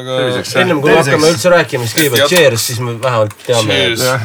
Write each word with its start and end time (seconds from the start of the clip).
aga 0.00 0.18
ennem 0.60 0.80
kui 0.82 0.90
me 0.90 0.96
hakkame 0.98 1.30
üldse 1.32 1.52
rääkima, 1.52 1.86
siis 1.86 1.98
kõigepealt 1.98 2.32
cheers, 2.32 2.68
siis 2.70 2.80
me 2.82 2.96
vähemalt 3.02 3.36
teame. 3.46 3.80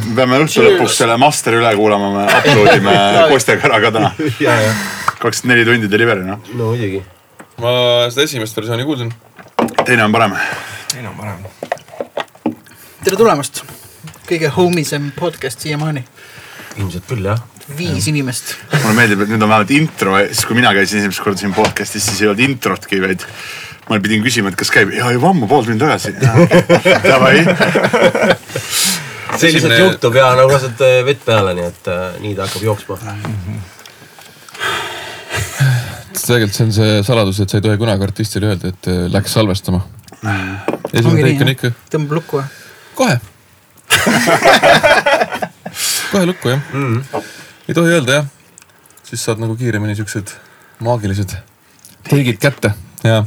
Me 0.07 0.15
peame 0.17 0.39
õhtu 0.45 0.65
lõpuks 0.65 1.01
selle 1.01 1.17
masteri 1.21 1.59
üle 1.61 1.73
kuulama, 1.77 2.13
me 2.15 2.25
upload 2.39 2.79
ime 2.79 2.95
Kostjaga 3.29 3.69
ära 3.69 3.83
ka 3.83 3.93
täna. 3.97 4.13
kakskümmend 5.19 5.57
neli 5.57 5.67
tundi 5.67 5.91
delivery 5.91 6.23
noh, 6.23 6.39
no 6.55 6.71
muidugi. 6.71 7.01
ma 7.59 7.71
seda 8.07 8.23
esimest 8.23 8.55
versiooni 8.55 8.85
kuulsin. 8.87 9.11
teine 9.83 10.05
on 10.05 10.15
parem. 10.15 10.35
teine 10.93 11.11
on 11.11 11.17
parem. 11.19 11.43
tere 13.03 13.19
tulemast, 13.19 13.63
kõige 14.29 14.51
homisem 14.55 15.11
podcast 15.17 15.65
siiamaani, 15.65 16.05
ilmselt 16.77 17.09
küll 17.09 17.27
jah. 17.27 17.41
viis 17.75 18.07
inimest. 18.11 18.55
mulle 18.77 18.95
meeldib, 19.01 19.25
et 19.25 19.33
nüüd 19.33 19.43
on 19.43 19.51
vähemalt 19.51 19.75
intro, 19.75 20.15
siis 20.31 20.45
kui 20.47 20.59
mina 20.59 20.71
käisin 20.77 21.03
esimest 21.03 21.25
korda 21.25 21.43
siin 21.43 21.55
podcast'is, 21.57 22.07
siis 22.11 22.23
ei 22.23 22.31
olnud 22.31 22.45
introtki, 22.47 23.01
vaid 23.03 23.27
ma 23.89 23.97
pidin 24.03 24.21
küsima, 24.23 24.51
et 24.51 24.59
kas 24.59 24.69
käib, 24.73 24.91
ja 24.93 25.09
juba 25.15 25.31
ammu, 25.33 25.47
pool 25.49 25.65
tundi 25.65 25.81
tagasi. 25.81 26.13
Davai, 27.09 27.41
see 29.39 29.53
lihtsalt 29.55 29.77
juhtub 29.79 30.17
ja 30.19 30.29
nagu 30.37 30.51
lased 30.53 30.81
äh, 30.85 30.99
vett 31.07 31.23
peale, 31.25 31.55
nii 31.57 31.67
et 31.69 31.89
äh, 31.91 32.05
nii 32.23 32.35
ta 32.37 32.45
hakkab 32.45 32.65
jooksma. 32.67 32.99
tegelikult 36.29 36.53
see 36.53 36.65
on 36.67 36.73
see 36.75 36.97
saladus, 37.07 37.39
et 37.41 37.49
sa 37.49 37.57
ei 37.57 37.65
tohi 37.65 37.79
kunagi 37.81 38.05
artistile 38.05 38.51
öelda, 38.51 38.73
et 38.73 38.89
äh, 38.91 39.05
läks 39.09 39.33
salvestama. 39.37 39.81
esimene 40.93 41.25
teik 41.25 41.45
on 41.45 41.53
ikka, 41.55 41.71
tõmbab 41.93 42.19
lukku 42.19 42.41
või? 42.41 42.47
kohe. 42.99 43.15
kohe 46.11 46.25
lukku 46.29 46.51
jah 46.51 46.61
mm.. 46.73 47.23
ei 47.65 47.77
tohi 47.77 47.95
öelda 47.95 48.19
jah, 48.19 48.29
siis 49.07 49.23
saad 49.25 49.41
nagu 49.41 49.55
kiiremini 49.57 49.97
siuksed 49.97 50.35
maagilised 50.85 51.33
teigid 52.09 52.37
kätte 52.41 52.75
ja 53.03 53.25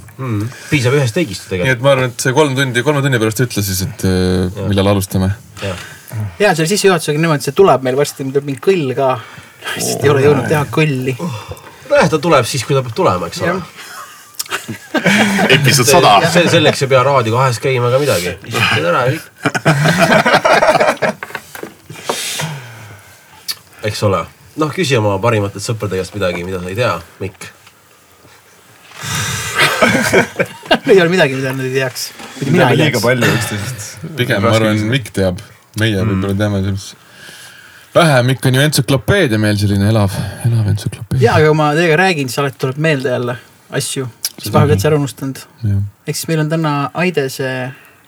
piisab 0.71 0.95
ühest 0.99 1.15
teigist 1.17 1.47
ju 1.47 1.49
nii 1.49 1.51
tegelikult. 1.53 1.79
et 1.79 1.85
ma 1.85 1.89
arvan, 1.95 2.07
et 2.13 2.21
see 2.25 2.33
kolm 2.37 2.53
tundi, 2.59 2.79
kolme 2.85 3.01
tunni 3.05 3.19
pärast 3.23 3.41
ütle 3.45 3.61
siis, 3.65 3.81
et 3.87 4.01
äh, 4.09 4.13
millal 4.69 4.89
alustame. 4.93 5.29
ja 5.63 5.75
selle 6.55 6.69
sissejuhatusega 6.69 7.19
niimoodi, 7.23 7.43
see 7.49 7.57
tuleb 7.57 7.81
meil 7.87 7.97
varsti, 7.99 8.25
meil 8.27 8.35
tuleb 8.37 8.49
mingi 8.51 8.63
kõll 8.67 8.89
ka. 8.99 9.07
lihtsalt 9.77 10.03
ei 10.05 10.11
ole 10.13 10.21
jõudnud 10.27 10.47
teha 10.51 10.65
kõlli. 10.77 11.15
nojah, 11.89 12.09
ta 12.13 12.19
tuleb 12.29 12.45
siis, 12.49 12.63
kui 12.69 12.75
ta 12.77 12.81
peab 12.85 12.97
tulema, 12.99 13.25
eks 13.33 13.41
ole. 13.47 13.55
episood 15.57 15.89
sada. 15.89 16.11
selleks 16.33 16.81
ei 16.85 16.91
pea 16.93 17.03
Raadio 17.07 17.33
kahes 17.39 17.59
käima 17.63 17.87
ega 17.89 17.99
midagi, 18.03 18.29
istutad 18.53 18.85
ära 18.93 19.01
ja 19.07 19.11
kõik. 19.17 19.27
eks 23.89 24.01
ole, 24.07 24.21
noh 24.61 24.71
küsi 24.77 24.95
oma 25.01 25.13
parimatelt 25.23 25.65
sõprade 25.65 25.97
käest 25.99 26.15
midagi, 26.17 26.41
mida 26.47 26.59
sa 26.61 26.69
ei 26.69 26.79
tea, 26.79 26.95
Mikk. 27.23 27.41
ei 30.93 30.99
ole 31.01 31.09
midagi, 31.13 31.37
mida 31.39 31.53
nad 31.53 31.67
ei 31.67 31.75
teaks. 31.75 32.11
mina 32.47 32.71
ei 32.71 32.81
liiga 32.81 33.01
palju 33.03 33.31
üksteisest. 33.37 33.87
pigem 34.19 34.43
ma 34.45 34.57
arvan, 34.57 34.83
Mikk 34.93 35.15
teab, 35.17 35.43
meie 35.81 36.03
võib-olla 36.03 36.37
teame 36.39 36.65
sellest 36.67 36.99
vähem, 37.95 38.27
Mikk 38.27 38.47
on 38.47 38.55
ju 38.55 38.65
entsüklopeedia 38.67 39.39
meil 39.41 39.59
selline 39.61 39.89
elav, 39.93 40.17
elav 40.47 40.69
entsüklopeedia. 40.73 41.27
ja, 41.27 41.37
aga 41.37 41.53
kui 41.53 41.61
ma 41.61 41.71
teiega 41.77 41.99
räägin, 42.01 42.31
siis 42.31 42.41
alati 42.43 42.61
tuleb 42.65 42.81
meelde 42.83 43.13
jälle 43.13 43.37
asju, 43.79 44.09
mis 44.37 44.53
vahepeal 44.53 44.75
täitsa 44.75 44.91
ära 44.91 45.01
unustanud. 45.01 45.41
ehk 46.07 46.17
siis 46.17 46.29
meil 46.31 46.45
on 46.45 46.53
täna 46.53 46.75
Aidese, 47.05 47.51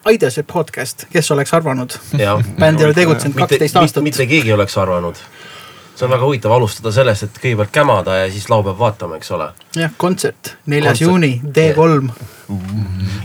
Aidese 0.04 0.42
podcast, 0.42 1.06
kes 1.12 1.30
oleks 1.30 1.54
arvanud. 1.54 1.98
bänd 2.12 2.80
ei 2.80 2.86
ole 2.86 2.94
tegutsenud 2.94 3.36
mitte, 3.36 3.54
kaksteist 3.54 3.76
aastat. 3.82 4.04
mitte 4.04 4.26
keegi 4.26 4.52
ei 4.52 4.56
oleks 4.56 4.78
arvanud. 4.78 5.20
See 5.94 6.06
on 6.06 6.10
väga 6.10 6.26
huvitav 6.26 6.52
alustada 6.56 6.92
sellest, 6.94 7.28
et 7.28 7.36
kõigepealt 7.42 7.72
kämada 7.74 8.16
ja 8.18 8.30
siis 8.32 8.48
laupäev 8.50 8.78
vaatame, 8.78 9.18
eks 9.20 9.30
ole. 9.36 9.50
jah, 9.78 9.92
kontsert, 9.96 10.54
neljas 10.66 11.00
juuni, 11.00 11.36
D3. 11.44 12.10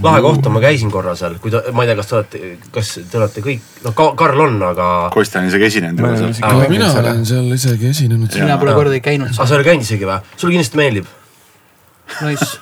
lahe 0.03 0.21
koht 0.23 0.45
on, 0.45 0.53
ma 0.55 0.61
käisin 0.63 0.91
korra 0.93 1.15
seal, 1.19 1.39
kui 1.43 1.51
ta, 1.53 1.63
ma 1.75 1.83
ei 1.83 1.89
tea, 1.91 1.97
kas 1.99 2.11
te 2.11 2.15
olete, 2.19 2.51
kas 2.75 2.91
te 3.11 3.19
olete 3.19 3.43
kõik, 3.45 3.65
noh 3.85 3.95
Ka- 3.97 4.13
Karl 4.19 4.45
on, 4.45 4.59
aga. 4.69 4.89
Kostja 5.13 5.41
on 5.41 5.49
isegi 5.49 5.69
esinenud 5.71 5.99
juba 5.99 6.15
seal. 6.17 6.35
ka 6.39 6.69
mina 6.71 6.91
olen 7.01 7.25
seal 7.25 7.53
isegi 7.57 7.89
esinenud. 7.93 8.35
mina 8.39 8.57
pole 8.61 8.77
kordagi 8.77 9.01
käinud 9.09 9.31
aa, 9.31 9.39
seal. 9.39 9.47
sa 9.49 9.55
ei 9.55 9.61
ole 9.63 9.69
käinud 9.71 9.87
isegi 9.87 10.07
või? 10.09 10.19
sulle 10.35 10.55
kindlasti 10.55 10.83
meeldib. 10.83 11.15
Nice. 12.21 12.59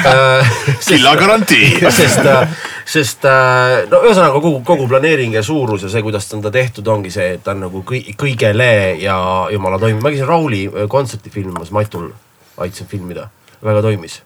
silla 0.86 1.14
garantii. 1.16 1.78
sest, 1.90 2.26
sest 2.84 3.24
äh, 3.28 3.84
no 3.90 4.02
ühesõnaga 4.04 4.40
kogu, 4.40 4.60
kogu 4.66 4.88
planeering 4.90 5.36
ja 5.36 5.42
suurus 5.46 5.86
ja 5.86 5.92
see, 5.92 6.02
kuidas 6.04 6.28
on 6.36 6.42
ta 6.44 6.52
tehtud, 6.54 6.88
ongi 6.92 7.12
see, 7.14 7.36
et 7.36 7.44
ta 7.44 7.54
on 7.54 7.64
nagu 7.66 7.84
kõi-, 7.88 8.14
kõigele 8.18 8.72
ja 9.00 9.16
jumala 9.52 9.80
toimib. 9.82 10.02
ma 10.04 10.12
käisin 10.12 10.28
Rauli 10.28 10.66
äh, 10.68 10.88
kontserti 10.92 11.32
filmimas, 11.32 11.72
Matul 11.72 12.10
aitasin 12.58 12.86
filmida, 12.90 13.28
väga 13.64 13.82
toimis. 13.82 14.22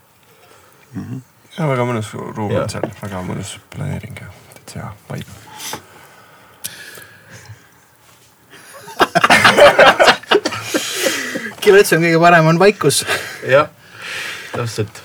ja 1.58 1.68
väga 1.68 1.86
mõnus 1.88 2.12
ruum 2.14 2.54
on 2.56 2.70
seal, 2.70 2.86
väga 3.02 3.22
mõnus 3.26 3.56
planeering 3.74 4.24
ja 4.24 4.32
täitsa 4.54 4.80
hea 4.80 4.92
vibe. 5.12 5.44
Kivetsu 11.66 11.96
on 11.96 12.04
kõige 12.04 12.20
parem, 12.22 12.46
on 12.46 12.58
vaikus. 12.62 13.04
jah, 13.46 13.68
täpselt. 14.56 15.02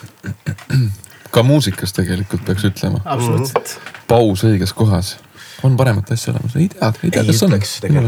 ka 1.31 1.43
muusikas 1.47 1.93
tegelikult 1.97 2.45
peaks 2.47 2.65
ütlema, 2.71 3.01
absoluutselt. 3.05 3.75
paus 4.09 4.45
õiges 4.47 4.73
kohas. 4.77 5.17
on 5.63 5.75
paremat 5.77 6.09
asja 6.15 6.33
olemas, 6.33 6.55
ei 6.57 6.67
tea, 6.73 6.91
ei 7.03 7.13
tea, 7.13 7.25
kas 7.27 7.43
on. 7.45 7.57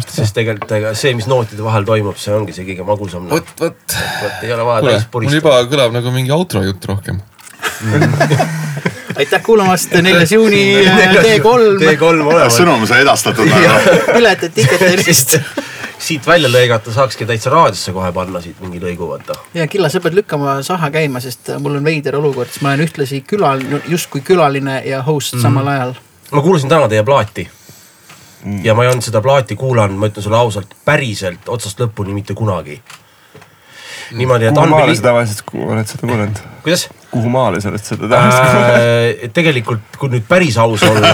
sest 0.08 0.34
tegelikult 0.36 0.72
ega 0.80 0.96
see, 0.98 1.14
mis 1.18 1.30
nootide 1.30 1.66
vahel 1.66 1.86
toimub, 1.88 2.18
see 2.20 2.34
ongi 2.36 2.56
see 2.56 2.68
kõige 2.72 2.88
magusam. 2.88 3.30
vot, 3.30 3.54
vot. 3.60 3.98
vot 4.24 4.48
ei 4.48 4.56
ole 4.56 4.68
vaja 4.72 4.88
täis, 4.88 5.06
mul 5.06 5.14
puristada. 5.18 5.40
juba 5.42 5.60
kõlab 5.76 5.96
nagu 6.00 6.16
mingi 6.16 6.36
outro 6.36 6.66
jutt 6.66 6.92
rohkem. 6.92 7.22
aitäh 9.18 9.42
kuulamast, 9.44 9.94
neljas 10.02 10.32
juuni 10.32 10.64
D3. 10.86 11.44
T3 11.80 12.02
olemas. 12.02 12.58
sõnum 12.58 12.88
sai 12.90 13.04
edastatud 13.04 13.50
piletid, 14.16 14.56
tiketid. 14.58 15.64
Siit 16.04 16.28
välja 16.28 16.50
lõigata 16.52 16.94
saakski 16.94 17.26
täitsa 17.30 17.52
raadiosse 17.54 17.94
kohe 17.96 18.12
panna 18.16 18.42
siit 18.44 18.60
mingi 18.64 18.82
lõigu 18.82 19.08
vaata. 19.10 19.38
ja 19.54 19.68
Killa, 19.68 19.90
sa 19.90 20.02
pead 20.04 20.18
lükkama 20.20 20.58
saha 20.66 20.90
käima, 20.94 21.22
sest 21.24 21.54
mul 21.64 21.80
on 21.80 21.86
veider 21.88 22.18
olukord, 22.20 22.52
sest 22.52 22.64
ma 22.66 22.74
olen 22.74 22.88
ühtlasi 22.88 23.24
külal-, 23.28 23.64
justkui 23.88 24.24
külaline 24.26 24.82
ja 24.88 25.02
host 25.04 25.38
mm. 25.38 25.46
samal 25.46 25.70
ajal. 25.76 25.94
ma 26.32 26.42
kuulasin 26.42 26.72
täna 26.72 26.90
teie 26.92 27.04
plaati 27.08 27.48
ja 28.64 28.76
ma 28.76 28.84
ei 28.84 28.92
olnud 28.92 29.06
seda 29.06 29.22
plaati 29.24 29.56
kuulanud, 29.60 29.98
ma 30.00 30.12
ütlen 30.12 30.26
sulle 30.26 30.38
ausalt, 30.38 30.76
päriselt 30.86 31.48
otsast 31.48 31.80
lõpuni 31.80 32.16
mitte 32.16 32.36
kunagi. 32.36 32.82
niimoodi, 34.12 34.52
et 34.52 34.60
kuhu 34.60 34.76
maale 34.76 34.96
sa 34.96 35.08
tavaliselt 35.10 35.56
oled 35.56 35.88
seda 35.88 36.08
kuulanud? 36.08 36.44
kuidas 36.66 36.90
kuhu 37.14 37.30
maale 37.30 37.62
sa 37.62 37.70
oled 37.72 37.84
seda 37.84 38.10
kuulanud? 38.10 38.40
äh,? 38.80 39.30
tegelikult, 39.34 39.98
kui 40.00 40.12
nüüd 40.14 40.26
päris 40.30 40.58
aus 40.62 40.84
olla, 40.88 41.12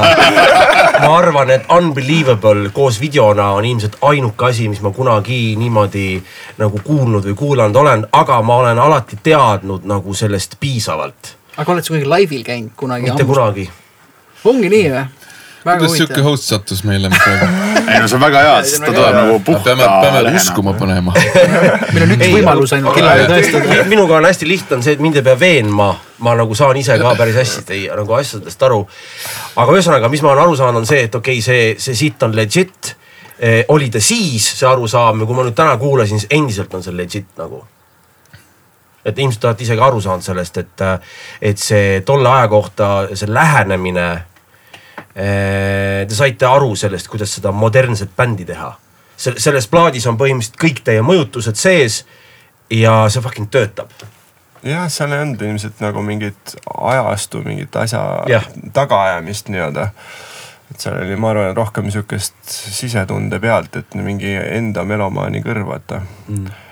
ma 1.03 1.11
arvan, 1.17 1.51
et 1.55 1.67
Unbelievable 1.75 2.71
koos 2.75 2.99
videona 3.01 3.51
on 3.57 3.67
ilmselt 3.67 3.99
ainuke 4.09 4.49
asi, 4.49 4.69
mis 4.71 4.81
ma 4.85 4.93
kunagi 4.95 5.55
niimoodi 5.59 6.07
nagu 6.61 6.81
kuulnud 6.85 7.27
või 7.31 7.37
kuulanud 7.43 7.81
olen, 7.83 8.07
aga 8.21 8.41
ma 8.45 8.61
olen 8.63 8.79
alati 8.79 9.19
teadnud 9.23 9.87
nagu 9.89 10.15
sellest 10.17 10.57
piisavalt, 10.59 11.35
aga 11.57 11.75
oled 11.75 11.85
sa 11.85 11.95
kunagi 11.95 12.11
laivil 12.15 12.45
käinud 12.47 12.75
kunagi? 12.79 13.11
mitte 13.11 13.27
kunagi. 13.27 13.69
ongi 14.47 14.71
nii 14.75 14.91
või? 14.95 15.07
kuidas 15.65 15.97
siuke 15.97 16.13
huvitav. 16.13 16.31
host 16.31 16.53
sattus 16.55 16.85
meile 16.87 17.11
praegu? 17.13 17.51
ei 17.93 17.99
no 17.99 18.07
see 18.07 18.17
on 18.17 18.21
väga 18.23 18.41
hea, 18.45 18.57
sest 18.67 18.83
ta 18.85 18.91
tuleb 18.93 19.15
nagu 19.15 19.39
puhta 19.45 19.75
peame, 19.75 19.87
peame 20.03 20.35
uskuma 20.39 20.73
panema. 20.79 21.13
meil 21.93 22.05
on 22.05 22.13
üks 22.15 22.25
Ei, 22.27 22.33
võimalus 22.35 22.73
ainult 22.77 22.97
aga- 23.01 23.27
tõestada. 23.31 23.79
minuga 23.89 24.19
on 24.19 24.27
hästi 24.29 24.47
lihtne 24.49 24.77
on 24.77 24.85
see, 24.85 24.95
et 24.97 25.03
mind 25.03 25.19
ei 25.19 25.25
pea 25.25 25.39
veenma, 25.39 25.89
ma 26.25 26.35
nagu 26.37 26.55
saan 26.57 26.77
ise 26.79 26.97
ka 27.01 27.15
päris 27.19 27.39
hästi 27.39 27.65
teie 27.67 27.95
nagu 27.95 28.15
asjadest 28.19 28.63
aru. 28.69 28.83
aga 29.55 29.75
ühesõnaga, 29.77 30.11
mis 30.13 30.23
ma 30.25 30.33
olen 30.33 30.43
aru 30.45 30.55
saanud, 30.59 30.83
on 30.83 30.89
see, 30.89 31.03
et 31.09 31.15
okei 31.15 31.41
okay,, 31.41 31.45
see, 31.45 31.75
see 31.81 31.97
sitt 32.05 32.23
on 32.23 32.35
legit 32.35 32.93
eh,. 33.39 33.65
oli 33.67 33.89
ta 33.89 34.01
siis 34.03 34.51
see 34.59 34.69
arusaam 34.69 35.21
ja 35.23 35.29
kui 35.29 35.35
ma 35.37 35.47
nüüd 35.47 35.57
täna 35.57 35.77
kuulasin, 35.81 36.19
siis 36.19 36.31
endiselt 36.35 36.73
on 36.73 36.83
see 36.85 36.95
legit 36.95 37.29
nagu. 37.39 37.65
et 39.05 39.19
ilmselt 39.19 39.41
te 39.41 39.47
olete 39.47 39.63
isegi 39.63 39.81
aru 39.81 40.01
saanud 40.03 40.23
sellest, 40.23 40.57
et, 40.57 40.81
et 41.41 41.57
see 41.57 42.01
tolle 42.05 42.29
aja 42.29 42.47
kohta 42.51 42.89
see 43.13 43.31
lähenemine 43.33 44.09
eh,. 44.11 44.25
Te 45.19 46.15
saite 46.15 46.47
aru 46.47 46.75
sellest, 46.79 47.09
kuidas 47.11 47.33
seda 47.35 47.51
modernset 47.51 48.13
bändi 48.15 48.45
teha. 48.47 48.69
selles 49.19 49.67
plaadis 49.67 50.05
on 50.07 50.15
põhimõtteliselt 50.15 50.55
kõik 50.61 50.77
teie 50.87 51.01
mõjutused 51.03 51.57
sees 51.59 52.05
ja 52.71 52.93
see 53.11 53.21
fucking 53.21 53.49
töötab. 53.51 53.91
jah, 54.63 54.87
seal 54.91 55.11
ei 55.11 55.23
olnud 55.25 55.41
ilmselt 55.41 55.79
nagu 55.83 56.01
mingit 56.03 56.55
ajastu 56.77 57.43
mingit 57.43 57.75
asja 57.75 58.23
Jah. 58.27 58.47
tagaajamist 58.73 59.49
nii-öelda. 59.49 59.89
et 60.71 60.79
seal 60.79 61.01
oli, 61.01 61.15
ma 61.15 61.33
arvan, 61.33 61.55
rohkem 61.57 61.91
sihukest 61.91 62.35
sisetunde 62.45 63.39
pealt, 63.39 63.75
et 63.75 63.95
mingi 63.95 64.35
enda 64.35 64.83
melomaani 64.83 65.43
kõrv, 65.43 65.67
vaata 65.67 66.01
mm.. 66.27 66.68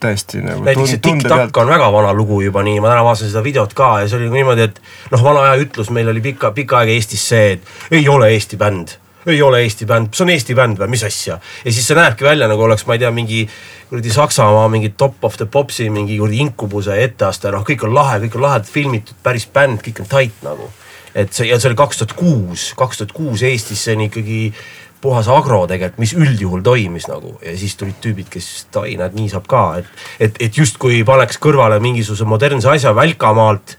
Täiesti 0.00 0.42
nagu 0.44 0.64
näiteks 0.66 0.94
see 0.94 1.02
tunde 1.04 1.28
Tiktak 1.28 1.56
on 1.62 1.70
väga 1.70 1.90
vana 1.92 2.14
lugu 2.16 2.40
juba 2.44 2.62
nii, 2.66 2.78
ma 2.84 2.92
täna 2.92 3.04
vaatasin 3.06 3.32
seda 3.32 3.42
videot 3.46 3.74
ka 3.78 3.90
ja 4.02 4.08
see 4.08 4.20
oli 4.20 4.30
niimoodi, 4.36 4.68
et 4.70 4.80
noh, 5.12 5.24
vana 5.24 5.48
aja 5.48 5.58
ütlus 5.64 5.92
meil 5.94 6.08
oli 6.12 6.24
pikka, 6.24 6.52
pikka 6.56 6.82
aega 6.82 6.96
Eestis 6.96 7.28
see, 7.32 7.58
et 7.58 7.94
ei 8.00 8.08
ole 8.08 8.32
Eesti 8.34 8.60
bänd 8.60 8.98
ei 9.26 9.42
ole 9.42 9.60
Eesti 9.62 9.86
bänd, 9.86 10.12
see 10.14 10.24
on 10.24 10.32
Eesti 10.32 10.54
bänd 10.56 10.78
või 10.80 10.92
mis 10.94 11.04
asja. 11.04 11.38
ja 11.64 11.72
siis 11.72 11.86
see 11.86 11.96
näebki 11.98 12.24
välja 12.24 12.48
nagu 12.48 12.62
oleks, 12.64 12.86
ma 12.86 12.96
ei 12.96 13.02
tea, 13.02 13.10
mingi 13.14 13.42
kuradi 13.90 14.12
Saksamaa 14.14 14.68
mingi 14.72 14.92
Top 14.96 15.24
of 15.24 15.36
the 15.36 15.46
Popsi 15.46 15.88
mingi 15.90 16.18
kuradi 16.18 16.42
inkubuse 16.46 16.96
etteaste, 17.02 17.52
noh, 17.52 17.64
kõik 17.66 17.84
on 17.88 17.94
lahe, 17.94 18.18
kõik 18.24 18.38
on 18.38 18.46
lahedalt 18.46 18.70
filmitud, 18.72 19.18
päris 19.22 19.48
bänd, 19.52 19.82
kõik 19.84 20.04
on 20.04 20.10
tight 20.10 20.44
nagu. 20.46 20.70
et 21.18 21.32
see 21.32 21.48
ja 21.48 21.56
see 21.58 21.70
oli 21.70 21.76
kaks 21.78 21.98
tuhat 21.98 22.12
kuus, 22.14 22.72
kaks 22.78 23.00
tuhat 23.00 23.12
kuus 23.16 23.42
Eestis, 23.42 23.80
see 23.84 23.96
on 23.96 24.06
ikkagi 24.06 24.52
puhas 25.00 25.28
agro 25.30 25.60
tegelikult, 25.70 25.98
mis 26.02 26.12
üldjuhul 26.18 26.62
toimis 26.66 27.06
nagu 27.08 27.36
ja 27.44 27.52
siis 27.58 27.76
tulid 27.78 28.00
tüübid, 28.02 28.28
kes 28.32 28.48
ai, 28.80 28.96
näed, 28.98 29.14
nii 29.14 29.28
saab 29.30 29.46
ka, 29.50 29.60
et, 29.82 29.86
et, 30.20 30.40
et 30.48 30.56
justkui 30.58 31.04
paneks 31.06 31.38
kõrvale 31.42 31.78
mingisuguse 31.82 32.26
modernse 32.28 32.68
asja 32.72 32.94
Välkamaalt, 32.96 33.76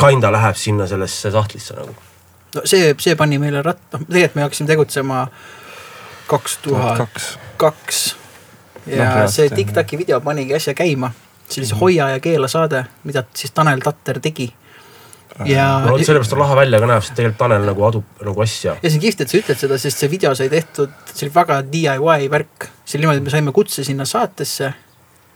kinda 0.00 0.30
läheb 0.32 0.56
sinna 0.56 0.86
sellesse 0.86 1.30
sahtlisse 1.34 1.74
nagu. 1.78 1.94
no 2.54 2.62
see, 2.64 2.94
see 2.98 3.16
pani 3.18 3.38
meile 3.42 3.62
ratta, 3.66 3.98
tegelikult 3.98 4.34
me 4.38 4.42
hakkasime 4.46 4.70
tegutsema 4.70 5.24
kaks 6.30 6.56
tuhat 6.62 7.38
kaks. 7.56 8.16
ja 8.86 8.96
Noh, 8.96 9.04
jah, 9.04 9.26
see 9.28 9.48
see- 9.48 9.56
Tiktaki 9.56 9.98
video 9.98 10.20
panigi 10.20 10.54
asja 10.54 10.74
käima. 10.74 11.10
see 11.48 11.60
oli 11.60 11.66
see 11.66 11.78
Hoia 11.80 12.08
ja 12.14 12.20
keela 12.20 12.48
saade, 12.48 12.84
mida 13.04 13.24
siis 13.34 13.50
Tanel 13.52 13.80
Tatter 13.84 14.20
tegi. 14.20 14.52
Ja 15.48 15.66
no 15.84 15.94
vot 15.94 16.04
sellepärast 16.04 16.34
on 16.36 16.42
lahe 16.42 16.56
välja 16.58 16.80
ka 16.82 16.88
näeb, 16.90 17.04
sest 17.04 17.16
tegelikult 17.18 17.40
Tanel 17.40 17.66
nagu 17.68 17.86
adub 17.88 18.22
nagu 18.26 18.44
asja. 18.44 18.76
ja 18.76 18.90
see 18.90 18.98
on 18.98 19.04
kihvt, 19.04 19.24
et 19.24 19.32
sa 19.32 19.40
ütled 19.40 19.62
seda, 19.64 19.80
sest 19.80 20.02
see 20.02 20.12
video 20.12 20.32
sai 20.36 20.50
tehtud, 20.52 20.94
see 21.12 21.26
oli 21.26 21.34
väga 21.34 21.60
DIY 21.66 22.30
värk. 22.32 22.70
see 22.84 22.98
oli 22.98 23.06
niimoodi, 23.06 23.22
et 23.22 23.28
me 23.28 23.34
saime 23.34 23.54
kutse 23.56 23.84
sinna 23.86 24.06
saatesse. 24.08 24.72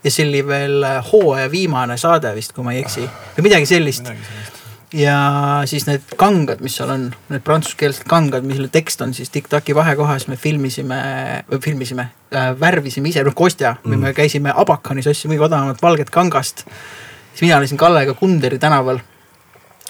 ja 0.03 0.11
see 0.11 0.27
oli 0.27 0.43
veel 0.47 0.83
äh, 0.85 0.99
hooaja 1.11 1.47
viimane 1.51 1.97
saade 2.01 2.33
vist, 2.35 2.53
kui 2.55 2.65
ma 2.65 2.75
ei 2.75 2.83
eksi. 2.83 3.07
või 3.37 3.47
midagi 3.47 3.69
sellist. 3.71 4.11
ja 4.93 5.15
siis 5.69 5.87
need 5.89 6.13
kangad, 6.19 6.61
mis 6.65 6.77
seal 6.77 6.93
on, 6.93 7.09
need 7.31 7.45
prantsuskeelsed 7.47 8.05
kangad, 8.09 8.45
mille 8.47 8.69
tekst 8.73 9.01
on 9.01 9.15
siis 9.17 9.33
Tiktaki 9.33 9.75
vahekohas, 9.75 10.27
me 10.31 10.37
filmisime, 10.37 10.99
või 11.49 11.63
filmisime 11.63 12.09
äh,, 12.35 12.53
värvisime 12.59 13.09
ise, 13.09 13.25
noh 13.25 13.35
Kostja 13.35 13.77
mm., 13.81 14.05
me 14.05 14.13
käisime 14.17 14.53
Abakanis, 14.55 15.09
ostsime 15.09 15.35
kõige 15.35 15.49
odavamat 15.49 15.81
valget 15.81 16.13
kangast. 16.13 16.67
siis 17.33 17.47
mina 17.47 17.57
olisin 17.57 17.77
Kallega 17.81 18.13
Kunderi 18.13 18.59
tänaval. 18.59 19.01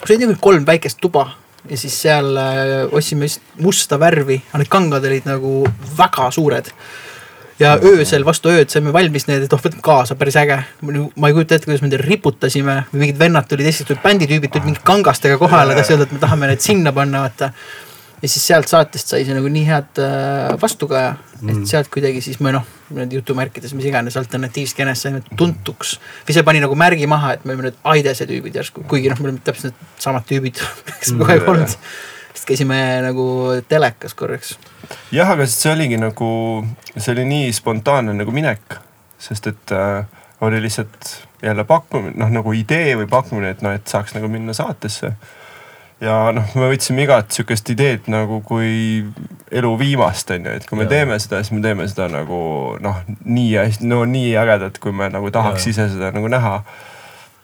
See 0.04 0.16
oli 0.16 0.26
nagu 0.26 0.38
kolm 0.40 0.66
väikest 0.68 1.00
tuba 1.00 1.28
ja 1.70 1.78
siis 1.80 1.96
seal 2.02 2.36
äh, 2.36 2.94
ostsime 2.94 3.28
just 3.28 3.42
musta 3.62 3.98
värvi, 4.00 4.38
aga 4.50 4.62
need 4.62 4.72
kangad 4.72 5.04
olid 5.08 5.28
nagu 5.28 5.58
väga 5.98 6.30
suured 6.34 6.72
ja 7.60 7.74
öösel 7.82 8.24
vastu 8.26 8.50
ööd 8.52 8.70
saime 8.72 8.92
valmis 8.94 9.26
need, 9.28 9.46
et 9.46 9.54
oh 9.54 9.62
võtame 9.62 9.84
kaasa, 9.84 10.16
päris 10.18 10.36
äge. 10.40 10.58
ma 10.82 11.30
ei 11.30 11.36
kujuta 11.36 11.56
ette, 11.56 11.68
kuidas 11.68 11.82
me 11.82 11.90
neid 11.90 12.04
riputasime 12.04 12.76
või 12.92 13.06
mingid 13.06 13.20
vennad 13.20 13.48
tulid, 13.48 13.70
tulid 13.80 14.02
bänditüübid 14.04 14.52
tulid 14.52 14.68
mingid 14.68 14.84
kangastega 14.86 15.38
kohale, 15.40 15.76
tahtsid 15.78 15.96
öelda, 15.96 16.08
et 16.08 16.16
me 16.16 16.22
tahame 16.22 16.50
need 16.52 16.64
sinna 16.64 16.92
panna, 16.96 17.24
vaata. 17.24 17.50
Ja 18.22 18.28
siis 18.28 18.46
sealt 18.46 18.68
saatest 18.70 19.12
sai 19.12 19.24
see 19.26 19.36
nagu 19.36 19.50
nii 19.52 19.64
head 19.68 20.00
äh, 20.02 20.54
vastukaja, 20.60 21.14
et 21.44 21.62
sealt 21.68 21.90
kuidagi 21.92 22.22
siis 22.24 22.40
me 22.44 22.54
noh, 22.54 22.66
need 22.96 23.12
jutumärkides, 23.18 23.74
mis 23.76 23.88
iganes 23.90 24.16
alternatiivskeenes 24.20 25.06
saime 25.06 25.22
tuntuks. 25.36 25.96
või 26.26 26.36
see 26.36 26.46
pani 26.46 26.62
nagu 26.64 26.78
märgi 26.78 27.08
maha, 27.10 27.36
et 27.36 27.44
me 27.44 27.54
oleme 27.54 27.70
nüüd 27.70 27.80
Aidese 27.92 28.28
tüübid 28.28 28.56
järsku, 28.56 28.86
kuigi 28.88 29.12
noh, 29.12 29.20
me 29.20 29.30
oleme 29.30 29.44
täpselt 29.44 29.76
needsamad 29.76 30.28
tüübid, 30.28 30.62
kes 31.00 31.12
me 31.12 31.24
kogu 31.24 31.36
aeg 31.36 31.52
olnud. 31.54 31.76
sest 32.32 32.48
käisime 32.48 32.80
nagu 33.04 33.26
telekas 33.68 34.16
korraks 34.16 34.56
jah, 35.12 35.30
aga 35.30 35.46
see 35.50 35.72
oligi 35.72 35.98
nagu, 36.00 36.28
see 36.96 37.12
oli 37.14 37.24
nii 37.28 37.54
spontaanne 37.56 38.14
nagu 38.16 38.34
minek, 38.34 38.78
sest 39.22 39.50
et 39.52 39.74
äh, 39.74 40.04
oli 40.44 40.60
lihtsalt 40.62 41.14
jälle 41.42 41.64
pakkumine, 41.64 42.14
noh 42.16 42.30
nagu 42.32 42.52
idee 42.56 42.96
või 43.00 43.08
pakkumine, 43.10 43.52
et 43.54 43.64
noh, 43.64 43.74
et 43.76 43.88
saaks 43.88 44.16
nagu 44.16 44.28
minna 44.30 44.54
saatesse. 44.56 45.12
Ja 46.00 46.16
noh, 46.36 46.48
me 46.58 46.70
võtsime 46.72 47.06
igat 47.06 47.32
sihukest 47.32 47.70
ideed 47.72 48.10
nagu 48.12 48.42
kui 48.46 49.04
elu 49.54 49.70
viimast 49.80 50.30
on 50.34 50.48
ju, 50.48 50.56
et 50.58 50.66
kui 50.68 50.78
me 50.78 50.84
Jaa. 50.84 50.92
teeme 50.96 51.20
seda, 51.22 51.40
siis 51.44 51.56
me 51.56 51.62
teeme 51.64 51.86
seda 51.88 52.10
nagu 52.12 52.40
noh, 52.84 53.00
nii 53.24 53.54
hästi, 53.56 53.88
no 53.88 54.02
nii 54.08 54.34
ägedat, 54.36 54.80
kui 54.82 54.92
me 54.96 55.08
nagu 55.12 55.32
tahaks 55.32 55.64
Jaa. 55.64 55.72
ise 55.72 55.88
seda 55.94 56.12
nagu 56.16 56.28
näha 56.32 56.60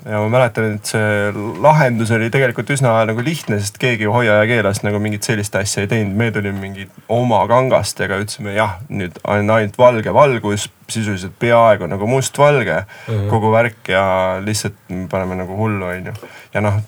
ja 0.03 0.19
ma 0.19 0.29
mäletan, 0.33 0.77
et 0.77 0.91
see 0.91 1.31
lahendus 1.63 2.11
oli 2.15 2.29
tegelikult 2.35 2.71
üsna 2.75 2.95
nagu 3.09 3.23
lihtne, 3.25 3.59
sest 3.63 3.79
keegi 3.81 4.09
Hoia 4.11 4.41
ja 4.41 4.47
Keelast 4.51 4.85
nagu 4.87 4.99
mingit 5.03 5.27
sellist 5.27 5.55
asja 5.59 5.85
ei 5.85 5.91
teinud, 5.91 6.17
me 6.19 6.31
tulime 6.35 6.59
mingi 6.59 6.89
oma 7.13 7.43
kangastega, 7.51 8.19
ütlesime 8.23 8.57
jah, 8.57 8.81
nüüd 8.91 9.21
on 9.23 9.53
ainult 9.55 9.79
valge 9.79 10.15
valgus, 10.15 10.67
sisuliselt 10.93 11.37
peaaegu 11.41 11.87
nagu 11.89 12.09
mustvalge 12.11 12.83
mm 12.83 13.15
-hmm. 13.15 13.29
kogu 13.31 13.53
värk 13.55 13.93
ja 13.95 14.05
lihtsalt 14.45 14.77
me 14.91 15.07
paneme 15.09 15.39
nagu 15.39 15.57
hullu, 15.57 15.87
onju. 15.87 16.13
ja 16.55 16.61
noh, 16.61 16.83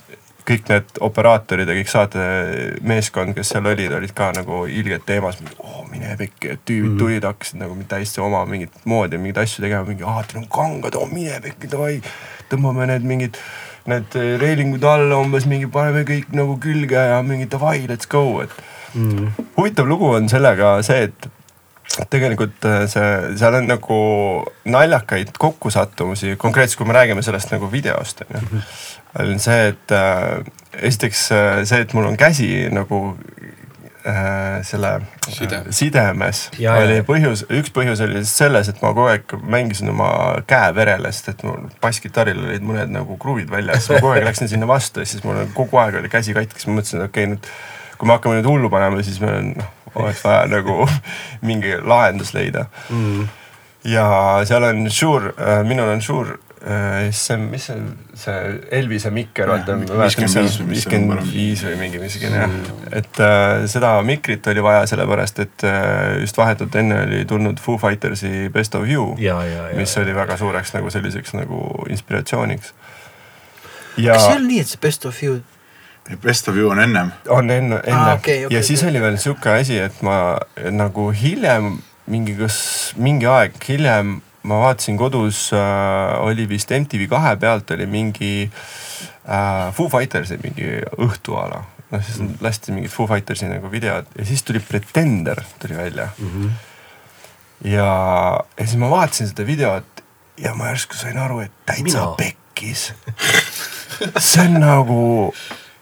kõik 0.44 0.68
need 0.68 0.98
operaatorid 1.04 1.68
ja 1.68 1.76
kõik 1.78 1.90
saatemeeskond, 1.90 3.32
kes 3.36 3.52
seal 3.54 3.68
olid, 3.70 3.92
olid 3.96 4.12
ka 4.16 4.28
nagu 4.36 4.64
ilgelt 4.68 5.06
teemas, 5.08 5.38
oh 5.58 5.84
mine 5.88 6.16
pekki, 6.20 6.54
et 6.54 6.64
tüübid 6.68 6.90
mm. 6.90 6.98
tulid, 7.00 7.26
hakkasid 7.28 7.60
nagu 7.62 7.76
täiesti 7.88 8.20
oma 8.24 8.42
mingit 8.48 8.74
moodi 8.88 9.20
mingeid 9.20 9.40
asju 9.44 9.64
tegema, 9.64 9.86
mingi 9.88 10.04
aa, 10.04 10.24
teil 10.28 10.42
on 10.42 10.48
kangad, 10.52 10.98
oh 11.00 11.08
mine 11.10 11.38
pekki, 11.44 11.70
davai. 11.72 11.94
tõmbame 12.52 12.88
need 12.90 13.06
mingid, 13.08 13.38
need 13.88 14.18
reelingud 14.42 14.84
alla 14.88 15.22
umbes 15.24 15.48
mingi, 15.48 15.70
paneme 15.72 16.04
kõik 16.08 16.34
nagu 16.36 16.58
külge 16.60 17.06
ja 17.08 17.22
mingi 17.24 17.48
davai, 17.50 17.78
let's 17.88 18.10
go, 18.10 18.26
et 18.44 18.52
mm. 18.92 19.48
huvitav 19.56 19.88
lugu 19.88 20.12
on 20.12 20.28
sellega 20.28 20.76
see, 20.84 21.08
et 21.08 21.30
tegelikult 22.10 22.64
äh, 22.68 22.84
see, 22.90 23.08
seal 23.38 23.56
on 23.60 23.68
nagu 23.70 23.96
naljakaid 24.68 25.32
kokkusattumusi, 25.38 26.36
konkreetselt 26.40 26.80
kui 26.80 26.88
me 26.88 26.96
räägime 26.96 27.24
sellest 27.24 27.52
nagu 27.54 27.70
videost 27.72 28.24
on 28.28 28.36
ju. 28.40 28.62
On 29.18 29.38
see, 29.42 29.70
et 29.72 29.94
äh, 29.94 30.44
esiteks 30.82 31.32
äh, 31.32 31.64
see, 31.68 31.84
et 31.84 31.94
mul 31.94 32.08
on 32.08 32.16
käsi 32.18 32.48
nagu 32.74 33.00
äh, 34.06 34.62
selle 34.66 35.00
Side. 35.28 35.56
äh, 35.56 35.70
sidemes 35.70 36.50
Ja, 36.58 36.76
oli 36.82 36.98
ja. 36.98 37.04
põhjus, 37.06 37.44
üks 37.52 37.72
põhjus 37.74 38.02
oli 38.04 38.24
selles, 38.28 38.70
et 38.70 38.82
ma 38.82 38.92
kogu 38.94 39.08
aeg 39.12 39.36
mängisin 39.42 39.92
oma 39.94 40.08
käe 40.50 40.72
verele, 40.76 41.12
sest 41.14 41.32
et 41.34 41.46
mul 41.46 41.68
basskitarril 41.82 42.42
olid 42.48 42.66
mõned 42.66 42.92
nagu 42.94 43.18
kruvid 43.20 43.52
väljas, 43.52 43.88
ma 43.90 44.02
kogu 44.02 44.16
aeg 44.16 44.26
läksin 44.28 44.50
sinna 44.50 44.68
vastu 44.70 45.04
ja 45.04 45.08
siis 45.08 45.24
mul 45.26 45.44
kogu 45.56 45.80
aeg 45.82 46.00
oli 46.02 46.12
käsi 46.12 46.36
katkis, 46.36 46.68
ma 46.68 46.80
mõtlesin, 46.80 47.04
et 47.04 47.12
okei 47.12 47.28
okay, 47.28 47.36
nüüd 47.36 47.54
kui 47.98 48.10
me 48.10 48.16
hakkame 48.16 48.40
nüüd 48.40 48.50
hullu 48.50 48.70
panema, 48.72 49.02
siis 49.06 49.20
meil 49.22 49.38
on 49.38 49.52
noh, 49.60 49.72
oleks 50.02 50.24
vaja 50.26 50.48
nagu 50.56 50.88
mingi 51.46 51.76
lahendus 51.78 52.34
leida 52.34 52.66
mm. 52.90 53.28
ja 53.92 54.08
seal 54.48 54.66
on 54.66 54.88
Shure, 54.90 55.34
minul 55.68 55.94
on 55.94 56.02
Shure 56.02 56.34
äh, 56.34 56.43
see, 57.12 57.36
mis 57.36 57.66
see, 57.68 57.76
see 58.16 58.36
Elvise 58.72 59.10
mikker, 59.12 59.50
vaata. 59.52 59.74
55 59.76 60.62
või 60.62 60.70
mis 60.70 60.84
see 60.86 60.96
number 60.96 61.20
on. 61.20 61.26
viiskümmend 61.28 61.32
viis 61.34 61.64
või 61.66 61.74
mingi 61.82 62.00
niisugune 62.00 62.40
jah, 62.40 62.54
et 63.00 63.20
äh, 63.20 63.64
seda 63.68 63.90
mikrit 64.06 64.48
oli 64.48 64.64
vaja 64.64 64.86
sellepärast, 64.88 65.42
et 65.44 65.66
äh, 65.68 66.22
just 66.22 66.40
vahetult 66.40 66.76
enne 66.80 67.02
oli 67.04 67.22
tulnud 67.28 67.60
Foo 67.60 67.76
Fightersi 67.80 68.48
Best 68.54 68.78
of 68.80 68.88
You, 68.88 69.10
ja, 69.20 69.36
ja, 69.44 69.68
ja. 69.68 69.76
mis 69.76 69.92
oli 70.00 70.16
väga 70.16 70.38
suureks 70.40 70.72
nagu 70.78 70.92
selliseks 70.94 71.36
nagu 71.36 71.60
inspiratsiooniks. 71.92 72.72
ja 74.00 74.16
kas 74.16 74.30
see 74.30 74.38
oli 74.40 74.54
nii, 74.54 74.64
et 74.64 74.72
see 74.72 74.80
Best 74.88 75.04
of 75.10 75.22
You 75.22 75.42
Best 76.20 76.48
of 76.48 76.56
you 76.56 76.70
on 76.72 76.80
ennem. 76.80 77.12
on 77.28 77.50
enne, 77.50 77.80
enne 77.84 77.98
Aa, 77.98 78.14
okei, 78.14 78.46
okei, 78.46 78.56
ja 78.56 78.64
siis 78.64 78.80
okei. 78.80 78.90
oli 78.94 79.04
veel 79.04 79.20
sihuke 79.20 79.52
asi, 79.60 79.78
et 79.84 80.00
ma 80.04 80.38
nagu 80.72 81.10
hiljem 81.12 81.74
mingi, 82.12 82.34
kas 82.40 82.56
mingi 83.00 83.28
aeg 83.28 83.60
hiljem 83.68 84.22
ma 84.44 84.60
vaatasin 84.60 84.98
kodus 85.00 85.46
äh, 85.56 86.20
oli 86.24 86.48
vist 86.48 86.72
MTV 86.74 87.08
kahe 87.10 87.36
pealt 87.40 87.70
oli 87.76 87.86
mingi 87.90 88.34
äh, 88.44 89.72
Foo 89.72 89.88
Fightersi 89.88 90.38
mingi 90.42 90.76
õhtuala. 91.00 91.62
noh, 91.90 92.04
siis 92.04 92.20
lasti 92.44 92.74
mingid 92.76 92.92
Foo 92.92 93.08
Fightersi 93.10 93.48
nagu 93.50 93.70
videod 93.72 94.08
ja 94.18 94.28
siis 94.28 94.42
tuli 94.42 94.60
Pretender 94.60 95.42
tuli 95.62 95.76
välja 95.76 96.08
mm. 96.18 96.30
-hmm. 96.30 96.50
ja, 97.70 97.90
ja 98.58 98.66
siis 98.66 98.78
ma 98.80 98.90
vaatasin 98.90 99.28
seda 99.32 99.46
videot 99.46 100.04
ja 100.40 100.54
ma 100.54 100.72
järsku 100.72 100.96
sain 100.98 101.18
aru, 101.18 101.44
et 101.44 101.52
täitsa 101.66 102.08
pekkis. 102.18 102.92
see 104.18 104.42
on 104.46 104.58
nagu, 104.60 104.98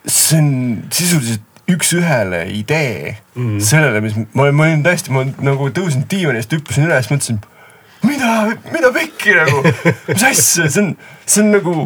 see 0.06 0.38
on 0.38 0.50
sisuliselt 0.92 1.48
üks-ühele 1.72 2.42
idee 2.52 3.16
mm. 3.34 3.60
sellele, 3.64 4.02
mis 4.04 4.16
ma 4.36 4.50
ma 4.52 4.66
olin 4.66 4.82
tõesti, 4.84 5.12
ma 5.14 5.24
nagu 5.44 5.70
tõusin 5.74 6.04
diivanist, 6.10 6.52
hüppasin 6.52 6.88
üles, 6.88 7.08
mõtlesin, 7.12 7.38
mida, 8.06 8.32
mida 8.72 8.92
pekki 8.94 9.36
nagu, 9.36 9.62
mis 10.08 10.24
asja, 10.30 10.68
see 10.68 10.82
on, 10.82 10.96
see 11.26 11.44
on 11.44 11.54
nagu 11.56 11.76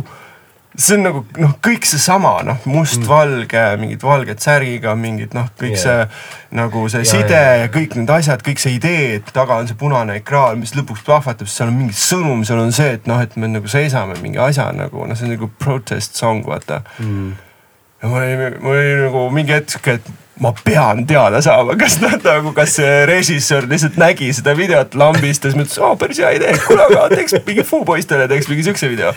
see 0.77 0.97
on 0.97 1.07
nagu 1.07 1.23
noh, 1.41 1.55
kõik 1.65 1.87
seesama 1.89 2.35
noh, 2.45 2.59
mustvalge 2.69 3.57
mm., 3.57 3.81
mingid 3.81 4.05
valged 4.05 4.43
särgiga, 4.45 4.93
mingid 4.99 5.33
noh, 5.37 5.49
kõik 5.57 5.77
yeah. 5.77 6.05
see 6.11 6.59
nagu 6.59 6.83
see 6.93 7.03
Jaa, 7.03 7.13
side 7.15 7.39
jaa. 7.39 7.55
ja 7.63 7.71
kõik 7.73 7.97
need 7.97 8.13
asjad, 8.13 8.45
kõik 8.45 8.61
see 8.61 8.77
idee, 8.77 9.17
et 9.21 9.33
taga 9.37 9.57
on 9.61 9.71
see 9.71 9.79
punane 9.81 10.19
ekraan, 10.21 10.61
mis 10.61 10.75
lõpuks 10.77 11.05
plahvatab, 11.07 11.49
seal 11.51 11.73
on 11.73 11.79
mingi 11.81 11.97
sõnum, 11.97 12.45
seal 12.49 12.61
on 12.61 12.75
see, 12.77 12.93
et 12.99 13.09
noh, 13.09 13.23
et 13.25 13.39
me 13.41 13.51
nagu 13.51 13.73
seisame 13.73 14.19
mingi 14.21 14.41
asja 14.43 14.69
nagu 14.77 15.09
noh, 15.09 15.17
see 15.17 15.29
on 15.31 15.35
nagu 15.37 15.49
protest 15.65 16.21
song 16.21 16.45
vaata 16.47 16.83
mm.. 17.01 17.33
ja 18.03 18.13
mul 18.13 18.23
oli, 18.23 18.53
mul 18.61 18.77
oli 18.77 18.95
nagu 19.07 19.27
mingi 19.33 19.57
hetk 19.57 19.93
et 19.97 20.15
ma 20.41 20.53
pean 20.53 21.07
teada 21.09 21.41
saama, 21.41 21.77
kas 21.81 21.97
nad 22.03 22.25
nagu, 22.25 22.51
kas 22.57 22.75
see 22.77 22.91
režissöör 23.09 23.65
lihtsalt 23.71 23.97
nägi 24.01 24.29
seda 24.37 24.53
videot 24.57 24.93
lambist 24.99 25.47
ja 25.47 25.53
siis 25.53 25.57
mõtles, 25.57 25.79
aa 25.81 25.97
päris 25.97 26.21
hea 26.21 26.35
idee, 26.37 26.53
kuule 26.67 26.85
aga 26.85 27.07
teeks 27.15 27.39
mingi 27.47 27.65
Foo 27.67 27.87
poistele 27.89 28.27
teeks 28.29 28.51
mingi 28.51 28.67
siukse 28.67 28.91
video. 28.93 29.15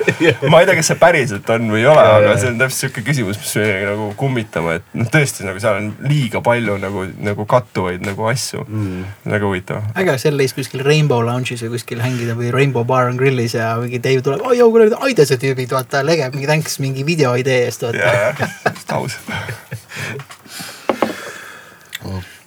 ma 0.51 0.61
ei 0.61 0.69
tea, 0.69 0.77
kas 0.79 0.91
see 0.93 0.99
päriselt 1.01 1.51
on 1.51 1.67
või 1.73 1.83
ei 1.83 1.89
ole, 1.91 2.05
aga 2.13 2.37
see 2.39 2.53
on 2.53 2.61
täpselt 2.61 2.85
siuke 2.85 3.03
küsimus, 3.09 3.41
mis 3.41 3.51
jäi 3.59 3.83
nagu 3.89 4.07
kummitama, 4.19 4.77
et 4.79 4.87
noh, 4.95 5.11
tõesti 5.11 5.47
nagu 5.47 5.59
seal 5.59 5.81
on 5.81 5.91
liiga 6.07 6.43
palju 6.45 6.79
nagu, 6.85 7.05
nagu 7.27 7.47
kattuvaid 7.51 8.07
nagu 8.07 8.31
asju 8.31 8.63
mm.. 8.63 9.03
väga 9.35 9.51
huvitav. 9.51 9.91
äge 9.99 10.17
seal 10.23 10.39
leis 10.39 10.55
kuskil 10.55 10.85
Rainbow 10.87 11.25
Lounge'is 11.27 11.67
või 11.67 11.75
kuskil 11.75 12.03
hängida 12.05 12.39
või 12.39 12.53
Rainbow 12.55 12.87
Bar 12.87 13.11
and 13.11 13.19
Grillis 13.19 13.59
ja 13.59 13.73
mingi 13.83 13.99
Dave 13.99 14.23
tuleb, 14.23 14.47
oi 14.47 14.63
kuule 14.63 14.87
need 14.87 14.99
Aidese 15.03 15.35
tüübid, 15.41 15.75
vaata, 15.75 16.05
lege, 16.07 16.31
mingi 16.31 16.47
thanks 16.47 16.79
mingi 16.79 17.03
video 17.03 17.35
idee 17.35 17.65
eest, 17.67 17.83
vaata. 17.83 18.51
just 18.71 18.95
aus. 18.95 19.19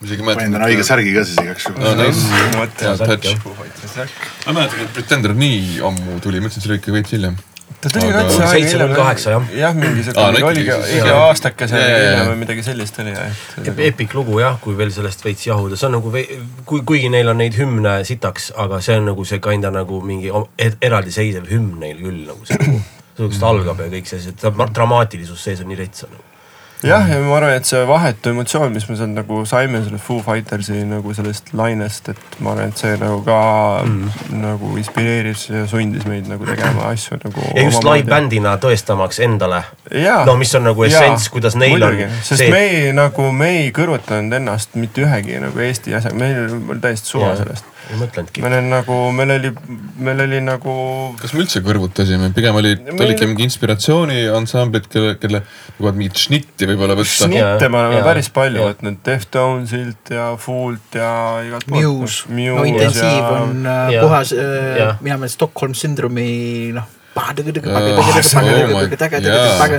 isegi 0.02 0.25
panin 0.25 0.52
täna 0.56 0.66
õige 0.71 0.85
särgi 0.87 1.12
ka 1.14 1.25
siis 1.28 1.38
igaks 1.44 1.66
no 1.76 1.94
juhuks. 2.09 2.23
jah. 3.97 4.09
ma 4.47 4.52
mäletan, 4.56 4.80
et 4.87 4.92
Pretender 4.97 5.35
nii 5.37 5.80
ammu 5.88 6.21
tuli, 6.25 6.40
ma 6.40 6.47
mõtlesin, 6.49 6.62
et 6.62 6.64
see 6.66 6.73
oli 6.73 6.78
ikka 6.80 6.94
veits 6.97 7.12
hiljem. 7.12 7.37
ta 7.82 7.90
tuli 7.92 8.09
Aga- 8.09 8.23
katse 8.23 8.47
aega 8.49 8.78
null 8.80 8.94
kaheksa, 8.97 9.35
jah. 9.35 9.50
jah, 9.59 9.75
mingi 9.76 10.04
siuke 10.06 10.16
no 10.23 10.26
oligi 10.49 10.64
ikkagi 10.64 10.87
siis, 10.88 10.97
iga 11.02 11.11
jah. 11.11 11.21
aastake 11.28 11.68
see 11.73 11.82
Jaa, 11.82 11.99
jaa, 11.99 12.14
jaa. 12.16 12.25
või 12.30 12.40
midagi 12.44 12.64
sellist 12.71 12.99
oli 13.04 13.12
jah. 13.18 13.44
Epic 13.90 14.14
lugu 14.16 14.40
jah, 14.40 14.56
kui 14.64 14.76
veel 14.78 14.92
sellest 14.94 15.25
veits 15.26 15.47
jahuda, 15.50 15.76
see 15.76 15.88
on 15.90 15.97
nagu, 15.99 16.14
kui, 16.64 16.80
kuigi 16.88 17.12
neil 17.12 17.28
on 17.35 17.40
neid 17.42 17.59
hümne 17.61 17.99
sitaks, 18.09 18.50
aga 18.64 18.80
see 18.80 18.97
on 19.02 19.09
nagu 19.12 19.25
see 19.28 19.40
kinda 19.44 19.71
nagu 19.75 20.00
mingi 20.06 20.32
er- 20.59 20.78
eraldiseisev 20.80 21.49
hümn 21.52 21.78
neil 21.85 22.00
küll 22.00 22.25
nagu 22.32 22.47
see 22.49 22.56
nagu, 22.62 22.80
sellest 23.21 23.42
algab 23.52 23.80
ja 23.85 23.90
kõik 23.92 24.09
see, 24.09 24.21
see 24.25 24.32
dra- 24.40 24.71
dramaatilisus 24.73 25.42
sees 25.50 25.61
on 25.61 25.68
nii 25.75 25.82
retsa 25.85 26.09
nagu.. 26.11 26.25
jah, 26.86 27.08
ja 27.08 27.18
ma 27.22 27.36
arvan, 27.36 27.54
et 27.56 27.68
see 27.68 27.80
vahetu 27.88 28.32
emotsioon, 28.32 28.72
mis 28.74 28.86
me 28.90 28.96
sealt 28.98 29.14
nagu 29.14 29.42
saime 29.48 29.82
sellest 29.84 30.04
Foo 30.04 30.22
Fightersi 30.24 30.82
nagu 30.88 31.14
sellest 31.16 31.52
lainest, 31.58 32.12
et 32.12 32.38
ma 32.42 32.54
arvan, 32.54 32.72
et 32.72 32.82
see 32.82 32.96
nagu 33.00 33.20
ka 33.26 33.38
mm. 33.84 34.36
nagu 34.42 34.72
inspireeris 34.80 35.46
ja 35.50 35.64
sundis 35.70 36.06
meid 36.10 36.30
nagu 36.30 36.46
tegema 36.48 36.88
asju 36.90 37.20
nagu. 37.22 37.48
ja 37.54 37.66
just 37.68 37.86
live-bändina 37.86 38.56
tõestamaks 38.62 39.22
endale, 39.24 39.62
no 40.26 40.36
mis 40.40 40.54
on 40.58 40.66
nagu 40.70 40.86
essents, 40.88 41.28
kuidas 41.32 41.58
neil 41.58 41.76
muidugi, 41.76 42.08
on 42.08 42.16
sest 42.20 42.44
see... 42.44 42.52
me 42.52 42.64
ei 42.68 42.94
nagu, 42.96 43.28
me 43.36 43.52
ei 43.60 43.68
kõrvutanud 43.74 44.40
ennast 44.40 44.78
mitte 44.78 45.06
ühegi 45.06 45.38
nagu 45.42 45.66
Eesti 45.68 45.94
asjaga, 45.98 46.18
meil 46.18 46.42
oli 46.48 46.80
täiesti 46.82 47.14
suva 47.14 47.32
Jaa. 47.32 47.42
sellest. 47.44 47.72
Ei 47.90 47.98
mõtlenudki. 48.00 48.42
meil 48.44 48.54
on 48.58 48.68
nagu, 48.72 48.98
meil 49.16 49.34
oli, 49.36 49.50
meil 50.06 50.22
oli 50.24 50.40
nagu 50.44 50.74
kas 51.20 51.34
me 51.34 51.42
üldse 51.44 51.62
kõrvutasime, 51.64 52.30
pigem 52.36 52.58
oli, 52.60 52.74
Meil- 52.76 53.04
olidki 53.08 53.28
mingi 53.30 53.46
inspiratsiooniansamblid, 53.48 54.88
kelle, 54.92 55.16
kelle 55.22 55.42
nagu 55.78 55.92
mingit 55.98 56.22
šnitti 56.22 56.68
võib-olla 56.70 56.96
võtta. 56.98 57.26
snitte 57.26 57.68
me 57.72 57.82
oleme 57.82 58.02
päris 58.06 58.30
palju 58.34 58.68
võtnud, 58.70 59.02
Deftonesilt 59.06 60.14
ja 60.14 60.30
Foolt 60.38 60.98
ja 60.98 61.12
igalt 61.46 61.66
poolt. 61.68 61.82
Muse, 61.82 62.56
no 62.56 62.64
intensiiv 62.68 63.30
on 63.34 63.66
äh, 63.66 63.94
Jaa. 63.96 64.06
puhas 64.06 64.34
äh, 64.36 64.96
mina 65.02 65.18
meelest 65.18 65.40
Stockholm 65.40 65.74
sündromi 65.78 66.72
noh. 66.76 66.98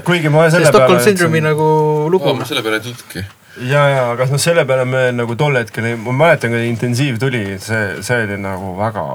Kuigi 0.07 0.33
ma 0.33 0.47
see 0.47 0.57
selle 0.57 0.73
Stockholm 0.73 0.99
peale 0.99 1.07
sündromi 1.07 1.41
nagu 1.43 1.69
lugu 2.13 2.35
ma. 2.37 2.45
selle 2.49 2.61
peale 2.65 2.79
ei 2.79 2.85
tulnudki. 2.85 3.23
ja, 3.69 3.81
ja 3.91 4.03
aga 4.11 4.27
noh, 4.29 4.41
selle 4.41 4.65
peale 4.69 4.85
me 4.89 5.03
nagu 5.15 5.37
tol 5.39 5.57
hetkel, 5.57 5.89
ma 6.03 6.15
mäletan, 6.23 6.53
kui 6.53 6.67
intensiiv 6.69 7.17
tuli, 7.21 7.43
see, 7.63 7.81
see 8.05 8.21
oli 8.27 8.37
nagu 8.41 8.75
väga, 8.77 9.05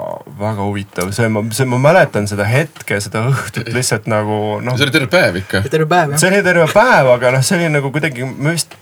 väga 0.40 0.66
huvitav, 0.66 1.14
see, 1.16 1.30
ma, 1.32 1.44
see, 1.54 1.68
ma 1.70 1.80
mäletan 1.88 2.28
seda 2.30 2.46
hetke, 2.48 3.00
seda 3.04 3.24
õhtut 3.30 3.70
lihtsalt 3.74 4.10
nagu 4.10 4.58
noh 4.64 4.78
see, 4.78 4.88
oli 4.88 4.98
terve 4.98 5.10
päev 5.14 5.40
ikka. 5.42 5.64
terve 5.70 5.88
päev 5.90 6.14
jah. 6.14 6.22
see 6.22 6.32
oli 6.32 6.44
terve 6.46 6.68
päev, 6.74 7.14
aga 7.14 7.34
noh, 7.38 7.46
see 7.46 7.60
oli 7.60 7.72
nagu 7.78 7.94
kuidagi, 7.94 8.26
me 8.34 8.58
vist, 8.58 8.78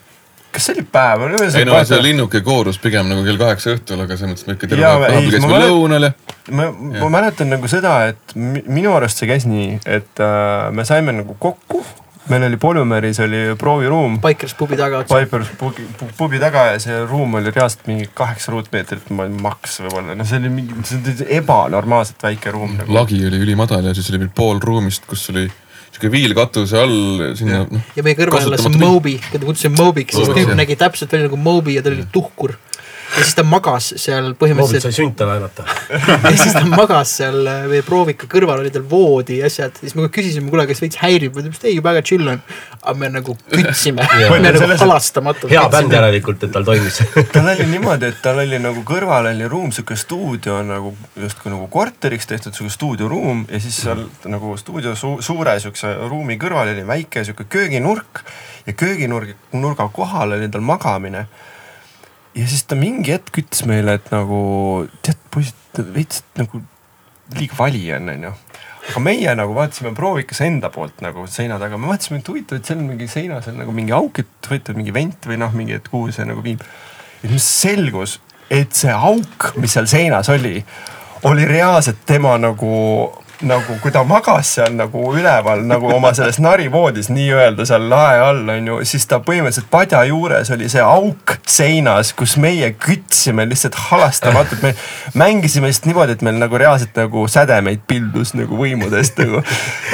kas 0.57 0.69
see 0.71 0.77
oli 0.79 0.87
päev? 0.97 1.27
ei 1.47 1.67
no 1.69 1.83
see 1.85 2.01
linnuke 2.05 2.41
koorus 2.47 2.81
pigem 2.83 3.11
nagu 3.13 3.25
kell 3.27 3.41
kaheksa 3.41 3.77
õhtul, 3.77 4.03
aga 4.07 4.17
selles 4.17 4.33
mõttes 4.33 4.49
me 4.49 4.57
ikka 4.57 4.73
terve 4.73 4.95
päev 5.05 5.31
käisime 5.35 5.61
lõunal 5.67 6.09
ja. 6.09 6.15
ma, 6.57 6.71
ma 7.03 7.13
mäletan 7.19 7.53
nagu 7.53 7.71
seda, 7.71 7.99
et 8.13 8.35
mi- 8.35 8.65
minu 8.81 8.97
arust 8.97 9.21
see 9.23 9.29
käis 9.31 9.47
nii, 9.49 9.79
et 9.85 10.25
äh, 10.25 10.73
me 10.77 10.87
saime 10.89 11.15
nagu 11.17 11.37
kokku, 11.43 11.83
meil 12.31 12.47
oli 12.49 12.57
Polümeris 12.61 13.21
oli 13.23 13.43
prooviruum 13.59 14.17
Bikers 14.23 14.57
pubi 14.59 14.79
taga. 14.79 15.05
Pipers 15.07 15.53
pubi, 15.59 15.85
pubi 16.19 16.41
taga 16.43 16.65
ja 16.73 16.81
see 16.83 16.97
ruum 17.07 17.37
oli 17.39 17.53
reaalselt 17.55 17.87
mingi 17.91 18.09
kaheksa 18.15 18.55
ruutmeetrit, 18.55 19.13
ma 19.15 19.29
ei 19.29 19.37
maks 19.45 19.79
võib-olla, 19.85 20.17
no 20.19 20.27
see 20.27 20.41
oli 20.43 20.51
mingi, 20.57 20.81
see 20.89 21.03
oli 21.03 21.29
ebanormaalselt 21.39 22.27
väike 22.27 22.55
ruum 22.57 22.75
nagu. 22.81 22.97
lagi 22.97 23.21
oli 23.29 23.45
ülimadal 23.45 23.87
ja 23.87 23.95
siis 23.95 24.11
oli 24.11 24.25
meil 24.25 24.35
pool 24.35 24.63
ruumist, 24.63 25.07
kus 25.07 25.29
oli 25.35 25.47
sihuke 25.97 26.13
viilkatuse 26.13 26.79
all 26.79 27.35
sinna 27.39 27.65
noh. 27.65 27.91
ja 27.97 28.05
meie 28.05 28.17
kõrval 28.19 28.45
elas 28.51 28.69
Moby, 28.77 29.17
keda 29.33 29.49
kutsusin 29.49 29.77
Mobiks, 29.79 30.17
sest 30.19 30.37
tüüp 30.37 30.53
nägi 30.59 30.77
täpselt 30.79 31.13
välja 31.13 31.31
nagu 31.31 31.41
Moby 31.41 31.77
ja 31.79 31.85
ta 31.85 31.93
oli 31.93 32.05
tuhkur. 32.13 32.57
Ja 33.15 33.23
siis 33.23 33.37
ta 33.39 33.45
magas 33.47 33.89
seal 34.01 34.33
põhimõtteliselt 34.39 34.89
sai 34.89 34.97
sünte 34.97 35.27
laenata. 35.29 35.65
ja 36.27 36.33
siis 36.35 36.55
ta 36.57 36.63
magas 36.69 37.13
seal 37.21 37.39
äh, 37.49 37.65
meie 37.71 37.85
proovika 37.87 38.29
kõrval 38.31 38.63
oli 38.65 38.73
tal 38.75 38.85
voodi 38.91 39.41
ja 39.41 39.51
asjad, 39.51 39.79
siis 39.81 39.95
me 39.97 40.09
küsisime, 40.13 40.51
kuule, 40.53 40.67
kas 40.69 40.83
veits 40.83 41.01
häirib, 41.01 41.37
ta 41.37 41.45
ütles 41.47 41.69
ei, 41.71 41.79
väga 41.85 42.03
chill 42.07 42.29
on. 42.33 42.43
aga 42.83 42.97
me 42.99 43.11
nagu 43.15 43.37
kütsime 43.53 44.07
me 44.33 44.41
nagu 44.45 44.71
halastamatult. 44.83 45.53
hea 45.53 45.65
bänd. 45.73 45.97
järelikult, 45.99 46.47
et 46.49 46.55
tal 46.57 46.67
toimis. 46.67 47.01
tal 47.35 47.51
oli 47.55 47.69
niimoodi, 47.71 48.13
et 48.13 48.21
tal 48.25 48.43
oli 48.43 48.61
nagu 48.63 48.85
kõrval 48.87 49.31
oli 49.33 49.51
ruum, 49.51 49.73
sihuke 49.75 49.99
stuudio 49.99 50.61
nagu 50.67 50.95
justkui 51.23 51.53
nagu 51.55 51.69
korteriks 51.73 52.31
tehtud 52.31 52.57
sihuke 52.57 52.75
stuudioruum 52.75 53.47
ja 53.51 53.63
siis 53.63 53.81
seal 53.87 54.07
nagu 54.31 54.57
stuudio 54.61 54.97
su 54.99 55.17
suure 55.25 55.59
siukse 55.63 55.93
ruumi 56.07 56.39
kõrval 56.41 56.75
oli 56.75 56.87
väike 56.87 57.25
sihuke 57.25 57.49
kööginurk 57.51 58.25
ja 58.67 58.75
kööginurgi, 58.75 59.37
nurga 59.53 59.89
kohal 59.93 60.37
oli 60.37 60.49
tal 60.53 60.65
magamine 60.67 61.27
ja 62.37 62.47
siis 62.49 62.65
ta 62.69 62.79
mingi 62.79 63.15
hetk 63.15 63.41
ütles 63.43 63.65
meile, 63.69 63.97
et 63.99 64.11
nagu 64.13 64.39
tead 65.05 65.21
poisid, 65.33 65.81
veits 65.95 66.23
nagu 66.39 66.63
liiga 67.37 67.59
vali 67.59 67.85
on, 67.97 68.11
onju. 68.13 68.33
aga 68.91 69.03
meie 69.03 69.33
nagu 69.39 69.57
vaatasime 69.57 69.93
proovikas 69.97 70.41
enda 70.47 70.71
poolt 70.75 71.01
nagu 71.03 71.25
seina 71.31 71.59
taga, 71.63 71.79
me 71.81 71.91
vaatasime, 71.91 72.21
et 72.21 72.31
huvitav, 72.31 72.61
et 72.61 72.69
seal 72.69 72.79
on 72.83 72.91
mingi 72.93 73.09
seinas 73.11 73.49
on 73.51 73.59
nagu 73.63 73.75
mingi 73.75 73.95
auk, 73.97 74.21
et 74.23 74.51
huvitav 74.51 74.79
mingi 74.79 74.95
vent 74.95 75.27
või 75.27 75.41
noh, 75.43 75.55
mingi, 75.57 75.79
et 75.81 75.91
kuhu 75.91 76.13
see 76.15 76.29
nagu 76.29 76.45
viib. 76.45 76.63
ja 77.23 77.33
siis 77.33 77.49
selgus, 77.65 78.19
et 78.53 78.77
see 78.77 78.93
auk, 78.95 79.53
mis 79.59 79.75
seal 79.75 79.89
seinas 79.91 80.31
oli, 80.31 80.61
oli 81.27 81.49
reaalselt 81.49 82.05
tema 82.07 82.37
nagu 82.39 82.71
nagu 83.45 83.77
kui 83.83 83.93
ta 83.93 84.03
magas 84.07 84.55
seal 84.57 84.73
nagu 84.77 85.03
üleval 85.17 85.65
nagu 85.69 85.91
oma 85.93 86.13
selles 86.17 86.39
narivoodis 86.41 87.11
nii-öelda 87.13 87.67
seal 87.69 87.89
lae 87.91 88.21
all 88.23 88.49
onju, 88.57 88.79
siis 88.89 89.05
ta 89.11 89.19
põhimõtteliselt 89.25 89.69
padja 89.73 90.03
juures 90.09 90.51
oli 90.55 90.69
see 90.73 90.85
auk 90.85 91.37
seinas, 91.49 92.13
kus 92.17 92.37
meie 92.41 92.73
kütsime 92.81 93.45
lihtsalt 93.49 93.77
halastamatult, 93.91 94.63
me 94.65 94.73
mängisime 95.19 95.71
lihtsalt 95.71 95.91
niimoodi, 95.91 96.17
et 96.17 96.25
meil 96.27 96.41
nagu 96.41 96.61
reaalselt 96.61 96.97
nagu 96.97 97.27
sädemeid 97.31 97.85
pildus 97.89 98.33
nagu 98.39 98.57
võimudest 98.57 99.21
nagu. 99.21 99.43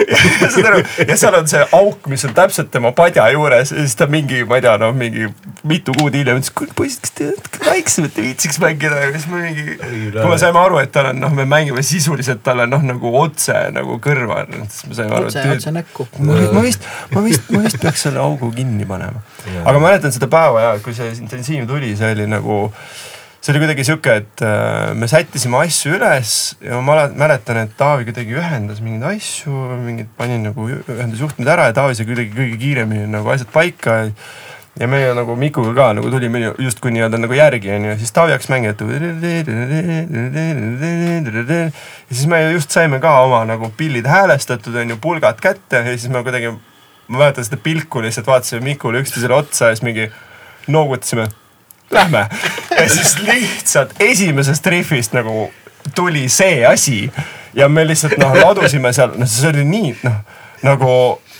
saad 0.53 0.69
aru, 0.71 0.83
ja 1.09 1.19
seal 1.19 1.39
on 1.39 1.51
see 1.51 1.65
auk, 1.79 2.07
mis 2.13 2.25
on 2.29 2.37
täpselt 2.37 2.71
tema 2.75 2.93
padja 2.97 3.27
juures 3.35 3.75
ja 3.75 3.83
siis 3.83 3.97
ta 3.99 4.07
mingi, 4.11 4.45
ma 4.49 4.61
ei 4.61 4.67
tea, 4.67 4.77
noh, 4.81 4.95
mingi 4.97 5.29
mitu 5.69 5.95
kuud 5.99 6.15
hiljem 6.17 6.41
ütles, 6.41 6.53
kuule 6.55 6.75
poisid, 6.79 7.03
kas 7.05 7.17
te 7.19 7.31
natuke 7.33 7.67
väiksemalt 7.67 8.19
ei 8.19 8.29
viitsiks 8.29 8.61
mängida? 8.63 9.03
Ja 9.03 9.13
siis 9.15 9.29
me 9.31 9.43
mingi, 9.47 9.77
kui 9.81 10.31
me 10.31 10.39
saime 10.41 10.63
aru, 10.63 10.81
et 10.83 10.93
tal 10.95 11.11
on 11.13 11.21
noh, 11.23 11.35
me 11.35 11.47
mängime 11.49 11.85
sisuliselt 11.87 12.43
talle 12.47 12.67
noh, 12.71 12.83
nagu 12.87 13.13
otse 13.33 13.57
nagu 13.75 13.99
kõrva, 14.05 14.43
siis 14.69 14.87
me 14.91 14.99
saime 15.01 15.17
aru, 15.19 15.31
otse, 15.33 15.45
otse 15.57 15.73
näkku. 15.75 16.07
ma, 16.23 16.37
ma 16.55 16.63
vist, 16.65 16.85
ma 17.15 17.25
vist, 17.25 17.49
ma 17.53 17.65
vist 17.65 17.81
peaks 17.83 18.05
selle 18.07 18.21
augu 18.23 18.53
kinni 18.55 18.87
panema. 18.89 19.25
aga 19.65 19.75
ma 19.79 19.89
mäletan 19.89 20.13
seda 20.15 20.29
päeva 20.33 20.69
ja 20.69 20.77
kui 20.85 20.95
see 20.97 21.09
intensiivne 21.19 21.67
tuli, 21.71 21.95
see 21.99 22.13
oli 22.15 22.29
nagu, 22.31 22.59
see 23.43 23.51
oli 23.55 23.63
kuidagi 23.65 23.87
sihuke, 23.89 24.15
et 24.23 24.45
äh, 24.47 24.93
me 24.95 25.09
sättisime 25.11 25.59
asju 25.65 25.97
üles 25.99 26.37
ja 26.63 26.79
ma 26.79 26.85
mäle- 26.93 27.17
mäletan, 27.25 27.63
et 27.65 27.75
Taavi 27.81 28.07
kuidagi 28.11 28.39
ühendas 28.39 28.79
mingeid 28.85 29.09
asju, 29.17 29.57
mingid 29.83 30.13
pani 30.19 30.39
nagu 30.45 30.69
ühendas 30.77 31.21
juhtmed 31.25 31.51
ära 31.51 31.71
ja 31.71 31.77
Taavi 31.81 31.99
sai 31.99 32.07
kuidagi 32.07 32.31
kõige 32.37 32.61
kiiremini 32.63 33.09
nagu 33.11 33.33
asjad 33.35 33.51
paika 33.55 34.05
ja 34.81 34.89
meie 34.89 35.13
nagu 35.15 35.35
Mikuga 35.37 35.75
ka 35.77 35.87
nagu 35.97 36.11
tulime 36.11 36.41
ju 36.41 36.53
justkui 36.67 36.93
nii-öelda 36.95 37.19
nagu 37.21 37.37
järgi 37.37 37.71
onju, 37.75 37.97
siis 38.01 38.13
Taavi 38.17 38.33
hakkas 38.33 38.49
mängima, 38.53 38.73
et 38.73 38.81
ja 42.09 42.17
siis 42.17 42.27
me 42.31 42.41
just 42.55 42.73
saime 42.73 43.01
ka 43.03 43.19
oma 43.27 43.43
nagu 43.49 43.69
pillid 43.77 44.09
häälestatud 44.09 44.77
onju, 44.85 44.97
pulgad 45.03 45.41
kätte 45.45 45.85
ja 45.85 45.97
siis 45.97 46.09
me 46.13 46.25
kuidagi, 46.25 46.55
ma 47.09 47.25
mäletan 47.25 47.45
seda 47.45 47.61
pilku 47.61 48.03
lihtsalt 48.03 48.27
vaatasime 48.31 48.65
Mikule 48.65 49.03
üksteisele 49.05 49.37
otsa 49.37 49.73
ja 49.73 49.77
siis 49.77 49.85
mingi 49.85 50.09
noogutasime, 50.73 51.29
lähme. 51.91 52.27
ja 52.71 52.89
siis 52.89 53.19
lihtsalt 53.27 53.93
esimesest 54.01 54.67
rihvist 54.67 55.13
nagu 55.13 55.51
tuli 55.95 56.29
see 56.33 56.65
asi 56.67 57.11
ja 57.55 57.69
me 57.69 57.85
lihtsalt 57.85 58.17
noh 58.17 58.41
ladusime 58.41 58.93
seal, 58.97 59.13
noh 59.21 59.29
see 59.29 59.53
oli 59.53 59.67
nii 59.69 59.93
noh 60.07 60.41
nagu 60.63 60.93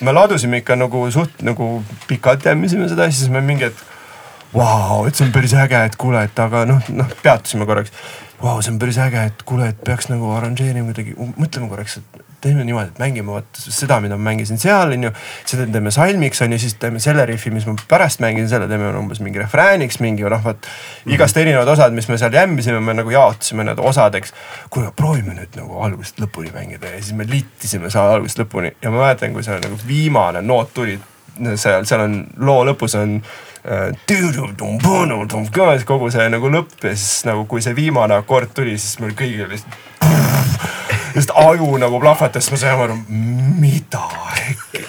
me 0.03 0.13
ladusime 0.13 0.63
ikka 0.63 0.77
nagu 0.77 1.05
suht 1.15 1.43
nagu 1.47 1.71
pikalt 2.09 2.45
jämmisime 2.47 2.89
seda 2.91 3.07
asja, 3.09 3.25
siis 3.25 3.33
me 3.33 3.43
mingi 3.45 3.69
hetk. 3.69 3.89
Vau, 4.53 5.07
et 5.09 5.17
see 5.17 5.25
on 5.25 5.33
päris 5.33 5.55
äge, 5.57 5.79
et 5.89 5.95
kuule, 5.97 6.21
et 6.29 6.41
aga 6.45 6.67
noh, 6.69 6.91
noh 6.93 7.13
peatusime 7.23 7.65
korraks. 7.69 7.95
Vau, 8.43 8.59
see 8.61 8.75
on 8.75 8.81
päris 8.83 8.99
äge, 9.01 9.23
et 9.31 9.45
kuule, 9.49 9.71
et 9.73 9.79
peaks 9.87 10.11
nagu 10.11 10.29
arranžeerima 10.37 10.91
kuidagi, 10.91 11.15
mõtleme 11.41 11.71
korraks, 11.71 12.03
et 12.03 12.21
teeme 12.43 12.65
niimoodi, 12.67 12.91
et 12.91 12.99
mängime 12.99 13.31
vot 13.31 13.59
seda, 13.63 14.01
mida 14.03 14.17
ma 14.19 14.31
mängisin 14.31 14.59
seal 14.59 14.95
onju. 14.97 15.13
seda 15.49 15.67
teeme 15.71 15.93
salmiks 15.95 16.43
onju, 16.43 16.59
siis 16.59 16.75
teeme 16.81 17.01
selle 17.03 17.27
rihvi, 17.29 17.53
mis 17.55 17.67
ma 17.69 17.75
pärast 17.89 18.23
mängin, 18.25 18.49
selle 18.51 18.67
teeme 18.71 18.91
umbes 18.99 19.23
mingi 19.23 19.39
refrääniks 19.43 20.01
mingi 20.03 20.27
noh, 20.27 20.43
vot. 20.45 20.67
igast 21.07 21.39
erinevad 21.39 21.71
osad, 21.71 21.95
mis 21.95 22.09
me 22.11 22.19
seal 22.19 22.35
jämmisime, 22.35 22.81
me 22.83 22.97
nagu 22.99 23.15
jaotasime 23.15 23.67
need 23.69 23.83
osadeks. 23.93 24.35
kuule, 24.71 24.91
proovime 24.97 25.37
nüüd 25.39 25.55
nagu 25.61 25.79
algusest 25.87 26.19
lõpuni 26.23 26.51
mängida 26.55 26.91
ja 26.91 26.99
siis 26.99 27.15
me 27.19 27.29
liitisime 27.31 27.91
seal 27.95 28.17
algusest 28.17 28.43
lõpuni 28.43 28.75
ja 28.83 28.91
ma 28.91 29.07
mäletan, 29.07 29.37
kui 29.37 29.47
see 29.47 29.61
nagu 29.63 29.79
viimane 29.87 30.43
noot 30.43 30.75
tuli. 30.75 30.99
seal, 31.55 31.87
seal 31.87 32.05
on 32.09 32.19
loo 32.43 32.67
lõpus 32.67 32.99
on 32.99 33.21
äh, 33.23 33.87
kogu 35.87 36.11
see 36.11 36.27
nagu 36.35 36.51
lõpp 36.51 36.91
ja 36.91 36.97
siis 36.97 37.23
nagu, 37.31 37.47
kui 37.47 37.63
see 37.63 37.79
viimane 37.79 38.19
akord 38.19 38.51
tuli, 38.55 38.75
siis 38.79 38.99
meil 39.01 39.15
kõigil 39.15 39.47
lihtsalt 39.55 39.92
lihtsalt 41.15 41.33
aju 41.45 41.77
nagu 41.83 42.01
plahvatas, 42.03 42.51
me 42.53 42.57
saime 42.61 42.87
aru, 42.87 42.97
mida, 43.63 44.03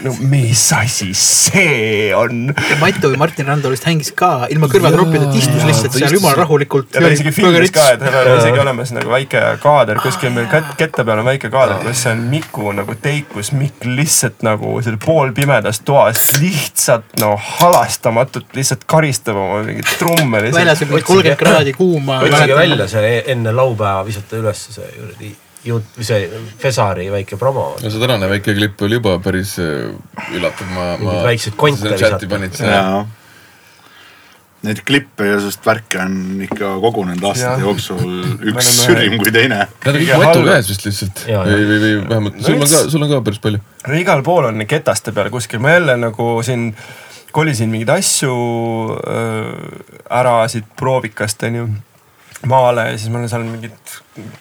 no 0.06 0.14
mis 0.30 0.64
asi 0.76 1.12
see 1.18 2.14
on? 2.16 2.48
ja 2.70 2.78
Matu 2.82 3.12
või 3.14 3.20
Martin 3.22 3.48
Randol 3.50 3.76
vist 3.76 3.86
hängis 3.88 4.12
ka 4.18 4.48
ilma 4.54 4.70
kõrvatroppideta, 4.72 5.34
istus 5.38 5.66
lihtsalt 5.68 5.98
seal 5.98 6.16
jumala 6.18 6.40
rahulikult. 6.44 6.94
ja 6.96 7.04
ta 7.04 7.12
isegi 7.14 7.34
filmis 7.36 7.72
ka, 7.76 7.88
et 7.96 8.04
tal 8.04 8.32
on 8.34 8.40
isegi 8.40 8.64
olemas 8.64 8.94
nagu 8.96 9.12
väike 9.14 9.44
kaader 9.64 10.02
kuskil 10.04 10.34
meil 10.36 10.48
kät- 10.52 10.74
kette 10.80 11.06
peal 11.08 11.22
on 11.24 11.30
väike 11.30 11.52
kaader, 11.54 11.82
kus 11.86 12.06
on 12.12 12.24
Miku 12.34 12.72
nagu 12.76 12.96
teikus, 13.04 13.52
Mikk 13.58 13.86
lihtsalt 13.90 14.42
nagu 14.48 14.76
seal 14.86 14.98
poolpimedas 15.04 15.82
toas 15.86 16.24
lihtsalt 16.42 17.18
no 17.22 17.34
halastamatult 17.60 18.56
lihtsalt 18.58 18.88
karistab 18.90 19.38
oma 19.40 19.62
mingeid 19.68 19.92
trumme 20.00 20.42
väljas 20.54 20.84
mingi 20.86 21.02
kolmkümmend 21.06 21.40
kraadi 21.40 21.74
kuuma. 21.78 22.20
otsige 22.24 22.56
välja 22.58 22.88
see 22.92 23.18
e- 23.18 23.24
enne 23.36 23.52
laupäeva 23.56 24.04
visata 24.08 24.40
üles 24.42 24.68
see 24.76 24.90
kuradi 24.98 25.32
jut-, 25.68 26.00
see 26.04 26.28
Fesari 26.60 27.10
väike 27.14 27.38
promo. 27.40 27.74
no 27.82 27.92
see 27.92 28.02
tänane 28.02 28.30
väike 28.32 28.56
klipp 28.58 28.82
oli 28.86 29.00
juba 29.00 29.18
päris 29.24 29.58
äh, 29.62 29.92
üllatav, 30.36 30.72
ma, 30.76 30.88
ma. 31.02 31.20
Väikseid 31.28 31.60
konte 31.60 31.94
jaa. 31.98 33.04
Neid 34.64 34.80
klippe 34.88 35.26
ja 35.28 35.40
sest 35.44 35.66
värke 35.68 36.00
on 36.00 36.44
ikka 36.46 36.70
kogunenud 36.80 37.26
aastate 37.28 37.66
jooksul 37.66 38.04
üks 38.54 38.70
sürim 38.86 39.18
kui 39.20 39.34
teine. 39.36 39.66
Nad 39.68 39.90
on 39.92 39.98
kõik 40.00 40.22
matu 40.22 40.44
käes 40.48 40.70
vist 40.72 40.86
lihtsalt 40.88 41.24
Jaa, 41.28 41.42
või, 41.50 41.66
või, 41.68 41.80
või 41.82 41.96
vähemalt 42.14 42.38
No 42.40 42.46
sul 42.48 42.62
on 42.62 42.70
ka 42.72 42.84
sul 42.94 43.04
on 43.04 43.12
ka 43.12 43.24
päris 43.28 43.42
palju. 43.44 43.64
no 43.88 43.98
igal 44.00 44.24
pool 44.24 44.48
on 44.52 44.68
ketaste 44.70 45.12
peal 45.16 45.32
kuskil, 45.34 45.60
ma 45.64 45.76
jälle 45.76 45.98
nagu 46.00 46.30
siin 46.48 46.70
kolisin 47.36 47.74
mingeid 47.74 47.92
asju 47.98 48.38
äh, 49.04 49.52
ära 50.22 50.38
siit 50.54 50.72
proovikast 50.80 51.44
onju 51.50 51.68
maale 52.50 52.90
ja 52.92 52.98
siis 52.98 53.12
mul 53.14 53.24
on 53.24 53.32
seal 53.32 53.46
mingid 53.48 53.94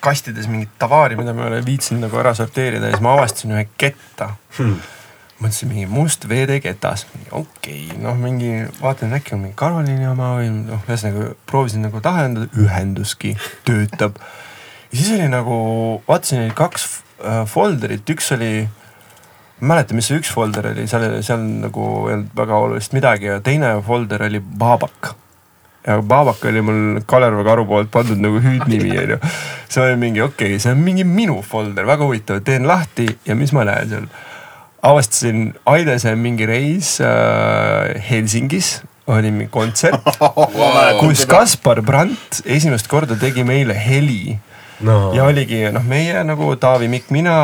kastides 0.04 0.48
mingit 0.50 0.72
tavaari, 0.80 1.18
mida 1.18 1.34
ma 1.36 1.46
ei 1.46 1.52
ole 1.52 1.62
viitsinud 1.66 2.06
nagu 2.06 2.18
ära 2.22 2.34
sorteerida 2.38 2.90
ja 2.90 2.96
siis 2.96 3.04
ma 3.04 3.14
avastasin 3.16 3.54
ühe 3.54 3.64
ketta 3.80 4.32
hmm.. 4.58 4.76
mõtlesin 5.42 5.72
mingi 5.72 5.86
must 5.90 6.26
VD-ketas, 6.30 7.06
okei 7.30 7.86
okay,, 7.88 8.02
noh 8.02 8.18
mingi 8.18 8.52
vaatan 8.80 9.14
äkki 9.18 9.36
on 9.36 9.44
mingi 9.46 9.58
Karoliini 9.58 10.08
oma 10.10 10.34
või 10.40 10.50
noh, 10.56 10.84
ühesõnaga 10.88 11.32
proovisin 11.50 11.86
nagu 11.86 12.02
tähendada, 12.04 12.50
ühenduski 12.58 13.36
töötab. 13.68 14.20
ja 14.90 14.98
siis 14.98 15.14
oli 15.16 15.30
nagu, 15.32 15.56
vaatasin 16.08 16.44
neid 16.44 16.54
kaks 16.58 16.88
äh, 17.22 17.42
folderit, 17.50 18.08
üks 18.16 18.34
oli 18.36 18.52
ma 19.62 19.76
ei 19.76 19.76
mäleta, 19.76 19.94
mis 19.94 20.08
see 20.10 20.18
üks 20.18 20.30
folder 20.34 20.72
oli, 20.72 20.88
seal, 20.90 21.04
seal 21.22 21.42
nagu 21.62 21.84
ei 22.08 22.16
olnud 22.16 22.32
väga 22.34 22.58
olulist 22.64 22.94
midagi 22.96 23.28
ja 23.30 23.38
teine 23.44 23.76
folder 23.86 24.24
oli 24.26 24.40
Babak. 24.42 25.12
Ja 25.86 25.98
Babak 26.02 26.44
oli 26.44 26.62
mul 26.62 27.00
Kalev 27.06 27.40
Karu 27.44 27.64
poolt 27.66 27.90
pandud 27.90 28.20
nagu 28.22 28.40
hüüdnimi 28.42 28.92
onju. 29.02 29.18
see 29.68 29.82
oli 29.82 29.96
mingi 29.96 30.22
okei 30.22 30.54
okay,, 30.54 30.60
see 30.62 30.72
on 30.72 30.84
mingi 30.84 31.04
minu 31.04 31.40
folder, 31.42 31.86
väga 31.88 32.06
huvitav, 32.06 32.42
teen 32.46 32.68
lahti 32.68 33.08
ja 33.26 33.34
mis 33.38 33.52
ma 33.52 33.66
näen 33.66 33.90
seal. 33.90 34.06
avastasin 34.82 35.52
Aidese 35.66 36.14
mingi 36.18 36.46
reis 36.46 36.96
äh, 37.00 37.98
Helsingis, 38.10 38.80
oli 39.06 39.30
mingi 39.30 39.50
kontsert, 39.50 40.06
kus 41.02 41.26
Kaspar 41.26 41.82
Brandt 41.82 42.42
esimest 42.44 42.90
korda 42.90 43.18
tegi 43.18 43.44
meile 43.46 43.74
heli 43.74 44.38
no 44.82 45.12
ja 45.16 45.26
oligi 45.26 45.64
noh, 45.74 45.84
meie 45.86 46.22
nagu 46.26 46.52
Taavi 46.60 46.88
Mikk, 46.90 47.10
mina, 47.14 47.34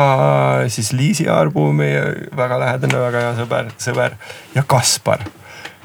siis 0.71 0.91
Liisi 0.95 1.27
Arbu, 1.31 1.69
meie 1.75 2.29
väga 2.35 2.59
lähedane, 2.61 3.03
väga 3.03 3.25
hea 3.25 3.35
sõber, 3.39 3.73
sõber 3.79 4.17
ja 4.55 4.63
Kaspar. 4.67 5.25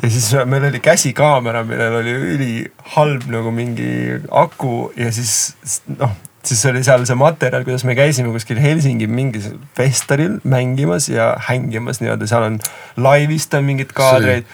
Ja 0.05 0.11
siis 0.13 0.29
meil 0.51 0.69
oli 0.69 0.81
käsikaamera, 0.85 1.65
millel 1.65 1.99
oli 2.03 2.15
ülihalb 2.35 3.27
nagu 3.33 3.53
mingi 3.55 4.21
aku 4.29 4.93
ja 5.01 5.09
siis 5.15 5.81
noh, 5.97 6.13
siis 6.45 6.65
oli 6.69 6.83
seal 6.85 7.07
see 7.09 7.17
materjal, 7.19 7.65
kuidas 7.65 7.87
me 7.89 7.97
käisime 7.97 8.33
kuskil 8.35 8.61
Helsingi 8.61 9.09
mingis 9.09 9.49
festivalil 9.79 10.39
mängimas 10.45 11.09
ja 11.09 11.33
hängimas 11.49 12.03
nii-öelda, 12.03 12.29
seal 12.29 12.49
on 12.51 12.59
laivist 13.01 13.55
on 13.57 13.65
mingeid 13.65 13.95
kaadreid. 13.97 14.51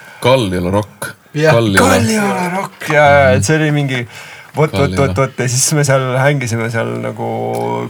Jah, 1.35 1.55
Kalliala 1.55 2.47
Rock 2.57 2.91
ja, 2.91 3.03
ja 3.07 3.27
et 3.37 3.47
see 3.47 3.59
oli 3.59 3.71
mingi 3.75 4.05
vot, 4.57 4.73
vot, 4.73 4.97
vot, 4.99 5.15
vot 5.17 5.43
ja 5.43 5.49
siis 5.51 5.67
me 5.77 5.85
seal 5.87 6.05
hängisime 6.21 6.71
seal 6.73 6.91
nagu 7.05 7.29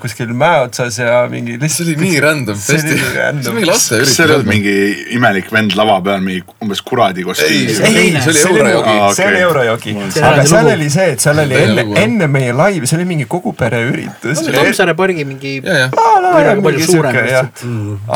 kuskil 0.02 0.32
mäe 0.36 0.64
otsas 0.66 0.98
ja 1.00 1.22
mingi 1.30 1.56
see 1.56 1.62
lihtsalt. 1.64 1.88
oli 1.94 2.08
nii 2.08 2.20
random 2.24 2.58
see 2.60 2.76
oli 2.76 2.82
festi. 2.82 2.94
nii 2.96 3.04
see 3.04 3.16
random. 3.18 3.50
on 3.50 3.58
mingi 3.60 3.70
kas 3.70 3.86
see 3.86 3.96
ei 3.96 4.02
olnud 4.02 4.20
lasteüritus. 4.20 4.48
mingi 4.50 4.76
imelik 5.16 5.50
vend 5.54 5.76
lava 5.78 5.98
peal 6.04 6.24
mingi 6.24 6.44
umbes 6.64 6.82
kuradi 6.90 7.24
kostüümis? 7.26 7.80
Ei, 7.80 7.94
teine. 7.94 8.24
see 8.24 8.32
oli 8.32 8.40
see 8.40 8.50
oli 8.50 8.60
Eurojogi. 8.60 9.14
See 9.16 9.26
oli. 9.26 9.40
Eurojogi, 9.40 9.94
See 10.10 10.24
aga 10.24 10.40
oli 10.40 10.52
seal 10.52 10.70
oli 10.74 10.90
see, 10.92 11.08
et 11.14 11.24
seal 11.24 11.42
oli 11.44 11.58
enne 11.60 11.86
enne 12.00 12.28
meie 12.30 12.52
laivi, 12.56 12.90
see 12.90 12.98
oli 13.00 13.08
mingi 13.08 13.26
kogu 13.30 13.52
pere 13.56 13.80
üritus. 13.88 14.42
Tammsaare 14.50 14.94
pargi 14.98 15.24
mingi 15.28 15.56
ja, 15.64 15.78
ja. 15.84 15.88
Kuidagi 15.94 16.64
palju 16.66 16.86
suurem 16.86 17.18
lihtsalt. 17.18 17.64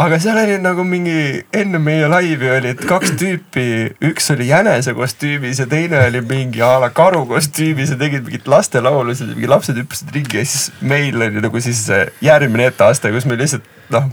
aga 0.04 0.20
seal 0.22 0.40
oli 0.44 0.58
nagu 0.64 0.86
mingi 0.88 1.18
enne 1.62 1.80
meie 1.82 2.10
laivi 2.10 2.50
olid 2.58 2.84
kaks 2.88 3.14
tüüpi, 3.20 3.66
üks 4.10 4.30
oli 4.34 4.50
jänese 4.50 4.94
kostüümis 4.96 5.62
ja 5.62 5.68
teine 5.70 6.04
oli 6.08 6.22
mingi 6.28 6.62
a 6.64 6.74
la 6.82 6.90
karu 6.94 7.24
kostüümis 7.30 7.94
ja 7.94 7.98
tegid 8.00 8.28
mingit 8.34 8.48
lastelaulusid 8.50 9.28
ja 9.30 9.34
mingi 9.36 9.48
lapsed 9.48 9.76
hüppasid 9.78 10.10
ringi 10.14 10.38
ja 10.40 10.44
siis 10.44 10.72
meil 10.82 11.14
oli 11.22 11.40
nagu 11.40 11.60
siis 11.62 11.84
see 11.86 12.00
järgmine 12.24 12.66
etteaste, 12.72 13.12
kus 13.14 13.26
me 13.30 13.36
lihtsalt 13.38 13.62
noh, 13.94 14.08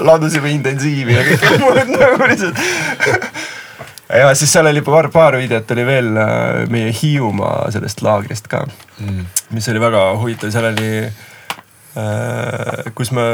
ladusime 0.00 0.52
intensiivi 0.54 1.12
ja 1.18 1.24
kõike 1.26 1.58
muud 1.62 1.90
nagu 1.92 2.28
lihtsalt. 2.30 2.56
Ja 4.12 4.30
siis 4.36 4.52
seal 4.52 4.68
oli 4.68 4.82
paar, 4.84 5.08
paar 5.12 5.36
videot 5.40 5.70
oli 5.72 5.84
veel 5.88 6.10
äh, 6.20 6.64
meie 6.72 6.92
Hiiumaa 6.92 7.70
sellest 7.72 8.02
laagrist 8.04 8.48
ka 8.48 8.64
mm., 9.00 9.26
mis 9.56 9.68
oli 9.72 9.80
väga 9.80 10.02
huvitav, 10.20 10.52
seal 10.52 10.70
oli 10.72 10.90
äh,, 11.02 12.92
kus 12.96 13.12
me 13.12 13.24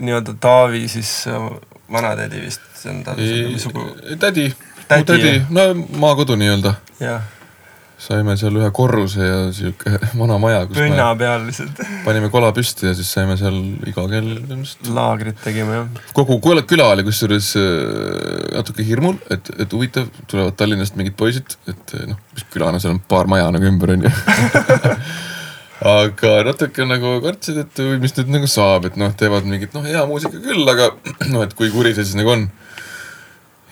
nii-öelda 0.00 0.36
Taavi 0.40 0.86
siis 0.88 1.12
vanatädi 1.92 2.40
vist, 2.44 2.64
see 2.76 2.92
on 2.92 3.02
tal 3.06 3.20
sugu, 3.60 3.88
tädi, 4.20 4.50
Tädi, 4.86 5.04
tädi. 5.08 5.32
no 5.50 5.62
maakodu 5.98 6.36
nii-öelda. 6.38 6.74
jah, 7.00 7.22
saime 7.96 8.34
seal 8.36 8.56
ühe 8.60 8.68
korruse 8.76 9.24
ja 9.24 9.36
sihuke 9.56 9.94
vana 10.20 10.36
maja, 10.40 10.64
pünna 10.68 11.08
peal 11.16 11.46
lihtsalt 11.46 11.78
panime 12.04 12.28
kola 12.32 12.50
püsti 12.56 12.90
ja 12.90 12.92
siis 12.96 13.08
saime 13.16 13.38
seal 13.40 13.56
iga 13.88 14.04
kell 14.10 14.34
ilmselt 14.36 14.90
laagrit 14.92 15.40
tegime 15.44 15.78
jah. 15.78 16.02
kogu 16.16 16.36
küla, 16.44 16.90
oli 16.92 17.06
kusjuures 17.06 17.54
äh, 17.60 18.52
natuke 18.52 18.84
hirmul, 18.84 19.16
et, 19.32 19.48
et 19.56 19.72
huvitav, 19.72 20.10
tulevad 20.28 20.58
Tallinnast 20.60 20.98
mingid 21.00 21.16
poisid, 21.16 21.56
et 21.70 21.96
äh, 21.96 22.04
noh, 22.10 22.20
mis 22.36 22.46
küla, 22.52 22.70
no 22.74 22.82
seal 22.82 22.96
on 22.98 23.00
paar 23.08 23.30
maja 23.32 23.48
nagu 23.54 23.68
ümber 23.68 23.94
onju. 23.96 24.12
aga 25.96 26.36
natuke 26.50 26.84
nagu 26.88 27.16
kartsid, 27.24 27.64
et 27.64 27.84
mis 28.02 28.16
nüüd 28.20 28.32
nagu 28.36 28.48
saab, 28.50 28.90
et 28.90 29.00
noh, 29.00 29.12
teevad 29.16 29.48
mingit 29.48 29.76
noh, 29.76 29.84
hea 29.88 30.04
muusika 30.08 30.36
küll, 30.36 30.68
aga 30.68 30.92
noh, 31.32 31.46
et 31.48 31.56
kui 31.56 31.72
kuri 31.72 31.96
see 31.96 32.04
siis 32.04 32.20
nagu 32.20 32.36
on. 32.36 32.48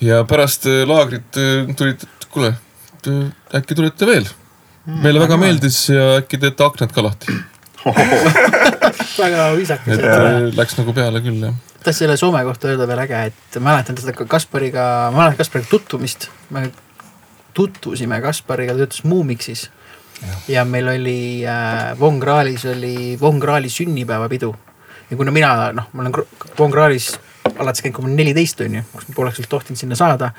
ja 0.05 0.25
pärast 0.29 0.71
äh, 0.71 0.87
laagrit 0.89 1.29
tulid, 1.77 2.09
et 2.09 2.33
kuule, 2.33 2.57
äkki 3.55 3.75
tulete 3.75 4.07
veel. 4.09 4.29
meile 4.85 5.21
väga 5.23 5.37
meeldis 5.41 5.89
ja 5.89 6.17
äkki 6.21 6.39
teete 6.41 6.65
aknad 6.65 6.93
ka 6.93 7.05
lahti. 7.05 7.37
väga 9.19 9.49
viisakas 9.57 9.99
et. 9.99 10.05
äh, 10.05 10.49
läks 10.57 10.77
nagu 10.79 10.95
peale 10.97 11.21
küll 11.25 11.43
jah. 11.43 11.57
tahtsin 11.83 12.05
selle 12.05 12.17
Soome 12.21 12.41
kohta 12.47 12.71
öelda 12.71 12.87
veel 12.89 13.03
äge, 13.05 13.21
et 13.31 13.59
mäletan 13.61 13.99
seda 14.01 14.15
ka 14.17 14.27
Kaspariga, 14.37 15.11
ma 15.13 15.25
mäletan 15.25 15.41
Kaspariga 15.43 15.71
tutvumist. 15.71 16.29
me 16.51 16.71
tutvusime 17.55 18.21
Kaspariga, 18.25 18.73
ta 18.73 18.85
töötas 18.85 19.05
Muumiksis. 19.05 19.69
ja 20.49 20.65
meil 20.65 20.89
oli 20.89 21.45
äh, 21.45 21.99
Von 22.01 22.21
Krahlis 22.21 22.65
oli 22.65 23.19
Von 23.21 23.41
Krahli 23.41 23.69
sünnipäevapidu. 23.69 24.55
ja 25.11 25.17
kuna 25.17 25.31
mina 25.31 25.73
noh, 25.73 25.89
ma 25.93 26.03
olen 26.03 26.27
Von 26.59 26.71
Krahlis 26.71 27.15
alates 27.59 27.83
käinud, 27.83 27.97
kui 27.97 28.05
ma 28.05 28.09
olin 28.09 28.21
neliteist 28.23 28.61
on 28.65 28.79
ju, 28.79 28.85
kus 28.93 29.09
ma 29.09 29.17
poleks 29.17 29.41
üldse 29.41 29.51
tohtinud 29.53 29.81
sinna 29.81 29.99
saada. 29.99 30.31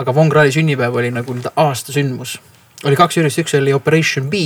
Aga 0.00 0.14
Von 0.14 0.32
Krahli 0.32 0.52
sünnipäev 0.54 0.96
oli 0.96 1.12
nagu 1.12 1.34
nii-öelda 1.36 1.52
aasta 1.60 1.92
sündmus 1.92 2.38
oli 2.88 2.96
kaks 2.96 3.18
üritust, 3.20 3.40
üks 3.42 3.54
oli 3.58 3.72
Operation 3.76 4.28
B 4.32 4.40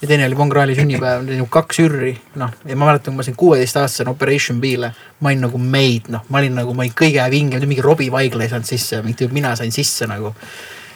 ja 0.00 0.08
teine 0.08 0.24
oli 0.26 0.36
Von 0.36 0.50
Krahli 0.52 0.74
sünnipäev, 0.78 1.26
nagu 1.28 1.48
kaks 1.52 1.82
ürri, 1.84 2.14
noh. 2.40 2.52
ja 2.64 2.76
ma 2.76 2.88
mäletan, 2.88 3.12
kui 3.12 3.20
ma 3.20 3.26
sain 3.26 3.36
kuueteistaastasena 3.40 4.14
Operation 4.14 4.60
B-le, 4.62 4.92
ma 5.20 5.32
olin 5.32 5.44
nagu 5.44 5.60
maid, 5.60 6.08
noh, 6.12 6.24
ma 6.32 6.40
olin 6.40 6.56
nagu, 6.56 6.72
ma 6.76 6.86
olin 6.86 6.96
kõige 6.96 7.26
vingem, 7.32 7.66
mingi 7.68 7.84
Robbie 7.84 8.12
Vaigla 8.12 8.46
ei 8.46 8.52
saanud 8.52 8.68
sisse, 8.68 9.02
mingi 9.04 9.28
mina 9.34 9.52
sain 9.60 9.72
sisse 9.74 10.08
nagu. 10.08 10.32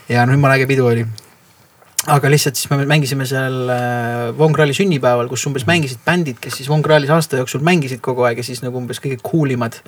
ja 0.09 0.25
no 0.27 0.33
jumala 0.33 0.57
äge 0.57 0.67
pidu 0.69 0.89
oli. 0.89 1.05
aga 2.07 2.31
lihtsalt 2.31 2.57
siis 2.57 2.71
me 2.71 2.85
mängisime 2.87 3.27
seal 3.27 3.69
äh, 3.69 4.39
Von 4.39 4.53
Krahli 4.53 4.75
sünnipäeval, 4.77 5.29
kus 5.29 5.47
umbes 5.47 5.67
mängisid 5.69 6.01
bändid, 6.05 6.41
kes 6.41 6.57
siis 6.61 6.69
Von 6.69 6.83
Krahlis 6.83 7.11
aasta 7.11 7.37
jooksul 7.37 7.61
mängisid 7.61 8.01
kogu 8.01 8.25
aeg 8.25 8.41
ja 8.41 8.45
siis 8.45 8.65
nagu 8.65 8.81
umbes 8.81 9.01
kõige 9.05 9.21
cool 9.25 9.53
imad 9.53 9.83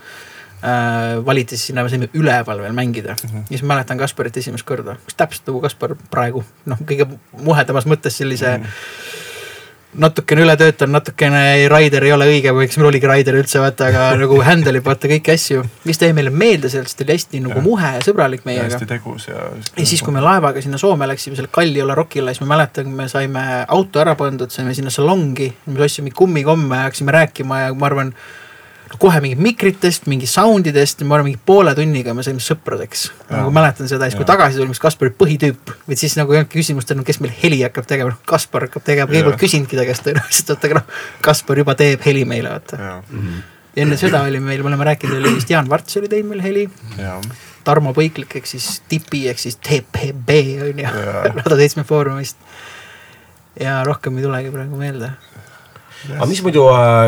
äh, 0.62 1.24
valiti 1.26 1.58
sinna, 1.60 1.84
me 1.84 1.92
saime 1.92 2.08
üleval 2.14 2.62
veel 2.62 2.76
mängida 2.76 3.16
mm. 3.16 3.28
-hmm. 3.30 3.44
ja 3.50 3.58
siis 3.58 3.62
mäletan 3.62 3.98
Kasparit 3.98 4.36
esimest 4.36 4.66
korda, 4.66 4.96
täpselt 5.16 5.46
nagu 5.50 5.60
Kaspar 5.60 5.96
praegu, 6.10 6.44
noh, 6.66 6.82
kõige 6.86 7.08
muhedamas 7.42 7.86
mõttes 7.86 8.18
sellise 8.22 8.58
mm. 8.58 8.64
-hmm 8.64 9.24
natukene 10.00 10.44
ületöötanud, 10.44 10.92
natukene 10.98 11.40
Raider 11.70 12.04
ei 12.04 12.12
ole 12.14 12.28
õige, 12.30 12.52
või 12.54 12.66
eks 12.66 12.78
meil 12.78 12.90
oligi 12.90 13.08
Raider 13.08 13.36
üldse 13.38 13.60
vaata, 13.62 13.88
aga 13.90 14.06
nagu 14.22 14.38
handle 14.44 14.80
ib 14.80 14.86
vaata 14.86 15.10
kõiki 15.10 15.32
asju. 15.32 15.64
mis 15.88 16.00
jäi 16.02 16.12
meile 16.16 16.32
meelde 16.34 16.70
sellest, 16.72 16.98
ta 16.98 17.06
oli 17.06 17.16
hästi 17.16 17.42
nagu 17.46 17.62
muhe 17.64 17.92
ja 17.96 18.02
sõbralik 18.04 18.44
meiega 18.48 18.68
hästi. 18.68 18.88
tegus 18.90 19.28
ja. 19.30 19.48
ja 19.76 19.86
siis, 19.86 20.02
kui 20.04 20.14
me 20.14 20.24
laevaga 20.24 20.62
sinna 20.64 20.80
Soome 20.80 21.08
läksime, 21.08 21.38
selle 21.38 21.52
Kalliola 21.52 21.96
rokile, 21.98 22.34
siis 22.34 22.44
ma 22.44 22.52
mäletan, 22.54 22.90
me 22.98 23.08
saime 23.12 23.44
auto 23.64 24.02
ära 24.02 24.16
pandud, 24.18 24.52
saime 24.52 24.74
sinna 24.76 24.92
salongi, 24.92 25.48
me 25.66 25.86
ostsime 25.86 26.12
kummikomme 26.16 26.82
ja 26.82 26.90
hakkasime 26.90 27.16
rääkima 27.16 27.62
ja 27.64 27.74
ma 27.74 27.88
arvan, 27.88 28.12
kohe 29.02 29.20
mingi 29.24 29.36
mikritest, 29.42 30.06
mingi 30.10 30.28
sound 30.30 30.68
idest, 30.70 31.02
ma 31.02 31.16
arvan, 31.16 31.30
mingi 31.30 31.40
poole 31.48 31.74
tunniga 31.76 32.14
me 32.14 32.22
saime 32.26 32.42
sõpradeks. 32.42 33.08
nagu 33.32 33.50
mäletan 33.54 33.90
seda, 33.90 34.06
siis 34.06 34.18
kui 34.18 34.28
tagasi 34.28 34.60
tulime, 34.60 34.76
siis 34.76 34.84
Kaspar 34.84 35.10
oli 35.10 35.16
põhitüüp, 35.18 35.74
või 35.88 35.98
siis 35.98 36.14
nagu 36.18 36.32
ei 36.32 36.40
olnudki 36.42 36.60
küsimust, 36.60 36.92
et 36.92 37.00
no 37.00 37.06
kes 37.06 37.20
meil 37.24 37.34
heli 37.42 37.60
hakkab 37.64 37.88
tegema, 37.90 38.14
noh 38.14 38.22
Kaspar 38.28 38.68
hakkab 38.68 38.86
tegema, 38.86 39.10
polnud 39.10 39.40
küsinudki 39.42 39.78
ta 39.78 39.88
käest 39.88 40.06
tõenäoliselt, 40.06 40.54
vaata 40.54 40.70
aga 40.70 40.80
noh, 40.80 41.02
Kaspar 41.26 41.62
juba 41.62 41.74
teeb 41.78 42.06
heli 42.06 42.24
meile, 42.28 42.54
vaata. 42.54 42.78
ja, 42.78 42.94
ja 43.74 43.84
enne 43.84 43.98
seda 44.00 44.22
oli 44.28 44.40
meil, 44.40 44.62
me 44.62 44.72
oleme 44.72 44.88
rääkinud, 44.92 45.18
oli 45.18 45.34
vist 45.40 45.50
Jaan 45.50 45.68
Varts 45.72 45.98
oli 45.98 46.12
teinud 46.12 46.36
meil 46.36 46.46
heli, 46.46 46.68
ja, 47.00 47.18
Tarmo 47.66 47.90
Põiklik 47.96 48.36
ehk 48.38 48.46
siis 48.46 48.66
Tipi 48.86 49.24
ehk 49.30 49.40
siis 49.42 49.58
TPB 49.58 50.36
on 50.68 50.82
ju. 50.84 50.92
Rada 51.40 51.58
seitsme 51.58 51.82
Foorumist. 51.88 52.38
ja 53.60 53.80
rohkem 53.84 54.18
ei 54.18 54.26
tulegi 54.26 54.52
praegu 54.54 54.78
meelde. 54.78 55.10
Aga 56.14 56.26
mis 56.28 56.40
muidu, 56.44 56.64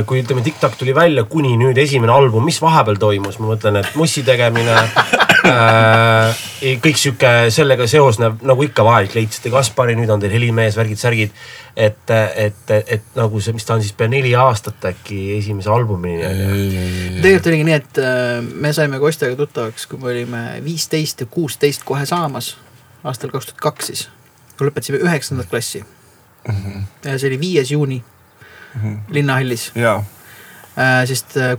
kui 0.09 0.23
ütleme, 0.23 0.43
TikTok 0.45 0.77
tuli 0.81 0.95
välja 0.97 1.25
kuni 1.29 1.55
nüüd 1.61 1.79
esimene 1.79 2.13
album, 2.13 2.47
mis 2.49 2.59
vahepeal 2.63 2.99
toimus, 3.01 3.39
ma 3.41 3.53
mõtlen, 3.53 3.79
et 3.83 3.95
mussi 3.99 4.25
tegemine 4.27 4.75
äh,. 5.49 6.43
kõik 6.83 6.99
sihuke 6.99 7.31
sellega 7.55 7.87
seosnev, 7.91 8.41
nagu 8.47 8.65
ikka 8.67 8.85
vahel 8.87 9.09
leidsite 9.15 9.53
Kaspari, 9.53 9.95
nüüd 9.99 10.11
on 10.13 10.23
teil 10.23 10.35
helimees, 10.35 10.77
värgid-särgid. 10.79 11.35
et, 11.77 12.11
et, 12.11 12.59
et, 12.75 12.93
et 12.99 13.17
nagu 13.17 13.41
see, 13.41 13.55
mis 13.55 13.67
ta 13.67 13.77
on 13.77 13.85
siis 13.85 13.95
pea 13.97 14.11
neli 14.11 14.35
aastat 14.35 14.89
äkki 14.91 15.21
esimese 15.39 15.71
albumini. 15.71 16.25
tegelikult 17.21 17.51
oligi 17.53 17.69
nii, 17.71 17.79
et 17.79 18.03
äh, 18.03 18.43
me 18.43 18.75
saime 18.75 18.99
Kostjaga 19.03 19.39
tuttavaks, 19.39 19.87
kui 19.87 20.03
me 20.03 20.13
olime 20.15 20.45
viisteist 20.65 21.23
ja 21.23 21.31
kuusteist 21.31 21.87
kohe 21.87 22.07
saamas, 22.09 22.57
aastal 23.05 23.31
kaks 23.35 23.53
tuhat 23.53 23.67
kaks 23.71 23.93
siis. 23.93 24.09
kui 24.59 24.67
lõpetasime 24.67 25.03
üheksandat 25.05 25.51
klassi. 25.51 25.85
ja 26.49 27.19
see 27.19 27.29
oli 27.29 27.41
viies 27.41 27.71
juuni 27.71 28.03
linnahallis, 29.15 29.71
ja, 29.79 29.99
sest 31.09 31.37
äh, 31.37 31.57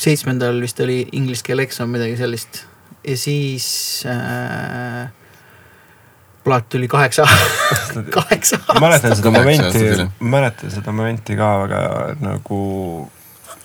seitsmendal 0.00 0.60
vist 0.62 0.80
oli 0.84 1.04
inglise 1.12 1.44
keele 1.46 1.66
eksam, 1.68 1.92
midagi 1.94 2.16
sellist. 2.18 2.64
Ja 3.04 3.16
siis 3.20 3.66
äh, 4.08 5.10
plaat 6.44 6.68
tuli 6.68 6.88
kaheksa, 6.88 7.26
kaheksa 8.16 8.58
ma 8.74 8.80
mäletan 8.86 9.16
seda 9.16 9.30
momenti 9.32 9.66
aastat 9.66 10.20
mäletan 10.20 10.72
seda 10.72 10.92
momenti 10.92 11.36
ka 11.36 11.50
väga 11.64 11.82
nagu 12.20 12.60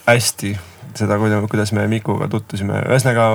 hästi. 0.07 0.57
seda, 0.95 1.19
kuidas 1.51 1.71
me 1.71 1.87
Mikuga 1.87 2.27
tutvusime, 2.27 2.81
ühesõnaga 2.89 3.29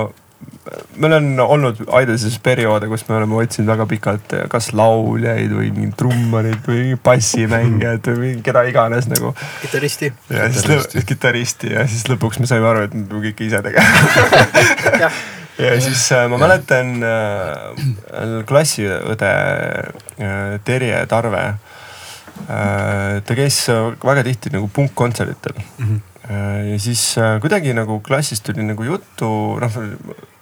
meil 0.97 1.13
on 1.13 1.39
olnud 1.39 1.83
Aidases 1.93 2.39
perioode, 2.43 2.87
kus 2.91 3.05
me 3.09 3.15
oleme 3.19 3.37
otsinud 3.39 3.69
väga 3.69 3.85
pikalt 3.89 4.35
kas 4.51 4.71
lauljaid 4.73 5.53
või 5.53 5.69
mingeid 5.75 5.95
trummareid 5.99 6.67
või 6.67 6.97
bassimängijad 7.05 8.09
või 8.11 8.33
mingi- 8.33 8.45
keda 8.49 8.65
iganes 8.69 9.07
nagu. 9.11 9.35
kitarristi. 9.61 10.11
ja 10.29 10.49
siis 10.49 10.65
Kitarristi. 10.65 10.97
lõpuks 10.97 11.09
kitarristi 11.13 11.73
ja 11.75 11.87
siis 11.87 12.05
lõpuks 12.09 12.41
me 12.41 12.49
saime 12.49 12.67
aru, 12.71 12.85
et 12.87 12.93
me 12.93 13.05
peame 13.09 13.29
kõike 13.29 13.47
ise 13.47 13.61
tegema. 13.65 15.11
ja 15.57 15.81
siis 15.81 16.11
äh, 16.11 16.25
ma 16.31 16.39
mäletan 16.41 16.97
äh, 17.03 18.41
klassiõde 18.47 19.31
äh, 19.31 20.59
Terje 20.67 21.05
Tarve 21.11 21.45
ta 22.45 23.35
käis 23.37 23.61
väga 24.03 24.23
tihti 24.27 24.51
nagu 24.51 24.67
punkkontserdil 24.75 25.55
mm. 25.55 25.85
-hmm. 25.85 25.99
Ja 26.29 26.79
siis 26.81 27.17
äh, 27.21 27.35
kuidagi 27.41 27.73
nagu 27.77 27.99
klassis 28.05 28.41
tuli 28.41 28.63
nagu 28.65 28.83
juttu, 28.83 29.27
noh 29.61 29.77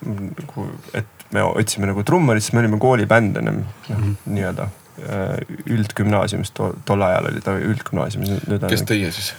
nagu, 0.03 0.67
et 0.95 1.25
me 1.35 1.43
otsime 1.43 1.89
nagu 1.89 2.03
trummarit, 2.07 2.45
siis 2.45 2.55
me 2.55 2.63
olime 2.63 2.79
koolibänd 2.79 3.37
ennem 3.41 3.63
noh 3.63 3.97
mm 3.97 4.03
-hmm. 4.03 4.35
nii-öelda 4.35 4.67
äh, 4.67 5.57
üldgümnaasiumis 5.65 6.51
tol, 6.51 6.77
tol 6.85 7.01
ajal 7.01 7.31
oli 7.31 7.41
ta 7.41 7.57
üldgümnaasiumis, 7.57 8.31
kes 8.69 8.85
teie 8.87 9.11
siis? 9.11 9.33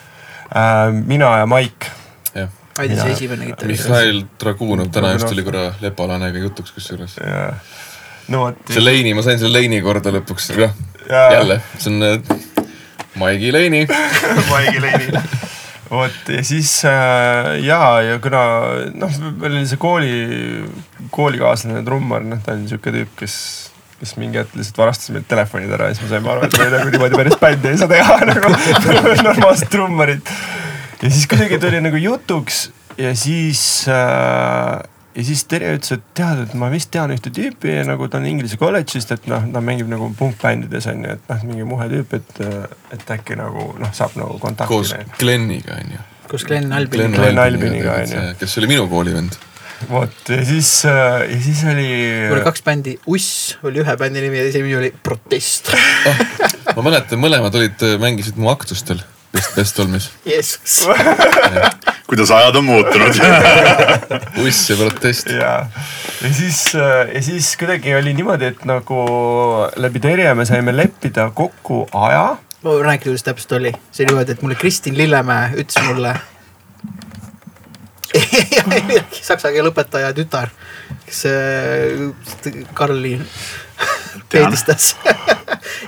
äh, 0.50 0.92
mina 0.92 1.38
ja 1.38 1.46
Maik. 1.46 1.90
jah, 2.34 2.48
Aidise 2.78 3.02
Mina- 3.02 3.12
esimene 3.14 3.46
kitarrist. 3.46 3.88
Mihhail 3.88 4.24
Dragunov 4.40 4.90
täna 4.90 5.12
just 5.12 5.28
tuli 5.28 5.42
korra 5.42 5.74
Lepalanega 5.80 6.38
jutuks 6.38 6.72
kusjuures. 6.72 7.16
ja 7.16 7.54
no 8.28 8.38
vot. 8.40 8.56
see 8.70 8.84
Leini, 8.84 9.14
ma 9.14 9.22
sain 9.22 9.38
selle 9.38 9.58
Leini 9.58 9.80
korda 9.82 10.10
lõpuks, 10.10 10.52
aga 10.56 10.70
Jaa. 11.08 11.32
jälle, 11.32 11.60
see 11.78 11.94
on 11.94 12.02
äh, 12.02 12.38
Maigi 13.14 13.52
Leini. 13.52 13.86
Maigi 14.50 14.80
Leini. 14.80 15.24
Vot 15.90 16.32
ja 16.32 16.44
siis 16.46 16.70
äh, 16.88 17.50
ja, 17.64 17.80
ja 18.04 18.18
kuna 18.22 18.42
noh, 18.94 19.18
meil 19.40 19.58
oli 19.58 19.66
see 19.68 19.80
kooli, 19.80 20.14
koolikaaslane 21.14 21.84
trummar, 21.86 22.24
noh 22.26 22.40
ta 22.44 22.56
oli 22.56 22.70
siuke 22.70 22.94
tüüp, 22.94 23.12
kes, 23.20 23.36
kes 24.00 24.14
mingi 24.20 24.40
hetk 24.40 24.56
lihtsalt 24.58 24.80
varastas 24.84 25.12
meilt 25.14 25.28
telefonid 25.30 25.74
ära 25.76 25.90
ja 25.90 25.98
siis 25.98 26.06
me 26.06 26.14
saime 26.14 26.32
aru, 26.34 26.48
et 26.48 26.58
me 26.60 26.70
nagu 26.76 26.94
niimoodi 26.94 27.20
päris 27.20 27.38
bändi 27.42 27.72
ei 27.72 27.82
saa 27.82 27.90
teha 27.90 28.18
nagu 28.32 28.54
normaalset 29.28 29.70
trummarit. 29.74 30.34
ja 31.02 31.10
siis 31.10 31.28
kuidagi 31.30 31.60
tuli 31.62 31.84
nagu 31.84 32.00
jutuks 32.00 32.66
ja 33.00 33.14
siis 33.18 33.62
äh, 33.90 34.80
ja 35.14 35.24
siis 35.24 35.44
Terje 35.50 35.74
ütles, 35.76 35.94
et 35.94 36.04
tead, 36.16 36.42
et 36.46 36.54
ma 36.58 36.68
vist 36.72 36.90
tean 36.94 37.12
ühte 37.14 37.30
tüüpi 37.34 37.76
nagu 37.88 38.08
ta 38.10 38.18
on 38.20 38.26
Inglise 38.28 38.58
kolledžist, 38.60 39.14
et 39.14 39.28
noh, 39.30 39.46
ta 39.54 39.62
mängib 39.64 39.88
nagu 39.90 40.10
punkbändides 40.18 40.88
on 40.90 41.06
ju, 41.06 41.14
et 41.16 41.30
noh, 41.30 41.46
mingi 41.50 41.68
muhe 41.68 41.88
tüüp, 41.92 42.16
et, 42.18 42.42
et 42.96 43.14
äkki 43.16 43.38
nagu 43.38 43.70
noh, 43.80 43.94
saab 43.96 44.16
nagu 44.18 44.38
kontakti 44.42 44.72
koos. 44.72 44.94
Gleniga 45.20 45.78
onju. 45.78 46.02
koos 46.30 46.46
Glen 46.48 46.72
Albiniga. 46.72 47.20
Glen 47.20 47.42
Albiniga, 47.42 47.98
onju. 48.02 48.26
kes 48.42 48.58
oli 48.62 48.72
minu 48.74 48.86
koolivend. 48.90 49.38
vot 49.90 50.30
ja 50.30 50.44
siis, 50.46 50.70
ja 50.86 51.40
siis 51.44 51.64
oli. 51.68 51.88
oli 52.32 52.44
kaks 52.46 52.62
bändi, 52.66 52.98
Uss 53.10 53.58
oli 53.62 53.82
ühe 53.82 53.96
bändi 54.00 54.22
nimi 54.24 54.40
ja 54.40 54.46
teise 54.48 54.62
nimi 54.62 54.78
oli 54.78 54.92
Protest. 55.02 55.74
ma 56.74 56.86
mäletan, 56.86 57.20
mõlemad 57.22 57.54
olid, 57.60 57.86
mängisid 58.02 58.40
mu 58.40 58.50
aktustel 58.54 59.02
Best, 59.44 59.56
Best 59.56 59.78
Olmis. 59.80 60.10
Jeesus. 60.24 60.88
kuidas 62.08 62.30
ajad 62.30 62.56
on 62.56 62.64
muutunud. 62.64 63.14
uss 64.46 64.70
ja 64.70 64.76
protest. 64.76 65.26
ja, 65.28 65.66
ja 66.22 66.34
siis, 66.34 66.74
ja 67.14 67.22
siis 67.22 67.56
kuidagi 67.56 67.94
oli 67.94 68.14
niimoodi, 68.14 68.44
et 68.54 68.64
nagu 68.64 69.00
läbi 69.76 70.00
Terje 70.00 70.34
me 70.34 70.46
saime 70.48 70.76
leppida 70.76 71.30
kokku 71.34 71.88
aja. 71.92 72.36
ma 72.62 72.76
räägin, 72.82 73.02
kuidas 73.10 73.22
täpselt 73.22 73.52
oli, 73.52 73.72
see 73.92 74.04
oli 74.04 74.14
niimoodi, 74.14 74.32
et 74.32 74.42
mulle 74.42 74.56
Kristin 74.56 74.96
Lillemäe 74.98 75.50
ütles 75.60 75.84
mulle. 75.88 76.14
saksa 79.28 79.52
keele 79.52 79.68
õpetaja 79.74 80.14
tütar, 80.16 80.48
kes 81.04 81.24
äh, 81.28 82.64
Karli 82.74 83.18
peedistas. 84.32 84.94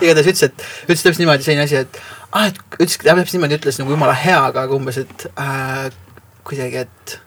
igatahes 0.03 0.29
ütles, 0.35 0.45
et 0.51 0.69
ütles 0.90 1.07
täpselt 1.07 1.25
niimoodi 1.25 1.47
selline 1.47 1.64
asi, 1.64 1.81
et 1.87 2.03
ah, 2.37 2.49
et 2.51 2.59
ütles 2.79 2.99
täpselt 3.01 3.37
niimoodi, 3.37 3.61
ütles 3.61 3.81
nagu 3.81 3.94
jumala 3.94 4.16
hea, 4.16 4.40
aga 4.51 4.66
umbes, 4.77 5.01
et 5.05 5.29
äh, 5.40 5.88
kuidagi, 6.46 6.85
et 6.87 7.20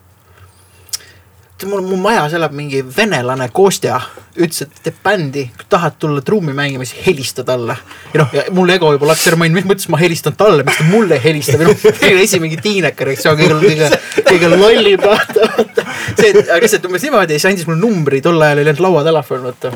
mul, 1.67 1.81
mu 1.83 1.97
majas 1.99 2.33
elab 2.37 2.53
mingi 2.55 2.79
venelane 2.95 3.49
Kostja, 3.53 3.97
ütles, 4.37 4.63
et 4.63 4.81
teeb 4.85 4.99
bändi, 5.03 5.45
kui 5.57 5.67
tahad 5.71 5.97
tulla 5.99 6.23
trummi 6.25 6.53
mängima, 6.55 6.87
siis 6.87 7.03
helista 7.07 7.43
talle. 7.47 7.75
ja 8.13 8.21
noh, 8.21 8.31
ja 8.33 8.45
mul 8.55 8.71
ego 8.73 8.93
juba 8.95 9.09
läks 9.11 9.27
ära, 9.27 9.39
ma 9.39 9.47
olin, 9.47 9.57
mis 9.59 9.67
mõttes 9.67 9.89
ma 9.91 9.99
helistan 9.99 10.37
talle, 10.39 10.63
miks 10.67 10.79
ta 10.79 10.87
mulle 10.87 11.19
helistab 11.23 11.63
ja 11.63 11.69
noh, 11.71 11.85
oli 12.09 12.23
esimene 12.23 12.59
tiineka 12.63 13.07
reaktsioon, 13.09 13.39
kõige, 13.41 13.59
kõige, 13.65 14.25
kõige 14.29 14.51
lollim 14.55 15.03
vaata, 15.03 15.51
vaata. 15.57 15.87
see, 16.13 16.33
aga 16.39 16.61
lihtsalt 16.63 16.89
umbes 16.89 17.07
niimoodi, 17.07 17.39
siis 17.39 17.49
andis 17.51 17.69
mulle 17.69 17.81
numbri, 17.83 18.21
tol 18.23 18.39
ajal 18.39 18.63
oli 18.63 18.71
ainult 18.71 18.85
lauatelefon, 18.87 19.47
vaata. 19.49 19.73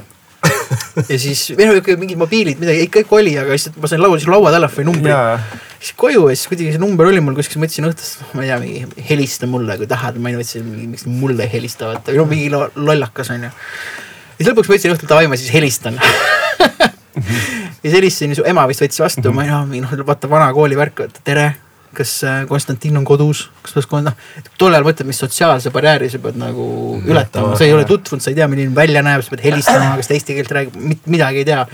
ja 1.12 1.20
siis, 1.20 1.46
või 1.58 1.70
noh, 1.70 1.92
mingid 2.02 2.20
mobiilid, 2.22 2.62
midagi 2.62 2.88
ikka, 2.88 3.04
ikka 3.06 3.20
oli, 3.20 3.36
aga 3.40 3.56
lihtsalt 3.56 3.78
ma 3.82 3.92
sain 3.92 4.02
laua, 4.04 4.20
siis 4.20 4.32
lauatelefoni 4.32 4.90
numbri 4.90 5.14
siis 5.84 5.96
koju 6.00 6.28
ja 6.30 6.38
siis 6.38 6.48
kuidagi 6.48 6.76
see 6.76 6.82
number 6.82 7.10
oli 7.10 7.22
mul 7.24 7.36
kuskil, 7.38 7.60
mõtlesin 7.64 7.88
õhtust, 7.90 8.22
ma 8.38 8.46
ei 8.46 8.52
tea, 8.52 8.60
mingi 8.62 9.08
helista 9.10 9.50
mulle, 9.52 9.76
kui 9.80 9.90
tahad, 9.90 10.20
ma 10.22 10.32
ei 10.32 10.38
mõtlesin, 10.40 10.70
miks 10.94 11.08
mulle 11.10 11.44
ei 11.44 11.52
helista, 11.58 11.90
vaata, 11.92 12.14
või 12.14 12.22
no 12.22 12.28
mingi 12.30 12.48
lo- 12.54 12.70
lollakas 12.80 13.34
onju. 13.36 13.50
ja 13.52 14.38
siis 14.40 14.50
lõpuks 14.52 14.72
mõtlesin 14.72 14.96
õhtul 14.96 15.12
davai, 15.12 15.28
ma 15.32 15.40
siis 15.40 15.52
helistan. 15.56 16.00
ja 17.84 17.84
siis 17.84 17.98
helistasin, 17.98 18.38
su 18.40 18.48
ema 18.48 18.64
vist 18.72 18.86
võttis 18.86 19.04
vastu, 19.04 19.36
ma 19.36 19.48
ei 19.48 19.54
mingi 19.68 19.84
noh, 19.84 20.08
vaata 20.08 20.32
vana 20.32 20.48
koolivärk, 20.56 21.04
et 21.10 21.20
tere. 21.28 21.50
Kas 21.96 22.14
äh, 22.28 22.44
Konstantin 22.50 22.98
on 23.00 23.06
kodus, 23.08 23.46
kas 23.66 23.76
ta 23.78 24.02
noh, 24.06 24.16
tol 24.62 24.74
ajal 24.74 24.88
mõtled, 24.88 25.10
mis 25.10 25.20
sotsiaalse 25.24 25.74
barjääri 25.74 26.10
sa 26.14 26.22
pead 26.24 26.40
nagu 26.42 26.66
ületama, 27.02 27.58
sa 27.60 27.68
ei 27.68 27.76
ole 27.76 27.86
tutvunud, 27.90 28.24
sa 28.24 28.32
ei 28.32 28.40
tea, 28.40 28.48
milline 28.52 28.76
välja 28.76 29.04
näeb, 29.06 29.26
sa 29.26 29.34
pead 29.34 29.46
helistama, 29.48 29.94
kas 30.00 30.10
ta 30.10 30.18
eesti 30.18 30.38
keelt 30.40 30.56
räägib, 30.58 30.80
midagi 31.12 31.44
ei 31.44 31.50
tea. 31.52 31.66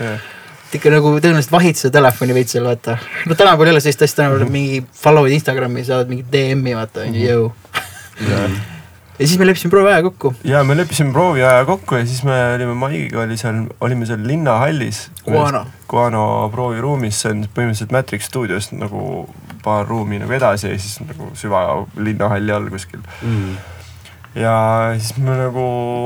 Et 0.70 0.76
ikka 0.78 0.92
nagu 0.94 1.16
tõenäoliselt 1.18 1.54
vahid 1.54 1.78
seda 1.78 1.96
telefoni 1.98 2.36
veits 2.36 2.54
seal 2.54 2.68
vaata. 2.68 2.98
no 3.26 3.34
tänapäeval 3.34 3.72
ei 3.72 3.76
ole 3.76 3.80
sellist 3.82 4.04
asja, 4.06 4.20
tänapäeval 4.22 4.52
mingi 4.54 4.84
follow'id 5.04 5.34
Instagrami, 5.38 5.86
saad 5.86 6.12
mingi 6.12 6.26
DM-i 6.30 6.76
vaata 6.78 7.08
onju, 7.08 7.24
jõu. 7.26 7.48
ja 9.20 9.26
siis 9.28 9.38
me 9.38 9.44
leppisime 9.46 9.70
prooviaja 9.70 10.02
kokku. 10.02 10.34
ja 10.48 10.62
me 10.64 10.74
leppisime 10.78 11.12
prooviaja 11.12 11.64
kokku 11.68 11.94
ja 12.00 12.06
siis 12.08 12.22
me 12.24 12.36
olime 12.54 12.74
Maigiga 12.74 13.20
oli 13.26 13.36
seal, 13.36 13.64
olime 13.80 14.06
seal 14.08 14.22
linnahallis. 14.26 15.10
Guano. 15.24 15.66
Guano 15.90 16.22
prooviruumis, 16.54 17.20
see 17.22 17.30
on 17.34 17.42
põhimõtteliselt 17.54 17.92
Matrix 17.92 18.30
stuudiost 18.30 18.72
nagu 18.78 19.26
paar 19.64 19.84
ruumi 19.88 20.18
nagu 20.22 20.32
edasi 20.32 20.70
ja 20.72 20.78
siis 20.80 21.00
nagu 21.04 21.28
süva 21.36 21.60
linnahalli 22.00 22.52
all 22.56 22.70
kuskil 22.72 23.02
Mm. 23.22 23.56
ja 24.40 24.54
siis 24.98 25.16
me 25.18 25.36
nagu 25.36 25.60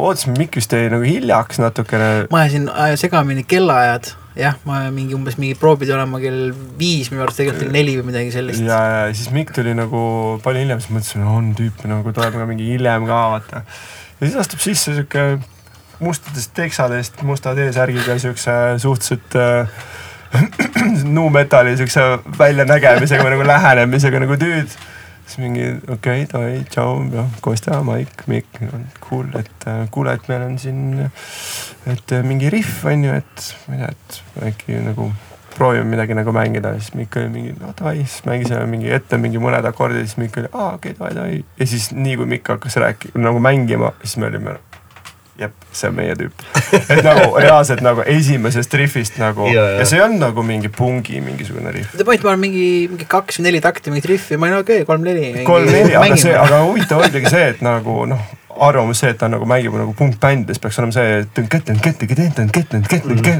ootasime, 0.09 0.35
Mikk 0.39 0.57
vist 0.59 0.73
jäi 0.73 0.89
nagu 0.91 1.05
hiljaks 1.07 1.59
natukene. 1.63 2.27
ma 2.33 2.41
ajasin 2.43 2.69
aja 2.69 2.97
segamini 2.97 3.45
kellaajad, 3.45 4.11
jah, 4.39 4.57
ma 4.67 4.81
mingi 4.95 5.15
umbes 5.15 5.37
mingi 5.39 5.57
proov 5.59 5.79
pidi 5.83 5.95
olema 5.95 6.19
kell 6.23 6.53
viis 6.79 7.11
minu 7.13 7.23
arust, 7.23 7.39
tegelikult 7.39 7.67
kell 7.67 7.75
neli 7.77 7.97
või 8.01 8.09
midagi 8.11 8.33
sellist. 8.35 8.65
ja, 8.67 8.81
ja 8.91 9.03
siis 9.15 9.31
Mikk 9.35 9.55
tuli 9.55 9.75
nagu 9.79 10.05
palju 10.45 10.65
hiljem, 10.65 10.83
siis 10.83 10.95
mõtlesin, 10.95 11.27
on 11.31 11.53
tüüp 11.59 11.85
nagu 11.91 12.15
tuleb 12.15 12.39
ka 12.39 12.49
mingi 12.51 12.67
hiljem 12.73 13.07
ka 13.09 13.21
vaata. 13.35 13.65
ja 14.19 14.23
siis 14.27 14.39
astub 14.43 14.63
sisse 14.65 14.97
sihuke 14.97 15.27
mustadest 16.03 16.51
teksadest 16.57 17.23
musta 17.23 17.55
T-särgiga 17.55 18.19
siukse 18.19 18.57
suhteliselt 18.83 19.39
äh, 19.39 19.69
nu-metal'i 21.17 21.77
siukse 21.79 22.03
väljanägemisega 22.39 23.23
või 23.23 23.37
nagu 23.37 23.47
lähenemisega 23.49 24.23
nagu 24.25 24.39
tüüd. 24.41 24.75
Siis 25.27 25.39
mingi 25.43 25.67
okei 25.89 26.25
okay,, 26.25 26.27
davai, 26.31 26.65
tšau, 26.71 27.05
noh, 27.09 27.37
Kostja, 27.45 27.81
Maik, 27.87 28.27
Mikk, 28.31 28.61
cool, 29.05 29.29
et 29.39 29.69
äh, 29.71 29.85
kuule, 29.95 30.15
et 30.17 30.29
meil 30.29 30.45
on 30.47 30.59
siin, 30.61 30.83
et 31.91 32.13
äh, 32.13 32.25
mingi 32.27 32.53
rihv 32.53 32.85
on 32.91 33.07
ju, 33.09 33.15
et 33.23 33.47
ma 33.69 33.79
ei 33.79 33.81
tea, 33.85 33.95
et 33.95 34.51
äkki 34.51 34.83
nagu 34.85 35.09
proovime 35.55 35.87
midagi 35.87 36.17
nagu 36.19 36.35
mängida, 36.35 36.75
siis 36.79 36.95
Mikk 36.99 37.17
oli 37.21 37.31
mingi, 37.33 37.57
no 37.61 37.73
davai, 37.79 37.97
siis 38.03 38.25
mängisime 38.27 38.67
mingi 38.71 38.93
ette 38.93 39.19
mingi 39.23 39.41
mõned 39.43 39.67
akordid, 39.71 40.05
siis 40.05 40.19
Mikk 40.21 40.43
oli, 40.43 40.53
aa 40.53 40.75
okei 40.75 40.95
okay,, 40.95 40.99
davai, 41.01 41.15
davai. 41.19 41.43
ja 41.61 41.69
siis 41.71 41.91
nii 41.95 42.17
kui 42.21 42.31
Mikk 42.37 42.55
hakkas 42.57 42.79
rääkima, 42.83 43.25
nagu 43.29 43.43
mängima, 43.43 43.95
siis 44.03 44.19
me 44.21 44.29
olime, 44.33 44.59
jep, 45.39 45.55
see 45.75 45.91
on 45.91 45.97
meie 45.99 46.15
tüüp. 46.19 46.45
et 46.95 47.03
nagu 47.05 47.27
reaalselt 47.43 47.83
nagu 47.85 48.05
esimesest 48.07 48.77
rihvist 48.79 49.19
nagu 49.23 49.49
Ja, 49.51 49.65
ja, 49.65 49.81
ja. 49.81 49.89
see 49.89 50.03
on 50.03 50.17
nagu 50.21 50.45
mingi 50.47 50.71
pungi 50.73 51.21
mingisugune 51.25 51.73
rihv. 51.75 51.91
Te 51.97 52.07
panite 52.07 52.29
mulle 52.29 52.39
mingi, 52.45 52.69
mingi 52.93 53.09
kaks 53.11 53.41
või 53.41 53.49
neli 53.49 53.65
takti 53.65 53.93
mingit 53.93 54.09
rihvi, 54.13 54.39
ma 54.39 54.51
olin 54.51 54.63
okei 54.63 54.83
okay,, 54.83 54.89
kolm-neli. 54.93 55.45
kolm-neli, 55.49 55.99
aga 55.99 56.17
see, 56.21 56.39
aga 56.39 56.63
huvitav 56.69 57.03
oligi 57.03 57.33
see, 57.33 57.51
et 57.55 57.63
nagu 57.67 58.05
noh, 58.11 58.23
arvamus 58.55 59.01
see, 59.03 59.11
et 59.11 59.19
ta 59.19 59.29
nagu 59.31 59.47
mängib 59.49 59.75
nagu 59.75 59.95
punkbändides 59.99 60.61
peaks 60.63 60.79
olema 60.79 60.95
see, 60.95 61.19
et 61.25 61.31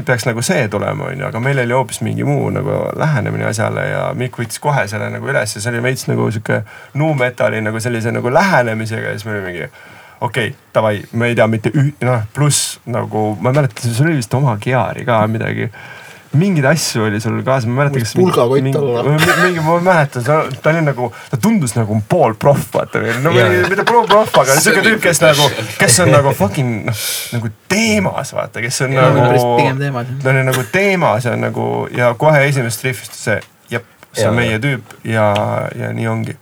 peaks 0.05 0.27
nagu 0.27 0.43
see 0.45 0.67
tulema, 0.71 1.09
onju, 1.11 1.25
aga 1.29 1.41
meil 1.43 1.63
oli 1.63 1.77
hoopis 1.77 2.01
mingi 2.05 2.27
muu 2.27 2.49
nagu 2.53 2.81
lähenemine 2.99 3.47
asjale 3.49 3.87
ja 3.87 4.05
Mikk 4.17 4.41
võttis 4.41 4.59
kohe 4.63 4.87
selle 4.91 5.07
nagu 5.13 5.31
üles 5.31 5.55
ja 5.55 5.63
see 5.63 5.71
oli 5.71 5.83
veits 5.87 6.09
nagu 6.11 6.27
sihuke 6.31 6.63
nu-metal'i 6.99 7.63
nagu 7.63 7.79
sellise 7.83 8.11
nagu 8.15 8.33
lähenemisega 8.33 9.13
ja 9.13 9.15
siis 9.15 9.27
me 9.29 9.37
olime 9.37 9.53
mingi 9.53 9.69
okei 10.25 10.53
okay,, 10.53 10.71
davai, 10.75 10.95
me 11.13 11.31
ei 11.31 11.37
tea 11.37 11.47
mitte 11.51 11.73
üh-, 11.73 11.93
noh, 12.05 12.25
pluss 12.35 12.79
nagu 12.89 13.27
ma 13.39 13.51
ei 13.53 13.61
mäleta, 13.61 13.85
sul 13.87 14.09
oli 14.09 14.19
vist 14.21 14.33
oma 14.37 14.57
Geari 14.61 15.05
ka 15.07 15.21
midagi 15.31 15.69
mingeid 16.35 16.65
asju 16.69 17.03
oli 17.03 17.19
sul 17.21 17.39
kaasas, 17.43 17.67
ma 17.69 17.73
ei 17.73 17.77
mäleta, 17.79 18.01
Võis 18.01 18.13
pulgakott 18.17 18.63
mingi, 18.63 18.79
olla. 18.79 19.03
mingi, 19.07 19.63
ma 19.63 19.77
ei 19.77 19.85
mäleta, 19.85 20.23
ta, 20.25 20.37
ta 20.61 20.73
oli 20.73 20.83
nagu, 20.85 21.09
ta 21.31 21.39
tundus 21.41 21.75
nagu 21.77 21.97
pool 22.09 22.35
proff, 22.39 22.67
vaata. 22.73 23.01
no 23.23 23.31
Jaa, 23.31 23.47
yeah. 23.47 23.55
jaa. 23.61 23.71
mitte 23.71 23.85
pool 23.87 24.07
proff, 24.09 24.35
aga 24.41 24.57
siuke 24.59 24.83
tüüp, 24.85 24.99
kes 25.03 25.21
nagu, 25.23 25.47
kes 25.79 25.99
on 26.03 26.11
nagu 26.13 26.35
fucking 26.35 26.89
noh, 26.89 27.03
nagu 27.37 27.51
teemas, 27.71 28.35
vaata, 28.35 28.63
kes 28.65 28.81
on 28.87 28.95
Jaa, 28.97 29.09
nagu 29.15 29.49
pigem 29.61 29.81
teemas, 29.81 30.13
ta 30.23 30.31
oli 30.33 30.45
nagu 30.51 30.67
teemas 30.75 31.29
ja 31.29 31.35
nagu 31.39 31.69
ja 31.95 32.13
kohe 32.19 32.45
esimesest 32.49 32.87
rihvist 32.89 33.19
see, 33.19 33.39
jep, 33.73 33.87
see 34.13 34.29
on 34.29 34.39
meie 34.39 34.61
tüüp 34.63 34.97
ja, 35.07 35.31
ja 35.75 35.93
nii 35.95 36.11
ongi. 36.11 36.39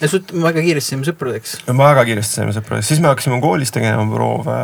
Ja 0.00 0.08
me 0.32 0.44
väga 0.48 0.64
kiiresti 0.64 0.94
saime 0.94 1.08
sõpradeks. 1.08 1.58
me 1.68 1.76
väga 1.82 2.04
kiiresti 2.08 2.40
saime 2.40 2.54
sõpradeks, 2.56 2.88
siis 2.92 3.02
me 3.02 3.10
hakkasime 3.12 3.40
koolis 3.44 3.72
tegema 3.74 4.06
proove 4.14 4.56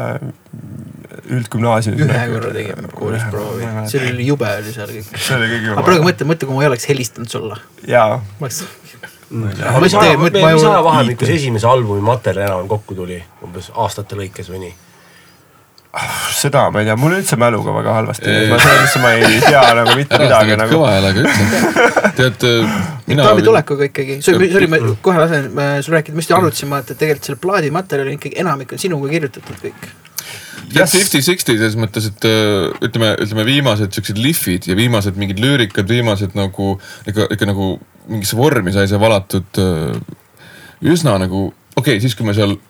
üldgümnaasiumis. 1.27 2.07
ühe 2.07 2.25
korra 2.33 2.53
tegime 2.55 2.91
koolis 2.95 3.27
proovi, 3.31 3.69
see 3.91 4.03
oli 4.13 4.27
jube 4.31 4.49
oli 4.63 4.73
seal 4.75 4.91
kõik. 4.95 5.13
see 5.17 5.37
oli 5.37 5.51
kõige 5.53 5.73
aga 5.75 5.87
praegu 5.91 6.09
mõtle, 6.09 6.29
mõtle, 6.33 6.49
kui 6.49 6.57
ma 6.59 6.67
ei 6.67 6.71
oleks 6.73 6.89
helistanud 6.91 7.33
sulle. 7.33 7.61
jaa, 7.87 8.19
ma 8.41 8.49
oleks, 8.49 8.65
mis 8.65 8.97
Ma 9.27 9.49
aja, 9.51 9.81
tegelikult- 9.91 10.37
ma 10.39 10.51
mis 10.55 10.63
ajavahemikus 10.63 11.31
esimese 11.35 11.67
albumi 11.67 12.05
materjal 12.07 12.47
enam 12.47 12.69
kokku 12.71 12.95
tuli, 12.95 13.17
umbes 13.43 13.73
aastate 13.75 14.15
lõikes 14.19 14.53
või 14.53 14.61
nii? 14.69 14.75
Seda 16.37 16.67
ma 16.73 16.83
ei 16.83 16.89
tea, 16.89 16.97
mul 17.01 17.15
üldse 17.17 17.39
mäluga 17.41 17.73
väga 17.77 17.95
halvasti, 17.97 18.33
ma 18.51 18.59
selles 18.61 18.81
mõttes 18.83 18.97
ma 19.03 19.13
ei 19.17 19.39
tea 19.45 19.63
nagu 19.79 19.95
mitte 19.99 20.19
midagi 20.21 20.59
nagu 20.61 20.75
kõva 20.75 20.91
häälega 20.93 21.23
ütle. 21.25 21.93
tead, 22.19 22.47
mina. 23.09 23.29
Taavi 23.29 23.47
tulekuga 23.47 23.89
ikkagi, 23.89 24.19
sorry, 24.25 24.51
sorry, 24.53 24.69
ma 24.73 24.81
kohe 25.05 25.23
lasen 25.23 25.49
äh, 25.53 25.79
sul 25.85 25.97
rääkida, 25.97 26.17
me 26.17 26.25
just 26.25 26.35
arutasime, 26.37 26.83
et 26.83 26.93
tegelikult 26.93 27.31
selle 27.31 27.41
plaadi 27.43 27.73
materjal 27.75 28.11
on 28.11 28.19
ikkagi 28.19 28.41
enamik 28.43 28.77
on 28.77 28.83
sinuga 28.83 29.11
kirjutatud 29.15 29.65
kõik. 29.65 29.89
tead 30.75 30.93
fifty-sixty 30.93 31.57
selles 31.57 31.79
mõttes, 31.81 32.11
et 32.13 32.29
äh, 32.29 32.69
ütleme, 32.85 33.15
ütleme 33.25 33.49
viimased 33.49 33.97
siuksed 33.97 34.21
lihvid 34.21 34.69
ja 34.69 34.77
viimased 34.79 35.19
mingid 35.21 35.41
lüürikad, 35.43 35.89
viimased 35.89 36.37
nagu 36.39 36.75
ikka, 37.09 37.31
ikka 37.37 37.53
nagu 37.53 37.77
mingisse 38.13 38.39
vormi 38.39 38.75
sai 38.75 38.89
see 38.91 39.01
valatud 39.01 39.65
äh, 39.65 40.01
üsna 40.85 41.17
nagu, 41.23 41.49
okei 41.75 41.97
okay,, 41.97 42.03
siis 42.05 42.19
kui 42.19 42.29
me 42.29 42.37
seal 42.37 42.59
äh, 42.59 42.65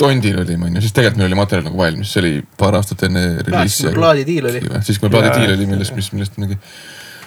tondil 0.00 0.38
olime, 0.40 0.70
onju, 0.70 0.80
siis 0.80 0.94
tegelikult 0.96 1.20
meil 1.20 1.28
oli 1.28 1.38
materjal 1.38 1.66
nagu 1.68 1.80
valmis, 1.80 2.12
see 2.12 2.22
oli 2.22 2.34
paar 2.56 2.78
aastat 2.78 3.04
enne 3.08 3.24
reliisi. 3.44 3.90
plaadidiil 3.92 4.48
oli. 4.48 4.62
siis 4.86 5.00
kui 5.02 5.12
plaadidiil 5.12 5.52
oli, 5.52 5.66
millest, 5.68 5.92
mis, 5.96 6.08
millest 6.16 6.38
mingi 6.40 6.56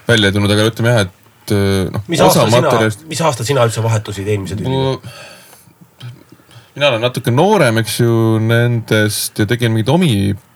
välja 0.08 0.32
ei 0.32 0.38
tulnud, 0.38 0.54
aga 0.56 0.66
ütleme 0.72 0.96
jah, 0.96 1.06
et 1.06 1.54
noh, 1.94 2.08
mis 2.10 2.24
osa 2.26 2.46
aastal 2.48 2.50
sina 2.50 2.64
materjalist,, 2.66 3.06
mis 3.12 3.22
aastal 3.30 3.50
sina 3.52 3.68
üldse 3.70 3.86
vahetusid 3.86 4.32
eelmise 4.34 4.58
tüübiga? 4.58 4.98
mina 6.80 6.90
olen 6.94 7.06
natuke 7.06 7.34
noorem, 7.36 7.82
eks 7.84 8.00
ju, 8.02 8.18
nendest 8.42 9.42
ja 9.42 9.46
tegin 9.50 9.76
mingeid 9.76 9.94
omi 9.94 10.14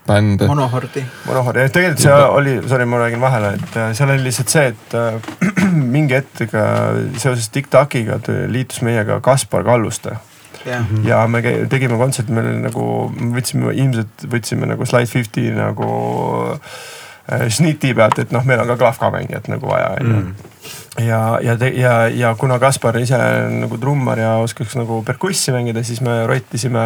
bände. 0.08 0.50
monohordi. 0.50 1.06
monohor 1.28 1.62
ja 1.62 1.70
tegelikult 1.70 2.04
see 2.08 2.20
oli, 2.40 2.58
sorry, 2.68 2.90
ma 2.90 3.06
räägin 3.06 3.22
vahele, 3.22 3.54
et 3.60 3.78
äh, 3.78 3.94
seal 3.94 4.10
oli 4.10 4.26
lihtsalt 4.26 4.58
see, 4.58 4.74
et 4.74 4.98
äh, 4.98 5.34
mingi 5.96 6.18
hetkega 6.18 6.68
seoses 7.22 7.54
TikTokiga 7.54 8.24
tü- 8.26 8.46
liitus 8.52 8.82
meiega 8.82 9.22
Kaspar 9.22 9.66
Kalluste 9.68 10.18
jah, 10.66 10.90
ja 11.06 11.22
me 11.28 11.42
tegime 11.72 11.98
kontserti, 12.02 12.32
me 12.32 12.44
oli 12.44 12.58
nagu, 12.64 12.88
võtsime 13.36 13.74
ilmselt 13.74 14.28
võtsime 14.32 14.70
nagu 14.70 14.86
Slide 14.86 15.12
Fifty 15.12 15.50
nagu 15.56 15.92
äh, 16.54 17.48
sniti 17.54 17.94
pealt, 17.98 18.20
et 18.24 18.34
noh, 18.36 18.44
meil 18.48 18.64
on 18.64 18.74
ka 18.74 18.80
klahvkamängijat 18.82 19.52
nagu 19.52 19.70
vaja 19.72 19.94
onju 20.00 20.24
Mm. 20.24 21.06
ja, 21.08 21.40
ja, 21.42 21.58
ja, 21.76 21.94
ja 22.08 22.36
kuna 22.40 22.60
Kaspar 22.60 22.96
ise 23.02 23.18
on 23.18 23.58
nagu 23.64 23.78
trummar 23.82 24.20
ja 24.20 24.30
oskaks 24.44 24.76
nagu 24.78 25.02
perkussi 25.04 25.52
mängida, 25.52 25.84
siis 25.84 26.00
me 26.06 26.22
rottisime 26.30 26.84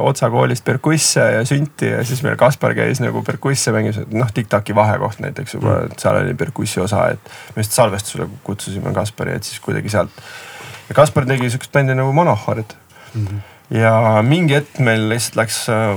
Otsa 0.00 0.30
koolist 0.30 0.64
perkusse 0.64 1.20
ja 1.34 1.42
sünti 1.44 1.90
ja 1.90 2.04
siis 2.06 2.22
meil 2.22 2.38
Kaspar 2.40 2.72
käis 2.78 3.02
nagu 3.02 3.20
perkusse 3.26 3.74
mängimas, 3.74 3.98
noh 4.14 4.30
TikToki 4.32 4.74
vahekoht 4.78 5.20
näiteks 5.24 5.58
juba, 5.58 5.82
et 5.90 5.98
seal 6.00 6.20
oli 6.22 6.34
perkussi 6.38 6.80
osa, 6.80 7.08
et 7.12 7.32
me 7.56 7.66
just 7.66 7.76
salvestusele 7.76 8.28
kutsusime 8.46 8.94
Kaspari, 8.96 9.36
et 9.36 9.44
siis 9.44 9.60
kuidagi 9.60 9.92
sealt. 9.92 10.22
ja 10.88 10.94
Kaspar 10.94 11.26
tegi 11.26 11.50
siukest 11.50 11.72
bändi 11.72 11.98
nagu 11.98 12.12
Monohord 12.16 12.78
ja 13.72 13.94
mingi 14.26 14.58
hetk 14.58 14.80
meil 14.84 15.08
lihtsalt 15.12 15.38
läks 15.40 15.62
äh, 15.72 15.94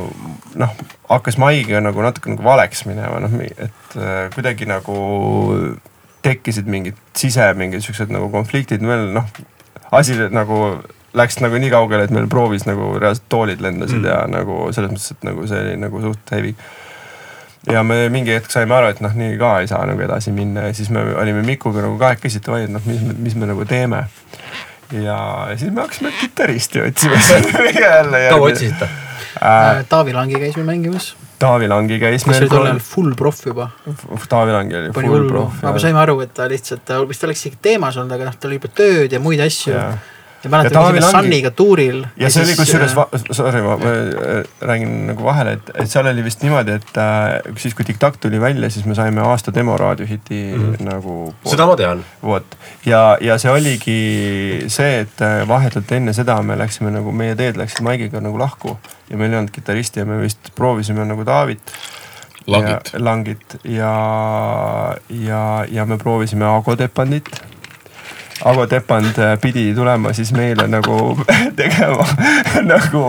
noh, 0.62 0.76
hakkas 1.10 1.40
Maiga 1.42 1.82
nagu 1.84 2.04
natuke 2.06 2.32
nagu 2.32 2.46
valeks 2.46 2.86
minema, 2.90 3.20
noh, 3.24 3.36
et 3.42 3.98
äh, 4.00 4.30
kuidagi 4.36 4.68
nagu 4.70 5.00
tekkisid 6.26 6.70
mingid 6.72 6.98
sise 7.18 7.52
mingid 7.58 7.84
siuksed 7.86 8.14
nagu 8.14 8.30
konfliktid, 8.34 8.86
meil 8.86 9.12
noh, 9.16 9.28
asi 9.96 10.18
nagu 10.34 10.80
läks 11.16 11.40
nagu 11.44 11.60
nii 11.62 11.72
kaugele, 11.72 12.08
et 12.08 12.16
meil 12.16 12.28
proovis 12.32 12.66
nagu 12.68 12.96
reaalselt 13.00 13.30
toolid 13.32 13.62
lendasid 13.64 14.02
mm. 14.02 14.10
ja 14.10 14.24
nagu 14.32 14.66
selles 14.76 14.92
mõttes, 14.92 15.14
et 15.16 15.28
nagu 15.28 15.46
see 15.48 15.62
oli 15.62 15.78
nagu 15.80 16.02
suht 16.04 16.36
heavy 16.36 16.56
ja 17.72 17.84
me 17.84 18.10
mingi 18.14 18.34
hetk 18.36 18.52
saime 18.52 18.76
aru, 18.78 18.92
et 18.94 19.02
noh, 19.04 19.14
nii 19.18 19.38
ka 19.42 19.56
ei 19.62 19.70
saa 19.70 19.86
nagu 19.90 20.02
edasi 20.06 20.34
minna 20.36 20.68
ja 20.68 20.76
siis 20.78 20.92
me 20.94 21.02
olime 21.16 21.42
Mikuga 21.46 21.86
nagu 21.86 21.98
kahekesi, 22.02 22.42
et 22.42 22.48
davai, 22.48 22.66
et 22.68 22.74
noh, 22.74 22.84
mis, 22.86 23.02
mis 23.28 23.38
me 23.40 23.50
nagu 23.50 23.66
teeme. 23.70 24.06
Ja 24.92 25.48
siis 25.58 25.72
me 25.72 25.82
hakkasime 25.82 26.12
kitarristi 26.22 26.82
otsima 26.82 27.16
jälle. 27.82 28.28
kaua 28.30 28.48
otsisite? 28.52 28.86
äh,? 29.42 29.86
Taavi 29.90 30.14
Langi 30.14 30.40
käis 30.40 30.56
meil 30.56 30.66
mängimas, 30.70 31.16
Taavi 31.40 31.68
Langi 31.68 32.00
käis 32.00 32.24
kes 32.24 32.38
oli 32.42 32.50
tol 32.50 32.64
ajal 32.64 32.78
meil. 32.78 32.84
full 32.94 33.14
proff 33.20 33.46
juba. 33.46 33.70
Taavi 34.30 34.52
Langi 34.56 34.76
oli 34.78 34.92
full 34.96 35.28
proff. 35.30 35.64
aga 35.64 35.74
me 35.74 35.80
saime 35.84 36.00
aru, 36.00 36.20
et 36.24 36.34
ta 36.34 36.48
lihtsalt, 36.52 36.86
ta 36.86 37.02
vist 37.10 37.24
oleks 37.28 37.42
isegi 37.46 37.58
teemas 37.62 37.98
olnud, 37.98 38.12
aga 38.16 38.30
noh, 38.30 38.36
tal 38.40 38.50
oli 38.54 38.60
juba 38.62 38.72
tööd 38.78 39.12
ja 39.12 39.20
muid 39.20 39.42
asju. 39.44 39.74
Jaa. 39.74 39.98
Ja 40.44 40.50
mäletan, 40.50 40.74
Ja 40.74 40.92
käisime 40.92 41.06
Langi- 41.06 41.12
Sunniga 41.12 41.52
tuuril. 41.52 42.06
ja 42.18 42.30
see 42.30 42.44
oli 42.44 42.56
kusjuures 42.56 42.96
äh,, 42.98 43.22
sorry, 43.32 43.62
ma, 43.62 43.74
äh, 43.74 44.44
räägin 44.62 45.08
nagu 45.08 45.24
vahele, 45.24 45.58
et, 45.60 45.72
et 45.74 45.92
seal 45.92 46.08
oli 46.12 46.24
vist 46.24 46.44
niimoodi, 46.44 46.78
et 46.80 47.00
äh, 47.02 47.56
siis 47.58 47.76
kui 47.76 47.88
Diktat 47.88 48.20
tuli 48.20 48.42
välja, 48.42 48.70
siis 48.70 48.86
me 48.86 48.96
saime 48.96 49.22
aasta 49.22 49.54
demo 49.54 49.78
raadiohiti 49.78 50.42
mm. 50.58 50.76
nagu. 50.86 51.34
seda 51.46 51.68
ma 51.70 51.76
tean. 51.80 52.06
vot 52.24 52.58
ja, 52.86 53.18
ja 53.22 53.38
see 53.42 53.52
oligi 53.52 54.00
see, 54.68 55.02
et 55.06 55.26
äh, 55.26 55.48
vahetult 55.48 55.92
enne 55.92 56.14
seda 56.14 56.42
me 56.46 56.58
läksime 56.60 56.94
nagu, 56.94 57.12
meie 57.12 57.36
teed 57.36 57.58
läksid 57.60 57.86
Maigiga 57.86 58.22
nagu 58.22 58.40
lahku 58.40 58.78
ja 59.10 59.18
meil 59.18 59.34
ei 59.34 59.40
olnud 59.42 59.54
kitarristi 59.56 60.02
ja 60.02 60.06
me 60.10 60.22
vist 60.22 60.52
proovisime 60.56 61.06
nagu 61.06 61.26
Taavit. 61.26 61.78
Langit.. 62.48 62.94
Langit 62.98 63.56
ja, 63.64 63.94
ja, 65.10 65.66
ja 65.72 65.86
me 65.86 65.98
proovisime 65.98 66.46
Ago 66.46 66.76
Tepandit. 66.76 67.42
Avo 68.44 68.66
Tepand 68.68 69.16
äh, 69.18 69.38
pidi 69.40 69.70
tulema 69.76 70.12
siis 70.14 70.34
meile 70.36 70.66
nagu 70.68 71.16
tegema 71.60 72.04
nagu 72.72 73.04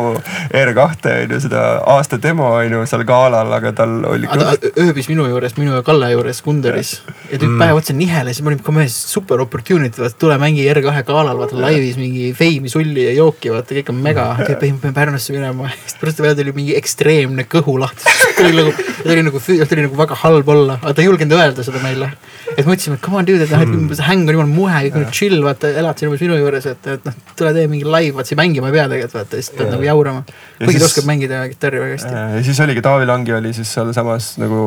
R2 0.54 1.14
on 1.24 1.34
ju 1.34 1.40
seda 1.42 1.62
aasta 1.96 2.18
demo 2.22 2.52
on 2.60 2.72
ju 2.72 2.84
seal 2.86 3.02
galal, 3.08 3.50
aga 3.56 3.72
tal 3.74 3.96
oli 4.06 4.28
ta 4.30 4.54
ööbis 4.84 5.08
minu 5.10 5.26
juures, 5.26 5.56
minu 5.58 5.74
ja 5.74 5.82
Kalle 5.86 6.12
juures 6.12 6.42
Kunderis. 6.46 6.92
Ja 7.32 7.40
tükk 7.42 7.58
päev 7.58 7.80
otsa 7.80 7.96
niheles 7.96 8.38
ja 8.38 8.46
me 8.46 8.52
olime 8.52 8.76
mees 8.78 8.94
super 9.10 9.42
opportunity, 9.42 10.02
vaata 10.02 10.18
tule 10.20 10.38
mängi 10.38 10.68
R2 10.70 11.02
galal, 11.08 11.42
vaata 11.42 11.58
laivis 11.58 11.98
mingi 11.98 12.30
feimi, 12.36 12.70
sulli 12.70 13.08
ja 13.08 13.16
jooki, 13.16 13.50
vaata 13.54 13.74
kõik 13.80 13.90
on 13.92 14.00
mega, 14.06 14.28
peame 14.60 14.94
Pärnusse 14.94 15.34
minema. 15.34 15.72
siis 15.82 15.98
pärast 16.00 16.22
peale 16.22 16.38
tuli 16.38 16.54
mingi 16.56 16.78
ekstreemne 16.78 17.48
kõhulahti, 17.50 18.06
ta 18.06 18.46
oli 18.46 18.54
nagu, 18.60 18.76
ta 19.02 19.10
oli 19.10 19.26
nagu, 19.26 19.42
ta 19.42 19.68
oli 19.74 19.88
nagu 19.88 20.00
väga 20.04 20.22
halb 20.22 20.54
olla, 20.54 20.78
aga 20.82 20.94
ta 20.94 21.02
ei 21.02 21.10
julgenud 21.10 21.36
öelda 21.38 21.66
seda 21.66 21.82
meile. 21.82 22.12
et 22.56 22.64
mõtlesime, 22.64 23.00
come 23.02 23.20
on 23.20 23.26
dude, 23.28 23.42
et 23.42 23.52
noh, 23.52 23.66
et 23.66 23.98
see 23.98 24.06
häng 24.06 24.28
on 24.28 24.38
jumala 24.38 24.52
muhe, 24.52 24.82
kõik 24.86 25.00
on 25.02 25.15
chill, 25.16 25.40
vaata 25.44 25.70
elad 25.80 25.98
siin 25.98 26.10
umbes 26.10 26.22
minu 26.24 26.36
juures, 26.38 26.66
et, 26.70 26.88
et 26.92 27.04
noh, 27.08 27.18
tule 27.38 27.52
tee 27.56 27.66
mingi 27.72 27.86
live, 27.88 28.14
vaata 28.18 28.32
sa 28.32 28.38
mängima 28.38 28.70
ei 28.70 28.76
pea 28.76 28.86
tegelikult, 28.92 29.18
vaata 29.20 29.40
lihtsalt 29.40 29.60
pead 29.60 29.70
nagu 29.72 29.86
jaurama. 29.86 30.24
Ja 30.28 30.64
kuigi 30.64 30.72
ta 30.72 30.78
siis- 30.78 30.88
oskab 30.90 31.10
mängida 31.10 31.42
kitarri 31.52 31.82
väga 31.82 31.98
hästi. 31.98 32.24
ja 32.36 32.42
siis 32.48 32.60
oligi 32.64 32.82
Taavi 32.84 33.06
Langi 33.08 33.36
oli 33.36 33.52
siis 33.56 33.72
sealsamas 33.74 34.32
nagu 34.42 34.58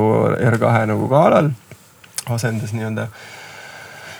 R2 0.51 0.71
nagu 0.93 1.09
galal, 1.11 1.51
asendas 2.29 2.73
nii-öelda. 2.73 3.07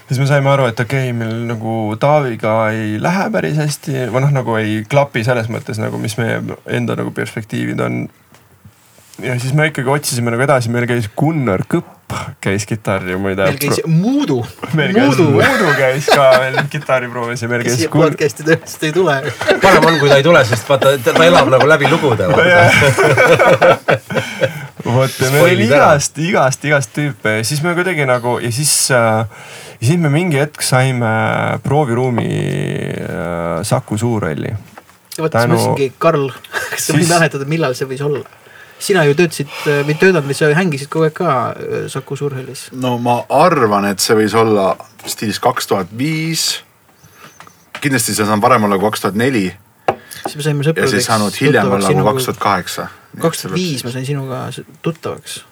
siis 0.08 0.20
me 0.20 0.26
saime 0.30 0.50
aru, 0.50 0.70
et 0.70 0.80
okei 0.80 1.10
okay,, 1.10 1.14
meil 1.14 1.44
nagu 1.50 1.96
Taaviga 2.00 2.56
ei 2.76 2.98
lähe 3.02 3.30
päris 3.34 3.58
hästi 3.58 4.08
või 4.14 4.26
noh, 4.26 4.34
nagu 4.42 4.56
ei 4.62 4.84
klapi 4.90 5.24
selles 5.24 5.50
mõttes 5.50 5.82
nagu, 5.82 5.98
mis 5.98 6.18
meie 6.22 6.42
enda 6.68 6.98
nagu 7.00 7.12
perspektiivid 7.12 7.80
on. 7.86 8.02
Ja 9.24 9.40
siis 9.40 9.54
me 9.54 9.70
ikkagi 9.70 9.90
otsisime 9.92 10.32
nagu 10.34 10.44
edasi, 10.46 10.72
meil 10.74 10.88
käis 10.90 11.10
Gunnar 11.18 11.64
Kõpp 11.70 12.00
käis 12.42 12.66
kitarri 12.70 13.18
muide. 13.22 13.46
meil 13.50 13.60
käis 13.62 13.82
Muudu, 13.86 14.40
meil 14.74 14.94
käis 14.96 15.06
Muudu, 15.06 15.28
Muudu 15.38 15.74
käis 15.78 16.10
ka 16.10 16.30
veel 16.42 16.58
kitarri 16.72 17.10
proovis 17.12 17.44
ja 17.44 17.50
meil 17.52 17.66
käis 17.68 17.80
siia 17.82 17.92
podcast'i 17.94 18.46
tõenäoliselt 18.48 18.88
ei 18.88 18.94
tule. 18.96 19.18
parem 19.62 19.90
on, 19.92 20.00
kui 20.02 20.10
ta 20.12 20.20
ei 20.20 20.26
tule, 20.26 20.44
sest 20.50 20.70
vaata, 20.70 20.96
ta 21.04 21.16
elab 21.26 21.52
nagu 21.54 21.70
läbi 21.70 21.92
lugude. 21.92 22.30
vot 24.90 25.20
ja 25.22 25.30
meil 25.34 25.44
oli 25.46 25.68
igast, 25.68 26.18
igast, 26.24 26.66
igast 26.66 26.94
tüüpe 26.96 27.40
ja 27.40 27.44
siis 27.46 27.62
me 27.66 27.76
kuidagi 27.78 28.06
nagu 28.10 28.38
ja 28.42 28.52
siis 28.54 28.74
äh,, 28.96 29.28
ja 29.80 29.92
siis 29.92 30.00
me 30.02 30.12
mingi 30.14 30.40
hetk 30.40 30.64
saime 30.66 31.12
prooviruumi 31.64 32.30
äh, 33.06 33.62
Saku 33.68 33.98
Suurhalli. 34.00 34.56
vot 35.20 35.32
siis 35.32 35.36
Tänu- 35.36 35.56
mõtlesingi, 35.60 35.92
Karl, 36.00 36.30
kas 36.72 36.90
sa 36.90 36.98
võid 36.98 37.12
mäletada, 37.12 37.50
millal 37.50 37.76
see 37.78 37.90
võis 37.90 38.04
olla? 38.06 38.39
Sina 38.80 39.04
ju 39.08 39.16
töötasid 39.20 39.52
või 39.88 39.96
töötanud 40.00 40.28
või 40.30 40.38
sa 40.38 40.50
hängisid 40.56 40.90
kogu 40.92 41.10
aeg 41.10 41.16
ka 41.18 41.34
äh, 41.52 41.88
Saku 41.92 42.16
Suurhallis. 42.20 42.70
no 42.72 42.98
ma 43.04 43.22
arvan, 43.30 43.90
et 43.92 44.04
see 44.04 44.18
võis 44.18 44.36
olla 44.38 44.72
stiilis 45.06 45.42
kaks 45.44 45.68
tuhat 45.68 45.92
viis. 45.98 46.64
kindlasti 47.82 48.16
see 48.16 48.28
saab 48.28 48.42
varem 48.44 48.68
olla 48.68 48.80
kui 48.80 48.90
kaks 48.90 49.06
tuhat 49.06 49.20
neli 49.20 49.50
siis 50.24 50.36
me 50.36 50.46
saime 50.46 50.64
ja 50.64 50.70
sõpradeks. 50.70 50.96
siis 50.96 51.10
saanud 51.10 51.38
hiljem 51.42 51.72
olla 51.76 51.94
kui 51.94 52.08
kaks 52.12 52.30
tuhat 52.30 52.42
kaheksa. 52.44 52.88
kaks 53.20 53.44
tuhat 53.44 53.56
viis 53.56 53.84
ma 53.84 53.94
sain 53.94 54.08
sinuga 54.08 54.42
tuttavaks. 54.86 55.44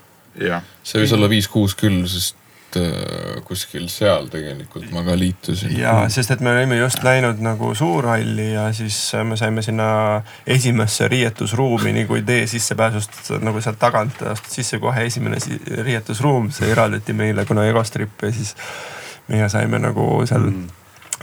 jah, 0.47 0.65
see 0.83 1.03
võis 1.03 1.15
olla 1.17 1.29
viis-kuus 1.31 1.75
küll, 1.79 2.03
sest 2.07 2.36
äh, 2.75 3.37
kuskil 3.47 3.87
seal 3.91 4.27
tegelikult 4.31 4.89
ma 4.91 5.03
ka 5.05 5.15
liitusin. 5.17 5.71
ja 5.79 5.93
sest, 6.11 6.31
et 6.35 6.43
me 6.43 6.51
olime 6.51 6.77
just 6.77 7.03
läinud 7.05 7.39
nagu 7.43 7.73
Suurhalli 7.75 8.51
ja 8.53 8.67
siis 8.75 8.97
me 9.23 9.37
saime 9.39 9.63
sinna 9.65 9.89
esimesse 10.47 11.07
riietusruumi, 11.07 11.93
nii 11.95 12.07
kui 12.09 12.23
tee 12.27 12.47
sissepääsust 12.47 13.31
nagu 13.43 13.61
sealt 13.63 13.79
tagant 13.79 14.21
astud 14.33 14.59
sisse 14.59 14.81
kohe 14.83 15.05
esimene 15.07 15.39
si- 15.43 15.61
riietusruum, 15.83 16.51
see 16.51 16.71
eraldati 16.71 17.15
meile, 17.15 17.45
kuna 17.45 17.65
Egostrip 17.69 18.27
ja 18.27 18.31
siis 18.35 18.55
meie 19.31 19.47
saime 19.49 19.79
nagu 19.79 20.09
seal 20.27 20.49
mm. 20.49 20.67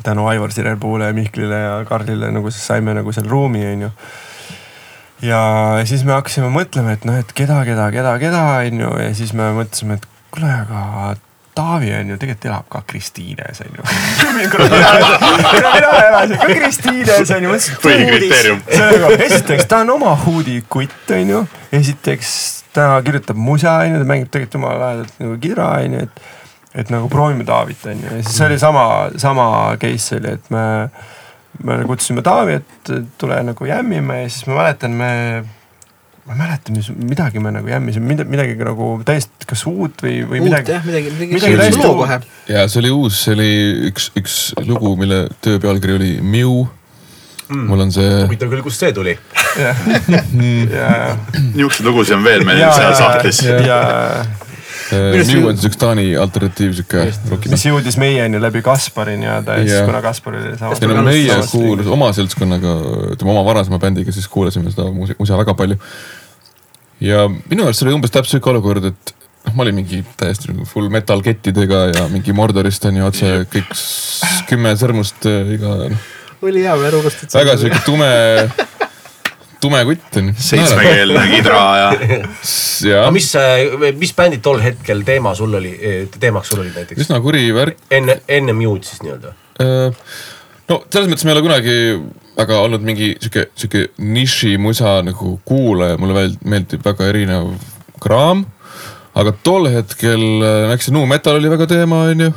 tänu 0.03 0.27
Aivar 0.33 0.53
Sirelpuule 0.53 1.11
ja 1.11 1.17
Mihklile 1.17 1.61
ja 1.61 1.75
Karlile 1.89 2.33
nagu 2.33 2.51
siis 2.51 2.67
saime 2.67 2.95
nagu 2.97 3.13
seal 3.13 3.29
ruumi, 3.29 3.67
onju 3.75 3.93
ja 5.25 5.43
siis 5.89 6.05
me 6.05 6.17
hakkasime 6.17 6.51
mõtlema, 6.53 6.97
et 6.97 7.05
noh, 7.09 7.17
et 7.21 7.31
keda, 7.37 7.61
keda, 7.69 7.91
keda, 7.95 8.17
keda 8.23 8.43
on 8.65 8.83
ju 8.85 8.91
ja 9.05 9.15
siis 9.17 9.33
me 9.37 9.53
mõtlesime, 9.57 10.01
et 10.01 10.09
kuule, 10.35 10.51
aga 10.51 11.15
Taavi 11.55 11.93
on 11.95 12.09
ju 12.11 12.17
tegelikult 12.19 12.49
elab 12.51 12.67
ka 12.73 12.83
Kristiines 12.87 13.61
on 13.63 13.77
ju. 13.79 13.83
mina 15.75 15.93
elasin 16.09 16.37
ka 16.41 16.49
Kristiines 16.51 17.31
on 17.31 17.47
ju, 17.47 17.53
mõtlesin. 17.53 17.81
Põhikriteerium. 17.85 18.63
esiteks 19.29 19.69
ta 19.71 19.83
on 19.85 19.95
oma 19.95 20.15
huudikutt 20.25 21.15
on 21.15 21.35
ju, 21.35 21.43
esiteks 21.73 22.31
ta 22.75 22.89
kirjutab 23.07 23.39
musa 23.39 23.79
on 23.85 23.95
ju, 23.95 24.03
ta 24.03 24.09
mängib 24.11 24.31
tegelikult 24.31 24.59
jumala 24.59 24.81
lahedalt 24.87 25.21
nagu 25.23 25.37
kidra 25.43 25.71
on 25.81 25.99
ju, 25.99 26.07
et 26.09 26.25
et 26.75 26.89
nagu 26.91 27.07
proovime 27.09 27.45
Taavit 27.47 27.85
on 27.87 28.01
ju 28.03 28.17
ja 28.17 28.23
siis 28.23 28.41
oli 28.49 28.59
sama, 28.59 28.87
sama 29.23 29.45
case 29.81 30.19
oli, 30.19 30.35
et 30.35 30.51
me 30.51 30.65
me 31.63 31.85
kutsusime 31.87 32.23
Taavi, 32.23 32.59
et 32.59 32.91
tule 33.19 33.39
nagu 33.47 33.69
jämmime 33.69 34.23
ja 34.25 34.31
siis 34.31 34.49
ma 34.49 34.59
mäletan, 34.59 34.91
me, 34.99 35.45
ma 36.25 36.33
ei 36.33 36.39
mäleta, 36.39 36.73
mis 36.73 36.89
midagi 36.97 37.41
me 37.43 37.53
nagu 37.53 37.69
jämmisime, 37.69 38.07
midagi, 38.09 38.31
midagi 38.33 38.55
nagu 38.65 38.87
täiesti 39.05 39.49
kas 39.49 39.65
uut 39.69 40.05
või, 40.05 40.23
või 40.29 40.41
uut 40.41 40.49
midagi. 40.49 40.73
jah, 40.73 40.87
midagi, 40.87 41.11
midagi 41.13 41.37
midagi 41.37 41.59
täiesti 41.61 41.85
uut. 41.85 41.99
kohe. 42.01 42.21
ja 42.49 42.65
see 42.71 42.81
oli 42.81 42.93
uus, 42.95 43.19
see 43.27 43.35
oli 43.37 43.51
üks, 43.91 44.09
üks 44.21 44.39
lugu, 44.65 44.95
mille 45.01 45.27
töö 45.45 45.61
pealkiri 45.61 45.99
oli 45.99 46.15
Miu 46.25 46.63
mm.. 46.65 47.67
mul 47.69 47.85
on 47.85 47.93
see, 47.93 48.23
huvitav 48.25 48.55
küll, 48.55 48.65
kust 48.65 48.81
see 48.81 48.95
tuli? 48.97 49.19
ja, 49.61 49.75
ja, 50.09 50.95
niisuguseid 51.53 51.91
lugusid 51.91 52.17
on 52.17 52.25
veel 52.25 52.49
meil 52.49 52.65
seal 52.73 52.97
sahtlis. 53.03 53.45
ja, 53.45 53.61
ja 53.69 53.81
See- 54.89 55.41
on 55.45 55.57
siis 55.57 55.69
üks 55.71 55.79
Taani 55.81 56.07
alternatiiv 56.21 56.75
sihuke 56.77 57.07
mis 57.53 57.65
jõudis 57.67 57.97
meieni 58.01 58.41
läbi 58.43 58.63
Kaspari 58.65 59.17
nii-öelda 59.21 59.59
ja 59.61 59.67
siis 59.69 59.89
kuna 59.89 60.03
Kaspar 60.05 60.37
oli 60.39 60.55
sama. 60.61 61.03
meie 61.09 61.39
kuulas 61.51 61.91
oma 61.95 62.11
seltskonnaga, 62.17 62.75
ütleme 63.17 63.35
oma 63.35 63.45
varasema 63.47 63.81
bändiga, 63.83 64.13
siis 64.15 64.29
kuulasime 64.29 64.73
seda 64.75 64.89
musi- 64.95 65.17
musa 65.19 65.39
väga 65.41 65.55
palju. 65.59 65.79
ja 67.01 67.29
minu 67.29 67.65
arust 67.69 67.81
see 67.83 67.89
oli 67.89 67.97
umbes 67.99 68.13
täpselt 68.15 68.37
sihuke 68.39 68.53
olukord, 68.53 68.91
et 68.93 69.15
noh, 69.47 69.55
ma 69.55 69.65
olin 69.67 69.81
mingi 69.81 70.03
täiesti 70.21 70.53
nagu 70.53 70.69
full 70.69 70.91
metal 70.93 71.23
kettidega 71.25 71.87
ja 71.95 72.09
mingi 72.13 72.37
Mordorist 72.37 72.85
on 72.91 73.01
ju 73.01 73.07
otse 73.09 73.33
kõik 73.53 73.73
kümme 74.51 74.77
sõrmust 74.81 75.27
äh, 75.31 75.55
iga, 75.57 75.79
noh 75.95 76.11
oli 76.45 76.63
hea, 76.65 76.77
me 76.77 76.91
unustad. 76.99 77.33
väga 77.35 77.57
sihuke 77.61 77.81
tume, 77.87 78.09
tume 79.65 79.81
kutt 79.89 80.21
on 80.21 80.33
seitsmekeelne 80.37 81.25
kidra 81.33 81.65
ja 81.81 81.89
ja 82.85 83.01
aga 83.05 83.15
mis, 83.15 83.31
mis 84.01 84.15
bändid 84.17 84.45
tol 84.45 84.61
hetkel 84.65 85.03
teema 85.07 85.35
sul 85.39 85.57
oli, 85.61 85.75
teemaks 86.21 86.53
sul 86.53 86.63
olid 86.65 86.77
näiteks? 86.77 87.07
üsna 87.07 87.21
kuri 87.25 87.49
värk. 87.57 87.81
enne, 87.95 88.21
enne 88.29 88.57
Mew'd 88.57 88.87
siis 88.87 89.03
nii-öelda? 89.05 89.35
no 90.69 90.83
selles 90.89 91.11
mõttes 91.11 91.27
ma 91.27 91.33
ei 91.33 91.37
ole 91.39 91.47
kunagi 91.49 91.79
väga 92.35 92.59
olnud 92.67 92.85
mingi 92.85 93.13
sihuke, 93.21 93.49
sihuke 93.59 93.87
nišimusa 94.03 94.99
nagu 95.07 95.37
kuulaja, 95.47 95.99
mulle 96.01 96.29
meeldib 96.45 96.85
väga 96.85 97.09
erinev 97.13 97.55
kraam. 98.03 98.45
aga 99.15 99.35
tol 99.47 99.69
hetkel 99.71 100.25
äh, 100.43 100.73
eks 100.75 100.89
see 100.89 100.95
nu 100.97 101.05
metal 101.07 101.39
oli 101.39 101.53
väga 101.53 101.69
teema, 101.71 102.05
onju. 102.11 102.33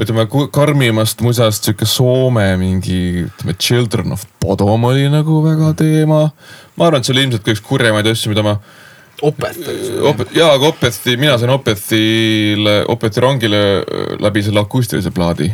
Ütleme 0.00 0.26
karmimast 0.52 1.22
musast 1.24 1.66
sihuke 1.66 1.88
Soome 1.88 2.46
mingi, 2.60 3.26
ütleme 3.26 3.56
Children 3.58 4.14
of 4.16 4.26
Bodom 4.42 4.84
oli 4.88 5.08
nagu 5.12 5.40
väga 5.44 5.72
teema. 5.78 6.28
ma 6.76 6.86
arvan, 6.86 7.00
et 7.00 7.08
see 7.08 7.16
oli 7.16 7.26
ilmselt 7.26 7.44
ka 7.44 7.54
üks 7.54 7.64
kurjemaid 7.64 8.06
asju, 8.12 8.32
mida 8.32 8.46
ma 8.46 8.58
Opet. 9.20 9.58
Opet, 10.08 10.30
jaa, 10.32 10.54
aga 10.56 10.70
Opethi, 10.70 11.16
mina 11.20 11.34
sain 11.38 11.52
Opethile, 11.52 12.78
Opethi 12.88 13.20
rongile 13.20 13.58
läbi 14.22 14.42
selle 14.46 14.62
akustilise 14.64 15.12
plaadi. 15.12 15.50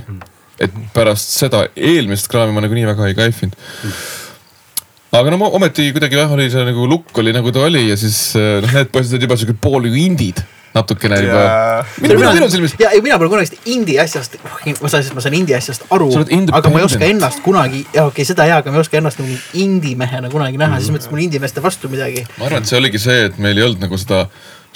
et 0.56 0.72
pärast 0.94 1.34
seda 1.36 1.66
eelmist 1.76 2.30
kraami 2.32 2.54
ma 2.56 2.62
nagunii 2.64 2.86
väga 2.88 3.10
ei 3.10 3.16
kaifinud. 3.18 3.56
aga 5.12 5.32
no 5.34 5.50
ometi 5.58 5.90
kuidagi 5.92 6.16
jah, 6.16 6.32
oli 6.32 6.46
see 6.52 6.62
nagu 6.64 6.86
lukk 6.88 7.18
oli 7.20 7.34
nagu 7.36 7.52
ta 7.52 7.66
oli 7.66 7.88
ja 7.90 7.96
siis 7.96 8.32
äh, 8.36 8.62
noh, 8.64 8.72
need 8.72 8.88
poisid 8.92 9.16
olid 9.16 9.26
juba 9.26 9.36
siuke 9.36 9.56
pool 9.60 9.84
nagu 9.84 9.98
indid 10.00 10.40
natukene 10.76 11.18
juba. 11.24 11.44
minu, 12.02 12.18
minu, 12.20 12.32
minu 12.38 12.50
silmis. 12.52 12.76
ja, 12.80 12.92
ei 12.94 13.02
mina 13.04 13.18
pole 13.20 13.32
kunagi 13.32 13.52
seda 13.52 13.72
indie 13.72 13.98
asjast, 14.02 14.36
ma 14.44 14.90
saan, 14.92 15.08
ma 15.16 15.24
saan 15.24 15.38
indie 15.38 15.56
asjast 15.58 15.86
aru 15.96 16.10
aga 16.16 16.72
ma 16.72 16.82
ei 16.82 16.86
oska 16.88 17.08
ennast 17.08 17.42
kunagi, 17.46 17.82
ja 17.94 18.06
okei 18.06 18.22
okay,, 18.22 18.28
seda 18.28 18.48
jaa, 18.48 18.60
aga 18.64 18.74
ma 18.74 18.80
ei 18.80 18.86
oska 18.86 19.00
ennast 19.00 19.22
nagu 19.22 19.40
indie 19.62 19.96
mehena 19.98 20.30
kunagi 20.32 20.60
näha, 20.60 20.80
siis 20.82 20.94
mõttes 20.94 21.10
mul 21.12 21.24
indie 21.24 21.42
meeste 21.42 21.64
vastu 21.64 21.90
midagi. 21.92 22.26
ma 22.36 22.50
arvan, 22.50 22.64
et 22.64 22.70
see 22.70 22.80
oligi 22.80 23.02
see, 23.02 23.26
et 23.30 23.40
meil 23.42 23.58
ei 23.58 23.66
olnud 23.68 23.84
nagu 23.86 24.00
seda 24.00 24.26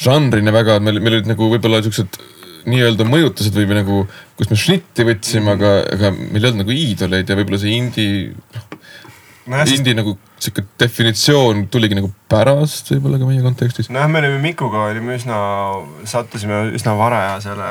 žanrina 0.01 0.55
väga, 0.55 0.79
meil, 0.85 1.01
meil 1.03 1.21
olid 1.21 1.31
nagu 1.31 1.51
võib-olla 1.53 1.83
siuksed 1.85 2.21
nii-öelda 2.71 3.07
mõjutused 3.09 3.55
või, 3.57 3.69
või 3.69 3.79
nagu, 3.81 4.01
kus 4.37 4.51
me 4.53 4.59
šnitti 4.59 5.07
võtsime, 5.09 5.55
aga, 5.57 5.77
aga 5.97 6.11
meil 6.17 6.43
ei 6.43 6.51
olnud 6.51 6.65
nagu 6.65 6.75
iidoleid 6.75 7.31
ja 7.31 7.39
võib-olla 7.39 7.61
see 7.61 7.77
indie, 7.77 8.11
sest 9.47 9.79
indie 9.79 9.97
nagu 9.97 10.17
sihuke 10.40 10.64
definitsioon 10.81 11.66
tuligi 11.72 11.96
nagu 11.98 12.11
pärast 12.31 12.88
võib-olla 12.94 13.18
ka 13.20 13.29
meie 13.29 13.42
kontekstis. 13.44 13.90
nojah, 13.92 14.09
me 14.11 14.22
olime 14.22 14.38
Mikuga 14.42 14.87
olime 14.88 15.16
üsna, 15.18 15.38
sattusime 16.09 16.62
üsna 16.76 16.94
varajasele 16.98 17.70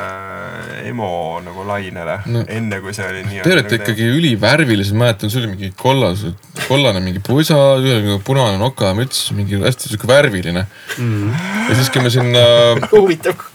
emo 0.90 1.10
nagu 1.46 1.66
lainele 1.68 2.20
No. 2.30 2.44
enne 2.52 2.80
kui 2.84 2.94
see 2.94 3.06
oli 3.08 3.24
nii. 3.26 3.42
Te 3.46 3.54
olete 3.56 3.80
ikkagi 3.80 4.06
ülivärvilised, 4.18 4.98
mäletan, 4.98 5.32
sul 5.32 5.46
oli 5.46 5.54
mingi 5.56 5.72
kollased, 5.80 6.36
kollane 6.68 7.02
mingi 7.04 7.22
pusa, 7.26 7.58
nagu 7.82 8.20
punane 8.26 8.60
nokamüts, 8.62 9.30
mingi 9.38 9.60
hästi 9.62 9.94
sihuke 9.94 10.10
värviline 10.10 10.66
mm.. 10.98 11.34
ja 11.70 11.78
siis, 11.80 11.90
kui 11.94 12.04
me 12.06 12.14
sinna 12.14 12.44
huvitav. 12.94 13.48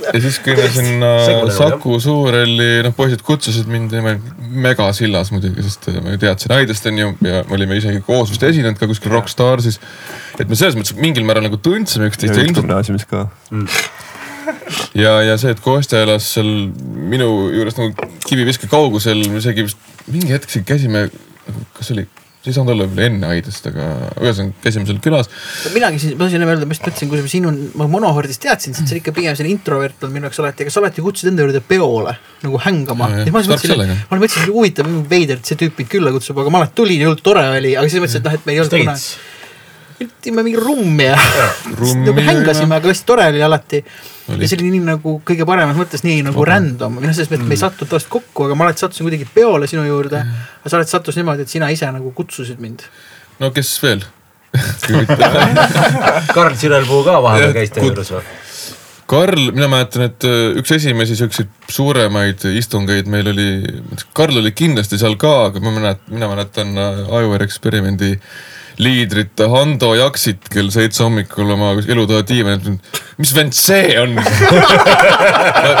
Ja 0.00 0.20
siis, 0.22 0.38
kui 0.44 0.54
me 0.56 0.68
sinna 0.72 1.10
Saku 1.54 1.98
Suurhalli, 2.02 2.82
noh 2.86 2.94
poisid 2.96 3.24
kutsusid 3.26 3.68
mind, 3.70 3.94
ma 4.04 4.14
olin 4.14 4.22
megasillas 4.64 5.32
muidugi, 5.34 5.64
sest 5.66 5.88
ma 6.02 6.14
ju 6.14 6.22
teadsin 6.22 6.54
Aidest 6.56 6.86
onju 6.90 7.10
ja 7.26 7.42
me 7.48 7.56
olime 7.58 7.78
isegi 7.80 8.02
koos 8.06 8.32
vist 8.32 8.44
esinenud 8.48 8.80
ka 8.80 8.88
kuskil 8.90 9.12
Rockstarsis. 9.14 9.80
et 10.38 10.48
me 10.48 10.58
selles 10.58 10.78
mõttes 10.78 10.96
mingil 10.98 11.26
määral 11.28 11.46
nagu 11.46 11.60
tundsime 11.62 12.08
üksteist 12.10 12.36
ja 12.36 12.46
ilmselt 12.46 12.62
gümnaasiumis 12.62 13.06
ka. 13.10 13.26
ja, 14.98 15.18
ja 15.28 15.36
see, 15.40 15.52
et 15.54 15.62
Kostja 15.64 16.02
elas 16.06 16.32
seal 16.36 16.50
minu 17.12 17.30
juures 17.54 17.78
nagu 17.78 18.10
kiviviske 18.26 18.70
kaugusel, 18.72 19.24
me 19.28 19.42
isegi 19.42 19.68
vist 19.68 19.92
mingi 20.10 20.32
hetk 20.32 20.50
siin 20.50 20.66
käisime, 20.66 21.06
kas 21.76 21.92
oli, 21.94 22.06
ei 22.50 22.54
saanud 22.56 22.72
olla 22.72 22.86
võib-olla 22.88 23.06
enne 23.06 23.28
Aidest, 23.30 23.66
aga 23.70 23.88
ühesõnaga 24.18 24.64
käisime 24.64 24.86
seal 24.88 24.98
külas. 25.04 25.28
minagi 25.74 26.00
siis, 26.02 26.14
ma 26.16 26.24
tahtsin 26.24 26.44
öelda, 26.46 26.66
ma 26.66 26.74
just 26.74 26.86
mõtlesin, 26.88 27.10
kui 27.12 27.22
ma 27.22 27.30
sinu, 27.30 27.52
ma 27.78 27.86
monohordist 27.92 28.42
teadsin, 28.42 28.74
siis 28.74 28.90
sa 28.90 28.98
ikka 28.98 29.14
pigem 29.14 29.36
selline 29.38 29.54
introvert 29.54 30.02
olnud 30.02 30.16
minu 30.16 30.26
jaoks 30.26 30.42
alati, 30.42 30.66
aga 30.66 30.74
sa 30.74 30.82
alati 30.82 31.04
kutsusid 31.06 31.30
enda 31.30 31.46
juurde 31.46 31.62
peole 31.68 32.16
nagu 32.42 32.62
hängama. 32.64 33.10
Ma 33.22 33.44
mõtlesin, 33.44 33.94
ma 34.10 34.18
mõtlesin, 34.18 34.48
et 34.48 34.54
huvitav, 34.56 34.90
veider, 35.12 35.38
et 35.38 35.52
see 35.52 35.60
tüüp 35.60 35.78
mind 35.78 35.92
külla 35.94 36.14
kutsub, 36.16 36.42
aga 36.42 36.50
ma 36.50 36.64
alati 36.64 36.76
tulin 36.82 37.04
ja 37.04 37.10
hullult 37.10 37.22
tore 37.26 37.46
oli, 37.60 37.76
aga 37.78 37.92
siis 37.92 38.02
mõtlesin, 38.02 38.24
et 38.24 38.28
noh, 38.30 38.38
et 38.40 38.48
me 38.48 38.56
ei 38.56 38.62
olnud 38.64 38.76
kunagi, 38.82 39.06
tegime 39.98 40.44
mingi 40.46 40.60
rummi 40.60 41.06
ja 41.06 41.18
nagu 42.06 42.24
hängasime, 42.26 42.78
aga 42.78 42.90
hästi 42.90 43.08
tore 43.08 43.28
oli 43.32 43.42
alati. 43.42 43.82
Ja 44.32 44.48
see 44.48 44.58
oli 44.58 44.70
nii 44.76 44.84
nagu 44.86 45.16
kõige 45.26 45.46
paremas 45.48 45.76
mõttes 45.76 46.04
nii 46.06 46.22
nagu 46.28 46.44
random, 46.46 46.98
või 46.98 47.08
noh, 47.08 47.14
selles 47.16 47.30
mõttes, 47.32 47.42
et 47.42 47.50
me 47.50 47.56
ei 47.58 47.62
sattunud 47.62 47.90
tavaliselt 47.90 48.12
kokku, 48.14 48.46
aga 48.46 48.56
ma 48.58 48.68
alati 48.68 48.84
sattusin 48.84 49.08
kuidagi 49.08 49.26
peole 49.34 49.68
sinu 49.70 49.84
juurde. 49.88 50.22
aga 50.60 50.70
sa 50.70 50.78
alati 50.78 50.94
sattus 50.94 51.18
niimoodi, 51.18 51.46
et 51.46 51.52
sina 51.52 51.70
ise 51.74 51.90
nagu 51.92 52.12
kutsusid 52.16 52.62
mind. 52.62 52.86
no 53.42 53.50
kes 53.54 53.74
veel? 53.82 54.06
Karl 56.36 56.56
Sirelpuu 56.60 57.02
ka 57.06 57.18
vahepeal 57.24 57.54
käis 57.56 57.72
teie 57.72 57.88
juures 57.88 58.12
või? 58.12 58.24
Karl, 59.12 59.50
mina 59.52 59.68
mäletan, 59.68 60.06
et 60.08 60.24
äh, 60.24 60.54
üks 60.56 60.72
esimesi 60.72 61.16
siukseid 61.18 61.50
suuremaid 61.68 62.46
istungeid 62.56 63.10
meil 63.12 63.28
oli, 63.32 63.48
Karl 64.16 64.38
oli 64.40 64.54
kindlasti 64.56 64.96
seal 65.00 65.18
ka, 65.20 65.32
aga 65.50 65.60
ma 65.60 65.74
mäletan, 65.74 66.14
mina 66.14 66.30
mäletan 66.30 66.72
äh, 66.80 67.02
Ajuveere 67.18 67.44
eksperimendi 67.48 68.14
liidrit 68.80 69.42
Hando 69.52 69.92
Jaksit 69.98 70.48
kell 70.52 70.70
seitse 70.72 71.04
hommikul 71.04 71.50
oma 71.54 71.72
elutoa 71.82 72.22
diivanil, 72.26 72.78
mis 73.20 73.34
vend 73.36 73.56
see 73.56 73.96
on? 74.00 74.16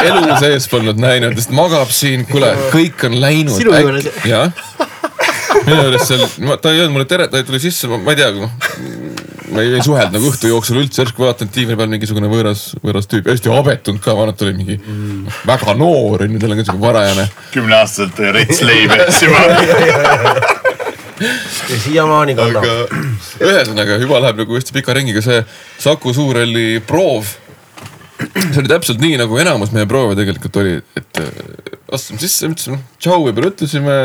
elu 0.08 0.38
sees 0.42 0.68
polnud 0.72 1.00
näinud, 1.00 1.36
sest 1.38 1.54
magab 1.56 1.92
siin, 1.94 2.26
kuule, 2.28 2.52
kõik 2.74 3.06
on 3.08 3.18
läinud. 3.22 3.56
Sinu 3.56 3.76
juures? 3.76 4.08
jah, 4.28 4.50
minu 5.66 5.78
juures 5.78 6.08
seal, 6.08 6.26
ta 6.60 6.72
ei 6.72 6.82
öelnud 6.82 6.96
mulle 6.98 7.08
tere, 7.10 7.28
ta 7.32 7.42
tuli 7.46 7.62
sisse, 7.62 7.90
ma 7.92 8.12
ei 8.12 8.20
tea, 8.20 8.32
ma 9.52 9.62
ei, 9.64 9.74
ei 9.76 9.84
suhelnud 9.84 10.16
nagu 10.16 10.32
õhtu 10.32 10.50
jooksul 10.50 10.82
üldse, 10.82 11.02
järsku 11.04 11.24
vaatan 11.24 11.52
diivani 11.54 11.78
peal 11.80 11.92
mingisugune 11.92 12.30
võõras, 12.32 12.70
võõras 12.84 13.08
tüüp, 13.10 13.30
hästi 13.32 13.52
abetunud 13.52 14.02
ka, 14.04 14.16
et 14.26 14.40
ta 14.40 14.48
oli 14.48 14.56
mingi 14.58 14.78
mm. 14.80 15.38
väga 15.48 15.76
noor 15.78 16.26
on 16.26 16.36
ju, 16.36 16.42
tal 16.42 16.56
on 16.56 16.60
ka 16.60 16.66
siuke 16.68 16.82
varajane. 16.82 17.28
kümneaastaselt 17.54 18.22
rets 18.38 18.62
leiba 18.66 19.00
otsima. 19.06 19.46
ja 21.22 21.78
siiamaani 21.84 22.34
kannab 22.38 22.66
aga. 22.66 23.00
ühesõnaga 23.42 23.98
juba 24.02 24.20
läheb 24.24 24.42
nagu 24.42 24.58
hästi 24.58 24.74
pika 24.76 24.96
ringiga 24.96 25.22
see 25.24 25.40
Saku 25.82 26.14
Suurhalli 26.16 26.82
proov. 26.86 27.30
see 28.22 28.60
oli 28.62 28.70
täpselt 28.70 29.02
nii, 29.02 29.16
nagu 29.22 29.38
enamus 29.42 29.72
meie 29.74 29.88
proove 29.90 30.16
tegelikult 30.18 30.60
oli, 30.62 30.76
et 30.98 31.22
äh, 31.22 31.32
astusime 31.92 32.22
sisse, 32.22 32.50
ütlesime 32.52 32.78
tšau 32.98 33.24
võib-olla 33.26 33.50
ütlesime, 33.52 33.96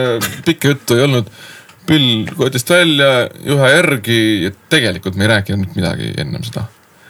pikka 0.47 0.73
juttu 0.73 0.97
ei 0.97 1.05
olnud. 1.07 1.29
pill 1.87 2.27
kotist 2.35 2.69
välja, 2.69 3.29
juhe 3.47 3.69
järgi 3.71 4.17
ja 4.43 4.55
tegelikult 4.69 5.15
me 5.15 5.23
ei 5.23 5.31
rääkinud 5.37 5.77
midagi 5.77 6.11
ennem 6.19 6.43
seda. 6.43 6.65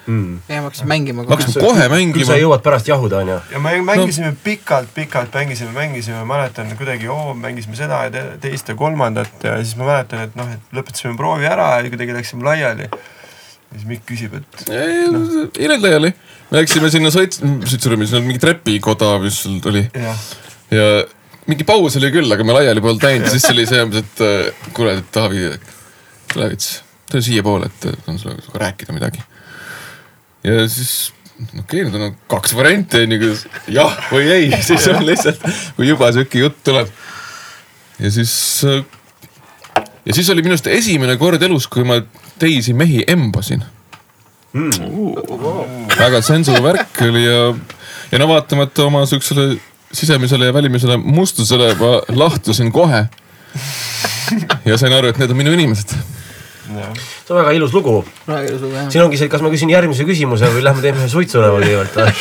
Ja 0.07 0.61
ma 0.61 0.69
hakkasin 0.69 0.87
mängima 0.87 1.23
me 1.23 1.29
hakkasime 1.33 1.63
kohe 1.63 1.81
küll 1.81 1.89
sa 1.89 1.95
mängima. 1.95 2.37
jõuad 2.39 2.63
pärast 2.63 2.87
jahuda 2.87 3.19
onju. 3.23 3.37
ja 3.51 3.59
me 3.59 3.73
mängisime 3.89 4.31
no. 4.31 4.37
pikalt, 4.43 4.93
pikalt 4.95 5.35
mängisime, 5.35 5.73
mängisime, 5.75 6.23
mäletan 6.27 6.71
kuidagi 6.79 7.09
oo, 7.11 7.33
mängisime 7.37 7.75
seda 7.79 8.05
ja 8.07 8.13
te, 8.13 8.23
teist 8.47 8.71
ja 8.71 8.77
kolmandat 8.79 9.43
ja 9.43 9.57
siis 9.63 9.75
ma 9.79 9.89
mäletan, 9.91 10.23
et 10.29 10.39
noh, 10.39 10.49
et 10.55 10.79
lõpetasime 10.79 11.17
proovi 11.19 11.49
ära 11.49 11.73
ja 11.81 11.91
kuidagi 11.91 12.15
läksime 12.15 12.47
laiali. 12.47 12.87
ja 12.87 13.75
siis 13.75 13.85
Mikk 13.89 14.07
küsib, 14.07 14.39
et 14.39 14.65
ei 14.71 15.67
läinud 15.67 15.83
laiali, 15.83 16.13
me 16.51 16.61
läksime 16.61 16.91
sinna 16.93 17.11
sõits-, 17.13 17.43
sõitsurühma, 17.43 18.07
sinna 18.07 18.23
mingi 18.23 18.43
trepikoda, 18.43 19.17
mis 19.23 19.43
seal 19.43 19.59
oli 19.73 19.83
jah, 19.91 20.25
ja 20.71 20.89
mingi 21.47 21.67
paus 21.67 21.95
oli 21.99 22.11
küll, 22.15 22.31
aga 22.31 22.47
me 22.47 22.55
laiali 22.55 22.83
polnud 22.83 23.03
läinud, 23.03 23.31
siis 23.31 23.47
oli 23.51 23.67
see 23.67 23.83
umbes, 23.83 24.03
et 24.03 24.23
äh, 24.23 24.67
kuule, 24.75 24.97
et 25.01 25.11
Taavi, 25.15 25.49
tule 26.31 26.51
veits, 26.51 26.77
tule 27.11 27.23
siiapoole, 27.23 27.71
et 27.71 27.89
tahan 28.05 28.19
sinuga 28.19 28.39
sinuga 28.43 28.63
rääkida 28.65 28.95
midagi. 28.95 29.23
Ja 30.47 30.65
siis 30.71 31.13
okei 31.37 31.83
okay,, 31.83 31.85
need 31.85 32.01
on 32.01 32.17
kaks 32.31 32.55
varianti 32.57 33.03
on 33.05 33.15
ju, 33.15 33.19
kas 33.23 33.45
jah 33.77 33.97
või 34.11 34.29
ei, 34.33 34.51
siis 34.67 34.87
on 34.91 35.03
lihtsalt, 35.07 35.43
kui 35.77 35.89
juba 35.91 36.11
sihuke 36.15 36.43
jutt 36.45 36.61
tuleb. 36.67 36.91
ja 37.99 38.11
siis, 38.13 38.35
ja 38.63 40.17
siis 40.17 40.29
oli 40.33 40.45
minu 40.45 40.57
arust 40.57 40.69
esimene 40.71 41.17
kord 41.21 41.43
elus, 41.43 41.69
kui 41.71 41.85
ma 41.87 42.01
teisi 42.41 42.75
mehi 42.77 43.03
embasin 43.07 43.65
väga 45.97 46.21
sensu 46.25 46.55
värk 46.63 47.01
oli 47.05 47.25
ja, 47.25 47.41
ja 48.11 48.19
no 48.21 48.29
vaatamata 48.31 48.87
oma 48.87 49.05
siuksele 49.05 49.57
sisemisele 49.91 50.45
ja 50.45 50.53
välimisele 50.53 50.97
mustusele 50.97 51.75
ma 51.75 52.01
lahtusin 52.09 52.71
kohe. 52.71 53.07
ja 54.65 54.77
sain 54.77 54.93
aru, 54.93 55.07
et 55.07 55.17
need 55.17 55.31
on 55.31 55.37
minu 55.37 55.53
inimesed. 55.55 55.93
See 56.67 57.33
on 57.33 57.37
väga 57.41 57.51
ilus 57.57 57.71
lugu. 57.75 57.95
väga 58.27 58.43
ilus 58.51 58.61
lugu 58.65 58.73
jah. 58.75 58.87
siin 58.93 59.03
ongi 59.05 59.17
see, 59.21 59.29
kas 59.31 59.41
ma 59.45 59.49
küsin 59.53 59.73
järgmise 59.73 60.03
küsimuse 60.07 60.45
või 60.53 60.61
lähme 60.67 60.81
teeme 60.83 60.99
ühe 61.03 61.11
suitsuleva 61.11 61.57
kõigepealt 61.61 61.95
või? 62.01 62.11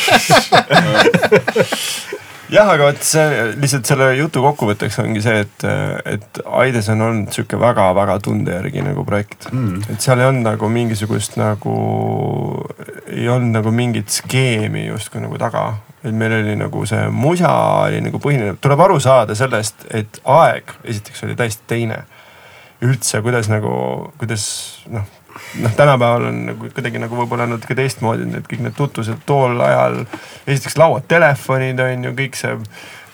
jah, 2.53 2.69
aga 2.71 2.89
vot 2.89 3.03
see 3.05 3.25
lihtsalt 3.59 3.89
selle 3.89 4.07
jutu 4.17 4.41
kokkuvõtteks 4.43 4.99
ongi 5.03 5.21
see, 5.23 5.41
et, 5.43 5.65
et 6.07 6.39
Aides 6.61 6.87
on 6.93 7.03
olnud 7.07 7.35
sihuke 7.35 7.59
väga-väga 7.59 8.17
tunde 8.23 8.55
järgi 8.55 8.83
nagu 8.85 9.03
projekt 9.07 9.49
mm.. 9.51 9.83
et 9.93 10.03
seal 10.03 10.21
ei 10.21 10.29
olnud 10.29 10.47
nagu 10.47 10.69
mingisugust 10.71 11.37
nagu, 11.39 11.75
ei 13.11 13.27
olnud 13.31 13.59
nagu 13.59 13.73
mingit 13.75 14.13
skeemi 14.13 14.87
justkui 14.87 15.23
nagu 15.23 15.39
taga. 15.41 15.65
et 16.03 16.15
meil 16.15 16.37
oli 16.39 16.55
nagu 16.59 16.85
see 16.87 17.07
musa 17.11 17.51
oli 17.87 18.01
nagu 18.05 18.21
põhiline, 18.23 18.55
tuleb 18.63 18.85
aru 18.85 18.99
saada 19.03 19.35
sellest, 19.35 19.87
et 19.91 20.21
aeg 20.23 20.71
esiteks 20.85 21.27
oli 21.27 21.35
täiesti 21.35 21.67
teine. 21.67 22.05
üldse, 22.85 23.21
kuidas 23.25 23.49
nagu, 23.49 23.71
kuidas 24.19 24.43
noh 24.91 25.05
noh, 25.61 25.71
tänapäeval 25.77 26.27
on 26.31 26.45
nagu 26.51 26.69
kuidagi 26.73 26.99
nagu 27.01 27.17
võib-olla 27.17 27.45
natuke 27.49 27.75
teistmoodi 27.77 28.25
need 28.29 28.47
kõik 28.49 28.63
need 28.65 28.77
tutvused 28.77 29.21
tol 29.25 29.59
ajal. 29.61 29.99
esiteks 30.47 30.77
lauatelefonid 30.81 31.79
on 31.83 32.07
ju 32.09 32.13
kõik 32.17 32.37
see 32.39 32.55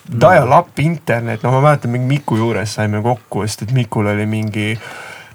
dial-up 0.03 0.79
internet, 0.83 1.43
no 1.43 1.51
ma 1.55 1.61
mäletan 1.69 1.91
mingi 1.93 2.07
Miku 2.07 2.35
juures 2.39 2.75
saime 2.75 2.99
kokku, 3.03 3.45
sest 3.47 3.67
et 3.67 3.75
Mikul 3.75 4.09
oli 4.11 4.25
mingi 4.27 4.73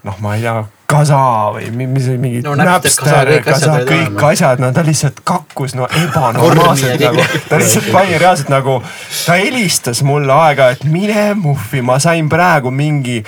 noh, 0.05 0.19
ma 0.25 0.35
ei 0.37 0.45
tea, 0.45 0.65
Kasa 0.89 1.19
või 1.53 1.69
mi- 1.77 1.87
mis 1.91 2.07
oli 2.09 2.19
mingi 2.21 2.39
No 2.45 2.55
Napster, 2.57 3.29
Kasa, 3.45 3.75
kõik 3.89 4.23
asjad 4.31 4.61
no 4.63 4.71
ta 4.73 4.85
lihtsalt 4.87 5.21
kakkus 5.25 5.75
no 5.77 5.89
ebanormaalselt 5.89 7.01
nagu 7.01 7.25
ta 7.49 7.59
lihtsalt 7.61 7.91
pani 7.93 8.17
reaalselt 8.21 8.49
nagu, 8.53 8.79
ta 9.27 9.37
helistas 9.41 10.01
mulle 10.07 10.33
aeg-ajalt, 10.33 10.85
mine 10.89 11.35
muffi, 11.37 11.83
ma 11.85 11.99
sain 12.01 12.29
praegu 12.33 12.73
mingi 12.73 13.23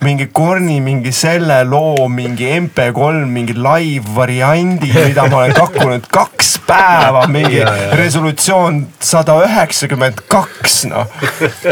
mingi 0.00 0.26
Korni 0.32 0.80
mingi 0.80 1.12
selle 1.12 1.62
loo 1.64 2.08
mingi 2.08 2.44
MP3 2.44 3.24
mingi 3.24 3.54
live 3.54 4.04
variandi, 4.16 4.92
mida 4.92 5.28
ma 5.30 5.44
olen 5.44 5.54
kakkunud 5.56 6.06
kaks 6.12 6.55
päeva, 6.66 7.24
mingi 7.36 7.62
resolutsioon 7.98 8.82
sada 9.00 9.38
üheksakümmend 9.46 10.22
kaks 10.30 10.84
noh. 10.90 11.10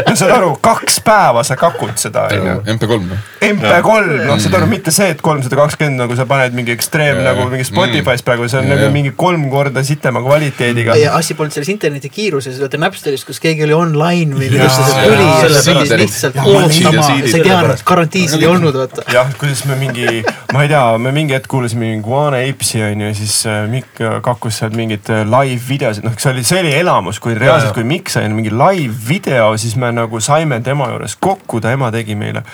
no 0.07 0.15
saad 0.15 0.33
aru, 0.37 0.53
kaks 0.63 0.99
päeva 1.05 1.43
sa 1.47 1.57
kakud 1.59 1.95
seda 1.99 2.27
onju. 2.33 2.57
MP3 2.75 2.99
või? 3.09 3.19
MP3, 3.49 4.21
noh 4.29 4.39
saad 4.41 4.57
aru, 4.59 4.69
mitte 4.71 4.93
see, 4.95 5.11
et 5.13 5.23
kolmsada 5.25 5.59
kakskümmend 5.59 6.05
nagu 6.05 6.17
sa 6.17 6.27
paned 6.29 6.55
mingi 6.57 6.73
ekstreem 6.75 7.21
Ja, 7.21 7.31
nagu 7.31 7.45
mingi 7.51 7.65
Spotify's 7.67 8.23
praegu, 8.25 8.47
see 8.51 8.59
on 8.59 8.69
Ja, 8.69 8.75
nagu 8.75 8.89
mingi 8.93 9.11
kolm 9.15 9.47
korda 9.51 9.83
sitema 9.85 10.21
kvaliteediga. 10.23 10.95
ja 10.99 11.15
asi 11.19 11.35
polnud 11.37 11.53
selles 11.55 11.69
interneti 11.73 12.09
kiiruses, 12.09 12.57
vaata 12.61 12.79
Napsteris, 12.81 13.25
kus 13.27 13.39
keegi 13.43 13.65
oli 13.67 13.75
online 13.75 14.35
või 14.37 14.49
kuidas 14.53 14.79
see 14.79 15.05
tuli 15.05 15.27
ja 15.27 15.49
sa 15.53 15.75
pidid 15.75 15.95
lihtsalt 16.03 16.39
ootama, 16.41 17.05
sa 17.05 17.15
ei 17.19 17.45
teadnud, 17.45 17.83
garantiisid 17.91 18.43
ei 18.43 18.49
olnud, 18.49 18.79
vaata. 18.79 19.05
jah, 19.13 19.31
kuidas 19.39 19.65
me 19.69 19.77
mingi, 19.79 20.23
ma 20.53 20.65
ei 20.65 20.71
tea, 20.71 20.83
me 21.01 21.13
mingi 21.15 21.37
hetk 21.37 21.49
kuulasime 21.51 21.87
mingi 21.87 22.03
Guana 22.05 22.41
Apes'i 22.45 22.83
onju 22.85 23.09
ja 23.11 23.17
siis 23.17 23.37
äh, 23.49 23.63
Mikk 23.71 24.01
kakkus 24.25 24.59
sealt 24.61 24.75
mingeid 24.85 25.09
äh, 25.09 25.25
live 25.25 25.61
videosid, 25.67 26.05
noh, 26.05 26.15
see 26.21 26.31
oli, 26.31 26.45
see 26.47 26.61
oli 26.61 26.73
elamus, 26.77 27.19
kui 27.23 27.35
reaalselt, 27.37 27.73
kui 27.75 27.85
Mikk 27.87 28.13
sai 28.13 28.29
mingi 28.31 28.53
live 28.53 28.95
video, 29.09 29.51
siis 29.61 29.75
me 29.81 29.91
nagu 29.95 30.21
saime 30.23 30.61
tema 30.65 30.89
juures 30.93 31.17
kokku, 31.19 31.61
ta 31.63 31.73
ema 31.75 31.91
tegi 31.95 32.15
meile 32.19 32.45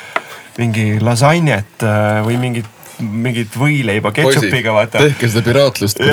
mingi 0.59 0.99
lasagnet 1.03 1.83
äh, 1.85 2.21
või 2.25 2.37
mingit, 2.41 2.69
mingit 3.01 3.55
võileiba 3.57 4.11
ketšupiga, 4.13 4.73
vaata. 4.75 4.99
tehke 5.07 5.29
seda 5.31 5.41
piraatlust. 5.45 5.97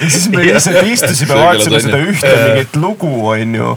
ja 0.00 0.08
siis 0.08 0.28
me 0.32 0.44
lihtsalt 0.46 0.86
istusime, 0.88 1.34
vaatasime 1.36 1.80
seda 1.84 1.98
ühte 2.02 2.34
mingit 2.44 2.72
lugu, 2.80 3.12
onju. 3.34 3.76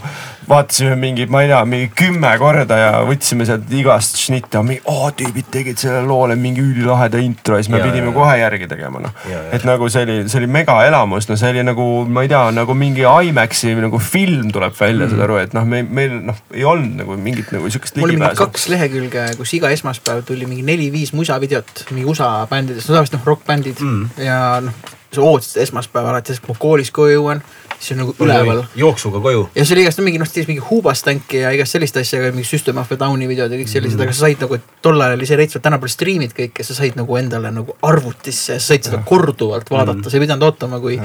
Vaatasime 0.52 0.96
mingi, 1.00 1.28
ma 1.32 1.44
ei 1.46 1.52
tea, 1.52 1.62
mingi 1.70 1.92
kümme 1.98 2.32
korda 2.42 2.80
ja 2.80 2.92
võtsime 3.08 3.48
sealt 3.48 3.72
igast 3.76 4.20
šnitte, 4.22 4.62
mingi 4.66 4.84
oo 4.92 5.12
tüübid 5.18 5.52
tegid 5.54 5.82
sellele 5.82 6.08
loole 6.08 6.38
mingi 6.40 6.64
ülilaheda 6.64 7.22
intro 7.24 7.60
ja 7.60 7.64
siis 7.64 7.72
me 7.74 7.82
Ja, 7.82 7.88
pidime 7.90 8.12
ja. 8.12 8.16
kohe 8.16 8.38
järgi 8.38 8.68
tegema 8.70 9.02
noh 9.02 9.16
et 9.56 9.66
nagu 9.68 9.88
see 9.92 10.06
oli, 10.06 10.18
see 10.32 10.42
oli 10.42 10.50
megaelamus, 10.52 11.28
no 11.30 11.38
see 11.40 11.52
oli 11.54 11.64
nagu, 11.66 11.88
ma 12.06 12.26
ei 12.26 12.32
tea, 12.32 12.44
nagu 12.56 12.76
mingi 12.78 13.06
IMAX-i 13.06 13.74
nagu 13.80 14.00
film 14.04 14.52
tuleb 14.54 14.76
välja 14.78 15.08
mm., 15.08 15.14
saad 15.14 15.26
aru, 15.28 15.40
et 15.42 15.56
noh, 15.58 15.68
me, 15.68 15.82
meil 15.84 16.18
noh, 16.30 16.40
ei 16.56 16.66
olnud 16.68 17.02
nagu 17.02 17.18
mingit 17.22 17.52
nagu 17.56 17.72
siukest 17.72 17.98
ligipääsu. 18.00 18.40
kaks 18.44 18.68
lehekülge, 18.74 19.28
kus 19.40 19.56
iga 19.58 19.72
esmaspäev 19.74 20.24
tuli 20.28 20.48
mingi 20.50 20.66
neli-viis 20.68 21.14
musavideot 21.18 21.86
mingi 21.92 22.08
USA 22.12 22.34
bändidest, 22.52 22.90
no 22.90 22.98
tavaliselt 22.98 23.20
noh 23.20 23.30
rokkbändid 23.32 23.84
mm. 23.86 24.26
ja 24.26 24.42
noh, 24.66 24.94
sa 25.12 25.26
ootasid 25.26 25.64
esmaspäeva 25.66 26.14
alati, 26.14 26.38
kui 26.40 26.56
ma 26.56 26.62
koolist 26.62 26.96
koju 26.96 27.18
jõuan, 27.20 27.44
siis 27.82 27.96
on 27.96 28.04
nagu 28.04 28.16
üleval. 28.22 28.64
jooksuga 28.78 29.20
koju. 29.20 29.48
ja 29.56 29.66
see 29.66 29.76
oli 29.76 29.86
igast 29.86 30.02
mingi 30.06 30.20
noh, 30.22 30.30
mingi 30.48 30.64
Hubastanki 30.70 31.42
ja 31.42 31.52
igast 31.56 31.76
sellist 31.76 31.98
asja, 31.98 32.22
mingi 32.30 32.48
System 32.48 32.78
of 32.82 32.92
a 32.94 32.98
Downi 33.00 33.28
videod 33.30 33.52
ja 33.52 33.60
kõik 33.60 33.72
sellised 33.72 33.98
mm, 33.98 34.04
-hmm. 34.04 34.12
aga 34.12 34.18
sa 34.18 34.28
said 34.28 34.44
nagu, 34.46 34.60
tol 34.86 35.02
ajal 35.02 35.18
oli 35.18 35.30
see 35.30 35.40
reits, 35.40 35.58
tänapäeval 35.58 35.94
striimid 35.94 36.36
kõik 36.38 36.62
ja 36.62 36.68
sa 36.68 36.78
said 36.78 36.98
nagu 37.00 37.18
endale 37.18 37.52
nagu 37.52 37.76
arvutisse, 37.90 38.60
sa 38.60 38.74
said 38.74 38.86
seda 38.90 39.02
korduvalt 39.06 39.70
vaadata 39.70 39.98
mm, 39.98 40.04
-hmm. 40.04 40.10
sa 40.12 40.18
ei 40.18 40.26
pidanud 40.26 40.48
ootama, 40.50 40.80
kui 40.80 41.00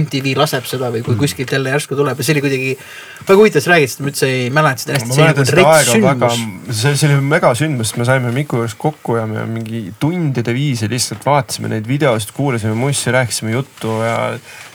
MTV 0.00 0.36
laseb 0.40 0.66
seda 0.68 0.90
või 0.94 1.04
kui 1.04 1.20
kuskilt 1.20 1.52
jälle 1.52 1.74
järsku 1.74 1.96
tuleb 1.98 2.18
ja 2.18 2.24
see 2.24 2.36
oli 2.36 2.44
kuidagi 2.46 2.76
väga 3.28 3.38
huvitav, 3.38 3.64
sa 3.64 3.74
räägid 3.74 3.92
seda, 3.92 4.02
ma 4.02 4.12
üldse 4.12 4.32
ei 4.32 4.50
mäleta 4.50 4.86
seda 4.86 4.96
hästi, 4.98 5.08
ma 5.08 5.20
mäletan 5.20 5.50
seda 5.52 5.68
aega 5.76 6.00
väga 6.08 6.32
see, 6.72 6.96
see 6.96 7.08
oli 7.10 7.20
megasündmus, 7.28 7.96
me 7.96 8.08
saime 8.08 8.32
Miku 8.32 8.56
juures 8.56 8.74
kokku 8.78 9.16
ja 9.20 9.26
me 9.28 9.44
mingi 9.46 9.92
tundide 10.00 10.54
viisi 10.56 10.88
lihtsalt 10.88 11.26
vaatasime 11.26 11.68
neid 11.68 11.88
videosid, 11.88 12.32
kuulasime 12.36 12.74
mussi, 12.78 13.12
rääkisime 13.12 13.52
juttu 13.52 14.00
ja 14.02 14.16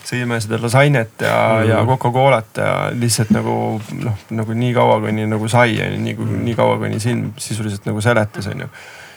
sõime 0.08 0.38
seda 0.40 0.58
lasainet 0.62 1.24
ja 1.26 1.34
mm, 1.58 1.68
ja 1.68 1.82
Coca-Colat 1.88 2.60
ja 2.62 2.70
lihtsalt 2.96 3.32
nagu 3.34 3.56
noh, 4.00 4.22
nagu 4.34 4.56
nii 4.56 4.72
kaua, 4.76 5.00
kuni 5.04 5.26
nagu 5.28 5.50
sai, 5.52 5.76
onju, 5.84 6.00
nii 6.04 6.16
kui 6.18 6.38
nii 6.46 6.56
kaua, 6.58 6.78
kuni 6.80 7.00
silm 7.02 7.34
sisuliselt 7.40 7.88
nagu 7.88 8.00
seletas, 8.04 8.48
onju. 8.52 8.70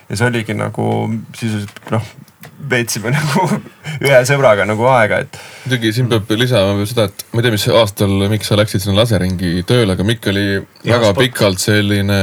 ja 0.10 0.20
see 0.20 0.28
oligi 0.28 0.58
nagu 0.58 0.88
sisuliselt 1.38 1.92
noh, 1.96 2.12
veetsime 2.72 3.14
nagu 3.18 3.48
ühe 4.02 4.22
sõbraga 4.28 4.66
nagu 4.68 4.88
aega, 4.92 5.22
et 5.24 5.40
muidugi 5.66 5.94
siin 5.96 6.10
peab 6.12 6.32
lisama 6.36 6.76
veel 6.80 6.90
seda, 6.92 7.08
et 7.10 7.26
ma 7.32 7.40
ei 7.42 7.48
tea, 7.48 7.56
mis 7.56 7.68
aastal, 7.82 8.18
miks 8.34 8.52
sa 8.52 8.60
läksid 8.60 8.84
sinna 8.84 9.00
laseringi 9.02 9.64
tööle, 9.68 9.96
aga 9.96 10.08
Mikk 10.08 10.28
oli 10.34 10.46
väga 10.84 11.14
spot. 11.14 11.24
pikalt 11.24 11.64
selline 11.64 12.20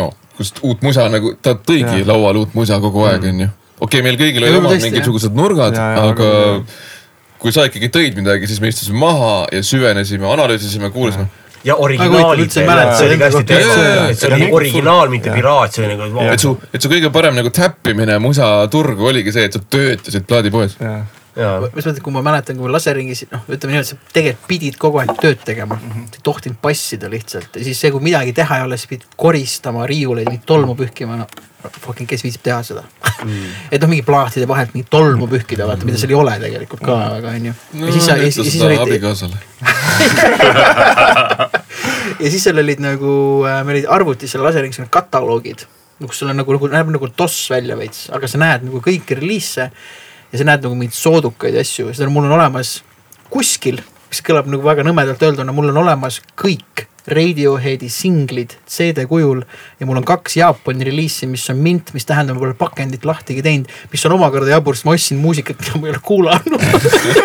no 0.00 0.10
kust 0.36 0.60
uut 0.64 0.82
musa 0.84 1.06
nagu, 1.12 1.36
ta 1.42 1.56
tõigi 1.56 2.02
Jaa. 2.02 2.08
lauale 2.10 2.44
uut 2.44 2.56
musa 2.56 2.80
kogu 2.80 3.06
aeg, 3.08 3.24
onju. 3.30 3.48
okei, 3.84 4.02
meil 4.04 4.18
kõigil 4.20 4.44
Ja 4.44 4.52
olid 4.52 4.64
omad 4.64 4.84
mingisugused 4.84 5.36
nurgad, 5.36 5.76
aga 5.76 6.10
aga- 6.12 6.94
kui 7.40 7.52
sa 7.54 7.66
ikkagi 7.68 7.90
tõid 7.92 8.16
midagi, 8.18 8.48
siis 8.50 8.60
me 8.62 8.70
istusime 8.72 9.00
maha 9.00 9.34
ja 9.52 9.64
süvenesime, 9.66 10.28
analüüsisime, 10.32 10.90
kuulasime. 10.94 11.26
ja 11.66 11.74
originaalid 11.82 12.52
see 12.52 12.62
oli 12.62 13.18
ka 13.18 13.26
hästi 13.26 13.42
seda 13.42 13.44
teema 13.50 14.06
et 14.10 14.20
see 14.20 14.30
oli 14.30 14.40
mingi- 14.44 14.54
originaal, 14.54 15.10
mitte 15.10 15.34
piraat, 15.34 15.74
see 15.74 15.86
oli 15.86 15.98
nagu 15.98 16.24
et 16.30 16.42
su, 16.42 16.54
et 16.72 16.82
su 16.82 16.90
kõige 16.92 17.10
parem 17.12 17.36
nagu 17.36 17.50
täppimine 17.50 18.18
musaturgu 18.22 19.10
oligi 19.10 19.34
see, 19.34 19.48
et 19.48 19.56
sa 19.56 19.62
töötasid 19.76 20.28
plaadipoes. 20.30 20.76
mis 20.78 21.84
mõttes, 21.84 22.00
kui 22.00 22.14
ma 22.14 22.22
mäletan, 22.24 22.56
kui 22.56 22.64
ma 22.64 22.76
laseringis, 22.78 23.26
noh, 23.32 23.42
ütleme 23.50 23.74
niimoodi, 23.74 23.90
sa 23.90 24.14
tegelikult 24.14 24.46
pidid 24.48 24.78
kogu 24.80 25.02
aeg 25.02 25.12
tööd 25.20 25.42
tegema 25.44 25.76
mm. 25.76 25.90
-hmm. 25.90 26.14
ei 26.16 26.24
tohtinud 26.24 26.62
passida 26.62 27.10
lihtsalt 27.12 27.58
ja 27.58 27.64
siis 27.64 27.80
see, 27.80 27.90
kui 27.90 28.00
midagi 28.00 28.32
teha 28.32 28.62
ei 28.62 28.64
ole, 28.68 28.78
siis 28.80 28.94
pidid 28.94 29.10
koristama 29.16 29.86
riiuleid, 29.86 30.30
mingit 30.30 30.46
tolmu 30.46 30.78
pühkima, 30.78 31.18
no 31.20 31.26
fucking, 31.74 32.06
kes 32.10 32.22
viitsib 32.24 32.42
teha 32.46 32.60
seda 32.66 32.82
mm. 32.84 33.46
et 33.74 33.82
noh, 33.82 33.90
mingi 33.90 34.04
plaatide 34.06 34.46
vahelt 34.50 34.74
mingit 34.74 34.90
tolmu 34.92 35.26
pühkida, 35.30 35.64
vaata, 35.68 35.86
mida 35.88 35.98
seal 36.00 36.12
ei 36.14 36.18
ole 36.18 36.34
tegelikult 36.42 36.82
ka 36.86 36.92
väga, 37.16 37.28
onju. 37.40 37.52
ja 37.82 37.90
siis 37.96 38.08
sa, 38.08 38.12
ja 38.18 38.24
ütle 38.30 38.46
siis, 38.46 38.62
olid, 38.66 38.80
abikaasale. 38.84 39.36
ja 42.22 42.32
siis 42.32 42.42
seal 42.46 42.62
olid 42.62 42.80
nagu, 42.84 43.12
meil 43.46 43.76
olid 43.78 43.90
arvutis 43.98 44.34
seal 44.34 44.44
laseringis 44.46 44.80
olid 44.82 44.94
kataloogid, 44.94 45.60
kus 46.02 46.22
sul 46.22 46.32
on 46.32 46.38
nagu, 46.40 46.50
nagu 46.56 46.66
näeb 46.72 46.88
nagu 46.96 47.06
DOS 47.18 47.36
välja 47.54 47.74
veits, 47.78 48.00
aga 48.14 48.24
sa 48.30 48.36
näed 48.42 48.60
nagu 48.68 48.78
kõiki 48.84 49.18
reliise 49.18 49.64
ja 49.70 50.40
sa 50.40 50.48
näed 50.48 50.60
nagu 50.66 50.74
mingeid 50.78 50.96
soodukaid 50.96 51.56
asju 51.60 51.84
seda 51.96 52.10
mul 52.12 52.26
on 52.28 52.36
olemas 52.38 52.68
kuskil, 53.32 53.78
mis 54.16 54.24
kõlab 54.24 54.46
nagu 54.48 54.64
väga 54.64 54.84
nõmedalt 54.86 55.20
öelduna, 55.26 55.52
mul 55.52 55.68
on 55.68 55.82
olemas 55.84 56.22
kõik 56.40 56.86
Radioheadi 57.06 57.86
singlid 57.92 58.56
CD 58.66 59.04
kujul 59.06 59.44
ja 59.78 59.86
mul 59.86 60.00
on 60.00 60.06
kaks 60.06 60.38
Jaapani 60.40 60.88
reliisi, 60.88 61.28
mis 61.30 61.44
on 61.52 61.60
mint, 61.62 61.92
mis 61.94 62.08
tähendab, 62.08 62.34
ma 62.34 62.42
pole 62.42 62.56
pakendit 62.58 63.04
lahtigi 63.06 63.44
teinud, 63.46 63.70
mis 63.92 64.06
on 64.08 64.16
omakorda 64.16 64.56
jabur, 64.56 64.74
sest 64.74 64.88
ma 64.88 64.96
ostsin 64.96 65.20
muusikat, 65.22 65.60
mida 65.60 65.78
ma 65.78 65.86
ei 65.86 65.94
ole 65.94 66.00
kuulanud. 66.02 66.64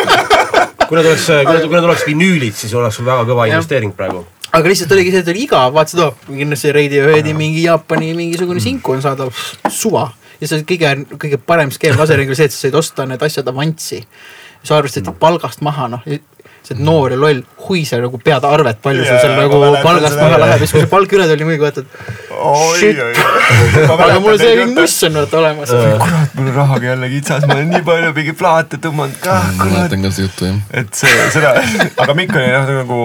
kui 0.91 0.99
need 0.99 1.07
oleks, 1.07 1.25
kui 1.31 1.73
need, 1.73 1.87
oleks 1.87 2.05
vinüülid, 2.05 2.59
siis 2.59 2.75
oleks 2.77 2.99
sul 2.99 3.07
väga 3.07 3.25
kõva 3.31 3.47
investeering 3.49 3.95
praegu. 3.97 4.21
aga 4.51 4.69
lihtsalt 4.69 4.93
oligi 4.93 5.15
see, 5.15 5.23
et 5.23 5.33
oli 5.33 5.45
igav, 5.47 5.71
vaatasid, 5.73 6.03
oh, 6.05 6.19
kindlasti 6.27 6.75
Radioheadi 6.77 7.33
mingi 7.33 7.63
Jaapani 7.65 8.11
mingisugune 8.19 8.61
sinku 8.61 8.93
on 8.93 9.01
saadaval, 9.01 9.33
suva. 9.71 10.11
ja 10.43 10.51
see 10.51 10.67
kõige, 10.67 10.93
kõige 11.15 11.41
parem 11.41 11.73
skeem 11.73 11.97
laseringil 11.97 12.37
see, 12.37 12.51
et 12.51 12.53
sa 12.53 12.67
said 12.67 12.77
osta 12.77 13.09
need 13.09 13.23
asjad 13.25 13.49
avanssi. 13.49 14.03
sa 14.61 14.77
arvestasid 14.77 15.09
palgast 15.17 15.65
maha, 15.65 15.87
noh, 15.95 16.05
sa 16.61 16.75
oled 16.75 16.83
noor 16.85 17.13
ja 17.15 17.17
loll, 17.17 17.41
hui 17.65 17.81
sa 17.87 17.97
nagu 18.01 18.19
pead 18.21 18.45
arvet, 18.45 18.77
palju 18.83 19.01
sul 19.01 19.15
Jaa, 19.15 19.21
seal 19.23 19.33
ma 19.33 19.45
nagu 19.47 19.81
palgast 19.81 20.17
maha 20.19 20.37
läheb 20.43 20.61
ja 20.61 20.67
siis, 20.67 20.73
kui 20.75 20.83
see 20.83 20.89
palk 20.91 21.15
üle 21.17 21.25
tuli, 21.29 21.47
muidugi 21.47 21.63
vaatad, 21.65 21.85
aga 23.95 24.19
mul 24.21 24.37
see 24.37 24.51
mingi 24.59 24.75
muss 24.77 24.97
on 25.07 25.17
vaata 25.17 25.39
olemas. 25.41 25.73
kurat, 25.73 26.35
mul 26.37 26.51
on 26.51 26.55
rahaga 26.59 26.91
jälle 26.91 27.09
kitsas, 27.15 27.47
ma 27.49 27.57
olen 27.57 27.71
nii 27.73 27.81
palju 27.87 28.11
mingi 28.17 28.35
plaate 28.37 28.79
tõmmanud 28.83 29.17
ka, 29.23 29.37
ma 29.39 29.65
kurat. 29.65 29.73
mäletan 29.73 30.05
ka 30.05 30.13
seda 30.13 30.27
juttu 30.27 30.49
jah. 30.51 30.59
et 30.83 31.01
see, 31.01 31.25
seda, 31.33 31.55
aga 32.05 32.17
Mikk 32.21 32.37
oli 32.37 32.51
jah 32.51 32.69
nagu 32.69 32.99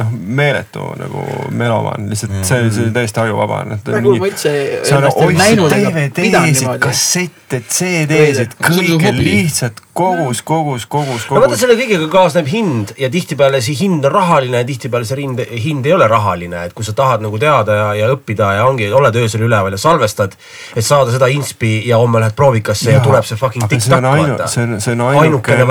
noh, 0.00 0.12
meeletu 0.42 0.88
nagu 1.04 1.26
melomaan, 1.62 2.10
lihtsalt 2.10 2.34
see, 2.40 2.66
see 2.66 2.88
oli 2.88 2.96
täiesti 2.98 3.22
ajuvaba. 3.22 3.62
nagu 3.70 4.16
ma 4.18 4.32
üldse 4.32 4.56
sa 4.88 4.98
ega 4.98 5.14
pidanud 5.20 5.78
DVD-sid, 6.18 6.74
kassette, 6.82 7.62
CD-sid, 7.70 8.58
on 8.58 8.82
kõike 8.82 9.14
lihtsalt 9.20 9.82
kogus, 9.92 10.42
kogus, 10.42 10.86
kogus, 10.86 11.26
no 11.28 11.36
vaata, 11.36 11.52
kogus. 11.52 11.60
selle 11.60 11.76
kõigega 11.76 12.08
kaasneb 12.12 12.48
hind 12.48 12.81
ja 12.98 13.10
tihtipeale 13.12 13.60
see 13.64 13.76
hind 13.78 14.04
on 14.04 14.12
rahaline 14.12 14.62
ja 14.62 14.68
tihtipeale 14.68 15.08
see 15.08 15.20
hind, 15.22 15.44
hind 15.64 15.86
ei 15.86 15.94
ole 15.96 16.08
rahaline, 16.10 16.66
et 16.66 16.76
kui 16.76 16.84
sa 16.84 16.94
tahad 16.96 17.22
nagu 17.24 17.38
teada 17.38 17.78
ja, 17.78 17.88
ja 18.02 18.10
õppida 18.14 18.52
ja 18.58 18.66
ongi, 18.66 18.90
oled 18.92 19.16
öösel 19.22 19.46
üleval 19.46 19.76
ja 19.76 19.80
salvestad, 19.80 20.36
et 20.76 20.86
saada 20.86 21.14
seda 21.14 21.30
inspi 21.32 21.74
ja 21.88 22.00
homme 22.02 22.20
lähed 22.22 22.36
proovikasse 22.38 22.90
ja, 22.90 22.98
ja 22.98 23.04
tuleb 23.04 23.26
see 23.28 23.38
fucking 23.40 23.68
ainu-, 23.68 24.36
vaata. 24.36 24.50
see 24.50 24.66
on, 24.66 24.80
see 24.82 24.96
on 24.96 25.06
ainukene 25.12 25.62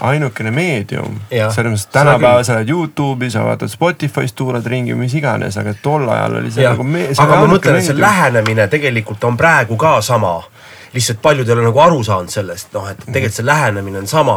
ainukene 0.00 0.24
ainukene 0.24 0.50
meedium. 0.50 1.18
Selles 1.30 1.72
mõttes, 1.72 1.86
tänapäeval 1.92 2.44
sa 2.46 2.58
oled 2.58 2.70
Youtube'is, 2.70 3.34
sa 3.34 3.44
vaatad 3.46 3.72
Spotify's, 3.72 4.34
tuulad 4.36 4.66
ringi, 4.66 4.94
mis 4.98 5.14
iganes, 5.18 5.56
aga 5.60 5.74
tol 5.82 6.08
ajal 6.08 6.40
oli 6.40 6.52
see 6.54 6.64
jah, 6.64 6.74
nagu 6.76 6.86
me-. 6.88 7.08
aga 7.12 7.40
ma 7.40 7.48
mõtlen, 7.50 7.78
et 7.80 7.88
see 7.88 7.98
lähenemine 7.98 8.68
tegelikult 8.72 9.24
on 9.28 9.38
praegu 9.40 9.78
ka 9.80 9.98
sama. 10.04 10.40
lihtsalt 10.94 11.18
paljud 11.22 11.48
ei 11.48 11.52
ole 11.56 11.64
nagu 11.66 11.80
aru 11.82 12.04
saanud 12.06 12.30
sellest, 12.30 12.68
noh, 12.72 12.86
et 12.86 13.00
tegelikult 13.06 13.34
see 13.34 13.46
lähenemine 13.46 13.98
on 13.98 14.06
sama, 14.06 14.36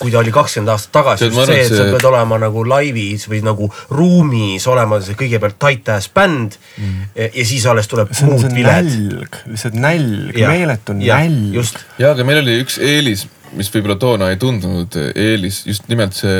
kui 0.00 0.10
ta 0.12 0.20
oli 0.20 0.32
kakskümmend 0.34 0.72
aastat 0.72 0.92
tagasi, 0.96 1.28
just 1.28 1.50
see, 1.50 1.60
et 1.62 1.70
sa 1.70 1.82
see- 1.82 1.92
pead 1.94 2.08
olema 2.08 2.38
nagu 2.42 2.64
laivis 2.66 3.28
või 3.30 3.42
nagu 3.46 3.68
ruumis 3.94 4.66
olema 4.70 5.00
see 5.04 5.18
kõigepealt 5.18 5.58
tight 5.62 5.92
ass 5.94 6.10
bänd 6.14 6.58
mm. 6.58 7.14
ja 7.38 7.46
siis 7.46 7.66
alles 7.70 7.90
tuleb 7.90 8.10
muud 8.24 8.48
on 8.48 8.58
viled. 8.58 8.90
nälg, 8.90 9.38
lihtsalt 9.52 9.78
nälg, 9.78 10.34
meeletu 10.40 10.98
nälg. 10.98 11.54
just, 11.60 11.80
ja 12.02 12.12
aga 12.14 12.26
meil 12.26 12.42
oli 12.42 12.58
üks 12.64 12.80
eelis, 12.82 13.26
mis 13.54 13.70
võib-olla 13.70 13.96
toona 14.02 14.32
ei 14.34 14.38
tundunud 14.42 14.96
eelis, 15.14 15.62
just 15.68 15.86
nimelt 15.90 16.16
see 16.18 16.38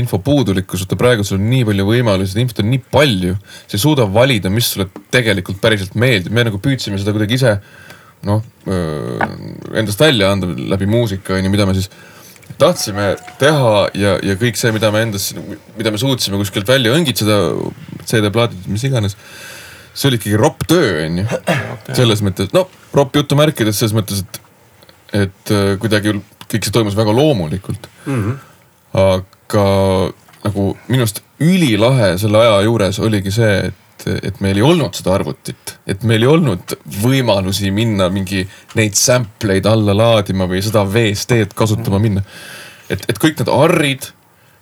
info 0.00 0.18
puudulikkus, 0.24 0.82
et 0.82 0.96
praegu 0.98 1.26
sul 1.26 1.38
on 1.38 1.46
nii 1.52 1.68
palju 1.68 1.86
võimalusi, 1.92 2.38
infot 2.42 2.64
on 2.64 2.72
nii 2.72 2.82
palju. 2.90 3.36
sa 3.60 3.78
ei 3.78 3.84
suuda 3.84 4.08
valida, 4.10 4.50
mis 4.50 4.72
sulle 4.74 4.88
tegelikult 5.14 5.62
päriselt 5.62 5.94
meeldib, 5.94 6.34
me 6.34 6.48
nagu 6.50 6.58
püüdsime 6.62 6.98
seda 6.98 7.14
kuidagi 7.14 7.38
ise 7.38 7.60
noh, 8.26 8.42
endast 9.78 10.00
välja 10.00 10.32
anda 10.34 10.48
läbi 10.50 10.88
muusika 10.90 11.36
on 11.36 11.46
ju, 11.46 11.52
mida 11.52 11.66
me 11.68 11.76
siis 11.76 11.90
tahtsime 12.58 13.12
teha 13.40 13.74
ja, 13.94 14.16
ja 14.24 14.34
kõik 14.40 14.58
see, 14.58 14.72
mida 14.74 14.90
me 14.94 15.04
endas, 15.06 15.30
mida 15.78 15.92
me 15.94 16.00
suutsime 16.00 16.40
kuskilt 16.40 16.68
välja 16.68 16.94
õngitseda, 16.96 17.38
CD-plaadid, 18.08 18.66
mis 18.72 18.84
iganes 18.88 19.16
see 19.98 20.10
oli 20.10 20.18
ikkagi 20.20 20.38
ropp 20.38 20.66
töö, 20.70 20.90
onju. 21.06 21.24
selles 21.96 22.22
mõttes, 22.24 22.52
no 22.54 22.66
ropp 22.94 23.16
jutumärkides 23.18 23.80
selles 23.80 23.96
mõttes, 23.96 24.22
et, 24.22 24.40
et 25.24 25.54
äh, 25.54 25.72
kuidagi 25.82 26.14
kõik 26.48 26.64
see 26.64 26.74
toimus 26.74 26.96
väga 26.98 27.14
loomulikult 27.14 27.88
mm. 28.06 28.20
-hmm. 28.22 28.36
aga 29.02 29.66
nagu 30.46 30.70
minu 30.88 31.04
arust 31.04 31.22
ülilahe 31.42 32.14
selle 32.20 32.40
aja 32.40 32.62
juures 32.66 32.98
oligi 33.02 33.32
see, 33.34 33.58
et, 33.70 33.84
et 34.06 34.40
meil 34.44 34.60
ei 34.60 34.64
olnud 34.64 34.94
seda 34.94 35.14
arvutit, 35.16 35.74
et 35.86 36.04
meil 36.08 36.22
ei 36.22 36.30
olnud 36.30 36.76
võimalusi 37.02 37.72
minna 37.74 38.08
mingi 38.12 38.44
neid 38.78 38.98
sample 38.98 39.58
eid 39.58 39.66
alla 39.66 39.96
laadima 39.96 40.48
või 40.50 40.62
seda 40.64 40.84
VST-d 40.86 41.56
kasutama 41.58 42.00
minna. 42.02 42.22
et, 42.88 43.04
et 43.08 43.18
kõik 43.18 43.40
need 43.40 43.52
arrid, 43.52 44.10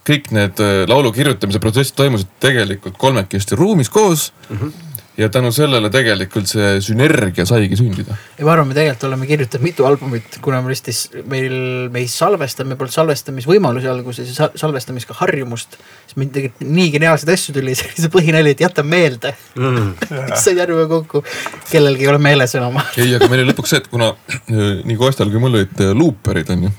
kõik 0.07 0.31
need 0.35 0.63
äh, 0.63 0.83
laulu 0.89 1.13
kirjutamise 1.13 1.61
protsessid 1.63 1.97
toimusid 1.99 2.33
tegelikult 2.43 2.99
kolmekesti 2.99 3.59
ruumis 3.59 3.91
koos 3.91 4.33
mm. 4.49 4.57
-hmm. 4.57 4.86
Ja 5.17 5.29
tänu 5.33 5.49
sellele 5.55 5.89
tegelikult 5.91 6.49
see 6.51 6.75
sünergia 6.85 7.47
saigi 7.49 7.77
sündida. 7.79 8.17
ja 8.39 8.45
ma 8.45 8.53
arvan, 8.53 8.69
me 8.69 8.75
tegelikult 8.77 9.05
oleme 9.09 9.27
kirjutanud 9.31 9.65
mitu 9.65 9.87
albumit, 9.89 10.39
kuna 10.45 10.59
me 10.63 10.69
lihtsalt 10.75 11.15
ei- 11.17 11.23
meil, 11.33 11.55
me 11.93 12.03
ei 12.05 12.09
salvesta, 12.13 12.65
meil 12.69 12.77
polnud 12.81 12.93
salvestamisvõimalusi 12.95 13.89
alguses 13.89 14.29
ja 14.29 14.35
sa- 14.37 14.51
salvestamis 14.61 15.07
ka 15.09 15.15
harjumust. 15.23 15.79
siis 16.07 16.17
meil 16.21 16.29
tegelikult 16.35 16.69
nii 16.77 16.91
geniaalseid 16.99 17.33
asju 17.33 17.55
tuli, 17.57 17.75
see 17.81 18.13
põhinali, 18.13 18.53
et 18.57 18.61
jäta 18.67 18.83
meelde 18.85 19.35
Mm. 19.57 19.95
said 20.45 20.59
järve 20.61 20.85
kokku, 20.91 21.23
kellelgi 21.71 22.05
ei 22.05 22.09
ole 22.13 22.19
meeles 22.21 22.53
enam. 22.59 22.77
ei, 23.01 23.15
aga 23.17 23.29
meil 23.33 23.43
oli 23.47 23.53
lõpuks 23.55 23.73
see, 23.73 23.81
et 23.81 23.89
kuna 23.89 24.11
äh, 24.29 24.83
nii 24.85 24.97
Kostal 25.01 25.31
kui 25.33 25.41
mul 25.41 25.57
olid 25.63 25.81
äh, 25.81 25.95
luuperid 25.97 26.51
onju. 26.53 26.71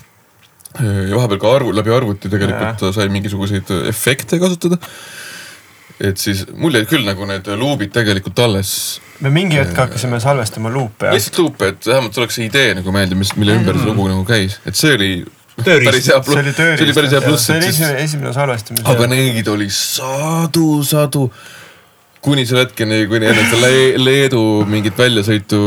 ja 0.77 1.15
vahepeal 1.17 1.39
ka 1.41 1.51
arvu, 1.57 1.71
läbi 1.73 1.89
arvuti 1.95 2.29
tegelikult 2.29 2.83
Jaa. 2.85 2.91
sai 2.93 3.07
mingisuguseid 3.09 3.71
äh, 3.73 3.87
efekte 3.89 4.37
kasutada. 4.39 4.77
Et 5.99 6.21
siis 6.21 6.43
mul 6.53 6.77
jäid 6.77 6.89
küll 6.89 7.05
nagu 7.07 7.25
need 7.29 7.47
luubid 7.57 7.91
tegelikult 7.95 8.39
alles. 8.45 8.71
me 9.25 9.31
mingi 9.33 9.57
hetk 9.57 9.77
hakkasime 9.77 10.19
salvestama 10.21 10.69
luupe 10.73 11.09
ja 11.09 11.15
lihtsalt 11.15 11.41
luupe, 11.41 11.71
et 11.73 11.89
vähemalt 11.89 12.17
oleks 12.21 12.37
see 12.37 12.47
idee 12.49 12.75
nagu 12.77 12.93
meelde, 12.93 13.17
mis, 13.17 13.33
mille 13.39 13.57
ümber 13.57 13.79
see 13.79 13.89
lugu 13.89 14.07
nagu 14.11 14.25
käis, 14.27 14.61
et 14.65 14.77
see 14.77 14.93
oli. 14.97 15.11
Tööriist. 15.57 16.05
see 16.05 16.13
oli 16.13 16.25
see 16.29 16.41
oli 16.43 16.51
tööriist 16.53 16.93
päris 16.99 17.13
hea, 17.15 17.21
pluss, 17.23 17.47
see 17.49 17.55
oli 17.57 17.69
esimene, 17.71 18.01
esimene 18.03 18.33
salvestamise. 18.35 18.83
aga 18.91 19.07
neid 19.09 19.47
oli 19.49 19.71
sadu, 19.73 20.67
sadu. 20.85 21.23
kuni 22.21 22.45
selle 22.45 22.67
hetkeni, 22.67 22.99
kuni 23.09 23.25
enne 23.31 23.45
seda 23.47 23.63
Le 23.63 24.03
Leedu 24.03 24.43
mingit 24.69 24.99
väljasõitu 25.01 25.61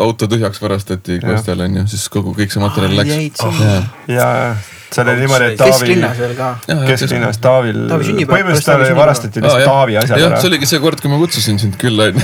auto 0.00 0.30
tühjaks 0.32 0.62
varastati 0.62 1.18
Kostal 1.20 1.60
onju, 1.66 1.84
siis 1.92 2.06
kogu 2.08 2.32
kõik 2.38 2.56
see 2.56 2.64
materjal 2.64 2.96
läks. 3.02 3.12
jäid 3.12 3.42
sinna. 3.42 3.76
ja, 4.08 4.30
ja 4.46 4.48
seal 4.92 5.08
oli 5.08 5.22
niimoodi, 5.24 5.44
et 5.52 5.56
Taavi, 5.60 5.72
kesklinnas 5.72 6.18
veel 6.20 6.34
ka. 6.38 6.48
kesklinnas 6.88 7.38
Taavil, 7.44 7.78
põhimõtteliselt 7.90 8.68
talle 8.68 8.90
varastati 8.98 9.42
lihtsalt 9.44 9.68
Taavi 9.68 9.98
asjad 10.00 10.18
jah, 10.20 10.28
ära 10.30 10.40
see. 10.42 10.50
oligi 10.52 10.66
see 10.70 10.82
kord, 10.84 10.98
kui 11.02 11.12
ma 11.12 11.20
kutsusin 11.22 11.60
sind 11.62 11.78
külla 11.80 12.10
onju. 12.10 12.20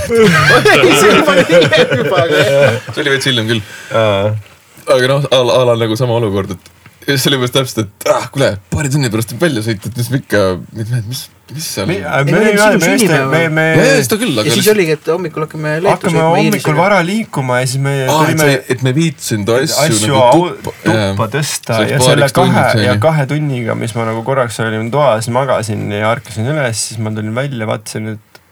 see 2.90 3.00
oli 3.04 3.14
veits 3.14 3.30
hiljem 3.30 3.46
küll. 3.54 3.62
aga 3.94 5.10
noh, 5.14 5.20
a 5.30 5.64
la 5.70 5.78
nagu 5.80 5.98
sama 5.98 6.18
olukord, 6.20 6.50
et 6.56 6.79
ja 7.06 7.16
siis 7.16 7.26
oli 7.30 7.38
umbes 7.38 7.52
täpselt, 7.54 7.86
et 7.86 8.08
ah 8.12 8.26
kuule, 8.32 8.50
paari 8.72 8.90
tunni 8.92 9.08
pärast 9.12 9.30
tuleb 9.32 9.44
välja 9.46 9.62
sõita, 9.64 9.90
et 9.90 9.98
mis 10.00 10.08
me 10.12 10.18
ikka, 10.20 10.40
mis, 10.76 11.22
mis 11.54 11.68
seal. 11.74 11.88
me, 11.88 11.96
ja, 12.00 12.18
me, 12.26 12.40
Ei, 12.50 12.56
me, 12.56 12.90
me, 13.00 13.20
me, 13.32 13.42
me 13.56 13.64
ja 13.78 14.02
seda 14.04 14.18
küll, 14.20 14.34
ja 14.36 14.44
aga 14.44 14.56
siis 14.56 14.68
oligi, 14.72 14.96
et 14.98 15.08
hommikul 15.08 15.46
hakkame 15.46 15.74
hakkame 15.86 16.24
hommikul. 16.26 16.76
vara 16.78 17.00
liikuma 17.06 17.60
ja 17.62 17.70
siis 17.70 17.82
me 17.84 17.94
et 18.04 18.12
tulime 18.12 18.48
et 18.76 18.84
me 18.86 18.94
viitsinud 18.96 19.52
asju, 19.56 19.78
asju 19.86 20.10
nagu 20.12 20.50
tuppa, 20.58 20.74
tuppa 20.84 21.28
tõsta 21.36 21.78
ja 21.88 22.02
selle 22.04 22.28
kahe 22.36 22.66
ja 22.84 22.98
kahe 23.02 23.28
tunniga, 23.30 23.78
mis 23.78 23.96
ma 23.96 24.08
nagu 24.10 24.24
korraks 24.26 24.60
olin 24.66 24.92
toas, 24.92 25.30
magasin 25.32 25.88
ja 25.96 26.12
ärkasin 26.12 26.52
üles, 26.52 26.84
siis 26.90 27.00
ma 27.00 27.14
tulin 27.16 27.32
välja, 27.36 27.68
vaatasin, 27.70 28.12
et 28.16 28.44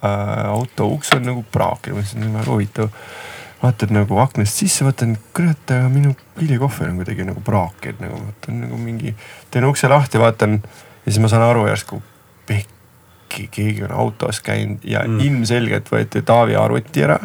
äh, 0.00 0.48
auto 0.48 0.88
uks 0.96 1.12
on 1.18 1.28
nagu 1.28 1.44
praak 1.52 1.92
ja 1.92 1.98
mõtlesin, 1.98 2.24
et 2.24 2.40
väga 2.40 2.50
huvitav. 2.50 2.90
Vaatad 3.64 3.92
nagu 3.94 4.18
aknast 4.22 4.60
sisse, 4.60 4.84
vaatan, 4.86 5.16
kurat, 5.36 5.62
aga 5.72 5.88
minu 5.92 6.14
pillikohver 6.38 6.90
on 6.90 7.00
kuidagi 7.00 7.26
nagu 7.28 7.42
praak, 7.44 7.86
et 7.90 8.02
nagu 8.02 8.18
vaatan 8.20 8.64
nagu 8.66 8.80
mingi, 8.80 9.14
teen 9.50 9.66
ukse 9.68 9.88
lahti, 9.90 10.20
vaatan 10.20 10.58
ja 10.60 11.06
siis 11.06 11.22
ma 11.24 11.30
saan 11.32 11.46
aru 11.46 11.66
järsku, 11.70 12.00
pekki, 12.48 13.48
keegi 13.52 13.86
on 13.88 13.94
autos 14.04 14.42
käinud 14.44 14.84
ja 14.88 15.04
mm. 15.06 15.22
ilmselgelt 15.24 15.88
võeti 15.92 16.22
Taavi 16.26 16.58
arvuti 16.60 17.06
ära 17.06 17.18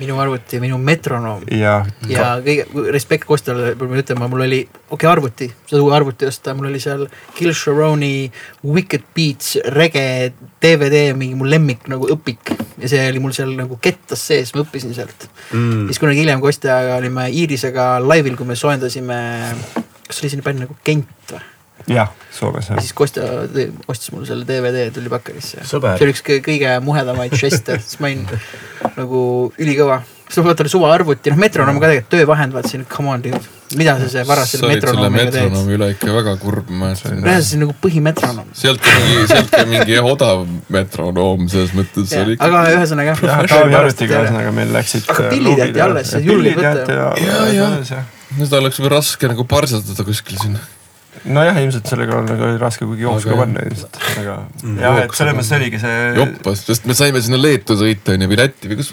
minu 0.00 0.18
arvuti, 0.20 0.58
minu 0.60 0.76
metronoom 0.82 1.46
ja, 1.56 1.78
ja 2.10 2.34
kõige, 2.44 2.66
respekt 2.92 3.24
Kostale 3.28 3.72
peab 3.78 3.94
ütlema, 3.96 4.28
mul 4.30 4.44
oli, 4.44 4.60
okei 4.66 4.94
okay, 4.98 5.10
arvuti, 5.10 5.48
seda 5.70 5.80
uue 5.84 5.94
arvuti 5.96 6.28
osta, 6.28 6.54
mul 6.56 6.68
oli 6.70 6.80
seal 6.82 7.06
Gil 7.38 7.54
Sharoni 7.56 8.28
Wicked 8.66 9.08
Beats 9.16 9.56
rege 9.72 10.34
DVD, 10.62 11.08
mingi 11.16 11.38
mu 11.38 11.48
lemmik 11.48 11.88
nagu 11.92 12.10
õpik 12.12 12.52
ja 12.82 12.92
see 12.92 13.02
oli 13.08 13.24
mul 13.24 13.34
seal 13.36 13.56
nagu 13.56 13.80
kettas 13.82 14.26
sees, 14.28 14.52
ma 14.54 14.64
õppisin 14.66 14.94
sealt 14.96 15.28
mm.. 15.52 15.88
siis 15.88 16.02
kunagi 16.02 16.24
hiljem 16.24 16.44
Kostjaga 16.44 17.00
olime 17.00 17.30
Iirisega 17.32 17.96
laivil, 18.04 18.36
kui 18.36 18.48
me 18.48 18.58
soojendasime, 18.58 19.20
kas 20.06 20.20
oli 20.20 20.32
selline 20.32 20.46
bänd 20.46 20.66
nagu 20.66 20.80
Kent 20.84 21.36
või? 21.36 21.44
jah, 21.88 22.10
Soomes 22.34 22.68
ja 22.68 22.74
jah. 22.76 22.82
siis 22.82 22.92
Kostja 22.98 23.24
ostis 23.88 24.12
mulle 24.14 24.26
selle 24.28 24.44
DVD, 24.48 24.88
tuli 24.94 25.08
Bakkerisse. 25.12 25.62
Sõber. 25.68 25.96
see 25.98 26.08
oli 26.08 26.16
üks 26.16 26.24
kõ- 26.26 26.42
kõige 26.44 26.76
muhedamaid 26.84 27.34
žeste, 27.44 27.78
siis 27.82 28.00
ma 28.02 28.10
olin 28.12 28.26
nagu 28.96 29.20
ülikõva. 29.58 30.00
siis 30.26 30.40
ma 30.42 30.48
vaatan 30.50 30.68
suva 30.72 30.90
arvuti, 30.94 31.30
noh 31.30 31.38
metronoom 31.38 31.78
ka 31.80 31.86
tegelikult 31.92 32.10
töövahend, 32.16 32.56
vaatasin, 32.56 32.84
come 32.90 33.12
on 33.14 33.22
dude, 33.22 33.40
mida 33.78 33.94
sa 34.00 34.08
see 34.10 34.24
varas 34.26 34.50
sa 34.50 34.58
selle 34.58 34.72
olid 34.72 34.82
selle 34.82 34.94
metronoomiga 34.96 35.30
teed. 35.30 35.46
metronoomi 35.46 35.76
üle 35.78 35.88
ikka 35.94 36.14
väga 36.16 36.34
kurb, 36.42 36.68
ma 36.70 36.88
mäletan. 36.90 37.22
reaalselt 37.22 37.48
see 37.50 37.56
on 37.60 37.64
nagu 37.66 37.76
põhimetronoom. 37.86 38.48
sealt 38.62 38.82
ka 38.82 38.94
mingi, 39.04 39.26
sealt 39.30 39.50
ka 39.54 39.64
mingi 39.70 39.94
jah, 39.96 40.10
odav 40.10 40.44
metronoom 40.74 41.48
selles 41.52 41.74
mõttes 41.78 42.14
oli 42.20 42.34
ikka. 42.36 42.50
aga 42.50 42.76
ühesõnaga 42.76 43.14
jah. 43.14 43.24
jah, 43.30 43.42
Taavi 43.54 43.78
arvutiga 43.80 44.22
ühesõnaga 44.24 44.54
meil 44.58 44.72
läksid. 44.74 45.06
Aga 45.14 45.28
pillid 45.30 45.62
jäeti 45.62 45.84
alles, 45.86 46.14
julged 46.26 46.58
võtta. 46.62 46.98
Ja, 47.22 47.42
ja. 47.54 48.02
seda 48.42 48.58
oleks 48.62 48.82
raske 48.90 49.30
nagu 49.30 49.46
parseldada 49.46 50.06
kuskil 50.10 50.42
sinna. 50.42 50.62
nojah, 51.26 51.58
ilmselt 51.64 51.88
sellega 51.90 52.20
on 52.20 52.26
nagu 52.30 52.52
raske 52.60 52.84
kuhugi 52.86 53.02
jooksu 53.06 53.30
ka 53.32 53.36
panna 53.40 53.64
ilmselt, 53.66 53.98
aga 54.20 54.36
jah, 54.82 55.00
et 55.04 55.16
selles 55.18 55.34
mõttes 55.38 55.52
oligi 55.58 55.80
see. 55.82 55.98
joppas, 56.20 56.62
sest 56.68 56.86
me 56.86 56.94
saime 56.98 57.20
sinna 57.24 57.40
Leetu 57.40 57.76
sõita 57.80 58.14
onju 58.14 58.28
või 58.30 58.38
Lätti 58.42 58.70
või 58.70 58.78
kus, 58.80 58.92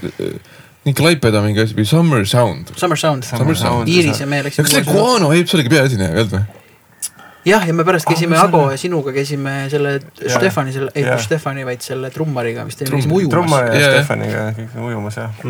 nii 0.84 0.96
Klaipeda 0.98 1.42
mingi 1.46 1.62
asi 1.64 1.78
või 1.78 1.86
Summer 1.88 2.26
Sound. 2.28 2.74
Summer 2.76 3.00
Sound. 3.00 3.24
Summer 3.28 3.56
Sound. 3.56 3.88
Iiris 3.88 4.20
ja 4.20 4.28
me 4.28 4.42
kas 4.44 4.58
see 4.60 4.66
läksime. 4.68 4.92
Guano 4.92 5.30
Apes 5.32 5.54
oligi 5.56 5.72
peaesineja 5.72 6.12
ka 6.12 6.20
olnud 6.26 6.36
või? 6.40 6.44
jah, 7.44 7.64
ja 7.68 7.74
me 7.76 7.84
pärast 7.84 8.08
käisime 8.08 8.38
Ah, 8.40 8.46
Ago 8.48 8.66
ja 8.72 8.78
sinuga 8.80 9.12
käisime 9.16 9.54
selle 9.72 9.98
Jaa. 10.00 10.38
Stefani, 10.38 10.72
selle, 10.76 10.92
ei 10.96 11.04
mitte 11.04 11.24
Stefani, 11.26 11.66
vaid 11.68 11.82
selle 11.84 12.10
trummariga, 12.12 12.64
mis 12.68 12.78
Trumm- 12.80 12.96
käisime 13.00 13.18
ujumas. 13.20 13.34
trummar 13.36 13.66
ja 13.68 13.80
jah. 13.82 13.98
Stefaniga 14.00 14.46
kõik 14.60 14.78
ujumas 14.90 15.18
jah. 15.20 15.42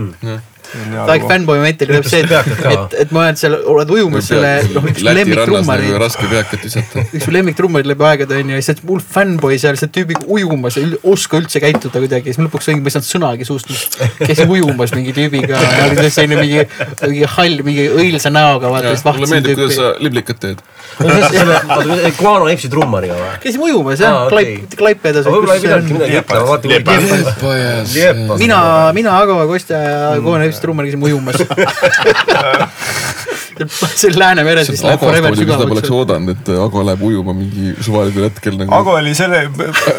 Väike 1.07 1.27
fännboi 1.27 1.59
moment 1.59 1.81
oli 1.85 1.99
see, 2.07 2.23
ka. 2.29 2.41
et, 2.71 2.95
et 3.03 3.11
ma 3.13 3.25
olen 3.25 3.39
seal, 3.39 3.55
oled 3.73 3.93
ujumas 3.93 4.29
selle, 4.31 4.51
noh 4.73 4.87
üks 4.89 5.03
lemmiktrummari 5.05 5.89
nagu, 5.89 6.01
raske 6.01 6.29
peakat 6.31 6.65
visata. 6.67 7.03
üks 7.17 7.27
lemmiktrummari 7.33 7.89
läbi 7.91 8.07
aegade 8.09 8.39
onju 8.41 8.57
ja 8.57 8.65
siis 8.65 8.83
mul 8.87 9.01
fännboi 9.13 9.59
seal 9.61 9.77
selle 9.79 9.93
tüübiga 9.95 10.25
ujumas 10.37 10.77
ei 10.81 10.89
oska 11.13 11.41
üldse 11.41 11.61
käituda 11.63 12.03
kuidagi, 12.03 12.31
siis 12.31 12.41
ma 12.41 12.47
lõpuks 12.47 12.69
olin, 12.71 12.83
ma 12.83 12.91
ei 12.91 12.95
saanud 12.97 13.09
sõnagi 13.09 13.47
suust, 13.49 13.73
käisin 14.21 14.53
ujumas 14.57 14.95
mingi 14.95 15.15
tüübiga 15.15 15.59
ja 15.59 15.89
oli 15.91 16.13
selline 16.13 16.39
mingi, 16.41 16.65
mingi 17.07 17.31
hall, 17.35 17.65
mingi 17.67 17.87
õilsa 17.91 18.33
näoga 18.33 18.71
vaata, 18.73 18.95
siis 18.95 19.05
mulle 19.07 19.27
vahtsin 19.27 19.35
meeldib, 19.37 19.59
kuidas 19.61 19.79
sa 19.79 19.93
liblikat 20.03 20.41
teed. 20.43 20.63
Guano 22.19 22.45
Apesi 22.45 22.69
trummariga 22.69 23.15
või? 23.17 23.29
käisime 23.43 23.65
ujumas 23.69 24.01
jah. 24.03 24.27
Klaip, 24.29 24.75
Klaipedas 24.77 25.25
aga 25.25 25.33
võib-olla 25.33 25.55
ei 25.57 25.63
pidanudki 25.63 25.95
midagi 25.97 26.19
ütlema, 26.19 26.43
vaata 26.49 26.65
kui 27.41 28.43
mina, 28.43 28.59
mina, 28.95 29.15
Ago, 29.23 29.39
Kostja 29.49 29.79
ja 29.81 30.21
Koone 30.23 30.52
Hüpst 30.53 30.63
trummar 30.63 30.85
käisime 30.87 31.09
ujumas. 31.09 31.35
see 33.95 34.09
on 34.09 34.19
Läänemeres 34.19 34.69
vist 34.71 34.83
läheb 34.83 34.99
forever 34.99 35.29
muidugi 35.33 35.51
seda 35.51 35.67
poleks 35.69 35.87
sügavaks. 35.87 36.13
oodanud, 36.13 36.29
et 36.33 36.49
Ago 36.63 36.83
läheb 36.85 37.01
ujuma 37.05 37.35
mingi 37.37 37.73
suvalisel 37.85 38.25
hetkel 38.27 38.57
nagu. 38.59 38.73
Ago 38.75 38.95
oli 38.97 39.13
selle, 39.17 39.43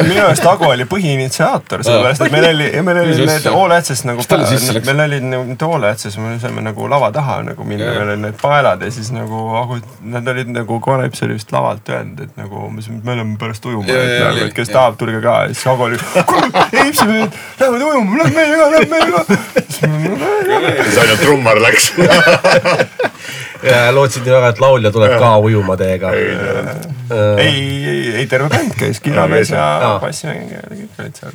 minu 0.02 0.24
arust 0.24 0.46
Ago 0.50 0.70
oli 0.72 0.86
põhiinitsiaator, 0.90 1.84
sellepärast 1.86 2.24
et 2.26 2.34
meil 2.34 2.48
oli, 2.50 2.70
meil 2.88 3.00
oli 3.04 3.28
need? 3.28 3.46
All 3.50 3.76
Access 3.76 4.04
nagu 4.08 4.24
meil 4.34 5.04
olid 5.06 5.28
nagu 5.30 5.46
mitte 5.48 5.68
All 5.68 5.88
Access, 5.90 6.18
me 6.22 6.34
saime 6.42 6.64
nagu 6.66 6.88
lava 6.90 7.10
taha 7.14 7.40
nagu 7.50 7.66
minna, 7.68 7.90
meil 7.92 8.08
olid 8.08 8.24
need 8.26 8.40
paelad 8.42 8.82
ja 8.84 8.90
siis 8.94 9.12
nagu 9.14 9.44
Ago, 9.60 9.78
nad 10.16 10.28
olid 10.34 10.50
nagu, 10.54 10.80
Kooneps 10.84 11.22
oli 11.26 11.38
vist 11.38 11.54
lavalt 11.54 11.88
öelnud, 11.94 12.24
et 12.26 12.40
nagu 12.40 12.68
me 12.74 12.80
läheme 13.14 13.38
pärast 13.40 13.66
ujuma, 13.70 13.86
et 13.86 14.18
nagu, 14.24 14.48
et 14.48 14.56
kes 14.56 14.74
tahab, 14.74 14.98
tulge 15.00 15.22
ka 15.24 15.38
ja 15.44 15.54
siis 15.54 15.66
Ago 15.70 15.88
oli, 15.90 16.00
kuule, 16.26 16.66
Eipsi 16.84 17.06
mehed 17.10 17.40
lähevad 17.60 17.86
ujuma, 17.90 18.22
lähme 18.22 18.34
meie 18.40 18.58
ka, 18.58 18.70
lähme 18.74 18.88
meie 18.90 19.10
ka. 19.14 19.22
siis 20.44 20.98
ainult 21.02 21.22
trummar 21.24 21.60
läks. 21.62 21.92
ja 23.68 23.78
lootsid 23.94 24.24
nii 24.26 24.34
väga, 24.34 24.50
et 24.52 24.60
laulja 24.60 24.90
tuleb 24.92 25.14
ka 25.20 25.30
ujuma 25.44 25.76
teiega. 25.80 26.12
ei, 26.14 27.54
ei, 27.88 28.02
ei. 28.18 28.26
Terve 28.28 28.48
bänd 28.52 28.74
käis, 28.78 29.00
kiramees 29.04 29.52
ja 29.52 29.96
bassimängija 30.02 30.64
olid 30.68 31.18
seal. 31.20 31.34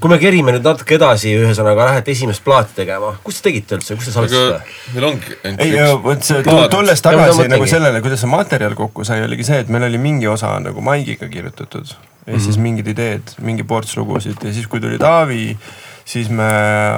kui 0.00 0.12
me 0.12 0.18
kerime 0.22 0.54
nüüd 0.56 0.66
natuke 0.66 0.96
edasi, 0.96 1.32
ühesõnaga 1.40 1.88
lähete 1.90 2.14
esimest 2.14 2.44
plaati 2.44 2.76
tegema, 2.82 3.14
kus 3.24 3.40
te 3.40 3.48
tegite 3.48 3.78
üldse, 3.78 3.96
kus 3.96 4.08
te 4.08 4.14
aga 4.14 4.28
salvestasite? 4.28 4.94
meil 4.94 5.08
ongi 5.10 5.38
ei, 5.50 5.74
vot 6.04 6.30
see 6.30 6.44
tulles 6.72 7.04
tagasi 7.04 7.48
nagu 7.52 7.68
sellele, 7.70 8.04
kuidas 8.04 8.24
see 8.24 8.32
materjal 8.32 8.76
kokku 8.78 9.06
sai, 9.08 9.22
oligi 9.26 9.46
see, 9.48 9.60
et 9.64 9.72
meil 9.72 9.88
oli 9.88 10.00
mingi 10.00 10.30
osa 10.30 10.56
nagu 10.62 10.84
maigiga 10.84 11.28
kirjutatud. 11.32 11.96
Ja 12.30 12.38
siis 12.38 12.58
mingid 12.60 12.86
ideed, 12.92 13.32
mingi 13.42 13.64
ports 13.66 13.96
lugusid. 13.96 14.36
Ja 14.44 14.52
siis, 14.54 14.68
kui 14.70 14.78
tuli 14.82 14.98
Taavi, 15.00 15.54
siis 16.10 16.30
me 16.30 16.46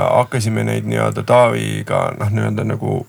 hakkasime 0.00 0.64
neid 0.64 0.88
nii-öelda 0.88 1.24
Taaviga 1.28 2.06
noh, 2.18 2.30
nii-öelda 2.32 2.64
nagu 2.64 3.02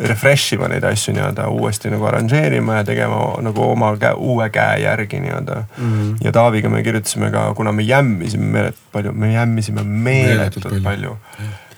refresh 0.00 0.54
ima 0.54 0.68
neid 0.70 0.84
asju 0.86 1.14
nii-öelda 1.16 1.48
uuesti 1.50 1.90
nagu 1.92 2.06
arranžeerima 2.08 2.80
ja 2.80 2.84
tegema 2.86 3.20
nagu 3.44 3.64
oma 3.72 3.90
käe, 4.00 4.14
uue 4.16 4.48
käe 4.54 4.80
järgi 4.84 5.20
nii-öelda 5.20 5.62
mm. 5.62 5.92
-hmm. 5.92 6.16
ja 6.24 6.32
Taaviga 6.32 6.68
me 6.68 6.82
kirjutasime 6.82 7.30
ka, 7.30 7.54
kuna 7.54 7.72
me 7.72 7.82
jämmisime 7.82 8.46
meeletult 8.46 8.92
palju, 8.92 9.12
me 9.12 9.32
jämmisime 9.32 9.82
meeletult 9.82 10.64
palju, 10.64 10.82
palju.. 10.82 11.16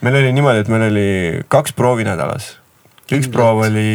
meil 0.01 0.15
oli 0.15 0.33
niimoodi, 0.33 0.59
et 0.59 0.67
meil 0.67 0.91
oli 0.91 1.07
kaks 1.47 1.73
proovi 1.73 2.03
nädalas 2.03 2.57
üks 3.13 3.27
proov 3.31 3.65
oli, 3.65 3.89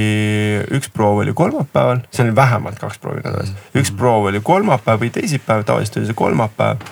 üks 0.77 0.91
proov 0.95 1.23
oli 1.23 1.33
kolmapäeval, 1.35 2.03
see 2.13 2.27
oli 2.27 2.35
vähemalt 2.37 2.79
kaks 2.79 2.99
proovi 2.99 3.23
nädalas, 3.25 3.55
üks 3.75 3.91
proov 3.97 4.29
oli 4.31 4.41
kolmapäev 4.45 5.01
või 5.01 5.11
teisipäev, 5.15 5.65
tavaliselt 5.65 5.97
oli 5.97 6.11
see 6.11 6.19
kolmapäev. 6.19 6.85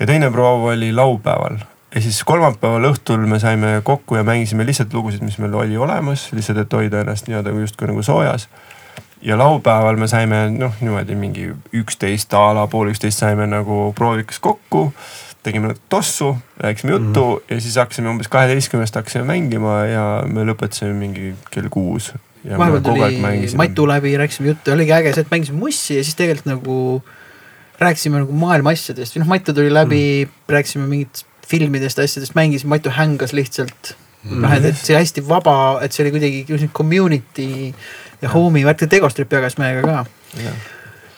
ja 0.00 0.06
teine 0.06 0.30
proov 0.30 0.66
oli 0.72 0.92
laupäeval 0.92 1.62
ja 1.94 2.02
siis 2.02 2.20
kolmapäeval 2.26 2.88
õhtul 2.90 3.26
me 3.30 3.38
saime 3.42 3.78
kokku 3.86 4.18
ja 4.18 4.24
mängisime 4.26 4.66
lihtsalt 4.66 4.94
lugusid, 4.94 5.22
mis 5.22 5.38
meil 5.38 5.54
oli 5.54 5.76
olemas, 5.78 6.28
lihtsalt, 6.34 6.64
et 6.64 6.72
hoida 6.74 7.04
ennast 7.04 7.28
nii-öelda 7.28 7.54
justkui 7.60 7.88
nagu 7.90 8.02
soojas. 8.02 8.48
ja 9.22 9.38
laupäeval 9.38 9.96
me 9.96 10.08
saime 10.10 10.48
noh, 10.52 10.74
niimoodi 10.80 11.14
mingi 11.16 11.46
üksteist 11.72 12.34
a 12.36 12.50
la 12.54 12.66
pool 12.66 12.90
üksteist 12.92 13.22
saime 13.22 13.46
nagu 13.46 13.92
proovikas 13.96 14.40
kokku. 14.40 14.92
tegime 15.44 15.74
tossu, 15.88 16.36
rääkisime 16.56 16.92
juttu 16.92 17.24
mm 17.24 17.36
-hmm. 17.36 17.54
ja 17.54 17.60
siis 17.60 17.76
hakkasime 17.76 18.08
umbes 18.08 18.28
kaheteistkümnest 18.28 18.94
hakkasime 18.94 19.24
mängima 19.24 19.84
ja 19.84 20.22
me 20.26 20.44
lõpetasime 20.44 20.92
mingi 20.92 21.34
kell 21.50 21.68
kuus. 21.68 22.12
vahepeal 22.58 22.80
tuli 22.80 23.56
Matu 23.56 23.88
läbi, 23.88 24.16
rääkisime 24.16 24.48
juttu 24.48 24.72
oligi 24.72 24.92
äge 24.92 25.12
see, 25.12 25.20
et 25.20 25.30
mängisime 25.30 25.58
mussi 25.58 25.96
ja 25.96 26.04
siis 26.04 26.14
tegelikult 26.14 26.46
nagu 26.46 27.02
rääkisime 27.78 28.18
nagu 28.18 28.32
maailma 28.32 28.70
asjadest 28.70 29.16
või 29.16 29.20
noh, 29.20 29.28
Matu 29.28 29.52
tuli 29.52 29.74
läbi 29.74 30.24
mm., 30.24 30.32
rääkisime 30.48 30.86
mingit 30.86 31.24
filmidest, 31.48 31.98
asjadest, 32.02 32.34
mängisime, 32.38 32.76
Matu 32.76 32.92
hängas 32.94 33.34
lihtsalt. 33.36 33.94
Mm.. 34.24 34.40
noh, 34.40 34.54
et, 34.56 34.70
et 34.70 34.78
see 34.80 34.96
hästi 34.96 35.24
vaba, 35.28 35.80
et 35.84 35.92
see 35.92 36.06
oli 36.06 36.14
kuidagi 36.14 36.70
community 36.72 37.74
ja 38.22 38.30
home'i 38.32 38.64
värk, 38.64 38.86
Tegostrip 38.88 39.32
jagas 39.36 39.58
meiega 39.60 39.84
ka. 39.84 40.06
Yeah 40.40 40.56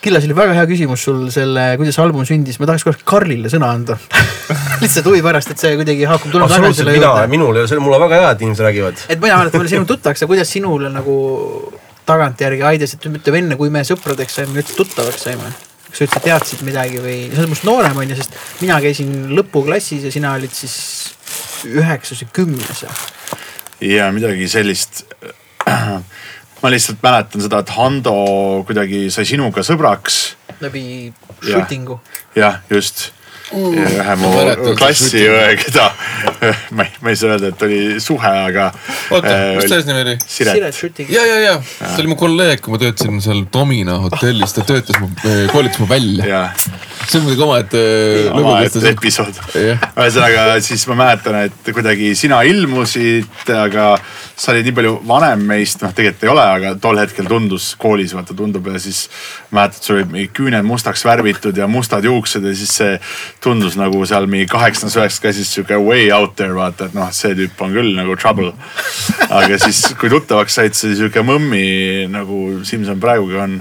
Killas 0.07 0.23
oli 0.23 0.37
väga 0.39 0.53
hea 0.55 0.67
küsimus 0.71 1.03
sul 1.03 1.25
selle, 1.35 1.63
kuidas 1.81 1.97
album 1.99 2.23
sündis, 2.29 2.61
ma 2.63 2.69
tahaks 2.69 2.85
korraks 2.87 3.03
Karlile 3.11 3.51
sõna 3.51 3.73
anda. 3.75 3.97
Lihtsalt 4.83 5.09
huvi 5.09 5.19
pärast, 5.25 5.51
et 5.51 5.63
see 5.63 5.73
kuidagi 5.81 6.07
haakub. 6.07 6.37
absoluutselt, 6.47 6.93
mina, 6.95 7.11
minul 7.33 7.57
ei 7.57 7.65
ole, 7.65 7.71
see 7.71 7.81
on 7.81 7.83
mulle 7.89 7.99
väga 8.05 8.21
hea, 8.21 8.29
et 8.37 8.45
inimesed 8.47 8.69
räägivad. 8.69 9.03
et 9.09 9.19
mina 9.19 9.41
mäletan 9.41 9.65
veel 9.65 9.73
sinu 9.73 9.89
tuttavaks 9.91 10.23
ja 10.23 10.29
kuidas 10.31 10.53
sinule 10.53 10.93
nagu 10.95 11.17
tagantjärgi 12.07 12.63
aidas, 12.71 12.95
et 12.95 13.09
ütleme 13.11 13.43
enne, 13.43 13.59
kui 13.59 13.73
me 13.75 13.83
sõpradeks 13.89 14.39
saime, 14.39 14.55
üldse 14.61 14.79
tuttavaks 14.79 15.27
saime 15.27 15.51
kas 15.97 16.05
sa 16.05 16.05
üldse 16.05 16.21
teadsid 16.25 16.63
midagi 16.67 17.01
või, 17.01 17.17
sa 17.31 17.41
oled 17.41 17.51
minust 17.51 17.65
noorem 17.65 17.97
on 17.97 18.11
ju, 18.13 18.19
sest 18.19 18.35
mina 18.61 18.77
käisin 18.85 19.13
lõpuklassis 19.37 20.05
ja 20.05 20.13
sina 20.13 20.35
olid 20.37 20.53
siis 20.53 20.77
üheksas 21.73 22.21
ja 22.21 22.29
kümnes. 22.37 22.85
ja 23.81 24.11
midagi 24.13 24.49
sellist 24.49 25.07
ma 26.63 26.73
lihtsalt 26.73 27.01
mäletan 27.03 27.45
seda, 27.45 27.63
et 27.65 27.73
Hando 27.77 28.17
kuidagi 28.69 29.07
sai 29.11 29.25
sinuga 29.29 29.65
sõbraks. 29.65 30.37
läbi 30.61 31.13
shooting'u. 31.41 32.01
jah, 32.37 32.61
just 32.71 33.11
ühe 33.55 34.15
mu 34.19 34.31
klassiõe, 34.79 35.55
keda 35.61 35.87
ma 36.75 36.87
ei, 36.87 36.95
ma 37.05 37.13
ei 37.13 37.19
saa 37.19 37.37
öelda, 37.37 37.53
et 37.53 37.63
oli 37.63 37.79
suhe, 38.03 38.33
aga. 38.49 38.67
oota 39.15 39.31
äh,, 39.31 39.45
mis 39.61 39.71
ta 39.71 39.79
eesnimi 39.79 40.03
oli? 40.03 40.17
Siret 40.27 40.75
Schütting. 40.75 41.11
ja, 41.13 41.23
ja, 41.27 41.37
ja 41.45 41.55
see 41.63 42.03
oli 42.03 42.11
mu 42.11 42.19
kolleeg, 42.19 42.61
kui 42.65 42.75
ma 42.75 42.81
töötasin 42.83 43.23
seal 43.23 43.45
Domina 43.53 44.01
hotellis, 44.03 44.57
ta 44.57 44.65
töötas 44.67 44.99
mu, 45.03 45.11
koolitas 45.53 45.79
mu 45.83 45.89
välja. 45.91 46.43
see 47.07 47.21
on 47.21 47.27
muidugi 47.29 47.47
omaette 47.47 47.83
äh, 47.83 48.41
omaette 48.41 48.83
episood. 48.91 49.39
ühesõnaga 49.55 50.59
siis 50.67 50.87
ma 50.91 50.99
mäletan, 51.05 51.39
et 51.47 51.71
kuidagi 51.71 52.15
sina 52.19 52.43
ilmusid, 52.49 53.47
aga 53.55 53.93
sa 54.37 54.53
olid 54.53 54.67
nii 54.67 54.77
palju 54.77 54.97
vanem 55.09 55.47
meist, 55.49 55.81
noh 55.85 55.95
tegelikult 55.97 56.27
ei 56.27 56.33
ole, 56.35 56.49
aga 56.59 56.75
tol 56.83 56.99
hetkel 57.01 57.31
tundus 57.31 57.71
koolis 57.81 58.13
vaata 58.17 58.35
tundub 58.37 58.67
ja 58.73 58.81
siis 58.83 59.07
mäletad, 59.55 59.83
sul 59.87 60.01
olid 60.01 60.13
mingid 60.13 60.35
küüned 60.37 60.67
mustaks 60.67 61.07
värvitud 61.07 61.57
ja 61.57 61.71
mustad 61.71 62.05
juuksed 62.05 62.45
ja 62.45 62.53
siis 62.57 62.75
see 62.83 62.99
tundus 63.43 63.77
nagu 63.79 64.01
seal 64.09 64.27
mingi 64.31 64.49
kaheksandas, 64.51 64.97
üheksandas 64.97 65.23
klassis 65.23 65.53
sihuke 65.55 65.79
way 65.83 66.09
out 66.15 66.37
there 66.39 66.57
vaata, 66.57 66.89
et 66.89 66.97
noh, 66.97 67.11
see 67.15 67.37
tüüp 67.39 67.61
on 67.63 67.75
küll 67.77 67.93
nagu 67.99 68.17
trouble. 68.19 68.53
aga 69.29 69.61
siis, 69.63 69.83
kui 70.01 70.11
tuttavaks 70.13 70.59
said, 70.59 70.77
see 70.79 70.97
sihuke 70.99 71.23
mõmmi 71.27 72.09
nagu 72.13 72.61
Simson 72.67 73.01
praegugi 73.03 73.41
on. 73.43 73.61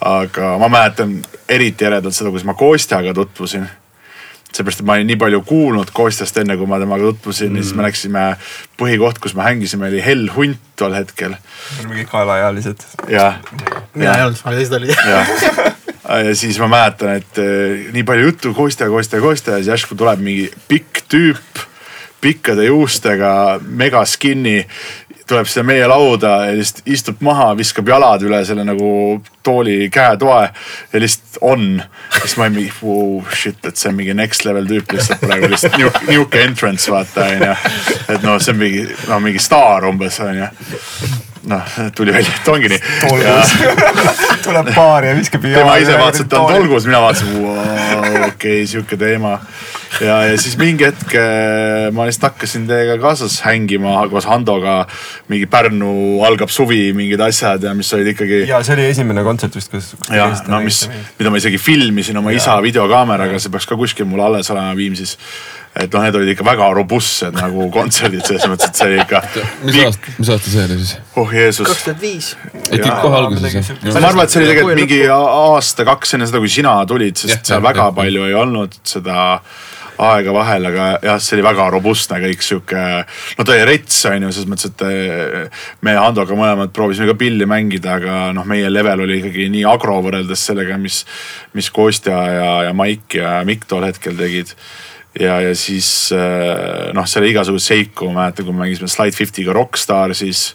aga 0.00 0.54
ma 0.56 0.70
mäletan 0.72 1.18
eriti 1.48 1.84
eredalt 1.84 2.16
seda, 2.16 2.30
kuidas 2.32 2.46
ma 2.48 2.56
Kostjaga 2.56 3.12
tutvusin 3.16 3.68
seepärast, 4.50 4.80
et 4.80 4.86
ma 4.86 4.96
olin 4.96 5.06
nii 5.10 5.18
palju 5.20 5.42
kuulnud 5.46 5.92
Kostjast 5.94 6.40
enne, 6.42 6.56
kui 6.58 6.66
ma 6.66 6.80
temaga 6.82 7.10
tutvusin 7.12 7.52
mm. 7.52 7.60
ja 7.60 7.66
siis 7.66 7.76
me 7.78 7.86
läksime, 7.86 8.24
põhikoht, 8.80 9.20
kus 9.22 9.36
me 9.38 9.46
hängisime, 9.46 9.90
oli 9.90 10.02
Hell 10.04 10.30
Hunt 10.34 10.58
tol 10.80 10.96
hetkel. 10.96 11.36
mingid 11.86 12.08
kaelaealised. 12.10 12.86
jah. 13.12 13.38
mina 13.94 14.16
ei 14.16 14.26
olnud, 14.26 14.42
aga 14.44 14.56
teised 14.56 14.78
olid 14.80 15.79
ja 16.18 16.34
siis 16.34 16.58
ma 16.58 16.68
mäletan, 16.70 17.20
et 17.20 17.38
eh, 17.38 17.90
nii 17.94 18.04
palju 18.06 18.30
juttu 18.30 18.54
Kostja, 18.54 18.88
Kostja, 18.90 19.20
Kostja 19.20 19.52
ja 19.52 19.62
siis 19.62 19.74
järsku 19.74 19.98
tuleb 19.98 20.22
mingi 20.24 20.48
pikk 20.68 21.04
tüüp 21.10 21.66
pikkade 22.20 22.66
juustega, 22.66 23.60
mega 23.64 24.02
skinny 24.04 24.64
tuleb 25.30 25.46
siia 25.46 25.62
meie 25.64 25.86
lauda 25.86 26.32
ja 26.48 26.54
lihtsalt 26.58 26.88
istub 26.90 27.22
maha, 27.24 27.52
viskab 27.58 27.88
jalad 27.88 28.22
üle 28.26 28.40
selle 28.44 28.64
nagu 28.66 28.90
tooli 29.46 29.86
käetoe 29.92 30.42
ja 30.92 31.00
lihtsalt 31.00 31.38
on. 31.40 31.82
siis 32.18 32.36
ma 32.36 32.48
olin 32.48 32.56
mingi 32.58 32.72
wow, 32.82 33.22
shit, 33.30 33.62
et 33.64 33.78
see 33.78 33.92
on 33.92 33.98
mingi 34.00 34.14
next 34.18 34.44
level 34.44 34.66
tüüp 34.68 34.96
lihtsalt 34.96 35.22
praegu 35.22 35.52
lihtsalt 35.52 35.78
nihuke 36.10 36.42
entrance 36.42 36.90
vaata 36.92 37.30
onju. 37.30 37.56
et 38.08 38.22
noh, 38.26 38.38
see 38.42 38.54
on 38.56 38.62
mingi, 38.64 38.86
no 39.08 39.20
mingi 39.22 39.42
staar 39.42 39.86
umbes 39.88 40.20
onju 40.26 40.50
noh, 41.48 41.62
tuli 41.96 42.12
välja, 42.12 42.32
et 42.36 42.48
ongi 42.48 42.68
nii. 42.68 42.80
tuleb 44.44 44.70
baari 44.74 45.10
ja 45.10 45.16
viskab. 45.16 45.44
tema 45.44 45.76
ise 45.80 45.96
vaatas, 45.98 46.24
et 46.24 46.30
ta 46.32 46.42
on 46.42 46.54
tolgus, 46.54 46.86
mina 46.88 47.00
vaatasin 47.00 47.36
okei 47.40 48.26
okay,, 48.28 48.66
sihuke 48.68 48.98
teema. 49.00 49.38
ja, 50.04 50.18
ja 50.28 50.36
siis 50.40 50.56
mingi 50.60 50.84
hetk 50.86 51.14
äh, 51.18 51.88
ma 51.96 52.06
lihtsalt 52.08 52.28
hakkasin 52.30 52.66
teiega 52.68 52.98
kaasas 53.02 53.40
hängima 53.46 53.96
koos 54.12 54.28
Handoga. 54.28 54.84
mingi 55.32 55.48
Pärnu 55.50 56.20
algab 56.26 56.52
suvi, 56.52 56.92
mingid 56.96 57.20
asjad 57.24 57.64
ja 57.64 57.74
mis 57.74 57.92
olid 57.96 58.12
ikkagi. 58.14 58.42
ja 58.48 58.60
see 58.66 58.76
oli 58.76 58.90
esimene 58.90 59.24
kontsert 59.26 59.56
vist, 59.56 59.72
kus. 59.72 59.94
jah, 60.12 60.36
no 60.48 60.60
mis, 60.66 60.84
mida 61.18 61.32
ma 61.32 61.40
isegi 61.40 61.58
filmisin 61.58 62.20
oma 62.20 62.34
ja. 62.34 62.42
isa 62.42 62.58
videokaameraga, 62.64 63.40
see 63.40 63.52
peaks 63.52 63.68
ka 63.70 63.80
kuskil 63.80 64.08
mul 64.10 64.28
alles 64.28 64.52
olema 64.52 64.76
Viimsis 64.76 65.16
et 65.70 65.92
noh, 65.94 66.02
need 66.02 66.16
olid 66.18 66.32
ikka 66.32 66.44
väga 66.46 66.68
robustsed 66.74 67.36
nagu 67.38 67.68
kontserdid 67.74 68.26
selles 68.26 68.46
mõttes, 68.50 68.72
et 68.72 68.80
see 68.80 68.88
oli 68.88 69.00
ikka. 69.04 69.22
mis 69.62 69.80
aasta, 69.84 70.14
mis 70.18 70.30
aasta 70.34 70.50
see 70.50 70.64
oli 70.66 70.78
siis? 70.80 70.94
oh 71.22 71.34
Jeesus. 71.34 71.68
kaks 71.68 71.84
tuhat 71.86 72.00
viis. 72.02 72.30
et 72.70 72.86
kohe 72.86 73.20
alguses 73.20 73.54
jah? 73.54 73.82
ma 73.86 74.06
arvan, 74.08 74.24
et 74.24 74.34
see 74.34 74.42
oli 74.42 74.50
tegelikult 74.50 74.80
mingi 74.82 75.02
aasta-kaks 75.14 76.16
enne 76.18 76.30
seda, 76.30 76.42
kui 76.42 76.50
sina 76.50 76.74
tulid, 76.90 77.20
sest 77.22 77.36
ja, 77.36 77.42
seal 77.52 77.60
ja, 77.60 77.66
väga 77.68 77.86
ja. 77.86 77.98
palju 78.00 78.26
ei 78.26 78.34
olnud 78.40 78.80
seda 78.82 79.20
aega 80.00 80.32
vahel, 80.32 80.66
aga 80.70 80.88
jah, 81.04 81.18
see 81.22 81.36
oli 81.36 81.44
väga 81.44 81.68
robustne 81.74 82.18
kõik 82.22 82.44
sihuke. 82.44 82.84
no 83.38 83.46
ta 83.46 83.54
oli 83.54 83.64
rets 83.68 83.98
on 84.10 84.26
ju, 84.26 84.32
selles 84.34 84.50
mõttes, 84.50 84.72
et 84.72 84.84
eh, 84.88 85.64
me 85.86 85.96
Handoga 86.00 86.34
mõlemad 86.34 86.74
proovisime 86.74 87.10
ka 87.10 87.18
pilli 87.20 87.46
mängida, 87.48 87.98
aga 88.00 88.20
noh, 88.36 88.48
meie 88.48 88.70
level 88.72 89.04
oli 89.06 89.20
ikkagi 89.20 89.50
nii 89.52 89.66
agro 89.68 90.00
võrreldes 90.02 90.46
sellega, 90.50 90.80
mis, 90.80 91.04
mis 91.54 91.70
Kostja 91.74 92.22
ja, 92.34 92.52
ja 92.68 92.76
Maik 92.76 93.20
ja 93.20 93.40
Mikk 93.46 93.68
tol 93.70 93.86
hetkel 93.86 94.16
tegid 94.18 94.56
ja, 95.18 95.40
ja 95.42 95.54
siis 95.58 95.88
äh, 96.14 96.90
noh, 96.96 97.08
seal 97.08 97.24
oli 97.24 97.34
igasuguseid 97.34 97.86
seiku, 97.86 98.10
ma 98.10 98.24
mäletan, 98.26 98.46
kui 98.46 98.54
me 98.54 98.66
mängisime 98.66 98.90
Slide 98.90 99.16
Fifty'ga 99.16 99.56
Rockstar, 99.56 100.14
siis 100.18 100.50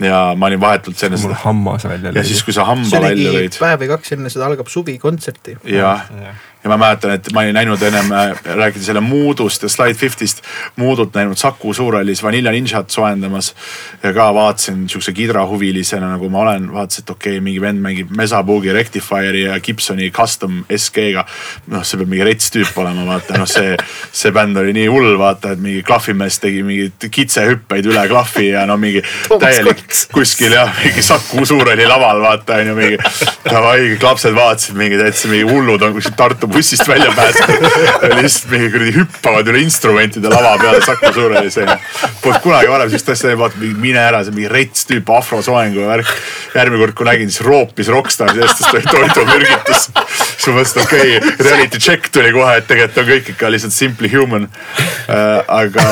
ja 0.00 0.32
ma 0.38 0.48
olin 0.48 0.60
vahetult 0.62 1.02
enne 1.04 1.18
seda. 1.20 1.36
hammas 1.42 1.84
välja 1.84 2.10
lõid. 2.10 2.22
ja 2.22 2.24
siis, 2.30 2.44
kui 2.46 2.54
sa 2.56 2.64
hamba 2.68 3.02
välja 3.04 3.34
lõid. 3.34 3.58
päev 3.60 3.82
või 3.82 3.90
kaks 3.92 4.16
enne 4.16 4.32
seda 4.32 4.48
algab 4.48 4.70
suvikontserti. 4.72 5.58
jah 5.68 6.08
ja. 6.08 6.32
ja 6.32 6.38
ja 6.64 6.70
ma 6.70 6.76
mäletan, 6.78 7.10
et 7.16 7.28
ma 7.34 7.42
olin 7.42 7.54
näinud 7.54 7.82
ennem 7.82 8.12
äh, 8.12 8.30
rääkides 8.44 8.88
jälle 8.88 9.00
Moodust 9.00 9.62
ja 9.62 9.68
Slide 9.68 9.94
Fifty'st, 9.94 10.42
Moodut 10.76 11.14
näinud 11.14 11.36
Saku 11.36 11.74
Suurhallis 11.74 12.22
Vanilla 12.22 12.50
Ninjat 12.50 12.90
soojendamas. 12.90 13.54
ja 14.02 14.12
ka 14.12 14.34
vaatasin 14.34 14.88
sihukese 14.88 15.12
kidrahuvilisena 15.12 16.08
nagu 16.08 16.28
ma 16.28 16.38
olen, 16.38 16.72
vaatasin, 16.72 17.02
et 17.02 17.10
okei 17.10 17.32
okay,, 17.32 17.40
mingi 17.40 17.60
vend 17.60 17.82
mängib 17.82 18.10
Mesabugi 18.16 18.72
Rectifier'i 18.72 19.42
ja 19.42 19.60
Gibsoni 19.60 20.10
custom 20.10 20.64
SG-ga. 20.76 21.24
noh, 21.66 21.82
see 21.84 21.98
peab 21.98 22.08
mingi 22.08 22.24
rets 22.24 22.50
tüüp 22.54 22.78
olema, 22.78 23.06
vaata 23.06 23.38
noh, 23.38 23.48
see, 23.48 23.76
see 24.12 24.32
bänd 24.32 24.56
oli 24.56 24.72
nii 24.76 24.86
hull, 24.86 25.18
vaata, 25.18 25.56
et 25.56 25.62
mingi 25.62 25.82
klahvimees 25.82 26.38
tegi 26.42 26.62
mingeid 26.66 27.08
kitsehüppeid 27.10 27.90
üle 27.90 28.06
klahvi 28.08 28.52
ja 28.52 28.66
no 28.70 28.76
mingi 28.78 29.02
täielik 29.28 29.82
kuskil 30.14 30.54
jah, 30.54 30.70
mingi 30.84 31.02
Saku 31.02 31.46
Suurhalli 31.46 31.86
laval 31.90 32.22
vaata 32.22 32.62
on 32.62 32.72
ju 32.72 32.78
mingi. 32.78 33.02
davai, 33.50 33.78
kõik 33.94 34.06
lapsed 34.06 34.34
vaatasid 34.38 34.78
mingi 34.78 35.00
täitsa 35.00 35.30
mingi 35.32 35.50
hullud 35.50 35.82
on 35.82 35.98
kuskil 35.98 36.16
Tartu 36.16 36.51
bussist 36.52 36.88
välja 36.88 37.12
pääsenud. 37.16 37.66
lihtsalt 38.20 38.52
mingi 38.52 38.70
kuradi 38.74 38.94
hüppavad 38.96 39.50
üle 39.52 39.62
instrumentide 39.64 40.32
lava 40.32 40.54
peale 40.60 40.82
Saku 40.84 41.12
Suurhallis 41.14 41.58
onju. 41.62 41.78
Polnud 42.22 42.44
kunagi 42.44 42.70
varem 42.72 42.92
siukest 42.92 43.12
asja 43.14 43.30
näinud, 43.30 43.42
vaata 43.44 43.62
mingi 43.62 43.86
mine 43.86 44.02
ära, 44.02 44.22
see 44.26 44.36
mingi 44.36 44.52
rets 44.52 44.86
tüüp 44.90 45.12
afrosoengu 45.16 45.88
värk. 45.88 46.14
järgmine 46.54 46.84
kord, 46.84 46.96
kui 46.98 47.08
nägin, 47.08 47.30
siis 47.32 47.44
roopis 47.46 47.88
Rockstar 47.92 48.34
seest, 48.36 48.62
sest 48.62 50.31
mõtlesin, 50.50 50.82
okei 50.82 51.16
okay,, 51.16 51.34
reality 51.38 51.78
check 51.78 52.08
tuli 52.12 52.32
kohe, 52.34 52.56
et 52.58 52.66
tegelikult 52.66 53.02
on 53.02 53.10
kõik 53.10 53.28
ikka 53.34 53.50
lihtsalt 53.52 53.76
simply 53.76 54.10
human 54.12 54.48
äh,. 54.48 55.42
aga 55.46 55.86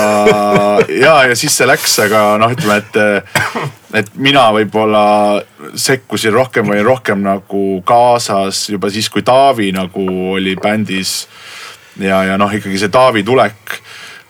ja, 1.05 1.15
ja 1.31 1.37
siis 1.39 1.57
see 1.57 1.69
läks, 1.69 1.99
aga 2.07 2.25
noh, 2.43 2.57
ütleme, 2.57 2.81
et 2.81 4.01
et 4.01 4.11
mina 4.15 4.47
võib-olla 4.55 5.05
sekkusin 5.75 6.35
rohkem 6.35 6.69
või 6.71 6.83
rohkem 6.87 7.23
nagu 7.25 7.65
kaasas 7.87 8.69
juba 8.71 8.91
siis, 8.91 9.11
kui 9.11 9.23
Taavi 9.27 9.71
nagu 9.75 10.07
oli 10.35 10.57
bändis. 10.57 11.29
ja, 11.99 12.23
ja 12.25 12.39
noh, 12.39 12.53
ikkagi 12.55 12.79
see 12.79 12.93
Taavi 12.93 13.25
tulek 13.27 13.80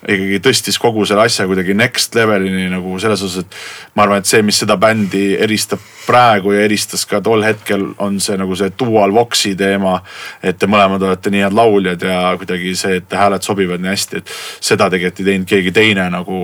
ikkagi 0.08 0.40
tõstis 0.40 0.78
kogu 0.80 1.04
selle 1.08 1.26
asja 1.28 1.44
kuidagi 1.48 1.74
next 1.76 2.14
level'ini 2.16 2.70
nagu 2.72 2.96
selles 3.02 3.20
osas, 3.26 3.44
et 3.44 3.96
ma 3.96 4.06
arvan, 4.06 4.22
et 4.22 4.30
see, 4.30 4.40
mis 4.46 4.60
seda 4.62 4.78
bändi 4.80 5.34
eristab 5.36 5.82
praegu 6.06 6.54
ja 6.56 6.64
eristas 6.64 7.04
ka 7.08 7.20
tol 7.24 7.44
hetkel, 7.44 7.90
on 8.00 8.16
see 8.22 8.38
nagu 8.40 8.56
see 8.56 8.72
dual 8.80 9.12
vox'i 9.14 9.52
teema. 9.58 9.98
et 10.42 10.58
te 10.58 10.66
mõlemad 10.70 11.02
olete 11.04 11.30
nii 11.30 11.44
head 11.44 11.56
lauljad 11.56 12.02
ja 12.02 12.18
kuidagi 12.40 12.74
see, 12.76 12.96
et 13.02 13.12
hääled 13.12 13.44
sobivad 13.44 13.82
nii 13.82 13.92
hästi, 13.92 14.22
et 14.22 14.34
seda 14.60 14.90
tegelikult 14.90 15.20
ei 15.20 15.30
teinud 15.32 15.48
keegi 15.52 15.72
teine 15.76 16.08
nagu 16.10 16.40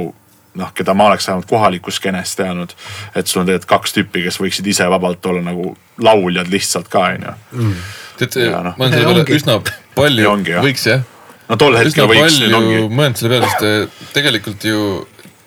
noh, 0.56 0.72
keda 0.76 0.94
ma 0.96 1.10
oleks 1.10 1.28
vähemalt 1.28 1.48
kohalikus 1.48 2.00
skeenes 2.00 2.36
teadnud. 2.36 2.72
et 3.14 3.26
sul 3.26 3.40
on 3.40 3.48
tegelikult 3.48 3.72
kaks 3.72 3.96
tüüpi, 3.96 4.24
kes 4.28 4.40
võiksid 4.40 4.68
ise 4.72 4.88
vabalt 4.90 5.26
olla 5.26 5.42
nagu 5.44 5.76
lauljad 6.02 6.52
lihtsalt 6.52 6.88
ka 6.92 7.08
onju. 7.16 7.36
tead 8.16 8.40
Ja 8.44 8.62
noh., 8.62 8.76
ma 8.76 8.88
olen 8.88 8.98
selle 8.98 9.12
peale 9.24 9.40
üsna 9.40 9.60
palju 9.96 10.38
võiks 10.64 10.88
jah 10.88 11.04
no 11.48 11.58
tol 11.60 11.76
hetkel 11.78 12.08
võiks, 12.10 12.40
nüüd 12.42 12.56
ongi. 12.58 12.80
mõelnud 12.90 13.20
selle 13.20 13.34
peale, 13.34 13.50
sest 13.52 13.66
äh, 13.66 14.08
tegelikult 14.16 14.66
ju 14.66 14.80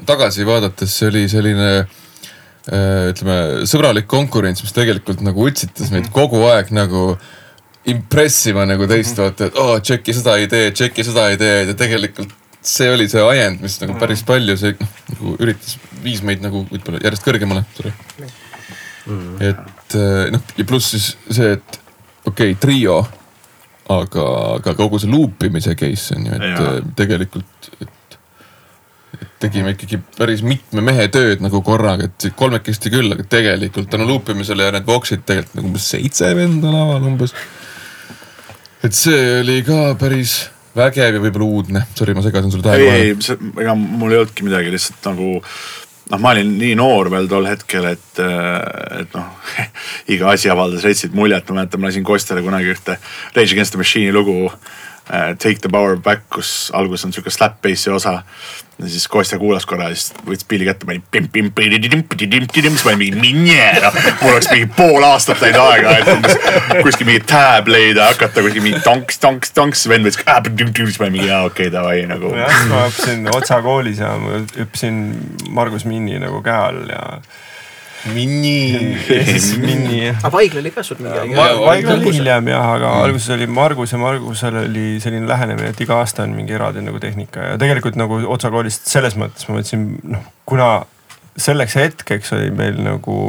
tagasi 0.08 0.47
vaadates 0.47 0.95
see 0.95 1.10
oli 1.10 1.26
selline 1.32 1.70
äh, 1.80 3.10
ütleme 3.12 3.68
sõbralik 3.70 4.08
konkurents, 4.10 4.64
mis 4.64 4.76
tegelikult 4.76 5.24
nagu 5.26 5.47
utsitas 5.50 5.91
meid 5.93 6.10
kogu 6.16 6.41
aeg 6.50 6.72
nagu 6.76 7.12
impressima 7.89 8.66
nagu 8.70 8.88
teist 8.89 9.20
vaata, 9.20 9.50
et 9.50 9.58
oo 9.60 9.76
oh, 9.76 9.82
tšeki 9.82 10.16
seda 10.16 10.36
ideed, 10.43 10.76
tšeki 10.78 11.06
seda 11.08 11.30
ideed 11.36 11.74
ja 11.74 11.78
tegelikult 11.80 12.36
see 12.62 12.89
oli 12.91 13.08
see 13.10 13.24
ajend, 13.24 13.62
mis 13.64 13.78
nagu 13.82 13.95
päris 14.00 14.24
palju 14.28 14.58
see 14.60 14.76
noh 14.80 14.95
nagu 15.14 15.36
üritas, 15.39 15.78
viis 16.04 16.24
meid 16.28 16.43
nagu 16.43 16.66
võib-olla 16.70 17.00
järjest 17.04 17.26
kõrgemale, 17.28 17.64
et 19.39 19.95
äh, 20.00 20.26
noh 20.36 20.58
ja 20.60 20.68
pluss 20.68 20.91
siis 20.93 21.14
see, 21.32 21.56
et 21.56 21.80
okei 22.28 22.54
okay,, 22.54 22.60
trio 22.60 23.02
aga, 23.90 24.26
aga 24.60 24.76
kogu 24.78 25.00
see 25.02 25.12
loop 25.12 25.46
imise 25.48 25.76
case 25.80 26.18
on 26.18 26.28
ju, 26.28 26.36
et 26.38 26.46
Jaa. 26.52 26.76
äh, 26.76 26.92
tegelikult, 27.00 27.72
et, 27.82 28.20
et 29.18 29.40
tegime 29.46 29.74
ikkagi 29.76 30.02
päris 30.18 30.44
mitme 30.46 30.84
mehe 30.86 31.08
tööd 31.14 31.42
nagu 31.44 31.64
korraga, 31.66 32.10
et 32.10 32.30
kolmekesti 32.40 32.92
küll, 32.94 33.16
aga 33.16 33.26
tegelikult 33.30 33.90
tänu 33.92 34.08
loop 34.10 34.30
imisele 34.34 34.68
ja 34.68 34.76
need 34.76 34.88
voksid 34.88 35.26
tegelikult 35.26 35.60
nagu 35.60 35.72
umbes 35.72 35.90
seitse 35.96 36.32
venda 36.38 36.72
laval 36.74 37.10
umbes. 37.10 37.36
et 38.86 38.96
see 38.96 39.42
oli 39.42 39.60
ka 39.68 39.94
päris 40.00 40.40
vägev 40.78 41.18
ja 41.18 41.22
võib-olla 41.24 41.50
uudne, 41.60 41.84
sorry, 41.98 42.14
ma 42.16 42.24
segasin 42.24 42.54
sulle 42.54 42.64
ei, 42.64 42.70
tähelepanu 42.70 43.06
ei, 43.06 43.22
see, 43.26 43.54
ega 43.64 43.76
mul 43.80 44.14
ei 44.14 44.22
olnudki 44.22 44.46
midagi, 44.46 44.74
lihtsalt 44.76 45.10
nagu 45.10 45.40
noh, 46.10 46.20
ma 46.20 46.34
olin 46.34 46.55
nii 46.60 46.76
noor 46.80 47.12
veel 47.14 47.30
tol 47.32 47.47
hetkel, 47.49 47.86
et, 47.93 48.22
et 48.22 49.16
noh, 49.16 49.55
iga 50.16 50.34
asi 50.34 50.51
avaldas 50.51 50.86
retsit 50.88 51.16
muljet, 51.18 51.47
ma 51.49 51.62
mäletan, 51.62 51.82
ma 51.82 51.89
lasin 51.89 52.07
Kostjale 52.07 52.43
kunagi 52.45 52.74
ühte 52.74 52.99
Rage 53.36 53.53
Against 53.53 53.76
the 53.76 53.82
Machine'i 53.82 54.14
lugu 54.16 54.38
äh, 54.47 54.80
Take 55.10 55.64
the 55.64 55.70
power 55.74 55.95
back, 55.97 56.28
kus 56.30 56.70
alguses 56.78 57.07
on 57.07 57.14
sihuke 57.16 57.32
slap 57.34 57.62
bassi 57.64 57.89
osa. 57.89 58.20
ja 58.80 58.88
siis 58.88 59.07
Kostja 59.12 59.39
kuulas 59.39 59.66
korra 59.68 59.89
ja 59.89 59.95
siis 59.97 60.14
võttis 60.24 60.45
pilli 60.47 60.68
kätte, 60.68 60.86
pani 60.88 61.01
pim-pim-pim-pim-pim-pim-pim, 61.12 62.76
siis 62.78 62.86
pani 62.86 63.01
mingi 63.01 63.20
minje, 63.20 63.66
noh. 63.84 63.97
mul 64.22 64.36
oleks 64.38 64.47
mingi 64.53 64.70
pool 64.78 65.03
aastat 65.03 65.41
läinud 65.43 65.60
aega, 65.66 65.95
et 65.97 66.12
umbes 66.14 66.38
kuskil 66.86 67.10
mingi 67.10 67.26
tab 67.28 67.68
leida, 67.68 68.07
hakata 68.14 68.45
kuskil 68.45 68.64
mingi 68.64 68.80
tonks, 68.86 69.20
tonks, 69.20 69.51
tonks, 69.57 69.84
vend 69.91 70.07
võttis, 70.07 70.24
siis 70.80 71.01
pani 71.01 71.18
mingi 71.18 71.28
jaa 71.28 71.41
okei 71.49 71.68
okay, 71.68 71.74
davai 71.76 72.05
nagu. 72.07 72.32
jah, 72.38 72.64
ma 72.72 72.86
õppisin 72.88 73.28
Otsa 73.34 73.60
koolis 73.66 73.99
ja 73.99 74.14
ma 74.22 74.39
õppisin 74.45 75.03
Margus 75.57 75.89
Minni 75.89 76.22
nagu 76.22 76.39
käe 76.45 76.66
all 76.70 76.86
ja. 76.93 77.03
Minni. 78.14 78.95
Minni. 79.60 80.02
aga 80.12 80.32
Vaigla 80.32 80.62
oli 80.62 80.72
ka 80.72 80.84
sul 80.88 81.02
mingi 81.04 81.20
aeg. 81.20 81.34
Vaigla 81.36 81.97
oli 81.97 82.14
hiljem 82.16 82.52
jah, 82.54 82.70
aga 82.78 82.93
alguses 83.04 83.34
oli 83.36 83.47
Margus 83.52 83.93
ja 83.95 84.00
Margusel 84.02 84.62
oli 84.64 84.88
selline 85.04 85.28
lähenemine, 85.30 85.74
et 85.74 85.84
iga 85.84 86.00
aasta 86.00 86.24
on 86.24 86.36
mingi 86.38 86.56
eraldi 86.56 86.84
nagu 86.86 87.02
tehnika 87.04 87.54
ja 87.54 87.60
tegelikult 87.62 88.00
nagu 88.00 88.22
Otsa 88.32 88.52
koolist 88.54 88.88
selles 88.89 89.18
mõttes 89.20 89.50
ma 89.50 89.58
mõtlesin, 89.60 89.89
noh 90.16 90.24
kuna 90.50 90.70
selleks 91.39 91.76
hetkeks 91.76 92.34
oli 92.38 92.50
meil 92.56 92.80
nagu 92.84 93.20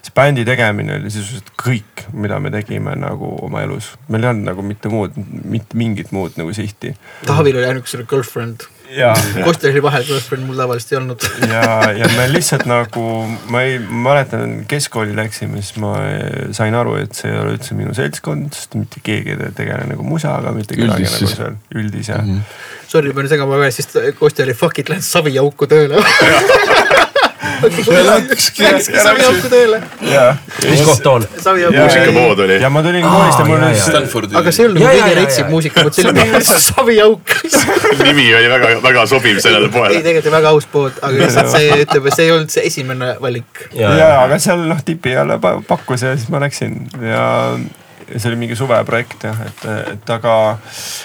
see 0.00 0.14
bändi 0.16 0.44
tegemine 0.48 0.96
oli 0.96 1.12
sisuliselt 1.12 1.50
kõik, 1.60 2.06
mida 2.16 2.38
me 2.40 2.52
tegime 2.54 2.94
nagu 2.98 3.34
oma 3.44 3.64
elus. 3.66 3.92
meil 4.08 4.24
ei 4.24 4.32
olnud 4.32 4.48
nagu 4.48 4.64
mitte 4.64 4.92
muud, 4.92 5.16
mitte 5.44 5.76
mingit 5.76 6.12
muud 6.16 6.38
nagu 6.40 6.52
sihti. 6.56 6.94
Taavil 7.28 7.58
oli 7.60 7.68
ainukesena 7.72 8.06
girlfriend. 8.08 8.68
ja, 8.96 9.12
Kostel 9.44 9.70
oli 9.74 9.82
vahel 9.84 10.04
girlfriend, 10.08 10.44
mul 10.48 10.58
tavaliselt 10.58 10.92
ei 10.92 10.98
olnud. 10.98 11.26
ja, 11.50 11.64
ja 11.96 12.08
me 12.16 12.26
lihtsalt 12.32 12.66
nagu, 12.70 13.04
ma 13.52 13.62
ei 13.66 13.78
ma 13.78 14.10
mäletan, 14.10 14.54
keskkooli 14.70 15.14
läksime, 15.16 15.62
siis 15.62 15.76
ma 15.82 15.94
sain 16.56 16.74
aru, 16.74 16.96
et 17.04 17.14
see 17.18 17.30
ei 17.30 17.38
ole 17.38 17.54
üldse 17.56 17.76
minu 17.78 17.94
seltskond, 17.96 18.52
sest 18.56 18.74
mitte 18.78 19.02
keegi 19.06 19.36
ei 19.36 19.52
tegele 19.56 19.86
nagu 19.92 20.06
musaga, 20.06 20.52
mitte 20.56 20.78
kedagi 20.78 21.06
nagu 21.08 21.32
seal, 21.34 21.56
üldis 21.74 22.10
Mhm. 22.10 22.30
mm. 22.40 22.42
Sorry, 22.90 23.12
ma 23.12 23.20
pean 23.20 23.28
segama 23.30 23.58
väga, 23.60 23.70
siis 23.70 23.86
Kostja 24.18 24.44
oli 24.44 24.54
fuck 24.58 24.78
it, 24.82 24.88
lähen 24.90 25.02
saviauku 25.06 25.66
tööle. 25.70 26.00
Läkski 27.60 28.68
saviauku 29.02 29.50
tööle. 29.52 29.80
ja, 30.10 30.24
mis 30.64 30.82
koht 30.86 31.02
ta 31.04 31.14
on? 31.18 31.26
muusikapood 31.74 32.44
oli. 32.46 32.58
ja 32.62 32.70
ma 32.72 32.82
tulin 32.86 33.04
koolist 33.06 33.42
ja 33.42 33.46
mul 33.48 33.64
oli. 33.66 33.80
Stanfordi. 33.80 34.38
aga 34.40 34.54
see 34.54 34.64
ei 34.64 34.70
olnud 34.70 34.84
nagu 34.84 35.00
kõige 35.00 35.18
retsim 35.20 35.44
ja. 35.44 35.50
muusika, 35.50 35.84
vot 35.86 35.98
see 35.98 36.08
oli 36.10 36.26
lihtsalt 36.36 36.66
saviauk. 36.68 37.34
nimi 38.06 38.28
oli 38.38 38.52
väga, 38.54 38.72
väga 38.86 39.06
sobiv 39.10 39.42
sellele 39.44 39.68
ei, 39.70 39.74
poele. 39.74 40.00
tegelikult 40.06 40.36
väga 40.38 40.54
aus 40.54 40.70
pood, 40.72 41.02
aga 41.02 41.24
lihtsalt 41.24 41.52
see 41.56 41.82
ütleb, 41.84 42.08
et 42.10 42.18
see 42.18 42.28
ei 42.28 42.34
olnud 42.36 42.56
see 42.56 42.66
esimene 42.70 43.12
valik. 43.22 43.66
ja, 43.76 43.92
aga 44.24 44.40
seal 44.42 44.66
noh 44.70 44.82
tipi 44.84 45.14
jälle 45.16 45.40
pa- 45.42 45.58
pakkus 45.68 46.06
ja 46.08 46.16
siis 46.16 46.30
ma 46.32 46.42
läksin 46.42 46.82
ja 47.04 47.28
ja 48.10 48.18
see 48.18 48.30
oli 48.32 48.38
mingi 48.40 48.56
suveprojekt 48.58 49.24
jah, 49.28 49.42
et, 49.46 49.64
et 49.94 50.12
aga 50.16 50.34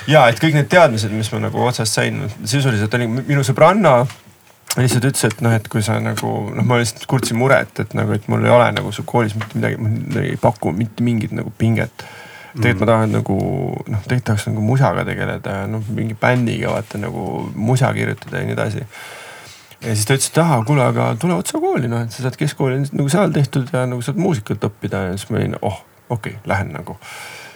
ja 0.09 0.25
et 0.31 0.39
kõik 0.41 0.57
need 0.57 0.69
teadmised, 0.71 1.13
mis 1.13 1.29
ma 1.35 1.43
nagu 1.45 1.65
otsast 1.67 1.99
sain, 1.99 2.23
sisuliselt 2.43 2.93
oli 2.97 3.07
minu 3.19 3.43
sõbranna 3.45 3.99
lihtsalt 4.83 5.07
ütles, 5.07 5.23
et 5.29 5.41
noh, 5.45 5.55
et 5.55 5.67
kui 5.71 5.83
sa 5.85 5.97
nagu 6.03 6.31
noh, 6.55 6.67
ma 6.67 6.79
lihtsalt 6.81 7.07
kurtsin 7.09 7.39
muret, 7.39 7.79
et 7.83 7.95
nagu, 7.97 8.15
et 8.15 8.27
mul 8.31 8.45
ei 8.45 8.53
ole 8.53 8.69
nagu 8.75 8.91
su 8.95 9.05
koolis 9.07 9.35
mitte 9.39 9.57
midagi, 9.57 9.79
mul 9.81 10.21
ei 10.21 10.37
paku 10.41 10.73
mitte 10.75 11.05
mingit 11.05 11.35
nagu 11.35 11.53
pinget. 11.57 12.05
tegelikult 12.55 12.85
ma 12.85 12.91
tahan 12.91 13.13
nagu 13.17 13.35
noh, 13.91 14.01
tegelikult 14.07 14.25
tahaks 14.29 14.47
nagu 14.47 14.61
musaga 14.63 15.03
tegeleda 15.07 15.59
ja 15.59 15.67
noh, 15.67 15.83
mingi 15.91 16.15
bändiga 16.15 16.71
vaata 16.71 17.01
nagu 17.01 17.49
musa 17.55 17.89
kirjutada 17.93 18.39
ja 18.39 18.47
nii 18.47 18.55
edasi 18.55 18.85
ja 19.85 19.95
siis 19.95 20.05
ta 20.07 20.15
ütles, 20.15 20.29
et 20.31 20.39
ahah, 20.41 20.61
kuule, 20.67 20.83
aga 20.85 21.09
tule 21.19 21.35
otsa 21.35 21.59
kooli, 21.61 21.89
noh, 21.91 22.05
et 22.05 22.15
sa 22.15 22.25
saad 22.25 22.37
keskkooli 22.39 22.79
nagu 22.87 23.09
seal 23.11 23.33
tehtud 23.35 23.71
ja 23.73 23.85
nagu 23.89 24.03
saad 24.05 24.19
muusikat 24.21 24.63
õppida 24.69 25.09
ja 25.09 25.17
siis 25.17 25.29
ma 25.29 25.41
olin, 25.41 25.57
oh, 25.61 25.81
okei 26.09 26.37
okay,, 26.37 26.47
lähen 26.49 26.71
nagu. 26.75 26.97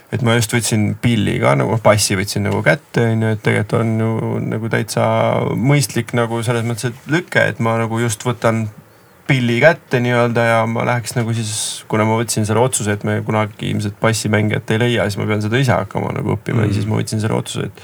Et 0.09 0.25
ma 0.25 0.33
just 0.39 0.53
võtsin 0.55 0.93
pilli 1.01 1.37
ka 1.41 1.53
nagu 1.59 1.77
passi 1.83 2.17
võtsin 2.17 2.47
nagu 2.47 2.63
kätte 2.65 3.05
on 3.11 3.25
ju, 3.25 3.33
et 3.35 3.41
tegelikult 3.45 3.79
on 3.81 3.95
ju 4.01 4.43
nagu 4.49 4.69
täitsa 4.73 5.05
mõistlik 5.53 6.15
nagu 6.17 6.41
selles 6.45 6.65
mõttes, 6.65 6.89
et 6.89 7.11
lüke, 7.13 7.43
et 7.51 7.61
ma 7.63 7.77
nagu 7.81 8.01
just 8.01 8.25
võtan 8.25 8.67
pilli 9.29 9.59
kätte 9.61 9.99
nii-öelda 10.01 10.43
ja 10.47 10.61
ma 10.65 10.83
läheks 10.87 11.13
nagu 11.13 11.33
siis, 11.37 11.51
kuna 11.87 12.05
ma 12.09 12.17
võtsin 12.17 12.47
selle 12.49 12.63
otsuse, 12.63 12.95
et 12.97 13.03
me 13.05 13.19
kunagi 13.25 13.69
ilmselt 13.69 13.99
bassimängijat 14.01 14.71
ei 14.73 14.81
leia, 14.81 15.05
siis 15.05 15.19
ma 15.21 15.27
pean 15.29 15.43
seda 15.45 15.59
ise 15.61 15.75
hakkama 15.75 16.15
nagu 16.17 16.33
õppima 16.33 16.63
mm. 16.63 16.71
ja 16.71 16.77
siis 16.79 16.87
ma 16.89 16.97
võtsin 16.97 17.21
selle 17.21 17.37
otsuse, 17.37 17.69
et 17.69 17.83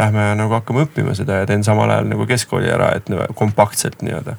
lähme 0.00 0.26
nagu 0.40 0.56
hakkame 0.56 0.86
õppima 0.88 1.14
seda 1.14 1.42
ja 1.42 1.48
teen 1.48 1.62
samal 1.66 1.90
ajal 1.92 2.08
nagu 2.10 2.26
keskkooli 2.26 2.70
ära, 2.72 2.90
et 2.98 3.10
kompaktselt 3.38 4.02
nii-öelda. 4.02 4.36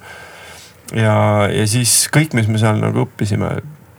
ja, 1.00 1.16
ja 1.54 1.68
siis 1.70 2.10
kõik, 2.14 2.36
mis 2.36 2.50
me 2.52 2.60
seal 2.60 2.82
nagu 2.82 3.06
õppisime, 3.06 3.54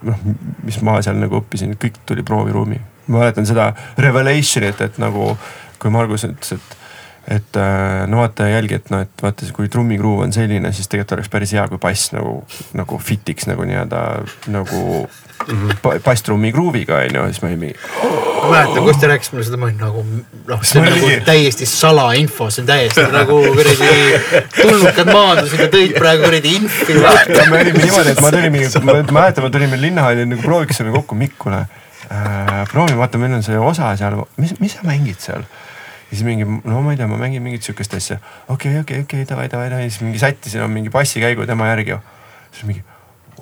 noh, 0.05 0.25
mis 0.67 0.77
ma 0.85 0.99
seal 1.05 1.17
nagu 1.17 1.41
õppisin, 1.41 1.73
kõik 1.81 2.03
tuli 2.05 2.25
prooviruumi. 2.27 2.81
Ma 3.07 3.21
mäletan 3.25 3.45
seda 3.45 3.73
revelation'it, 4.01 4.81
et 4.81 4.97
nagu 5.01 5.35
kui 5.79 5.93
Margus 5.93 6.25
ütles, 6.27 6.57
et 6.57 6.81
et 7.25 7.57
äh, 7.57 8.05
no 8.07 8.19
vaata 8.21 8.45
jälgi, 8.45 8.77
et 8.77 8.91
noh, 8.93 9.01
et 9.01 9.23
vaata, 9.23 9.47
kui 9.53 9.69
trummikruuv 9.71 10.21
on 10.27 10.33
selline, 10.33 10.69
siis 10.77 10.89
tegelikult 10.91 11.17
oleks 11.17 11.31
päris 11.33 11.55
hea, 11.57 11.63
kui 11.71 11.81
bass 11.81 12.11
nagu, 12.13 12.35
nagu 12.77 12.99
fit'iks 13.01 13.47
nagu 13.49 13.65
nii-öelda 13.65 14.01
nagu 14.53 14.81
mm 15.07 15.69
-hmm. 15.69 16.03
basstrummi 16.05 16.51
kruuviga 16.53 17.01
on 17.01 17.15
ju, 17.15 17.23
siis 17.25 17.41
ma 17.41 17.47
olin 17.47 17.59
mingi 17.59 17.75
ma 18.41 18.49
mäletan, 18.51 18.83
kus 18.83 18.97
ta 18.97 19.07
rääkis 19.07 19.31
mulle 19.31 19.45
seda, 19.45 19.57
ma 19.57 19.65
olin 19.65 19.77
nagu 19.77 20.05
noh, 20.47 20.63
see 20.63 20.81
on 20.81 20.85
nagu 20.89 21.09
täiesti 21.25 21.65
salainfo, 21.65 22.49
see 22.49 22.61
on 22.61 22.67
täiesti 22.67 23.07
nagu 23.19 23.39
kuradi 23.57 23.89
tulnukad 24.61 25.11
maandusid 25.13 25.65
ja 25.65 25.69
tõid 25.77 25.97
praegu 25.97 26.27
kuradi 26.27 26.55
infi. 26.59 26.93
me 26.93 27.61
olime 27.61 27.79
niimoodi, 27.79 28.13
et 28.13 28.21
ma 28.21 28.31
tulin 28.37 28.59
ma 28.89 28.99
mäletan, 29.19 29.43
ma 29.47 29.49
tulin 29.49 29.81
linnahalli 29.81 30.25
nagu 30.29 30.45
prooviksime 30.45 30.93
kokku 30.93 31.15
Mikule 31.15 31.65
äh,. 32.09 32.65
proovime, 32.71 32.99
vaata, 33.01 33.21
meil 33.21 33.37
on 33.37 33.45
see 33.45 33.59
osa 33.59 33.93
seal, 33.99 34.19
mis, 34.37 34.55
mis 34.59 34.77
sa 34.77 34.87
mängid 34.87 35.21
seal? 35.23 35.45
ja 36.05 36.11
siis 36.13 36.25
mingi, 36.27 36.45
no 36.45 36.81
ma 36.85 36.93
ei 36.93 36.99
tea, 36.99 37.07
ma 37.09 37.17
mängin 37.21 37.43
mingit 37.43 37.65
sihukest 37.65 37.93
asja. 37.97 38.19
okei, 38.47 38.79
okei, 38.79 39.05
okei, 39.05 39.25
davai, 39.29 39.47
davai, 39.51 39.69
davai, 39.73 39.89
siis 39.89 40.03
mingi 40.05 40.21
sättisin 40.21 40.65
on 40.65 40.71
mingi 40.71 40.93
bassikäigu 40.93 41.47
tema 41.49 41.71
järgi 41.73 41.97
siis 42.55 42.65
mingi 42.65 42.83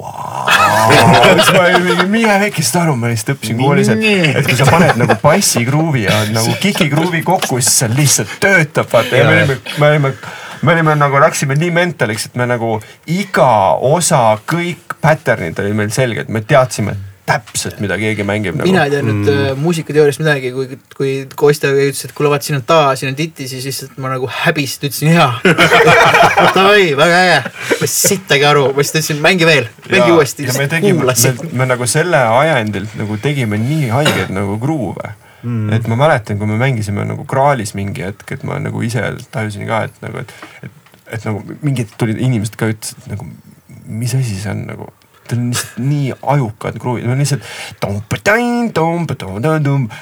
siis 1.44 1.52
ma 1.54 1.60
olin 1.68 1.84
mingi, 1.86 2.06
mine 2.10 2.40
vekki 2.42 2.64
seda 2.66 2.88
aru, 2.88 2.96
ma 2.98 3.12
lihtsalt 3.12 3.36
õppisin 3.36 3.60
koolis, 3.60 3.92
et, 3.94 4.02
et 4.40 4.48
kui 4.48 4.58
sa 4.58 4.66
paned 4.66 4.98
nagu 4.98 5.18
bassikruuvi 5.22 6.08
ja 6.08 6.24
nagu 6.34 6.56
kikikruuvi 6.64 7.22
kokku, 7.28 7.60
siis 7.62 7.84
see 7.84 7.92
lihtsalt 7.94 8.34
töötab, 8.42 8.90
vaata 8.90 9.20
ja 9.20 9.28
me 9.30 9.36
olime, 9.38 9.60
me 9.78 9.92
olime, 9.92 10.14
me 10.64 10.74
olime 10.74 10.96
nagu 10.98 11.22
läksime 11.22 11.58
nii 11.62 11.70
mentaliks, 11.76 12.26
et 12.32 12.42
me 12.42 12.50
nagu 12.50 12.80
iga 13.14 13.52
osa, 13.86 14.24
kõik 14.50 14.98
pattern'id 15.04 15.62
olid 15.62 15.78
meil 15.78 15.94
selged, 15.94 16.32
me 16.34 16.42
teadsime, 16.42 16.98
et 16.98 17.13
täpselt, 17.28 17.80
mida 17.84 17.96
keegi 18.00 18.26
mängib 18.28 18.58
nagu. 18.58 18.68
mina 18.68 18.84
ei 18.88 18.92
teadnud 18.92 19.22
mm. 19.24 19.62
muusikateooriast 19.64 20.20
midagi, 20.20 20.52
kui, 20.56 20.78
kui 20.98 21.14
Kostja 21.40 21.72
ütles, 21.72 22.04
et 22.08 22.14
kuule, 22.16 22.32
vaat 22.34 22.44
siin 22.44 22.58
on 22.60 22.66
ta, 22.68 22.80
siin 23.00 23.14
on 23.14 23.18
titi, 23.18 23.48
siis 23.48 23.64
lihtsalt 23.70 23.96
ma 24.04 24.12
nagu 24.12 24.28
häbiselt 24.28 24.90
ütlesin 24.90 25.14
jaa. 25.14 25.30
Davai, 26.56 26.90
väga 27.00 27.22
äge. 27.24 27.40
ma 27.72 27.88
ei 27.88 27.92
sittagi 27.94 28.48
aru, 28.50 28.66
ma 28.74 28.84
lihtsalt 28.84 29.00
ütlesin 29.00 29.24
mängi 29.24 29.48
veel, 29.48 29.70
mängi 29.88 30.16
uuesti, 30.18 30.48
ja 30.48 30.56
me 30.58 30.68
lihtsalt 30.68 30.76
tegime, 30.76 31.08
me,. 31.08 31.60
me 31.64 31.70
nagu 31.72 31.88
selle 31.90 32.24
ajendilt 32.44 32.98
nagu 33.00 33.20
tegime 33.24 33.60
nii 33.62 33.92
haigeid 33.94 34.34
nagu 34.36 34.58
gruuve 34.62 35.14
mm.. 35.44 35.72
et 35.78 35.88
ma 35.92 36.00
mäletan, 36.00 36.40
kui 36.42 36.50
me 36.50 36.58
mängisime 36.60 37.06
nagu 37.08 37.28
Graalis 37.30 37.72
mingi 37.78 38.04
hetk, 38.04 38.36
et 38.36 38.44
ma 38.48 38.60
nagu 38.64 38.84
ise 38.84 39.06
tajusin 39.32 39.68
ka, 39.70 39.86
et 39.88 40.04
nagu, 40.04 40.24
et, 40.24 40.36
et, 40.68 41.00
et 41.18 41.30
nagu 41.30 41.60
mingid 41.64 41.96
tulid 42.00 42.20
inimesed 42.20 42.60
ka 42.60 42.72
ütlesid 42.74 43.00
et 43.06 43.16
nagu, 43.16 43.30
mis 43.88 44.16
asi 44.18 44.40
see 44.40 44.52
on 44.52 44.68
nagu 44.68 44.92
Teil 45.28 45.40
on 45.40 45.50
lihtsalt 45.54 45.80
nii 45.80 46.14
ajukad 46.34 46.78
kruvid, 46.84 47.08
no 47.08 47.18
lihtsalt 47.18 47.46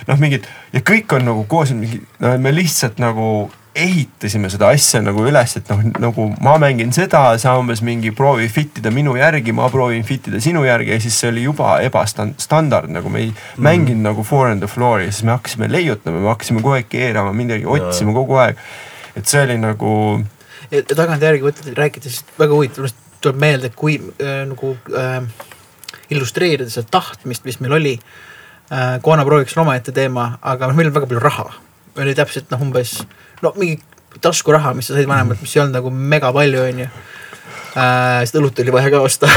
noh, 0.08 0.22
mingid 0.22 0.48
ja 0.74 0.84
kõik 0.86 1.18
on 1.18 1.28
nagu 1.30 1.44
koos 1.50 1.74
mingi, 1.78 2.02
no 2.24 2.36
me 2.42 2.54
lihtsalt 2.56 3.02
nagu 3.02 3.32
ehitasime 3.76 4.50
seda 4.52 4.68
asja 4.76 5.00
nagu 5.04 5.24
üles, 5.24 5.54
et 5.56 5.70
noh, 5.72 5.80
nagu 6.04 6.26
ma 6.44 6.58
mängin 6.60 6.92
seda, 6.96 7.22
sa 7.40 7.54
umbes 7.60 7.80
mingi 7.86 8.12
proovi 8.16 8.50
fit 8.52 8.82
ida 8.82 8.92
minu 8.92 9.14
järgi, 9.16 9.54
ma 9.56 9.70
proovin 9.72 10.04
fit 10.08 10.28
ida 10.28 10.42
sinu 10.44 10.66
järgi 10.68 10.92
ja 10.92 11.00
siis 11.04 11.20
see 11.22 11.32
oli 11.32 11.46
juba 11.46 11.78
ebastandard, 11.86 12.92
nagu 12.92 13.12
me 13.14 13.24
ei 13.24 13.30
mm. 13.32 13.64
mänginud 13.64 14.10
nagu 14.10 14.28
four 14.28 14.52
on 14.52 14.60
the 14.60 14.68
floor'i, 14.68 15.08
siis 15.12 15.24
me 15.28 15.38
hakkasime 15.38 15.72
leiutama, 15.72 16.20
me 16.20 16.32
hakkasime 16.34 16.60
kogu 16.60 16.76
aeg 16.82 16.92
keerama, 16.92 17.32
midagi 17.36 17.68
otsima 17.78 18.16
kogu 18.18 18.42
aeg. 18.44 18.60
et 19.16 19.28
see 19.28 19.46
oli 19.46 19.58
nagu 19.62 19.94
ja 20.72 20.84
tagantjärgi 20.88 21.48
mõtled, 21.48 21.72
rääkides 21.78 22.22
väga 22.40 22.56
huvitav, 22.56 22.92
tuleb 23.22 23.40
meelde, 23.42 23.72
et 23.72 23.78
kui 23.78 23.98
äh, 24.00 24.42
nagu 24.50 24.74
äh, 24.98 25.22
illustreerida 26.12 26.70
seda 26.72 26.88
tahtmist, 27.00 27.46
mis 27.48 27.60
meil 27.64 27.78
oli 27.80 27.96
äh,. 28.72 29.00
koonapróviks 29.02 29.58
on 29.58 29.66
omaette 29.66 29.92
teema, 29.96 30.38
aga 30.42 30.72
meil 30.74 30.92
on 30.92 30.98
väga 30.98 31.08
palju 31.08 31.24
raha. 31.24 31.48
oli 31.98 32.16
täpselt 32.16 32.52
noh, 32.52 32.62
umbes 32.62 33.02
no 33.42 33.54
mingi 33.58 33.80
taskuraha, 34.22 34.74
mis 34.74 34.88
sa 34.88 34.96
said 34.98 35.08
vanemalt, 35.08 35.42
mis 35.42 35.56
ei 35.56 35.64
olnud 35.64 35.78
nagu 35.80 35.92
mega 35.92 36.34
palju, 36.34 36.66
onju 36.68 36.88
äh,. 36.88 38.26
seda 38.26 38.42
õlut 38.42 38.60
oli 38.64 38.76
vaja 38.76 38.92
ka 38.92 39.06
osta 39.06 39.32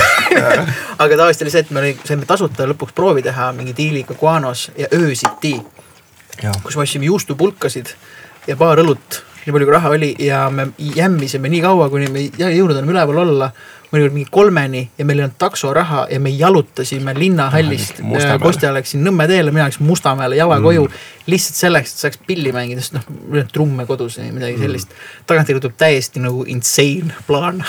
aga 1.03 1.17
tavaliselt 1.17 1.47
oli 1.47 1.55
see, 1.55 1.65
et 1.67 1.71
me 1.71 1.85
oli- 1.85 1.99
saime 2.05 2.27
tasuta 2.27 2.67
lõpuks 2.71 2.97
proovi 2.97 3.23
teha 3.23 3.53
mingi 3.57 3.77
diiliga 3.77 4.19
Guanos 4.19 4.71
ja 4.79 4.91
öösiti 4.93 5.59
kus 6.63 6.77
me 6.77 6.83
ostsime 6.83 7.07
juustupulkasid 7.07 7.95
ja 8.47 8.57
paar 8.57 8.81
õlut, 8.83 9.21
nii 9.45 9.53
palju 9.53 9.67
kui 9.69 9.75
raha 9.75 9.95
oli 9.95 10.11
ja 10.25 10.51
me 10.51 10.69
jämmisime 10.79 11.49
nii 11.53 11.63
kaua, 11.65 11.89
kuni 11.93 12.09
me 12.13 12.25
ei 12.25 12.31
jõudnud 12.59 12.79
enam 12.81 12.93
üleval 12.95 13.25
olla. 13.27 13.51
mõnikord 13.95 14.15
mingi 14.17 14.31
kolmeni 14.31 14.81
ja 14.99 15.05
meil 15.07 15.21
ei 15.21 15.23
olnud 15.23 15.37
taksoraha 15.39 16.07
ja 16.11 16.19
me 16.21 16.31
jalutasime 16.35 17.13
linnahallist 17.15 18.01
Ah. 18.35 18.41
Kostja 18.43 18.73
läks 18.75 18.91
siin 18.91 19.05
Nõmme 19.07 19.29
teele, 19.31 19.53
mina 19.55 19.69
läksin 19.69 19.87
Mustamäele 19.87 20.37
jala 20.37 20.59
mm. 20.59 20.65
Lihtsalt 21.27 21.57
selleks, 21.57 21.95
et 21.95 22.03
saaks 22.05 22.21
pilli 22.27 22.53
mängida, 22.53 22.83
sest 22.85 22.97
noh, 22.99 23.05
trumme 23.53 23.87
kodus 23.89 24.19
või 24.21 24.31
midagi 24.37 24.59
sellist 24.61 24.91
mm.. 24.93 25.27
tagantjärgi 25.31 25.63
tuleb 25.65 25.77
täiesti 25.81 26.21
nagu 26.21 26.45
insane 26.53 27.15
plaan. 27.29 27.63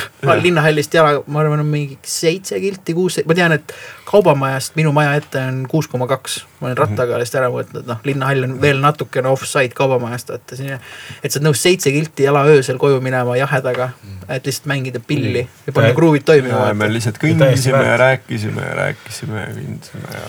linnahallist 0.43 0.93
jala, 0.93 1.21
ma 1.27 1.43
arvan, 1.43 1.63
on 1.63 1.69
mingi 1.71 1.97
seitse 2.03 2.59
kilti, 2.59 2.95
kuus, 2.97 3.21
ma 3.27 3.37
tean, 3.37 3.55
et 3.55 3.75
kaubamajast 4.05 4.75
minu 4.79 4.91
maja 4.95 5.15
ette 5.19 5.41
on 5.41 5.63
kuus 5.71 5.87
koma 5.91 6.07
kaks. 6.07 6.41
ma 6.59 6.69
olen 6.69 6.77
rattaga 6.77 7.15
alles 7.15 7.31
ära 7.35 7.47
võtnud, 7.53 7.87
noh, 7.87 8.01
linnahall 8.07 8.47
on 8.49 8.57
veel 8.61 8.81
natukene 8.83 9.31
off-site 9.31 9.75
kaubamajast, 9.77 10.35
vaata 10.35 10.59
siin. 10.59 10.75
et 10.75 11.31
sa 11.31 11.39
oled 11.39 11.47
nõus 11.49 11.63
seitse 11.63 11.93
kilti 11.95 12.27
jala 12.27 12.43
öösel 12.51 12.79
koju 12.81 12.99
minema 13.03 13.37
jahedaga, 13.39 13.91
et 14.27 14.45
lihtsalt 14.47 14.67
mängida 14.71 14.99
pilli 14.99 15.45
ja 15.45 15.75
panna 15.75 15.93
kruuvid 15.95 16.27
toimima 16.27 16.73
me 16.75 16.91
lihtsalt 16.91 17.19
kõndisime 17.21 17.83
ja 17.87 17.97
rääkisime 18.01 18.67
ja 18.67 18.75
rääkisime 18.81 19.41
ja 19.45 19.55
kõndisime 19.55 20.15
ja 20.19 20.25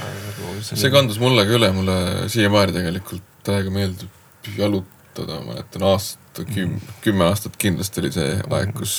see 0.62 0.90
kandus 0.92 1.18
mulle 1.22 1.46
ka 1.48 1.56
üle, 1.58 1.70
mulle 1.74 1.96
siiamaani 2.32 2.74
tegelikult 2.76 3.15
täiega 3.46 3.72
meeldib 3.74 4.52
jalutada, 4.58 5.40
ma 5.40 5.54
mäletan 5.54 5.86
aasta, 5.86 6.46
küm-, 6.50 6.80
kümme 7.04 7.28
aastat 7.30 7.56
kindlasti 7.60 8.02
oli 8.02 8.12
see 8.14 8.34
aeg, 8.42 8.74
kus 8.76 8.96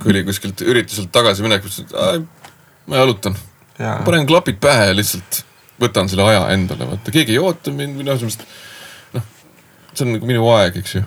kui 0.00 0.14
oli 0.14 0.24
kuskilt 0.24 0.62
ürituselt 0.64 1.12
tagasi 1.12 1.44
minek, 1.44 1.64
mõtlesin, 1.64 1.88
et 1.90 2.90
ma 2.90 3.00
jalutan, 3.00 3.36
ja, 3.78 3.98
panen 4.06 4.26
klapid 4.28 4.60
pähe 4.62 4.90
ja 4.90 4.96
lihtsalt 4.96 5.42
võtan 5.80 6.08
selle 6.12 6.26
aja 6.28 6.44
endale, 6.54 6.88
vaata 6.88 7.12
keegi 7.14 7.36
ei 7.36 7.42
oota 7.42 7.72
mind 7.74 8.00
või 8.00 8.08
noh, 8.08 8.24
noh, 9.16 9.26
see 9.92 10.06
on 10.06 10.14
nagu 10.16 10.28
minu 10.28 10.48
aeg, 10.54 10.80
eks 10.82 10.96
ju. 10.98 11.04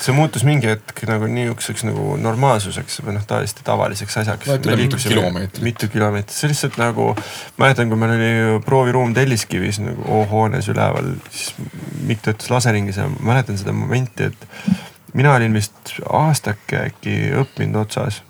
See 0.00 0.14
muutus 0.16 0.44
mingi 0.46 0.68
hetk 0.68 1.02
nagu 1.08 1.28
niisuguseks 1.30 1.84
nagu 1.88 2.16
normaalsuseks 2.20 3.00
või 3.04 3.16
noh, 3.16 3.24
täiesti 3.28 3.64
tavaliseks 3.66 4.18
asjaks. 4.22 4.50
Mitu 4.66 5.00
kilomeetrit. 5.00 5.62
mitu 5.64 5.88
kilomeetrit, 5.92 6.36
see 6.36 6.50
lihtsalt 6.52 6.78
nagu, 6.80 7.10
mäletan, 7.60 7.90
kui 7.90 8.00
meil 8.00 8.14
oli 8.16 8.60
prooviruum 8.66 9.14
Telliskivis 9.16 9.80
nagu 9.82 10.04
O-hoones 10.20 10.68
üleval, 10.72 11.14
siis 11.30 11.54
Mikk 12.06 12.26
töötas 12.26 12.52
laseringis 12.52 13.00
ja 13.00 13.08
ma 13.10 13.32
mäletan 13.32 13.58
seda 13.58 13.74
momenti, 13.76 14.30
et 14.30 14.48
mina 15.16 15.34
olin 15.34 15.56
vist 15.56 15.96
aastake 16.06 16.86
äkki 16.90 17.16
õppinud 17.42 17.82
otsas. 17.86 18.22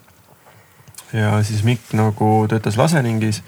ja 1.12 1.36
siis 1.46 1.64
Mikk 1.66 1.94
nagu 1.98 2.30
töötas 2.50 2.78
laseringis 2.78 3.42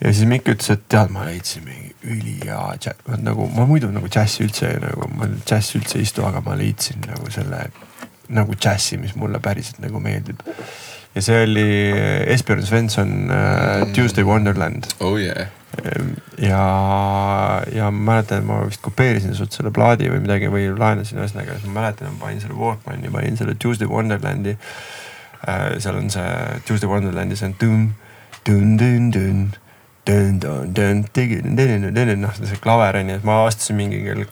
ja 0.00 0.12
siis 0.12 0.28
Mikk 0.28 0.52
ütles, 0.54 0.70
et 0.72 0.88
tead, 0.88 1.12
ma 1.12 1.24
leidsin 1.28 1.64
mingi 1.64 1.85
ülihea 2.06 2.60
džä-, 2.80 2.96
nagu 3.22 3.48
ma 3.54 3.66
muidu 3.68 3.90
nagu 3.94 4.08
džässi 4.08 4.46
üldse 4.46 4.72
nagu 4.82 5.10
ma 5.16 5.28
džässi 5.42 5.80
üldse 5.80 5.98
ei 6.00 6.06
istu, 6.06 6.24
aga 6.26 6.42
ma 6.44 6.56
leidsin 6.58 7.02
nagu 7.06 7.30
selle 7.34 7.66
nagu 8.28 8.54
džässi, 8.54 8.98
mis 8.98 9.14
mulle 9.18 9.40
päriselt 9.42 9.78
nagu 9.84 10.00
meeldib. 10.02 10.40
ja 11.14 11.22
see 11.22 11.42
oli 11.44 11.68
Esbjörn 12.34 12.66
Svensson 12.66 13.30
äh, 13.30 13.86
Tuesday 13.94 14.24
Wonderland 14.24 14.84
oh 15.00 15.16
yeah. 15.20 15.48
ja, 16.38 16.64
ja 17.72 17.90
ma 17.90 18.12
mäletan, 18.12 18.44
ma 18.44 18.60
vist 18.66 18.82
kopeerisin 18.84 19.34
sult 19.34 19.56
selle 19.56 19.72
plaadi 19.72 20.10
või 20.12 20.20
midagi 20.24 20.50
või 20.52 20.68
laenasin 20.76 21.20
ühesõnaga, 21.22 21.60
ma 21.66 21.80
mäletan, 21.80 22.12
ma 22.12 22.26
panin 22.26 22.42
selle 22.44 22.58
Walkmani, 22.58 23.12
panin 23.12 23.38
selle 23.40 23.56
Tuesday 23.58 23.88
Wonderlandi. 23.88 24.56
seal 25.78 25.96
on 25.96 26.10
see 26.10 26.60
Tuesday 26.66 26.90
Wonderlandis 26.90 27.44
on 27.46 27.54
tun, 27.54 27.88
tun, 28.44 28.76
tun, 28.80 29.10
tun, 29.12 29.46
noh 32.22 32.34
see 32.38 32.60
klaver 32.62 33.00
on 33.00 33.10
ju, 33.10 33.18
ma 33.26 33.40
avastasin 33.42 33.78
mingi 33.78 34.02
kell, 34.04 34.22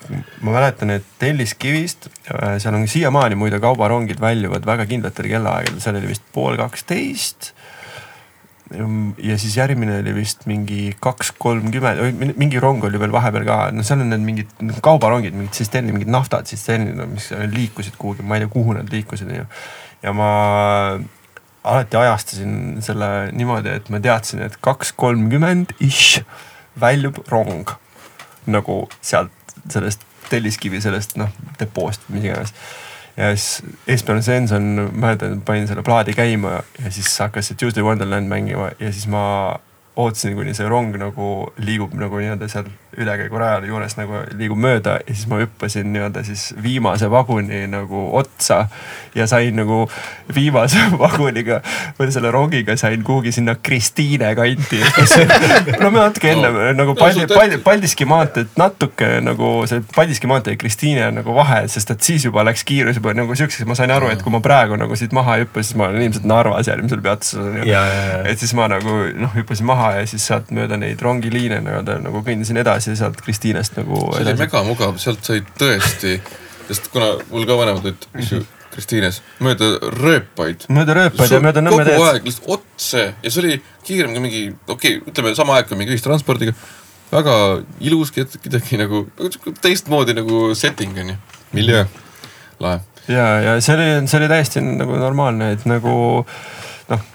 ma 0.46 0.54
mäletan, 0.54 0.92
et 0.94 1.06
Telliskivist, 1.18 2.10
seal 2.62 2.76
on 2.76 2.86
siiamaani 2.90 3.38
muide 3.38 3.58
kaubarongid 3.62 4.22
väljuvad 4.22 4.66
väga 4.68 4.86
kindlatel 4.90 5.30
kellaaegadel, 5.32 5.80
seal 5.82 5.98
oli 5.98 6.12
vist 6.12 6.26
pool 6.34 6.58
kaksteist 6.60 7.54
ja 9.22 9.38
siis 9.38 9.56
järgmine 9.58 9.98
oli 10.00 10.14
vist 10.16 10.46
mingi 10.50 10.94
kaks 11.02 11.34
kolmkümmend, 11.38 12.36
mingi 12.40 12.62
rong 12.62 12.86
oli 12.86 13.00
veel 13.00 13.12
vahepeal 13.12 13.44
ka, 13.46 13.58
no 13.74 13.84
seal 13.86 14.00
on 14.02 14.14
need 14.14 14.24
mingid 14.24 14.78
kaubarongid, 14.84 15.34
mingid 15.36 15.52
tsisternid, 15.54 15.94
mingid 15.94 16.10
naftad 16.12 16.48
tsisternid, 16.48 16.96
mis 17.10 17.28
liikusid 17.52 17.98
kuhugi, 18.00 18.24
ma 18.24 18.38
ei 18.38 18.44
tea, 18.44 18.54
kuhu 18.54 18.78
nad 18.78 18.88
liikusid, 18.90 19.30
onju. 19.34 19.44
ja 20.06 20.14
ma 20.16 20.30
alati 21.64 21.96
ajastasin 21.96 22.56
selle 22.84 23.10
niimoodi, 23.32 23.72
et 23.78 23.88
ma 23.92 24.00
teadsin, 24.04 24.42
et 24.44 24.56
kaks 24.64 24.92
kolmkümmend 25.00 25.72
ish 25.84 26.22
väljub 26.80 27.22
rong. 27.32 27.72
Nagu 28.50 28.84
sealt 29.00 29.54
sellest 29.72 30.04
Telliskivi 30.28 30.80
sellest 30.80 31.18
noh 31.20 31.32
depoost, 31.60 32.06
mis 32.12 32.24
iganes. 32.24 32.54
Ja 33.16 33.30
siis 33.36 33.62
Esbjörn 33.88 34.22
Svensson, 34.26 34.70
mäletan, 34.92 35.38
panin 35.46 35.68
selle 35.70 35.84
plaadi 35.86 36.16
käima 36.16 36.58
ja 36.80 36.90
siis 36.90 37.12
hakkas 37.22 37.50
see 37.50 37.58
Tuesday 37.60 37.84
Wonderland 37.86 38.28
mängima 38.28 38.72
ja 38.80 38.90
siis 38.90 39.06
ma 39.06 39.22
ootasin, 39.96 40.34
kuni 40.34 40.54
see 40.56 40.66
rong 40.68 40.96
nagu 40.98 41.28
liigub 41.62 41.94
nagu 41.94 42.18
nii-öelda 42.18 42.48
seal 42.50 42.66
ülekäigurajal 42.98 43.66
juures 43.68 43.96
nagu 43.98 44.22
liigub 44.38 44.58
mööda 44.60 44.98
ja 45.02 45.14
siis 45.14 45.26
ma 45.30 45.38
hüppasin 45.42 45.90
nii-öelda 45.94 46.24
siis 46.26 46.52
viimase 46.62 47.10
vaguni 47.10 47.64
nagu 47.70 48.04
otsa 48.18 48.66
ja 49.14 49.26
sain 49.30 49.56
nagu 49.56 49.84
viimase 50.34 50.80
vaguniga 51.04 51.60
või 51.98 52.10
selle 52.14 52.30
rongiga 52.34 52.76
sain 52.80 53.02
kuhugi 53.04 53.32
sinna 53.32 53.54
Kristiine 53.62 54.34
kanti. 54.38 54.80
no 55.82 55.90
me 55.90 55.98
natuke 56.04 56.30
enne 56.32 56.50
No. 56.54 56.72
nagu 56.76 56.94
Paldi 56.94 57.26
Paldi, 57.30 57.58
Paldiski 57.64 58.04
maanteed 58.08 58.52
natuke 58.60 59.08
nagu 59.24 59.50
see 59.70 59.80
Paldiski 59.94 60.28
maantee 60.30 60.54
ja 60.54 60.58
Kristiine 60.60 61.06
on 61.08 61.14
nagu 61.20 61.34
vahe, 61.36 61.62
sest 61.68 61.90
et 61.94 62.04
siis 62.04 62.24
juba 62.26 62.44
läks 62.46 62.64
kiirus 62.68 62.98
juba 63.00 63.14
nagu 63.16 63.34
siukseks, 63.36 63.66
ma 63.68 63.76
sain 63.78 63.90
aru, 63.94 64.10
et 64.12 64.22
kui 64.22 64.32
ma 64.34 64.40
praegu 64.44 64.76
nagu 64.80 64.96
siit 64.98 65.12
maha 65.16 65.38
ei 65.38 65.44
hüppa, 65.46 65.62
siis 65.64 65.76
ma 65.78 65.88
olen 65.88 66.02
ilmselt 66.04 66.26
Narvas 66.28 66.68
järgmisel 66.68 67.00
peatusel 67.04 67.62
et 68.30 68.38
siis 68.42 68.52
ma 68.58 68.68
nagu 68.70 68.98
noh, 69.16 69.32
hüppasin 69.34 69.66
maha 69.68 69.90
ja 70.00 70.06
siis 70.10 70.26
sealt 70.28 70.50
mööda 70.54 70.76
neid 70.80 71.00
rongiliine 71.02 71.60
nagu, 71.64 71.82
nagu 72.04 72.22
kõndisin 72.26 72.60
edasi 72.60 72.83
ja 72.88 72.96
sealt 72.98 73.20
Kristiinest 73.24 73.78
nagu 73.78 74.00
see 74.14 74.24
oli 74.24 74.36
mega 74.40 74.62
mugav, 74.66 74.98
sealt 75.02 75.24
sai 75.26 75.42
tõesti, 75.60 76.18
sest 76.68 76.90
kuna 76.92 77.14
mul 77.30 77.46
ka 77.48 77.58
vanemad 77.58 77.88
olid, 77.88 78.06
eks 78.14 78.32
ju, 78.34 78.42
Kristiines, 78.74 79.20
mööda 79.44 79.68
rööpaid. 79.94 80.66
mööda 80.74 80.96
rööpaid 80.98 81.30
ja 81.30 81.40
mööda 81.42 81.62
Nõmme 81.62 81.84
kogu 81.84 81.90
teed. 81.90 82.06
aeg 82.08 82.24
lihtsalt 82.26 82.48
otse 82.56 83.04
ja 83.22 83.30
see 83.30 83.42
oli 83.44 83.58
kiirem 83.86 84.16
kui 84.16 84.24
mingi, 84.24 84.42
okei 84.66 84.96
okay,, 84.98 85.12
ütleme 85.12 85.34
sama 85.38 85.58
aeg 85.58 85.68
kui 85.70 85.78
mingi 85.78 85.94
ühistranspordiga. 85.94 86.56
väga 87.12 87.36
ilus, 87.86 88.10
kuidagi 88.14 88.80
nagu 88.80 89.04
teistmoodi 89.62 90.16
nagu 90.18 90.48
setting 90.58 90.98
on 90.98 91.14
ju, 91.14 91.16
miljöö, 91.54 91.86
lahe. 92.64 92.82
ja, 93.06 93.28
ja 93.46 93.56
see 93.62 93.76
oli, 93.78 93.88
see 94.10 94.22
oli 94.22 94.32
täiesti 94.32 94.64
nagu 94.64 94.98
normaalne, 94.98 95.52
et 95.54 95.66
nagu 95.70 95.94
noh, 96.90 97.06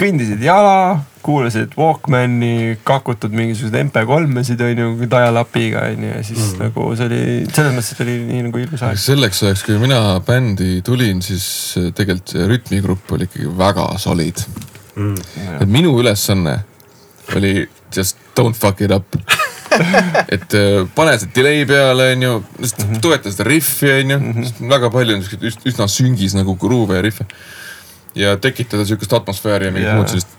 kõndisid 0.00 0.42
jala, 0.44 1.04
kuulasid 1.24 1.76
Walkmani, 1.78 2.76
kakutud 2.86 3.32
mingisuguseid 3.36 3.78
MP3-sid 3.86 4.64
on 4.66 4.82
ju 4.82 5.08
dial-up'iga 5.08 5.86
on 5.92 6.04
ju 6.04 6.10
ja 6.10 6.24
siis 6.26 6.42
mm. 6.42 6.60
nagu 6.64 6.88
see 6.98 7.08
oli, 7.08 7.22
selles 7.48 7.78
mõttes, 7.78 8.02
oli 8.04 8.18
nii 8.26 8.44
nagu 8.48 8.62
ilus 8.64 8.84
aeg. 8.84 9.00
selleks 9.00 9.42
ajaks, 9.46 9.64
kui 9.68 9.78
mina 9.82 10.02
bändi 10.26 10.82
tulin, 10.86 11.22
siis 11.24 11.46
tegelikult 11.96 12.34
see 12.34 12.50
rütmigrupp 12.50 13.16
oli 13.16 13.30
ikkagi 13.30 13.54
väga 13.58 13.88
solid 14.02 14.44
mm.. 14.96 15.16
et 15.60 15.70
minu 15.70 15.96
ülesanne 16.02 16.58
oli 17.36 17.56
just 17.96 18.16
don't 18.34 18.54
fuck 18.54 18.80
it 18.80 18.90
up. 18.90 19.06
et 20.34 20.54
äh, 20.54 20.86
pane 20.94 21.16
see 21.18 21.30
delay 21.34 21.64
peale, 21.66 22.10
onju, 22.14 22.32
toeta 23.02 23.32
seda 23.32 23.46
riffi, 23.48 23.90
onju, 24.00 24.18
väga 24.70 24.90
palju 24.94 25.16
on 25.16 25.24
siukseid 25.24 25.46
üs- 25.50 25.62
üsna 25.72 25.88
süngis 25.90 26.36
nagu 26.36 26.56
gruuve 26.60 26.98
ja 26.98 27.04
riffe. 27.04 27.26
Ja 28.18 28.36
tekitada 28.40 28.86
siukest 28.88 29.12
atmosfääri 29.12 29.70
ja 29.70 29.74
mingit 29.74 29.88
Jaa. 29.88 29.98
muud 29.98 30.12
sellist. 30.12 30.34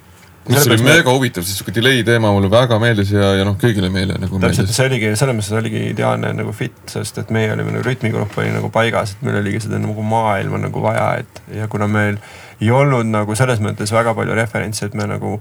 mis 0.49 0.67
oli 0.67 0.78
ma- 0.78 0.89
mega 0.93 1.13
huvitav, 1.13 1.43
see 1.43 1.57
siuke 1.57 1.73
delay 1.76 2.03
teema 2.07 2.32
mulle 2.36 2.49
väga 2.51 2.78
meeldis 2.80 3.11
ja, 3.15 3.34
ja 3.39 3.45
noh, 3.47 3.57
kõigile 3.61 3.89
meile 3.93 4.19
nagu 4.21 4.39
täpselt, 4.41 4.71
see 4.76 4.88
oligi, 4.89 5.11
selles 5.17 5.38
mõttes 5.38 5.57
oligi 5.57 5.82
ideaalne 5.89 6.32
nagu 6.38 6.53
fit, 6.55 6.78
sest 6.91 7.17
et 7.23 7.34
meie 7.36 7.49
olime 7.53 7.73
nagu 7.73 7.86
rütmigrupp 7.88 8.38
oli 8.41 8.53
nagu 8.53 8.69
paigas, 8.73 9.15
et 9.15 9.26
meil 9.26 9.39
oligi 9.41 9.63
seda 9.65 9.82
nagu 9.82 10.05
maailma 10.05 10.61
nagu 10.67 10.84
vaja, 10.86 11.09
et 11.23 11.41
ja 11.57 11.69
kuna 11.71 11.89
meil 11.91 12.21
ei 12.61 12.71
olnud 12.71 13.09
nagu 13.09 13.36
selles 13.36 13.63
mõttes 13.63 13.91
väga 13.95 14.13
palju 14.15 14.38
referentse, 14.38 14.86
et 14.86 14.95
me 14.95 15.09
nagu 15.09 15.39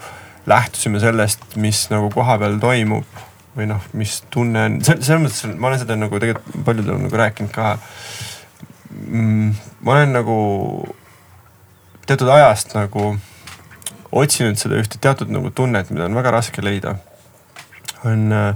lähtusime 0.51 1.01
sellest, 1.01 1.55
mis 1.61 1.87
nagu 1.93 2.11
kohapeal 2.13 2.59
toimub 2.61 3.23
või 3.55 3.69
noh, 3.71 3.85
mis 3.95 4.19
tunne 4.35 4.67
on, 4.67 4.81
selles 4.83 5.23
mõttes 5.23 5.55
ma 5.55 5.71
olen 5.71 5.81
seda 5.85 5.97
nagu 5.99 6.19
tegelikult 6.21 6.67
paljudele 6.67 6.99
nagu 7.07 7.21
rääkinud 7.21 7.53
ka 7.55 7.77
mm,. 8.91 9.55
ma 9.87 9.97
olen 9.99 10.15
nagu 10.17 10.37
teatud 12.07 12.29
ajast 12.29 12.75
nagu 12.77 13.17
otsinud 14.15 14.61
seda 14.61 14.79
ühte 14.81 15.01
teatud 15.03 15.33
nagu 15.35 15.51
tunnet, 15.51 15.91
mida 15.91 16.07
on 16.09 16.17
väga 16.19 16.35
raske 16.37 16.63
leida 16.65 16.97
on 18.05 18.33
äh, 18.33 18.55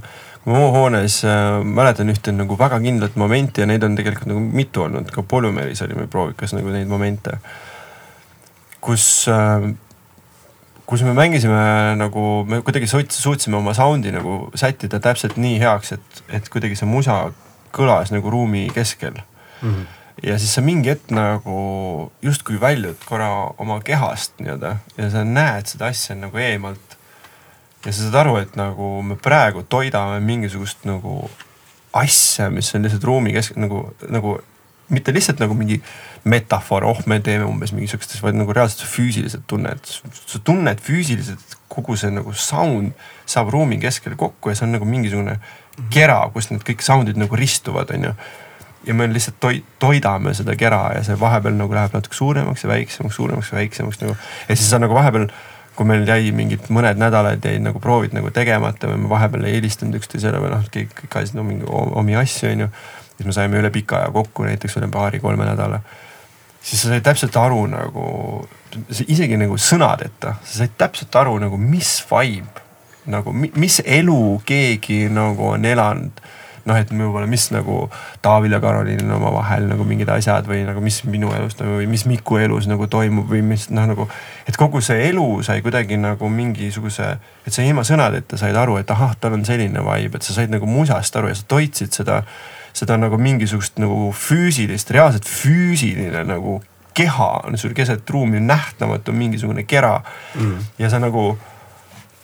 ma 0.49 0.69
hoones 0.75 1.23
äh, 1.25 1.65
mäletan 1.65 2.13
ühte 2.13 2.33
nagu 2.33 2.59
väga 2.59 2.79
kindlat 2.85 3.17
momenti 3.21 3.65
ja 3.65 3.67
neid 3.69 3.85
on 3.85 3.97
tegelikult 3.99 4.31
nagu 4.31 4.41
mitu 4.41 4.85
olnud, 4.87 5.11
ka 5.13 5.23
Polümeris 5.23 5.83
oli 5.85 5.99
meil 5.99 6.09
proovikas 6.13 6.55
nagu 6.57 6.73
neid 6.73 6.89
momente. 6.89 7.39
kus 8.81 9.27
äh,, 9.29 9.69
kus 10.87 11.03
me 11.03 11.13
mängisime 11.13 11.97
nagu, 11.99 12.45
me 12.49 12.63
kuidagi 12.63 12.87
suut- 12.87 13.13
suutsime 13.13 13.57
oma 13.57 13.75
sound'i 13.75 14.13
nagu 14.15 14.51
sättida 14.55 15.01
täpselt 15.01 15.37
nii 15.37 15.59
heaks, 15.61 15.93
et, 15.93 16.23
et 16.29 16.49
kuidagi 16.49 16.79
see 16.79 16.89
musa 16.89 17.33
kõlas 17.75 18.15
nagu 18.15 18.31
ruumi 18.31 18.69
keskel 18.75 19.19
mm. 19.19 19.75
-hmm 19.75 19.98
ja 20.23 20.39
siis 20.39 20.55
sa 20.55 20.63
mingi 20.65 20.91
hetk 20.91 21.13
nagu 21.15 21.59
justkui 22.23 22.61
väljud 22.61 23.05
korra 23.07 23.31
oma 23.59 23.81
kehast 23.85 24.39
nii-öelda 24.43 24.77
ja 24.99 25.11
sa 25.13 25.25
näed 25.25 25.71
seda 25.71 25.91
asja 25.93 26.17
nagu 26.19 26.39
eemalt 26.43 26.97
ja 27.85 27.93
sa 27.93 28.03
saad 28.03 28.19
aru, 28.25 28.37
et 28.43 28.57
nagu 28.59 28.99
me 29.07 29.17
praegu 29.23 29.63
toidame 29.63 30.19
mingisugust 30.25 30.85
nagu 30.89 31.31
asja, 31.97 32.51
mis 32.51 32.75
on 32.75 32.85
lihtsalt 32.85 33.05
ruumi 33.05 33.33
kesk- 33.37 33.59
nagu, 33.61 33.85
nagu 34.09 34.39
mitte 34.89 35.15
lihtsalt 35.15 35.41
nagu 35.41 35.55
mingi 35.55 35.79
metafoor, 36.25 36.85
oh, 36.85 37.01
me 37.07 37.21
teeme 37.25 37.47
umbes 37.47 37.73
mingi 37.73 37.89
siukest 37.91 38.17
asja, 38.17 38.27
vaid 38.27 38.39
nagu 38.41 38.53
reaalselt 38.53 38.89
füüsiliselt 38.89 39.47
tunned. 39.47 39.87
sa 40.27 40.43
tunned 40.45 40.83
füüsiliselt 40.83 41.57
kogu 41.69 41.97
see 41.97 42.11
nagu 42.11 42.33
sound 42.33 42.93
saab 43.27 43.53
ruumi 43.55 43.79
keskel 43.81 44.17
kokku 44.17 44.51
ja 44.51 44.59
see 44.59 44.67
on 44.67 44.75
nagu 44.77 44.89
mingisugune 44.89 45.39
kera, 45.95 46.21
kus 46.35 46.51
need 46.51 46.65
kõik 46.67 46.83
sound'id 46.83 47.21
nagu 47.21 47.37
ristuvad, 47.39 47.93
onju 47.95 48.15
ja 48.87 48.95
me 48.95 49.07
lihtsalt 49.13 49.37
toi-, 49.41 49.63
toidame 49.79 50.35
seda 50.35 50.55
kera 50.57 50.93
ja 50.95 51.03
see 51.07 51.17
vahepeal 51.21 51.57
nagu 51.59 51.75
läheb 51.75 51.95
natuke 51.97 52.15
suuremaks 52.15 52.65
ja 52.65 52.69
väiksemaks, 52.71 53.17
suuremaks 53.17 53.53
ja 53.53 53.59
väiksemaks 53.59 54.01
nagu. 54.03 54.17
ja 54.49 54.57
siis 54.57 54.71
sa 54.71 54.79
nagu 54.79 54.95
vahepeal, 54.95 55.29
kui 55.77 55.87
meil 55.87 56.07
jäi 56.09 56.33
mingid 56.35 56.71
mõned 56.75 56.99
nädalad 56.99 57.45
jäid 57.45 57.63
nagu 57.63 57.81
proovid 57.83 58.15
nagu 58.17 58.31
tegemata 58.35 58.89
või 58.91 59.03
me 59.05 59.09
vahepeal 59.13 59.45
ei 59.47 59.59
helistanud 59.59 59.99
üksteisele 60.01 60.41
või 60.43 60.51
noh, 60.55 60.65
kõik, 60.75 60.95
kõik 61.03 61.19
ajasid 61.21 61.39
no 61.39 61.45
mingi 61.47 61.67
o- 61.67 61.93
omi 62.01 62.17
asju 62.19 62.51
onju. 62.51 62.69
siis 63.17 63.27
me 63.27 63.33
saime 63.33 63.59
üle 63.61 63.71
pika 63.75 63.97
aja 64.03 64.11
kokku 64.15 64.47
näiteks 64.47 64.77
üle 64.81 64.89
paari-kolme 64.95 65.45
nädala. 65.47 65.81
siis 66.63 66.83
sa 66.83 66.89
said 66.89 67.03
täpselt 67.03 67.37
aru 67.37 67.67
nagu, 67.67 68.49
isegi 69.07 69.37
nagu 69.37 69.55
sõnadeta, 69.59 70.35
sa 70.45 70.59
said 70.65 70.75
täpselt 70.79 71.15
aru 71.17 71.39
nagu 71.39 71.57
mis 71.59 71.99
vibe 72.11 72.67
nagu 73.07 73.33
mi- 73.33 73.53
mis 73.55 73.81
elu 73.85 74.43
keegi 74.45 75.09
nagu 75.09 75.49
on 75.55 75.65
elanud 75.65 76.21
noh, 76.69 76.79
et 76.79 76.91
võib-olla, 76.93 77.27
mis 77.31 77.49
nagu 77.55 77.81
Taavil 78.25 78.55
ja 78.55 78.61
Karoliinil 78.63 79.07
on 79.09 79.17
omavahel 79.19 79.67
nagu 79.71 79.87
mingid 79.89 80.11
asjad 80.13 80.47
või 80.49 80.63
nagu 80.67 80.83
mis 80.85 81.01
minu 81.09 81.33
elus 81.37 81.57
toimub 81.59 81.81
või 81.81 81.89
mis 81.91 82.05
Miku 82.09 82.39
elus 82.43 82.69
nagu 82.71 82.87
toimub 82.91 83.29
või 83.33 83.43
mis 83.47 83.69
noh, 83.73 83.89
nagu. 83.91 84.09
et 84.49 84.57
kogu 84.61 84.83
see 84.85 85.09
elu 85.09 85.27
sai 85.47 85.63
kuidagi 85.65 85.99
nagu 86.01 86.31
mingisuguse, 86.33 87.11
et 87.47 87.55
sa 87.55 87.65
ilma 87.65 87.85
sõnadeta 87.89 88.39
said 88.41 88.57
aru, 88.57 88.79
et 88.83 88.91
ahah, 88.95 89.17
tal 89.21 89.39
on 89.39 89.45
selline 89.49 89.85
vibe, 89.85 90.21
et 90.21 90.27
sa 90.27 90.37
said 90.37 90.53
nagu 90.53 90.69
musast 90.69 91.17
aru 91.17 91.33
ja 91.33 91.37
sa 91.39 91.47
toitsid 91.49 91.97
seda, 92.01 92.23
seda 92.77 92.99
nagu 93.01 93.19
mingisugust 93.21 93.81
nagu 93.83 94.13
füüsilist, 94.17 94.93
reaalselt 94.95 95.29
füüsiline 95.29 96.25
nagu 96.29 96.61
keha 96.99 97.29
on 97.47 97.59
sul 97.59 97.75
keset 97.79 98.11
ruumi 98.11 98.41
nähtamatu 98.43 99.13
mingisugune 99.15 99.63
kera 99.63 100.01
mm. 100.35 100.59
ja 100.83 100.91
sa 100.91 100.99
nagu 100.99 101.39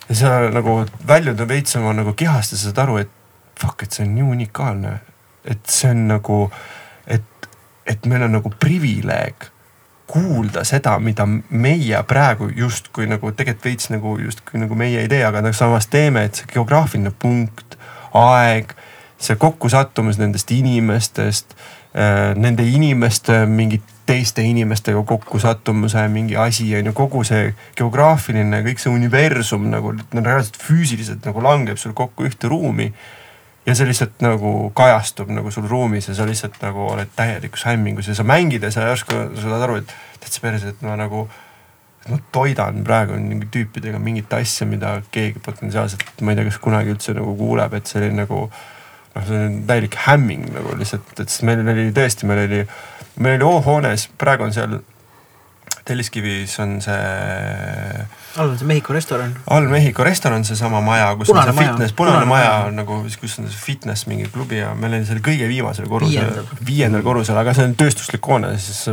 ja 0.09 0.15
sa 0.15 0.39
nagu 0.53 0.85
väljud 1.07 1.47
veits 1.47 1.75
oma 1.79 1.93
nagu 1.95 2.13
kehast 2.13 2.53
ja 2.53 2.59
sa 2.59 2.69
saad 2.69 2.81
aru, 2.85 2.97
et 3.01 3.14
fuck, 3.61 3.83
et 3.83 3.91
see 3.91 4.05
on 4.05 4.15
nii 4.15 4.29
unikaalne. 4.35 4.99
et 5.45 5.69
see 5.69 5.91
on 5.93 6.07
nagu, 6.09 6.39
et, 7.07 7.49
et 7.85 8.05
meil 8.09 8.23
on 8.25 8.31
nagu 8.39 8.49
privileeg 8.59 9.51
kuulda 10.09 10.63
seda, 10.65 10.95
mida 10.99 11.25
meie 11.49 12.01
praegu 12.07 12.49
justkui 12.55 13.05
nagu 13.09 13.31
tegelikult 13.31 13.65
veits 13.65 13.89
nagu 13.93 14.17
justkui 14.21 14.61
nagu 14.61 14.77
meie 14.77 15.01
ei 15.01 15.09
tee, 15.09 15.23
aga 15.25 15.41
nagu 15.45 15.57
samas 15.57 15.87
teeme, 15.89 16.25
et 16.25 16.41
see 16.41 16.49
geograafiline 16.53 17.13
punkt, 17.19 17.77
aeg, 18.13 18.73
see 19.21 19.37
kokkusattumus 19.41 20.19
nendest 20.21 20.51
inimestest, 20.53 21.55
nende 22.41 22.65
inimeste 22.67 23.45
mingit 23.49 23.93
teiste 24.05 24.43
inimestega 24.45 25.01
kokkusattumuse 25.03 26.07
mingi 26.13 26.37
asi 26.37 26.67
on 26.77 26.85
ju, 26.85 26.93
kogu 26.93 27.23
see 27.25 27.53
geograafiline, 27.77 28.61
kõik 28.67 28.81
see 28.81 28.93
universum 28.93 29.69
nagu 29.71 29.95
reaalselt 30.13 30.59
füüsiliselt 30.61 31.25
nagu 31.25 31.41
langeb 31.41 31.79
sul 31.81 31.95
kokku 31.97 32.27
ühte 32.29 32.51
ruumi 32.51 32.91
ja 33.65 33.73
see 33.75 33.87
lihtsalt 33.89 34.21
nagu 34.21 34.51
kajastub 34.77 35.31
nagu 35.33 35.51
sul 35.51 35.65
ruumis 35.69 36.09
ja 36.09 36.15
sa 36.17 36.27
lihtsalt 36.27 36.59
nagu 36.61 36.85
oled 36.91 37.09
täielikus 37.17 37.65
hämmingus 37.65 38.11
ja 38.11 38.15
sa 38.17 38.23
mängid 38.27 38.63
ja 38.63 38.71
sa 38.71 38.85
järsku 38.89 39.15
sa 39.15 39.41
saad 39.41 39.65
aru, 39.65 39.79
et 39.81 39.95
täitsa 40.21 40.43
päris, 40.43 40.67
et 40.69 40.81
ma 40.85 40.97
nagu. 40.99 41.27
ma 42.05 42.19
toidan 42.31 42.83
praegu 42.85 43.15
mingi 43.17 43.47
tüüpidega 43.49 43.97
mingit 43.97 44.33
asja, 44.37 44.67
mida 44.69 44.99
keegi 45.11 45.39
potentsiaalselt, 45.41 46.03
ma 46.21 46.31
ei 46.31 46.37
tea, 46.37 46.45
kas 46.51 46.59
kunagi 46.61 46.91
üldse 46.93 47.15
nagu 47.17 47.33
kuuleb, 47.39 47.73
et 47.73 47.89
see 47.89 47.97
oli 48.03 48.11
nagu. 48.13 48.41
noh, 49.15 49.25
see 49.25 49.39
on 49.47 49.55
täielik 49.65 49.97
hämming 50.05 50.51
nagu 50.53 50.75
lihtsalt, 50.77 51.15
et 51.17 51.33
siis 51.33 51.41
meil 51.49 51.63
oli 51.65 51.87
tõesti, 51.95 52.29
meil 52.29 52.43
oli, 52.43 52.59
meil 53.17 53.39
oli 53.39 53.49
O-hoones, 53.49 54.05
praegu 54.21 54.45
on 54.45 54.53
seal 54.53 54.77
Telliskivis 55.85 56.59
on 56.59 56.77
see 56.81 57.01
all 58.37 58.49
on 58.49 58.57
see 58.59 58.67
Mehhiko 58.67 58.93
restoran. 58.93 59.35
all 59.47 59.67
Mehhiko 59.71 60.03
restoran, 60.03 60.45
seesama 60.45 60.81
maja, 60.81 61.11
kus 61.19 61.31
Punane 61.31 61.51
on 61.51 61.57
see 61.57 61.67
fitness, 61.67 61.95
punane 61.97 62.25
maja 62.29 62.51
on 62.69 62.79
nagu, 62.79 63.01
kus 63.21 63.37
on 63.39 63.49
see 63.49 63.61
fitness 63.61 64.07
mingi 64.11 64.27
klubi 64.33 64.59
ja 64.59 64.73
meil 64.77 64.97
oli 64.97 65.07
seal 65.07 65.21
kõige 65.25 65.47
viimasel 65.51 65.87
korrusel 65.91 66.43
Viiendal., 66.67 67.05
korrusel, 67.05 67.37
aga 67.41 67.55
see 67.55 67.69
on 67.69 67.77
tööstuslik 67.79 68.27
hoone, 68.27 68.55
siis 68.61 68.85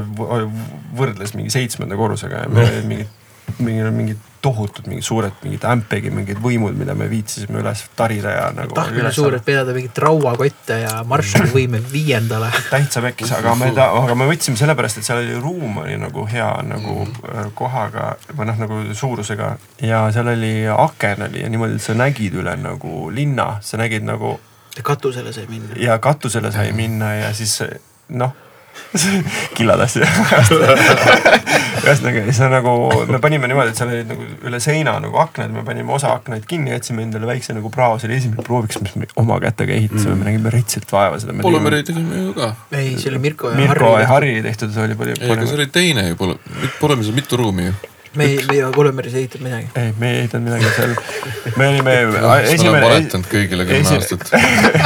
võrdles 0.99 1.35
mingi 1.39 1.55
seitsmenda 1.55 1.99
korrusega 1.99 2.45
ja 2.47 2.53
meil 2.53 2.69
olid 2.73 2.89
mingid, 2.91 3.19
mingid, 3.59 3.89
mingid 3.93 4.29
tohutud 4.43 4.89
mingid 4.91 5.07
suured 5.07 5.37
mingid 5.45 5.65
ämpegi 5.69 6.11
mingid 6.11 6.41
võimud, 6.43 6.75
mida 6.79 6.95
me 6.99 7.07
viitsisime 7.11 7.61
üles 7.61 7.85
tarida 7.99 8.33
ja 8.35 8.45
nagu. 8.57 8.75
tahtmine 8.75 9.13
suur, 9.15 9.37
et 9.39 9.47
vedada 9.47 9.75
mingit 9.77 9.99
rauakotte 10.03 10.79
ja 10.83 10.97
Marshalli 11.07 11.53
võime 11.53 11.83
viiendale. 11.93 12.51
täitsa 12.71 13.03
pekkis, 13.05 13.33
aga 13.39 13.55
me 13.59 13.71
ta, 13.77 13.89
aga 14.01 14.17
me 14.19 14.27
võtsime 14.31 14.59
sellepärast, 14.59 14.99
et 14.99 15.09
seal 15.09 15.23
oli 15.23 15.39
ruum 15.39 15.83
oli 15.85 15.97
nagu 16.01 16.27
hea 16.31 16.51
nagu 16.67 17.07
äh, 17.07 17.51
kohaga 17.59 18.17
või 18.33 18.51
noh, 18.51 18.63
nagu 18.65 18.81
suurusega 18.99 19.53
ja 19.87 20.05
seal 20.15 20.33
oli 20.35 20.55
aken 20.75 21.29
oli 21.29 21.45
ja 21.45 21.53
niimoodi, 21.53 21.79
et 21.79 21.87
sa 21.87 21.97
nägid 21.99 22.41
üle 22.43 22.57
nagu 22.59 23.11
linna, 23.15 23.55
sa 23.63 23.79
nägid 23.81 24.07
nagu 24.09 24.39
katusele 24.83 25.33
sai 25.33 25.47
minna. 25.51 25.77
ja 25.77 25.99
katusele 26.03 26.53
sai 26.53 26.73
minna 26.73 27.15
ja 27.15 27.35
siis 27.37 27.61
noh, 28.09 28.35
killad 29.57 29.81
asju. 29.85 30.07
ühesõnaga, 31.83 32.23
siis 32.29 32.41
on 32.45 32.53
nagu 32.55 32.73
me 33.11 33.19
panime 33.23 33.49
niimoodi, 33.51 33.73
et 33.73 33.79
seal 33.79 33.91
olid 33.91 34.11
nagu 34.13 34.27
üle 34.49 34.61
seina 34.63 34.95
nagu 35.03 35.19
aknad, 35.23 35.53
me 35.55 35.65
panime 35.67 35.95
osa 35.97 36.13
aknaid 36.17 36.45
kinni, 36.49 36.73
jätsime 36.75 37.05
endale 37.07 37.29
väikse 37.31 37.57
nagu 37.57 37.73
prao, 37.75 37.99
see 37.99 38.11
oli 38.11 38.19
esimene 38.21 38.45
prooviks, 38.47 38.79
mis 38.85 38.95
me 39.01 39.09
oma 39.21 39.39
kätega 39.43 39.75
ehitasime 39.77 40.15
mm., 40.15 40.23
me 40.23 40.31
nägime 40.31 40.53
retsilt 40.55 40.93
vaeva 40.93 41.19
seda. 41.23 41.35
Polümeri 41.43 41.83
tegime 41.89 42.27
ju 42.27 42.37
ka. 42.37 42.53
ei, 42.79 42.95
see 43.01 43.11
oli 43.13 43.23
Mirko 43.23 43.51
ja 43.53 43.59
Mirko 43.59 43.97
ja 43.99 44.07
Harri. 44.11 44.37
Harri 44.37 44.45
tehtud, 44.47 44.75
see 44.75 44.87
oli 44.87 44.99
palju 44.99 45.17
ei, 45.19 45.33
aga 45.35 45.49
see 45.49 45.59
oli 45.59 45.69
teine 45.73 46.07
ju, 46.11 46.21
Pole, 46.21 46.39
Polemis 46.81 47.11
on 47.11 47.19
mitu 47.19 47.41
ruumi 47.41 47.71
ju. 47.71 47.75
Me 48.15 48.25
ei, 48.25 48.37
me 48.49 48.55
ei 48.55 48.65
ole 48.65 48.73
Kolmeris 48.73 49.15
ehitanud 49.15 49.47
midagi. 49.47 49.69
ei, 49.77 49.95
me 49.99 50.11
ei 50.11 50.19
ehitanud 50.19 50.49
midagi 50.49 50.71
seal. 50.77 50.95
me 51.57 51.69
olime 51.69 51.95
esimene, 52.43 52.83
valetanud 52.85 53.29
kõigile 53.31 53.67
kümme 53.69 53.81
esi- 53.81 53.97
aastat. 53.97 54.33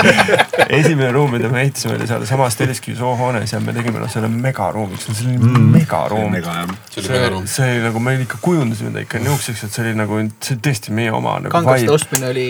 esimene 0.80 1.10
ruum, 1.14 1.34
mida 1.34 1.50
me 1.52 1.62
ehitasime, 1.64 1.96
oli 1.98 2.06
sealsamas 2.10 2.58
Telliskivi 2.60 2.96
soohoones 2.98 3.52
ja 3.52 3.60
me 3.62 3.74
tegime 3.76 4.02
noh 4.02 4.10
selle 4.12 4.30
megaruumiks, 4.32 5.08
see 5.10 5.30
oli 5.32 5.38
mm. 5.38 5.66
megaruum. 5.74 6.36
see 6.36 7.02
oli 7.02 7.08
see 7.08 7.16
väga, 7.16 7.32
ruum. 7.34 7.48
see 7.50 7.70
oli 7.72 7.84
nagu 7.88 8.04
me 8.06 8.16
ikka 8.22 8.40
kujundasime 8.44 8.94
ta 8.94 9.04
ikka 9.06 9.22
niisuguseks, 9.24 9.66
et 9.66 9.78
see 9.78 9.86
oli 9.86 9.96
nagu, 9.98 10.20
see 10.38 10.56
oli 10.56 10.64
tõesti 10.68 10.96
meie 11.00 11.14
oma 11.14 11.38
nagu 11.42 11.54
kangaste 11.56 11.92
ostmine 11.96 12.30
oli 12.30 12.46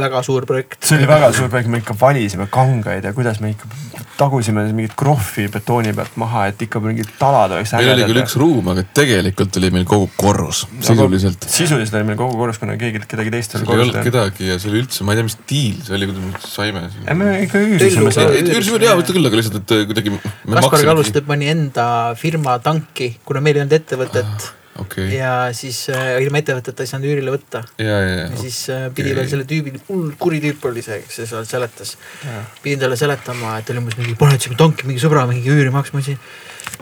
väga 0.00 0.24
suur 0.26 0.48
projekt. 0.48 0.80
see 0.84 1.00
oli 1.00 1.10
väga 1.12 1.32
suur 1.36 1.52
projekt, 1.52 1.72
me 1.72 1.84
ikka 1.84 1.96
valisime 2.00 2.48
kangaid 2.52 3.04
ja 3.04 3.12
kuidas 3.16 3.42
me 3.44 3.52
ikka 3.52 3.68
tagusime 4.16 4.64
mingit 4.72 4.96
krohvi 4.96 5.46
betooni 5.52 5.92
pealt 5.96 6.16
maha, 6.20 6.46
et 6.50 6.62
ikka 6.66 6.80
mingid 6.80 7.10
talad 7.20 7.52
oleks 7.56 7.74
meil 7.76 7.92
oli 7.92 8.06
küll 8.08 8.22
üks 8.22 8.36
ruum, 8.40 8.72
aga 8.72 8.84
tegelikult 8.96 9.58
oli 9.60 9.70
meil 9.74 9.84
kogu 9.88 10.05
korrus, 10.18 10.64
sisuliselt. 10.80 11.46
sisuliselt 11.50 11.98
oli 11.98 12.08
meil 12.10 12.18
kogu 12.20 12.38
korrus, 12.40 12.60
kuna 12.62 12.76
keegi, 12.80 13.02
kedagi 13.08 13.32
teist 13.34 13.54
ei 13.54 13.62
seal 13.62 13.72
olnud 13.72 13.76
ei 13.76 13.84
olnud 13.84 13.98
korrus. 13.98 14.10
kedagi 14.10 14.50
ja 14.50 14.58
see 14.62 14.72
oli 14.72 14.82
üldse, 14.84 15.06
ma 15.06 15.14
ei 15.14 15.20
tea, 15.20 15.28
mis 15.28 15.38
diil 15.52 15.80
see 15.86 15.96
oli, 15.98 16.10
kuidas 16.10 16.26
me 16.26 16.42
saime. 16.56 16.84
ei, 17.06 17.16
me 17.22 17.30
ikka 17.46 17.62
üürisime 17.64 18.12
seda. 18.16 18.36
üürasime 18.42 18.82
jaa, 18.86 18.98
võtta 19.00 19.16
küll, 19.16 19.30
aga 19.30 19.40
lihtsalt, 19.40 19.58
et 19.62 19.74
äh, 19.76 19.86
kuidagi. 19.90 20.14
Kaspar 20.56 20.86
Kalluste 20.90 21.24
pani 21.26 21.50
enda 21.52 21.88
firma 22.20 22.58
tanki, 22.64 23.14
kuna 23.26 23.44
meil 23.44 23.60
ei 23.60 23.66
olnud 23.66 23.76
ettevõtet 23.80 24.52
okei, 24.84 25.08
ja 25.16 25.32
siis 25.56 25.86
äh, 25.94 26.16
ilma 26.24 26.42
ettevõteta 26.42 26.84
ei 26.84 26.92
saanud 26.92 27.10
üürile 27.10 27.34
võtta. 27.34 27.64
ja, 27.80 27.98
ja, 28.04 28.16
ja 28.22 28.26
ja. 28.30 28.40
siis 28.40 28.58
äh, 28.70 28.88
pidi 28.94 29.14
veel 29.16 29.28
selle 29.30 29.46
tüübi, 29.48 29.74
hull 29.88 30.10
kuri 30.20 30.40
tüüp 30.44 30.64
oli 30.70 30.84
see, 30.84 31.00
kes 31.04 31.22
seal 31.30 31.46
seletas. 31.48 31.96
pidin 32.62 32.82
talle 32.82 32.98
seletama, 32.98 33.58
et 33.60 33.70
oli 33.72 33.82
umbes 33.82 33.98
mingi, 34.00 34.16
paned 34.18 34.50
tanki 34.58 34.88
mingi 34.88 35.02
sõbra 35.02 35.26
mingi 35.30 35.52
üüri 35.52 35.72
maksma, 35.74 36.00
ma 36.00 36.04
ütlesin. 36.04 36.20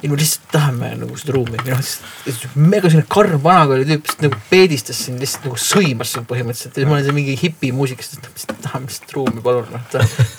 ei 0.03 0.09
no 0.09 0.16
lihtsalt 0.16 0.47
tahame 0.53 0.91
nagu 0.97 1.16
seda 1.21 1.35
ruumi, 1.37 1.59
minu 1.61 1.77
arvates 1.77 2.45
mega 2.57 2.89
selline 2.89 3.07
karm 3.12 3.43
vanakooli 3.45 3.87
tüüp, 3.89 4.07
lihtsalt 4.07 4.25
nagu 4.25 4.39
peedistas 4.51 5.03
sind, 5.07 5.21
lihtsalt 5.23 5.49
nagu 5.49 5.61
sõimas 5.61 6.15
sind 6.15 6.29
põhimõtteliselt 6.31 6.81
ja 6.81 6.89
ma 6.89 6.97
olen 6.97 7.07
see 7.09 7.16
mingi 7.16 7.37
hipimuusik, 7.41 8.05
siis 8.05 8.21
ta 8.23 8.31
ütles, 8.33 8.47
et 8.49 8.62
tahame 8.65 8.89
lihtsalt 8.89 9.15
ruumi, 9.19 9.45
palun 9.45 9.69
noh, 9.75 9.85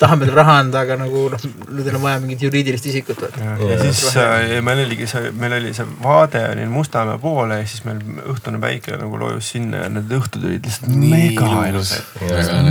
tahame 0.02 0.26
teile 0.26 0.38
raha 0.40 0.58
anda, 0.64 0.82
aga 0.86 0.98
nagu 1.00 1.24
noh, 1.34 1.46
nüüd 1.70 1.92
on 1.92 2.02
vaja 2.02 2.22
mingit 2.22 2.42
juriidilist 2.46 2.90
isikut. 2.90 3.22
ja 3.22 3.78
siis 3.84 4.02
äh, 4.18 4.58
meil 4.66 4.82
oligi 4.84 5.08
see, 5.10 5.30
meil 5.38 5.56
oli 5.60 5.72
see 5.78 5.86
vaade 6.02 6.42
oli 6.50 6.66
Mustamäe 6.70 7.22
poole 7.46 7.60
ja 7.60 7.68
siis 7.68 7.84
meil 7.86 8.00
õhtune 8.32 8.58
päike 8.62 8.96
nagu 8.98 9.20
loojus 9.20 9.52
sinna 9.54 9.84
ja 9.84 9.92
need 9.92 10.10
õhtud 10.18 10.44
olid 10.46 10.66
lihtsalt 10.66 10.90
mega 10.98 11.62
ilusad. 11.70 12.10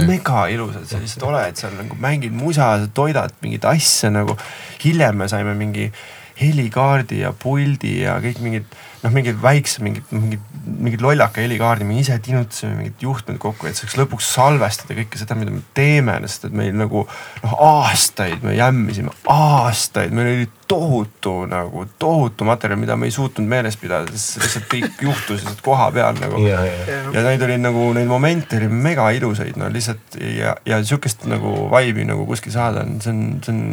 mega 0.10 0.46
ilusad, 0.52 0.88
sa 0.90 1.00
lihtsalt 1.02 1.28
oled 1.30 1.62
seal 1.62 1.78
nagu 1.80 2.00
mängid 2.02 2.36
musa, 2.36 2.74
sa 2.84 2.92
toidad 2.92 3.36
mingeid 3.46 3.68
asju 3.72 4.12
nagu. 4.16 4.38
hiljem 4.84 5.24
me 5.24 5.30
saime 5.32 5.56
mingi 5.58 5.90
helikaardi 6.36 7.22
ja 7.22 7.32
puldi 7.32 8.02
ja 8.02 8.18
kõik 8.20 8.42
mingid 8.44 8.68
noh, 9.06 9.14
mingid 9.14 9.38
väiksed 9.40 9.84
mingid, 9.86 10.10
mingid, 10.12 10.42
mingid 10.66 11.04
lollaka 11.06 11.40
helikaardi, 11.40 11.88
me 11.88 12.02
ise 12.02 12.18
tinutasime 12.26 12.76
mingid 12.80 13.06
juhtmed 13.06 13.40
kokku, 13.40 13.70
et 13.70 13.80
saaks 13.80 13.96
lõpuks 14.00 14.28
salvestada 14.36 14.98
kõike 14.98 15.22
seda, 15.22 15.38
mida 15.40 15.54
me 15.54 15.64
teeme, 15.78 16.18
sest 16.26 16.50
et 16.50 16.58
meil 16.58 16.76
nagu 16.76 17.06
noh, 17.08 17.56
aastaid 17.70 18.44
me 18.44 18.58
jämmisime, 18.58 19.16
aastaid, 19.32 20.12
meil 20.16 20.34
oli 20.34 20.50
tohutu 20.68 21.34
nagu, 21.50 21.86
tohutu 22.00 22.46
materjal, 22.48 22.80
mida 22.80 22.96
me 22.98 23.10
ei 23.10 23.14
suutnud 23.14 23.48
meeles 23.48 23.78
pidada, 23.78 24.10
sest 24.12 24.42
lihtsalt 24.42 24.68
kõik 24.72 25.00
juhtus 25.08 25.44
lihtsalt 25.44 25.62
koha 25.66 25.90
peal 25.96 26.18
nagu 26.20 26.42
ja, 26.46 26.64
ja, 26.66 27.00
ja 27.14 27.24
neid 27.28 27.46
oli 27.46 27.58
nagu, 27.62 27.88
neid 27.98 28.10
momente 28.10 28.60
oli 28.60 28.70
mega 28.70 29.08
ilusaid, 29.16 29.58
no 29.62 29.70
lihtsalt 29.74 30.18
ja, 30.20 30.56
ja 30.66 30.82
sihukest 30.84 31.28
nagu 31.30 31.54
vibe'i 31.74 32.08
nagu 32.10 32.26
kuskil 32.30 32.56
saada 32.56 32.86
on, 32.86 33.00
see 33.04 33.14
on, 33.14 33.24
see 33.46 33.56
on, 33.56 33.64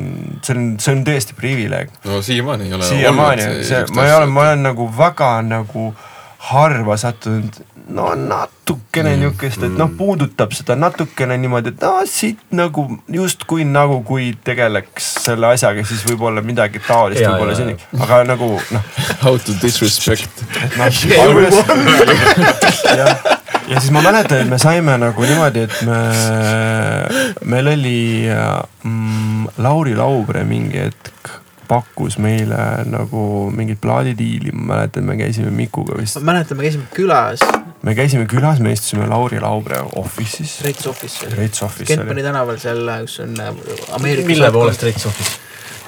see 0.44 0.56
on, 0.56 0.70
see 0.82 0.97
on 0.97 1.05
tõesti 1.09 1.36
privileeg. 1.39 1.93
no 2.09 2.23
siiamaani 2.24 2.69
ei 2.69 2.78
ole. 2.78 2.89
siiamaani 2.89 3.48
on 3.48 3.60
see, 3.69 3.85
ma 3.97 4.09
ei 4.09 4.16
ole, 4.19 4.32
ma 4.32 4.48
olen 4.48 4.66
nagu 4.70 4.89
väga 4.98 5.35
nagu 5.48 5.93
harva 6.52 6.97
sattunud 6.98 7.60
no 7.88 8.14
natukene 8.14 9.16
niukest, 9.18 9.62
et 9.66 9.74
noh, 9.78 9.90
puudutab 9.98 10.52
seda 10.54 10.76
natukene 10.78 11.36
niimoodi, 11.40 11.72
et 11.74 11.82
no 11.82 11.92
siit 12.09 12.40
nagu 12.54 12.84
justkui 13.10 13.66
nagu 13.68 14.00
kui 14.06 14.30
tegeleks 14.44 15.09
selle 15.26 15.50
asjaga, 15.50 15.84
siis 15.88 16.04
võib-olla 16.06 16.44
midagi 16.46 16.82
taolist 16.86 17.24
võib-olla 17.24 17.56
seni, 17.59 17.76
aga 17.98 18.22
nagu 18.28 18.54
noh, 18.74 18.88
How 19.24 19.38
to 19.38 19.56
disrespect. 19.62 20.44
noh, 20.78 20.86
ja, 22.96 23.06
ja 23.68 23.80
siis 23.80 23.90
ma 23.94 24.04
mäletan, 24.04 24.44
et 24.44 24.52
me 24.52 24.60
saime 24.62 24.96
nagu 25.02 25.26
niimoodi, 25.26 25.66
et 25.66 25.78
me, 25.88 26.00
meil 27.54 27.74
oli 27.74 28.00
mm, 28.30 29.62
Lauri 29.62 29.98
Laubre 29.98 30.46
mingi 30.48 30.86
hetk 30.86 31.41
pakkus 31.73 32.19
meile 32.23 32.59
nagu 32.89 33.24
mingit 33.55 33.81
plaadidiili, 33.81 34.53
ma 34.53 34.74
mäletan, 34.74 35.07
me 35.09 35.16
käisime 35.20 35.51
Mikuga 35.57 35.97
vist, 35.99 36.20
ma 36.20 36.32
mäletan, 36.32 36.61
me 36.61 36.69
käisime 36.69 36.89
külas, 36.94 37.44
me 37.82 37.94
käisime 37.99 38.27
külas, 38.31 38.61
me 38.61 38.74
istusime 38.77 39.09
Lauri 39.09 39.40
Laubre 39.40 39.81
office'is, 40.01 40.59
Reits 40.66 40.86
Office. 40.86 41.31
Reits 41.36 41.62
Office 41.62 41.89
Kempani 41.89 42.20
oli. 42.20 42.28
tänaval 42.28 42.61
seal, 42.62 42.93
kus 43.07 43.20
on 43.24 43.40
äh, 43.40 43.55
Ameerika 43.99 44.28
mille 44.28 44.53
poolest 44.53 44.82
Reits 44.82 45.07
Office? 45.07 45.40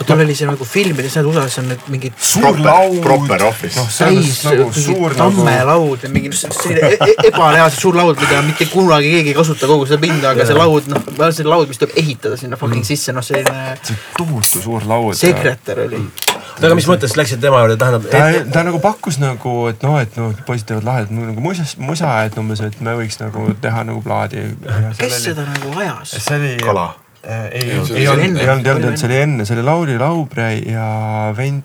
Tal 0.02 0.20
oli 0.20 0.34
see 0.34 0.48
nagu 0.48 0.66
filmides, 0.66 1.14
need 1.16 1.28
USA-s 1.30 1.60
on 1.62 1.68
need 1.70 1.86
mingid 1.92 2.16
suur 2.18 2.58
laud, 2.60 2.98
proper 3.04 3.44
office. 3.46 3.84
selles 3.94 4.40
täis 4.42 4.42
nagu 4.48 4.66
suur 4.74 5.14
nagu 5.14 5.20
tammelaud 5.20 6.02
ja 6.02 6.10
mingi 6.12 6.30
e- 6.30 6.96
e- 6.98 7.16
ebareaalselt 7.30 7.80
suur 7.80 7.98
laud, 7.98 8.18
mida 8.20 8.42
mitte 8.46 8.66
kunagi 8.72 9.12
keegi 9.14 9.32
ei 9.32 9.38
kasuta 9.38 9.70
kogu 9.70 9.86
seda 9.88 10.00
pinda, 10.02 10.32
aga 10.34 10.46
see 10.48 10.58
laud, 10.58 10.90
noh, 10.90 11.30
see 11.30 11.46
laud, 11.46 11.70
mis 11.70 11.80
tuleb 11.80 11.94
ehitada 12.02 12.38
sinna 12.40 12.58
fucking 12.60 12.86
sisse, 12.86 13.14
noh, 13.14 13.24
selline 13.24 13.76
see 13.82 13.98
tohutu 14.18 14.64
suur 14.66 14.88
laud. 14.90 15.14
sekretär 15.18 15.84
oli. 15.86 16.02
oota, 16.02 16.66
aga 16.66 16.74
mis 16.78 16.90
mõttes 16.90 17.14
läksid 17.18 17.42
tema 17.44 17.62
juurde, 17.62 17.78
tähendab 17.80 18.10
ta 18.10 18.24
ta 18.58 18.66
nagu 18.66 18.82
pakkus 18.82 19.20
nagu, 19.22 19.56
et 19.70 19.86
noh, 19.86 20.00
et 20.02 20.18
noh, 20.20 20.34
poisid 20.48 20.68
teevad 20.72 20.90
lahedat 20.90 21.14
nagu 21.14 21.44
musa, 21.44 21.68
musa, 21.78 22.16
et 22.26 22.36
umbes, 22.40 22.64
et 22.66 22.82
me 22.84 22.98
võiks 22.98 23.20
nagu 23.22 23.46
teha 23.62 23.86
nagu 23.86 24.02
plaadi. 24.04 24.50
kes 24.98 25.22
seda 25.30 25.46
nagu 25.48 25.78
ajas? 25.78 26.18
see 26.18 26.38
oli. 26.40 26.54
Kala. 26.64 26.92
ei, 27.28 27.62
Ei, 27.62 27.70
ei 27.70 27.86
see 27.86 27.94
oli 27.94 28.08
olnud, 28.08 28.40
ei 28.40 28.48
olnud, 28.48 28.66
ei 28.66 28.72
olnud, 28.72 28.88
Oli 28.90 28.96
see 29.00 29.08
oli 29.10 29.20
enne, 29.26 29.44
see 29.48 29.56
oli 29.58 29.64
Lauri 29.66 29.98
Laubre 29.98 30.50
ja 30.66 30.88
vend 31.36 31.62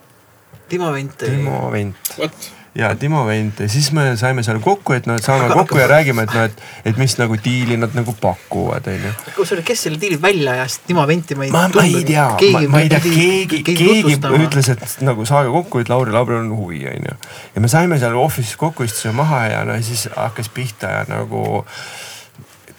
Timo 0.69 0.91
Vent. 0.93 1.17
Timo 1.17 1.71
Vent. 1.71 1.95
What? 2.19 2.51
ja 2.75 2.95
Timo 2.95 3.25
Vent. 3.25 3.59
Ja 3.59 3.69
siis 3.69 3.91
me 3.91 4.03
saime 4.17 4.43
seal 4.45 4.59
kokku, 4.61 4.93
et 4.93 5.07
noh, 5.09 5.17
et 5.17 5.25
saame 5.25 5.47
Aga- 5.47 5.55
kokku 5.57 5.79
ja 5.81 5.87
räägime, 5.89 6.23
et 6.27 6.33
noh, 6.35 6.43
et, 6.45 6.61
et 6.85 6.97
mis 7.01 7.15
nagu 7.17 7.35
diili 7.43 7.77
nad 7.81 7.95
nagu 7.97 8.13
pakuvad, 8.21 8.85
onju. 8.87 9.13
kus 9.35 9.53
oli, 9.55 9.63
kes 9.65 9.87
selle 9.87 9.97
diili 10.01 10.19
välja 10.21 10.53
ajas, 10.53 10.77
Timo 10.87 11.07
Venti 11.09 11.35
ma 11.35 11.47
ei 11.47 11.51
ma, 11.51 11.63
ma 11.73 11.83
ei 11.83 12.03
tea, 12.05 12.27
ma, 12.53 12.61
ma 12.75 12.83
ei 12.85 12.91
tea, 12.93 13.01
keegi, 13.03 13.63
keegi 13.65 14.19
ütles, 14.45 14.69
et 14.75 14.85
nagu 15.01 15.25
saage 15.27 15.49
kokku, 15.57 15.81
et 15.81 15.89
Lauri 15.89 16.13
Laubril 16.13 16.43
on 16.43 16.53
huvi, 16.55 16.83
onju. 16.93 17.17
ja 17.55 17.65
me 17.65 17.71
saime 17.73 17.97
seal 17.99 18.15
office'is 18.21 18.55
kokku, 18.61 18.85
istusime 18.85 19.17
maha 19.23 19.41
ja 19.49 19.65
no 19.65 19.79
siis 19.83 20.05
hakkas 20.15 20.53
pihta 20.53 20.93
ja 20.99 21.03
nagu 21.09 21.65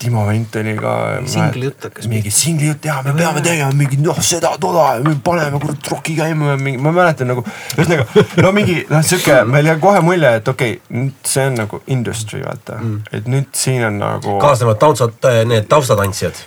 Timo 0.01 0.25
ka. 0.81 0.93
Singli 1.29 1.67
jutt 1.69 1.85
hakkas 1.85 2.07
mingi 2.09 2.31
singli 2.33 2.71
jutt 2.71 2.85
ja 2.89 3.01
me 3.05 3.13
peame 3.13 3.43
tegema 3.45 3.71
mingi 3.77 3.99
noh, 4.01 4.17
seda, 4.25 4.55
toda 4.61 4.87
ja 4.97 5.03
me 5.05 5.13
paneme 5.25 5.61
kurat 5.61 5.91
roki 5.93 6.15
käima 6.17 6.55
ja 6.55 6.57
mingi, 6.57 6.81
ma 6.81 6.93
mäletan 6.97 7.29
nagu. 7.29 7.45
ühesõnaga 7.77 8.25
no 8.41 8.53
mingi 8.57 8.79
noh, 8.89 9.05
sihuke 9.05 9.43
meil 9.51 9.69
jäi 9.69 9.77
kohe 9.83 10.01
mulje, 10.05 10.31
et 10.41 10.49
okei 10.49 10.79
okay,, 10.79 10.97
nüüd 10.97 11.31
see 11.33 11.45
on 11.51 11.59
nagu 11.61 11.83
industry 11.93 12.41
vaata 12.45 12.79
mm., 12.81 13.03
et 13.19 13.29
nüüd 13.31 13.51
siin 13.57 13.85
on 13.91 13.99
nagu. 14.01 14.37
kaasnevad 14.41 14.81
tautsad, 14.81 15.29
need 15.51 15.69
taustatantsijad. 15.71 16.41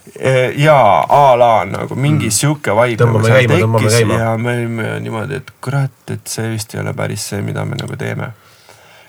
ja 0.57 0.77
a 1.09 1.23
la 1.38 1.51
nagu 1.69 1.95
mingi 1.95 2.31
mm. 2.31 2.38
sihuke 2.39 2.73
vibe 2.80 3.03
Tõmbame 3.03 3.21
nagu 3.21 3.30
seal 3.30 3.51
käima, 3.51 3.59
tõmbame 3.65 3.91
käima. 3.93 4.17
ja 4.23 4.31
me 4.38 4.55
olime 4.57 4.88
niimoodi, 5.03 5.41
et 5.43 5.53
kurat, 5.61 5.93
et 6.13 6.25
see 6.30 6.49
vist 6.53 6.73
ei 6.73 6.81
ole 6.81 6.95
päris 6.97 7.27
see, 7.30 7.43
mida 7.45 7.65
me 7.69 7.77
nagu 7.80 7.97
teeme. 7.99 8.31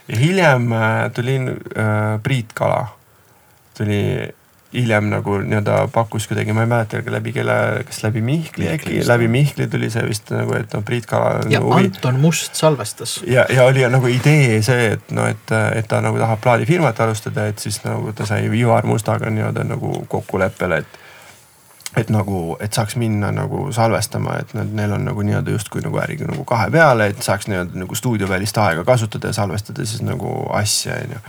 ja 0.09 0.21
hiljem 0.21 0.69
äh, 0.77 0.93
tuli 1.17 1.39
äh, 1.41 2.21
Priit 2.23 2.53
Kala, 2.55 2.85
tuli 3.77 4.01
hiljem 4.75 5.09
nagu 5.11 5.37
nii-öelda 5.39 5.89
pakkus 5.93 6.27
kuidagi, 6.27 6.53
ma 6.53 6.65
ei 6.65 6.71
mäleta 6.71 6.99
läbi 7.07 7.33
kelle, 7.33 7.55
kas 7.87 8.03
läbi 8.03 8.23
Mihkli 8.27 8.69
äkki, 8.73 8.97
läbi 9.07 9.29
Mihkli 9.31 9.69
tuli 9.71 9.91
see 9.91 10.03
vist 10.09 10.33
nagu, 10.35 10.57
et 10.59 10.75
noh, 10.75 10.83
Priit 10.85 11.07
Kala 11.07 11.45
on 11.45 11.53
ja 11.53 11.61
nagu 11.63 11.73
Anton 11.77 12.19
Must 12.21 12.59
salvestas. 12.59 13.21
ja, 13.27 13.47
ja 13.49 13.65
oli 13.71 13.87
nagu 13.91 14.11
idee 14.11 14.59
see, 14.67 14.91
et 14.97 15.15
noh, 15.15 15.29
et, 15.31 15.55
et 15.79 15.89
ta 15.89 16.03
nagu 16.05 16.19
tahab 16.19 16.43
plaadifirmat 16.43 17.01
alustada, 17.07 17.47
et 17.47 17.63
siis 17.63 17.81
nagu 17.87 18.13
ta 18.13 18.27
sai 18.27 18.51
Ivar 18.51 18.87
Mustaga 18.87 19.31
nii-öelda 19.31 19.67
nagu 19.71 20.05
kokkuleppele, 20.09 20.83
et 20.83 21.01
et 21.97 22.11
nagu, 22.11 22.57
et 22.61 22.75
saaks 22.75 22.97
minna 22.99 23.31
nagu 23.31 23.69
salvestama, 23.73 24.39
et 24.43 24.55
nad, 24.59 24.71
neil 24.75 24.97
on 24.97 25.05
nagu 25.07 25.23
nii-öelda 25.23 25.55
justkui 25.55 25.83
nagu 25.85 26.01
äriga 26.03 26.27
nagu 26.27 26.43
kahe 26.49 26.67
peale, 26.75 27.07
et 27.13 27.23
saaks 27.23 27.47
nii-öelda 27.47 27.85
nagu 27.85 27.95
stuudiovälist 27.95 28.59
aega 28.59 28.83
kasutada 28.85 29.31
ja 29.31 29.37
salvestada 29.37 29.87
siis 29.87 30.03
nagu 30.03 30.33
asja, 30.53 30.99
onju. 31.05 31.23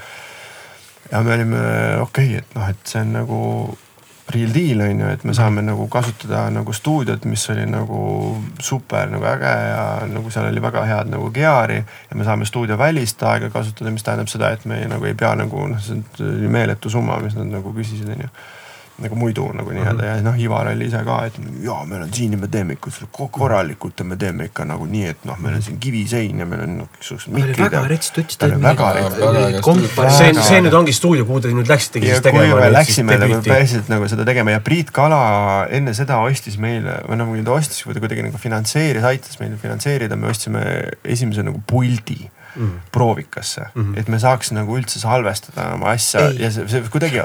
Ja 1.12 1.24
me 1.24 1.34
olime 1.34 1.64
okei 2.02 2.38
okay,, 2.38 2.44
et 2.44 2.56
noh, 2.56 2.70
et 2.70 2.92
see 2.94 3.02
on 3.02 3.12
nagu 3.20 3.42
real 4.34 4.54
deal 4.54 4.82
on 4.82 5.00
ju, 5.00 5.10
et 5.14 5.24
me 5.24 5.34
saame 5.38 5.62
nagu 5.62 5.86
kasutada 5.92 6.48
nagu 6.54 6.74
stuudiot, 6.74 7.28
mis 7.30 7.44
oli 7.54 7.66
nagu 7.70 8.00
super 8.60 9.10
nagu 9.12 9.28
äge 9.30 9.52
ja 9.70 9.84
nagu 10.10 10.34
seal 10.34 10.50
oli 10.50 10.64
väga 10.64 10.86
head 10.90 11.12
nagu 11.14 11.30
geari 11.34 11.78
ja 11.78 12.18
me 12.18 12.26
saame 12.26 12.48
stuudiovälist 12.50 13.22
aega 13.24 13.52
kasutada, 13.54 13.94
mis 13.94 14.04
tähendab 14.04 14.32
seda, 14.32 14.50
et 14.56 14.66
me 14.66 14.82
ei, 14.82 14.90
nagu 14.90 15.06
ei 15.06 15.14
pea 15.14 15.36
nagu 15.38 15.68
noh, 15.70 15.82
see 15.82 16.02
oli 16.26 16.50
meeletu 16.50 16.90
summa, 16.90 17.20
mis 17.22 17.38
nad 17.38 17.52
nagu 17.54 17.74
küsisid, 17.76 18.10
onju 18.18 18.32
nagu 19.04 19.16
muidu 19.20 19.50
nagu 19.52 19.74
nii-öelda 19.76 20.06
ja 20.08 20.20
noh, 20.24 20.38
Ivar 20.40 20.70
oli 20.72 20.86
ise 20.88 21.02
ka, 21.04 21.18
et 21.28 21.36
jaa, 21.64 21.82
meil 21.90 22.06
on 22.06 22.12
siin 22.16 22.36
ja 22.36 22.40
me 22.40 22.48
teeme 22.52 22.78
ikka 22.78 22.92
korralikult 23.36 24.00
ja 24.00 24.06
me 24.08 24.16
teeme 24.20 24.48
ikka 24.48 24.64
nagu 24.70 24.88
nii, 24.88 25.10
et 25.12 25.26
noh, 25.28 25.40
meil 25.44 25.58
on 25.58 25.66
siin 25.66 25.80
kivisein 25.84 26.40
ja 26.40 26.48
meil 26.48 26.64
on 26.64 26.78
niisugused 26.78 27.34
oli 27.34 27.42
mikrid 27.42 27.60
väga 27.66 27.82
ja- 27.82 27.90
rets 27.92 28.14
tuts. 28.16 28.40
väga 28.40 28.92
rets. 28.96 29.98
see, 30.18 30.32
see 30.48 30.62
nüüd 30.64 30.78
ongi 30.80 30.96
stuudio, 30.96 31.28
kuhu 31.28 31.44
te 31.44 31.52
nüüd 31.56 31.72
läksitegi 31.72 32.08
ja 32.08 32.20
siis 32.20 32.24
kui 32.24 32.40
tegema. 32.40 32.62
me 32.62 32.72
läksime 32.72 33.20
nagu 33.26 33.42
päriselt 33.50 33.92
nagu 33.92 34.08
seda 34.12 34.28
tegema 34.28 34.56
ja 34.56 34.64
Priit 34.64 34.94
Kala 34.96 35.20
enne 35.76 35.96
seda 35.98 36.22
ostis 36.24 36.56
meile 36.62 37.02
või 37.10 37.20
nagu 37.20 37.44
ta 37.44 37.60
ostis 37.60 37.84
või 37.84 37.98
ta 37.98 38.06
kuidagi 38.06 38.24
nagu 38.30 38.40
finantseeris, 38.40 39.04
aitas 39.12 39.40
meil 39.44 39.60
finantseerida, 39.60 40.16
me 40.16 40.32
ostsime 40.32 40.64
esimese 41.04 41.44
nagu 41.44 41.60
puldi 41.68 42.22
mm. 42.56 42.72
proovikasse 42.92 43.62
mm, 43.62 43.84
-hmm. 43.84 44.00
et 44.00 44.08
me 44.08 44.20
saaks 44.20 44.52
nagu 44.56 44.78
üldse 44.78 45.00
salvestada 45.00 45.68
oma 45.74 45.92
asja 45.94 46.28
Ei. 46.30 46.42
ja 46.44 46.52
see, 46.52 46.68
see 46.72 46.84
kuidagi. 46.92 47.24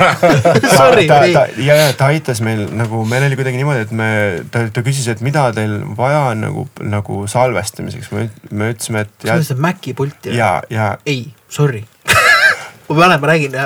Sorry, 0.78 1.06
ta, 1.06 1.20
ta, 1.32 1.46
ja, 1.56 1.76
ja 1.76 1.92
ta 1.92 2.10
aitas 2.12 2.40
meil 2.44 2.66
nagu, 2.72 3.04
meil 3.08 3.26
oli 3.28 3.38
kuidagi 3.40 3.60
niimoodi, 3.60 3.86
et 3.86 3.94
me, 3.96 4.10
ta, 4.50 4.66
ta 4.72 4.84
küsis, 4.86 5.08
et 5.12 5.24
mida 5.24 5.46
teil 5.56 5.80
vaja 5.96 6.26
on 6.32 6.44
nagu, 6.48 6.68
nagu 6.82 7.24
salvestamiseks, 7.30 8.12
me, 8.14 8.28
me 8.50 8.72
ütlesime, 8.74 9.06
et 9.06 9.14
sa 9.24 9.38
mõtlesid 9.38 9.64
Maci 9.64 9.94
pulti? 9.94 10.36
ja, 10.36 10.56
ja 10.70 10.94
ei, 11.06 11.26
sorry. 11.48 11.84
ma 12.88 12.94
mäletan, 12.94 13.20
ma 13.20 13.32
räägin, 13.32 13.58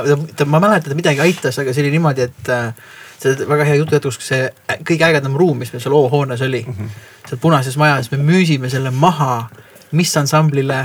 ma 0.47 0.62
mäletan, 0.62 0.93
et 0.93 1.02
midagi 1.02 1.23
aitas, 1.24 1.59
aga 1.59 1.74
see 1.74 1.85
oli 1.85 1.97
niimoodi, 1.97 2.28
et 2.28 2.52
äh, 2.55 2.73
see 3.19 3.48
väga 3.48 3.66
hea 3.66 3.78
jutu 3.81 3.97
jätkuks, 3.97 4.20
see 4.23 4.48
kõige 4.86 5.06
ägedam 5.09 5.36
ruum, 5.39 5.59
mis 5.59 5.73
meil 5.74 5.82
seal 5.82 5.97
O-hoones 5.98 6.43
oli 6.47 6.62
mm, 6.66 6.74
-hmm. 6.74 7.09
seal 7.28 7.40
punases 7.43 7.77
majas, 7.81 8.10
me 8.12 8.20
müüsime 8.23 8.70
selle 8.70 8.90
maha, 8.90 9.48
mis 9.93 10.16
ansamblile, 10.16 10.81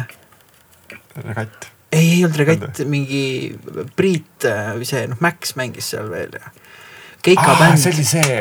regatt. 1.16 1.70
ei, 1.92 2.10
ei 2.18 2.26
olnud 2.26 2.38
regatt, 2.42 2.84
mingi 2.90 3.24
Priit 3.96 4.48
äh, 4.50 4.74
või 4.78 4.88
see 4.90 5.08
noh, 5.12 5.20
Max 5.24 5.56
mängis 5.60 5.92
seal 5.94 6.12
veel 6.12 6.38
ja. 6.40 6.54
Keika 7.24 7.54
Ah, 7.54 7.60
bänd 7.60 7.80
see, 7.80 7.94
oli 7.94 8.04
see 8.08 8.38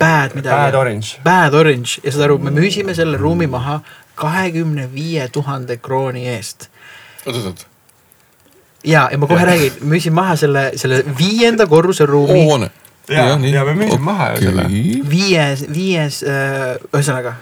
Bad 0.00 0.32
midagi. 0.32 0.54
Bad 0.56 0.74
Orange. 0.74 1.18
Bad 1.24 1.54
Orange 1.54 2.00
ja 2.00 2.12
saad 2.12 2.24
aru, 2.24 2.38
me 2.40 2.52
müüsime 2.54 2.94
selle 2.96 3.18
ruumi 3.20 3.46
maha 3.52 3.82
kahekümne 4.16 4.86
viie 4.92 5.26
tuhande 5.32 5.76
krooni 5.76 6.24
eest 6.32 6.70
oot-oot-oot, 7.26 7.66
ja, 8.84 9.08
ja 9.12 9.18
ma 9.18 9.26
kohe 9.30 9.44
räägin, 9.46 9.78
müüsin 9.86 10.14
maha 10.16 10.36
selle, 10.36 10.70
selle 10.76 11.02
viienda 11.18 11.66
korruse 11.70 12.06
ruumi, 12.06 12.44
hoone. 12.44 12.70
ja, 13.08 13.28
ja 13.36 13.64
me 13.64 13.74
müüsime 13.74 14.04
maha 14.04 14.30
ju 14.34 14.48
selle. 14.48 14.66
viies, 15.10 15.64
viies 15.72 16.22
äh,, 16.26 16.74
ühesõnaga, 16.90 17.36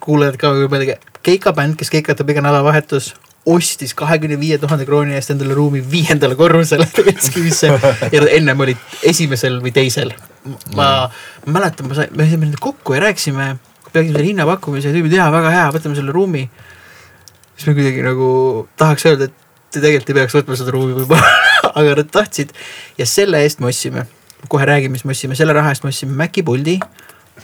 kuulajad 0.00 0.38
ka 0.40 0.54
võib 0.56 0.72
mõelda, 0.72 0.98
Keika 1.20 1.52
bänd, 1.52 1.76
kes 1.76 1.90
keikatab 1.92 2.30
iga 2.32 2.40
nädalavahetus, 2.40 3.10
ostis 3.48 3.92
kahekümne 3.96 4.38
viie 4.40 4.56
tuhande 4.60 4.86
krooni 4.88 5.16
eest 5.16 5.32
endale 5.34 5.54
ruumi 5.56 5.80
viiendale 5.92 6.36
korrusele 6.36 6.86
Retskivisse 7.06 7.72
ja 8.12 8.22
ennem 8.36 8.60
olid 8.64 8.80
esimesel 9.08 9.58
või 9.64 9.72
teisel. 9.76 10.12
ma 10.76 11.10
ma 11.46 11.58
mäletan, 11.58 11.88
ma 11.88 11.96
sain, 11.96 12.12
me 12.16 12.28
saime 12.28 12.48
nüüd 12.48 12.60
kokku 12.60 12.96
ja 12.96 13.02
rääkisime, 13.04 13.54
peaksime 13.92 14.14
selle 14.14 14.26
hinnapakkumise, 14.28 14.92
tüübid 14.94 15.16
jaa, 15.16 15.28
väga 15.32 15.52
hea, 15.54 15.68
võtame 15.76 15.98
selle 15.98 16.12
ruumi. 16.12 16.46
siis 17.56 17.68
me 17.68 17.76
kuidagi 17.78 18.04
nagu 18.04 18.30
tahaks 18.80 19.06
öelda, 19.08 19.28
et 19.28 19.36
te 19.70 19.80
tegelikult 19.80 20.12
ei 20.12 20.18
peaks 20.20 20.36
võtma 20.36 20.56
seda 20.58 20.74
ruumi 20.74 20.96
võib-olla, 20.98 21.34
aga 21.78 22.00
nad 22.00 22.10
tahtsid. 22.12 22.52
Ja 22.98 23.06
selle 23.08 23.42
eest 23.44 23.60
me 23.60 23.70
ostsime, 23.70 24.06
kohe 24.48 24.68
räägime, 24.68 24.96
mis 24.96 25.04
me 25.04 25.16
ostsime, 25.16 25.38
selle 25.38 25.56
raha 25.56 25.72
eest 25.74 25.84
me 25.84 25.92
ostsime 25.92 26.16
Maci 26.16 26.44
puldi, 26.46 26.78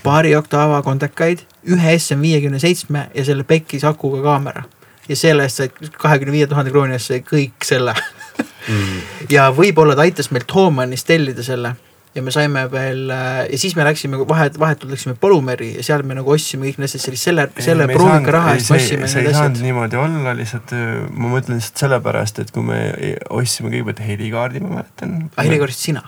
paari 0.03 0.35
Octava 0.37 0.83
kondekaid, 0.83 1.45
ühe 1.73 1.99
SM 1.99 2.23
viiekümne 2.25 2.61
seitsme 2.63 3.09
ja 3.15 3.25
selle 3.27 3.47
pekis 3.49 3.85
akuga 3.85 4.23
kaamera. 4.23 4.65
ja 5.09 5.17
selle 5.17 5.47
eest 5.47 5.61
said 5.61 5.91
kahekümne 6.03 6.33
viie 6.35 6.47
tuhande 6.51 6.71
krooni 6.75 6.97
eest 6.97 7.13
sai 7.13 7.21
kõik 7.23 7.63
selle 7.65 7.95
mm.. 7.95 9.03
ja 9.31 9.51
võib-olla 9.55 9.95
ta 9.95 10.03
aitas 10.03 10.33
meil 10.35 10.47
Thomanist 10.51 11.07
tellida 11.07 11.45
selle 11.47 11.77
ja 12.17 12.23
me 12.25 12.33
saime 12.35 12.65
veel 12.73 13.11
äh, 13.13 13.45
ja 13.53 13.59
siis 13.61 13.77
me 13.77 13.85
läksime 13.85 14.19
vahet, 14.29 14.59
vahetult 14.59 14.91
läksime 14.95 15.15
Polumeri 15.21 15.75
ja 15.77 15.85
seal 15.87 16.03
me 16.07 16.17
nagu 16.17 16.33
ostsime 16.33 16.67
kõik 16.67 16.81
need 16.81 16.89
asjad, 16.89 17.05
siis 17.07 17.27
selle, 17.29 17.47
selle 17.63 17.89
proovika 17.93 18.35
raha 18.39 18.57
eest 18.57 18.73
me 18.73 18.81
ostsime 18.81 19.11
see 19.13 19.27
ei 19.27 19.37
saanud 19.37 19.63
niimoodi 19.65 20.01
olla, 20.01 20.35
lihtsalt 20.39 20.73
öö, 20.77 21.07
ma 21.13 21.33
mõtlen 21.37 21.61
lihtsalt 21.61 21.85
sellepärast, 21.85 22.41
et 22.43 22.53
kui 22.55 22.65
me 22.67 22.81
ostsime 23.29 23.73
kõigepealt 23.75 24.05
helikaardi, 24.09 24.65
ma 24.65 24.79
mäletan. 24.79 25.17
helikaardist 25.39 25.89
sina 25.91 26.07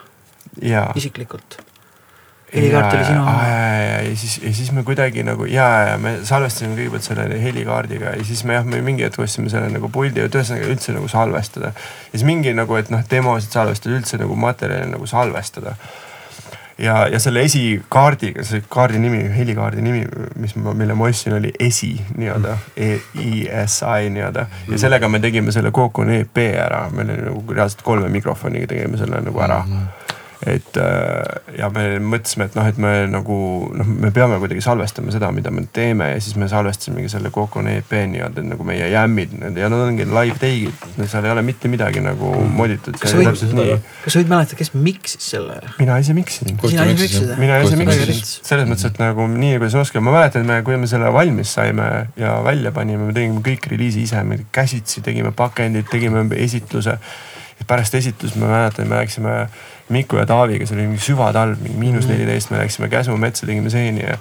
isiklikult. 0.96 1.60
Helikaart 2.54 2.94
oli 2.94 3.04
sinu 3.04 3.22
oma. 3.22 3.34
ja, 3.44 3.58
ja, 3.82 4.00
ja 4.08 4.16
siis, 4.16 4.38
ja 4.42 4.52
siis 4.54 4.72
me 4.72 4.82
kuidagi 4.82 5.22
nagu 5.26 5.44
ja, 5.48 5.68
ja 5.90 5.98
me 6.00 6.14
salvestasime 6.24 6.76
kõigepealt 6.78 7.08
selle 7.08 7.40
helikaardiga 7.42 8.16
ja 8.16 8.24
siis 8.24 8.44
me 8.48 8.56
jah, 8.56 8.66
me 8.66 8.80
mingi 8.84 9.04
hetk 9.04 9.20
ostsime 9.24 9.52
selle 9.52 9.68
nagu 9.74 9.90
puldi, 9.92 10.24
et 10.24 10.34
ühesõnaga 10.34 10.68
üldse 10.72 10.96
nagu 10.96 11.08
salvestada. 11.12 11.74
ja 11.76 12.12
siis 12.14 12.26
mingi 12.28 12.54
nagu, 12.56 12.76
et 12.80 12.92
noh, 12.94 13.04
demosid 13.10 13.52
salvestada, 13.54 13.96
üldse 14.00 14.20
nagu 14.20 14.36
materjali 14.38 14.88
nagu 14.94 15.06
salvestada 15.06 15.76
ja, 16.78 16.96
ja 17.12 17.20
selle 17.20 17.42
esikaardiga, 17.46 18.44
see 18.46 18.62
kaardi 18.70 19.00
nimi, 19.02 19.22
helikaardi 19.34 19.84
nimi, 19.84 20.04
mis 20.40 20.56
ma, 20.56 20.72
mille 20.78 20.96
ma 20.96 21.08
ostsin, 21.10 21.36
oli 21.38 21.52
esi 21.60 21.92
nii-öelda 22.16 22.56
e, 22.76 22.94
ESI 23.44 24.08
nii-öelda 24.14 24.46
ja 24.70 24.80
sellega 24.80 25.10
me 25.12 25.20
tegime 25.20 25.52
selle 25.52 25.72
Cocoon 25.74 26.14
EP 26.16 26.44
ära, 26.54 26.86
meil 26.94 27.12
oli 27.12 27.28
nagu 27.28 27.56
reaalselt 27.60 27.84
kolme 27.86 28.08
mikrofoniga 28.14 28.70
tegime 28.72 29.00
selle 29.00 29.20
nagu 29.24 29.44
ära 29.44 29.64
mm. 29.66 29.80
-hmm 29.80 30.07
et 30.46 30.76
äh, 30.78 31.56
ja 31.58 31.66
me 31.74 31.84
mõtlesime, 31.98 32.46
et 32.46 32.54
noh, 32.54 32.66
et 32.70 32.76
me 32.78 32.92
nagu 33.10 33.36
noh, 33.74 33.88
me 34.04 34.10
peame 34.14 34.38
kuidagi 34.38 34.62
salvestama 34.62 35.10
seda, 35.14 35.30
mida 35.34 35.50
me 35.54 35.64
teeme 35.74 36.12
ja 36.12 36.20
siis 36.22 36.36
me 36.38 36.46
salvestasimegi 36.50 37.10
selle 37.10 37.32
Cocoon 37.34 37.66
EP 37.72 37.94
nii-öelda 38.12 38.44
nagu 38.46 38.66
meie 38.66 38.86
jämmid 38.92 39.34
ja 39.58 39.70
nad 39.72 39.82
ongi 39.82 40.06
live 40.06 40.38
take'id, 40.38 40.84
seal 41.00 41.26
ei 41.26 41.34
ole 41.34 41.42
mitte 41.46 41.70
midagi 41.72 42.02
nagu 42.04 42.30
moditud. 42.54 42.94
kas 43.02 43.16
sa 43.16 43.18
võid, 43.18 43.82
kas 44.04 44.14
sa 44.14 44.22
võid 44.22 44.30
mäletada, 44.30 44.60
kes 44.60 44.70
miksis 44.76 45.30
selle? 45.34 45.58
mina 45.80 45.98
ise 46.02 46.14
miksisin 46.16 46.54
mina 47.40 47.58
ise 47.64 47.78
miksisin 47.80 48.22
selles 48.22 48.68
mõttes, 48.70 48.86
et 48.86 49.00
nagu 49.02 49.26
nii 49.32 49.56
kuidas 49.58 49.78
oskame, 49.82 50.06
ma 50.06 50.20
mäletan, 50.20 50.46
et 50.46 50.52
me, 50.52 50.60
kui 50.66 50.78
me 50.78 50.90
selle 50.90 51.10
valmis 51.14 51.56
saime 51.58 51.88
ja 52.20 52.36
välja 52.46 52.70
panime, 52.76 53.10
me 53.10 53.16
tegime 53.16 53.42
kõik 53.42 53.66
reliisi 53.72 54.06
ise, 54.06 54.22
me 54.22 54.44
käsitsi 54.54 55.02
tegime 55.02 55.34
pakendid, 55.34 55.90
tegime 55.90 56.22
esitluse. 56.38 56.98
pärast 57.66 57.94
esitlust 57.98 58.36
ma 58.38 58.46
mäletan, 58.52 58.86
me 58.88 59.02
läksime 59.02 59.34
Miku 59.88 60.18
ja 60.20 60.26
Taaviga, 60.28 60.66
see 60.68 60.76
oli 60.76 60.86
mingi 60.90 61.00
süvatalv, 61.00 61.62
mingi 61.64 61.78
miinus 61.80 62.08
neliteist, 62.10 62.50
me 62.52 62.60
läksime 62.60 62.90
Käsmu 62.92 63.16
metsa, 63.16 63.46
tegime 63.48 63.70
seeni 63.72 64.04
ja. 64.04 64.18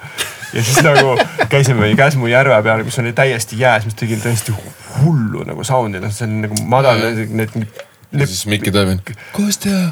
ja 0.53 0.63
siis 0.63 0.79
nagu 0.85 1.17
käisime 1.51 1.89
Käsmu 1.99 2.29
järve 2.31 2.61
peal, 2.63 2.85
kus 2.87 2.99
oli 3.03 3.11
täiesti 3.17 3.59
jääs, 3.59 3.85
mis 3.85 3.97
tegi 3.99 4.19
täiesti 4.23 4.55
hullu 5.01 5.43
nagu 5.47 5.67
sound'i, 5.67 5.99
noh, 6.03 6.13
see 6.13 6.27
on 6.27 6.41
nagu 6.45 6.59
madal, 6.71 7.03
need. 7.27 7.55
ja 8.15 8.27
siis 8.27 8.45
Mikki 8.47 8.71
Tõevin. 8.71 9.03
Kostja, 9.35 9.89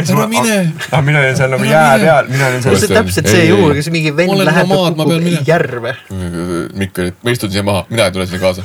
ära 0.00 0.26
mine. 0.32 0.58
ah, 0.88 1.04
mina 1.04 1.20
olin 1.20 1.36
seal 1.36 1.52
nagu 1.52 1.68
jää 1.68 1.98
peal, 2.00 2.28
mina 2.32 2.48
olin 2.48 2.64
seal 2.64 2.78
see 2.80 2.88
on 2.88 2.98
täpselt 3.02 3.28
see 3.28 3.46
juhul, 3.50 3.74
kus 3.76 3.92
mingi 3.92 4.14
vend 4.16 4.46
läheb 4.48 4.72
ja 4.72 4.84
kukub 4.96 5.48
järve. 5.48 5.96
Mikk 6.72 7.02
oli, 7.04 7.16
ma 7.20 7.36
istun 7.36 7.52
siia 7.52 7.64
maha, 7.66 7.84
mina 7.92 8.08
ei 8.08 8.16
tule 8.16 8.26
sinna 8.26 8.40
kaasa. 8.40 8.64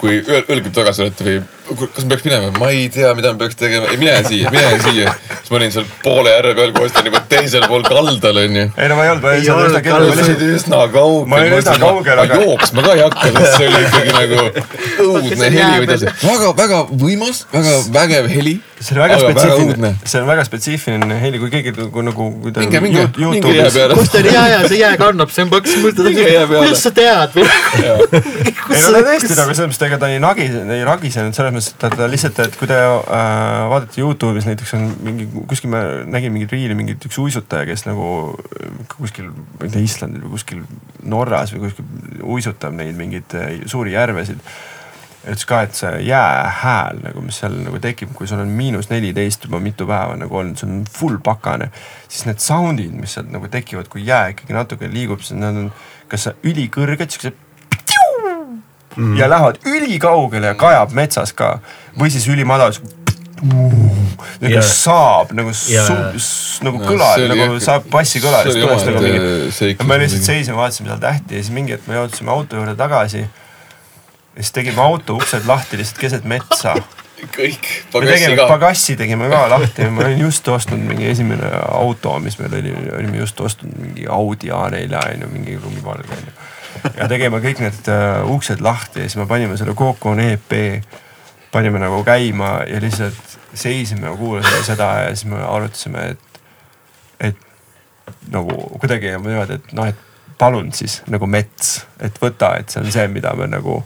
kui 0.00 0.22
öö- 0.22 0.44
öelge 0.48 0.70
tagasi 0.72 1.02
olete 1.02 1.24
või 1.26 1.40
kas 1.78 2.04
ma 2.04 2.10
peaks 2.14 2.24
minema, 2.26 2.50
ma 2.58 2.70
ei 2.74 2.88
tea, 2.92 3.10
mida 3.18 3.32
ma 3.34 3.38
peaks 3.44 3.56
tegema, 3.60 3.86
ei 3.92 3.98
mine 4.00 4.14
siia, 4.26 4.50
mine 4.54 4.78
siia. 4.84 5.12
siis 5.30 5.50
ma 5.52 5.58
olin 5.60 5.72
seal 5.74 5.86
poole 6.04 6.32
järve 6.34 6.54
peal, 6.58 6.72
kui 6.76 6.86
ostan 6.88 7.06
juba 7.10 7.20
teisel 7.30 7.66
pool 7.70 7.84
kaldal 7.86 8.40
onju. 8.44 8.64
ei 8.76 8.88
no 8.90 8.96
ma 8.98 9.04
ei 9.06 9.12
olnud, 9.14 9.22
ma 9.24 9.32
Ei 9.34 9.38
olin 9.38 9.44
seal 9.44 9.58
olnud 9.58 9.70
üsna 9.70 9.82
kaldal. 9.86 10.08
ma 10.10 10.16
kellel 10.16 10.40
olin 10.40 10.56
üsna 10.56 10.80
kaugel. 10.94 11.28
Ma 11.30 11.36
olin 11.40 11.58
üsna 11.60 11.76
kaugel, 11.84 12.22
aga 12.24 12.34
aga- 12.34 12.48
jooksma 12.48 12.86
ka 12.86 12.94
ei 12.96 13.04
hakka, 13.06 13.30
sest 13.36 13.56
see 13.56 13.68
oli 13.70 13.84
ikkagi 13.86 14.16
nagu 14.18 14.40
õudne 15.06 15.44
heli 15.46 15.62
või 15.62 15.84
midagi. 15.86 16.12
väga, 16.24 16.52
väga 16.64 16.82
võimas, 17.04 17.44
väga 17.54 17.76
vägev 18.00 18.28
heli. 18.34 18.56
See 18.80 18.94
oli 18.94 19.02
väga 19.02 19.16
õudne 19.18 19.34
spetsiifiline, 19.34 19.90
see 20.08 20.20
on 20.22 20.28
väga 20.30 20.44
spetsiifiline 20.46 21.16
heli, 21.20 21.40
kui 21.42 21.50
keegi 21.52 21.72
nagu, 21.76 22.04
nagu 22.06 22.28
kui 22.40 22.52
ta 22.56 22.62
minge, 22.64 22.80
minge, 22.80 23.02
minge 23.18 23.52
jää 23.52 23.68
peale. 23.74 23.98
kus 23.98 24.12
ta 24.12 24.20
oli, 24.22 24.32
ja, 24.32 24.44
ja 24.48 24.60
see 24.64 24.78
jää 24.80 24.96
kannab, 25.00 25.32
see 25.34 25.44
on 25.44 25.52
paks, 25.52 25.74
kuidas 25.82 26.84
sa 26.86 26.92
tead 26.96 27.36
või? 27.36 27.44
ei 27.84 28.80
no 28.80 28.94
ta 28.94 29.02
tõesti 29.04 29.36
nagu 29.36 29.56
selles 29.58 29.68
mõttes, 29.74 29.82
ega 29.90 30.00
ta 30.00 30.10
ei 30.14 30.22
nagi, 30.24 30.48
ei 30.48 30.86
ragisenud 30.88 31.36
selles 31.36 31.54
mõttes, 31.56 31.70
et 31.74 31.78
ta, 31.84 31.92
ta 31.92 32.08
lihtsalt, 32.08 32.40
et 32.46 32.56
kui 32.60 32.70
te 32.70 32.80
äh, 32.80 33.60
vaatate 33.74 34.00
Youtube'is 34.00 34.48
näiteks 34.48 34.74
on 34.78 34.88
mingi, 35.04 35.28
kuskil 35.52 35.74
ma 35.76 35.84
nägin 36.16 36.32
mingit 36.36 36.56
riili, 36.56 36.76
mingit 36.78 37.04
üks 37.10 37.20
uisutaja, 37.20 37.68
kes 37.68 37.84
nagu 37.90 38.10
äh, 38.32 38.82
kuskil, 38.96 39.28
ma 39.58 39.68
ei 39.68 39.76
tea, 39.76 39.84
Islandil 39.84 40.24
või 40.24 40.38
kuskil 40.38 40.64
Norras 41.04 41.52
või 41.52 41.66
kuskil 41.68 42.24
uisutab 42.24 42.80
neid 42.80 42.96
mingeid 42.96 43.36
äh, 43.36 43.58
suuri 43.68 43.98
järvesid 43.98 44.40
ütles 45.24 45.44
ka, 45.44 45.62
et 45.66 45.74
see 45.76 45.90
jäähääl 46.06 47.02
nagu, 47.04 47.20
mis 47.24 47.40
seal 47.42 47.58
nagu 47.60 47.78
tekib, 47.82 48.14
kui 48.16 48.28
sul 48.30 48.40
on 48.40 48.48
miinus 48.56 48.88
neliteist 48.88 49.44
juba 49.44 49.60
mitu 49.60 49.84
päeva 49.88 50.16
nagu 50.16 50.36
olnud, 50.40 50.56
sul 50.56 50.70
on 50.72 50.84
full 50.88 51.18
pakane. 51.24 51.70
siis 52.08 52.24
need 52.26 52.40
sound'id, 52.40 52.94
mis 52.96 53.12
sealt 53.18 53.28
nagu 53.32 53.48
tekivad, 53.52 53.88
kui 53.92 54.06
jää 54.06 54.32
ikkagi 54.32 54.56
natuke 54.56 54.88
liigub, 54.88 55.20
siis 55.20 55.38
nad 55.40 55.56
on 55.56 55.68
kas 56.08 56.30
ülikõrged, 56.42 57.12
siuksed 57.12 57.36
mm.. 58.96 59.16
ja 59.16 59.28
lähevad 59.30 59.60
ülikaugele 59.66 60.54
ja 60.54 60.56
kajab 60.58 60.96
metsas 60.96 61.32
ka 61.36 61.58
või 61.98 62.10
siis 62.10 62.26
ülimadal. 62.30 62.72
nagu 64.40 64.52
Jaa. 64.52 64.62
saab 64.66 65.30
nagu 65.36 65.52
Jaa. 65.68 66.12
su-, 66.20 66.64
nagu 66.64 66.80
No 66.80 66.88
kõla 66.90 67.12
see, 67.14 67.28
oli 67.28 67.38
nagu 67.38 67.54
jah- 67.56 67.62
saab 67.64 67.86
bassikõlarist 67.92 68.52
see 68.52 68.60
oli 68.60 68.66
kõlast 68.68 68.90
nagu 68.90 69.04
mingi 69.04 69.86
me 69.88 70.00
lihtsalt 70.02 70.26
seisime, 70.26 70.56
vaatasime 70.58 70.90
seal 70.90 71.00
tähti 71.00 71.38
ja 71.38 71.44
siis 71.44 71.54
mingi 71.56 71.72
hetk 71.76 71.88
me 71.88 71.96
jõudsime 71.96 72.32
auto 72.34 72.58
juurde 72.60 72.74
tagasi. 72.76 73.24
Ja 74.36 74.42
siis 74.42 74.52
tegime 74.52 74.82
auto 74.82 75.16
uksed 75.18 75.46
lahti 75.46 75.78
lihtsalt 75.80 76.00
keset 76.00 76.24
metsa. 76.24 76.74
kõik, 77.36 77.66
me 77.66 77.92
pagassi 77.92 78.14
tegime, 78.14 78.36
ka. 78.38 78.46
pagassi 78.48 78.96
tegime 78.96 79.28
ka 79.32 79.42
lahti, 79.52 79.88
ma 79.92 80.06
olin 80.06 80.22
just 80.24 80.48
ostnud 80.48 80.80
mingi 80.88 81.10
esimene 81.10 81.50
auto, 81.68 82.14
mis 82.22 82.38
meil 82.40 82.54
oli, 82.60 82.72
olime 82.96 83.20
just 83.20 83.40
ostnud 83.40 83.74
mingi 83.76 84.06
Audi 84.08 84.48
A4 84.48 85.02
on 85.02 85.26
ju, 85.26 85.28
mingi 85.34 85.58
lumivalge 85.60 86.16
on 86.16 86.24
ju. 86.30 86.34
ja 86.96 87.10
tegime 87.10 87.42
kõik 87.44 87.60
need 87.60 87.92
uh, 87.92 88.24
uksed 88.36 88.64
lahti 88.64 89.04
ja 89.04 89.10
siis 89.10 89.20
me 89.20 89.28
panime 89.28 89.58
selle 89.60 89.76
Coco 89.76 90.14
EP, 90.24 90.56
panime 91.52 91.82
nagu 91.82 92.00
käima 92.06 92.60
ja 92.70 92.80
lihtsalt 92.80 93.38
seisime 93.54 94.06
ja 94.06 94.16
kuulasime 94.16 94.62
seda 94.64 94.90
ja 95.04 95.14
siis 95.14 95.26
me 95.28 95.42
arutasime, 95.44 96.06
et, 96.14 96.42
et 97.20 97.48
nagu 98.30 98.54
kuidagi 98.78 99.12
niimoodi, 99.18 99.58
et 99.58 99.72
noh, 99.76 99.90
et 99.90 100.06
palun 100.40 100.72
siis 100.72 101.02
nagu 101.10 101.26
mets, 101.28 101.82
et 102.00 102.16
võta, 102.22 102.54
et 102.60 102.72
see 102.72 102.80
on 102.80 102.92
see, 102.92 103.08
mida 103.12 103.34
me 103.36 103.50
nagu 103.50 103.82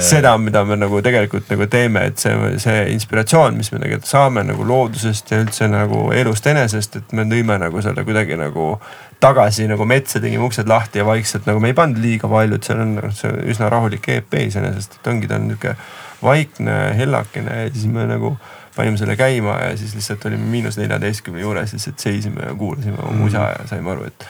seda, 0.00 0.36
mida 0.38 0.62
me 0.64 0.76
nagu 0.78 1.00
tegelikult 1.04 1.50
nagu 1.50 1.66
teeme, 1.70 2.06
et 2.10 2.22
see, 2.22 2.34
see 2.62 2.84
inspiratsioon, 2.94 3.56
mis 3.58 3.72
me 3.72 3.80
tegelikult 3.82 4.10
saame 4.10 4.44
nagu 4.46 4.66
loodusest 4.66 5.32
ja 5.32 5.40
üldse 5.42 5.68
nagu 5.70 6.06
elust 6.16 6.46
enesest, 6.50 7.00
et 7.00 7.16
me 7.16 7.26
tõime 7.28 7.58
nagu 7.62 7.82
selle 7.84 8.04
kuidagi 8.06 8.38
nagu 8.40 8.74
tagasi 9.22 9.66
nagu 9.70 9.86
metsa, 9.88 10.20
tegime 10.20 10.44
uksed 10.46 10.68
lahti 10.68 11.00
ja 11.00 11.06
vaikselt 11.08 11.48
nagu 11.48 11.60
me 11.62 11.72
ei 11.72 11.78
pannud 11.78 12.00
liiga 12.02 12.28
palju, 12.30 12.58
et 12.58 12.68
seal 12.68 12.82
on 12.84 12.94
nagu 12.98 13.12
see 13.16 13.32
üsna 13.52 13.70
rahulik 13.72 14.08
EP 14.12 14.38
iseenesest, 14.44 14.98
et 15.00 15.10
ongi 15.12 15.30
ta 15.30 15.40
on 15.40 15.48
nihuke 15.50 15.76
vaikne, 16.22 16.76
hellakene 16.96 17.62
ja 17.62 17.70
siis 17.72 17.88
me 17.92 18.06
nagu 18.08 18.36
panime 18.76 19.00
selle 19.00 19.16
käima 19.16 19.56
ja 19.62 19.76
siis 19.76 19.94
lihtsalt 19.96 20.24
olime 20.28 20.50
miinus 20.52 20.76
neljateistkümne 20.80 21.40
juures 21.40 21.72
lihtsalt 21.72 21.98
seisime 21.98 22.44
ja 22.44 22.54
kuulasime 22.54 23.00
oma 23.02 23.16
musa 23.24 23.48
ja 23.54 23.68
saime 23.70 23.90
aru, 23.92 24.10
et 24.10 24.28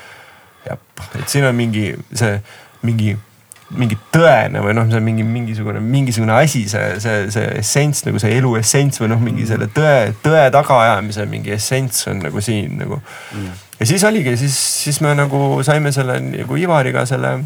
jah, 0.69 0.79
et 1.19 1.29
siin 1.29 1.47
on 1.49 1.55
mingi 1.59 1.89
see 2.15 2.39
mingi 2.87 3.17
mingi 3.75 3.97
tõene 4.15 4.61
või 4.63 4.77
noh, 4.79 4.87
see 4.91 5.03
mingi 5.03 5.25
mingisugune, 5.27 5.81
mingisugune 5.83 6.37
asi, 6.37 6.63
see, 6.71 7.01
see, 7.03 7.25
see 7.35 7.47
essents 7.59 8.05
nagu 8.07 8.21
see 8.23 8.37
elu 8.39 8.53
essents 8.61 9.01
või 9.03 9.11
noh, 9.11 9.23
mingi 9.23 9.47
selle 9.49 9.67
tõe, 9.75 10.13
tõe 10.23 10.45
tagaajamise 10.55 11.27
mingi 11.31 11.55
essents 11.57 12.07
on 12.13 12.23
nagu 12.23 12.43
siin 12.45 12.77
nagu 12.79 13.01
mm.. 13.01 13.65
ja 13.81 13.89
siis 13.91 14.05
oligi, 14.07 14.37
siis, 14.39 14.59
siis 14.85 15.01
me 15.03 15.17
nagu 15.19 15.41
saime 15.67 15.91
selle 15.95 16.21
nagu 16.23 16.61
Ivariga 16.63 17.03
selle 17.11 17.41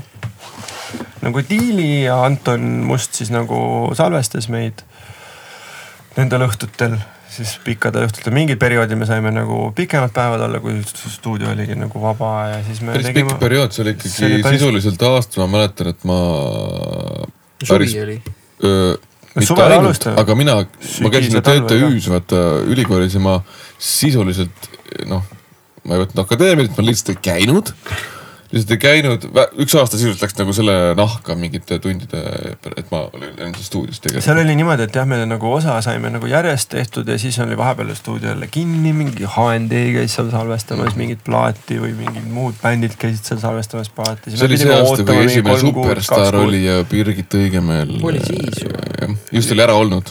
nagu 1.25 1.45
diili 1.49 2.05
ja 2.05 2.21
Anton 2.27 2.69
Must 2.85 3.17
siis 3.17 3.33
nagu 3.33 3.63
salvestas 3.97 4.51
meid 4.53 4.85
nendel 6.19 6.45
õhtutel, 6.51 6.99
siis 7.31 7.53
pikkadel 7.65 8.07
õhtutel, 8.09 8.33
mingil 8.35 8.59
perioodil 8.61 8.99
me 8.99 9.07
saime 9.09 9.31
nagu 9.35 9.71
pikemad 9.77 10.13
päevad 10.15 10.43
olla, 10.49 10.61
kui 10.63 10.81
stuudio 10.91 11.51
oligi 11.53 11.77
nagu 11.79 12.03
vaba 12.03 12.31
ja 12.51 12.59
siis 12.67 12.81
me 12.83 12.93
päris 12.95 13.07
tegime 13.11 13.31
pikk. 13.33 13.41
periood, 13.45 13.75
see 13.77 13.85
oli 13.85 13.95
See 14.01 14.11
ikkagi 14.11 14.35
oli 14.35 14.43
päris- 14.47 14.61
sisuliselt 14.65 15.05
aasta, 15.11 15.41
ma 15.45 15.47
mäletan, 15.59 15.93
et 15.95 16.05
ma. 16.11 16.19
suvi 17.63 17.91
oli. 18.03 18.17
mitte 19.37 19.63
ainult, 19.63 20.07
aga 20.25 20.35
mina, 20.35 20.57
ma 21.05 21.11
käisin 21.15 21.39
TTÜ-s 21.43 22.09
vaata 22.11 22.41
ülikoolis 22.67 23.15
ja 23.15 23.21
ma 23.23 23.37
sisuliselt 23.79 24.71
noh, 25.07 25.23
ma 25.87 25.95
ei 25.97 26.03
võtnud 26.03 26.25
akadeemiat, 26.25 26.75
ma 26.77 26.85
lihtsalt 26.89 27.15
ei 27.15 27.21
käinud. 27.31 27.71
Lihtsalt 28.51 28.73
ei 28.75 28.81
käinud, 28.83 29.25
üks 29.63 29.75
aasta 29.79 29.99
sisuliselt 29.99 30.25
läks 30.25 30.37
nagu 30.41 30.55
selle 30.55 30.75
nahka 30.99 31.37
mingite 31.39 31.79
tundide, 31.83 32.23
et 32.57 32.89
ma 32.91 33.05
olin 33.15 33.37
endiselt 33.37 33.69
stuudios 33.69 34.01
seal 34.01 34.09
tegelikult. 34.09 34.41
oli 34.43 34.57
niimoodi, 34.59 34.87
et 34.89 34.97
jah, 34.99 35.07
me 35.07 35.21
nagu 35.31 35.53
osa 35.55 35.77
saime 35.87 36.11
nagu 36.11 36.31
järjest 36.31 36.73
tehtud 36.75 37.09
ja 37.09 37.19
siis 37.23 37.39
oli 37.45 37.59
vahepeal 37.59 37.93
stuudio 37.99 38.33
jälle 38.33 38.49
kinni, 38.51 38.93
mingi 38.97 39.29
HND 39.37 39.85
käis 39.99 40.17
seal 40.19 40.33
salvestamas 40.35 40.99
mingit 40.99 41.23
plaati 41.27 41.79
või 41.83 41.93
mingid 42.01 42.27
muud 42.31 42.59
bändid 42.63 42.97
käisid 42.99 43.31
seal 43.31 43.43
salvestamas 43.43 43.93
plaati. 43.95 44.35
see 44.35 44.49
oli 44.49 44.59
see 44.59 44.75
aasta, 44.75 45.07
kui 45.07 45.23
esimene 45.27 45.61
superstaar 45.63 46.41
oli 46.43 46.65
ja 46.65 46.81
Birgit 46.91 47.39
Õigemäel. 47.39 47.95
Oli 48.03 48.25
siis 48.27 48.65
ju. 48.65 49.15
just 49.31 49.55
oli 49.55 49.63
ära 49.69 49.79
olnud 49.79 50.11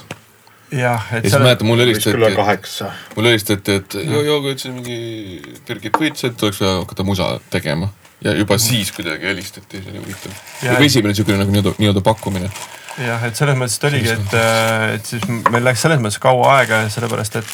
jah, 0.71 1.05
ja 1.11 1.17
et 1.17 1.25
siis 1.25 1.33
seal 1.33 1.43
mäletan, 1.43 1.67
mulle 1.67 1.85
helistati, 1.85 2.35
kaheksa. 2.35 2.91
mulle 3.15 3.33
helistati, 3.33 3.79
et 3.81 3.95
joo, 3.99 4.21
joo, 4.21 4.39
ütlesin 4.43 4.75
mingi 4.77 5.59
Birgit 5.67 5.97
võits, 5.97 6.23
et 6.27 6.37
tuleks 6.37 6.61
vaja 6.61 6.79
hakata 6.83 7.05
musa 7.07 7.31
tegema. 7.53 7.89
Ja 8.25 8.33
juba 8.35 8.57
siis 8.61 8.91
kuidagi 8.95 9.29
helistati, 9.31 9.81
see 9.83 9.91
oli 9.93 10.03
huvitav. 10.03 10.35
Ja- 10.63 10.73
juba 10.73 10.85
esimene 10.89 11.15
siukene 11.17 11.39
nagu 11.41 11.53
nii-öelda, 11.55 11.75
nii-öelda 11.79 12.03
pakkumine. 12.05 12.51
jah, 12.99 13.23
et 13.27 13.35
selles 13.39 13.55
mõttes, 13.57 13.77
et 13.79 13.89
oligi, 13.89 14.15
et, 14.15 14.37
et 14.95 15.11
siis 15.13 15.27
meil 15.29 15.63
läks 15.63 15.85
selles 15.85 16.01
mõttes 16.03 16.19
kaua 16.21 16.57
aega, 16.59 16.81
sellepärast 16.91 17.39
et, 17.39 17.53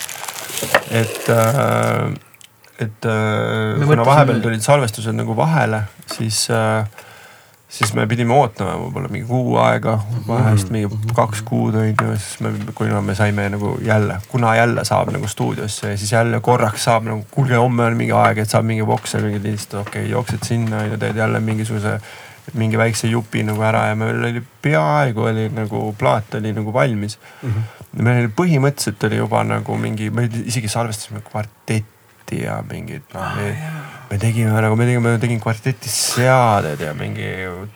et, 1.04 1.30
et 2.88 3.10
äh, 3.12 3.86
kuna 3.86 4.08
vahepeal 4.08 4.42
tulid 4.42 4.66
salvestused 4.66 5.14
nagu 5.16 5.38
vahele, 5.38 5.84
siis 6.16 6.48
äh, 6.50 6.88
siis 7.76 7.94
me 7.94 8.06
pidime 8.08 8.34
ootama 8.34 8.76
võib-olla 8.80 9.10
mingi 9.12 9.28
kuu 9.28 9.58
aega, 9.60 9.98
vahest 10.28 10.70
mingi 10.72 11.12
kaks 11.16 11.42
kuud 11.48 11.76
on 11.80 11.90
ju, 11.90 12.14
siis 12.14 12.40
me, 12.46 12.52
kuna 12.78 13.02
me 13.04 13.16
saime 13.18 13.48
nagu 13.52 13.74
jälle, 13.84 14.20
kuna 14.32 14.54
jälle 14.56 14.86
saab 14.88 15.12
nagu 15.16 15.28
stuudiosse 15.28 15.92
ja 15.92 15.98
siis 15.98 16.14
jälle 16.16 16.40
korraks 16.46 16.88
saab 16.88 17.08
nagu, 17.10 17.26
kuulge, 17.32 17.58
homme 17.60 17.90
on 17.90 17.98
mingi 18.00 18.16
aeg, 18.16 18.44
et 18.44 18.52
saab 18.52 18.68
mingi 18.70 18.86
vokser 18.88 19.26
mingi 19.26 19.42
lindistada, 19.44 19.84
okei 19.84 20.06
okay,, 20.06 20.12
jooksed 20.12 20.48
sinna 20.48 20.86
ju, 20.86 21.00
teed 21.02 21.20
jälle 21.20 21.42
mingisuguse 21.44 21.98
mingi 22.54 22.78
väikse 22.78 23.10
jupi 23.10 23.44
nagu 23.44 23.64
ära 23.66 23.88
ja 23.90 23.98
meil 23.98 24.22
oli 24.22 24.44
peaaegu 24.62 25.28
oli 25.32 25.50
nagu 25.50 25.88
plaat 25.98 26.38
oli 26.40 26.54
nagu 26.54 26.74
valmis 26.74 27.18
mm. 27.42 27.50
-hmm. 27.50 28.04
meil 28.06 28.24
oli 28.24 28.32
põhimõtteliselt 28.42 29.08
oli 29.10 29.18
juba 29.18 29.44
nagu 29.44 29.78
mingi, 29.82 30.10
me 30.10 30.30
isegi 30.46 30.70
salvestasime 30.72 31.26
kvartetti 31.26 32.44
ja 32.44 32.62
mingid 32.72 33.10
noh 33.14 33.36
me, 33.36 33.52
me 34.10 34.18
tegime 34.22 34.62
nagu, 34.62 34.76
me 34.78 34.86
tegime, 34.88 35.14
tegin 35.22 35.40
kvarteti 35.42 35.90
seaded 35.92 36.82
ja 36.82 36.94
mingi 36.98 37.30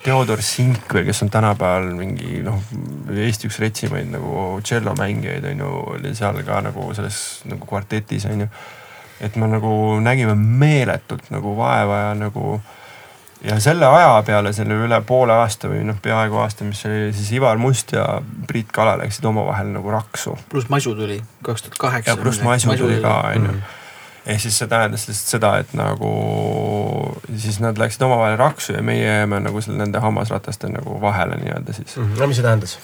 Theodor 0.03 0.43
Sink 0.45 0.93
veel, 0.93 1.07
kes 1.09 1.23
on 1.25 1.31
tänapäeval 1.33 1.89
mingi 1.97 2.41
noh, 2.45 2.59
Eesti 3.09 3.49
üks 3.49 3.59
retsimaid 3.63 4.11
nagu 4.13 4.59
tšellomängijaid 4.63 5.47
on 5.53 5.63
ju, 5.65 5.71
oli 5.95 6.13
seal 6.17 6.41
ka 6.47 6.61
nagu 6.65 6.89
selles 6.97 7.21
nagu 7.49 7.69
kvartetis 7.69 8.27
on 8.29 8.45
ju. 8.45 8.49
et 9.19 9.35
me 9.35 9.49
nagu 9.51 9.71
nägime 10.03 10.35
meeletult 10.35 11.31
nagu 11.33 11.55
vaeva 11.57 12.03
ja 12.05 12.13
nagu 12.15 12.59
ja 13.43 13.59
selle 13.59 13.87
aja 13.87 14.21
peale, 14.25 14.53
selle 14.53 14.77
üle 14.85 15.01
poole 15.07 15.33
aasta 15.41 15.71
või 15.71 15.83
noh, 15.87 15.97
peaaegu 16.03 16.39
aasta, 16.43 16.67
mis 16.67 16.81
oli 16.87 17.11
siis 17.15 17.31
Ivar 17.37 17.59
Must 17.59 17.93
ja 17.95 18.05
Priit 18.47 18.71
Kala 18.75 18.97
läksid 18.99 19.25
omavahel 19.25 19.71
nagu 19.73 19.91
raksu 19.93 20.35
pluss 20.51 20.69
Masu 20.69 20.95
tuli 20.95 21.21
kaks 21.45 21.67
tuhat 21.67 21.77
kaheksa. 21.79 22.11
ja 22.11 22.17
pluss 22.19 22.43
Masu 22.43 22.75
tuli 22.77 22.99
ka 23.03 23.21
onju. 23.33 23.59
Ehk 24.25 24.41
siis 24.43 24.57
see 24.59 24.69
tähendas 24.71 25.07
lihtsalt 25.09 25.35
seda, 25.35 25.51
et 25.63 25.73
nagu 25.77 26.11
siis 27.37 27.59
nad 27.63 27.77
läksid 27.79 28.03
omavahel 28.05 28.37
raksu 28.39 28.73
ja 28.75 28.83
meie 28.85 29.05
jääme 29.05 29.39
nagu 29.43 29.61
seal 29.63 29.77
nende 29.79 30.01
hammasrataste 30.03 30.69
nagu 30.71 30.97
vahele 31.01 31.37
nii-öelda 31.41 31.75
siis. 31.75 31.95
no 31.97 32.27
mis 32.27 32.39
see 32.39 32.45
tähendas? 32.45 32.77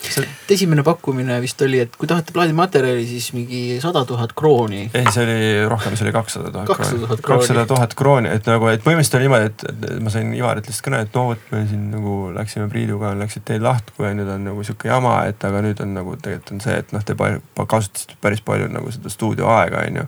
esimene 0.56 0.84
pakkumine 0.84 1.40
vist 1.44 1.62
oli, 1.66 1.82
et 1.86 1.95
kui 1.99 2.10
tahate 2.10 2.34
plaadimaterjali, 2.36 3.06
siis 3.10 3.32
mingi 3.36 3.80
sada 3.84 4.06
tuhat 4.06 4.36
krooni. 4.38 4.90
ei, 4.94 5.06
see 5.12 5.26
oli 5.26 5.66
rohkem, 5.70 5.98
see 5.98 6.07
oli 6.07 6.16
kakssada 6.16 6.52
tuhat 6.52 6.72
200 6.72 6.99
000 6.99 7.07
krooni. 7.07 7.28
kakssada 7.28 7.66
tuhat 7.74 7.98
krooni, 7.98 8.32
et 8.38 8.49
nagu, 8.49 8.70
et 8.72 8.86
põhimõtteliselt 8.86 9.20
oli 9.20 9.28
niimoodi, 9.28 9.52
et 9.52 9.68
et 9.95 9.99
ma 10.03 10.14
sain 10.14 10.32
Ivarilt 10.36 10.70
lihtsalt 10.70 10.88
kõne, 10.90 11.02
et 11.06 11.18
no 11.18 11.26
vot, 11.32 11.49
me 11.52 11.66
siin 11.70 11.90
nagu 11.94 12.16
läksime 12.36 12.70
Priiduga, 12.72 13.14
läksid 13.20 13.45
teil 13.48 13.64
lahku 13.66 14.07
ja 14.07 14.14
nüüd 14.18 14.32
on 14.32 14.48
nagu 14.49 14.64
sihuke 14.66 14.90
jama, 14.90 15.18
et 15.30 15.44
aga 15.48 15.62
nüüd 15.66 15.84
on 15.84 15.94
nagu 15.98 16.16
tegelikult 16.16 16.56
on 16.56 16.64
see, 16.64 16.80
et 16.84 16.95
noh, 16.95 17.03
te 17.06 17.18
kasutasite 17.18 18.18
päris 18.22 18.44
palju 18.45 18.72
nagu 18.72 18.91
seda 18.94 19.12
stuudioaega, 19.14 19.86
onju. 19.90 20.07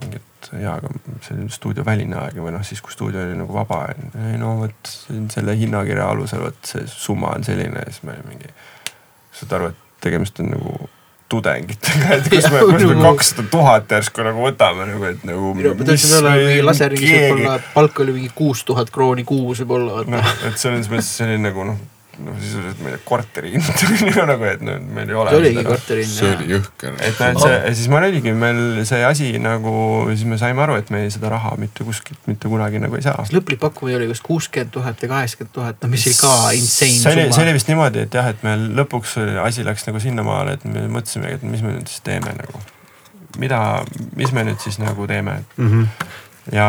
mingit 0.00 0.28
jaa, 0.60 0.76
aga 0.80 0.90
see 1.24 1.36
on 1.38 1.50
stuudioväline 1.52 2.16
aeg 2.18 2.40
või 2.42 2.54
noh, 2.54 2.64
siis 2.66 2.82
kui 2.84 2.92
stuudio 2.94 3.22
oli 3.24 3.36
nagu 3.38 3.54
vaba, 3.54 3.84
ei 4.30 4.40
no 4.40 4.56
vot 4.60 4.90
selle 5.32 5.56
hinnakirja 5.58 6.10
alusel 6.12 6.44
vot 6.46 6.58
see 6.68 6.84
summa 6.90 7.34
on 7.36 7.46
selline 7.46 7.84
ja 7.86 7.92
siis 7.92 8.04
me 8.08 8.18
mingi. 8.28 8.50
saad 9.38 9.56
aru, 9.58 9.70
et 9.72 10.02
tegemist 10.04 10.40
on 10.42 10.52
nagu 10.52 10.74
tudengitega, 11.32 12.18
et 12.18 12.28
kus 12.28 12.50
me, 12.52 12.60
kus 12.68 12.84
me 12.84 12.96
nagu- 12.96 13.06
kakssada 13.06 13.46
tuhat 13.54 13.96
järsku 13.96 14.26
nagu 14.26 14.44
võtame 14.44 14.88
nagu, 14.90 15.08
et 15.08 15.24
nagu. 15.28 15.54
laseringis 16.66 17.14
võib-olla 17.16 17.56
palk 17.72 18.04
oli 18.04 18.18
mingi 18.18 18.32
kuus 18.36 18.64
tuhat 18.68 18.92
krooni 18.92 19.24
kuus 19.28 19.64
võib-olla. 19.64 20.04
noh, 20.12 20.32
et 20.48 20.60
selles 20.60 20.90
mõttes 20.92 21.14
oli 21.24 21.40
nagu 21.40 21.68
noh, 21.72 21.80
noh 22.22 22.36
sisuliselt 22.40 22.80
ma 22.82 22.90
ei 22.90 22.96
tea, 22.96 23.02
korteri 23.08 23.52
hind 23.54 23.68
oli 23.88 24.12
nagu, 24.28 24.46
et 24.48 24.62
no 24.64 24.76
meil 24.96 25.10
ei 25.10 25.16
ole. 25.18 25.32
see 25.32 25.40
oligi 25.40 25.64
korteri 25.66 26.04
see 26.06 26.28
oli 26.28 26.46
hind. 26.46 26.54
jõhker. 26.56 26.96
et 26.98 27.20
noh, 27.20 27.30
et 27.32 27.40
see, 27.42 27.56
ja 27.56 27.72
siis 27.78 27.90
meil 27.92 28.06
oligi 28.08 28.34
meil 28.36 28.60
see 28.88 29.04
asi 29.06 29.28
nagu, 29.42 29.74
siis 30.12 30.24
me 30.30 30.38
saime 30.40 30.64
aru, 30.64 30.78
et 30.82 30.92
me 30.94 31.02
seda 31.12 31.32
raha 31.32 31.54
mitte 31.60 31.86
kuskilt 31.86 32.30
mitte 32.30 32.50
kunagi 32.52 32.82
nagu 32.82 32.98
ei 32.98 33.06
saa. 33.06 33.26
lõplik 33.34 33.62
pakkumine 33.62 33.98
oli 34.00 34.10
kas 34.12 34.22
kuuskümmend 34.26 34.74
tuhat 34.74 35.02
või 35.04 35.12
kaheksakümmend 35.14 35.54
tuhat, 35.58 35.80
no 35.82 35.92
mis 35.92 36.06
oli 36.10 36.18
ka 36.20 36.34
insane 36.58 36.98
see 36.98 37.14
oli, 37.14 37.26
see 37.32 37.46
oli 37.46 37.56
vist 37.58 37.72
niimoodi, 37.72 38.06
et 38.06 38.18
jah, 38.18 38.28
et 38.32 38.44
meil 38.46 38.68
lõpuks 38.80 39.16
oli- 39.22 39.38
asi 39.42 39.66
läks 39.66 39.88
nagu 39.88 40.02
sinnamaale, 40.02 40.58
et 40.58 40.66
me 40.68 40.86
mõtlesimegi, 40.98 41.40
et 41.40 41.48
mis 41.48 41.64
me 41.64 41.76
nüüd 41.76 41.90
siis 41.90 42.04
teeme 42.06 42.34
nagu. 42.38 42.62
mida, 43.40 43.58
mis 44.16 44.32
me 44.36 44.44
nüüd 44.44 44.60
siis 44.60 44.78
nagu 44.78 45.06
teeme 45.08 45.38
mm. 45.56 45.68
-hmm. 45.70 46.06
ja, 46.52 46.68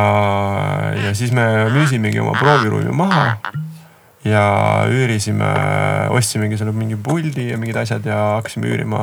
ja 1.03 1.13
siis 1.13 1.31
me 1.35 1.45
müüsimegi 1.75 2.21
oma 2.23 2.37
prooviruumi 2.39 2.95
maha 2.95 3.37
ja 4.25 4.43
üürisime, 4.87 5.47
ostsimegi 6.15 6.57
selle 6.57 6.71
mingi 6.71 6.95
puldi 6.95 7.49
ja 7.49 7.57
mingid 7.59 7.75
asjad 7.81 8.05
ja 8.07 8.19
hakkasime 8.37 8.69
üürima 8.71 8.99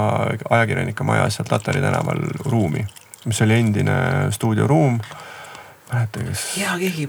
ajakirjanike 0.51 1.05
majas 1.05 1.37
sealt 1.37 1.51
Latari 1.53 1.81
tänaval 1.85 2.23
ruumi, 2.47 2.87
mis 3.29 3.43
oli 3.45 3.59
endine 3.61 3.97
stuudioruum. 4.33 5.01
mäleta, 5.93 6.21
kas. 6.25 6.45
jaa, 6.57 6.79
keegi. 6.79 7.09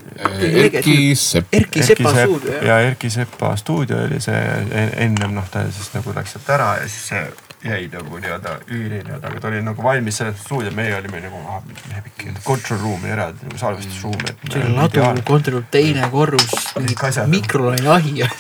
Erki 0.65 1.15
Sepp. 1.15 1.53
Erki 1.53 1.83
Sepa 1.83 2.11
stuudio 2.17 2.63
ja 2.65 2.79
Erki 2.81 3.09
Sepa 3.09 3.55
stuudio 3.55 3.97
oli 4.07 4.19
see 4.19 4.41
en- 4.71 4.93
ennem 5.07 5.33
noh, 5.37 5.47
ta 5.53 5.63
siis 5.71 5.93
nagu 5.93 6.13
läks 6.15 6.33
sealt 6.33 6.49
ära 6.49 6.71
ja 6.81 6.87
siis 6.89 7.07
see 7.13 7.23
jäi 7.65 7.85
nagu 7.93 8.17
nii-öelda 8.17 8.55
üüri 8.71 9.01
nii-öelda, 9.05 9.27
aga 9.29 9.39
ta 9.41 9.49
oli 9.51 9.59
nagu 9.61 9.83
valmis 9.85 10.17
selles 10.17 10.39
stuudio, 10.41 10.71
meie 10.75 10.95
olime 10.97 11.21
nagu 11.21 11.41
ah, 11.45 11.59
mingi 12.01 12.33
control 12.45 12.79
room'i 12.81 13.11
eraldi 13.13 13.45
nagu 13.45 13.59
salvestusruum, 13.61 14.17
et. 14.25 14.39
see 14.49 14.63
oli 14.63 14.73
ladu, 14.77 15.03
kontor, 15.27 15.59
teine 15.73 16.09
korrus, 16.13 16.47
Kõik 16.73 17.03
asjad. 17.09 17.29
mikrolaineahi 17.29 18.15
äh, 18.25 18.31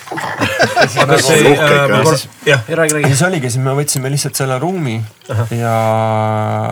ma 1.05 1.19
jah. 1.21 2.25
jah, 2.45 2.61
räägi, 2.67 2.69
ja 2.69 2.77
räägi. 2.77 3.11
siis 3.13 3.21
oligi, 3.27 3.51
siis 3.53 3.63
me 3.63 3.75
võtsime 3.77 4.09
lihtsalt 4.13 4.41
selle 4.41 4.57
ruumi 4.61 4.97
ja 5.53 5.75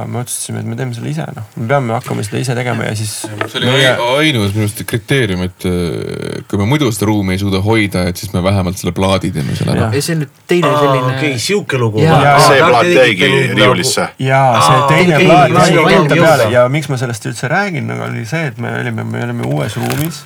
me 0.10 0.24
otsustasime, 0.24 0.64
et 0.64 0.68
me 0.72 0.76
teeme 0.80 0.98
selle 0.98 1.14
ise, 1.14 1.28
noh, 1.36 1.46
me 1.56 1.70
peame 1.70 1.94
hakkama 2.00 2.26
seda 2.26 2.42
ise 2.42 2.58
tegema 2.58 2.90
ja 2.90 2.96
siis. 2.98 3.14
see 3.30 3.62
oli 3.62 3.70
ai- 3.76 3.94
ainus 4.26 4.56
minu 4.58 4.66
arust 4.66 4.82
kriteerium, 4.90 5.46
et 5.46 5.70
äh, 5.70 6.42
kui 6.50 6.58
me 6.62 6.66
muidu 6.70 6.90
seda 6.96 7.12
ruumi 7.12 7.38
ei 7.38 7.44
suuda 7.46 7.62
hoida, 7.66 8.08
et 8.10 8.18
siis 8.18 8.34
me 8.34 8.42
vähemalt 8.44 8.82
selle 8.82 8.96
plaadi 8.98 9.32
teeme 9.36 9.56
seal 9.60 9.70
ära 9.76 9.92
ja 9.94 10.02
see 10.02 10.18
on 10.18 10.26
nüüd 10.26 10.44
teine 10.50 10.74
selline 10.74 11.14
okei, 11.14 11.38
sihuke 11.40 11.78
lugu. 11.78 12.02
Jaa. 12.04 12.39
See 12.44 12.60
plaat 12.64 12.92
jäigi 12.94 13.32
riiulisse. 13.56 14.10
ja 14.20 14.44
see 14.66 14.84
teine 14.92 15.24
plaat 15.24 15.58
jäi 15.58 15.96
enda 15.96 16.20
peale 16.20 16.52
ja 16.54 16.68
miks 16.72 16.92
ma 16.92 17.00
sellest 17.02 17.26
üldse 17.32 17.50
räägin, 17.52 17.90
nagu 17.90 18.08
oli 18.10 18.26
see, 18.30 18.52
et 18.52 18.62
me 18.62 18.76
olime, 18.82 19.04
me 19.04 19.26
olime 19.26 19.50
uues 19.50 19.78
ruumis. 19.80 20.24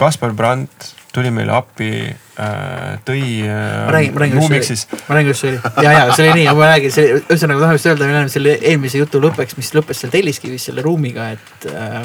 Kaspar 0.00 0.34
Brandt 0.36 0.94
tuli 1.16 1.30
meile 1.32 1.54
appi 1.56 1.90
äh,, 2.04 2.96
tõi 3.08 3.22
ma 3.48 3.92
räägin, 3.94 4.12
ma 4.12 4.20
äh, 4.20 4.22
räägin, 4.24 4.40
ruumiks 4.40 4.68
kuidas 4.68 4.72
siis 4.72 4.82
see 4.84 4.96
oli, 4.96 5.04
ma 5.08 5.14
räägin, 5.16 5.30
kuidas 5.30 5.40
see 5.40 5.52
oli. 5.52 5.86
ja, 5.86 5.92
ja 5.92 6.02
see 6.10 6.26
oli 6.26 6.40
nii, 6.40 6.48
ma 6.58 6.70
räägin, 6.72 6.92
see 6.92 7.14
ühesõnaga 7.20 7.62
tahan 7.64 7.78
just 7.78 7.88
öelda, 7.90 8.08
me 8.08 8.16
läheme 8.18 8.32
selle 8.34 8.56
eelmise 8.60 9.00
jutu 9.00 9.22
lõppeks, 9.24 9.56
mis 9.60 9.72
lõppes 9.76 10.02
seal 10.02 10.12
Telliskivis 10.12 10.68
selle 10.68 10.84
ruumiga, 10.84 11.30
et 11.36 11.68
äh, 11.72 12.02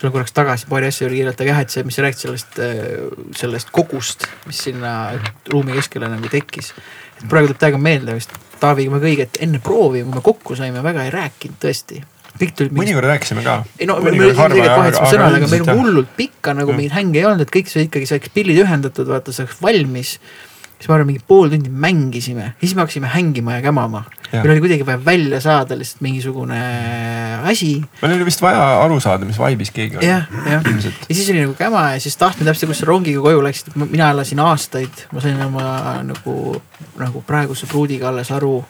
tulen 0.00 0.12
korraks 0.12 0.36
tagasi 0.36 0.68
paari 0.68 0.88
asja 0.88 1.06
juurde 1.06 1.18
kiirelt, 1.18 1.40
aga 1.40 1.54
jah, 1.54 1.62
et 1.64 1.72
see, 1.74 1.84
mis 1.84 1.96
sa 1.96 2.04
rääkisid 2.04 2.26
sellest, 2.26 2.60
sellest 3.40 3.72
kogust, 3.74 4.28
mis 4.48 4.60
sinna 4.68 4.94
ruumi 5.52 5.76
keskele 5.76 6.08
nagu 6.08 6.30
tekkis. 6.32 6.72
Praegu 7.28 7.50
tuleb 7.50 7.60
täiega 7.60 7.82
meelde 7.82 8.16
vist 8.16 8.32
Taaviga 8.60 8.92
me 8.92 9.00
kõik, 9.00 9.22
et 9.24 9.38
enne 9.44 9.60
proovi, 9.64 10.02
kui 10.04 10.18
me 10.18 10.22
kokku 10.24 10.56
saime, 10.58 10.82
väga 10.84 11.06
ei 11.06 11.12
rääkinud 11.14 11.60
tõesti. 11.62 12.02
kõik 12.40 12.52
tulid 12.56 12.76
mõnikord 12.76 13.08
rääkisime 13.08 13.42
ka. 13.44 13.56
ei 13.78 13.88
no 13.88 13.98
me, 14.00 14.12
tegelikult 14.12 14.68
vahetasime 14.68 15.08
sõnad, 15.12 15.36
aga 15.38 15.48
meil 15.50 15.66
hullult 15.70 16.12
pikka 16.16 16.54
nagu 16.56 16.72
Jah. 16.72 16.78
mingeid 16.78 16.96
hänge 16.98 17.20
ei 17.20 17.26
olnud, 17.28 17.44
et 17.46 17.52
kõik 17.56 17.72
see 17.72 17.86
ikkagi 17.88 18.08
saaks 18.08 18.32
pillid 18.36 18.60
ühendatud, 18.64 19.08
vaata 19.08 19.32
oleks 19.32 19.60
valmis. 19.64 20.14
Siis 20.80 20.88
ma 20.88 20.96
arvan, 20.96 21.10
mingi 21.12 21.22
pool 21.28 21.52
tundi 21.52 21.70
mängisime 21.70 22.54
siis 22.60 22.74
me 22.74 22.84
hakkasime 22.84 23.10
hängima 23.12 23.58
ja 23.58 23.62
kämama. 23.62 24.04
Meil 24.32 24.50
oli 24.54 24.60
kuidagi 24.62 24.86
vaja 24.86 25.04
välja 25.04 25.40
saada 25.40 25.78
lihtsalt 25.78 26.00
mingisugune 26.00 26.58
asi. 27.44 27.82
meil 28.02 28.14
oli 28.14 28.24
vist 28.24 28.42
vaja 28.42 28.62
aru 28.84 29.00
saada, 29.00 29.26
mis 29.26 29.38
vaibis 29.38 29.72
keegi 29.74 29.98
on. 29.98 30.04
jah, 30.06 30.26
jah. 30.46 30.62
ja 31.08 31.14
siis 31.14 31.30
oli 31.30 31.40
nagu 31.42 31.54
käma 31.58 31.90
ja 31.92 32.00
siis 32.00 32.16
tahtmine 32.16 32.50
täpselt, 32.50 32.70
kus 32.70 32.82
rongiga 32.88 33.20
koju 33.20 33.42
läksid, 33.42 33.72
mina 33.82 34.10
elasin 34.14 34.40
aastaid, 34.40 35.06
ma 35.12 35.24
sain 35.24 35.40
oma 35.44 35.64
nagu, 36.06 36.36
nagu 37.00 37.24
praeguse 37.26 37.66
pruudiga 37.66 38.08
alles 38.08 38.30
aru. 38.30 38.60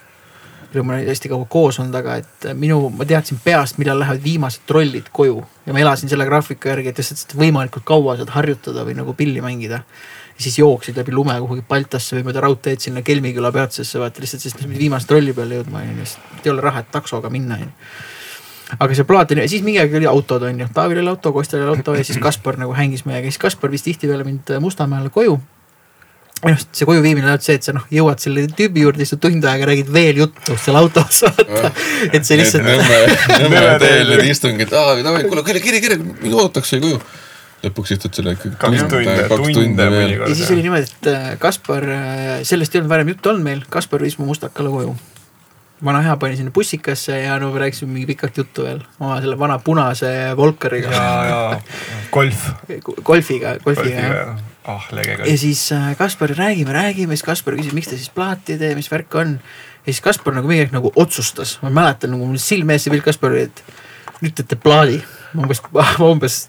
kellega 0.71 0.87
ma 0.87 0.95
olen 0.95 1.09
hästi 1.09 1.29
kaua 1.29 1.47
koos 1.51 1.81
olnud, 1.83 1.95
aga 1.99 2.17
et 2.23 2.49
minu, 2.55 2.89
ma 2.95 3.05
teadsin 3.05 3.41
peast, 3.45 3.79
millal 3.79 4.01
lähevad 4.01 4.23
viimased 4.25 4.65
trollid 4.67 5.13
koju 5.13 5.43
ja 5.67 5.75
ma 5.75 5.83
elasin 5.83 6.09
selle 6.09 6.25
graafiku 6.27 6.73
järgi, 6.73 6.89
et 6.89 7.03
lihtsalt 7.03 7.37
võimalikult 7.37 7.85
kaua 7.85 8.17
saad 8.17 8.33
harjutada 8.33 8.87
või 8.87 8.97
nagu 8.99 9.15
pilli 9.19 9.43
mängida. 9.45 9.83
Ja 10.41 10.45
siis 10.47 10.59
jooksid 10.59 10.97
läbi 10.97 11.13
lume 11.13 11.35
kuhugi 11.43 11.63
Baltasse 11.69 12.17
või 12.17 12.31
mööda 12.31 12.41
raudteed 12.47 12.81
sinna 12.81 13.03
Kelmiküla 13.05 13.53
peatusesse 13.53 14.01
vaata 14.01 14.23
lihtsalt, 14.25 14.41
sest 14.41 14.57
me 14.57 14.65
pidime 14.65 14.79
viimase 14.87 15.11
trolli 15.11 15.35
peale 15.37 15.61
jõudma 15.61 15.83
onju, 15.85 16.07
sest 16.09 16.47
ei 16.47 16.53
ole 16.55 16.65
raha, 16.65 16.81
et 16.81 16.91
taksoga 16.95 17.29
minna 17.33 17.61
onju 17.61 17.69
aga 18.79 18.97
see 18.97 19.07
plaat 19.09 19.33
oli, 19.35 19.47
siis 19.51 19.65
mingi 19.67 19.81
aeg 19.83 19.95
oli 19.99 20.09
autod 20.09 20.45
onju, 20.47 20.69
Taavil 20.75 21.03
oli 21.03 21.11
auto, 21.13 21.33
Kostel 21.35 21.65
oli 21.65 21.77
auto 21.77 21.95
ja 21.97 22.05
siis 22.07 22.21
Kaspar 22.23 22.59
nagu 22.61 22.75
hängis 22.77 23.05
meiega, 23.09 23.31
siis 23.31 23.41
Kaspar 23.43 23.73
viis 23.73 23.85
tihtipeale 23.87 24.27
mind 24.27 24.53
Mustamäele 24.63 25.11
koju. 25.13 25.39
ja 26.45 26.55
noh, 26.55 26.61
see 26.73 26.87
koju 26.89 27.03
viimine 27.05 27.29
on 27.29 27.41
see, 27.45 27.59
et 27.59 27.67
sa 27.67 27.75
noh, 27.77 27.85
jõuad 27.93 28.23
selle 28.23 28.47
tüübi 28.57 28.87
juurde, 28.87 29.05
istud 29.05 29.21
tund 29.21 29.45
aega, 29.45 29.67
räägid 29.69 29.91
veel 29.93 30.23
juttu 30.23 30.57
seal 30.57 30.79
autos, 30.81 31.25
vaata. 31.27 31.73
et 32.13 32.25
see 32.25 32.39
lihtsalt, 32.41 32.65
Nõmme, 32.65 33.01
Nõmme 33.43 33.65
teel 33.83 34.15
need 34.15 34.31
istungid, 34.31 34.73
aa, 34.73 34.95
davai, 35.05 35.27
kuule, 35.29 35.45
kiri, 35.45 35.83
kiri, 35.83 35.99
mind 35.99 36.39
oodatakse 36.39 36.81
koju. 36.81 37.03
Lõpuks 37.65 37.95
istud 37.97 38.17
selle 38.17 38.35
ikkagi 38.37 38.57
kaks 38.61 38.85
tunde, 38.89 39.15
kaks 39.29 39.37
tundi 39.37 39.55
tunde 39.59 39.87
veel. 39.93 40.17
ja 40.23 40.35
siis 40.35 40.51
oli 40.55 40.65
niimoodi, 40.65 40.89
et 40.89 41.09
äh, 41.13 41.31
Kaspar, 41.41 41.87
sellest 42.49 42.75
ei 42.75 42.81
olnud 42.81 42.93
varem 42.93 43.13
juttu 43.13 43.33
olnud 43.33 43.47
meil, 43.47 43.65
Kaspar 43.73 44.05
viis 44.05 44.17
mu 44.21 44.29
mustakale 44.31 44.73
koju. 44.73 44.95
vana 45.85 46.03
hea 46.05 46.15
pani 46.21 46.37
sinna 46.37 46.53
bussikasse 46.53 47.19
ja 47.23 47.39
no 47.41 47.53
me 47.53 47.61
rääkisime 47.63 47.93
mingi 47.93 48.11
pikalt 48.13 48.37
juttu 48.37 48.65
veel 48.67 48.83
oma 48.99 49.21
selle 49.21 49.39
vana 49.41 49.59
punase 49.65 50.11
Volkariga, 50.37 50.93
ja, 50.93 51.25
ja 51.25 51.61
golf. 52.13 52.49
golfiga, 53.05 53.57
golfiga 53.65 54.07
jah. 54.07 54.35
ah, 54.69 54.89
lege 54.97 55.17
ja 55.17 55.23
golf. 55.23 55.41
siis 55.41 55.67
äh, 55.73 55.93
Kaspar, 55.97 56.33
räägime, 56.37 56.73
räägime, 56.77 57.17
siis 57.17 57.29
Kaspar 57.29 57.57
küsib, 57.61 57.77
miks 57.77 57.93
te 57.93 58.01
siis 58.01 58.13
plaati 58.15 58.57
ei 58.57 58.65
tee, 58.65 58.75
mis 58.79 58.91
värk 58.93 59.21
on. 59.21 59.37
ja 59.85 59.93
siis 59.93 60.05
Kaspar 60.05 60.37
nagu 60.37 60.49
mingi 60.49 60.65
hetk 60.65 60.77
nagu 60.77 60.93
otsustas, 60.97 61.59
ma 61.65 61.73
mäletan 61.83 62.17
nagu 62.17 62.29
mul 62.29 62.41
silme 62.41 62.77
ees 62.77 62.89
see 62.89 62.97
pilt 62.97 63.09
Kaspar 63.09 63.37
oli, 63.37 63.49
et 63.49 63.65
nüüd 64.21 64.37
teete 64.37 64.57
plaadi. 64.61 65.01
ma 65.35 65.45
umbes, 65.47 65.65
ma 66.01 66.09
umbes 66.09 66.43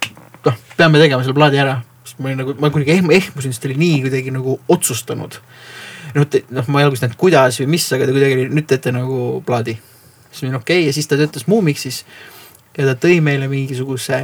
noh, 0.45 0.57
peame 0.77 1.01
tegema 1.01 1.23
selle 1.25 1.37
plaadi 1.37 1.61
ära. 1.61 1.79
sest 2.05 2.19
ma 2.19 2.31
olin 2.31 2.41
nagu, 2.41 2.55
ma 2.59 2.71
kuidagi 2.73 2.97
ehm- 2.97 3.13
ehmusin, 3.13 3.53
sest 3.53 3.63
ta 3.63 3.69
oli 3.69 3.77
nii 3.81 4.01
kuidagi 4.07 4.33
nagu 4.33 4.59
otsustanud. 4.71 5.39
noh, 6.15 6.27
noh, 6.49 6.67
ma 6.67 6.81
ei 6.81 6.89
alguses 6.89 7.05
näinud, 7.05 7.19
kuidas 7.21 7.61
või 7.61 7.71
mis, 7.77 7.87
aga 7.93 8.09
ta 8.09 8.15
kuidagi 8.15 8.37
oli, 8.39 8.49
nüüd 8.51 8.67
teete 8.69 8.93
nagu 8.95 9.41
plaadi. 9.45 9.77
siis 10.31 10.43
ma 10.43 10.49
olin 10.49 10.61
okei 10.61 10.79
okay. 10.79 10.87
ja 10.87 10.93
siis 10.93 11.07
ta 11.07 11.19
töötas 11.19 11.47
Muumixis 11.47 12.05
ja 12.77 12.87
ta 12.87 12.95
tõi 12.95 13.19
meile 13.23 13.47
mingisuguse 13.51 14.17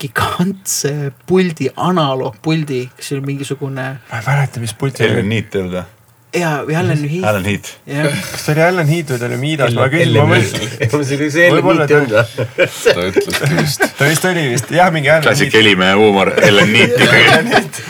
gigantse 0.00 1.12
puldi, 1.26 1.70
analoogpuldi, 1.76 2.86
kas 2.96 3.10
see 3.10 3.18
oli 3.18 3.32
mingisugune 3.32 3.86
ma 3.96 4.20
ei 4.20 4.26
mäleta, 4.26 4.60
mis 4.60 4.74
pult 4.78 5.00
see 5.00 5.10
oli. 5.10 5.24
Heat 5.34 5.56
ei 5.56 5.64
olnud 5.64 5.78
või? 5.80 5.93
ja, 6.34 6.50
või 6.66 6.74
Allan 6.78 7.02
Heath. 7.06 7.26
Alan 7.30 7.44
Heat. 7.48 7.68
jah, 7.86 8.08
kas 8.32 8.44
ta 8.46 8.52
oli 8.54 8.62
Allan 8.66 8.88
Heat 8.90 9.10
või 9.12 9.18
ta 9.22 9.28
oli 9.30 9.38
Miidas, 9.42 9.74
ma 9.78 9.88
küsin, 9.92 10.12
ma 10.18 10.24
mõtlesin. 10.30 11.04
see 11.04 11.18
oli 11.18 11.28
see 11.34 11.50
Võib-olla 11.54 11.86
Ellen 11.86 11.90
Heat 11.90 11.90
ei 11.90 11.98
olnud 12.00 12.14
või? 12.14 12.48
ta 12.94 13.06
ütles 13.10 13.54
vist. 13.60 13.84
ta 13.98 14.08
vist 14.10 14.24
oli 14.30 14.46
vist 14.54 14.72
jah, 14.74 14.90
mingi 14.94 15.12
Allan 15.12 15.26
klassik 15.28 15.52
Heat. 15.52 15.60
helimehe 15.62 15.94
huumor, 16.00 16.32
Ellen 16.42 16.72
Neat 16.74 16.98
ikkagi. 17.04 17.86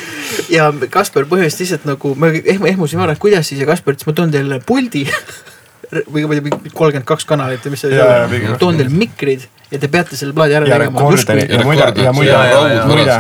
ja 0.55 0.69
Kaspar 0.93 1.27
põhimõtteliselt 1.31 1.65
lihtsalt 1.65 1.89
nagu 1.89 2.15
me 2.21 2.33
ehm- 2.43 2.69
ehmusime 2.75 3.07
ära, 3.07 3.17
et 3.17 3.23
kuidas 3.23 3.49
siis 3.49 3.61
ja 3.65 3.69
Kaspar 3.71 3.97
ütles, 3.97 4.07
ma 4.11 4.17
toon 4.21 4.33
teile 4.35 4.61
puldi 4.67 5.07
või 6.15 6.25
kolmkümmend 6.29 7.05
kaks 7.07 7.27
kanalit 7.29 7.65
või 7.65 7.75
mis 7.77 7.85
see 7.85 7.93
Jaa, 7.95 8.25
jaa, 8.25 8.29
oli 8.29 8.59
toon 8.61 8.79
teile 8.81 8.91
mikrid 8.93 9.45
ja 9.75 9.81
te 9.83 9.91
peate 9.91 10.17
selle 10.19 10.35
plaadi 10.37 10.55
ära 10.59 10.69
tegema. 10.69 11.03
ja 11.03 11.61
muide, 11.67 11.87
ja 12.05 12.13
muide, 12.15 12.37
muide, 12.89 13.17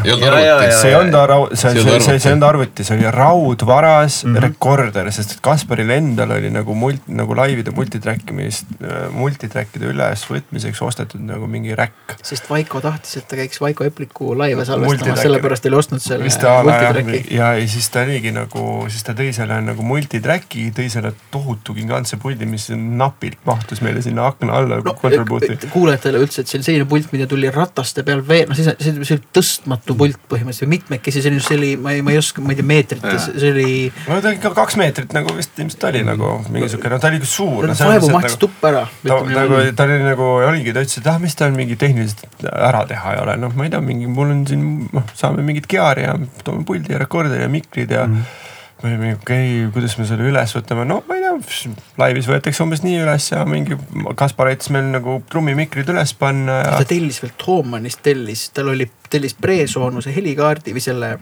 see 0.78 0.92
ei 0.92 0.96
olnud 0.98 1.18
raud, 1.30 1.54
see, 1.58 1.72
See 1.74 1.82
see, 1.82 2.18
see, 2.18 2.30
ei 2.30 2.34
olnud 2.34 2.46
arvuti. 2.48 2.86
see 2.86 2.96
oli 2.96 3.10
raudvaras 3.14 4.20
mm. 4.24 4.34
-hmm. 4.34 4.42
rekorder, 4.46 5.10
sest 5.14 5.36
et 5.36 5.42
Kasparil 5.44 5.90
endal 5.96 6.34
oli 6.36 6.50
nagu 6.54 6.76
mult-, 6.78 7.08
nagu 7.20 7.36
laivide 7.36 7.74
multitrack 7.74 8.30
imist, 8.30 8.70
multitrackide 9.14 9.90
ülesvõtmiseks 9.90 10.82
ostetud 10.86 11.24
nagu 11.24 11.48
mingi 11.50 11.74
räkk. 11.78 12.16
sest 12.22 12.50
Vaiko 12.50 12.80
tahtis, 12.84 13.16
et 13.20 13.28
ta 13.28 13.38
käiks 13.40 13.60
Vaiko 13.60 13.88
Epliku 13.88 14.34
laive 14.38 14.64
salvestamas, 14.64 15.22
sellepärast 15.22 15.66
oli 15.70 15.80
ostnud 15.82 16.04
selle 16.04 16.24
multitracki. 16.24 17.24
ja, 17.34 17.54
ja 17.58 17.68
siis 17.68 17.90
ta 17.90 18.04
oligi 18.06 18.34
nagu, 18.34 18.86
siis 18.88 19.02
ta 19.06 19.16
tõi 19.18 19.32
selle 19.36 19.60
nagu 19.64 19.82
multitrack'i, 19.82 20.70
tõi 20.76 20.88
selle 20.92 21.14
tohutu 21.34 21.74
gigantse 21.74 22.20
puldi, 22.22 22.46
mis 22.46 22.70
napilt 22.74 23.42
mahtus 23.46 23.82
meile 23.84 24.02
sinna 24.04 24.28
akna 24.30 24.60
alla 24.60 24.80
no 24.84 24.94
control 24.94 25.26
boot'i. 25.28 25.58
kuulajatele 25.72 26.22
üldse, 26.24 26.43
et 26.44 26.50
see 26.50 26.58
oli 26.60 26.66
selline 26.66 26.88
pult, 26.88 27.10
mida 27.14 27.26
tuli 27.30 27.50
rataste 27.52 28.04
peal 28.06 28.22
veel, 28.26 28.46
noh, 28.50 28.58
see, 28.58 28.74
see, 28.78 28.94
see 29.00 29.16
oli 29.16 29.24
tõstmatu 29.36 29.96
pult 29.98 30.20
põhimõtteliselt, 30.30 30.70
mitmekesi, 30.70 31.22
see 31.24 31.32
oli, 31.32 31.42
see 31.44 31.58
oli, 31.58 31.70
ma 31.80 31.94
ei, 31.96 32.04
ma 32.06 32.14
ei 32.14 32.20
oska, 32.20 32.44
ma 32.44 32.54
ei 32.54 32.60
tea 32.60 32.68
meetrites, 32.68 33.28
see 33.32 33.52
oli. 33.54 33.74
no 34.10 34.20
ta 34.24 34.34
ikka 34.36 34.54
kaks 34.56 34.78
meetrit 34.80 35.16
nagu 35.16 35.34
vist 35.36 35.58
ilmselt 35.58 35.88
oli 35.90 36.04
nagu 36.06 36.32
mingisugune, 36.54 36.94
no 36.94 37.02
ta 37.02 37.10
oli 37.10 37.20
ikka 37.20 37.30
suur. 37.30 37.68
vaevu 37.80 38.12
mahtis 38.14 38.38
tuppa 38.40 38.72
ära. 38.72 38.86
ta 39.04 39.20
nagu, 39.28 39.60
ta 39.76 39.88
oli 39.88 40.00
nagu 40.04 40.30
oligi, 40.38 40.74
ta 40.76 40.84
ütles, 40.84 41.00
et 41.02 41.10
ah, 41.10 41.20
mis 41.22 41.38
tal 41.38 41.54
mingi 41.56 41.78
tehniliselt 41.80 42.48
ära 42.52 42.84
teha 42.90 43.16
ei 43.16 43.22
ole, 43.24 43.38
noh, 43.40 43.54
ma 43.56 43.68
ei 43.68 43.74
tea, 43.74 43.82
mingi 43.84 44.10
mul 44.10 44.34
on 44.34 44.42
siin, 44.48 44.66
noh, 44.94 45.12
saame 45.18 45.44
mingit 45.46 45.68
geari 45.70 46.08
ja 46.08 46.18
toome 46.46 46.66
puldi 46.68 46.94
ja 46.94 47.00
rekorderi 47.02 47.46
ja 47.46 47.52
mikrid 47.52 47.94
ja 47.94 48.06
mm.. 48.08 48.24
ma 48.24 48.53
olin 48.88 49.00
mingi 49.00 49.18
okei 49.18 49.50
okay,, 49.56 49.72
kuidas 49.74 49.98
me 49.98 50.06
selle 50.08 50.28
üles 50.30 50.54
võtame, 50.56 50.86
no 50.88 51.00
ma 51.08 51.18
ei 51.18 51.24
tea, 51.24 51.74
laivis 52.00 52.30
võetakse 52.30 52.64
umbes 52.64 52.84
nii 52.84 53.02
üles 53.04 53.28
ja 53.32 53.44
mingi 53.48 53.78
Kaspar 54.18 54.52
aitas 54.52 54.72
meil 54.74 54.90
nagu 54.92 55.20
trummimikrid 55.30 55.92
üles 55.94 56.14
panna 56.18 56.60
ja 56.62 56.74
ta. 56.78 56.88
tellis 56.94 57.22
veel 57.24 57.36
Thomanist 57.40 58.02
tellis, 58.04 58.48
tal 58.56 58.72
oli, 58.74 58.88
tellis 59.10 59.36
Presoonuse 59.38 60.14
helikaardi 60.14 60.76
või 60.76 60.84
selle 60.84 61.14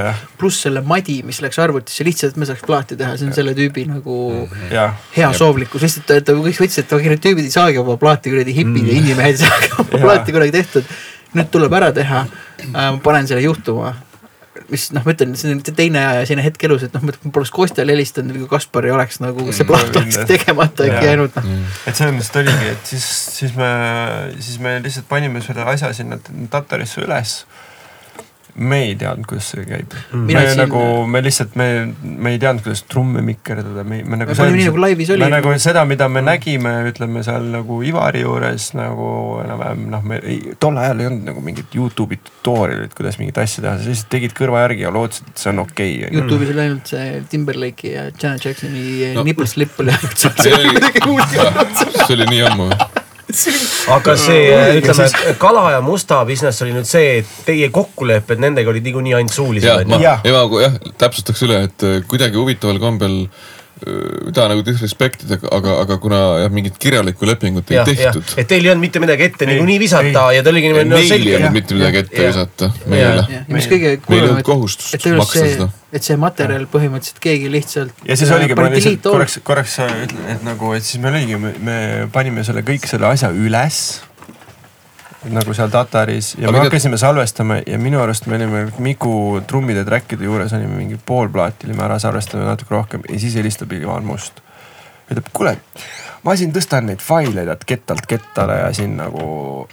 jah. 0.00 0.20
pluss 0.40 0.62
selle 0.64 0.80
madi, 0.86 1.18
mis 1.26 1.42
läks 1.44 1.58
arvutisse 1.60 2.06
lihtsalt, 2.06 2.32
et 2.32 2.40
me 2.40 2.48
saaks 2.48 2.64
plaati 2.66 2.96
teha, 2.96 3.16
see 3.20 3.28
on 3.28 3.36
selle 3.36 3.52
tüübi 3.56 3.84
nagu 3.90 4.16
jah, 4.72 4.96
hea 5.16 5.28
soovlikkus, 5.36 5.84
lihtsalt 5.84 6.08
ta, 6.08 6.16
ta 6.24 6.36
kõik 6.38 6.62
võttis, 6.64 6.80
et 6.80 6.96
okei, 6.96 7.12
need 7.12 7.24
tüübid 7.24 7.44
ei 7.44 7.52
saagi 7.52 7.82
oma 7.82 7.98
plaati 8.00 8.32
kuradi 8.32 8.56
hipid 8.56 8.88
ja 8.88 8.96
inimehed 9.02 9.36
ei 9.36 9.42
saagi 9.42 9.72
oma 9.76 10.00
plaati 10.06 10.36
kunagi 10.36 10.56
tehtud. 10.56 10.96
nüüd 11.36 11.50
tuleb 11.52 11.74
ära 11.76 11.90
teha, 11.92 12.24
ma 12.72 12.96
panen 13.04 13.28
selle 13.28 13.42
juhtuma. 13.44 13.92
Mis 14.70 14.86
noh, 14.94 15.04
ma 15.06 15.14
ütlen, 15.14 15.34
see 15.38 15.52
on 15.54 15.60
teine 15.66 16.02
selline 16.26 16.44
hetk 16.46 16.66
elus, 16.68 16.86
et 16.86 16.94
noh, 16.96 17.04
ma 17.06 17.14
poleks 17.34 17.52
Kostjale 17.54 17.94
helistanud 17.94 18.36
kui 18.40 18.48
Kaspar 18.50 18.88
ei 18.88 18.94
oleks 18.94 19.20
nagu 19.22 19.46
see 19.50 19.66
Mm, 19.66 19.70
plaat 19.70 20.00
oleks 20.00 20.18
tegemata 20.28 20.86
äkki 20.86 21.10
jäänud 21.10 21.38
noh. 21.38 21.46
et 21.86 21.98
selles 21.98 22.14
mõttes 22.16 22.40
oligi, 22.42 22.72
et 22.72 22.90
siis, 22.92 23.06
siis 23.38 23.54
me, 23.58 23.70
siis 24.38 24.58
me 24.62 24.76
lihtsalt 24.84 25.08
panime 25.10 25.42
selle 25.44 25.66
asja 25.66 25.92
sinna 25.96 26.18
Tatarisse 26.50 27.02
üles. 27.04 27.38
Me 28.56 28.78
ei 28.86 28.94
teadnud, 28.96 29.26
kuidas 29.28 29.50
see 29.52 29.64
käib 29.68 29.92
mm.. 29.92 30.22
Me 30.30 30.42
siin- 30.46 30.60
nagu, 30.62 30.82
me 31.10 31.20
lihtsalt, 31.24 31.56
me, 31.60 31.66
me 32.02 32.32
ei 32.34 32.40
teadnud, 32.42 32.64
kuidas 32.64 32.82
trumme 32.88 33.22
mikerdada, 33.24 33.84
me, 33.84 34.00
me 34.04 34.20
nagu. 34.20 34.32
Me 34.32 34.38
panime 34.38 34.60
nii, 34.60 34.68
nagu 34.70 34.82
laivis 34.84 35.12
oli. 35.14 35.24
me 35.24 35.30
nagu 35.34 35.52
seda, 35.62 35.84
mida 35.88 36.08
me 36.12 36.22
nägime, 36.24 36.72
ütleme 36.90 37.22
seal 37.26 37.48
nagu 37.52 37.80
Ivari 37.86 38.24
juures 38.24 38.70
nagu 38.78 39.10
enam-vähem 39.44 39.86
noh, 39.92 40.04
me 40.06 40.20
ei, 40.22 40.38
tol 40.62 40.78
ajal 40.80 41.02
ei 41.04 41.10
olnud 41.10 41.28
nagu 41.30 41.44
mingit 41.44 41.76
Youtube'i 41.76 42.20
tutorial'it, 42.30 42.96
kuidas 42.96 43.20
mingit 43.20 43.38
asja 43.42 43.64
teha, 43.66 43.76
sa 43.80 43.90
lihtsalt 43.92 44.12
tegid 44.16 44.36
kõrva 44.36 44.64
järgi 44.66 44.86
ja 44.86 44.92
lootsid, 44.94 45.32
et 45.32 45.42
see 45.44 45.52
on 45.52 45.64
okei 45.66 45.96
okay,. 46.02 46.16
Youtube'is 46.16 46.54
oli 46.54 46.64
ainult 46.66 46.92
see 46.94 47.08
Timberlake'i 47.32 47.94
ja 47.96 48.06
Janet 48.12 48.48
Jacksoni 48.48 48.84
No. 49.16 49.22
nipple 49.26 49.46
slip 49.46 49.78
oli 49.80 49.92
ainult 49.94 50.16
seal. 50.16 50.36
see 50.42 50.54
oli 50.54 50.76
see 52.06 52.14
oli 52.16 52.30
nii 52.32 52.46
ammu. 52.50 52.70
aga 53.96 54.14
see 54.20 54.54
ütleme, 54.78 55.08
kala 55.42 55.66
ja 55.74 55.82
musta 55.84 56.20
business 56.28 56.62
oli 56.62 56.76
nüüd 56.76 56.88
see, 56.88 57.20
et 57.22 57.36
teie 57.48 57.68
kokkulepped 57.74 58.42
nendega 58.42 58.70
olid 58.70 58.86
niikuinii 58.86 59.16
ainult 59.18 59.34
ja 59.34 59.40
suulised 59.40 59.70
ma 59.70 59.96
onju. 59.96 60.02
Jah. 60.04 60.24
Eva, 60.30 60.46
jah, 60.62 60.80
täpsustaks 61.00 61.42
üle, 61.48 61.62
et 61.66 61.86
äh, 61.86 62.00
kuidagi 62.06 62.38
huvitaval 62.38 62.78
kombel 62.82 63.24
äh, 63.24 63.55
ei 63.84 64.32
taha 64.32 64.48
nagu 64.54 64.62
disrespect 64.64 65.26
ida, 65.26 65.36
aga, 65.52 65.74
aga 65.82 65.98
kuna 66.00 66.20
jah, 66.40 66.52
mingit 66.52 66.78
kirjalikku 66.80 67.28
lepingut 67.28 67.68
ei 67.72 67.76
jah, 67.76 67.88
tehtud. 67.88 68.30
et 68.40 68.48
teil 68.48 68.64
ei 68.64 68.72
olnud 68.72 68.86
mitte 68.86 69.02
midagi 69.02 69.26
ette 69.28 69.48
niikuinii 69.50 69.76
visata 69.82 70.22
ja 70.32 70.44
te 70.44 70.52
oligi 70.52 70.70
niimoodi 70.70 70.88
no 70.88 70.96
Neil 70.96 71.04
ei 71.04 71.10
selge 71.10 71.34
olnud. 71.36 71.56
mitte 71.58 71.76
midagi 71.76 72.00
ette 72.00 72.22
Jah. 72.22 72.30
visata 72.32 72.70
meile. 72.88 73.26
ja 73.34 73.42
mis 73.52 73.68
kõige 73.68 73.92
meil 74.08 74.16
ei 74.16 74.24
olnud 74.30 74.40
et, 74.40 74.48
kohustust 74.48 74.96
et 74.96 75.04
see, 75.04 75.18
maksta 75.20 75.42
see 75.42 75.52
seda., 75.52 75.68
et 75.92 76.08
see 76.08 76.16
materjal 76.20 76.64
põhimõtteliselt 76.72 77.20
keegi 77.28 77.52
lihtsalt. 77.52 78.02
ja 78.08 78.16
siis 78.16 78.32
oligi, 78.32 78.56
ma 78.56 78.70
lihtsalt 78.72 79.04
korraks. 79.04 79.38
korraks, 79.44 79.76
korraks 79.76 79.78
äh, 79.84 80.04
ütlen, 80.08 80.26
et 80.34 80.48
nagu, 80.48 80.72
et 80.76 80.88
siis 80.88 81.02
meil 81.02 81.20
oligi, 81.20 81.36
me 81.68 81.78
panime 82.16 82.44
selle 82.48 82.64
kõik 82.66 82.88
selle 82.88 83.10
asja 83.12 83.28
üles. 83.28 83.82
Nagu 85.32 85.54
seal 85.56 85.70
Tataris 85.72 86.34
ja 86.38 86.48
Aga 86.48 86.58
me 86.58 86.64
hakkasime 86.66 86.98
salvestama 87.00 87.60
ja 87.66 87.78
minu 87.80 88.00
arust 88.02 88.26
me 88.30 88.36
olime 88.36 88.66
Miku 88.78 89.42
trummide 89.48 89.84
track'ide 89.84 90.28
juures 90.28 90.52
olime 90.56 90.76
mingi 90.76 90.98
pool 91.06 91.30
plaati 91.32 91.68
olime 91.68 91.86
ära 91.86 91.98
salvestanud 92.02 92.46
natuke 92.46 92.74
rohkem 92.74 93.06
ja 93.08 93.20
siis 93.20 93.36
helistab 93.38 93.72
Ivan 93.72 94.06
Must. 94.06 94.42
ütleb, 95.10 95.28
kuule, 95.32 95.56
ma 96.26 96.34
siin 96.38 96.50
tõstan 96.54 96.88
neid 96.90 97.02
faile 97.04 97.44
tead 97.46 97.64
kettalt 97.66 98.08
kettale 98.10 98.58
ja 98.58 98.70
siin 98.74 98.96
nagu, 98.98 99.26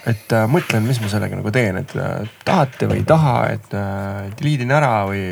et 0.06 0.34
äh, 0.36 0.46
mõtlen, 0.50 0.86
mis 0.86 1.00
ma 1.02 1.10
sellega 1.10 1.40
nagu 1.40 1.54
teen, 1.54 1.80
et 1.82 1.96
äh, 1.98 2.30
tahate 2.46 2.90
või 2.92 3.02
ei 3.02 3.08
taha, 3.10 3.38
et 3.56 3.74
äh, 3.74 4.28
delete 4.38 4.68
in 4.68 4.76
ära 4.78 4.92
või 5.10 5.24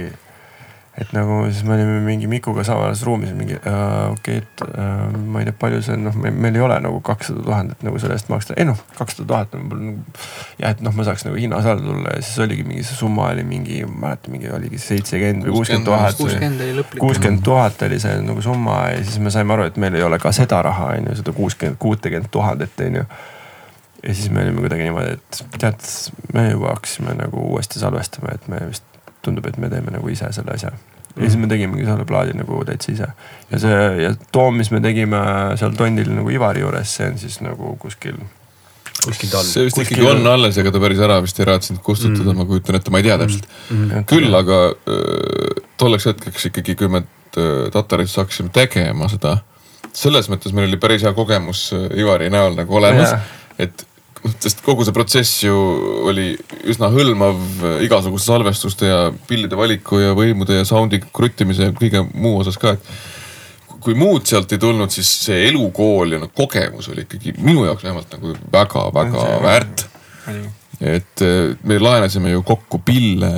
et 0.99 1.13
nagu 1.15 1.38
siis 1.47 1.63
me 1.63 1.77
olime 1.77 2.01
mingi 2.03 2.27
Mikuga 2.27 2.65
samas 2.68 3.03
ruumis 3.07 3.31
mingi 3.35 3.55
äh, 3.55 4.11
okei 4.11 4.41
okay,, 4.41 4.43
et 4.43 4.63
äh, 4.76 5.13
ma 5.15 5.39
ei 5.39 5.47
tea, 5.47 5.55
palju 5.61 5.80
see 5.85 5.95
on, 5.95 6.03
noh, 6.09 6.18
meil 6.19 6.57
ei 6.57 6.63
ole 6.65 6.80
nagu 6.84 6.99
kakssada 7.05 7.43
tuhandet 7.45 7.85
nagu 7.88 8.01
selle 8.01 8.18
eest 8.19 8.27
maksta, 8.31 8.57
ei 8.59 8.68
noh, 8.68 8.80
kakssada 8.97 9.30
tuhat 9.30 9.55
on 9.55 9.63
mul 9.69 9.85
nagu. 9.85 10.18
ja 10.59 10.73
et 10.76 10.84
noh, 10.84 10.95
ma 10.97 11.07
saaks 11.07 11.23
nagu 11.30 11.39
hinnas 11.39 11.69
alla 11.72 11.85
tulla 11.85 12.18
ja 12.18 12.26
siis 12.27 12.43
oligi 12.43 12.68
mingi 12.68 12.84
see 12.88 12.99
summa 12.99 13.30
oli 13.31 13.47
mingi, 13.47 13.80
ma 13.88 14.11
ei 14.11 14.22
mäleta, 14.22 14.34
mingi 14.35 14.51
oligi 14.51 14.81
seitsekümmend 14.84 15.47
või 15.47 15.55
kuuskümmend 15.61 15.88
tuhat. 15.88 16.19
kuuskümmend 16.19 16.65
oli 16.68 16.77
lõplik. 16.81 17.05
kuuskümmend 17.05 17.45
tuhat 17.47 17.88
oli 17.88 18.03
see 18.03 18.19
nagu 18.27 18.43
summa 18.43 18.77
ja 18.91 19.01
siis 19.05 19.19
me 19.23 19.31
saime 19.31 19.55
aru, 19.55 19.72
et 19.72 19.80
meil 19.81 19.95
ei 19.95 20.03
ole 20.03 20.19
ka 20.19 20.35
seda 20.35 20.59
raha, 20.68 20.91
on 20.97 21.11
ju, 21.11 21.18
seda 21.23 21.35
kuuskümmend, 21.39 21.80
kuutekümmet 21.80 22.31
tuhandet, 22.35 22.84
on 22.84 23.01
ju. 23.01 23.07
ja 24.03 24.13
siis 24.13 24.27
me 24.30 24.43
olime 24.43 24.68
kuidagi 24.68 24.91
niimoodi, 24.91 25.15
et 25.15 25.43
tead, 25.55 25.91
me 26.35 26.49
juba 26.49 26.76
hakkasime 26.76 27.15
nagu 27.15 27.47
uuesti 27.53 27.80
salvestama, 27.80 28.35
et 28.35 28.51
me 28.51 28.65
vist 28.68 28.90
tundub, 29.26 29.45
et 29.49 29.57
me 29.61 29.69
teeme 29.72 29.93
nagu 29.93 30.10
ise 30.11 30.30
selle 30.35 30.56
asja. 30.56 30.72
ja 31.15 31.22
siis 31.26 31.38
me 31.39 31.49
tegimegi 31.52 31.85
selle 31.88 32.06
plaadi 32.07 32.35
nagu 32.38 32.61
täitsa 32.68 32.91
ise 32.93 33.07
ja 33.52 33.60
see 33.60 33.80
ja 34.02 34.14
toom, 34.31 34.60
mis 34.61 34.72
me 34.72 34.81
tegime 34.84 35.22
seal 35.60 35.76
tondil 35.77 36.11
nagu 36.15 36.31
Ivari 36.31 36.64
juures, 36.64 36.93
see 36.98 37.10
on 37.11 37.19
siis 37.22 37.41
nagu 37.43 37.76
kuskil. 37.81 38.18
kuskilt 39.03 39.35
all. 39.35 39.48
see 39.48 39.68
vist 39.68 39.77
kuskil- 39.77 39.99
ikkagi 39.99 40.10
on 40.14 40.31
alles, 40.31 40.57
ega 40.61 40.72
ta 40.72 40.81
päris 40.84 41.03
ära 41.03 41.19
vist 41.26 41.39
ei 41.39 41.49
raatsinud 41.52 41.84
kustutada 41.85 42.31
mm., 42.31 42.41
ma 42.43 42.48
kujutan 42.49 42.80
ette, 42.80 42.93
ma 42.93 43.02
ei 43.02 43.07
tea 43.10 43.19
täpselt 43.22 43.48
mm.. 43.69 44.07
küll 44.10 44.39
aga 44.39 44.61
öö, 44.72 45.61
tolleks 45.81 46.10
hetkeks 46.11 46.49
ikkagi, 46.52 46.77
kui 46.80 46.91
me 46.91 47.03
öö, 47.38 47.69
Tatarist 47.73 48.18
saaksime 48.18 48.53
tegema 48.56 49.11
seda, 49.11 49.38
selles 49.91 50.31
mõttes 50.31 50.56
meil 50.56 50.69
oli 50.69 50.80
päris 50.81 51.03
hea 51.03 51.14
kogemus 51.18 51.68
öö, 51.76 51.88
Ivari 52.06 52.31
näol 52.34 52.56
nagu 52.57 52.81
olemas 52.81 53.15
Jaa., 53.15 53.22
et 53.61 53.85
sest 54.41 54.61
kogu 54.65 54.85
see 54.85 54.93
protsess 54.95 55.43
ju 55.45 55.56
oli 56.11 56.34
üsna 56.69 56.91
hõlmav 56.93 57.39
öö, 57.61 57.77
igasuguste 57.88 58.30
salvestuste 58.30 58.89
ja 58.89 58.99
pillide 59.27 59.57
valiku 59.57 60.02
ja 60.02 60.14
võimude 60.18 60.60
ja 60.60 60.68
sound'i 60.68 61.02
kruttimise 61.14 61.69
ja 61.69 61.76
kõige 61.77 62.03
muu 62.14 62.38
osas 62.43 62.60
ka, 62.61 62.76
et 62.77 63.81
kui 63.81 63.95
muud 63.98 64.27
sealt 64.30 64.52
ei 64.53 64.61
tulnud, 64.61 64.93
siis 64.93 65.10
see 65.26 65.48
elukool 65.49 66.14
ja 66.15 66.22
noh, 66.22 66.30
kogemus 66.38 66.91
oli 66.93 67.07
ikkagi 67.07 67.34
minu 67.41 67.65
jaoks 67.65 67.85
vähemalt 67.88 68.14
nagu 68.14 68.35
väga-väga 68.53 69.27
väärt. 69.41 69.88
Et 70.82 71.22
äh, 71.22 71.53
me 71.64 71.78
laenasime 71.80 72.32
ju 72.32 72.41
kokku 72.45 72.80
pille 72.86 73.30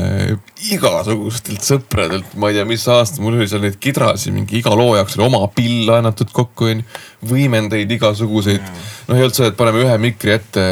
igasugustelt 0.71 1.65
sõpradelt, 1.65 2.35
ma 2.39 2.49
ei 2.49 2.57
tea, 2.57 2.65
mis 2.67 2.85
aasta, 2.87 3.19
mul 3.23 3.35
oli 3.35 3.49
seal 3.51 3.65
neid 3.65 3.75
kidrasid 3.83 4.35
mingi 4.35 4.61
iga 4.61 4.71
loo 4.79 4.95
jaoks 4.95 5.17
oli 5.17 5.27
oma 5.27 5.43
pill 5.55 5.83
laenatud 5.89 6.31
kokku 6.33 6.71
onju. 6.71 6.87
võimendeid 7.27 7.91
igasuguseid, 7.97 8.63
noh 9.09 9.19
ei 9.19 9.27
olnud 9.27 9.35
see, 9.35 9.51
et 9.51 9.59
paneme 9.59 9.83
ühe 9.83 9.97
mikri 9.99 10.37
ette 10.37 10.65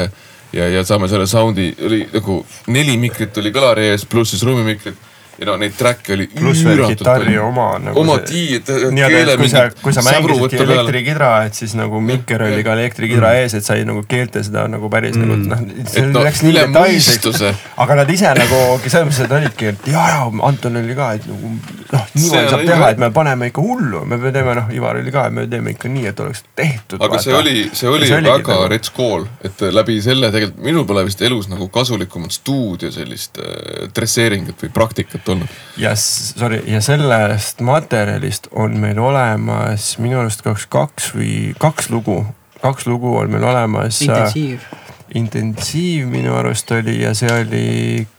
ja, 0.55 0.67
ja 0.71 0.83
saame 0.87 1.11
selle 1.11 1.27
sound'i, 1.27 1.73
oli 1.83 2.05
nagu 2.13 2.41
neli 2.71 2.95
mikrit 3.01 3.37
oli 3.43 3.51
kõlari 3.55 3.91
ees, 3.91 4.07
pluss 4.07 4.35
siis 4.35 4.47
ruumimikrid 4.47 5.10
ja 5.41 5.47
no 5.49 5.55
neid 5.57 5.73
track'e 5.73 6.13
oli 6.13 6.27
veel 6.37 6.83
kitarri 6.91 7.37
oma 7.41 7.71
nagu 7.81 7.97
oma 7.97 8.19
see- 8.29 8.61
nii-öelda, 8.93 9.33
et 9.33 9.41
kui 9.41 9.49
sa, 9.49 9.63
kui 9.81 9.93
sa 9.95 10.03
mängisidki 10.05 10.61
elektrikidra, 10.61 11.31
et 11.47 11.57
siis 11.57 11.73
nagu 11.77 12.01
mikker 12.05 12.45
oli 12.45 12.61
ka 12.65 12.75
elektrikidra 12.77 13.33
ees, 13.39 13.55
et 13.57 13.65
sai 13.65 13.81
nagu 13.87 14.03
keelte 14.09 14.43
seda 14.45 14.67
nagu 14.69 14.89
päris 14.93 15.17
mm. 15.17 15.23
nagu 15.25 15.39
noh, 15.49 15.63
see 15.89 16.03
Et 16.05 16.13
no 16.13 16.21
läks 16.25 16.43
nii 16.45 16.53
detailseks. 16.59 17.41
aga 17.81 17.97
nad 18.03 18.13
ise 18.13 18.33
nagu 18.37 18.59
selles 18.85 19.07
mõttes, 19.07 19.23
et 19.25 19.33
olidki, 19.39 19.71
et 19.73 19.89
ja, 19.89 20.05
ja 20.13 20.27
Anton 20.51 20.77
oli 20.83 20.97
ka, 20.97 21.09
et 21.17 21.25
nagu 21.29 21.55
noh, 21.55 22.05
niimoodi 22.19 22.53
saab 22.53 22.65
teha, 22.69 22.91
et 22.93 23.01
me 23.01 23.11
paneme 23.15 23.49
ikka 23.49 23.65
hullu, 23.65 24.03
me 24.05 24.21
teeme 24.27 24.55
noh, 24.61 24.69
Ivar 24.77 25.01
oli 25.01 25.13
ka, 25.13 25.25
me 25.33 25.47
teeme 25.49 25.73
ikka 25.73 25.89
nii, 25.89 26.05
et 26.11 26.21
oleks 26.21 26.45
tehtud. 26.55 27.01
aga 27.01 27.21
see 27.23 27.35
oli, 27.37 27.55
see 27.73 27.89
oli 27.89 28.11
väga 28.13 28.59
rets 28.71 28.93
kool, 28.93 29.25
et 29.41 29.65
läbi 29.73 29.97
selle 30.05 30.29
tegelikult 30.33 30.69
minul 30.69 30.85
pole 30.85 31.05
vist 31.09 31.21
elus 31.25 31.49
nagu 31.49 31.65
kasulikumat 31.73 32.37
stuudio 32.37 32.93
sellist 32.93 33.41
äh, 33.41 33.89
dresseeringut 33.95 34.61
või 34.61 34.73
praktikat 34.75 35.30
olnud. 35.31 35.57
ja 35.81 35.95
sorry, 35.95 36.61
ja 36.69 36.81
sellest 36.83 37.61
materjalist 37.65 38.47
on 38.51 38.77
meil 38.81 38.99
olemas 38.99 39.95
minu 40.01 40.21
arust 40.21 40.45
kaks, 40.45 40.67
kaks 40.71 41.11
või 41.15 41.33
kaks 41.61 41.89
lugu, 41.93 42.21
kaks 42.61 42.87
lugu 42.89 43.15
on 43.17 43.31
meil 43.33 43.47
olemas. 43.47 44.01
intensiiv, 44.05 44.65
intensiiv 45.17 46.07
minu 46.11 46.35
arust 46.39 46.71
oli 46.71 47.01
ja 47.01 47.13
see 47.17 47.31
oli 47.33 47.67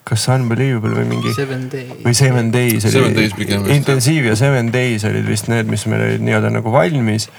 kas 0.09 0.29
Unbelievable 0.35 0.95
või 0.99 1.09
mingi 1.15 1.33
või 1.33 2.15
Seven 2.17 2.53
Days 2.53 2.85
oli. 2.85 2.93
Seven 2.93 3.17
Days 3.17 3.37
pigem 3.39 3.65
vist. 3.65 3.77
intensiiv 3.77 4.29
ja 4.33 4.37
Seven 4.37 4.73
Days 4.75 5.07
olid 5.09 5.29
vist 5.29 5.49
need, 5.53 5.71
mis 5.73 5.87
meil 5.89 6.05
olid 6.09 6.25
nii-öelda 6.27 6.53
nagu 6.59 6.73
valmis. 6.75 7.31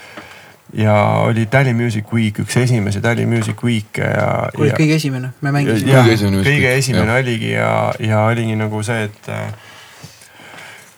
Ja 0.74 0.96
oli 1.28 1.46
Tally 1.46 1.74
Music 1.74 2.14
Week, 2.14 2.40
üks 2.40 2.58
esimesi 2.58 3.02
Tally 3.02 3.26
Music 3.30 3.60
Week'e 3.64 4.08
ja. 4.10 4.30
oli 4.58 4.72
kõige 4.74 4.98
esimene, 4.98 5.34
me 5.42 5.54
mängisime. 5.54 5.94
Kõige 5.94 6.18
esimene 6.18 6.48
kõige 6.48 6.74
esimene 6.80 7.20
oligi 7.20 7.54
ja, 7.54 7.70
ja 8.02 8.26
oligi 8.32 8.58
nagu 8.58 8.82
see, 8.86 9.06
et 9.10 9.32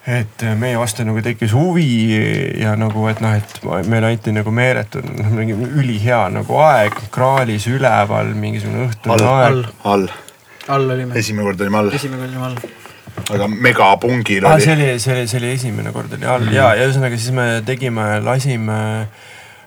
et 0.06 0.44
meie 0.60 0.78
vastu 0.78 1.04
nagu 1.06 1.22
tekkis 1.26 1.54
huvi 1.58 1.88
ja 2.62 2.76
nagu, 2.78 3.08
et 3.10 3.22
noh, 3.26 3.34
et 3.34 3.88
meile 3.90 4.12
anti 4.14 4.34
nagu 4.36 4.54
meeletu, 4.54 5.02
noh 5.02 5.32
mingi 5.34 5.56
ülihea 5.58 6.28
nagu 6.34 6.60
aeg, 6.62 7.00
kraalis 7.14 7.66
üleval 7.72 8.30
mingisugune 8.38 8.86
õhtune 8.86 9.18
aeg 9.18 9.48
all, 9.50 9.64
all, 9.84 10.10
all 10.78 10.96
olime, 10.96 11.18
esimene 11.18 11.50
kord 11.50 11.66
olime 11.66 11.82
all, 11.82 11.94
esimene 11.98 12.22
kord 12.22 12.36
olime 12.36 12.50
all. 12.52 12.60
aga 13.34 13.50
megapungil 13.50 14.46
ah,. 14.46 14.60
see 14.62 14.76
oli. 14.78 14.92
oli, 14.92 15.02
see 15.02 15.16
oli, 15.16 15.26
see 15.32 15.42
oli 15.42 15.54
esimene 15.56 15.96
kord 15.96 16.14
oli 16.14 16.30
all 16.30 16.46
mm. 16.46 16.54
ja, 16.54 16.70
ja 16.78 16.86
ühesõnaga 16.86 17.18
siis 17.18 17.34
me 17.34 17.48
tegime, 17.66 18.06
lasime, 18.22 18.80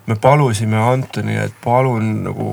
me 0.09 0.17
palusime 0.17 0.79
Antoni, 0.81 1.37
et 1.37 1.53
palun 1.65 2.23
nagu 2.25 2.47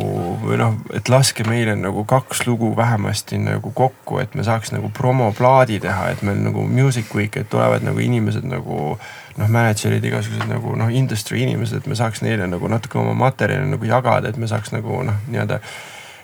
või 0.43 0.57
noh, 0.59 0.75
et 0.95 1.07
laske 1.11 1.45
meile 1.47 1.77
nagu 1.79 2.03
kaks 2.07 2.43
lugu 2.49 2.73
vähemasti 2.75 3.39
nagu 3.39 3.71
kokku, 3.75 4.19
et 4.19 4.35
me 4.35 4.43
saaks 4.43 4.73
nagu 4.75 4.89
promoplaadi 4.95 5.79
teha, 5.85 6.09
et 6.11 6.23
meil 6.27 6.41
nagu 6.43 6.65
Music 6.67 7.13
Week, 7.15 7.37
et 7.39 7.49
tulevad 7.49 7.85
nagu 7.87 8.01
inimesed 8.03 8.43
nagu 8.51 8.79
noh, 8.97 9.47
mänedžerid, 9.47 10.03
igasugused 10.03 10.51
nagu 10.51 10.75
noh, 10.75 10.91
industry 10.91 11.45
inimesed, 11.45 11.79
et 11.79 11.87
me 11.91 11.95
saaks 11.95 12.25
neile 12.25 12.49
nagu 12.51 12.71
natuke 12.71 12.99
oma 12.99 13.15
materjali 13.25 13.71
nagu 13.71 13.87
jagada, 13.87 14.33
et 14.33 14.41
me 14.41 14.51
saaks 14.51 14.75
nagu 14.75 14.99
noh, 15.07 15.23
nii-öelda 15.31 15.61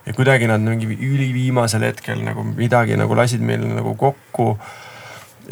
ja 0.05 0.13
kuidagi 0.17 0.51
nad 0.51 0.63
mingi 0.65 0.89
üliviimasel 0.91 1.85
hetkel 1.85 2.23
nagu 2.25 2.43
midagi 2.43 2.97
nagu 2.99 3.15
lasid 3.15 3.43
meil 3.45 3.63
nagu 3.69 3.95
kokku 3.95 4.55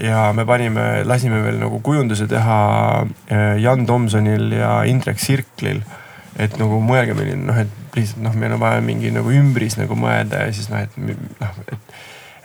ja 0.03 0.29
me 0.35 0.45
panime, 0.47 1.03
lasime 1.07 1.41
veel 1.43 1.59
nagu 1.61 1.79
kujunduse 1.83 2.27
teha 2.29 2.59
eh, 3.27 3.55
Jan 3.63 3.85
Tomsonil 3.87 4.53
ja 4.59 4.79
Indrek 4.87 5.19
Sirklil. 5.19 5.81
et 6.39 6.55
nagu 6.61 6.79
mõelge 6.83 7.15
meil 7.17 7.33
noh, 7.41 7.57
et 7.57 7.97
lihtsalt 7.97 8.21
noh, 8.23 8.35
meil 8.39 8.53
on 8.55 8.61
vaja 8.61 8.83
mingi 8.85 9.11
nagu 9.11 9.31
ümbris 9.33 9.75
nagu 9.79 9.97
mõelda 9.99 10.45
ja 10.45 10.53
siis 10.55 10.69
noh, 10.71 10.85
et 10.85 10.95
noh, 11.41 11.59
et 11.67 11.97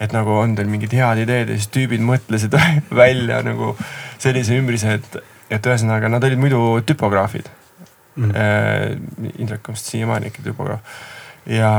et 0.03 0.13
nagu 0.13 0.33
on 0.35 0.57
teil 0.59 0.67
mingid 0.67 0.93
head 0.99 1.21
ideed 1.23 1.53
ja 1.53 1.59
siis 1.59 1.71
tüübid 1.73 2.03
mõtlesid 2.03 2.57
välja 3.03 3.39
nagu 3.47 3.75
sellise 4.19 4.59
ümbrise, 4.59 4.99
et, 4.99 5.21
et 5.55 5.71
ühesõnaga 5.71 6.11
nad 6.11 6.25
olid 6.27 6.41
muidu 6.41 6.61
tüpograafid 6.87 7.47
mm.. 8.19 9.31
Indrek 9.39 9.71
on 9.71 9.79
vist 9.79 9.93
siiamaani 9.93 10.33
ikka 10.33 10.45
tüpograaf 10.49 11.01
ja 11.47 11.71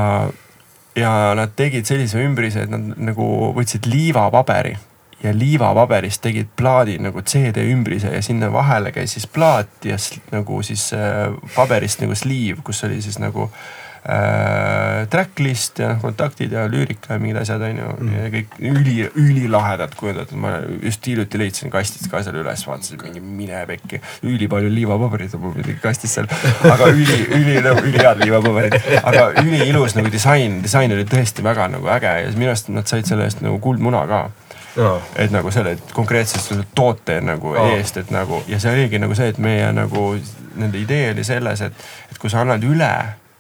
ja 0.95 1.11
nad 1.35 1.51
tegid 1.59 1.87
sellise 1.87 2.21
ümbrise, 2.23 2.63
et 2.63 2.71
nad 2.71 2.95
nagu 2.95 3.51
võtsid 3.57 3.89
liivapaberi 3.91 4.77
ja 5.25 5.33
liivapaberist 5.35 6.23
tegid 6.25 6.51
plaadi 6.57 6.99
nagu 7.01 7.23
CD 7.25 7.65
ümbrise 7.71 8.13
ja 8.13 8.21
sinna 8.25 8.51
vahele 8.53 8.93
käis 8.95 9.15
siis 9.17 9.27
plaat 9.27 9.85
ja 9.85 9.97
nagu 10.31 10.61
siis 10.65 10.91
äh, 10.93 11.33
paberist 11.55 12.03
nagu 12.03 12.15
sleeve, 12.15 12.61
kus 12.65 12.83
oli 12.87 13.01
siis 13.01 13.17
nagu 13.21 13.47
äh, 13.49 15.07
tracklist 15.09 15.79
ja 15.81 15.93
noh, 15.93 16.01
kontaktid 16.03 16.53
ja 16.53 16.65
lüürika 16.69 17.15
ja 17.15 17.21
mingid 17.21 17.39
asjad 17.41 17.63
on 17.65 17.81
ju 17.81 17.89
mm.. 17.95 18.13
ja 18.19 18.29
kõik 18.35 18.55
üli, 18.71 18.95
ülilahedad 19.23 19.97
kujundatud, 19.97 20.37
ma 20.41 20.55
just 20.83 21.09
hiljuti 21.09 21.41
leidsin 21.41 21.73
kastist 21.73 22.09
ka 22.11 22.21
selle 22.25 22.43
üles, 22.43 22.65
vaatasin 22.69 23.01
mingi 23.01 23.23
mine 23.25 23.65
pekki. 23.69 24.01
ülipalju 24.29 24.71
liivapaberit 24.73 25.35
on 25.37 25.45
mul 25.47 25.57
muidugi 25.57 25.79
kastis 25.83 26.15
seal, 26.19 26.29
aga 26.69 26.89
üli, 26.93 27.19
üli, 27.39 27.59
ülihead 27.89 28.23
liivapaberid, 28.23 28.79
aga 29.01 29.27
üliilus 29.43 29.97
nagu 29.97 30.13
disain, 30.13 30.61
disain 30.63 30.93
oli 30.93 31.07
tõesti 31.09 31.45
väga 31.45 31.69
nagu 31.77 31.89
äge 31.97 32.17
ja 32.21 32.33
minu 32.37 32.53
arust 32.53 32.73
nad 32.73 32.89
said 32.89 33.09
selle 33.09 33.29
eest 33.29 33.41
nagu 33.45 33.59
kuldmuna 33.63 34.05
ka 34.09 34.25
jaa, 34.77 34.95
et 35.15 35.31
nagu 35.31 35.51
selle 35.51 35.77
konkreetse 35.93 36.57
toote 36.75 37.19
nagu 37.21 37.55
Aa. 37.55 37.67
eest, 37.75 37.97
et 37.97 38.11
nagu 38.11 38.43
ja 38.47 38.59
see 38.59 38.73
oligi 38.73 38.99
nagu 38.99 39.15
see, 39.15 39.29
et 39.33 39.37
meie 39.41 39.71
nagu 39.75 40.07
nende 40.55 40.79
idee 40.79 41.11
oli 41.11 41.23
selles, 41.23 41.61
et, 41.61 41.85
et 42.11 42.17
kui 42.21 42.29
sa 42.29 42.41
annad 42.45 42.63
üle 42.63 42.91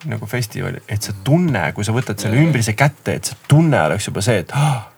nagu 0.09 0.25
festivali, 0.29 0.81
et 0.89 1.01
sa 1.01 1.13
tunne, 1.23 1.71
kui 1.75 1.85
sa 1.87 1.93
võtad 1.95 2.19
selle 2.21 2.37
ümbrise 2.41 2.73
kätte, 2.77 3.15
et 3.19 3.25
see 3.31 3.37
tunne 3.51 3.79
oleks 3.87 4.07
juba 4.09 4.21
see, 4.25 4.43
et, 4.43 4.51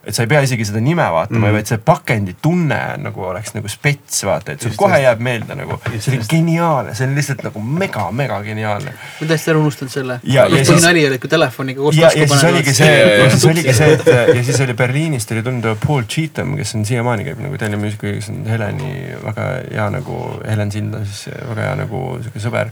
et 0.07 0.15
sa 0.15 0.23
ei 0.23 0.29
pea 0.31 0.41
isegi 0.45 0.65
seda 0.67 0.79
nime 0.83 1.03
vaatama 1.13 1.39
mm., 1.47 1.53
vaid 1.57 1.69
see 1.71 1.77
pakendi 1.83 2.35
tunne 2.41 2.79
nagu 3.03 3.23
oleks 3.29 3.53
nagu 3.55 3.67
spets, 3.71 4.23
vaata, 4.27 4.53
et 4.55 4.61
sul 4.65 4.71
Just, 4.73 4.79
kohe 4.81 4.97
just. 4.99 5.05
jääb 5.07 5.23
meelde 5.27 5.55
nagu, 5.59 5.77
see 5.97 6.13
oli 6.15 6.27
geniaalne, 6.31 6.93
see 6.97 7.07
on 7.07 7.15
lihtsalt 7.17 7.43
nagu 7.47 7.63
mega-mega 7.63 8.41
geniaalne. 8.45 8.93
ma 9.21 9.27
täiesti 9.31 9.53
ära 9.53 9.61
unustanud 9.63 9.91
selle. 9.93 10.19
Ja- 10.23 10.45
ja 10.47 10.61
siis- 10.61 10.71
põhinali 10.73 11.05
oli, 11.09 11.19
kui 11.23 11.29
telefoniga 11.31 11.81
koos 11.81 11.95
ja, 11.97 12.11
ja 12.15 12.27
siis 12.27 12.43
oligi 12.51 12.73
see, 12.73 12.93
Ja, 13.23 13.29
siis 13.31 13.45
oligi 13.51 13.73
see, 13.73 13.93
et 13.97 14.05
ja 14.35 14.43
siis 14.43 14.61
oli 14.67 14.73
Berliinist 14.77 15.31
oli 15.31 15.43
tulnud 15.43 15.67
Paul 15.87 16.03
Cheatham, 16.09 16.55
kes 16.59 16.75
on 16.75 16.85
siiamaani 16.85 17.23
käib 17.27 17.39
nagu 17.43 17.57
Tallinna 17.57 17.81
Musical, 17.83 18.13
kes 18.19 18.29
on 18.33 18.43
Heleni 18.47 18.93
väga 19.23 19.49
hea 19.71 19.89
nagu, 19.97 20.21
Helen 20.47 20.71
Silda 20.71 21.03
siis 21.05 21.27
väga 21.49 21.61
hea 21.69 21.75
nagu 21.83 22.05
sihuke 22.21 22.39
sõber. 22.43 22.71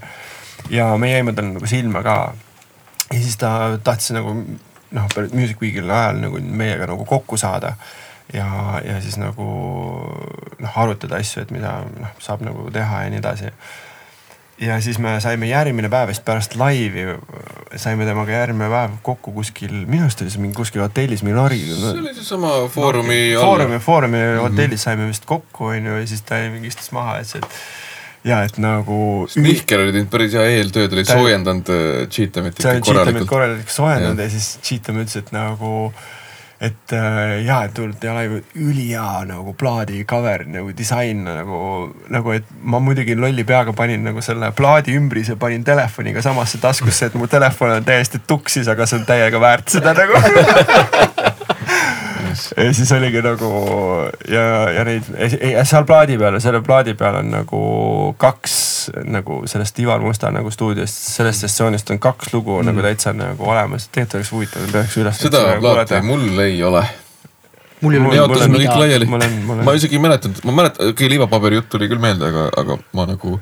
Ja 0.69 0.97
me 0.97 1.11
jäime 1.11 1.33
talle 1.33 1.53
nagu 1.53 1.67
silma 1.67 2.03
ka. 2.03 2.33
ja 3.13 3.19
siis 3.19 3.37
ta 3.37 3.77
tahtis 3.83 4.11
nagu 4.15 4.35
noh, 4.91 5.07
Music 5.33 5.61
Weekil 5.61 5.89
ajal 5.89 6.21
nagu 6.23 6.41
meiega 6.41 6.87
nagu 6.89 7.05
kokku 7.05 7.37
saada 7.37 7.75
ja, 8.33 8.81
ja 8.85 9.01
siis 9.01 9.17
nagu 9.21 9.47
noh, 10.59 10.77
arutada 10.77 11.19
asju, 11.21 11.45
et 11.45 11.51
mida 11.53 11.81
noh, 11.99 12.15
saab 12.19 12.45
nagu 12.45 12.69
teha 12.73 13.05
ja 13.05 13.13
nii 13.13 13.21
edasi 13.21 13.51
ja 14.61 14.81
siis 14.81 14.99
me 15.03 15.17
saime 15.19 15.49
järgmine 15.49 15.89
päev 15.91 16.09
vist 16.13 16.23
pärast 16.25 16.55
laivi, 16.59 17.05
saime 17.81 18.07
temaga 18.07 18.37
järgmine 18.37 18.69
päev 18.71 18.97
kokku 19.03 19.33
kuskil, 19.35 19.73
minu 19.89 20.07
arust 20.07 20.23
oli 20.23 20.31
see 20.31 20.43
mingi 20.43 20.55
kuskil 20.55 20.85
hotellis, 20.85 21.25
mingi 21.27 21.37
Lari. 21.37 21.59
see 21.59 21.91
oli 21.99 22.13
seesama 22.15 22.53
Foorumi 22.71 23.19
all. 23.35 23.43
Foorumi, 23.43 23.79
Foorumi 23.83 24.23
hotellis 24.39 24.87
saime 24.87 25.09
vist 25.09 25.27
kokku, 25.27 25.73
onju, 25.73 25.99
ja 25.99 26.07
siis 26.07 26.23
ta 26.27 26.39
mingi 26.53 26.71
istus 26.71 26.93
maha 26.95 27.19
ja 27.19 27.27
ütles, 27.27 27.43
et 27.43 27.59
ja 28.25 28.41
et 28.47 28.59
nagu. 28.61 28.97
Mihkel 29.41 29.85
oli 29.85 29.95
teinud 29.95 30.11
päris 30.13 30.35
hea 30.35 30.45
eeltööd, 30.57 30.93
oli 30.95 31.05
soojendanud 31.07 31.71
äh, 31.71 31.87
ikka 32.09 32.09
on 32.09 32.11
Cheatamit 32.17 32.61
korralikult. 32.87 33.29
korralikult 33.29 33.73
soojendanud 33.77 34.25
ja 34.25 34.29
siis 34.33 34.55
Cheatam 34.65 35.01
ütles, 35.03 35.19
et 35.21 35.33
nagu 35.35 35.91
et 36.65 36.93
äh, 36.95 37.43
ja, 37.43 37.59
et 37.67 37.73
tuleb 37.75 37.97
teha 37.99 38.13
laivi 38.15 38.39
ülihea 38.63 39.25
nagu 39.27 39.53
plaadi 39.59 40.05
cover 40.07 40.45
nagu 40.47 40.71
disain 40.77 41.25
nagu, 41.27 41.57
nagu 42.09 42.31
et 42.31 42.47
ma 42.63 42.79
muidugi 42.79 43.17
lolli 43.19 43.43
peaga 43.43 43.75
panin 43.75 44.05
nagu 44.07 44.23
selle 44.23 44.53
plaadi 44.55 44.95
ümbrise 44.95 45.35
panin 45.39 45.65
telefoniga 45.67 46.23
samasse 46.25 46.61
taskusse, 46.63 47.11
et 47.11 47.19
mu 47.19 47.27
telefon 47.27 47.75
on 47.75 47.85
täiesti 47.85 48.23
tuksis, 48.27 48.71
aga 48.71 48.87
see 48.87 49.01
on 49.01 49.07
täiega 49.09 49.41
väärt 49.43 49.75
seda 49.75 49.93
nagu. 49.97 50.21
ja 52.57 52.73
siis 52.73 52.91
oligi 52.95 53.21
nagu 53.25 53.49
ja, 54.31 54.43
ja 54.75 54.83
neid 54.87 55.07
ja 55.51 55.63
seal 55.67 55.85
plaadi 55.87 56.17
peal, 56.21 56.37
selle 56.43 56.61
plaadi 56.65 56.95
peal 56.97 57.19
on 57.21 57.31
nagu 57.33 57.61
kaks 58.21 58.57
nagu 59.09 59.41
sellest 59.49 59.79
Ivar 59.83 60.03
Musta 60.03 60.31
nagu 60.33 60.51
stuudiost, 60.51 61.01
sellest 61.15 61.45
sessioonist 61.45 61.89
on 61.93 62.01
kaks 62.03 62.33
lugu 62.33 62.59
mm. 62.59 62.69
nagu 62.69 62.85
täitsa 62.85 63.13
nagu 63.15 63.49
olemas, 63.49 63.89
tegelikult 63.89 64.19
oleks 64.19 64.31
huvitav, 64.35 64.69
peaks 64.73 64.97
üles. 65.01 65.21
seda 65.25 65.43
plaati 65.61 66.01
mul 66.05 66.43
ei 66.45 66.57
ole. 66.63 66.83
mul 67.81 67.97
ei 67.97 68.01
ole 68.01 68.17
jaotasime 68.19 68.63
kõik 68.63 68.81
laiali. 68.83 69.11
ma 69.63 69.77
isegi 69.77 69.99
ei 69.99 70.03
mäletanud, 70.07 70.43
ma 70.43 70.59
mäletan, 70.61 70.91
okei 70.91 70.97
okay,, 70.97 71.13
liivapaberi 71.15 71.61
jutt 71.61 71.71
tuli 71.75 71.89
küll 71.91 72.01
meelde, 72.01 72.29
aga, 72.33 72.49
aga 72.61 72.79
ma 72.97 73.07
nagu 73.09 73.39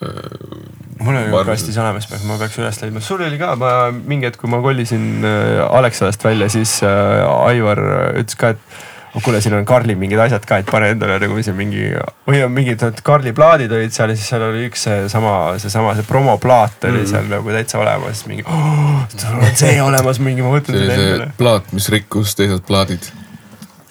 mul 0.00 1.14
ju 1.14 1.22
arvan- 1.24 1.46
kastis 1.52 1.78
olemas, 1.78 2.10
ma 2.26 2.36
peaks 2.40 2.58
üles 2.60 2.82
leidma, 2.82 3.02
sul 3.04 3.22
oli 3.26 3.38
ka, 3.40 3.54
ma 3.58 3.72
mingi 3.92 4.28
hetk, 4.28 4.40
kui 4.42 4.50
ma 4.50 4.60
kolisin 4.64 5.24
äh, 5.26 5.64
Alexalast 5.78 6.24
välja, 6.24 6.50
siis 6.52 6.78
äh, 6.86 7.24
Aivar 7.48 7.82
ütles 8.18 8.38
ka, 8.38 8.54
et 8.54 8.86
oh, 9.14 9.22
kuule, 9.22 9.40
siin 9.42 9.56
on 9.58 9.66
Karli 9.68 9.94
mingid 9.98 10.20
asjad 10.22 10.44
ka, 10.48 10.60
et 10.62 10.70
pane 10.70 10.90
endale 10.94 11.18
nagu 11.22 11.38
see 11.44 11.54
mingi 11.56 11.90
või 12.28 12.42
on 12.44 12.52
mingid 12.54 12.82
Karli 13.06 13.32
plaadid 13.36 13.72
olid 13.74 13.94
seal 13.94 14.12
ja 14.12 14.18
siis 14.18 14.30
seal 14.30 14.44
oli 14.48 14.66
üks 14.68 14.84
seesama, 14.88 15.36
seesama 15.62 15.94
see 15.98 16.06
promoplaat 16.08 16.88
oli 16.90 17.02
mm. 17.02 17.10
seal 17.12 17.30
nagu 17.30 17.54
täitsa 17.54 17.80
olemas, 17.82 18.24
mingi 18.30 18.46
oh,. 18.46 19.06
sul 19.14 19.38
on 19.38 19.56
see 19.58 19.78
olemas 19.82 20.22
mingi, 20.22 20.44
ma 20.44 20.52
võtan 20.54 20.74
see 20.74 20.82
oli 20.82 20.90
selle 20.90 21.00
see 21.00 21.14
endale. 21.14 21.32
plaat, 21.40 21.72
mis 21.76 21.88
rikkus 21.94 22.36
teised 22.38 22.66
plaadid. 22.68 23.10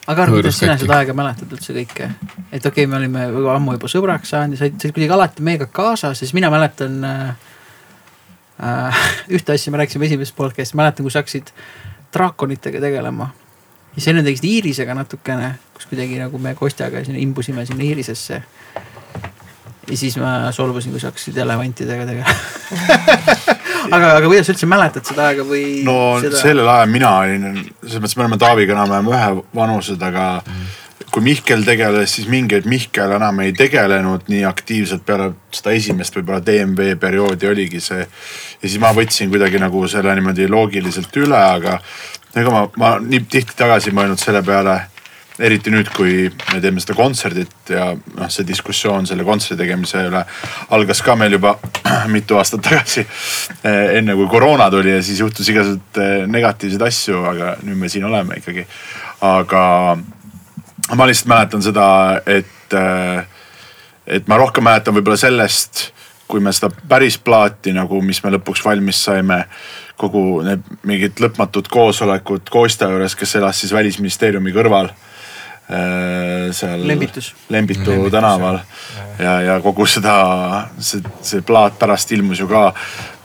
Aga 0.07 0.23
arva, 0.23 0.38
kuidas 0.39 0.59
sina 0.59 0.77
seda 0.79 1.01
aega 1.01 1.15
mäletad 1.17 1.51
üldse 1.51 1.75
kõike? 1.75 2.07
et 2.51 2.65
okei 2.65 2.85
okay,, 2.85 2.88
me 2.88 2.97
olime 3.01 3.27
väga 3.34 3.57
ammu 3.57 3.75
juba 3.75 3.91
sõbraks 3.91 4.31
saanud 4.34 4.55
ja 4.55 4.63
said, 4.63 4.77
said 4.81 4.95
kuidagi 4.95 5.13
alati 5.13 5.45
meiega 5.45 5.67
kaasas, 5.71 6.21
siis 6.21 6.34
mina 6.38 6.51
mäletan 6.53 7.03
äh. 7.07 7.35
Ühte 9.38 9.53
asja 9.53 9.69
me 9.69 9.77
rääkisime 9.77 10.07
esimeses 10.07 10.34
podcast'is, 10.34 10.73
mäletan, 10.73 11.05
kui 11.05 11.13
sa 11.13 11.21
hakkasid 11.21 11.51
draakonitega 12.13 12.81
tegelema. 12.81 13.29
ja 13.93 13.99
siis 13.99 14.07
enne 14.07 14.23
tegid 14.25 14.47
Iirisega 14.49 14.95
natukene, 14.97 15.51
kus 15.75 15.85
kuidagi 15.91 16.17
nagu 16.17 16.39
me 16.41 16.55
Kostjaga 16.55 17.03
sinna 17.05 17.21
imbusime 17.21 17.65
sinna 17.65 17.84
Iirisesse. 17.84 18.41
Ja 19.88 19.97
siis 19.97 20.18
ma 20.19 20.51
solvusin, 20.55 20.91
kui 20.93 21.01
sa 21.01 21.11
hakkasid 21.11 21.38
elevantidega 21.43 22.07
tegelema. 22.07 22.34
aga, 23.95 24.15
aga 24.18 24.26
kuidas 24.26 24.49
sa 24.49 24.55
üldse 24.55 24.69
mäletad 24.69 25.07
seda 25.07 25.30
aega 25.30 25.45
või? 25.47 25.64
no 25.88 26.18
seda... 26.23 26.41
sellel 26.41 26.68
ajal 26.72 26.91
mina 26.91 27.14
olin, 27.22 27.61
selles 27.85 28.03
mõttes 28.03 28.18
me 28.18 28.26
oleme 28.26 28.41
Taaviga 28.41 28.76
enam-vähem 28.76 29.14
ühevanused, 29.14 30.03
aga 30.09 30.27
kui 31.14 31.23
Mihkel 31.23 31.64
tegeles, 31.65 32.11
siis 32.18 32.27
mingi 32.30 32.57
hetk 32.57 32.68
Mihkel 32.69 33.15
enam 33.15 33.39
ei 33.45 33.53
tegelenud 33.57 34.27
nii 34.31 34.43
aktiivselt 34.49 35.05
peale 35.07 35.31
seda 35.55 35.73
esimest 35.77 36.18
võib-olla 36.18 36.43
DMV 36.43 36.97
perioodi 37.01 37.47
oligi 37.49 37.81
see. 37.81 38.03
ja 38.03 38.68
siis 38.68 38.80
ma 38.84 38.91
võtsin 38.95 39.31
kuidagi 39.31 39.61
nagu 39.61 39.88
selle 39.88 40.14
niimoodi 40.18 40.49
loogiliselt 40.51 41.15
üle, 41.23 41.39
aga 41.39 41.80
ega 42.35 42.53
ma, 42.53 42.68
ma 42.77 42.93
nii 43.01 43.23
tihti 43.31 43.55
tagasi 43.57 43.95
mõelnud 43.95 44.22
selle 44.22 44.43
peale 44.45 44.77
eriti 45.39 45.72
nüüd, 45.73 45.89
kui 45.93 46.27
me 46.51 46.59
teeme 46.61 46.81
seda 46.81 46.95
kontserdit 46.97 47.72
ja 47.73 47.91
noh, 47.93 48.30
see 48.34 48.45
diskussioon 48.47 49.05
selle 49.09 49.26
kontserdi 49.27 49.64
tegemise 49.64 50.01
üle 50.09 50.23
algas 50.73 51.03
ka 51.05 51.15
meil 51.19 51.38
juba 51.38 51.55
mitu 52.15 52.39
aastat 52.39 52.64
tagasi. 52.65 53.05
enne 53.64 54.15
kui 54.18 54.27
koroona 54.31 54.69
tuli 54.73 54.95
ja 54.95 55.03
siis 55.03 55.22
juhtus 55.22 55.49
igasuguseid 55.53 56.01
eh, 56.03 56.27
negatiivseid 56.31 56.88
asju, 56.89 57.23
aga 57.34 57.55
nüüd 57.64 57.81
me 57.84 57.89
siin 57.89 58.07
oleme 58.09 58.39
ikkagi. 58.41 58.65
aga 59.22 59.64
ma 60.95 61.07
lihtsalt 61.07 61.30
mäletan 61.30 61.64
seda, 61.64 61.88
et, 62.26 62.76
et 64.07 64.27
ma 64.27 64.38
rohkem 64.39 64.64
mäletan 64.64 64.95
võib-olla 64.95 65.19
sellest, 65.19 65.89
kui 66.27 66.43
me 66.43 66.53
seda 66.55 66.69
päris 66.89 67.18
plaati 67.19 67.73
nagu, 67.76 67.99
mis 68.03 68.22
me 68.23 68.34
lõpuks 68.35 68.64
valmis 68.65 69.03
saime 69.07 69.43
kogu 69.97 70.41
need 70.45 70.64
mingid 70.88 71.19
lõpmatud 71.22 71.69
koosolekud 71.73 72.49
Kostja 72.53 72.89
juures, 72.91 73.15
kes 73.18 73.35
elas 73.39 73.64
siis 73.64 73.73
välisministeeriumi 73.73 74.53
kõrval. 74.55 74.91
Seal 75.68 76.88
Lembitus. 76.88 77.34
Lembitu 77.49 77.91
Lembitus, 77.91 78.11
tänaval 78.11 78.60
ja, 79.19 79.34
ja 79.41 79.57
kogu 79.64 79.85
seda, 79.89 80.15
see, 80.80 81.02
see 81.26 81.44
plaat 81.44 81.76
pärast 81.80 82.11
ilmus 82.15 82.39
ju 82.39 82.48
ka 82.48 82.69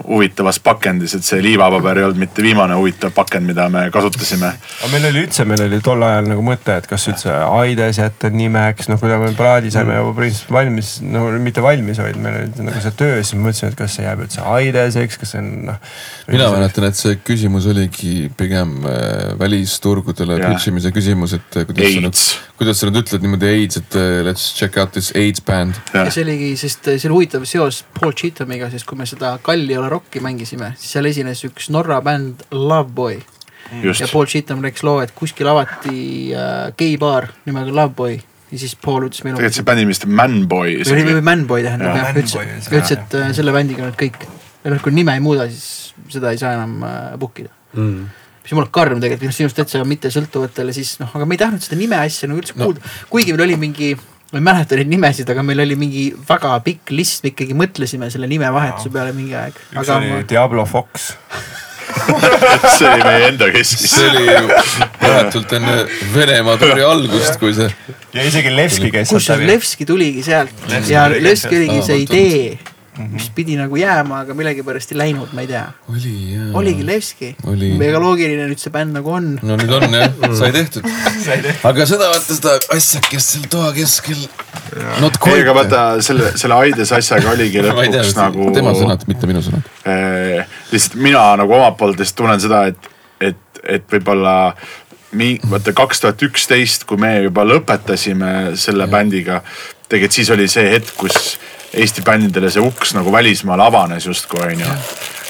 huvitavas 0.06 0.58
pakendis, 0.62 1.14
et 1.16 1.26
see 1.26 1.42
liivapaber 1.44 2.00
ei 2.00 2.06
olnud 2.08 2.20
mitte 2.20 2.42
viimane 2.44 2.76
huvitav 2.78 3.12
pakend, 3.14 3.46
mida 3.48 3.68
me 3.72 3.84
kasutasime. 3.94 4.52
aga 4.56 4.90
meil 4.92 5.08
oli 5.10 5.24
üldse, 5.26 5.46
meil 5.48 5.64
oli 5.66 5.80
tol 5.84 6.02
ajal 6.06 6.28
nagu 6.30 6.44
mõte, 6.46 6.76
et 6.78 6.88
kas 6.90 7.06
üldse 7.10 7.32
Aides 7.32 8.00
jätta 8.00 8.30
nimeks, 8.32 8.88
noh, 8.90 9.00
kui 9.00 9.10
me 9.22 9.32
plaadi 9.36 9.72
saime 9.74 9.96
juba 9.98 10.14
põhimõtteliselt 10.18 10.52
valmis, 10.54 10.92
no 11.06 11.24
mitte 11.42 11.64
valmis, 11.64 12.00
vaid 12.02 12.18
meil 12.22 12.40
oli 12.42 12.66
nagu 12.68 12.82
see 12.84 12.94
töö, 12.98 13.20
siis 13.22 13.36
me 13.36 13.48
mõtlesime, 13.48 13.72
et 13.72 13.78
kas 13.78 13.96
see 13.98 14.06
jääb 14.06 14.24
üldse 14.26 14.46
Aideseks, 14.54 15.20
kas 15.22 15.34
see 15.34 15.42
on 15.42 15.50
noh. 15.70 15.80
mina 16.32 16.50
mäletan, 16.54 16.88
et 16.90 16.98
see 16.98 17.18
küsimus 17.22 17.68
oligi 17.70 18.30
pigem 18.38 18.78
äh, 18.88 19.32
välisturgudele 19.40 20.40
pitch 20.42 20.72
imise 20.72 20.92
küsimus, 20.94 21.36
et 21.38 21.60
äh, 21.60 21.68
kuidas 21.68 21.92
sa 21.92 22.02
nüüd 22.02 22.10
AIDS, 22.10 22.26
kuidas 22.60 22.82
sa 22.82 22.90
nüüd 22.90 23.02
ütled 23.02 23.26
niimoodi 23.26 23.50
AIDS, 23.52 23.80
et 23.82 23.98
uh, 24.00 24.20
let's 24.26 24.50
check 24.56 24.78
out 24.80 24.94
this 24.96 25.12
AIDS 25.18 25.44
band. 25.44 25.78
ja 25.94 26.08
see 26.10 26.26
oligi, 26.26 26.52
sest 26.60 26.90
see 26.90 27.08
oli 27.08 27.20
huvitav 27.20 27.46
seos 27.48 27.82
Paul 27.98 28.16
Cheathamiga, 28.18 28.70
sest 28.72 28.88
kui 28.88 28.98
me 28.98 29.08
seda 29.08 29.36
Kalli 29.42 29.76
ole 29.78 29.91
rocki 29.93 30.23
mängisime, 30.24 30.73
siis 30.81 30.97
seal 30.97 31.09
esines 31.10 31.44
üks 31.48 31.70
Norra 31.74 32.01
bänd 32.05 32.44
Loveboy. 32.51 33.20
ja 33.82 34.09
Paul 34.10 34.27
Cheatham 34.27 34.60
rääkis 34.64 34.82
loo, 34.85 34.98
et 35.05 35.14
kuskil 35.16 35.48
avati 35.48 36.32
äh, 36.36 36.73
geibaar 36.77 37.31
nimega 37.47 37.73
Loveboy 37.73 38.19
ja 38.52 38.59
siis 38.60 38.74
Paul 38.77 39.06
ütles 39.09 39.24
meile. 39.24 39.39
tegelikult 39.39 39.59
see 39.59 39.66
bändi 39.69 39.85
nimi 39.86 39.97
on 40.06 40.16
Manboy 40.20 40.74
või, 40.85 41.05
või 41.09 41.24
Manboy 41.24 41.64
tähendab 41.64 41.97
Jah. 41.97 42.10
ütles, 42.20 42.35
ütles, 42.69 42.93
et 42.97 43.16
äh, 43.19 43.31
selle 43.36 43.55
bändiga 43.55 43.86
on 43.86 43.93
nüüd 43.93 44.01
kõik. 44.02 44.27
ja 44.64 44.74
noh, 44.74 44.82
kui 44.85 44.93
nime 44.94 45.14
ei 45.16 45.23
muuda, 45.24 45.48
siis 45.51 45.94
seda 46.12 46.35
ei 46.35 46.40
saa 46.40 46.56
enam 46.59 46.82
äh, 46.85 47.14
book 47.20 47.40
ida. 47.44 47.52
mm.. 47.73 48.02
mis 48.44 48.52
jumala 48.52 48.69
karm 48.74 49.01
tegelikult, 49.01 49.24
minu 49.31 49.48
arust 49.48 49.60
täitsa 49.62 49.85
mittesõltuvatele 49.89 50.74
siis 50.77 50.98
noh, 51.01 51.12
aga 51.16 51.28
me 51.28 51.39
ei 51.39 51.44
tahtnud 51.44 51.64
seda 51.64 51.81
nime 51.81 52.01
asja 52.02 52.28
nagu 52.28 52.43
üldse 52.43 52.59
No. 52.59 52.69
kuulda 52.69 52.93
kuigi 53.12 53.32
meil 53.32 53.47
oli 53.48 53.60
mingi 53.64 53.94
ma 54.32 54.40
ei 54.40 54.44
mäleta 54.44 54.78
neid 54.78 54.88
nimesid, 54.88 55.28
aga 55.28 55.44
meil 55.44 55.60
oli 55.66 55.76
mingi 55.76 56.06
väga 56.28 56.54
pikk 56.64 56.94
list, 56.96 57.20
me 57.24 57.34
ikkagi 57.34 57.56
mõtlesime 57.56 58.09
selle 58.12 58.28
nimevahetuse 58.30 58.92
peale 58.92 59.12
mingi 59.16 59.36
aeg. 59.36 59.59
üks 59.74 59.82
aga 59.84 59.98
oli 60.00 60.12
ma, 60.14 60.22
Diablo 60.28 60.64
Fox. 60.68 61.12
see 62.78 62.88
oli 62.88 63.04
meie 63.04 63.26
enda 63.28 63.50
keskis 63.52 63.90
see 63.92 64.06
oli 64.09 64.22
ju 64.24 64.46
vahetult 65.02 65.50
enne 65.59 65.74
Venemaa 66.14 66.56
tuuri 66.56 66.84
algust, 66.92 67.36
kui 67.42 67.52
see 67.56 67.68
ja 68.14 68.24
isegi 68.24 68.54
Levski 68.54 68.88
käis 68.94 69.12
kusjuures 69.12 69.44
Levski 69.50 69.86
tuligi 69.88 70.24
sealt 70.24 70.68
Levski 70.70 70.94
ja 70.94 71.09
tuli 71.10 71.24
Levski 71.26 71.50
sealt. 71.50 71.59
oligi 71.60 71.82
see 71.90 72.72
Aa, 72.93 73.06
idee, 73.06 73.14
mis 73.14 73.28
pidi 73.32 73.55
nagu 73.56 73.77
jääma, 73.78 74.19
aga 74.27 74.35
millegipärast 74.36 74.90
ei 74.93 74.98
läinud, 75.01 75.31
ma 75.32 75.40
ei 75.40 75.48
tea. 75.48 75.62
oli 75.89 76.10
jaa. 76.35 76.48
oligi 76.60 76.85
Levski 76.85 77.31
Oli.. 77.48 77.70
mega 77.81 78.01
loogiline 78.02 78.44
nüüd 78.51 78.60
see 78.60 78.73
bänd 78.74 78.93
nagu 78.93 79.14
on. 79.16 79.31
no 79.40 79.56
nüüd 79.56 79.73
on 79.78 79.97
jah, 79.97 80.19
sai 80.36 80.51
tehtud. 80.52 80.85
aga 81.70 81.86
seda 81.89 82.10
vaata 82.12 82.36
seda 82.36 82.56
asjakest 82.77 83.36
seal 83.36 83.47
toa 83.52 83.70
keskel. 83.77 84.20
Not 85.01 85.16
ei, 85.31 85.40
aga 85.40 85.55
vaata 85.56 85.81
selle, 86.05 86.35
selle 86.40 86.59
Aides 86.66 86.93
asjaga 86.93 87.32
oligi 87.32 87.59
ei 87.62 87.64
tea 87.64 87.73
lõpuks, 88.02 88.12
nagu 88.19 88.51
tema 88.59 88.77
sõnad, 88.77 89.09
mitte 89.09 89.31
minu 89.31 89.40
sõnad. 89.47 89.73
eh, 89.89 90.52
lihtsalt 90.74 91.01
mina 91.01 91.24
nagu 91.40 91.56
omalt 91.56 91.81
poolt 91.81 92.02
lihtsalt 92.02 92.20
tunnen 92.20 92.44
seda, 92.44 92.66
et, 92.74 92.93
et, 93.32 93.62
et 93.78 93.89
võib-olla 93.97 94.36
mi-, 95.16 95.39
vaata 95.48 95.73
kaks 95.81 96.05
tuhat 96.05 96.28
üksteist, 96.28 96.85
kui 96.85 97.01
me 97.01 97.14
juba 97.23 97.48
lõpetasime 97.48 98.52
selle 98.60 98.85
bändiga, 98.93 99.40
tegelikult 99.89 100.20
siis 100.20 100.36
oli 100.36 100.52
see 100.52 100.69
hetk, 100.77 100.93
kus 101.01 101.35
Eesti 101.73 102.05
bändidele 102.05 102.51
see 102.53 102.62
uks 102.62 102.93
nagu 102.97 103.12
välismaal 103.12 103.61
avanes 103.65 104.07
justkui 104.07 104.43
onju. 104.44 104.73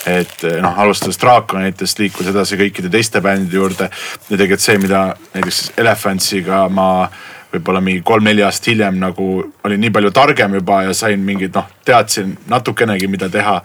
et 0.06 0.42
noh, 0.58 0.78
alustades 0.82 1.20
Draakonitest, 1.22 2.00
liikus 2.02 2.26
edasi 2.26 2.56
kõikide 2.58 2.90
teiste 2.90 3.20
bändide 3.22 3.54
juurde 3.54 3.86
ja 3.86 4.32
tegelikult 4.32 4.64
see, 4.64 4.80
mida 4.82 5.02
näiteks 5.34 5.60
Elephantsiga 5.78 6.64
ma 6.74 6.88
võib-olla 7.52 7.82
mingi 7.84 8.00
kolm-neli 8.06 8.42
aastat 8.42 8.70
hiljem 8.72 8.98
nagu 9.00 9.26
olin 9.64 9.80
nii 9.84 9.92
palju 9.94 10.10
targem 10.16 10.56
juba 10.56 10.82
ja 10.88 10.94
sain 10.96 11.22
mingeid 11.22 11.54
noh, 11.54 11.68
teadsin 11.84 12.32
natukenegi, 12.50 13.08
mida 13.12 13.28
teha. 13.30 13.60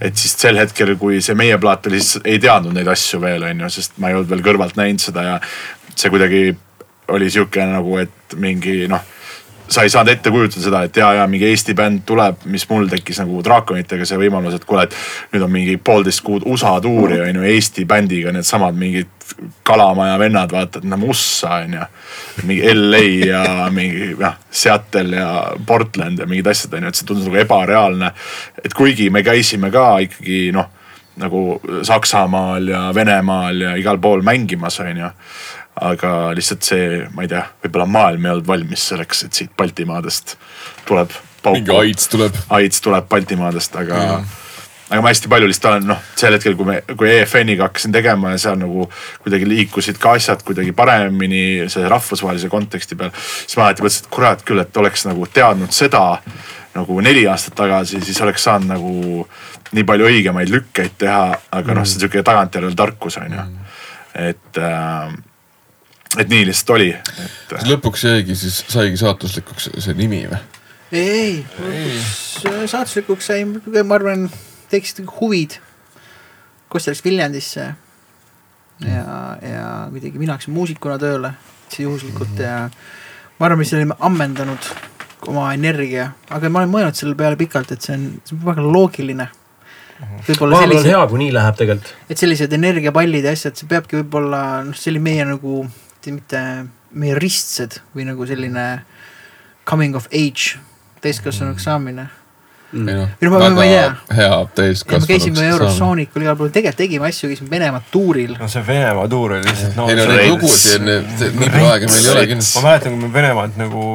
et 0.00 0.16
siis 0.16 0.36
sel 0.38 0.58
hetkel, 0.60 0.94
kui 1.00 1.20
see 1.24 1.36
meie 1.38 1.58
plaat 1.58 1.86
oli, 1.90 2.00
siis 2.00 2.22
ei 2.24 2.38
teadnud 2.38 2.76
neid 2.76 2.88
asju 2.88 3.20
veel 3.20 3.44
on 3.50 3.66
ju, 3.66 3.72
sest 3.76 3.98
ma 3.98 4.10
ei 4.10 4.18
olnud 4.18 4.30
veel 4.30 4.44
kõrvalt 4.46 4.78
näinud 4.78 5.02
seda 5.02 5.26
ja 5.26 5.40
see 5.94 6.12
kuidagi 6.14 6.46
oli 7.14 7.28
sihuke 7.30 7.66
nagu, 7.68 7.98
et 8.00 8.38
mingi 8.40 8.84
noh 8.88 9.02
sa 9.68 9.82
ei 9.82 9.90
saanud 9.90 10.12
ette 10.12 10.30
kujutada 10.30 10.64
seda, 10.64 10.82
et 10.84 10.96
ja, 10.96 11.12
ja 11.18 11.26
mingi 11.30 11.48
Eesti 11.48 11.74
bänd 11.76 12.04
tuleb, 12.06 12.44
mis 12.52 12.66
mul 12.68 12.88
tekkis 12.90 13.20
nagu 13.22 13.40
Draakonitega 13.44 14.06
see 14.08 14.18
võimalus, 14.20 14.58
et 14.58 14.66
kuule, 14.68 14.84
et 14.84 14.96
nüüd 15.32 15.46
on 15.46 15.52
mingi 15.52 15.76
poolteist 15.80 16.24
kuud 16.26 16.44
USA 16.50 16.76
tuuri 16.84 17.20
on 17.24 17.40
ju 17.40 17.48
Eesti 17.54 17.86
bändiga, 17.88 18.32
needsamad 18.34 18.76
mingid 18.78 19.10
kalamaja 19.64 20.18
vennad, 20.20 20.52
vaata, 20.52 20.82
et 20.82 20.88
näeme 20.88 21.08
USA 21.08 21.62
on 21.64 21.78
ju. 21.78 21.88
mingi 22.44 22.74
LA 22.74 23.04
ja 23.26 23.42
mingi 23.72 24.12
noh, 24.20 24.36
Seattle 24.50 25.16
ja 25.16 25.30
Portland 25.66 26.18
ja 26.18 26.26
mingid 26.26 26.46
asjad 26.52 26.76
on 26.76 26.84
ju, 26.84 26.92
et 26.92 27.00
see 27.00 27.08
tundus 27.08 27.28
nagu 27.28 27.40
ebareaalne. 27.40 28.12
et 28.64 28.74
kuigi 28.74 29.10
me 29.10 29.22
käisime 29.22 29.70
ka 29.70 29.98
ikkagi 30.04 30.52
noh, 30.52 30.68
nagu 31.16 31.60
Saksamaal 31.82 32.68
ja 32.68 32.86
Venemaal 32.94 33.60
ja 33.60 33.74
igal 33.80 33.98
pool 33.98 34.22
mängimas 34.22 34.80
on 34.80 34.96
ju 34.96 35.10
aga 35.82 36.30
lihtsalt 36.36 36.62
see, 36.66 37.02
ma 37.14 37.24
ei 37.24 37.30
tea, 37.32 37.42
võib-olla 37.64 37.86
maailm 37.90 38.26
ei 38.26 38.32
olnud 38.36 38.46
valmis 38.46 38.88
selleks, 38.92 39.24
et 39.26 39.34
siit 39.34 39.52
Baltimaadest 39.58 40.36
tuleb. 40.86 41.10
mingi 41.50 41.74
AIDS 41.74 42.08
tuleb. 42.08 42.38
AIDS 42.54 42.80
tuleb 42.84 43.08
Baltimaadest, 43.10 43.74
aga 43.82 43.98
mm. 44.04 44.28
aga 44.90 45.02
ma 45.02 45.10
hästi 45.10 45.30
palju 45.32 45.48
lihtsalt 45.50 45.70
olen 45.72 45.88
noh, 45.90 46.04
sel 46.16 46.36
hetkel, 46.38 46.54
kui 46.58 46.68
me, 46.68 46.78
kui 46.94 47.10
EFN-iga 47.16 47.66
hakkasin 47.66 47.94
tegema 47.94 48.36
ja 48.36 48.42
seal 48.44 48.60
nagu 48.60 48.86
kuidagi 49.24 49.48
liikusid 49.50 49.98
ka 49.98 50.14
asjad 50.20 50.46
kuidagi 50.46 50.72
paremini 50.76 51.66
selle 51.66 51.90
rahvusvahelise 51.90 52.52
konteksti 52.52 53.00
peal. 53.00 53.10
siis 53.16 53.58
ma 53.58 53.66
alati 53.66 53.82
mõtlesin, 53.82 54.06
et 54.06 54.14
kurat 54.14 54.46
küll, 54.46 54.62
et 54.62 54.82
oleks 54.82 55.08
nagu 55.10 55.26
teadnud 55.26 55.74
seda 55.74 56.06
nagu 56.74 57.00
neli 57.02 57.26
aastat 57.30 57.54
tagasi, 57.58 58.00
siis 58.02 58.18
oleks 58.22 58.46
saanud 58.46 58.70
nagu 58.70 59.26
nii 59.74 59.84
palju 59.86 60.06
õigemaid 60.06 60.50
lükkeid 60.54 60.96
teha, 61.02 61.28
aga 61.50 61.66
mm. 61.66 61.76
noh, 61.78 61.86
see 61.86 61.98
on 61.98 62.06
sihuke 62.06 62.22
tagantjärele 62.26 62.78
tarkus 62.78 63.18
on 63.18 63.34
ju. 63.34 63.46
et 64.22 64.58
äh, 64.62 65.14
et 66.18 66.30
nii 66.30 66.46
lihtsalt 66.48 66.74
oli, 66.76 66.90
et 67.24 67.54
lõpuks 67.68 68.06
jäigi 68.06 68.36
siis, 68.38 68.60
saigi 68.70 68.98
saatuslikuks 69.00 69.70
see 69.82 69.96
nimi 69.98 70.24
või? 70.30 70.40
ei, 70.94 71.44
ei, 71.66 72.00
saatuslikuks 72.70 73.30
sai, 73.30 73.44
ma 73.46 73.98
arvan, 73.98 74.28
tekkisid 74.70 75.08
huvid. 75.20 75.58
kus 76.70 76.86
ta 76.86 76.94
läks 76.94 77.04
Viljandisse. 77.04 77.68
ja, 78.84 79.04
ja 79.42 79.66
kuidagi 79.90 80.18
mina 80.18 80.36
hakkasin 80.36 80.54
muusikuna 80.54 80.98
tööle, 81.02 81.34
juhuslikult 81.78 82.38
ja 82.38 82.68
ma 83.38 83.46
arvan, 83.46 83.58
me 83.58 83.66
siis 83.66 83.80
olime 83.80 83.96
ammendanud 83.98 84.70
oma 85.30 85.48
energia, 85.56 86.10
aga 86.30 86.50
ma 86.52 86.62
olen 86.62 86.72
mõelnud 86.72 86.98
selle 86.98 87.16
peale 87.18 87.38
pikalt, 87.40 87.72
et 87.74 87.82
see 87.82 87.96
on, 87.96 88.04
see 88.26 88.36
on 88.36 88.44
väga 88.44 88.66
loogiline. 88.66 89.28
võib-olla 90.28 90.58
vahepeal 90.58 90.76
on 90.76 90.82
sellised, 90.82 90.90
hea, 90.90 91.06
kui 91.10 91.22
nii 91.22 91.32
läheb 91.34 91.58
tegelikult. 91.58 91.94
et 92.10 92.20
sellised 92.20 92.52
energiapallid 92.58 93.26
ja 93.26 93.32
asjad, 93.34 93.56
see 93.58 93.70
peabki 93.70 94.02
võib-olla 94.02 94.42
noh, 94.68 94.78
see 94.78 94.92
oli 94.92 95.02
meie 95.02 95.26
nagu 95.26 95.64
mitte 96.12 96.40
meie 96.94 97.14
ristsed 97.18 97.80
või 97.96 98.04
nagu 98.06 98.26
selline 98.26 98.82
coming 99.68 99.96
of 99.96 100.06
age, 100.12 100.58
täiskasvanuks 101.00 101.64
saamine. 101.64 102.08
ei 102.74 102.80
noh 102.82 103.08
Ei 103.22 103.28
no 103.28 103.38
ma- 103.38 103.50
ma 103.54 103.64
ei 103.64 103.70
tea. 103.70 103.94
hea 104.16 104.24
ja 104.28 104.38
me 104.44 104.50
täiskasvanuks 104.54 105.06
käisime. 105.06 105.44
Eurosoonikul 105.48 106.22
igal 106.22 106.36
pool, 106.36 106.48
tegelikult 106.50 106.76
tegime 106.82 107.06
asju, 107.08 107.28
käisime 107.30 107.50
Venemaa 107.50 107.82
tuuril. 107.90 108.34
no 108.40 108.48
see 108.48 108.64
Venemaa 108.66 109.08
tuur 109.08 109.32
oli 109.36 109.44
lihtsalt 109.46 109.76
no, 109.76 109.88
ei 109.88 109.94
no 109.96 110.06
neid 110.10 110.30
lugusid 110.32 110.80
on, 110.80 111.06
nii 111.38 111.50
palju 111.50 111.70
aega 111.70 111.86
meil 111.92 112.04
ei 112.04 112.10
ole 112.16 112.26
kindlasti. 112.32 112.58
ma 112.58 112.68
mäletan, 112.68 112.92
kui 112.98 113.06
me 113.08 113.12
Venemaalt 113.14 113.56
nagu 113.62 113.86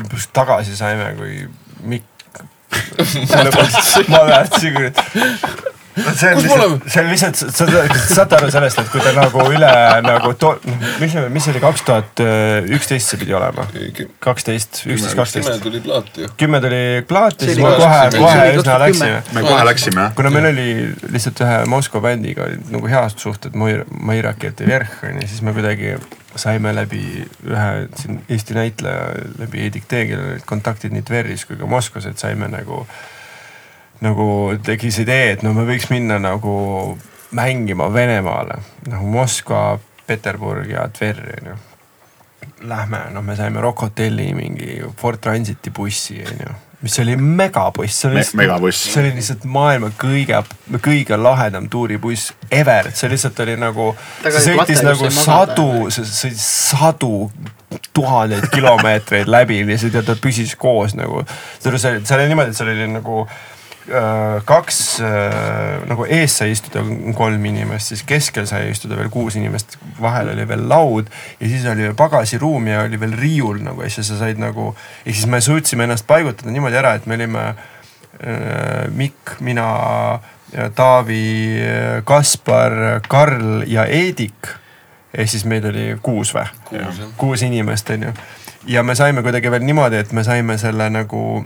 lõpuks 0.00 0.28
tagasi 0.32 0.76
saime, 0.76 1.12
kui 1.18 1.48
Mikk. 1.84 2.04
ma 4.08 4.24
mäletan 4.24 4.72
küll. 4.74 4.90
See 5.94 6.30
on 6.34 6.40
lihtsalt, 6.42 6.88
see 6.90 7.02
on 7.02 7.10
lihtsalt, 7.10 7.36
sa 7.38 7.66
sa- 7.66 8.14
saate 8.14 8.38
aru 8.38 8.50
sellest, 8.54 8.80
et 8.82 8.90
kui 8.92 9.02
ta 9.04 9.12
nagu 9.16 9.44
üle 9.50 9.70
nagu 10.04 10.32
to-, 10.40 10.56
mis, 11.02 11.14
mis 11.36 11.48
oli 11.52 11.62
kaks 11.62 11.84
tuhat 11.86 12.24
üksteist 12.78 13.14
see 13.14 13.20
pidi 13.22 13.36
olema? 13.38 13.66
kaksteist, 14.24 14.82
üksteist, 14.88 15.14
kaksteist. 15.18 15.54
tuli 15.62 15.82
plaat 15.84 16.10
ju. 16.18 16.30
kümme 16.40 16.60
tuli 16.64 16.82
plaati, 17.08 17.50
siis 17.50 17.60
oli 17.60 17.68
me 17.68 17.76
kohe, 17.78 18.02
kohe 18.16 18.48
üsna 18.56 18.80
2010. 18.80 18.82
läksime. 18.86 19.22
me 19.38 19.46
kohe 19.46 19.70
läksime 19.70 20.08
jah. 20.08 20.18
kuna 20.18 20.34
meil 20.34 20.50
oli 20.50 20.68
lihtsalt 21.14 21.44
ühe 21.46 21.62
Moskva 21.70 22.02
bändiga 22.08 22.48
olid 22.48 22.74
nagu 22.74 22.90
head 22.90 23.16
suhted, 23.20 23.54
Maira 23.54 24.34
Keterjerh 24.38 25.00
on 25.06 25.22
ju, 25.22 25.28
siis 25.30 25.42
me 25.46 25.54
kuidagi 25.56 25.94
saime 26.36 26.74
läbi 26.74 27.24
ühe 27.46 27.70
siin 27.98 28.20
Eesti 28.28 28.56
näitleja, 28.56 29.08
läbi 29.38 29.60
Heidik 29.64 29.86
Tee, 29.88 30.06
kellel 30.10 30.34
olid 30.34 30.46
kontaktid 30.48 30.94
nii 30.94 31.04
Tveris 31.06 31.46
kui 31.48 31.58
ka 31.60 31.68
Moskvas, 31.70 32.08
et 32.10 32.18
saime 32.20 32.48
nagu, 32.50 32.84
nagu 34.04 34.28
tekkis 34.64 35.00
idee, 35.04 35.32
et 35.34 35.42
no 35.42 35.54
me 35.56 35.64
võiks 35.68 35.88
minna 35.92 36.20
nagu 36.22 36.54
mängima 37.34 37.88
Venemaale, 37.92 38.60
nagu 38.88 39.06
Moskva, 39.10 39.78
Peterburg 40.06 40.70
ja 40.70 40.88
Tver 40.88 41.22
on 41.40 41.50
ju. 41.52 41.56
Lähme, 42.68 43.00
noh, 43.12 43.24
me 43.24 43.36
saime 43.36 43.60
Rock 43.60 43.82
Hotelli 43.84 44.30
mingi 44.36 44.78
Ford 44.96 45.20
Transiti 45.20 45.70
bussi 45.74 46.20
on 46.24 46.38
ju, 46.46 46.54
mis 46.84 46.98
oli 47.00 47.16
megabuss, 47.16 47.98
see 48.00 48.08
oli 48.08 48.14
Me- 48.14 48.20
lihtsalt 48.20 48.40
megabuss. 48.40 48.84
see 48.92 49.02
oli 49.02 49.12
lihtsalt 49.16 49.44
maailma 49.48 49.90
kõige, 50.00 50.40
kõige 50.84 51.18
lahedam 51.20 51.68
tuuribuss 51.72 52.32
ever, 52.52 52.90
see 52.92 53.10
lihtsalt 53.12 53.40
oli 53.44 53.56
nagu, 53.60 53.90
sõitis 54.24 54.84
nagu 54.84 55.10
sadu, 55.12 55.68
see 55.92 56.08
sõitis 56.08 56.46
sadu 56.70 57.30
tuhandeid 57.96 58.48
kilomeetreid 58.52 59.28
läbi 59.28 59.62
lihtsalt 59.66 59.96
ja 60.00 60.04
ta 60.06 60.16
püsis 60.20 60.54
koos 60.56 60.96
nagu. 60.96 61.24
seal 61.58 61.74
oli, 61.74 62.04
seal 62.04 62.20
oli 62.20 62.30
niimoodi, 62.32 62.54
et 62.54 62.60
seal 62.60 62.72
oli 62.72 62.88
nagu 62.92 63.24
äh, 63.24 63.53
kaks 64.48 65.00
äh, 65.04 65.82
nagu 65.88 66.06
ees 66.08 66.38
sai 66.38 66.54
istuda 66.54 66.80
kolm 67.16 67.44
inimest, 67.50 67.92
siis 67.92 68.04
keskel 68.08 68.46
sai 68.48 68.70
istuda 68.70 68.96
veel 68.96 69.10
kuus 69.12 69.36
inimest, 69.36 69.76
vahel 70.00 70.30
oli 70.32 70.46
veel 70.48 70.64
laud 70.70 71.10
ja 71.40 71.48
siis 71.50 71.66
oli 71.68 71.84
veel 71.84 71.96
pagasiruum 71.98 72.70
ja 72.70 72.84
oli 72.86 73.00
veel 73.00 73.12
riiul 73.20 73.60
nagu 73.66 73.84
ja 73.84 73.90
siis 73.92 74.08
sa 74.08 74.16
said 74.22 74.40
nagu, 74.40 74.70
ehk 75.04 75.18
siis 75.18 75.28
me 75.28 75.40
suutsime 75.44 75.84
ennast 75.84 76.08
paigutada 76.08 76.54
niimoodi 76.54 76.80
ära, 76.80 76.94
et 76.96 77.08
me 77.10 77.18
olime 77.18 77.44
äh, 77.50 78.86
Mikk, 78.94 79.36
mina, 79.44 79.68
Taavi, 80.54 81.60
Kaspar, 82.06 83.00
Karl 83.08 83.64
ja 83.66 83.84
Eedik. 83.90 84.48
ehk 85.14 85.28
siis 85.28 85.44
meid 85.50 85.66
oli 85.66 85.90
kuus 86.02 86.32
või? 86.34 86.46
Kuus 87.18 87.42
inimest 87.42 87.90
on 87.90 88.08
ju 88.08 88.16
ja 88.66 88.82
me 88.82 88.94
saime 88.94 89.22
kuidagi 89.22 89.50
veel 89.50 89.64
niimoodi, 89.66 90.00
et 90.00 90.12
me 90.12 90.24
saime 90.24 90.56
selle 90.58 90.88
nagu, 90.92 91.44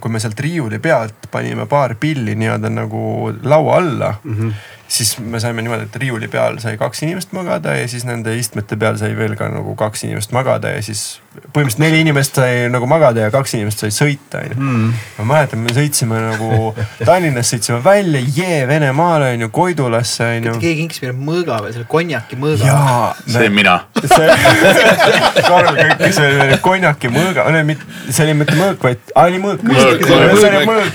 kui 0.00 0.12
me 0.12 0.22
sealt 0.22 0.40
riiuli 0.40 0.78
pealt 0.78 1.28
panime 1.32 1.66
paar 1.70 1.96
pilli 2.00 2.36
nii-öelda 2.38 2.70
nagu 2.70 3.32
laua 3.42 3.76
alla 3.76 4.14
mm, 4.22 4.36
-hmm. 4.36 4.52
Siis 4.94 5.18
me 5.18 5.40
saime 5.42 5.62
niimoodi, 5.64 5.88
et 5.88 5.96
riiuli 6.02 6.28
peal 6.30 6.60
sai 6.62 6.78
kaks 6.80 7.04
inimest 7.06 7.34
magada 7.36 7.74
ja 7.76 7.88
siis 7.90 8.06
nende 8.08 8.34
istmete 8.38 8.78
peal 8.80 8.98
sai 9.00 9.14
veel 9.18 9.36
ka 9.38 9.48
nagu 9.52 9.74
kaks 9.78 10.06
inimest 10.06 10.34
magada 10.36 10.74
ja 10.74 10.82
siis 10.84 11.04
põhimõtteliselt 11.34 11.82
neli 11.82 12.00
inimest 12.04 12.38
sai 12.38 12.68
nagu 12.70 12.86
magada 12.90 13.24
ja 13.24 13.30
kaks 13.34 13.56
inimest 13.58 13.82
sai 13.82 13.90
sõita 13.94 14.42
onju. 14.44 14.70
ma 15.18 15.26
mäletan, 15.32 15.62
me 15.64 15.74
sõitsime 15.74 16.20
nagu 16.22 16.74
Tallinnast 17.00 17.54
sõitsime 17.54 17.80
välja, 17.84 18.20
jee 18.36 18.60
Venemaale 18.70 19.32
onju, 19.34 19.48
Koidulasse 19.54 20.28
onju. 20.36 20.54
keegi 20.62 20.84
kinkis 20.84 21.02
meile 21.02 21.16
mõõga 21.18 21.58
või 21.64 21.74
selle 21.74 21.88
konjaki 21.90 22.38
mõõga. 22.38 22.68
jaa. 22.68 23.08
see 23.26 23.42
olin 23.42 23.56
mina. 23.58 23.76
see 24.04 24.28
Karl 25.48 25.80
kõikis 25.80 26.20
oli 26.22 26.60
konjaki 26.62 27.10
mõõga, 27.12 27.48
see 28.10 28.28
oli 28.28 28.36
mitte 28.38 28.58
mõõk, 28.58 28.86
vaid, 28.86 29.02
aa 29.14 29.26
oli 29.30 29.42
mõõk. 29.42 29.64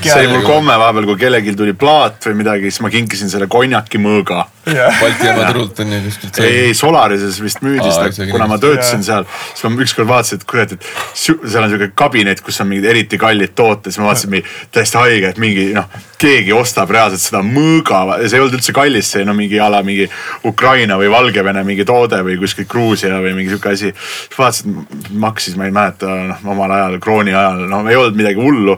See 0.03 0.15
oli 0.21 0.31
mul 0.31 0.45
komme 0.47 0.77
vahepeal, 0.80 1.07
kui 1.09 1.19
kellelgi 1.19 1.55
tuli 1.57 1.76
plaat 1.77 2.30
või 2.30 2.39
midagi, 2.43 2.69
siis 2.69 2.84
ma 2.85 2.91
kinkisin 2.93 3.31
selle 3.31 3.49
konjaki 3.51 3.89
mõõga. 3.98 4.45
Balti 4.70 5.26
jaama 5.26 5.48
turult 5.49 5.80
on 5.82 5.94
ju 5.95 5.99
kuskilt 6.03 6.40
ei, 6.44 6.57
ei 6.68 6.74
Solarises 6.78 7.40
vist 7.41 7.64
müüdi 7.66 7.88
seda 7.90 8.28
kuna 8.30 8.45
ma 8.52 8.60
töötasin 8.61 9.02
seal, 9.06 9.26
siis 9.56 9.66
ma 9.66 9.86
ükskord 9.86 10.10
vaatasin, 10.11 10.38
et 10.38 10.45
kurat, 10.49 10.76
et 10.76 10.90
seal 11.18 11.64
on 11.64 11.72
siuke 11.72 11.90
kabinet, 11.98 12.44
kus 12.45 12.61
on 12.61 12.70
mingid 12.70 12.86
eriti 12.91 13.18
kallid 13.18 13.56
tooted, 13.57 13.90
siis 13.90 14.02
ma 14.03 14.11
vaatasin 14.11 14.34
mingi 14.36 14.45
täiesti 14.76 14.99
haige, 14.99 15.32
et 15.34 15.41
mingi 15.41 15.70
noh, 15.74 15.88
keegi 16.22 16.53
ostab 16.53 16.91
reaalselt 16.94 17.24
seda 17.24 17.41
mõõga, 17.45 18.03
see 18.26 18.38
ei 18.38 18.44
olnud 18.44 18.60
üldse 18.60 18.76
kallis, 18.76 19.10
see 19.16 19.26
no 19.26 19.34
mingi 19.38 19.57
a 19.64 19.72
la 19.72 19.82
mingi 19.86 20.06
Ukraina 20.45 20.99
või 20.99 21.10
Valgevene 21.14 21.64
mingi 21.66 21.88
toode 21.88 22.22
või 22.28 22.38
kuskilt 22.41 22.70
Gruusia 22.70 23.22
või 23.24 23.34
mingi 23.38 23.56
sihuke 23.56 23.74
asi. 23.74 23.94
siis 23.95 24.38
vaatasin, 24.38 24.78
maksis, 25.26 25.57
ma 25.57 25.70
ei 25.70 25.74
mäleta, 25.74 26.11
noh 26.30 26.53
omal 26.53 26.76
ajal, 26.76 26.99
krooni 27.03 27.34
ajal, 27.34 27.66
no 27.72 27.82
ei 27.90 27.98
olnud 27.98 28.20
midagi 28.20 28.41
hullu. 28.41 28.78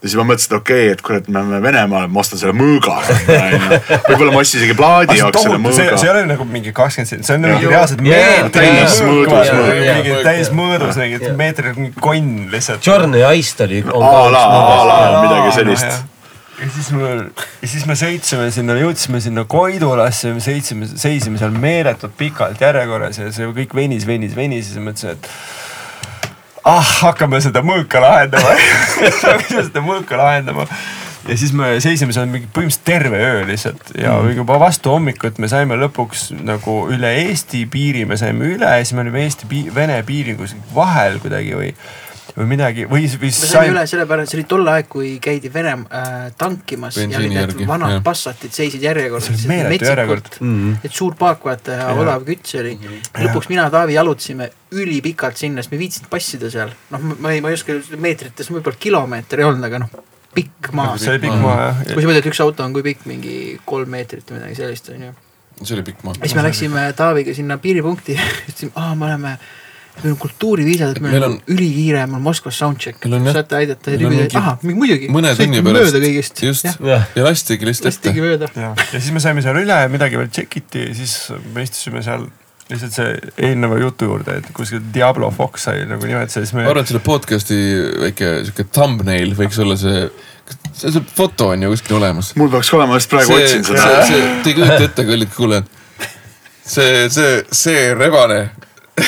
Ja 0.00 0.08
siis 0.08 0.16
ma 0.16 0.24
mõtlesin, 0.24 0.48
et 0.48 0.56
okei 0.56 0.84
okay,, 0.84 0.92
et 0.94 1.02
kurat, 1.04 1.26
me 1.28 1.40
oleme 1.42 1.58
Venemaal, 1.64 2.06
ma 2.08 2.22
ostan 2.22 2.40
selle 2.40 2.54
mõõga. 2.56 2.94
võib-olla 4.08 4.32
ma 4.32 4.40
ostsin 4.40 4.62
isegi 4.62 4.76
plaadi 4.78 5.18
jaoks 5.18 5.42
selle 5.44 5.58
tohutu, 5.58 5.74
see, 5.76 5.88
ei 5.88 5.96
mõõga. 5.98 6.12
ole 6.14 6.22
nagu 6.30 6.46
mingi 6.48 6.72
kakskümmend 6.76 7.10
senti, 7.10 7.28
see 7.28 7.36
on 7.36 7.44
mingi 7.44 7.66
Ju- 7.66 7.74
reaalselt 7.74 8.00
meeter. 8.06 8.64
mingi 9.98 10.14
täismõõdus, 10.24 11.00
mingi 11.02 11.34
meeter 11.42 11.72
konn 12.00 12.48
lihtsalt. 12.54 12.86
Jordan 12.86 13.18
ja 13.20 13.34
Iced 13.36 13.60
oli. 13.66 13.84
a 13.84 14.24
la, 14.32 14.46
a 14.46 14.80
la 14.88 14.98
midagi 15.26 15.52
sellist. 15.60 16.08
ja 16.60 16.72
siis 16.72 16.90
me, 16.96 17.14
ja 17.60 17.68
siis 17.68 17.86
me 17.88 18.00
sõitsime 18.00 18.50
sinna, 18.56 18.80
jõudsime 18.80 19.20
sinna 19.20 19.44
Koidulasse, 19.48 20.32
me 20.32 20.44
sõitsime, 20.44 20.88
seisime 20.96 21.40
seal 21.40 21.52
meeletult 21.52 22.16
pikalt 22.16 22.60
järjekorras 22.60 23.20
ja 23.20 23.28
see 23.36 23.52
kõik 23.52 23.76
venis, 23.76 24.08
venis, 24.08 24.36
venis 24.36 24.64
ja 24.64 24.78
siis 24.78 24.84
mõtlesin, 24.88 25.16
et 25.16 25.34
ah, 26.64 26.96
hakkame 27.04 27.40
seda 27.44 27.62
mõõka 27.66 28.02
lahendama 28.02 28.56
hakkame 29.04 29.64
seda 29.68 29.84
mõõka 29.84 30.18
lahendama. 30.20 30.66
ja 31.28 31.36
siis 31.38 31.52
me 31.56 31.72
seisime 31.84 32.14
seal 32.16 32.28
mingi 32.30 32.48
põhimõtteliselt 32.52 32.86
terve 32.86 33.22
öö 33.24 33.46
lihtsalt 33.48 33.94
ja 33.96 34.16
mm. 34.18 34.36
juba 34.40 34.58
vastu 34.60 34.92
hommikut 34.94 35.40
me 35.42 35.50
saime 35.52 35.78
lõpuks 35.80 36.30
nagu 36.44 36.82
üle 36.92 37.12
Eesti 37.24 37.64
piiri 37.70 38.06
me 38.08 38.18
saime 38.20 38.54
üle 38.54 38.76
ja 38.76 38.84
siis 38.84 38.96
me 38.96 39.04
olime 39.04 39.24
Eesti-Vene 39.26 40.00
piiri 40.08 40.36
kuskil 40.38 40.62
vahel 40.74 41.20
kuidagi 41.22 41.56
või, 41.56 41.74
või 42.36 42.46
midagi 42.52 42.86
või, 42.90 43.08
või 43.10 43.30
me 43.30 43.48
saime 43.50 43.72
üle 43.74 43.84
sellepärast, 43.90 44.32
see 44.32 44.40
oli 44.40 44.46
tol 44.50 44.70
ajal, 44.72 44.86
kui 44.90 45.12
käidi 45.22 45.52
Venemaa 45.52 46.02
äh, 46.02 46.28
tankimas 46.38 46.98
ja 46.98 47.06
Bensiini 47.06 47.40
olid 47.40 47.56
need 47.56 47.68
vanad 47.68 47.96
jah. 47.96 48.04
Passatid 48.06 48.54
seisid 48.56 48.84
järjekorras. 48.84 49.30
See 49.30 49.38
oli 49.38 49.52
meeletu 49.54 49.90
järjekord. 49.90 50.30
Mhm. 50.40 50.76
et 50.84 50.96
suur 50.96 51.16
paak 51.18 51.44
vaata 51.44 51.80
ja 51.80 51.88
odav 51.94 52.26
küts 52.28 52.56
oli. 52.60 52.76
lõpuks 53.18 53.50
mina 53.52 53.66
ja 53.68 53.74
Taavi 53.74 53.98
jalutasime 53.98 54.50
ülipikalt 54.70 55.40
sinna, 55.40 55.62
sest 55.62 55.72
me 55.72 55.78
ei 55.80 55.84
viitsinud 55.86 56.10
passida 56.12 56.50
seal. 56.52 56.72
noh, 56.94 57.10
ma 57.18 57.34
ei, 57.34 57.42
ma 57.42 57.50
ei 57.50 57.58
oska 57.58 57.76
meetrites, 57.98 58.50
võib-olla 58.52 58.78
kilomeeter 58.80 59.42
ei 59.42 59.48
olnud, 59.48 59.66
aga 59.66 59.82
noh, 59.82 60.00
pikk 60.34 60.70
maa. 60.76 60.94
see 61.00 61.14
oli 61.14 61.24
pikk 61.24 61.40
maa 61.42 61.56
jah. 61.64 61.80
kui 61.90 62.04
sa 62.04 62.10
mõtled, 62.10 62.28
üks 62.30 62.42
auto 62.44 62.66
on 62.66 62.76
kui 62.76 62.84
pikk, 62.86 63.06
mingi 63.10 63.34
kolm 63.66 63.90
meetrit 63.96 64.28
või 64.30 64.40
midagi 64.40 64.60
sellist 64.60 64.90
onju. 64.94 65.10
see 65.62 65.74
oli 65.76 65.86
pikk 65.90 66.04
maa. 66.06 66.18
siis 66.20 66.36
me 66.38 66.44
läksime 66.46 66.84
Taaviga 66.98 67.34
sinna 67.36 67.58
piiripunkti, 67.62 68.16
ütlesime, 68.50 68.72
aa, 68.78 68.94
me 68.94 69.08
oleme, 69.08 69.34
meil 70.04 70.14
on 70.14 70.18
kultuuriviisad, 70.24 70.96
et 70.96 71.00
meil 71.04 71.12
Meil 71.16 71.26
on 71.28 71.36
on- 71.36 71.54
ülikiire, 71.54 72.06
mul 72.10 72.20
on 72.20 72.26
Moskvas 72.28 72.58
soundcheck, 72.62 73.04
Meil 73.10 73.32
saate 73.32 73.56
aidata 73.60 73.90
ja 73.94 73.98
meil 73.98 74.06
on 74.06 74.12
tüübid, 74.12 74.26
mingi 74.26 74.38
ahah, 74.40 74.58
muidugi. 74.62 75.08
mõne 75.12 75.32
tunni 75.38 75.62
mööda 75.62 75.78
pärast 75.84 76.00
kõigist. 76.04 76.42
just 76.48 76.64
jah, 76.68 76.76
jah, 76.92 77.06
ja 77.16 77.24
lastigi 77.28 77.66
lihtsalt 77.68 77.92
ette 77.94 78.08
lastigi. 78.10 78.24
mööda. 78.26 78.50
ja, 78.56 78.74
siis 78.92 79.10
me 79.16 79.20
saime 79.24 79.42
seal 79.46 79.58
üle, 79.62 79.80
midagi 79.92 80.16
veel 80.20 80.28
tšekiti 80.32 80.86
ja 80.88 80.94
siis 81.00 81.16
me 81.54 81.62
istusime 81.66 82.02
seal 82.06 82.26
lihtsalt 82.70 82.94
see 82.94 83.14
eelneva 83.48 83.78
jutu 83.82 84.06
juurde, 84.06 84.36
et 84.38 84.50
kuskil 84.54 84.82
Diablo 84.94 85.30
Fox 85.34 85.64
sai 85.66 85.84
nagu 85.90 86.06
nimetuse, 86.06 86.44
siis 86.44 86.52
me 86.54 86.62
ma 86.62 86.70
arvan, 86.70 86.84
et 86.86 86.92
selle 86.92 87.02
podcast'i 87.02 87.56
väike 88.04 88.28
sihuke 88.46 88.68
thumbnail 88.70 89.32
võiks 89.34 89.58
olla 89.64 89.74
see, 89.80 90.04
see, 90.72 90.92
see 90.94 91.02
foto 91.16 91.48
on 91.50 91.62
ju 91.66 91.72
kuskil 91.74 91.96
olemas. 91.98 92.30
mul 92.38 92.48
peaks 92.52 92.70
olema, 92.78 92.94
just 93.00 93.10
praegu 93.10 93.34
see, 93.34 93.42
otsin 93.48 93.64
see, 93.66 93.74
seda. 93.74 94.06
see, 94.06 94.22
te 94.44 94.52
ei 94.52 94.58
kujuta 94.60 94.84
ette, 94.86 95.06
kallid 95.10 95.34
kuulajad. 95.34 95.66
see, 96.70 97.08
see, 97.10 97.42
see 97.50 97.94
rebane, 97.98 98.38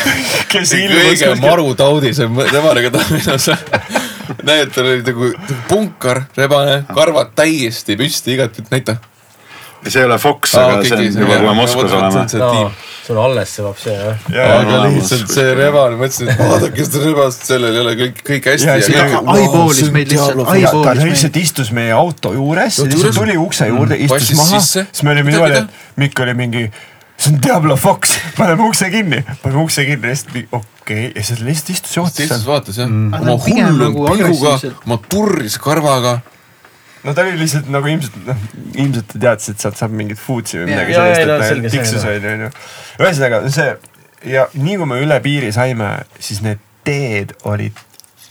kes 0.52 0.74
kõige 0.76 1.34
marutaudisem 1.42 2.42
keda 2.88 3.04
mina 3.10 3.38
saan. 3.40 3.58
näed, 4.46 4.70
tal 4.74 4.88
oli 4.88 5.02
nagu 5.06 5.22
nagu 5.22 5.60
punkar 5.68 6.24
rebane, 6.36 6.82
karvad 6.94 7.34
täiesti 7.38 7.96
püsti 7.98 8.36
igatpidi, 8.36 8.70
näita. 8.72 8.96
see 9.82 9.98
ei 9.98 10.06
ole 10.06 10.18
Fox, 10.22 10.54
aga 10.54 10.82
see 10.86 10.96
on 10.96 11.04
juba, 11.04 11.36
kui 11.36 11.46
me 11.48 11.54
Moskvas 11.58 11.92
oleme. 11.98 12.26
sul 13.02 13.16
on 13.18 13.24
alles 13.24 13.54
see 13.56 13.64
see 13.82 13.94
jah. 13.96 14.20
aga 14.30 14.76
olemas. 14.78 14.94
lihtsalt 14.94 15.34
see 15.34 15.54
rebane, 15.58 15.98
mõtlesin, 15.98 16.30
et 16.30 16.38
vaadake 16.38 16.86
seda 16.86 17.02
rebast, 17.08 17.44
sellel 17.50 17.74
ei 17.74 17.82
ole 17.82 17.96
kõik, 17.98 18.22
kõik 18.28 18.48
hästi. 18.52 18.70
Eyeball'is 19.02 19.90
meid 19.94 20.14
lihtsalt, 20.14 20.38
ja 20.38 20.46
ta 20.46 20.56
eyeball'is 20.60 21.10
lihtsalt 21.10 21.34
meid. 21.34 21.42
istus 21.42 21.74
meie 21.74 21.92
auto 21.96 22.34
juures, 22.36 22.78
lihtsalt 22.86 23.18
tuli 23.18 23.36
ukse 23.42 23.68
juurde, 23.72 23.98
istus 24.06 24.32
maha, 24.38 24.62
siis 24.62 25.02
me 25.02 25.16
olime 25.16 25.34
niimoodi, 25.34 25.64
et 25.64 25.98
Mikk 26.00 26.22
oli 26.24 26.36
mingi, 26.38 26.68
see 27.22 27.32
on 27.32 27.38
Diablo 27.42 27.76
Fox, 27.76 28.16
paneme 28.36 28.66
ukse 28.66 28.90
kinni, 28.90 29.22
paneme 29.42 29.62
ukse 29.62 29.84
kinni, 29.86 30.10
lihtsalt 30.10 30.36
okei 30.36 30.66
okay. 30.80 31.12
ja 31.14 31.24
siis 31.28 31.42
lihtsalt 31.46 31.76
istus 31.76 31.96
ja 31.96 32.02
ootas 32.02 32.18
Teistes 32.18 32.42
seal. 32.42 32.50
vaates 32.50 32.80
jah 32.80 32.90
Mm. 32.90 33.14
Oma 33.14 33.36
on 33.36 33.42
pigem 33.44 33.68
hullu 33.68 33.88
nagu 33.88 34.06
pilguga 34.10 34.54
oma 34.86 34.98
turris 35.08 35.58
karvaga. 35.62 36.18
no 37.04 37.14
ta 37.14 37.26
oli 37.26 37.38
lihtsalt 37.38 37.70
nagu 37.70 37.92
ilmselt, 37.92 38.18
noh 38.26 38.42
ilmselt 38.74 39.08
ta 39.12 39.22
teadis, 39.26 39.52
et 39.54 39.62
sealt 39.62 39.78
saab 39.78 39.94
mingit 40.02 40.20
food'i 40.20 40.60
või 40.60 40.72
midagi 40.72 40.96
Jaa, 40.96 41.14
sellist, 41.14 41.52
et 41.52 41.70
ta 41.70 41.76
tiksus 41.76 42.02
selge. 42.02 42.34
onju, 42.34 42.50
onju. 42.50 42.66
ühesõnaga 43.06 43.40
see 43.54 43.70
ja 44.34 44.48
nii 44.54 44.76
kui 44.80 44.90
me 44.90 45.00
üle 45.02 45.22
piiri 45.22 45.54
saime, 45.54 45.94
siis 46.20 46.42
need 46.42 46.62
teed 46.86 47.34
olid 47.48 47.78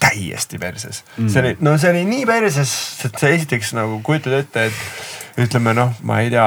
täiesti 0.02 0.60
perses 0.62 1.04
mm.. 1.18 1.30
see 1.30 1.44
oli, 1.44 1.56
no 1.64 1.78
see 1.82 1.94
oli 1.94 2.04
nii 2.10 2.28
perses, 2.30 2.76
et 3.08 3.18
sa 3.22 3.32
esiteks 3.32 3.76
nagu 3.78 4.00
kujutad 4.06 4.40
ette, 4.42 4.70
et 4.72 5.42
ütleme 5.42 5.74
noh, 5.76 5.94
ma 6.08 6.20
ei 6.22 6.32
tea, 6.32 6.46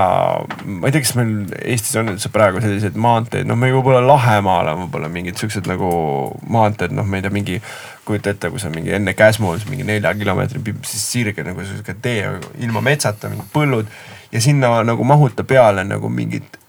ma 0.67 0.89
ei 0.89 0.93
tea, 0.93 1.03
kas 1.05 1.15
meil 1.17 1.31
Eestis 1.63 1.97
on 2.01 2.13
üldse 2.13 2.31
praegu 2.35 2.61
selliseid 2.61 2.99
maanteid, 3.01 3.47
noh, 3.49 3.57
meil 3.59 3.73
võib-olla 3.77 4.03
Lahemaal 4.05 4.73
on 4.75 4.83
võib-olla 4.85 5.09
mingid 5.13 5.41
siuksed 5.41 5.69
nagu 5.71 5.89
maanteed, 6.53 6.93
noh, 6.97 7.07
ma 7.09 7.19
ei 7.19 7.25
tea, 7.25 7.33
mingi 7.35 7.61
kujuta 8.05 8.35
ette, 8.35 8.51
kui 8.53 8.61
sa 8.61 8.73
mingi 8.73 8.93
enne 8.97 9.15
Käsmu 9.17 9.55
siis 9.57 9.71
mingi 9.71 9.87
nelja 9.89 10.13
kilomeetri 10.19 10.61
siis 10.85 11.07
sirge 11.15 11.47
nagu 11.47 11.65
sihuke 11.65 11.97
tee 12.05 12.27
ilma 12.67 12.85
metsata, 12.85 13.33
mingid 13.33 13.49
põllud 13.55 13.89
ja 14.35 14.45
sinna 14.45 14.77
nagu 14.85 15.07
mahuta 15.09 15.47
peale 15.49 15.87
nagu 15.89 16.11
mingid 16.13 16.61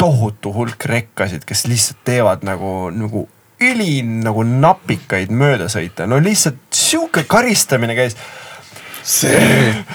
tohutu 0.00 0.52
hulk 0.54 0.88
rekkasid, 0.90 1.44
kes 1.46 1.66
lihtsalt 1.68 2.00
teevad 2.08 2.44
nagu, 2.46 2.90
nagu 2.94 3.28
üli 3.72 3.98
nagu 4.04 4.44
napikaid 4.46 5.32
möödasõite, 5.34 6.08
no 6.10 6.20
lihtsalt 6.22 6.60
sihuke 6.74 7.24
karistamine 7.28 7.96
käis. 7.96 8.16
see, 9.04 9.38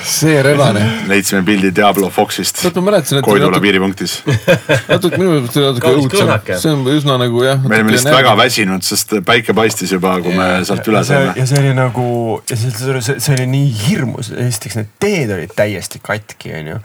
see 0.05 0.41
rebane. 0.45 0.83
leidsime 1.09 1.41
pildi 1.41 1.71
Diablo 1.75 2.11
Foxist 2.13 2.59
Koidula 2.61 3.47
natuke, 3.47 3.61
piiripunktis. 3.63 4.19
natuke 4.91 5.17
minu 5.17 5.31
meelest 5.33 5.57
oli 5.57 5.65
natuke 5.71 5.93
õudsem 5.97 6.59
see 6.61 6.73
on 6.75 6.83
üsna 6.93 7.15
nagu 7.21 7.41
jah. 7.43 7.63
me 7.63 7.79
olime 7.79 7.95
lihtsalt 7.95 8.19
väga 8.19 8.35
väsinud, 8.37 8.85
sest 8.85 9.15
päike 9.25 9.55
paistis 9.57 9.95
juba, 9.95 10.13
kui 10.21 10.35
me 10.37 10.49
Jaa. 10.51 10.65
sealt 10.69 10.91
üle 10.91 11.01
ja 11.01 11.07
see, 11.09 11.23
saime. 11.23 11.37
ja 11.41 11.47
see 11.49 11.63
oli 11.63 11.77
nagu, 11.77 12.09
ja 12.51 12.59
see, 12.59 12.75
see, 12.75 13.01
see, 13.07 13.17
see 13.25 13.39
oli 13.39 13.47
nii 13.55 13.71
hirmus, 13.87 14.29
esiteks 14.45 14.77
need 14.81 14.93
teed 15.01 15.33
olid 15.39 15.57
täiesti 15.57 16.03
katki, 16.05 16.53
onju. 16.61 16.83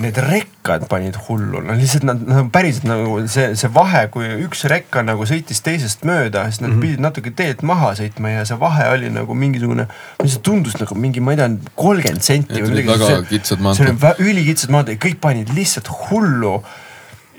Need 0.00 0.16
rekkad 0.24 0.86
panid 0.88 1.16
hullu, 1.26 1.60
no 1.64 1.74
lihtsalt 1.76 2.06
nad, 2.08 2.20
nad 2.24 2.50
päriselt 2.54 2.86
nagu 2.88 3.18
see, 3.28 3.50
see 3.58 3.68
vahe, 3.74 4.06
kui 4.14 4.28
üks 4.46 4.64
rekka 4.70 5.02
nagu 5.04 5.26
sõitis 5.28 5.60
teisest 5.66 6.06
mööda, 6.08 6.46
siis 6.48 6.62
nad 6.62 6.70
mm 6.70 6.76
-hmm. 6.76 6.84
pidid 6.86 7.04
natuke 7.04 7.32
teelt 7.36 7.64
maha 7.66 7.92
sõitma 7.98 8.32
ja 8.32 8.44
see 8.48 8.60
vahe 8.60 8.88
oli 8.94 9.10
nagu 9.12 9.34
mingisugune, 9.34 9.88
see 10.24 10.40
tundus 10.46 10.78
nagu 10.80 10.94
mingi, 10.94 11.20
ma 11.20 11.34
ei 11.36 11.40
tea, 11.42 11.50
kolmkümmend 11.74 12.22
senti 12.24 12.62
või 12.62 12.80
midagi. 12.80 12.88
väga 12.98 13.22
kitsad 13.28 13.58
see 13.58 13.64
maanteed. 13.64 13.88
oli 13.88 13.98
vä- 14.06 14.30
ülikitsad 14.30 14.70
maanteed, 14.70 15.02
kõik 15.04 15.20
panid 15.20 15.52
lihtsalt 15.54 15.92
hullu 16.10 16.62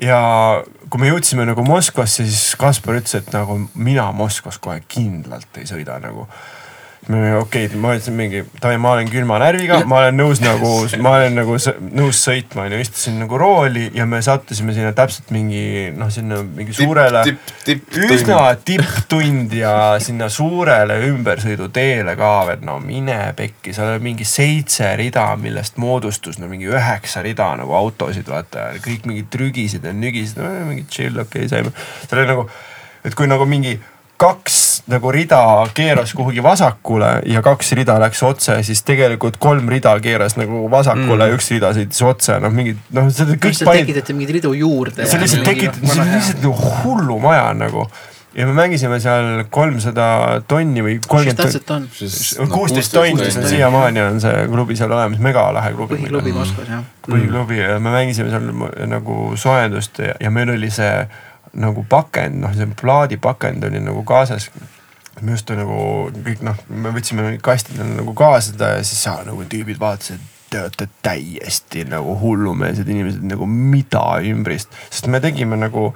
ja 0.02 0.20
kui 0.90 1.02
me 1.02 1.12
jõudsime 1.12 1.46
nagu 1.48 1.64
Moskvasse, 1.66 2.26
siis 2.26 2.56
Kaspar 2.60 3.00
ütles, 3.00 3.16
et 3.22 3.30
nagu 3.36 3.58
mina 3.76 4.10
Moskvas 4.16 4.60
kohe 4.62 4.82
kindlalt 4.92 5.62
ei 5.62 5.70
sõida 5.70 6.00
nagu. 6.04 6.28
Okei 7.40 7.66
okay,, 7.66 7.80
ma 7.80 7.94
ütlesin 7.96 8.16
mingi, 8.18 8.42
davai, 8.62 8.78
ma 8.82 8.94
olen 8.96 9.10
külma 9.12 9.38
närviga, 9.42 9.82
ma 9.90 10.02
olen 10.02 10.18
nõus 10.20 10.42
nagu, 10.46 10.72
ma 11.04 11.14
olen 11.20 11.38
nagu 11.40 11.58
nõus 11.92 12.22
sõitma 12.26 12.66
onju, 12.68 12.80
istusin 12.84 13.20
nagu 13.22 13.40
rooli 13.40 13.88
ja 13.98 14.06
me 14.10 14.22
sattusime 14.26 14.76
sinna 14.76 14.94
täpselt 14.98 15.32
mingi 15.36 15.92
noh, 15.98 16.12
sinna 16.14 16.42
mingi 16.46 16.76
suurele 16.78 17.24
tipp, 17.28 17.54
tipp, 17.68 18.00
üsna 18.08 18.40
tipptund 18.66 19.56
ja 19.58 19.76
sinna 20.04 20.30
suurele 20.32 21.00
ümbersõiduteele 21.10 22.16
ka 22.20 22.34
veel, 22.50 22.66
no 22.68 22.80
mine 22.84 23.20
pekki, 23.38 23.76
seal 23.78 23.96
oli 23.96 24.06
mingi 24.12 24.28
seitse 24.28 24.94
rida, 25.00 25.28
millest 25.42 25.80
moodustus 25.82 26.42
no 26.42 26.50
mingi 26.52 26.70
üheksa 26.72 27.24
rida 27.26 27.52
nagu 27.60 27.76
autosid, 27.78 28.28
vaata. 28.32 28.72
kõik 28.84 29.08
mingid 29.10 29.32
trügisid 29.34 29.88
ja 29.88 29.96
nügisid, 29.96 30.42
mingi 30.68 30.88
chill, 30.90 31.18
okei 31.18 31.48
okay,, 31.48 31.52
saime. 31.52 31.74
seal 32.08 32.24
oli 32.24 32.32
nagu, 32.34 32.48
et 33.06 33.18
kui 33.18 33.30
nagu 33.30 33.48
mingi 33.50 33.80
kaks 34.22 34.58
nagu 34.90 35.12
rida 35.12 35.42
keeras 35.74 36.14
kuhugi 36.18 36.44
vasakule 36.44 37.12
ja 37.30 37.42
kaks 37.46 37.72
rida 37.78 37.98
läks 38.02 38.24
otse, 38.26 38.58
siis 38.66 38.84
tegelikult 38.88 39.38
kolm 39.42 39.70
rida 39.70 39.94
keeras 40.02 40.38
nagu 40.40 40.66
vasakule 40.72 41.20
mm. 41.20 41.28
ja 41.28 41.38
üks 41.38 41.52
rida 41.54 41.74
sõitis 41.78 42.06
otse, 42.08 42.38
noh 42.42 42.54
mingid 42.54 42.80
noh, 42.96 43.12
kõik 43.12 43.62
tekitati 43.62 44.16
mingeid 44.18 44.40
ridu 44.40 44.56
juurde. 44.58 45.06
see 45.06 45.22
lihtsalt 45.22 45.46
tekitati, 45.46 45.86
see 45.86 46.02
oli 46.02 46.16
lihtsalt 46.16 46.42
nagu 46.48 46.74
hullumaja 46.82 47.54
nagu. 47.58 47.88
ja 48.34 48.48
me 48.48 48.56
mängisime 48.58 49.00
seal 49.04 49.46
kolmsada 49.54 50.42
tonni 50.48 50.82
või 50.82 50.98
mis 50.98 51.08
kolmkümmend 51.08 51.44
täpselt 51.44 51.74
on? 51.76 51.90
kuusteist 52.54 52.96
tonni, 52.96 53.30
see 53.30 53.44
on 53.44 53.50
siiamaani 53.54 54.06
on 54.08 54.22
see 54.24 54.46
klubi 54.52 54.78
seal 54.80 54.94
olemas, 54.98 55.22
megalahe 55.22 55.74
klubi. 55.78 56.00
põhiklubi 56.00 56.38
Moskvas 56.38 56.72
jah. 56.74 56.86
põhiklubi 57.10 57.62
ja 57.62 57.76
me 57.80 57.94
mängisime 57.94 58.34
seal 58.34 58.88
nagu 58.90 59.36
soojendust 59.36 60.02
ja, 60.08 60.16
ja 60.20 60.34
meil 60.34 60.56
oli 60.58 60.72
see 60.74 60.96
nagu 61.60 61.84
pakend, 61.90 62.40
noh, 62.44 62.54
see 62.56 62.70
plaadipakend 62.80 63.66
oli 63.68 63.82
nagu 63.84 64.04
kaasas. 64.08 64.50
me 65.22 65.36
just 65.36 65.50
nagu 65.54 66.10
kõik 66.16 66.42
noh, 66.48 66.58
me 66.70 66.94
võtsime 66.96 67.36
kastid 67.44 67.82
nagu 67.84 68.14
kaasa 68.18 68.54
seda 68.54 68.70
ja 68.78 68.86
siis 68.88 69.04
seal 69.04 69.26
nagu 69.28 69.44
tüübid 69.44 69.80
vaatasid, 69.80 70.22
te 70.52 70.62
olete 70.64 70.88
täiesti 71.04 71.84
nagu 71.88 72.16
hullumeelsed 72.20 72.88
inimesed 72.90 73.24
nagu 73.28 73.46
mida 73.48 74.04
ümbrist, 74.32 74.72
sest 74.90 75.12
me 75.12 75.20
tegime 75.24 75.60
nagu 75.60 75.92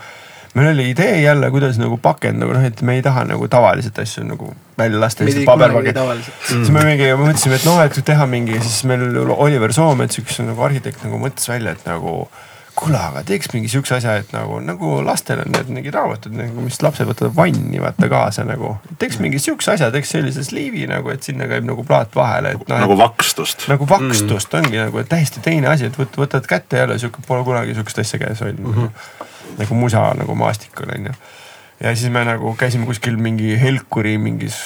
meil 0.56 0.69
oli 0.72 0.90
idee 0.90 1.22
jälle, 1.22 1.49
kuidas 1.52 1.80
nagu 1.80 1.98
pakend 1.98 2.40
nagu 2.40 2.53
noh, 2.56 2.64
et 2.64 2.82
me 2.82 2.95
ei 2.95 3.03
taha 3.03 3.26
nagu 3.27 3.48
tavaliselt 3.52 3.99
asju 3.99 4.23
nagu 4.27 4.52
välja 4.77 4.99
lasta, 4.99 5.27
tavaliselt. 5.95 6.44
siis 6.48 6.72
me 6.72 6.84
mingi 6.88 7.10
mõtlesime, 7.19 7.60
et 7.60 7.68
noh, 7.68 7.80
et 7.84 7.99
teha 8.11 8.27
mingi, 8.32 8.60
siis 8.64 8.84
meil 8.88 9.19
Oliver 9.36 9.73
Soomets, 9.76 10.19
üks 10.23 10.40
nagu 10.44 10.68
arhitekt 10.68 11.03
nagu 11.07 11.19
mõtles 11.19 11.49
välja, 11.52 11.76
et 11.76 11.88
nagu 11.90 12.27
kuule, 12.76 12.97
aga 12.99 13.23
teeks 13.27 13.49
mingi 13.53 13.69
siukse 13.72 13.95
asja, 13.97 14.18
et 14.19 14.31
nagu, 14.35 14.57
nagu 14.64 14.97
lastel 15.06 15.39
on 15.43 15.52
need 15.53 15.69
mingid 15.72 15.95
raamatud 15.95 16.35
nagu, 16.35 16.64
mis 16.65 16.81
lapsed 16.84 17.07
võtavad 17.07 17.35
vanni 17.38 17.80
vaata 17.81 18.10
kaasa 18.11 18.43
nagu. 18.47 18.76
teeks 19.02 19.19
mingi 19.23 19.39
siukse 19.41 19.76
asja, 19.76 19.89
teeks 19.93 20.11
sellise 20.15 20.43
sliivi 20.43 20.85
nagu, 20.91 21.11
et 21.14 21.23
sinna 21.23 21.47
käib 21.52 21.68
nagu 21.68 21.85
plaat 21.88 22.15
vahele, 22.18 22.56
et 22.56 22.68
noh. 22.68 22.81
nagu 22.84 22.97
vakstust. 22.99 23.68
nagu 23.72 23.88
vakstust 23.89 24.52
mm. 24.52 24.60
ongi 24.60 24.81
nagu 24.81 25.02
et 25.02 25.10
täiesti 25.11 25.43
teine 25.45 25.72
asi, 25.72 25.89
et 25.89 25.99
võt, 25.99 26.19
võtad 26.19 26.47
kätte 26.49 26.84
jälle 26.84 26.99
sihuke, 26.99 27.23
pole 27.27 27.47
kunagi 27.47 27.77
sihukest 27.77 28.03
asja 28.03 28.22
käes 28.22 28.43
hoidnud 28.43 28.76
mm. 28.76 28.84
-hmm. 28.84 29.57
nagu 29.64 29.80
musa 29.80 30.06
nagu 30.19 30.35
maastikul 30.35 30.91
onju. 30.97 31.15
Ja 31.80 31.95
siis 31.95 32.11
me 32.11 32.23
nagu 32.26 32.53
käisime 32.60 32.85
kuskil 32.88 33.18
mingi 33.19 33.56
Helkuri 33.61 34.18
mingis, 34.22 34.57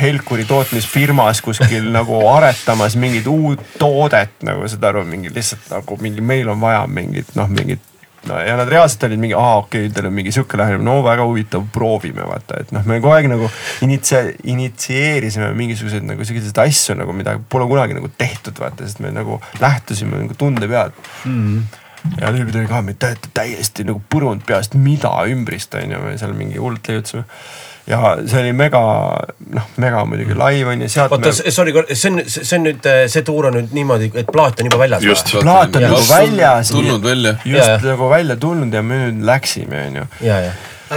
Helkuri 0.00 0.44
tootmisfirmas 0.48 1.40
kuskil 1.44 1.90
nagu 1.94 2.20
aretamas 2.34 2.96
mingit 3.00 3.28
uut 3.30 3.62
toodet 3.78 4.42
nagu 4.46 4.68
saad 4.68 4.90
aru, 4.92 5.04
mingi 5.08 5.32
lihtsalt 5.34 5.70
nagu 5.72 5.96
mingi, 6.00 6.24
meil 6.24 6.50
on 6.52 6.60
vaja 6.60 6.84
mingit 6.90 7.32
noh, 7.38 7.48
mingit 7.48 7.86
no 8.28 8.36
ja 8.44 8.56
nad 8.58 8.68
reaalselt 8.68 9.06
olid 9.08 9.20
mingi, 9.20 9.34
aa 9.38 9.56
okei 9.62 9.86
okay,, 9.86 9.94
teil 9.94 10.08
on 10.10 10.16
mingi 10.16 10.32
sihuke 10.34 10.58
lähenemine, 10.60 10.84
no 10.84 11.00
väga 11.04 11.24
huvitav, 11.24 11.64
proovime 11.72 12.26
vaata, 12.28 12.60
et 12.60 12.72
noh, 12.76 12.84
me 12.88 13.00
kogu 13.00 13.14
aeg 13.16 13.30
nagu 13.32 13.48
initsia-, 13.86 14.34
initsieerisime 14.52 15.52
mingisuguseid 15.56 16.04
nagu 16.06 16.26
selliseid 16.28 16.60
asju 16.66 16.98
nagu, 17.00 17.16
mida 17.16 17.38
pole 17.52 17.68
kunagi 17.70 17.96
nagu 17.96 18.12
tehtud, 18.20 18.60
vaata, 18.60 18.84
sest 18.84 19.00
me 19.04 19.14
nagu 19.14 19.40
lähtusime 19.62 20.20
nagu 20.26 20.36
tunde 20.38 20.68
pealt 20.68 21.08
mm.. 21.24 21.79
Ja 22.20 22.30
tüübid 22.32 22.56
olid 22.60 22.68
ka, 22.70 22.82
me 22.82 22.94
täiesti 23.34 23.84
nagu 23.88 24.00
põrunud 24.12 24.44
peast, 24.46 24.74
mida 24.74 25.10
ümbrist 25.30 25.74
on 25.78 25.90
ju, 25.96 25.98
me 26.06 26.16
seal 26.20 26.32
mingi 26.36 26.58
hullult 26.60 26.88
leiutasime. 26.88 27.24
ja 27.90 28.14
see 28.28 28.38
oli 28.42 28.52
mega, 28.54 28.80
noh, 29.56 29.68
mega 29.82 30.02
muidugi 30.06 30.36
live 30.38 30.70
on 30.72 30.82
ju, 30.84 30.88
sealt 30.92 31.12
oota, 31.16 31.32
sorry, 31.50 31.72
see 31.92 32.10
on, 32.12 32.20
see 32.28 32.58
on 32.58 32.66
nüüd, 32.68 32.86
see 33.10 33.22
tuur 33.26 33.48
on 33.50 33.56
nüüd 33.58 33.72
niimoodi, 33.74 34.10
et 34.20 34.28
plaat 34.32 34.60
on 34.62 34.68
juba 34.70 34.78
väljas 34.84 35.02
Just. 35.06 35.32
või? 35.34 35.42
plaat 35.48 35.76
on 35.76 35.82
Ja- 35.86 35.88
nagu 35.94 36.04
väljas. 36.10 36.70
tulnud 36.74 37.02
välja. 37.08 37.32
just 37.44 37.66
Ja, 37.68 37.72
ja. 37.76 37.80
nagu 37.92 38.10
välja 38.12 38.36
tulnud 38.36 38.74
ja 38.74 38.82
me 38.82 39.00
nüüd 39.06 39.24
läksime, 39.26 39.86
on 39.88 39.96
ju 40.02 40.06
ja, 40.28 40.40
ja. 40.48 40.52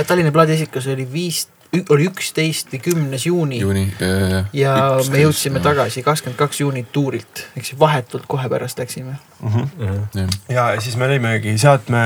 Tallinna 0.07 0.31
plaadiesikus 0.33 0.87
oli 0.89 1.03
viis, 1.11 1.43
oli 1.89 2.05
üksteist 2.09 2.69
või 2.73 2.81
kümnes 2.83 3.25
juuni, 3.25 3.59
juuni. 3.63 3.87
juuni. 3.97 4.43
ja 4.53 4.75
me 5.09 5.23
jõudsime. 5.23 5.61
tagasi 5.63 6.03
kakskümmend 6.05 6.37
kaks 6.39 6.61
juunit 6.61 6.91
tuurilt, 6.93 7.47
ehk 7.57 7.65
siis 7.65 7.79
vahetult 7.79 8.27
kohe 8.29 8.49
pärast 8.49 8.79
läksime. 8.79 9.17
ja 10.49 10.69
siis 10.81 10.97
me 10.99 11.09
lõimegi, 11.09 11.57
sealt 11.61 11.89
me 11.93 12.03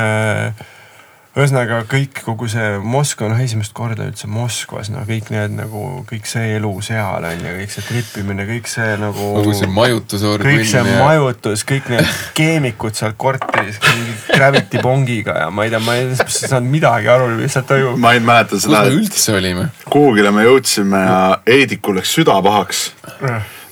ühesõnaga 1.37 1.83
kõik, 1.89 2.21
kogu 2.25 2.47
see 2.49 2.77
Moskva, 2.81 3.29
noh 3.31 3.41
esimest 3.41 3.73
korda 3.77 4.07
üldse 4.09 4.29
Moskvas, 4.31 4.89
no 4.93 5.03
kõik 5.07 5.29
need 5.33 5.53
nagu 5.57 5.83
kõik 6.09 6.29
see 6.29 6.55
elu 6.55 6.71
seal 6.85 7.27
on 7.29 7.43
ju, 7.45 7.53
kõik 7.59 7.73
see 7.73 7.85
tripimine, 7.87 8.47
kõik 8.49 8.71
see 8.71 8.95
nagu. 9.01 9.27
kogu 9.39 9.53
see 9.57 9.69
majutusorg. 9.71 10.47
kõik 10.47 10.69
see 10.71 10.85
majutus, 10.97 11.65
kõik 11.67 11.91
need 11.93 12.15
keemikud 12.37 12.97
seal 12.97 13.13
korteris, 13.19 13.77
mingi 13.85 14.15
Gravity 14.31 14.81
Bongiga 14.83 15.37
ja 15.43 15.51
ma 15.53 15.67
ei 15.67 15.73
tea, 15.73 15.83
ma 15.85 15.99
ei 15.99 16.09
saanud 16.17 16.71
midagi 16.71 17.11
aru, 17.13 17.29
lihtsalt 17.41 17.69
toimub. 17.69 18.01
ma 18.01 18.15
ei 18.17 18.23
mäleta 18.23 18.55
kus 18.55 18.65
seda 18.65 18.87
me, 18.87 18.95
üldse 18.97 19.37
olime? 19.37 19.69
kuhugile 19.93 20.33
me 20.33 20.47
jõudsime 20.47 21.03
ja 21.05 21.21
Heidikul 21.47 22.01
läks 22.01 22.17
süda 22.17 22.41
pahaks 22.45 22.87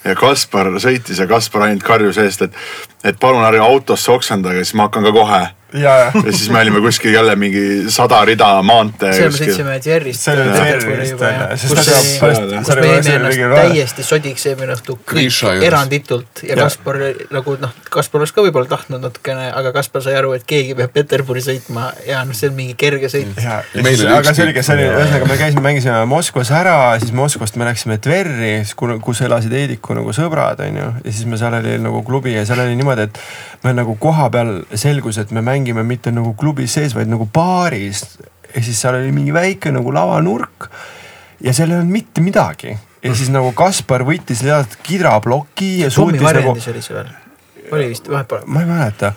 ja 0.06 0.16
Kaspar 0.18 0.70
sõitis 0.82 1.20
ja 1.22 1.28
Kaspar 1.30 1.68
ainult 1.68 1.86
karjus 1.86 2.20
eest, 2.22 2.46
et, 2.46 2.58
et 3.04 3.20
palun 3.20 3.46
ärge 3.48 3.64
autosse 3.66 4.12
oksendage, 4.14 4.64
siis 4.64 4.78
ma 4.78 4.90
hakkan 4.90 5.06
ka 5.08 5.14
kohe. 5.16 5.42
ja, 5.76 5.94
ja 6.06 6.12
ja 6.26 6.32
siis 6.32 6.50
me 6.50 6.60
olime 6.62 6.82
kuskil 6.84 7.14
jälle 7.14 7.36
mingi 7.36 7.64
sada 7.94 8.22
rida 8.26 8.50
maantee 8.66 9.14
seal 9.14 9.32
me 9.32 9.38
sõitsime 9.38 9.78
Jerry'st. 9.86 10.26
see 10.26 11.70
kus 11.70 11.86
see- 11.86 12.76
me 12.82 12.88
jäime 12.88 13.16
ennast 13.16 13.44
täiesti 13.62 14.04
sodiks 14.04 14.46
eelmine 14.52 14.76
õhtu 14.78 14.98
kõik 15.06 15.64
eranditult 15.66 16.44
ja 16.44 16.56
Ja. 16.56 16.64
Kaspar 16.64 16.96
nagu 17.36 17.58
noh, 17.60 17.72
Kaspar 17.92 18.22
oleks 18.22 18.32
ka 18.32 18.42
võib-olla 18.46 18.70
tahtnud 18.70 19.02
natukene, 19.04 19.50
aga 19.54 19.72
Kaspar 19.76 20.02
sai 20.06 20.16
aru, 20.16 20.32
et 20.38 20.46
keegi 20.48 20.76
peab 20.78 20.94
Peterburi 20.96 21.42
sõitma 21.44 21.90
ja 22.08 22.22
noh, 22.26 22.34
see 22.38 22.48
on 22.50 22.56
mingi 22.56 22.76
kerge 22.80 23.10
sõit. 23.12 23.34
aga 24.16 24.34
see 24.34 24.46
oligi, 24.46 24.64
see 24.64 24.76
oli, 24.78 24.86
ühesõnaga 24.88 25.28
me 25.30 25.38
käisime, 25.42 25.62
mängisime 25.66 26.06
Moskvas 26.10 26.52
ära, 26.56 26.78
siis 27.02 27.12
Moskvast 27.16 27.58
me 27.60 27.68
läksime 27.68 27.98
Tverri, 28.02 28.54
kus 29.04 29.22
elasid 29.26 29.52
Heidiku 29.52 29.98
nagu 29.98 30.14
sõbrad, 30.16 30.62
onju. 30.64 30.88
ja 31.04 31.12
siis 31.12 31.26
me 31.30 31.38
seal 31.42 31.54
oli 31.60 31.76
nagu 31.84 32.02
klubi 32.08 32.34
ja 32.38 32.46
seal 32.48 32.64
oli 32.64 32.76
niimoodi, 32.80 33.10
et 33.10 33.20
me 33.66 33.74
nagu 33.76 33.96
koha 34.00 34.30
peal 34.34 34.54
selgus, 34.78 35.18
et 35.22 35.32
me 35.36 35.42
mängime 35.66 35.84
mitte 35.84 36.12
nagu 36.14 36.36
klubis 36.38 36.76
sees, 36.78 36.94
vaid 36.94 37.10
nagu 37.10 37.26
baaris. 37.26 38.04
ja 38.56 38.62
siis 38.62 38.80
seal 38.80 38.96
oli 39.00 39.12
mingi 39.12 39.34
väike 39.34 39.72
nagu 39.74 39.92
lavanurk 39.94 40.70
ja 41.42 41.54
seal 41.54 41.72
ei 41.72 41.80
olnud 41.80 41.92
mitte 41.92 42.22
midagi. 42.22 42.78
ja 43.04 43.16
siis 43.16 43.30
nagu 43.34 43.52
Kaspar 43.52 44.06
võttis 44.06 44.44
sealt 44.46 44.78
kidraploki 44.84 45.80
ja 45.82 45.90
suutis 45.90 46.22
nagu 46.22 46.54
oli 46.54 46.62
see 46.62 46.94
veel, 46.94 47.10
oli 47.72 47.90
vist 47.90 48.10
vahepeal. 48.10 48.46
ma 48.46 48.62
ei 48.62 48.70
mäleta. 48.70 49.14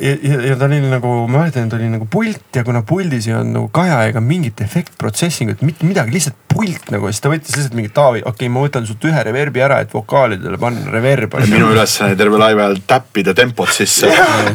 ja, 0.00 0.16
ja, 0.22 0.40
ja 0.48 0.56
ta 0.56 0.66
oli 0.68 0.80
nagu, 0.82 1.12
ma 1.28 1.42
mäletan, 1.42 1.68
et 1.68 1.76
oli 1.76 1.88
nagu 1.92 2.06
pult 2.10 2.56
ja 2.56 2.64
kuna 2.66 2.82
puldis 2.86 3.28
ei 3.28 3.34
olnud 3.36 3.54
nagu 3.56 3.70
kaja 3.74 4.00
ega 4.08 4.22
mingit 4.24 4.60
efekt 4.64 4.94
processing 5.00 5.52
ut, 5.52 5.64
mitte 5.66 5.86
midagi, 5.88 6.14
lihtsalt 6.14 6.36
pult 6.48 6.90
nagu, 6.92 7.10
siis 7.10 7.22
ta 7.24 7.32
võttis 7.32 7.56
lihtsalt 7.56 7.76
mingi 7.78 7.92
Taavi, 7.94 8.22
okei 8.22 8.46
okay,, 8.46 8.52
ma 8.54 8.62
võtan 8.64 8.86
sult 8.88 9.04
ühe 9.08 9.24
reverbi 9.28 9.62
ära, 9.64 9.80
et 9.84 9.92
vokaalidele 9.94 10.60
panna 10.60 10.92
reverb. 10.94 11.36
minu 11.50 11.72
ülesanne 11.74 12.16
terve 12.18 12.40
laivi 12.40 12.64
ajal 12.64 12.80
täppida 12.88 13.34
tempot 13.38 13.72
sisse, 13.74 14.10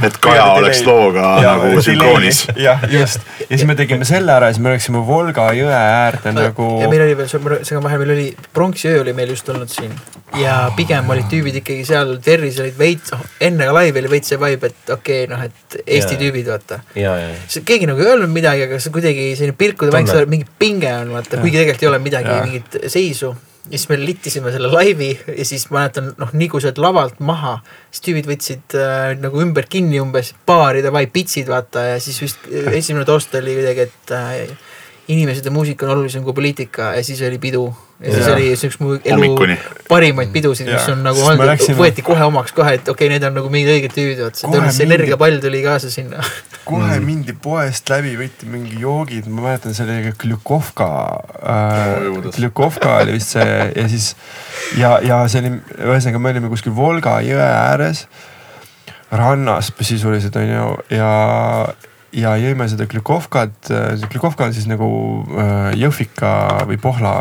et 0.08 0.20
Kaja 0.24 0.50
oleks 0.58 0.84
looga 0.88 1.36
nagu 1.44 1.84
sünkroonis. 1.84 2.46
jah, 2.60 2.84
just. 2.92 3.24
ja 3.46 3.52
siis 3.54 3.68
me 3.70 3.78
tegime 3.80 4.08
selle 4.10 4.34
ära 4.36 4.52
ja 4.52 4.58
siis 4.58 4.64
me 4.64 4.76
läksime 4.76 5.04
Volga 5.08 5.52
jõe 5.58 5.72
äärde 5.74 6.36
nagu. 6.36 6.74
ja 6.82 6.90
meil 6.92 7.08
oli 7.08 7.20
veel, 7.22 7.32
segan 7.64 7.84
vahele, 7.84 8.04
meil 8.06 8.18
oli 8.18 8.28
pronksiöö 8.54 9.02
oli 9.04 9.16
meil 9.16 9.36
just 9.36 9.50
olnud 9.54 9.72
siin 9.72 9.94
ja 10.40 10.56
pigem 10.76 11.10
olid 11.14 11.28
tüübid 11.32 11.60
ikkagi 11.62 11.86
seal, 11.88 12.16
Terris 12.24 12.58
olid 12.62 12.78
veits, 12.78 13.14
enne 13.44 13.70
laivi 13.74 14.02
oli 14.02 14.12
veits 14.16 14.34
see 14.34 14.40
vibe, 14.42 14.72
et 14.72 14.94
okei 14.96 15.26
okay,, 15.26 15.33
noh, 15.34 15.46
et 15.46 15.80
Eesti 15.84 16.16
Jaa. 16.16 16.22
tüübid, 16.22 16.50
vaata. 16.50 16.82
ja, 17.00 17.16
ja, 17.20 17.64
keegi 17.66 17.90
nagu 17.90 18.04
ei 18.04 18.12
öelnud 18.14 18.32
midagi, 18.34 18.68
aga 18.68 18.80
see 18.82 18.94
kuidagi 18.94 19.32
selline 19.40 19.58
pilkude 19.60 19.94
Tunne. 19.94 20.28
mingi 20.32 20.48
pinge 20.60 20.92
on 21.02 21.16
vaata, 21.18 21.42
kuigi 21.42 21.60
tegelikult 21.60 21.88
ei 21.88 21.92
ole 21.92 22.04
midagi, 22.04 22.38
mingit 22.48 22.78
seisu. 22.94 23.34
ja 23.70 23.78
siis 23.78 23.88
me 23.90 23.98
littisime 24.00 24.52
selle 24.52 24.72
laivi 24.72 25.12
ja 25.38 25.46
siis 25.48 25.70
ma 25.72 25.82
mäletan, 25.82 26.12
noh, 26.20 26.34
nii 26.36 26.50
kui 26.52 26.64
sa 26.64 26.72
oled 26.72 26.84
lavalt 26.84 27.20
maha, 27.24 27.58
siis 27.92 28.06
tüübid 28.10 28.30
võtsid 28.30 28.78
äh, 28.80 29.14
nagu 29.22 29.42
ümber 29.44 29.70
kinni 29.72 30.02
umbes, 30.04 30.34
baari 30.48 30.84
davai, 30.86 31.06
pitsid 31.12 31.52
vaata 31.52 31.88
ja 31.94 32.00
siis 32.04 32.20
vist 32.24 32.48
äh, 32.52 32.74
esimene 32.80 33.08
toast 33.08 33.36
oli 33.40 33.56
kuidagi, 33.60 33.88
et 33.88 34.16
äh, 34.18 34.72
inimesed 35.08 35.46
ja 35.46 35.52
muusika 35.52 35.86
on 35.86 35.98
olulisem 35.98 36.24
kui 36.24 36.36
poliitika 36.36 36.94
ja 36.98 37.04
siis 37.04 37.22
oli 37.22 37.40
pidu. 37.40 37.68
Ja 38.04 38.14
siis 38.14 38.26
Jaa. 38.28 38.36
oli 38.36 38.50
see 38.60 38.70
üks 38.70 38.80
mu 38.82 38.94
elu 38.98 39.14
Hommikuni. 39.16 39.56
parimaid 39.88 40.32
pidusid, 40.34 40.68
mis 40.68 40.88
on 40.92 41.04
nagu 41.06 41.22
olnud, 41.24 41.46
läksime- 41.48 41.78
võeti 41.80 42.04
kohe 42.06 42.26
omaks 42.28 42.52
kohe, 42.56 42.74
et 42.80 42.90
okei 42.90 43.08
okay,, 43.08 43.12
need 43.14 43.24
on 43.28 43.38
nagu 43.38 43.52
mingid 43.54 43.72
õiged 43.78 43.96
tüübid, 43.96 44.20
vaata 44.26 44.42
see 44.42 44.50
tõenäoliselt 44.50 44.78
see 44.78 44.86
mindi- 44.86 44.98
energiapall 44.98 45.40
tuli 45.46 45.62
kaasa 45.64 45.92
sinna. 45.94 46.26
kohe 46.68 47.00
mindi 47.04 47.36
poest 47.46 47.90
läbi, 47.94 48.16
võeti 48.20 48.50
mingi 48.52 48.82
joogid, 48.82 49.30
ma 49.32 49.48
mäletan, 49.48 49.76
see 49.78 49.88
oli 49.88 50.14
Glükovka 50.26 50.90
äh. 51.40 52.20
Glükovka 52.36 52.98
oli 53.06 53.18
vist 53.20 53.38
see 53.38 53.72
ja 53.76 53.88
siis 53.92 54.14
ja, 54.80 54.98
ja 55.04 55.24
see 55.32 55.44
oli, 55.46 55.56
ühesõnaga 55.80 56.20
me 56.20 56.36
olime 56.36 56.52
kuskil 56.52 56.76
Volga 56.76 57.18
jõe 57.24 57.40
ääres, 57.48 58.06
rannas 59.14 59.72
sisuliselt 59.80 60.36
on 60.42 60.50
ju 60.50 60.70
ja, 60.98 61.10
ja 62.14 62.36
jõime 62.38 62.68
seda 62.72 62.86
Glükovkat, 62.90 63.70
see 63.70 64.10
Glükovka 64.12 64.48
on 64.48 64.54
siis 64.56 64.68
nagu 64.70 64.88
äh, 65.34 65.74
Jõhvika 65.80 66.34
või 66.70 66.78
Pohla, 66.82 67.14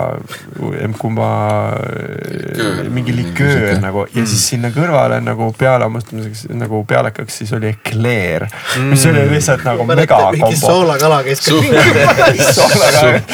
Liköör. 2.32 2.82
mingi 2.90 3.12
Mingi 3.12 3.16
liköör 3.16 3.80
nagu 3.82 4.04
ja 4.14 4.24
siis 4.26 4.44
sinna 4.52 4.70
kõrvale 4.74 5.18
nagu 5.24 5.48
pealehammustamiseks 5.58 6.46
nagu 6.56 6.82
pealekaks 6.88 7.40
siis 7.42 7.52
oli 7.56 7.70
ekleer, 7.72 8.46
mis 8.90 9.06
oli 9.08 9.24
lihtsalt 9.30 9.64
nagu 9.66 9.86
mingi 9.86 10.02
megakombo. 10.02 10.50
soolakala 10.60 11.22
ka 11.24 11.36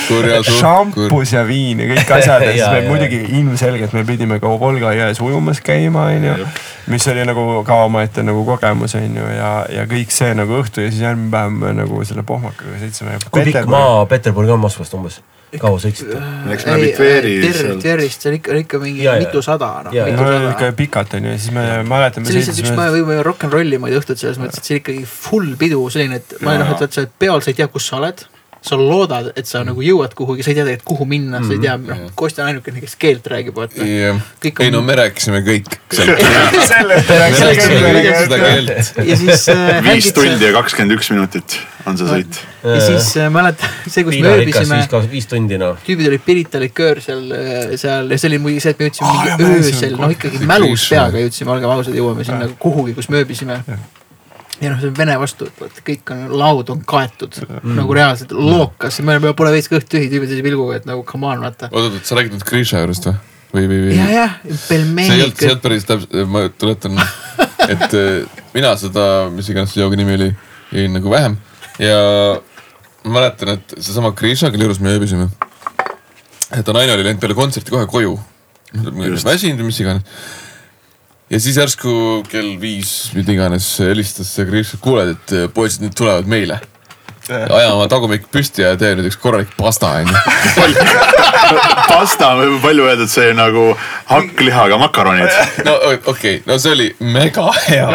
kurja 0.09 0.43
suhkur. 0.43 0.61
šampus 0.61 1.33
ja 1.33 1.45
viin 1.47 1.83
ja 1.83 1.91
kõik 1.93 2.15
asjad 2.19 2.47
ja 2.47 2.53
siis 2.59 2.67
me 2.73 2.83
muidugi 2.89 3.21
ilmselgelt 3.41 3.95
me 3.97 4.05
pidime 4.09 4.41
ka 4.43 4.55
Volga 4.59 4.93
jões 4.97 5.21
ujumas 5.23 5.61
käima, 5.65 6.09
onju. 6.15 6.49
mis 6.89 7.09
oli 7.13 7.25
nagu 7.29 7.47
ka 7.67 7.83
omaette 7.85 8.25
nagu 8.27 8.45
kogemus, 8.49 8.95
onju, 8.99 9.29
ja, 9.37 9.53
ja 9.73 9.87
kõik 9.91 10.15
see 10.15 10.35
nagu 10.39 10.59
õhtu 10.63 10.85
ja 10.85 10.93
siis 10.93 11.05
järgmine 11.05 11.31
päev 11.35 11.48
me 11.51 11.73
nagu 11.77 12.05
selle 12.09 12.25
pohmakaga 12.27 12.79
sõitsime. 12.83 13.19
kui 13.31 13.49
pikk 13.49 13.69
maa 13.71 14.07
Peterburi 14.11 14.51
on 14.55 14.63
Moskvast 14.63 14.97
umbes? 14.99 15.21
kaua 15.57 15.79
sõitsite? 15.81 16.19
Läksime 16.49 16.75
läbi 16.77 16.89
Tveri 16.93 18.09
see 18.13 18.29
on 18.29 18.37
ikka, 18.37 18.57
ikka 18.65 18.81
mingi 18.83 19.05
Ja, 19.07 19.15
mitusada 19.21 19.71
noh, 19.87 19.95
no 19.95 20.51
ikka 20.51 20.73
pikalt 20.77 21.15
onju 21.17 21.33
ja 21.33 21.39
siis 21.41 21.55
me 21.57 21.65
mäletame. 21.89 22.29
see 22.29 22.37
oli 22.37 22.43
lihtsalt 22.43 22.61
üks 22.65 22.75
päev 22.77 22.97
võime 22.99 23.21
rock 23.25 23.47
n 23.49 23.55
rolli 23.55 23.81
moodi 23.81 23.97
õhtut 24.01 24.21
selles 24.21 24.41
mõttes, 24.43 24.61
et 24.61 24.69
see 24.69 24.77
oli 24.77 24.83
ikkagi 24.83 25.07
full 25.09 25.55
pidu, 25.61 25.81
selline, 25.93 26.21
et 26.21 26.37
ma 26.45 26.59
noh, 26.61 26.75
et 26.77 26.93
sa 26.93 27.07
peol, 27.09 27.41
sa 27.45 27.55
ei 27.55 27.61
tea, 27.63 27.69
kus 27.73 27.89
sa 27.89 27.97
oled. 28.03 28.27
Sa 28.63 28.77
loodad, 28.77 29.31
et 29.39 29.47
sa 29.47 29.61
nagu 29.65 29.81
jõuad 29.85 30.15
kuhugi, 30.19 30.43
sa 30.43 30.51
ei 30.51 30.57
tea 30.59 30.65
tegelikult, 30.67 30.89
kuhu 30.91 31.05
minna, 31.09 31.39
sa 31.47 31.53
ei 31.55 31.61
tea, 31.63 31.77
noh, 31.79 32.09
Kostja 32.19 32.43
on 32.45 32.51
ainukene, 32.53 32.81
kes 32.83 32.97
keelt 32.99 33.27
räägib, 33.31 33.55
vaata. 33.57 33.85
jah, 33.87 34.19
Kõik 34.43 34.61
ei 34.65 34.67
on- 34.71 34.79
no 34.79 34.83
me 34.83 34.97
rääkisime 34.99 35.41
kõik 35.47 35.79
sellest 37.39 38.97
ja 39.05 39.17
siis 39.17 39.49
äh, 39.53 39.83
viis 39.85 40.13
tundi 40.17 40.49
ja 40.49 40.53
kakskümmend 40.57 40.97
üks 40.99 41.11
minutit 41.15 41.59
on 41.89 41.97
see 41.99 42.09
sõit. 42.09 42.39
ja 42.67 42.81
siis 42.85 43.11
äh, 43.21 43.29
mäletan, 43.33 43.71
see, 43.93 44.05
kus 44.07 44.19
me 44.21 44.33
ööbisime 44.35 44.81
viis, 45.13 45.29
tundi 45.31 45.59
noh. 45.61 45.79
tüübid 45.87 46.11
olid 46.11 46.25
Pirita 46.27 46.61
liköör 46.63 47.01
seal, 47.05 47.23
seal 47.81 48.11
ja 48.13 48.19
see 48.21 48.31
oli 48.33 48.41
muidugi 48.43 48.65
see, 48.67 48.75
et 48.75 48.83
me 48.83 48.89
jõudsime 48.91 49.13
jõudsime 49.15 49.63
öösel, 49.63 49.95
noh 50.03 50.17
ikkagi 50.17 50.43
mälus 50.49 50.89
peaga 50.93 51.23
jõudsime, 51.25 51.55
olgem 51.57 51.73
ausad, 51.77 51.97
jõuame 51.99 52.27
sinna 52.27 52.51
kuhugi, 52.61 52.97
kus 52.99 53.09
me 53.13 53.23
ööbisime. 53.23 53.63
Ja 54.61 54.73
noh, 54.73 54.81
see 54.81 54.91
on 54.91 54.99
Vene 54.99 55.17
vastu, 55.21 55.49
et 55.49 55.63
vaata 55.63 55.85
kõik 55.87 56.13
on, 56.15 56.25
laud 56.41 56.73
on 56.75 56.85
kaetud 56.89 57.41
mm. 57.47 57.75
nagu 57.79 57.97
reaalselt 57.97 58.35
lookas, 58.35 59.01
me 59.05 59.17
oleme, 59.17 59.35
pole 59.39 59.55
veits 59.55 59.71
kõht 59.71 59.89
tühi 59.91 60.11
tüübid 60.11 60.31
sellise 60.31 60.47
pilguga, 60.47 60.79
et 60.81 60.89
nagu 60.89 61.05
come 61.09 61.31
on, 61.31 61.43
vaata. 61.47 61.71
oot, 61.73 61.91
oot, 61.93 62.05
sa 62.07 62.19
räägid 62.19 62.37
nüüd 62.37 62.47
Grisha 62.49 62.83
juurest 62.83 63.11
või? 63.11 63.17
või, 63.55 63.67
või, 63.71 63.81
või? 63.87 63.97
ja, 63.99 64.09
jah, 64.13 64.39
see 64.51 64.81
ei 64.81 64.85
olnud, 65.23 65.39
see 65.39 65.47
ei 65.47 65.53
olnud 65.53 65.65
päris 65.65 65.89
täpselt, 65.89 66.19
ma 66.29 66.45
tuletan, 66.61 66.99
et 67.73 67.99
eh, 68.03 68.41
mina 68.57 68.75
seda, 68.81 69.05
mis 69.35 69.51
iganes 69.53 69.75
see 69.75 69.85
joogi 69.85 70.01
nimi 70.01 70.19
oli, 70.19 70.33
jõin 70.75 70.99
nagu 70.99 71.15
vähem 71.15 71.39
ja 71.83 71.99
ma 73.05 73.21
mäletan, 73.21 73.55
et 73.57 73.79
seesama 73.79 74.13
Grisha, 74.17 74.51
kelle 74.53 74.67
juures 74.67 74.81
me 74.83 74.93
ööbisime. 74.97 75.29
et 76.51 76.65
ta 76.65 76.75
naine 76.75 76.93
oli 76.97 77.07
läinud 77.07 77.21
peale 77.21 77.37
kontserti 77.37 77.71
kohe 77.71 77.87
koju. 77.87 78.19
Väsinud 78.73 79.61
või 79.61 79.69
mis 79.69 79.81
iganes. 79.81 80.03
Ja 81.31 81.41
siis 81.41 81.59
järsku 81.61 81.93
kell 82.31 82.57
viis, 82.61 83.11
mida 83.17 83.35
iganes 83.35 83.69
helistas 83.85 84.31
see 84.35 84.49
Grisha, 84.49 84.81
kuuled, 84.83 85.15
et 85.17 85.37
eh, 85.37 85.47
poisid 85.53 85.85
nüüd 85.85 85.97
tulevad 85.99 86.29
meile. 86.31 86.61
Aja 87.31 87.73
oma 87.75 87.89
tagumik 87.91 88.29
püsti 88.33 88.65
ja 88.65 88.75
tee 88.81 88.95
nüüd 88.99 89.09
üks 89.11 89.19
korralik 89.21 89.51
pasta 89.59 89.91
onju. 90.01 90.15
pasta, 91.93 92.31
võib 92.39 92.59
palju 92.63 92.87
öelda, 92.89 93.07
et 93.07 93.13
see 93.13 93.33
nagu 93.37 93.65
hakklihaga 94.09 94.79
makaronid. 94.81 95.29
no 95.67 95.75
okei 95.79 96.09
okay., 96.13 96.41
no 96.49 96.59
see 96.63 96.75
oli 96.77 96.89
mega 97.01 97.47
hea. 97.67 97.87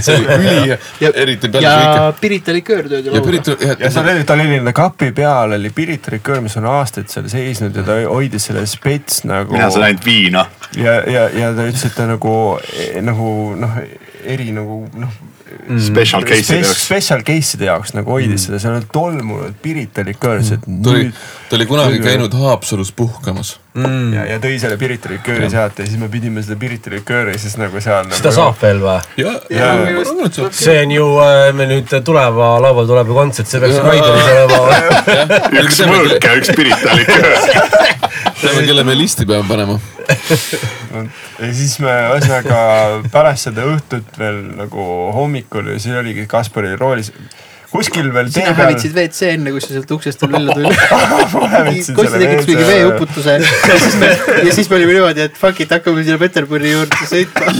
see 0.00 0.16
oli 0.18 0.36
ülihea, 0.36 0.78
eriti 1.10 1.50
peale 1.52 1.66
ja. 1.66 2.10
Pirita 2.20 2.54
liköör 2.54 2.88
töödi 2.90 3.10
ja 3.10 3.14
lauda. 3.14 3.26
Priit, 3.30 3.52
ja 3.80 3.90
seal 3.92 4.12
oli, 4.14 4.26
tal 4.28 4.44
oli 4.44 4.60
enda 4.60 4.74
kapi 4.76 5.10
peal 5.16 5.56
oli 5.56 5.72
Pirita 5.74 6.14
liköör, 6.14 6.42
mis 6.44 6.56
on 6.60 6.68
aastaid 6.70 7.10
seal 7.12 7.28
seisnud 7.32 7.76
ja 7.76 7.86
ta 7.86 7.98
hoidis 8.04 8.50
selle 8.50 8.66
spets 8.68 9.24
nagu. 9.28 9.56
mina 9.56 9.70
saan 9.70 9.88
ainult 9.90 10.06
viina. 10.06 10.46
ja, 10.76 11.00
ja, 11.08 11.26
ja 11.34 11.52
ta 11.56 11.68
ütles, 11.68 11.86
et 11.88 11.96
ta 11.96 12.08
nagu, 12.10 12.34
nagu 13.06 13.34
noh, 13.60 13.82
eri 14.24 14.52
nagu 14.56 14.84
noh. 15.00 15.20
Special 15.80 16.24
case'ide 16.26 16.60
jaoks. 16.64 16.84
Special 16.84 17.22
case'ide 17.26 17.66
jaoks 17.68 17.94
nagu 17.96 18.14
hoidis 18.14 18.46
seda, 18.46 18.60
seal 18.62 18.76
oli 18.78 18.86
tolmunud 18.92 19.56
Pirita 19.62 20.04
liköör, 20.06 20.42
et 20.42 20.62
ta 20.66 20.92
oli 20.92 21.08
nüüd, 21.08 21.18
ta 21.48 21.58
oli 21.58 21.66
kunagi 21.70 22.00
käinud 22.04 22.34
Haapsalus 22.38 22.92
puhkamas. 22.96 23.56
ja, 24.14 24.24
ja 24.32 24.38
tõi 24.42 24.56
selle 24.62 24.78
Pirita 24.80 25.10
likööri 25.12 25.50
sealt 25.52 25.78
ja 25.78 25.86
siis 25.86 25.98
me 26.00 26.08
pidime 26.12 26.42
seda 26.46 26.58
Pirita 26.60 26.92
likööri 26.94 27.36
siis 27.38 27.56
nagu 27.60 27.82
seal. 27.82 28.10
seda 28.18 28.32
saab 28.34 28.58
veel 28.62 28.82
või? 28.82 28.98
see 30.56 30.78
on 30.84 30.94
ju, 30.96 31.08
me 31.58 31.68
nüüd 31.70 31.94
tuleva 32.06 32.52
laupäeval 32.62 32.90
tuleb 32.90 33.12
ju 33.12 33.18
kontsert, 33.20 33.50
see 33.50 33.62
peaks 33.62 33.78
Raidonis 33.86 34.26
olema. 34.34 34.60
üks 35.64 35.82
mõõk 35.90 36.28
ja 36.30 36.36
üks 36.40 36.54
Pirita 36.58 36.98
liköör. 36.98 38.09
teame, 38.40 38.64
kelle 38.66 38.84
me 38.84 38.96
listi 38.98 39.26
peame 39.28 39.48
panema. 39.48 39.78
ja 41.40 41.52
siis 41.54 41.76
me 41.82 41.92
ühesõnaga 42.14 42.62
pärast 43.12 43.48
seda 43.48 43.66
õhtut 43.70 44.18
veel 44.18 44.42
nagu 44.58 44.86
hommikul 45.16 45.72
ja 45.74 45.78
siis 45.78 45.96
oligi 46.00 46.26
Kaspari 46.30 46.74
roolis 46.80 47.12
kuskil 47.70 48.10
veel 48.14 48.30
tee 48.30 48.40
sina 48.40 48.54
peal. 48.54 48.70
hävitasid 48.70 48.96
WC 48.96 49.30
enne, 49.36 49.54
kui 49.54 49.62
sa 49.62 49.72
sealt 49.74 49.94
uksest 49.94 50.24
veel 50.24 50.32
välja 50.34 50.56
tulid. 50.58 50.74
Kosti 52.00 52.20
tekitas 52.22 52.48
mingi 52.50 52.66
veeuputuse 52.66 53.36
ja 53.38 53.78
siis 53.84 53.96
me, 54.00 54.10
ja 54.48 54.54
siis 54.56 54.70
me 54.70 54.78
olime 54.80 54.96
niimoodi, 54.96 55.26
et 55.28 55.38
fuck 55.38 55.62
it, 55.62 55.70
hakkame 55.74 56.02
sinna 56.06 56.18
Peterburi 56.20 56.74
juurde 56.74 57.08
sõitma. 57.10 57.54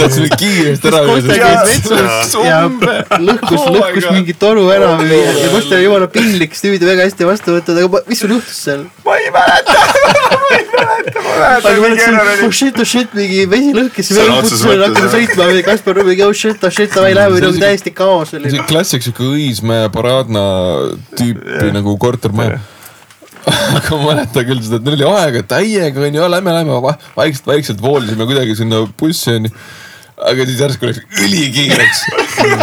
tahtsime 0.00 0.30
kiiresti 0.40 0.92
ära 0.92 1.02
minna. 1.10 2.96
lõhkus, 3.26 3.66
Oh 3.66 3.72
lõhkus 3.74 4.04
God. 4.04 4.14
mingi 4.14 4.34
toru 4.38 4.66
ära 4.70 4.92
ja 5.02 5.48
Kosta 5.52 5.76
oli 5.76 5.86
jumala 5.86 6.08
piinlik, 6.12 6.54
siis 6.54 6.66
tüübid 6.66 6.84
väga 6.86 7.06
hästi 7.06 7.26
vastu 7.28 7.56
võtnud, 7.56 7.80
aga 7.82 8.02
mis 8.10 8.22
sul 8.22 8.34
juhtus 8.36 8.58
seal? 8.68 8.84
ma 9.06 9.16
ei 9.20 9.30
mäleta, 9.34 9.76
ma 10.42 10.50
ei 10.56 10.66
mäleta, 10.70 11.24
ma 11.24 11.34
mäletan 11.40 11.76
mingi 11.76 11.84
mõtlesin, 11.86 12.18
error 12.20 12.44
oh 12.46 12.54
shit, 12.60 12.80
oh 12.80 12.90
shit, 12.92 13.16
mingi 13.16 13.44
vesi 13.50 13.72
lõhkes 13.76 14.12
Sõna 14.12 14.38
otseses 14.40 14.64
veeuputuse, 14.66 14.70
mõttes, 14.70 14.86
hakkame 14.86 15.12
sõitma, 15.16 15.48
Kaspar 15.66 16.02
mingi 16.06 16.26
oh 16.26 16.36
shit, 16.36 16.66
oh 16.68 16.74
shit, 16.78 16.92
davai, 16.94 17.12
läheme, 17.18 17.42
nagu 17.46 17.62
täiesti 17.64 17.94
kaos 17.96 18.34
oli. 18.38 18.52
Klassik 18.86 19.02
siuke 19.02 19.24
Õismäe 19.34 19.88
Paradna 19.90 20.42
tüüpi 21.18 21.72
nagu 21.74 21.96
kortermaja. 21.98 22.60
aga 23.46 23.96
ma 23.98 24.12
mäletan 24.12 24.46
küll 24.46 24.60
seda, 24.62 24.78
et 24.78 24.86
neil 24.86 24.94
oli 25.00 25.06
aega 25.10 25.42
täiega 25.50 26.04
onju, 26.06 26.28
lähme, 26.30 26.54
lähme 26.54 26.78
va- 26.82 26.94
vaikselt, 27.16 27.46
vaikselt 27.46 27.82
voolisime 27.82 28.26
kuidagi 28.26 28.54
sinna 28.58 28.84
bussi 28.98 29.34
onju. 29.34 29.50
aga 30.30 30.46
siis 30.46 30.62
järsku 30.62 30.86
läks 30.86 31.02
ülikiireks, 31.24 32.04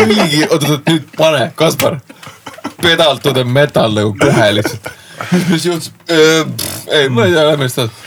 ülikiire, 0.06 0.48
oot, 0.52 0.64
oot, 0.70 0.88
nüüd 0.90 1.12
pane, 1.20 1.50
Kaspar. 1.60 2.00
pedal 2.82 3.20
to 3.24 3.34
the 3.36 3.44
metal 3.44 3.92
nagu 3.96 4.16
kohe 4.20 4.48
lihtsalt. 4.56 4.88
mis 5.52 5.68
juhtus? 5.68 5.92
ei, 6.08 7.10
ma 7.12 7.28
ei 7.28 7.36
tea, 7.36 7.48
lähme 7.52 7.68
lihtsalt. 7.68 8.00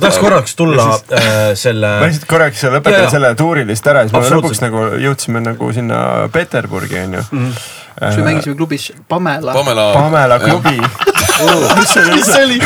Tahaks 0.00 0.18
korraks 0.22 0.56
tulla 0.56 0.88
äh, 1.12 1.52
selle 1.58 1.92
ma 2.00 2.08
lihtsalt 2.08 2.28
korraks 2.30 2.64
lõpetan 2.76 3.10
selle 3.12 3.34
tuuri 3.38 3.66
lihtsalt 3.68 3.92
ära, 3.92 4.04
siis 4.08 4.16
me 4.16 4.36
lõpuks 4.36 4.62
nagu 4.64 4.84
jõudsime 5.02 5.42
nagu 5.44 5.70
sinna 5.74 6.02
Peterburgi 6.32 7.00
onju. 7.02 7.24
siis 7.32 8.20
me 8.20 8.28
mängisime 8.30 8.56
klubis 8.56 8.90
Pamela. 9.08 9.54
Pamela. 9.56 9.90
Pamela 9.96 10.38
klubi. 10.42 10.78
mis 11.82 12.30
oli, 12.36 12.58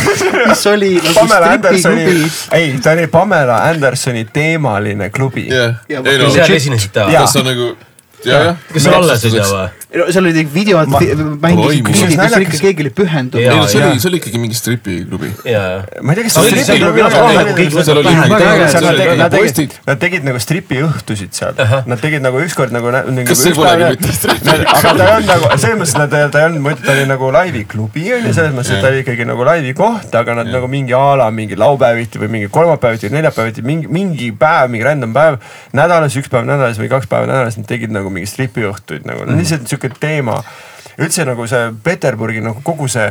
mis 0.49 0.67
oli 0.67 0.93
nagu 1.01 1.15
Pamela 1.15 1.53
Andersoni 1.57 2.07
ei, 2.53 2.79
ta 2.83 2.95
oli 2.97 3.07
Pamela 3.07 3.59
Andersoni 3.71 4.25
teemaline 4.33 5.11
klubi. 5.11 5.49
Ja 5.49 5.69
ei 5.89 6.19
no, 6.19 6.31
seal 6.31 6.57
esinesite 6.59 7.07
või? 7.07 7.19
kas 7.19 7.37
on 7.41 7.49
nagu. 7.51 7.75
Kas 8.23 8.83
seal 8.83 8.95
alles 9.01 9.25
ei 9.25 9.31
tea 9.35 9.47
või? 9.51 9.67
seal 10.13 10.27
olid 10.29 10.49
videod, 10.53 10.89
Ma- 10.93 11.01
mängisid 11.41 11.85
kus 11.87 12.01
Naljakas- 12.17 12.43
ikka 12.43 12.59
keegi 12.61 12.83
oli 12.85 12.91
pühendunud. 12.93 13.41
Ei 13.41 13.57
no 13.57 13.67
see 13.71 13.81
oli, 13.81 14.01
see 14.03 14.09
oli 14.11 14.19
ikkagi 14.21 14.39
mingi 14.43 14.57
stripiklubi. 14.59 15.31
ja, 15.49 15.63
ma 16.03 16.13
ei 16.13 16.19
tea, 16.19 16.25
kas 16.27 16.35
see 16.37 16.65
stripiklubi 16.65 17.05
väga- 17.07 18.69
seal 18.75 19.77
Nad 19.87 20.01
tegid, 20.03 20.25
nagu 20.27 20.39
stripiõhtusid 20.43 21.33
seal. 21.37 21.55
Nad 21.87 22.01
tegid 22.03 22.23
nagu 22.25 22.41
ükskord 22.43 22.73
nagu. 22.75 22.91
Kas 23.27 23.43
see 23.45 23.55
polegi 23.57 23.89
mitte 23.95 24.13
stripi- 24.17 24.57
aga 24.67 24.93
ta 24.93 25.07
ei 25.07 25.13
olnud 25.17 25.31
nagu, 25.31 25.51
selles 25.57 25.79
mõttes, 25.81 25.95
et 26.05 26.11
ta, 26.11 26.23
ta 26.35 26.43
ei 26.43 26.49
olnud, 26.51 26.61
ma 26.67 26.75
ütlen, 26.75 26.85
ta 26.87 26.93
oli 26.97 27.07
nagu 27.13 27.31
laiviklubi 27.37 28.05
on 28.17 28.27
ju, 28.29 28.33
selles 28.37 28.53
mõttes, 28.57 28.73
et 28.77 28.83
ta 28.85 28.91
oli 28.93 29.03
ikkagi 29.05 29.27
nagu 29.29 29.47
laivi 29.49 29.73
koht, 29.79 30.15
aga 30.21 30.35
nad 30.41 30.51
nagu 30.53 30.69
mingi 30.71 30.95
a 30.97 31.05
la 31.21 31.31
mingi 31.35 31.57
laupäeviti 31.59 32.21
või 32.23 32.31
mingi 32.37 32.51
kolmapäeviti 32.53 33.09
või 33.09 33.17
neljapäeviti, 33.21 33.63
mingi, 33.67 33.87
mingi 33.93 34.31
päev, 34.37 34.71
mingi 34.73 34.85
random 34.87 35.15
päev 35.17 35.39
nädalas, 35.77 36.17
üks 36.21 36.29
päev 36.33 36.45
nädalas 36.49 36.79
või 36.81 36.91
kaks 36.93 37.07
päeva 37.11 37.27
nädalas, 37.31 37.57
nad 37.61 37.67
tegid 37.71 37.95
nagu 37.95 38.06
mingi 38.13 38.29
stripiõhtuid 38.31 39.09
nagu 39.09 39.27
mm., 39.27 39.41
lihtsalt 39.41 39.69
sihuke 39.71 39.91
teema 40.01 40.41
üldse 40.99 41.27
nagu 41.29 41.47
see 41.51 41.73
Peterburgi 41.85 42.43
nagu 42.45 42.63
kogu 42.65 42.89
see 42.91 43.11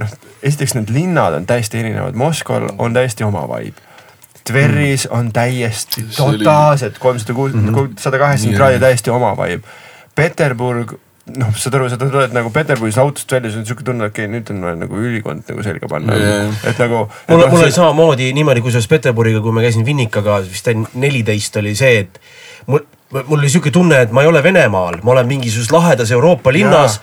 noh, 0.00 0.12
esiteks 0.42 0.76
need 0.76 0.92
linnad 0.94 1.36
on 1.38 1.48
täiesti 1.48 1.80
erinevad, 1.80 2.16
Moskval 2.18 2.70
on 2.78 2.96
täiesti 2.96 3.26
oma 3.26 3.46
vibe. 3.50 3.82
Tveris 4.46 5.08
on 5.10 5.32
täiesti 5.34 6.04
totaalselt 6.16 7.00
kolmsada 7.02 7.34
kuus, 7.34 7.56
sada 7.98 8.18
kaheksakümmend 8.20 8.60
kraadi 8.60 8.78
täiesti 8.82 9.10
oma 9.10 9.32
vibe. 9.40 9.66
Peterburg, 10.16 10.94
noh, 11.36 11.56
saad 11.58 11.74
aru, 11.76 11.88
sa 11.90 11.98
tuled 12.00 12.36
nagu 12.36 12.52
Peterburgis 12.54 12.98
autost 13.02 13.32
välja, 13.32 13.50
sul 13.50 13.64
on 13.64 13.66
siuke 13.68 13.84
tunne, 13.84 14.06
okei 14.06 14.28
okay,, 14.28 14.32
nüüd 14.32 14.52
on 14.54 14.62
vaja 14.68 14.78
nagu 14.84 15.00
ülikond 15.00 15.50
nagu 15.50 15.64
selga 15.66 15.90
panna 15.90 16.14
Jaa.. 16.20 16.44
et 16.70 16.78
nagu. 16.80 17.02
mul, 17.32 17.42
mul 17.50 17.64
oli 17.64 17.74
samamoodi 17.74 18.30
niimoodi, 18.36 18.62
kusjuures 18.64 18.88
Peterburiga, 18.92 19.42
kui 19.44 19.56
ma 19.56 19.64
käisin 19.66 19.84
Vinnikaga, 19.88 20.38
vist 20.46 20.70
neliteist 20.94 21.58
oli 21.60 21.74
see, 21.76 22.06
et 22.06 22.22
mul, 22.70 22.86
mul 23.12 23.38
oli 23.38 23.50
siuke 23.50 23.70
tunne, 23.70 24.00
et 24.02 24.12
ma 24.14 24.24
ei 24.24 24.28
ole 24.28 24.42
Venemaal, 24.42 24.98
ma 25.06 25.12
olen 25.14 25.28
mingisuguses 25.30 25.70
lahedas 25.70 26.10
Euroopa 26.10 26.52
linnas. 26.54 26.98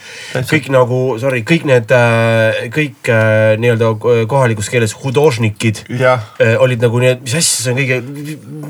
kõik 0.50 0.68
nagu, 0.74 1.00
sorry, 1.22 1.44
kõik 1.48 1.64
need, 1.70 1.92
kõik 2.76 3.12
äh, 3.12 3.54
nii-öelda 3.62 3.94
kohalikus 4.30 4.70
keeles 4.74 4.96
hudožnikid 5.00 5.84
äh, 5.94 6.56
olid 6.60 6.84
nagu 6.84 7.00
nii, 7.00 7.14
et 7.16 7.24
mis 7.24 7.36
asja, 7.40 7.64
see 7.64 7.72
on 7.72 7.80
kõige, 7.80 8.00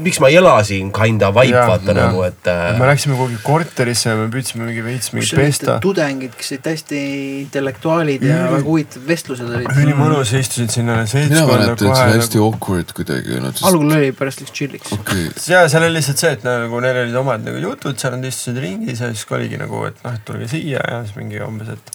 miks 0.06 0.22
ma 0.22 0.30
ei 0.30 0.38
ela 0.42 0.56
siin 0.68 0.92
kinda 0.94 1.32
vibe 1.34 1.58
Jah, 1.58 1.72
vaata 1.72 1.90
jah. 1.90 2.00
nagu, 2.00 2.22
et 2.28 2.52
äh, 2.52 2.62
me 2.78 2.90
läksime 2.92 3.18
kuhugi 3.18 3.40
korterisse 3.44 4.12
ja 4.12 4.20
me 4.20 4.30
püüdsime 4.34 4.68
mingi 4.70 4.86
veits 4.86 5.14
mingit 5.16 5.34
pesta. 5.40 5.80
tudengid, 5.84 6.38
kes 6.38 6.54
olid 6.54 6.66
täiesti 6.70 7.02
intellektuaalid 7.42 8.28
ja 8.30 8.44
väga 8.54 8.64
huvitavad 8.68 9.10
vestlused 9.10 9.50
olid. 9.50 9.72
ülimõnus, 9.74 10.36
istusid 10.38 10.74
sinna 10.76 11.00
mina 11.02 11.10
seltskonda 11.10 11.50
mäletan, 11.50 11.74
et 11.74 11.82
see 11.82 11.90
kohe 11.90 12.06
oli 12.06 12.22
hästi 12.22 12.40
nagu. 12.40 12.52
awkward 12.52 12.96
kuidagi 13.00 13.42
sest 13.42 13.66
algul 13.72 13.98
oli, 13.98 14.14
pärast 14.22 14.44
läks 14.44 14.56
chill'iks. 14.60 15.50
ja 15.50 15.66
seal 15.72 15.88
oli 15.90 15.98
lihtsalt 15.98 16.22
see, 16.22 16.34
et 16.38 16.46
nagu 16.46 16.84
neil 16.84 17.04
olid 17.04 17.23
omad 17.24 17.44
nagu 17.48 17.62
jutud, 17.64 17.98
seal 18.00 18.16
nad 18.18 18.28
istusid 18.30 18.60
ringis 18.62 19.02
ja 19.02 19.10
siis 19.12 19.26
oligi 19.34 19.60
nagu, 19.62 19.84
et 19.90 20.00
noh, 20.06 20.16
et 20.16 20.26
tulge 20.28 20.48
siia 20.52 20.84
ja 20.84 21.02
siis 21.06 21.18
mingi 21.18 21.42
umbes, 21.44 21.74
et, 21.74 21.94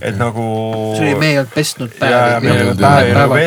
et 0.00 0.18
nagu. 0.18 0.44
see 0.96 1.10
oli, 1.10 1.14
me 1.20 1.32
ei 1.32 1.40
olnud 1.42 1.56
ja 1.58 1.98
päevi. 2.00 2.46
me 2.46 2.54
ei 2.54 2.64
olnud 2.64 2.82
Päev- 2.82 2.98
päevi 2.98 3.14
nagu 3.18 3.38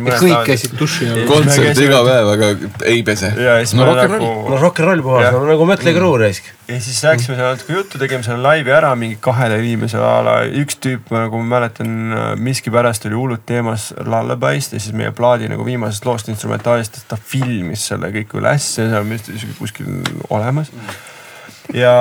mõned 0.00 0.24
kõik 0.24 0.48
käisid 0.48 0.76
duši 0.80 1.10
all. 1.10 1.26
kontsert 1.28 1.82
iga 1.84 2.00
päev, 2.06 2.30
aga 2.34 2.50
ei 2.90 3.02
pese. 3.06 3.32
no 3.76 3.86
rock 3.88 4.06
n 4.06 4.16
nagu 4.16 4.30
roll. 4.30 4.48
no 4.50 4.60
rock 4.60 4.80
n 4.82 4.88
roll 4.88 5.04
puhas 5.04 5.32
no, 5.34 5.44
nagu 5.48 5.68
Mötley 5.68 5.96
Crüe 5.96 6.20
raisk. 6.24 6.50
ja 6.70 6.80
siis 6.80 7.00
rääkisime 7.04 7.36
seal 7.38 7.54
natuke 7.54 7.76
juttu, 7.76 8.00
tegime 8.02 8.26
selle 8.26 8.42
laivi 8.44 8.74
ära 8.74 8.92
mingi 8.98 9.18
kahele 9.22 9.58
inimesele 9.62 10.06
a 10.06 10.20
la, 10.26 10.36
üks 10.62 10.78
tüüp, 10.82 11.10
nagu 11.14 11.40
ma 11.42 11.56
mäletan, 11.56 11.90
miskipärast 12.40 13.06
oli 13.08 13.18
hullult 13.18 13.44
teemas 13.48 13.90
Lullaby'st 13.98 14.76
ja 14.76 14.82
siis 14.82 14.94
meie 14.96 15.12
plaadi 15.16 15.50
nagu 15.50 15.64
viimasest 15.66 16.06
loost 16.06 16.30
instrumentaalist, 16.32 17.02
ta 17.10 17.18
filmis 17.18 17.88
selle 17.90 18.12
kõik 18.14 18.36
üles 18.38 18.68
ja 18.78 18.86
see 18.86 19.00
on 19.00 19.10
vist 19.10 19.30
isegi 19.32 19.56
kuskil 19.58 19.90
olemas. 20.30 20.69
ja, 21.74 21.94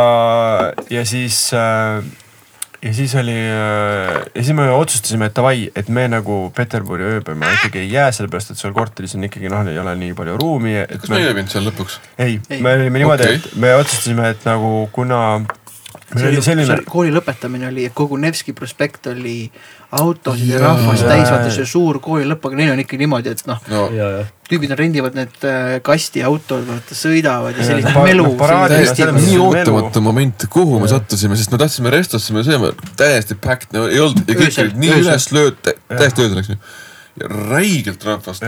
ja 0.90 1.06
siis 1.06 1.52
äh, 1.54 2.04
ja 2.82 2.94
siis 2.94 3.16
oli 3.16 3.36
äh, 3.36 4.26
ja 4.36 4.44
siis 4.44 4.56
me 4.56 4.70
otsustasime, 4.72 5.30
et 5.30 5.36
davai, 5.36 5.70
et 5.76 5.90
me 5.90 6.08
nagu 6.12 6.40
Peterburi 6.56 7.08
ööpäeva 7.16 7.52
ikkagi 7.58 7.84
ei 7.84 7.92
jää, 7.92 8.12
sellepärast 8.16 8.54
et 8.54 8.62
seal 8.62 8.74
korteris 8.76 9.16
on 9.18 9.28
ikkagi 9.28 9.52
noh, 9.52 9.68
ei 9.68 9.80
ole 9.82 9.96
nii 10.00 10.16
palju 10.18 10.38
ruumi. 10.40 10.76
kas 10.90 11.12
me 11.12 11.20
ei 11.20 11.30
ööbinud 11.30 11.52
seal 11.52 11.68
lõpuks? 11.68 12.00
ei, 12.18 12.40
Ei. 12.50 12.62
me 12.62 12.76
olime 12.78 13.04
niimoodi 13.04 13.28
okay., 13.28 13.42
et 13.42 13.56
me 13.60 13.74
otsustasime, 13.76 14.30
et 14.36 14.48
nagu 14.48 14.88
kuna 14.96 15.22
oli 16.18 16.42
selline, 16.42 16.78
kooli 16.90 17.12
lõpetamine 17.14 17.68
oli, 17.70 17.86
et 17.90 17.94
kogu 17.98 18.18
Nevski 18.18 18.54
prospekt 18.58 19.08
oli 19.12 19.52
autosid 19.98 20.50
ja 20.52 20.60
rahvast 20.62 21.06
täis, 21.06 21.30
vaata 21.30 21.52
see 21.54 21.68
suur 21.70 22.00
kooli 22.04 22.28
lõpp, 22.30 22.48
aga 22.50 22.60
neil 22.60 22.74
on 22.74 22.82
ikka 22.84 22.98
niimoodi, 23.00 23.34
et 23.34 23.46
noh, 23.50 23.62
no. 23.72 23.84
Ja, 23.94 24.10
ja. 24.18 24.26
tüübid 24.50 24.74
rendivad 24.78 25.18
need 25.18 25.46
äh, 25.50 25.78
kastiautod, 25.86 26.66
vaata 26.68 26.98
sõidavad 26.98 27.58
ja 27.58 27.64
Jaa, 27.64 27.70
sellist 27.72 27.94
pa- 27.94 28.06
melu 28.10 28.28
mõttes 28.34 28.94
nii 29.20 29.40
ootamatu 29.46 30.04
moment, 30.06 30.46
kuhu 30.54 30.82
me 30.82 30.92
sattusime, 30.92 31.38
sest 31.40 31.54
me 31.54 31.62
tahtsime 31.62 31.94
restosse, 31.94 32.36
me 32.38 32.46
sööme 32.46 32.74
täiesti 33.00 33.38
packed, 33.38 33.74
no 33.78 33.88
ei 33.90 34.02
olnud 34.04 34.30
ja 34.30 34.38
kõik 34.42 34.62
olid 34.66 34.78
nii 34.86 35.02
üles 35.04 35.30
lööd, 35.36 35.74
täiesti 35.90 36.26
öösel 36.26 36.40
läks 36.42 36.54
ju. 36.56 36.62
Räigelt 37.50 38.04
rahvast 38.06 38.44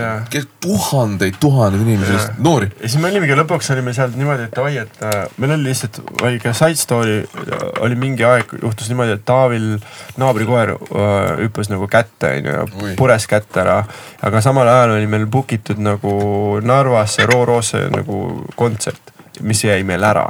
tuhandeid, 0.61 1.35
tuhandeid 1.39 1.81
inimesi, 1.81 2.18
noori. 2.38 2.69
ja 2.81 2.89
siis 2.89 3.02
me 3.02 3.10
olimegi 3.11 3.35
lõpuks 3.39 3.72
olime 3.76 3.93
seal 3.95 4.14
niimoodi, 4.15 4.48
et 4.49 4.56
davai, 4.56 4.73
et 4.81 5.02
äh, 5.06 5.18
meil 5.41 5.56
oli 5.57 5.69
lihtsalt, 5.69 6.02
ka 6.43 6.53
side 6.57 6.80
story, 6.80 7.18
oli 7.84 7.98
mingi 7.99 8.26
aeg 8.27 8.56
juhtus 8.61 8.91
niimoodi, 8.91 9.18
et 9.18 9.26
Taavil 9.27 9.69
naabrikoer 10.22 10.76
äh, 10.76 11.15
hüppas 11.43 11.72
nagu 11.72 11.89
kätte 11.91 12.35
onju 12.38 12.57
ja 12.57 12.65
Oi. 12.68 12.95
pures 12.99 13.27
kätt 13.30 13.61
ära. 13.61 13.81
aga 14.22 14.41
samal 14.41 14.68
ajal 14.68 14.98
oli 14.98 15.07
meil 15.11 15.26
book 15.26 15.53
itud 15.53 15.81
nagu 15.81 16.14
Narvasse 16.64 17.26
Roorosse 17.30 17.88
nagu 17.93 18.45
kontsert, 18.56 19.15
mis 19.41 19.64
jäi 19.65 19.84
meil 19.88 20.03
ära 20.03 20.30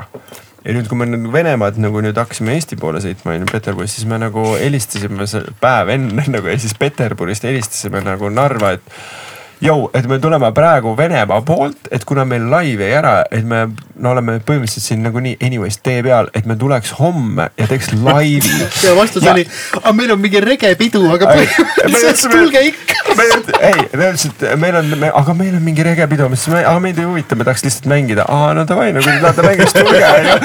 ja 0.66 0.76
nüüd, 0.76 0.88
kui 0.90 1.00
me 1.00 1.08
nagu 1.10 1.32
Venemaad 1.34 1.80
nagu 1.82 2.04
nüüd 2.06 2.18
hakkasime 2.22 2.56
Eesti 2.58 2.78
poole 2.82 3.02
sõitma 3.04 3.36
onju 3.36 3.50
Peterburis, 3.52 3.96
siis 3.98 4.08
me 4.10 4.20
nagu 4.22 4.46
helistasime 4.60 5.28
päev 5.62 5.94
enne 5.96 6.28
nagu 6.30 6.52
ja 6.52 6.58
siis 6.62 6.78
Peterburist 6.78 7.48
helistasime 7.48 8.04
nagu 8.06 8.30
Narva, 8.34 8.76
et 8.78 9.31
jõu, 9.62 9.90
et 9.94 10.08
me 10.10 10.18
tuleme 10.22 10.50
praegu 10.58 10.96
Venemaa 10.98 11.42
poolt, 11.46 11.90
et 11.94 12.04
kuna 12.08 12.26
meil 12.26 12.48
laiv 12.50 12.82
jäi 12.82 12.92
ära, 12.98 13.14
et 13.32 13.46
me 13.48 13.68
no 14.02 14.14
oleme 14.16 14.40
põhimõtteliselt 14.46 14.88
siin 14.88 15.04
nagunii 15.06 15.36
anyways 15.46 15.78
tee 15.86 16.02
peal, 16.06 16.32
et 16.38 16.48
me 16.50 16.56
tuleks 16.60 16.96
homme 16.98 17.48
ja 17.60 17.68
teeks 17.70 17.92
laivi. 18.02 18.50
ja 18.86 18.96
vastus 18.98 19.24
Ja- 19.26 19.36
oli, 19.36 19.46
aga 19.78 19.94
meil 19.98 20.16
on 20.16 20.22
mingi 20.24 20.42
regepidu, 20.44 21.04
aga 21.14 21.30
me 21.36 21.46
põhimõtteliselt 21.46 22.34
tulge 22.34 22.64
ikka. 22.72 22.98
me 23.18 23.28
ei, 23.28 23.86
me 23.94 24.10
ütlesime, 24.10 24.34
et 24.50 24.62
meil 24.62 24.80
on, 24.82 24.96
aga 25.12 25.36
meil 25.38 25.54
on 25.60 25.66
mingi 25.66 25.86
regepidu, 25.86 26.30
me 26.32 26.40
ütlesime, 26.40 26.64
aga 26.66 26.82
meid 26.84 27.02
ei 27.02 27.10
huvita, 27.10 27.38
me 27.38 27.46
tahaks 27.48 27.66
lihtsalt 27.68 27.90
mängida. 27.92 28.26
aa 28.32 28.56
no 28.58 28.66
davai, 28.70 28.90
no 28.96 29.04
kui 29.06 29.14
te 29.14 29.22
tahate 29.22 29.46
mängida, 29.46 29.70
siis 29.70 29.78
tulge 29.78 30.10
onju. 30.16 30.40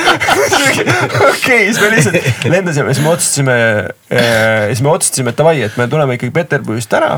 okei, 1.31 1.63
siis 1.71 1.81
me 1.81 1.93
lihtsalt 1.95 2.51
lendasime, 2.53 2.93
siis 2.93 3.07
me 3.07 3.15
otsustasime, 3.15 3.57
siis 4.69 4.85
me 4.85 4.93
otsustasime, 4.93 5.33
et 5.33 5.41
davai, 5.41 5.57
et 5.71 5.81
me 5.81 5.89
tuleme 5.89 6.21
ikkagi 6.21 6.35
Peterburist 6.37 6.93
ära 7.01 7.17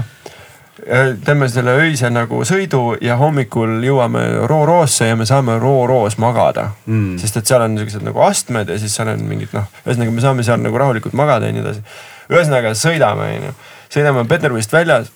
teeme 1.25 1.49
selle 1.51 1.75
öise 1.83 2.11
nagu 2.13 2.41
sõidu 2.47 2.97
ja 3.03 3.17
hommikul 3.21 3.79
jõuame 3.85 4.25
Rooroosse 4.51 5.09
ja 5.11 5.17
me 5.19 5.27
saame 5.29 5.59
Rooroos 5.59 6.19
magada 6.23 6.69
mm.. 6.87 7.17
sest 7.21 7.41
et 7.41 7.51
seal 7.51 7.65
on 7.65 7.79
siuksed 7.81 8.05
nagu 8.07 8.23
astmed 8.25 8.71
ja 8.71 8.79
siis 8.81 8.95
seal 8.95 9.11
on 9.13 9.25
mingid 9.29 9.55
noh, 9.57 9.67
ühesõnaga 9.85 10.15
me 10.15 10.25
saame 10.25 10.47
seal 10.47 10.63
nagu 10.63 10.79
rahulikult 10.79 11.17
magada 11.19 11.51
ja 11.51 11.57
nii 11.57 11.65
edasi. 11.65 11.83
ühesõnaga 12.31 12.73
sõidame 12.79 13.27
onju, 13.35 13.53
sõidame 13.95 14.25
Peterburist 14.31 14.73
väljas 14.75 15.11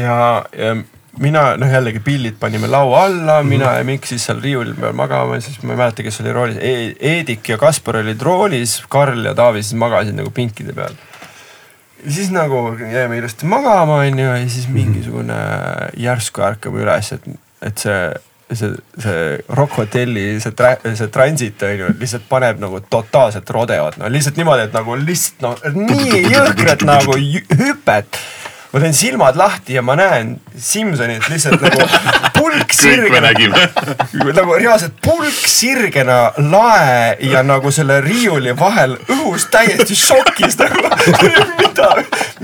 ja, 0.00 0.16
ja 0.56 0.74
mina 1.20 1.44
noh, 1.60 1.68
jällegi 1.68 2.00
pillid 2.04 2.40
panime 2.40 2.70
laua 2.72 3.04
alla, 3.06 3.38
mina 3.44 3.76
ja 3.76 3.84
Mikk 3.86 4.08
siis 4.08 4.24
seal 4.24 4.40
riiuli 4.40 4.74
peal 4.78 4.96
magama, 4.96 5.40
siis 5.44 5.60
ma 5.62 5.74
ei 5.74 5.82
mäleta, 5.84 6.06
kes 6.06 6.22
oli 6.24 6.32
roolis 6.32 6.60
e, 6.60 6.74
Eedik 7.12 7.52
ja 7.52 7.60
Kaspar 7.60 8.00
olid 8.00 8.22
roolis, 8.24 8.80
Karl 8.88 9.28
ja 9.28 9.36
Taavi 9.36 9.64
siis 9.64 9.76
magasid 9.80 10.16
nagu 10.16 10.32
pinkide 10.32 10.72
peal 10.76 10.96
siis 12.08 12.32
nagu 12.34 12.64
jäime 12.80 13.18
ilusti 13.20 13.46
magama, 13.46 14.02
onju, 14.02 14.26
ja 14.26 14.50
siis 14.50 14.68
mingisugune 14.72 15.38
järsku 16.00 16.44
ärkame 16.46 16.82
üles, 16.82 17.12
et, 17.16 17.26
et 17.62 17.82
see, 17.84 17.98
see, 18.52 18.72
see 19.04 19.24
Rock 19.56 19.78
Hotelli 19.78 20.26
see, 20.42 20.70
see 20.98 21.10
transit 21.14 21.66
onju, 21.68 21.92
lihtsalt 22.00 22.28
paneb 22.30 22.62
nagu 22.62 22.82
totaalset 22.90 23.50
rodeot, 23.54 23.98
no 24.00 24.10
lihtsalt 24.12 24.40
niimoodi, 24.40 24.68
et 24.68 24.76
nagu 24.76 24.98
lihtsalt 25.00 25.42
no 25.44 25.82
nii 25.88 26.24
jõhkrat 26.32 26.86
nagu 26.88 27.18
hüpet 27.18 28.22
ma 28.72 28.80
teen 28.80 28.94
silmad 28.96 29.36
lahti 29.36 29.74
ja 29.76 29.82
ma 29.84 29.94
näen 29.98 30.36
Simsonit 30.56 31.26
lihtsalt 31.28 31.60
nagu 31.60 31.84
pulk 32.36 32.72
sirgena, 32.72 33.32
nagu 33.32 34.54
reaalselt 34.56 34.96
pulk 35.04 35.44
sirgena 35.48 36.32
lae 36.38 37.16
ja 37.28 37.42
nagu 37.44 37.72
selle 37.74 38.00
riiuli 38.04 38.54
vahel 38.58 38.96
õhus 39.12 39.48
täiesti 39.52 39.96
šokis 39.96 40.56
nagu. 40.60 40.88
Mida, 41.60 41.90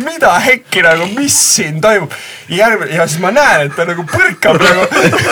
mida 0.05 0.35
hekki 0.45 0.85
nagu, 0.85 1.09
mis 1.17 1.37
siin 1.55 1.81
toimub. 1.81 2.13
järgmine 2.49 2.97
ja 2.97 3.07
siis 3.09 3.23
ma 3.25 3.33
näen, 3.33 3.69
et 3.69 3.77
ta 3.77 3.89
nagu 3.89 4.05
põrkab 4.09 4.61
nagu. 4.61 4.85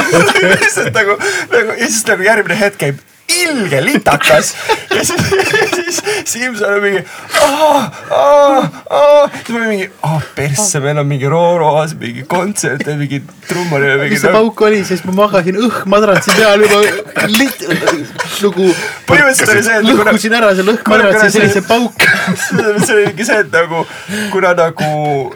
Lihtsalt 0.57 0.97
nagu, 0.97 1.19
nagu 1.53 1.77
ja 1.77 1.91
siis 1.91 2.07
nagu 2.09 2.25
järgmine 2.25 2.59
hetk 2.61 2.81
käib 2.81 3.05
ilge 3.29 3.81
litakas. 3.85 4.55
Ja 4.97 5.05
siis, 5.05 5.23
siis 5.77 5.99
Simson 6.25 6.75
on 6.77 6.83
mingi 6.83 7.03
aa, 7.43 7.81
aa, 8.11 8.61
aa, 8.91 9.29
siis 9.35 9.49
ma 9.51 9.59
olin 9.61 9.69
mingi, 9.73 9.89
aa 10.07 10.21
persse, 10.37 10.81
meil 10.85 10.99
on 11.03 11.07
mingi 11.11 11.29
Rooroos 11.31 11.95
mingi 12.01 12.25
kontsert 12.31 12.87
ja 12.87 12.95
mingi 12.99 13.21
trummar 13.49 13.83
ja 13.85 13.97
mingi 14.01 14.15
mis 14.17 14.23
see 14.25 14.33
pauk 14.35 14.63
oli, 14.69 14.83
siis? 14.89 15.03
Ma 15.07 15.15
magasin 15.25 15.59
õhkmadratsi 15.61 16.37
peal 16.39 16.65
juba 16.65 16.81
lit-, 17.35 17.67
nagu 18.43 18.69
põhimõtteliselt 19.09 19.53
oli 19.55 19.65
see, 19.67 19.79
et 19.81 19.87
nagu 19.91 20.07
lõhkusin 20.07 20.37
ära 20.39 20.53
selle 20.59 20.77
Kuna- 20.77 20.85
kuna 20.87 21.11
õhkmadratsi, 21.11 21.31
see- 21.31 21.41
sellise 21.41 21.63
pauk. 21.69 22.07
see 22.87 22.97
oligi 22.97 23.27
see, 23.29 23.41
et 23.45 23.53
nagu 23.55 23.85
kuna 24.33 24.55
nagu 24.59 24.91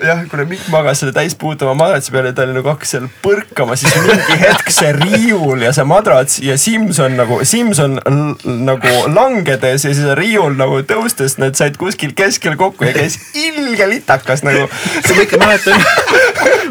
jah, 0.05 0.25
kuna 0.31 0.47
Mikk 0.51 0.71
magas 0.73 1.03
selle 1.03 1.13
täispuutava 1.17 1.75
madratsi 1.79 2.15
peal 2.15 2.31
ja 2.31 2.35
ta 2.37 2.47
oli 2.49 2.57
nagu 2.57 2.73
hakkas 2.73 2.95
seal 2.97 3.11
põrkama, 3.25 3.77
siis 3.79 3.95
mingi 4.07 4.41
hetk 4.47 4.73
see 4.75 4.95
riiul 4.97 5.67
ja 5.67 5.75
see 5.77 5.87
madrats 5.89 6.41
ja 6.45 6.57
Simson 6.61 7.15
nagu, 7.21 7.41
Simson 7.47 7.80
on 7.85 7.99
l- 7.99 8.55
nagu 8.67 8.95
langedes 9.15 9.85
ja 9.85 9.95
siis 9.95 10.05
on 10.07 10.17
riiul 10.19 10.57
nagu 10.59 10.81
tõustes, 10.87 11.37
need 11.43 11.59
said 11.59 11.79
kuskil 11.81 12.15
keskel 12.17 12.57
kokku 12.61 12.89
ja 12.89 12.95
käis 12.97 13.19
ilge 13.35 13.89
litakas 13.91 14.45
nagu. 14.47 14.69
see 15.05 15.17
ma 15.17 15.25
ikka 15.27 15.41
mäletan, 15.41 15.85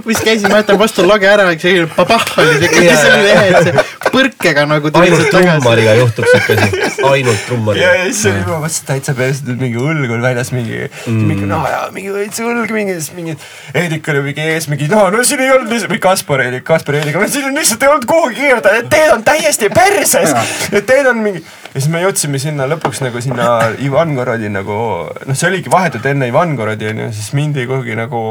vist 0.07 0.25
käisin, 0.25 0.49
mäletan 0.51 0.79
vastu 0.79 1.05
lage 1.07 1.29
ära, 1.29 1.47
selline 1.53 1.89
papah 1.95 2.25
oli 2.41 2.59
see, 2.61 2.85
Jaa, 2.87 2.97
selline 3.03 3.33
ehe, 3.33 3.47
et 3.49 3.69
see 3.69 3.85
põrkega 4.09 4.65
nagu 4.69 4.91
ainult 5.01 5.29
trummariga 5.33 5.95
juhtuks 5.99 6.33
siuke 6.33 6.57
asi, 6.57 7.03
ainult 7.11 7.35
ja, 7.35 7.45
trummariga. 7.47 7.93
ja 7.99 8.07
siis 8.09 8.25
oli 8.31 8.43
juba 8.43 8.59
mõtlesin 8.63 8.89
täitsa 8.89 9.15
et 9.53 9.63
mingi 9.65 9.81
õlg 9.81 10.15
on 10.15 10.23
väljas 10.25 10.53
mingi 10.55 10.81
mm., 10.87 11.19
mingi 11.29 11.49
no 11.49 11.61
ja 11.69 11.81
mingi 11.93 12.13
veits 12.13 12.41
õlg, 12.43 12.73
mingi, 12.73 12.97
siis 12.97 13.13
mingi 13.17 13.37
Heidik 13.75 14.07
oli 14.13 14.23
mingi 14.29 14.47
ees, 14.55 14.69
mingi 14.71 14.89
no, 14.91 15.05
no 15.13 15.21
siin 15.27 15.43
ei 15.43 15.51
olnud 15.53 15.71
lihtsalt, 15.73 15.91
või 15.93 16.01
Kaspar 16.03 16.45
oli, 16.47 16.61
Kaspar 16.65 16.99
Heidik, 16.99 17.17
no 17.19 17.29
siin 17.29 17.49
on 17.51 17.59
lihtsalt 17.59 17.85
ei 17.85 17.91
olnud 17.93 18.07
kuhugi 18.09 18.39
kiirata, 18.39 18.73
need 18.77 18.89
teed 18.91 19.13
on 19.13 19.23
täiesti 19.27 19.69
perses. 19.73 20.33
Need 20.73 20.87
teed 20.89 20.98
on 21.07 21.21
mingi 21.23 21.41
ja 21.43 21.75
siis 21.75 21.89
me 21.93 22.03
jõudsime 22.03 22.41
sinna 22.41 22.67
lõpuks 22.69 23.03
nagu 23.05 23.21
sinna 23.23 23.49
Ivangorodi 23.85 24.51
nagu, 24.51 24.79
noh, 25.07 25.37
see 25.37 25.49
oligi 25.51 25.71
vahetult 25.71 26.05
enne 26.09 26.29
Ivangorodi 26.31 26.91
onju, 26.91 27.11
siis 27.15 27.31
mindi 27.37 27.67
kuhugi 27.69 27.97
nagu 27.99 28.23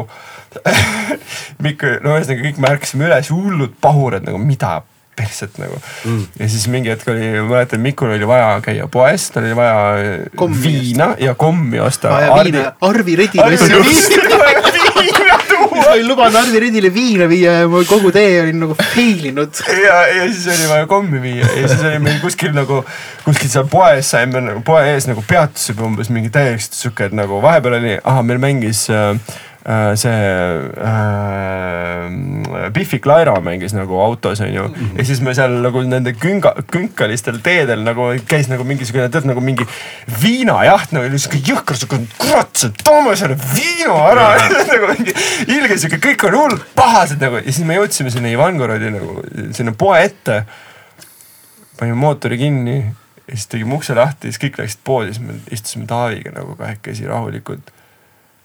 Mikk, 1.64 1.84
no 2.04 2.16
ühesõnaga 2.16 2.44
kõik 2.44 2.60
me 2.62 2.70
ärkasime 2.72 3.08
üles, 3.08 3.32
hullud 3.32 3.74
pahurad 3.80 4.24
nagu 4.26 4.40
mida 4.40 4.78
perset 5.18 5.58
nagu 5.58 5.76
mm.. 5.78 6.24
ja 6.38 6.48
siis 6.50 6.66
mingi 6.70 6.92
hetk 6.92 7.08
oli, 7.10 7.32
ma 7.40 7.46
mäletan, 7.56 7.82
Mikul 7.84 8.14
oli 8.14 8.28
vaja 8.28 8.52
käia 8.64 8.86
poes, 8.92 9.28
tal 9.34 9.48
oli 9.48 9.56
vaja 9.58 10.18
Kommi 10.38 10.62
viina 10.62 11.12
ja 11.22 11.34
kommi 11.38 11.80
osta. 11.82 12.14
vaja 12.14 12.44
viina, 12.44 12.66
Arvi 12.86 13.16
Redile. 13.18 13.58
ma 15.88 15.94
olin 15.94 16.08
lubanud 16.08 16.36
Arvi 16.36 16.60
Redile 16.60 16.90
viina 16.92 17.26
viia 17.30 17.52
ja 17.62 17.68
ma 17.70 17.80
kogu 17.88 18.10
tee 18.12 18.42
olin 18.42 18.60
nagu 18.60 18.74
fail 18.76 19.24
inud. 19.30 19.60
ja, 19.72 19.96
ja 20.12 20.26
siis 20.28 20.46
oli 20.52 20.68
vaja 20.68 20.86
kommi 20.90 21.20
viia 21.22 21.48
ja 21.48 21.68
siis 21.70 21.84
oli 21.88 22.00
meil 22.04 22.18
kuskil 22.20 22.52
nagu, 22.56 22.82
kuskil 23.24 23.48
seal 23.52 23.68
poes 23.72 24.10
saime 24.12 24.42
nagu 24.44 24.60
poe 24.66 24.82
ees 24.92 25.08
nagu 25.08 25.24
peatusime 25.28 25.86
umbes 25.88 26.12
mingi 26.12 26.32
täielik 26.34 26.64
sihuke, 26.64 27.08
nagu 27.16 27.40
vahepeal 27.44 27.78
oli, 27.78 27.94
ahah, 28.02 28.20
meil 28.26 28.42
mängis 28.42 28.84
äh, 28.92 29.14
see 29.96 30.10
äh, 30.80 32.70
Biffi 32.72 32.98
Clyro 33.02 33.40
mängis 33.44 33.74
nagu 33.74 34.00
autos 34.00 34.40
onju. 34.40 34.62
Mm 34.68 34.74
-hmm. 34.74 34.98
ja 34.98 35.04
siis 35.04 35.20
me 35.20 35.34
seal 35.34 35.50
nagu 35.62 35.82
nende 35.82 36.12
künga, 36.12 36.54
künkalistel 36.72 37.38
teedel 37.42 37.82
nagu 37.84 38.02
käis 38.26 38.48
nagu 38.48 38.64
mingisugune 38.64 39.08
tead 39.08 39.26
nagu 39.26 39.40
mingi 39.40 39.66
viinajaht 40.22 40.92
nagu 40.92 41.18
siuke 41.18 41.38
jõhker 41.52 41.76
siuke 41.76 41.98
kurat, 42.18 42.64
toome 42.84 43.16
selle 43.16 43.36
viina 43.54 43.98
ära. 44.10 44.28
Nagu 44.72 44.86
mingi 44.98 45.12
ilge 45.46 45.76
siuke, 45.78 45.96
kõik 45.96 46.26
on 46.28 46.34
hullult 46.34 46.64
pahased 46.74 47.20
nagu. 47.20 47.36
Ja 47.36 47.52
siis 47.52 47.66
me 47.66 47.74
jõudsime 47.76 48.10
sinna 48.10 48.28
Ivangorodi 48.28 48.90
nagu 48.90 49.22
sinna 49.52 49.72
poe 49.72 50.02
ette. 50.04 50.44
panime 51.78 51.96
mootori 51.96 52.38
kinni 52.38 52.78
ja 53.28 53.34
siis 53.34 53.46
tegime 53.46 53.74
ukse 53.74 53.94
lahti, 53.94 54.32
siis 54.32 54.40
kõik 54.42 54.58
läksid 54.58 54.80
poodi, 54.84 55.12
siis 55.14 55.26
me 55.26 55.34
istusime 55.50 55.86
Taaviga 55.86 56.30
nagu 56.34 56.56
kahekesi 56.56 57.06
rahulikult 57.06 57.70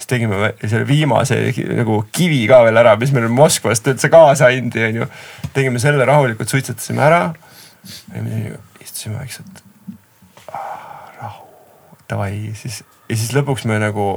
siis 0.04 0.12
tegime 0.12 0.52
selle 0.66 0.86
viimase 0.88 1.40
nagu 1.78 2.02
kivi 2.12 2.44
ka 2.50 2.64
veel 2.68 2.80
ära, 2.84 2.96
mis 3.00 3.14
meil 3.16 3.30
Moskvast 3.32 3.88
üldse 3.88 4.12
kaasa 4.12 4.52
andi, 4.52 4.84
onju. 4.90 5.08
tegime 5.56 5.80
selle 5.80 6.06
rahulikult, 6.06 6.50
suitsetasime 6.50 7.04
ära. 7.04 7.22
istusime 8.84 9.18
vaikselt. 9.20 9.64
rahu, 11.22 11.48
davai, 12.10 12.52
siis 12.60 12.84
ja 13.10 13.18
siis 13.18 13.32
lõpuks 13.36 13.68
me 13.70 13.78
nagu 13.82 14.08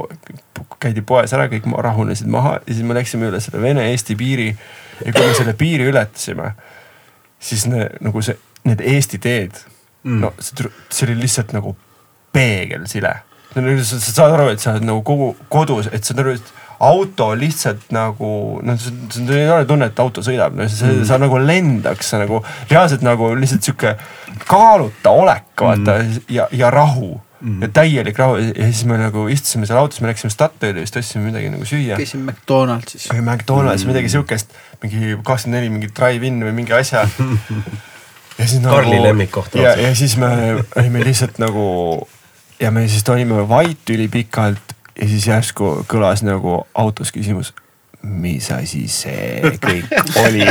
käidi 0.81 1.03
poes 1.05 1.33
ära, 1.35 1.47
kõik 1.51 1.67
rahunesid 1.83 2.27
maha 2.31 2.57
ja 2.59 2.73
siis 2.73 2.83
me 2.87 2.97
läksime 2.97 3.29
üle 3.31 3.39
selle 3.43 3.61
Vene-Eesti 3.63 4.15
piiri. 4.19 4.49
ja 5.05 5.13
kui 5.13 5.27
me 5.27 5.33
selle 5.37 5.53
piiri 5.53 5.87
ületasime, 5.87 6.51
siis 7.39 7.67
ne, 7.69 7.89
nagu 8.01 8.21
see, 8.25 8.37
need 8.65 8.81
Eesti 8.81 9.19
teed 9.23 9.59
mm., 10.03 10.19
no 10.23 10.33
see, 10.39 10.71
see 10.89 11.07
oli 11.07 11.19
lihtsalt 11.21 11.53
nagu 11.55 11.75
peegelsile. 12.33 13.13
Sa 13.57 13.99
sa 13.99 14.13
saad 14.13 14.37
aru, 14.37 14.51
et 14.53 14.63
sa 14.63 14.75
oled 14.75 14.87
nagu 14.87 15.03
kogu 15.07 15.33
kodus, 15.51 15.89
et 15.91 16.05
saad 16.07 16.23
aru, 16.23 16.37
et 16.37 16.53
auto 16.79 17.31
lihtsalt 17.37 17.89
nagu 17.95 18.31
noh, 18.65 18.79
sul 18.79 19.31
ei 19.33 19.47
ole 19.49 19.65
tunne, 19.69 19.89
et 19.89 20.01
auto 20.01 20.21
sõidab, 20.25 20.57
no 20.57 20.67
sa, 20.69 20.89
mm. 20.89 21.05
sa 21.09 21.17
nagu 21.21 21.39
lendaks, 21.41 22.11
sa 22.13 22.19
nagu 22.21 22.41
reaalselt 22.69 23.05
nagu 23.05 23.31
lihtsalt 23.37 23.65
sihuke 23.65 23.95
kaaluta 24.45 25.13
olek, 25.17 25.49
vaata 25.57 25.97
mm. 25.97 26.27
ja, 26.33 26.45
ja 26.53 26.69
rahu 26.73 27.15
mm. 27.41 27.61
ja 27.65 27.69
täielik 27.73 28.19
rahu 28.21 28.37
ja 28.45 28.69
siis 28.69 28.83
me 28.89 28.99
nagu 29.01 29.25
istusime 29.33 29.69
seal 29.69 29.81
autos, 29.81 30.01
me 30.01 30.11
läksime 30.11 30.33
Statoili 30.33 30.83
vist 30.85 30.97
ostsime 31.01 31.25
midagi 31.25 31.49
nagu 31.53 31.65
süüa. 31.65 31.97
käisin 31.97 32.21
McDonaldsis. 32.25 33.09
või 33.13 33.23
McDonalds 33.25 33.85
mm., 33.85 33.93
midagi 33.93 34.13
siukest, 34.13 34.53
mingi 34.83 35.15
kakskümmend 35.17 35.57
neli 35.57 35.73
mingi 35.73 35.89
drive-in 35.89 36.43
või 36.45 36.53
mingi 36.61 36.77
asja. 36.77 37.07
ja 38.39 38.45
siis 38.45 38.61
nagu, 38.61 38.75
Karli 38.75 39.01
lemmikkoht 39.01 39.57
ja, 39.57 39.73
ja 39.81 39.95
siis 39.97 40.13
me 40.21 40.29
olime 40.77 41.01
lihtsalt 41.09 41.41
nagu 41.41 41.65
ja 42.59 42.71
me 42.71 42.87
siis 42.87 43.05
olime 43.09 43.43
vait 43.49 43.89
ülipikalt 43.89 44.75
ja 44.97 45.07
siis 45.07 45.27
järsku 45.27 45.85
kõlas 45.89 46.23
nagu 46.25 46.63
autos 46.73 47.11
küsimus, 47.13 47.53
mis 48.01 48.49
asi 48.51 48.87
see 48.91 49.53
kõik 49.61 49.93
oli? 50.23 50.45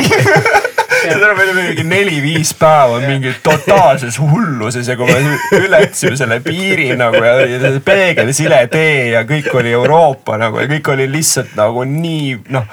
seda 1.07 1.33
me 1.37 1.45
olime 1.45 1.63
mingi 1.69 1.85
neli-viis 1.87 2.53
päeva 2.59 2.99
mingi 3.03 3.33
totaalses 3.45 4.19
hulluses 4.23 4.89
ja 4.89 4.97
kui 4.99 5.11
me 5.11 5.39
ületasime 5.61 6.19
selle 6.19 6.41
piiri 6.45 6.93
nagu 6.99 7.21
ja, 7.23 7.39
ja 7.47 7.61
see 7.63 7.83
peegelsile 7.85 8.61
tee 8.73 9.13
ja 9.13 9.23
kõik 9.29 9.51
oli 9.55 9.75
Euroopa 9.77 10.39
nagu 10.41 10.63
ja 10.63 10.71
kõik 10.71 10.93
oli 10.95 11.09
lihtsalt 11.11 11.57
nagu 11.59 11.85
nii 11.89 12.37
noh 12.55 12.69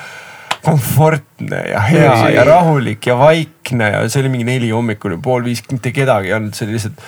komfortne 0.63 1.59
ja 1.73 1.81
hea 1.83 2.13
ja 2.37 2.45
rahulik 2.47 3.09
ja 3.09 3.17
vaikne 3.19 3.89
ja 3.97 4.05
see 4.07 4.23
oli 4.23 4.31
mingi 4.31 4.47
neli 4.47 4.69
hommikul 4.71 5.17
ja 5.17 5.19
pool 5.23 5.43
viis, 5.43 5.59
mitte 5.71 5.91
kedagi 5.91 6.31
ei 6.31 6.37
olnud, 6.37 6.55
see 6.55 6.69
oli 6.69 6.77
lihtsalt 6.77 7.03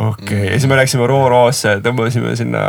okei 0.00 0.24
okay. 0.24 0.46
ja 0.48 0.58
siis 0.58 0.70
me 0.70 0.78
läksime 0.80 1.08
Rooroosse, 1.10 1.78
tõmbasime 1.84 2.32
sinna 2.38 2.64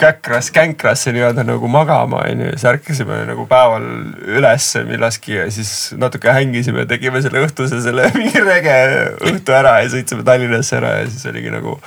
käkras, 0.00 0.50
känkrasse 0.50 1.12
nii-öelda 1.14 1.44
nagu 1.46 1.68
magama 1.70 2.24
onju, 2.28 2.50
siis 2.54 2.64
ärkasime 2.68 3.20
nagu 3.28 3.46
päeval 3.50 3.84
ülesse 4.38 4.82
millalgi 4.88 5.36
ja 5.36 5.46
siis 5.54 5.94
natuke 5.98 6.32
hängisime, 6.34 6.86
tegime 6.90 7.22
selle 7.24 7.44
õhtuse 7.46 7.80
selle 7.84 8.10
mingi 8.18 8.42
rege 8.42 8.80
õhtu 9.30 9.54
ära 9.54 9.78
ja 9.82 9.92
sõitsime 9.92 10.26
Tallinnasse 10.26 10.78
ära 10.80 10.98
ja 11.00 11.06
siis 11.10 11.26
oligi 11.30 11.52
nagu 11.54 11.78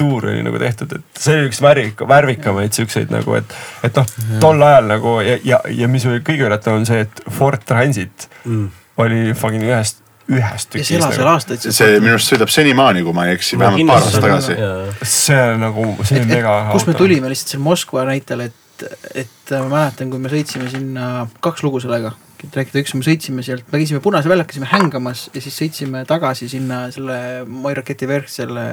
tuur 0.00 0.30
oli 0.30 0.42
nagu 0.44 0.58
tehtud, 0.58 0.94
et 0.96 1.20
see 1.20 1.36
oli 1.36 1.48
üks 1.50 1.60
värvik, 1.60 2.04
värvikamaid 2.08 2.72
siukseid 2.72 3.10
nagu, 3.12 3.34
et, 3.36 3.56
et 3.84 3.98
noh, 3.98 4.14
tol 4.40 4.62
ajal 4.64 4.88
nagu 4.88 5.18
ja, 5.24 5.36
ja, 5.44 5.58
ja 5.76 5.88
mis 5.92 6.06
oli 6.08 6.22
kõige 6.24 6.46
üllatavam, 6.46 6.80
on 6.80 6.88
see, 6.88 7.02
et 7.04 7.20
Ford 7.28 7.60
Transit 7.68 8.30
mm. 8.46 8.70
oli 9.04 9.34
fucking 9.36 9.66
ühest, 9.68 9.99
ühest 10.30 10.76
ja 10.76 10.84
see 10.86 10.98
elas 10.98 11.14
seal 11.16 11.26
nagu.. 11.26 11.34
aastaid. 11.34 11.66
see 11.74 11.98
minu 11.98 12.14
arust 12.14 12.32
sõidab 12.32 12.52
senimaani, 12.52 13.04
kui 13.06 13.16
ma 13.16 13.26
ei 13.28 13.36
eksi, 13.36 13.58
vähemalt 13.60 13.90
paar 13.90 14.06
aastat 14.06 14.24
tagasi. 14.26 14.56
see 15.02 15.44
on 15.54 15.62
nagu, 15.66 15.86
see 16.06 16.22
on 16.22 16.30
mega. 16.30 16.56
kus 16.72 16.88
me 16.88 16.96
tulime 16.98 17.30
lihtsalt 17.32 17.54
seal 17.54 17.64
Moskva 17.64 18.04
näitel, 18.08 18.44
et, 18.48 18.84
et 19.14 19.54
ma 19.56 19.68
mäletan, 19.68 20.10
kui 20.12 20.22
me 20.22 20.32
sõitsime 20.32 20.70
sinna, 20.72 21.06
kaks 21.44 21.64
lugu 21.66 21.82
sellega, 21.82 22.12
et 22.40 22.60
rääkida, 22.60 22.84
üks 22.84 22.94
me 22.96 23.06
sõitsime 23.06 23.44
sealt, 23.46 23.66
me 23.72 23.80
käisime 23.82 24.02
Punase 24.04 24.30
väljakul, 24.30 24.52
käisime 24.54 24.70
hängamas 24.70 25.26
ja 25.34 25.42
siis 25.44 25.58
sõitsime 25.60 26.04
tagasi 26.08 26.48
sinna 26.52 26.86
selle 26.94 27.18
Moi 27.48 27.74
raketi 27.76 28.08
verk 28.10 28.30
selle 28.32 28.64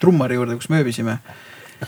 trummari 0.00 0.38
juurde, 0.38 0.58
kus 0.58 0.70
me 0.72 0.82
ööbisime. 0.82 1.20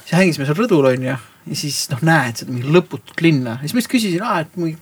siis 0.03 0.19
hängisime 0.19 0.47
seal 0.49 0.59
rõdul 0.59 0.93
onju 0.93 1.15
ja 1.49 1.57
siis 1.57 1.87
noh, 1.93 2.05
näed 2.05 2.43
seda 2.43 2.53
mingi 2.53 2.69
lõputut 2.75 3.25
linna 3.25 3.57
ja 3.57 3.65
siis 3.65 3.75
ma 3.75 3.83
just 3.83 3.93
küsisin, 3.93 4.21
et 4.21 4.61
ma 4.61 4.73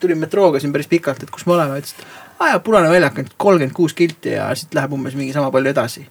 tulin 0.00 0.20
metrooga 0.20 0.60
siin 0.60 0.72
päris 0.74 0.88
pikalt, 0.90 1.22
et 1.24 1.32
kus 1.32 1.46
me 1.48 1.56
oleme, 1.56 1.80
ütles, 1.80 1.94
et 1.96 2.29
aa 2.40 2.48
jaa, 2.48 2.58
Punane 2.64 2.90
väljak 2.90 3.18
on 3.18 3.30
kolmkümmend 3.36 3.76
kuus 3.76 3.94
kilti 3.94 4.36
ja 4.36 4.50
siit 4.54 4.74
läheb 4.74 4.92
umbes 4.92 5.14
mingi 5.14 5.32
sama 5.32 5.50
palju 5.50 5.70
edasi 5.70 6.06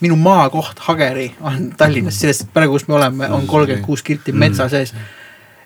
minu 0.00 0.16
maakoht 0.16 0.78
Hageri 0.78 1.34
on 1.40 1.70
Tallinnas, 1.76 2.20
sellest 2.20 2.48
praegu, 2.52 2.76
kus 2.76 2.88
me 2.88 2.94
oleme, 2.98 3.28
on 3.28 3.46
kolmkümmend 3.46 3.84
kuus 3.86 4.02
kilti 4.02 4.32
metsa 4.32 4.68
sees. 4.68 4.94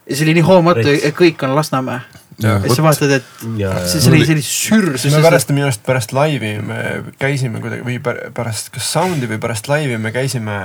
ja 0.06 0.16
see 0.16 0.26
oli 0.26 0.34
nii 0.38 0.46
hoomatu, 0.46 0.94
et 1.02 1.16
kõik 1.16 1.42
on 1.46 1.56
Lasnamäe. 1.56 2.00
Ja 2.42 2.54
siis 2.62 2.76
sa 2.78 2.82
vaatad, 2.84 3.12
et 3.18 3.24
Ja, 3.58 3.72
ja. 3.72 3.86
see, 3.86 4.00
see 4.02 4.12
oli, 4.12 4.42
sürr. 4.44 4.92
siis 5.00 5.14
me 5.14 5.22
pärast, 5.24 5.50
minu 5.54 5.66
arust 5.66 5.82
pärast 5.86 6.12
laivi 6.14 6.52
me 6.62 6.78
käisime 7.18 7.60
kuidagi 7.62 7.82
või 7.86 7.98
pär- 8.02 8.20
pärast 8.34 8.70
kas 8.74 8.86
sound'i 8.94 9.26
või 9.30 9.40
pärast 9.42 9.70
laivi 9.70 9.98
me 9.98 10.12
käisime 10.14 10.58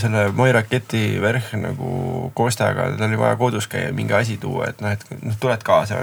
selle 0.00 0.26
Moi 0.36 0.52
raketi 0.56 1.02
verh 1.20 1.52
nagu 1.60 2.30
Kostaga, 2.36 2.88
tal 2.96 3.08
oli 3.08 3.20
vaja 3.20 3.36
kodus 3.40 3.68
käia, 3.68 3.92
mingi 3.96 4.16
asi 4.16 4.38
tuua, 4.40 4.70
et 4.72 4.80
noh, 4.80 4.92
et 4.96 5.04
noh, 5.20 5.36
tuled 5.40 5.64
kaasa. 5.66 6.00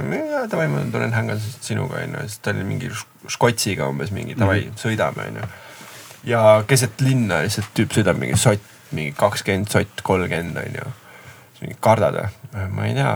davai, 0.52 0.68
ma 0.69 0.85
tulen 0.94 1.14
hängan 1.15 1.41
sinuga 1.41 2.03
onju, 2.03 2.27
siis 2.27 2.39
ta 2.44 2.53
oli 2.53 2.68
mingi 2.68 2.91
škotsiga 3.27 3.89
umbes 3.89 4.14
mingi 4.14 4.38
davai 4.38 4.61
mm, 4.61 4.72
-hmm. 4.72 4.81
sõidame 4.85 5.27
onju. 5.31 5.49
ja 6.30 6.64
keset 6.68 7.02
linna 7.02 7.41
lihtsalt 7.41 7.73
tüüp 7.73 7.94
sõidab 7.94 8.18
mingi 8.22 8.38
sott, 8.38 8.61
mingi 8.91 9.14
kakskümmend 9.18 9.69
sott, 9.69 10.02
kolmkümmend 10.03 10.57
onju. 10.57 10.89
siis 11.52 11.61
mingi 11.61 11.77
kardad 11.80 12.22
või? 12.22 12.69
ma 12.69 12.85
ei 12.85 12.94
tea 12.94 13.14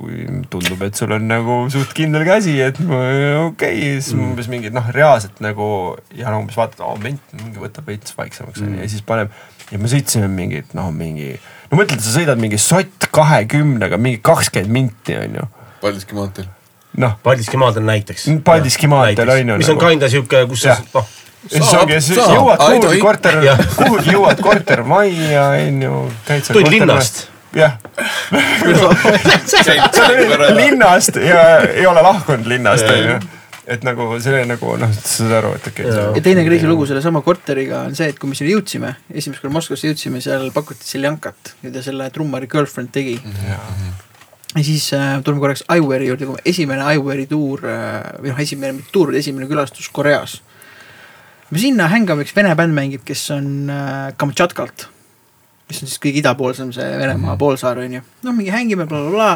kui 0.00 0.24
tundub, 0.52 0.82
et 0.86 0.96
sul 0.96 1.12
on 1.14 1.26
nagu 1.28 1.56
suht 1.72 1.92
kindel 1.96 2.24
käsi, 2.28 2.56
et 2.64 2.78
okei 2.80 3.38
okay,, 3.44 3.78
siis 4.00 4.14
mm. 4.16 4.30
umbes 4.30 4.50
mingid 4.52 4.76
noh, 4.76 4.88
reaalselt 4.96 5.40
nagu 5.44 5.70
ja 6.16 6.32
no 6.32 6.42
umbes 6.42 6.58
vaatad, 6.58 6.82
oo 6.86 6.96
ment, 7.02 7.22
mingi 7.36 7.60
võtab 7.62 7.90
veits 7.90 8.16
vaiksemaks 8.16 8.62
onju 8.62 8.76
mm. 8.78 8.82
ja 8.84 8.90
siis 8.92 9.04
paneb 9.06 9.34
ja 9.70 9.78
me 9.78 9.90
sõitsime 9.92 10.30
mingit 10.32 10.74
noh, 10.78 10.90
mingi 10.94 11.34
no 11.70 11.78
mõtled, 11.78 12.00
sa 12.02 12.14
sõidad 12.16 12.40
mingi 12.40 12.58
sott 12.60 13.10
kahekümnega 13.14 14.00
mingi 14.00 14.22
kakskümmend 14.24 14.74
minti 14.74 15.18
onju, 15.20 15.46
Paldiski 15.80 16.18
maanteel. 16.18 16.50
noh 17.00 17.16
Paldiski 17.22 17.60
maanteel 17.60 17.86
näiteks. 17.86 18.28
Paldiski 18.44 18.90
maanteel 18.90 19.36
on 19.36 19.54
ju 19.54 19.58
mis 19.62 19.72
on 19.72 19.78
nagu. 19.78 19.92
kinda 19.92 20.12
sihuke, 20.12 20.44
kus 20.50 20.64
sa 20.66 20.78
noh, 20.94 21.10
siis 21.46 21.74
ongi, 21.74 22.00
siis 22.04 22.20
jõuad 22.20 22.56
Aa, 22.60 22.72
kuhugi 22.76 23.02
korter 23.04 23.42
kuhugi 23.78 24.14
jõuad 24.14 24.42
kortermajja, 24.44 25.44
onju. 25.66 26.00
Tulid 26.52 26.72
linnast. 26.78 27.28
jah, 27.56 27.76
linnast 30.54 31.16
ja 31.18 31.44
ei 31.66 31.86
ole 31.86 32.02
lahkunud 32.04 32.46
linnast, 32.50 32.86
onju. 32.86 33.16
et 33.70 33.86
nagu 33.86 34.06
see 34.22 34.44
nagu 34.48 34.74
noh, 34.80 34.92
saad 34.94 35.34
aru, 35.40 35.54
et 35.58 35.70
okei 35.72 35.88
Jaa. 35.88 36.10
ja 36.16 36.22
teine 36.24 36.44
crazy 36.46 36.68
lugu 36.70 36.86
sellesama 36.90 37.24
korteriga 37.26 37.84
on 37.88 37.96
see, 37.98 38.10
et 38.12 38.20
kui 38.20 38.30
me 38.30 38.38
sinna 38.38 38.52
jõudsime, 38.54 38.92
esimest 39.10 39.42
korda 39.42 39.56
Moskvasse 39.56 39.90
jõudsime, 39.90 40.22
seal 40.24 40.46
pakuti 40.54 40.86
seljankat, 40.86 41.56
mida 41.64 41.82
selle 41.86 42.06
trummari 42.14 42.50
girlfriend 42.50 42.92
tegi. 42.94 43.16
ja 44.54 44.62
siis 44.66 44.92
äh, 44.94 45.18
tuleme 45.26 45.42
korraks 45.42 45.66
Iwari 45.74 46.12
juurde, 46.12 46.30
esimene 46.46 46.86
Iwari 46.94 47.26
tuur 47.30 47.66
äh, 47.66 47.98
või 48.20 48.34
noh, 48.34 48.40
esimene, 48.46 48.78
mitte 48.78 48.94
tuur, 48.94 49.10
vaid 49.10 49.20
esimene 49.24 49.50
külastus 49.50 49.90
Koreas. 49.90 50.38
me 51.50 51.58
sinna 51.58 51.90
hängame, 51.90 52.22
üks 52.26 52.34
vene 52.36 52.54
bänd 52.54 52.78
mängib, 52.78 53.02
kes 53.06 53.26
on 53.34 53.70
äh, 53.74 54.14
Kamtšatkalt, 54.18 54.86
mis 55.70 55.82
on 55.84 55.90
siis 55.90 56.02
kõige 56.02 56.22
idapoolsem 56.22 56.74
see 56.74 56.86
Venemaa 57.00 57.38
poolsaar 57.40 57.80
on 57.82 57.98
ju. 57.98 58.04
noh, 58.26 58.36
mingi 58.36 58.52
hängime 58.54 58.86
blablabla, 58.90 59.32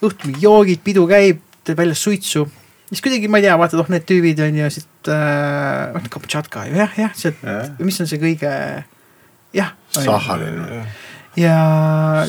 õhtul 0.00 0.30
mingi 0.30 0.46
joogid, 0.46 0.84
pidu 0.84 1.06
käib, 1.10 1.42
teeb 1.64 1.80
väljas 1.80 2.04
suitsu 2.06 2.46
siis 2.90 3.02
kuidagi 3.04 3.28
ma 3.30 3.38
ei 3.38 3.46
tea, 3.46 3.56
vaatad, 3.58 3.80
oh 3.82 3.90
need 3.92 4.06
tüübid 4.08 4.40
on 4.42 4.56
ju 4.58 4.70
siit 4.74 5.10
äh,, 5.14 6.08
Kamtšatka 6.10 6.66
ju 6.68 6.80
jah, 6.80 6.96
jah, 6.98 7.12
sealt 7.16 7.44
Jah., 7.46 7.68
mis 7.78 8.00
on 8.02 8.10
see 8.10 8.20
kõige, 8.22 8.50
jah. 9.56 9.70
Sahhalin. 9.94 10.58
ja 11.38 11.54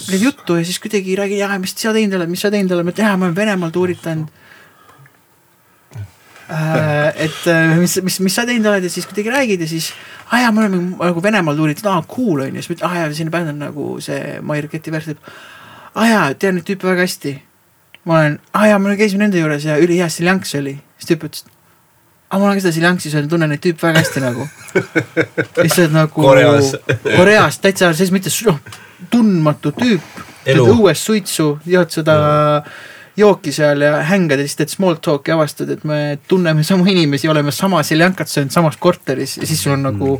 teed 0.06 0.28
juttu 0.28 0.60
ja 0.60 0.68
siis 0.68 0.80
kuidagi 0.84 1.18
räägin, 1.18 1.42
jaa, 1.42 1.58
mis 1.62 1.74
sa 1.78 1.94
teinud 1.96 2.20
oled, 2.20 2.30
mis 2.30 2.46
sa 2.46 2.54
teinud 2.54 2.76
oled, 2.76 2.86
ma 2.88 2.94
ütlen, 2.94 3.10
jaa, 3.10 3.18
ma 3.18 3.30
olen 3.30 3.38
Venemaal 3.38 3.74
tuuritanud 3.74 4.30
äh,. 6.54 7.10
et 7.26 7.42
äh, 7.50 7.74
mis, 7.82 7.98
mis, 8.06 8.22
mis 8.22 8.38
sa 8.38 8.46
teinud 8.50 8.70
oled 8.70 8.86
ja 8.86 8.94
siis 8.94 9.10
kuidagi 9.10 9.34
räägid 9.34 9.66
ja 9.66 9.72
siis, 9.72 9.92
aa 10.32 10.42
jaa, 10.46 10.52
me 10.52 10.66
oleme 10.66 10.82
nagu 10.98 11.24
Venemaal 11.24 11.56
tuuritanud, 11.60 11.94
aa 11.94 12.04
cool 12.16 12.46
on 12.46 12.56
ju, 12.56 12.64
siis 12.64 12.72
ma 12.72 12.76
ütlen, 12.76 12.90
aa 12.90 13.00
jaa, 13.02 13.14
selline 13.14 13.34
bänd 13.34 13.54
on 13.54 13.64
nagu 13.68 13.88
see 14.04 14.40
My 14.42 14.62
Raketi 14.64 14.92
vers, 14.92 15.10
aa 15.96 16.08
jaa, 16.08 16.28
tean 16.34 16.56
neid 16.58 16.68
tüüpe 16.68 16.88
väga 16.88 17.08
hästi 17.08 17.38
ma 18.04 18.20
olen, 18.20 18.38
aa 18.54 18.68
jaa, 18.68 18.80
me 18.80 18.96
käisime 18.98 19.26
nende 19.26 19.42
juures 19.42 19.66
ja 19.66 19.78
ülihea 19.78 20.10
seljanks 20.10 20.56
oli. 20.58 20.78
siis 20.98 21.12
tüüp 21.12 21.26
ütles, 21.28 21.46
aa 22.30 22.40
ma 22.40 22.48
olen 22.48 22.58
ka 22.58 22.66
seda 22.66 22.76
seljanksi 22.78 23.12
söönud, 23.14 23.30
tunnen 23.30 23.52
neid 23.54 23.62
tüüpe 23.64 23.88
väga 23.88 24.02
hästi 24.02 24.24
nagu. 24.24 24.48
lihtsalt 25.64 25.94
nagu 25.94 26.26
Koreas. 26.26 26.74
Koreas 27.04 27.60
täitsa 27.62 27.92
selles 27.94 28.14
mõttes 28.16 28.40
noh, 28.48 28.58
tundmatu 29.14 29.74
tüüp. 29.78 30.24
Õues 30.58 31.04
suitsu, 31.06 31.52
jood 31.70 31.94
seda 31.94 32.16
jooki 33.18 33.52
seal 33.56 33.82
ja 33.84 33.98
hängad 34.08 34.40
ja 34.40 34.48
siis 34.48 34.56
teed 34.62 34.72
small 34.74 34.96
talk'i, 35.04 35.34
avastad, 35.36 35.70
et 35.74 35.84
me 35.88 36.18
tunneme 36.28 36.64
samu 36.64 36.86
inimesi, 36.88 37.28
oleme 37.32 37.52
sama 37.52 37.84
seljankat 37.84 38.32
söönud 38.32 38.52
samas 38.56 38.78
korteris 38.80 39.38
ja 39.38 39.48
siis 39.48 39.64
sul 39.64 39.76
on 39.76 39.84
nagu 39.90 40.16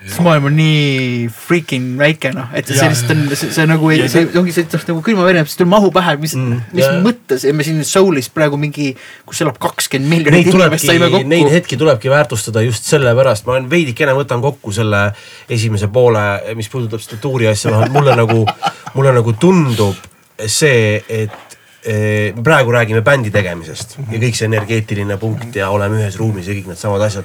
see 0.00 0.22
maailm 0.24 0.46
on 0.48 0.54
nii 0.56 1.26
freaking 1.28 1.98
väike 2.00 2.30
noh, 2.32 2.46
et 2.56 2.70
Ja. 2.70 2.76
sellist 2.86 3.10
on, 3.12 3.18
see, 3.36 3.50
see 3.52 3.66
nagu 3.68 3.90
ei, 3.92 4.06
see 4.08 4.22
ongi 4.40 4.54
see 4.56 4.64
noh, 4.72 4.84
nagu 4.88 5.02
külmavene, 5.04 5.42
sest 5.44 5.60
ei 5.60 5.68
mahu 5.68 5.90
pähe, 5.92 6.14
mis 6.22 6.32
Mm, 6.38 6.46
mm,, 6.54 6.60
mis 6.72 6.86
ja. 6.86 6.94
mõttes 7.04 7.44
ja 7.44 7.52
me 7.52 7.66
siin 7.66 7.82
Soulis 7.84 8.30
praegu 8.32 8.56
mingi, 8.56 8.94
kus 9.28 9.42
elab 9.44 9.58
kakskümmend 9.60 10.08
miljonit 10.08 10.48
inimest 10.48 10.86
saime 10.86 11.10
tulebki, 11.10 11.28
neid 11.28 11.44
kokku. 11.44 11.54
hetki 11.54 11.76
tulebki 11.82 12.10
väärtustada 12.14 12.62
just 12.64 12.88
sellepärast, 12.88 13.44
ma 13.46 13.58
veidikene 13.70 14.14
võtan 14.16 14.40
kokku 14.40 14.72
selle 14.72 15.10
esimese 15.52 15.90
poole, 15.92 16.24
mis 16.56 16.72
puudutab 16.72 17.04
seda 17.04 17.20
tuuri 17.20 17.50
asja, 17.52 17.70
noh 17.74 17.84
mulle 17.92 18.16
nagu, 18.16 18.46
mulle 18.96 19.12
nagu 19.20 19.36
tundub 19.36 20.00
see, 20.48 21.02
et 21.08 21.49
praegu 22.44 22.72
räägime 22.72 23.00
bändi 23.02 23.30
tegemisest 23.32 23.98
ja 24.10 24.18
kõik 24.20 24.36
see 24.36 24.48
energeetiline 24.50 25.16
punkt 25.16 25.56
ja 25.56 25.70
oleme 25.72 25.96
ühes 26.02 26.18
ruumis 26.20 26.48
ja 26.48 26.54
kõik 26.54 26.66
needsamad 26.68 27.00
asjad 27.06 27.24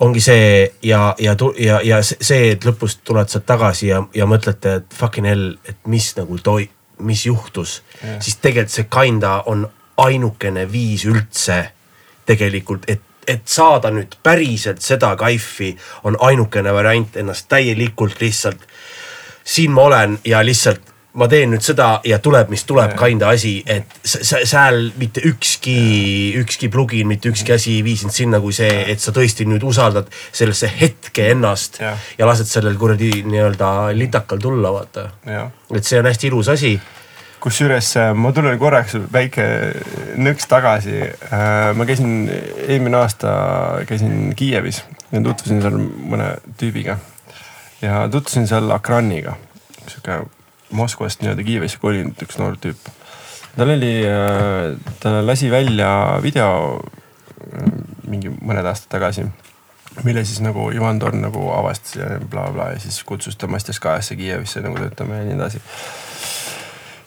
ongi 0.00 0.20
see 0.20 0.72
ja, 0.82 1.14
ja, 1.18 1.36
ja, 1.58 1.80
ja 1.82 2.02
see- 2.02 2.18
see, 2.20 2.50
et 2.54 2.64
lõpus 2.64 2.98
tuled 3.04 3.28
sealt 3.30 3.46
tagasi 3.46 3.88
ja, 3.88 4.02
ja 4.14 4.26
mõtlete, 4.26 4.76
et 4.80 4.94
fucking 4.94 5.26
hell, 5.26 5.56
et 5.68 5.76
mis 5.86 6.12
nagu 6.16 6.38
toi-, 6.38 6.68
mis 6.98 7.26
juhtus 7.26 7.82
yeah., 8.02 8.20
siis 8.22 8.36
tegelikult 8.42 8.74
see 8.74 8.86
kinda 8.90 9.42
on 9.46 9.66
ainukene 9.96 10.66
viis 10.72 11.04
üldse 11.06 11.60
tegelikult, 12.26 12.88
et, 12.88 13.02
et 13.28 13.42
saada 13.48 13.90
nüüd 13.94 14.16
päriselt 14.22 14.82
seda 14.82 15.12
kaifi, 15.16 15.76
on 16.04 16.16
ainukene 16.20 16.72
variant 16.74 17.16
ennast 17.16 17.46
täielikult 17.48 18.20
lihtsalt. 18.20 18.58
siin 19.44 19.70
ma 19.70 19.82
olen 19.82 20.18
ja 20.24 20.44
lihtsalt 20.44 20.93
ma 21.14 21.28
teen 21.30 21.52
nüüd 21.54 21.62
seda 21.62 22.00
ja 22.06 22.18
tuleb, 22.22 22.50
mis 22.50 22.64
tuleb, 22.66 22.96
kinda 22.98 23.30
asi, 23.34 23.56
et 23.70 23.90
seal 24.02 24.90
mitte 24.98 25.22
ükski, 25.28 25.76
ükski 26.40 26.70
plugin, 26.72 27.06
mitte 27.10 27.30
ükski 27.30 27.54
asi 27.54 27.76
ei 27.78 27.84
vii 27.86 28.00
sind 28.02 28.14
sinna, 28.14 28.40
kui 28.42 28.54
see, 28.56 28.82
et 28.90 29.02
sa 29.02 29.14
tõesti 29.14 29.46
nüüd 29.48 29.62
usaldad 29.66 30.10
sellesse 30.34 30.70
hetke 30.80 31.30
ennast 31.30 31.78
Jah. 31.82 32.02
ja 32.18 32.26
lased 32.26 32.50
sellel 32.50 32.78
kuradi 32.80 33.22
nii-öelda 33.28 33.70
litakal 33.94 34.42
tulla, 34.42 34.74
vaata. 34.74 35.08
et 35.70 35.86
see 35.86 36.02
on 36.02 36.10
hästi 36.10 36.30
ilus 36.32 36.50
asi. 36.50 36.74
kusjuures 37.44 37.94
äh, 38.00 38.12
ma 38.16 38.32
tulen 38.32 38.58
korraks 38.58 38.96
väike 39.12 39.46
nõks 40.16 40.48
tagasi. 40.50 41.02
ma 41.74 41.86
käisin 41.86 42.30
eelmine 42.66 42.96
aasta 43.04 43.34
käisin 43.86 44.32
Kiievis 44.36 44.82
ja 45.12 45.20
tutvusin 45.22 45.62
seal 45.62 45.78
mõne 45.78 46.32
tüübiga 46.58 46.98
ja 47.82 48.08
tutvusin 48.10 48.48
seal 48.50 48.72
Akraniga, 48.74 49.36
sihuke 49.86 50.24
Moskvast 50.70 51.22
nii-öelda 51.22 51.44
Kiievisse 51.46 51.78
kolinud 51.82 52.22
üks 52.24 52.38
noor 52.40 52.56
tüüp. 52.60 52.90
tal 53.56 53.70
oli, 53.70 53.94
ta 55.00 55.18
lasi 55.22 55.50
välja 55.50 56.18
video 56.22 56.80
äh, 56.80 57.68
mingi 58.08 58.32
mõned 58.34 58.66
aastad 58.66 58.96
tagasi 58.96 59.26
mille 60.02 60.24
siis 60.26 60.40
nagu 60.42 60.70
Ivan 60.74 60.98
Torn 60.98 61.20
nagu 61.22 61.44
avastas 61.54 61.94
ja 62.00 62.08
blablabla 62.18 62.72
ja 62.72 62.80
siis 62.82 62.98
kutsus 63.06 63.36
ta 63.36 63.46
Mastiaskajasse 63.46 64.16
Kiievisse 64.18 64.64
nagu 64.64 64.80
töötama 64.80 65.20
ja 65.20 65.28
nii 65.28 65.36
edasi 65.38 65.62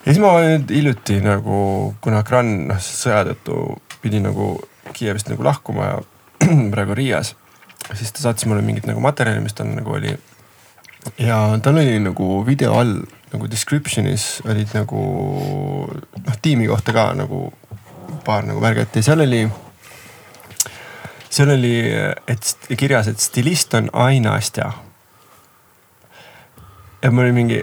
ja 0.07 0.13
siis 0.13 0.23
ma 0.23 0.37
nüüd 0.39 0.71
hiljuti 0.71 1.19
nagu, 1.19 1.57
kuna 1.99 2.23
Kran 2.23 2.53
noh 2.69 2.79
sõja 2.79 3.25
tõttu 3.27 3.75
pidi 3.99 4.21
nagu 4.23 4.53
Kiievist 4.95 5.27
nagu 5.27 5.43
lahkuma 5.43 5.89
ja 5.89 5.97
praegu 6.73 6.95
Riias, 6.95 7.33
siis 7.91 8.13
ta 8.15 8.23
saatis 8.23 8.47
mulle 8.47 8.63
mingit 8.63 8.87
nagu 8.87 9.03
materjali, 9.03 9.41
mis 9.43 9.57
tal 9.57 9.67
nagu 9.73 9.97
oli. 9.97 10.13
ja 11.19 11.41
tal 11.63 11.81
oli 11.81 11.99
nagu 11.99 12.29
video 12.47 12.77
all 12.79 13.01
nagu 13.33 13.47
description'is 13.51 14.41
olid 14.47 14.73
nagu 14.77 15.03
noh 15.91 16.41
tiimi 16.41 16.67
kohta 16.67 16.95
ka 16.95 17.09
nagu 17.17 17.47
paar 18.25 18.47
nagu 18.47 18.61
märget 18.63 18.95
ja 18.95 19.09
seal 19.09 19.23
oli 19.25 19.45
seal 21.37 21.53
oli, 21.53 21.73
et 22.27 22.73
kirjas, 22.79 23.09
et 23.11 23.21
stilist 23.21 23.73
on 23.77 23.89
Ain 23.93 24.27
Astja. 24.27 24.71
ja 27.01 27.11
mul 27.11 27.27
oli 27.27 27.35
mingi, 27.35 27.59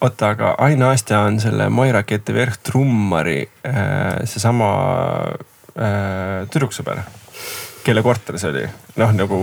oota, 0.00 0.32
aga 0.34 0.54
Ain 0.64 0.82
Astja 0.82 1.20
on 1.26 1.40
selle 1.42 1.68
Moira 1.68 2.02
Keteverh 2.02 2.60
trummari 2.64 3.42
äh, 3.66 4.22
seesama 4.24 4.70
äh, 5.74 6.46
tüdruksõber, 6.52 7.02
kelle 7.88 8.02
korter 8.06 8.38
see 8.38 8.50
oli. 8.52 8.66
noh, 9.00 9.12
nagu 9.16 9.40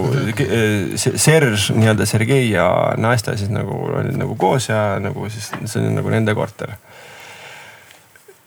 se- 1.01 1.17
Serge 1.17 1.73
nii-öelda 1.75 2.05
Sergei 2.09 2.47
ja 2.53 2.69
Nastja 3.01 3.35
siis 3.37 3.49
nagu 3.53 3.81
olid 3.99 4.15
nagu 4.21 4.35
koos 4.39 4.69
ja 4.69 4.99
nagu 5.03 5.27
siis 5.33 5.51
see 5.65 5.81
oli 5.83 5.95
nagu 5.97 6.13
nende 6.13 6.35
korter 6.37 6.77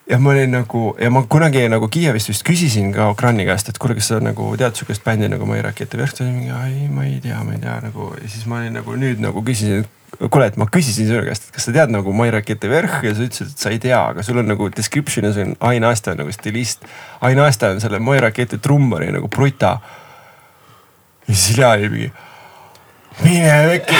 ja 0.09 0.17
ma 0.19 0.31
olin 0.33 0.51
nagu 0.57 0.83
ja 1.01 1.11
ma 1.13 1.23
kunagi 1.29 1.67
nagu 1.69 1.89
Kiievist 1.93 2.31
vist 2.33 2.45
küsisin 2.47 2.93
ka 2.95 3.11
Ukraini 3.13 3.45
käest, 3.45 3.69
et 3.69 3.79
kuule, 3.79 3.95
kas 3.99 4.09
sa 4.09 4.21
nagu 4.25 4.47
tead 4.57 4.79
sihukest 4.79 5.05
bändi 5.05 5.29
nagu 5.29 5.45
Mai 5.47 5.61
Rakete 5.63 5.99
Verh, 6.01 6.15
ta 6.17 6.25
oli 6.25 6.33
mingi, 6.33 6.55
ei, 6.65 6.89
ma 6.89 7.05
ei 7.05 7.19
tea, 7.21 7.43
ma 7.45 7.53
ei 7.53 7.61
tea 7.61 7.75
nagu 7.85 8.13
ja 8.17 8.29
siis 8.29 8.47
ma 8.49 8.63
olin 8.63 8.79
nagu 8.81 8.97
nüüd 8.97 9.21
nagu 9.21 9.43
küsisin, 9.45 9.83
et 9.85 9.91
kuule, 10.17 10.49
et 10.49 10.57
ma 10.61 10.67
küsisin 10.71 11.09
sinu 11.09 11.23
käest, 11.27 11.49
et 11.49 11.57
kas 11.57 11.69
sa 11.69 11.75
tead 11.75 11.93
nagu 11.93 12.13
Mai 12.17 12.31
Rakete 12.35 12.71
Verh 12.71 13.03
ja 13.07 13.13
sa 13.15 13.27
ütlesid, 13.27 13.53
et 13.53 13.65
sa 13.65 13.73
ei 13.75 13.81
tea, 13.83 13.99
aga 14.13 14.25
sul 14.27 14.41
on 14.43 14.49
nagu 14.51 14.71
description'is 14.75 15.39
on 15.43 15.55
Ain 15.69 15.87
Asta 15.87 16.17
nagu 16.19 16.33
stilist. 16.35 16.87
Ain 17.25 17.41
Asta 17.45 17.73
on 17.75 17.83
selle 17.85 18.01
Mai 18.03 18.21
Rakete 18.25 18.59
trummari 18.63 19.13
nagu 19.15 19.29
pruta. 19.29 19.79
ja 21.29 21.35
siis 21.35 21.59
Lea 21.59 21.71
oli 21.77 21.89
mingi, 21.93 22.13
mine 23.23 23.55
vekki, 23.69 23.95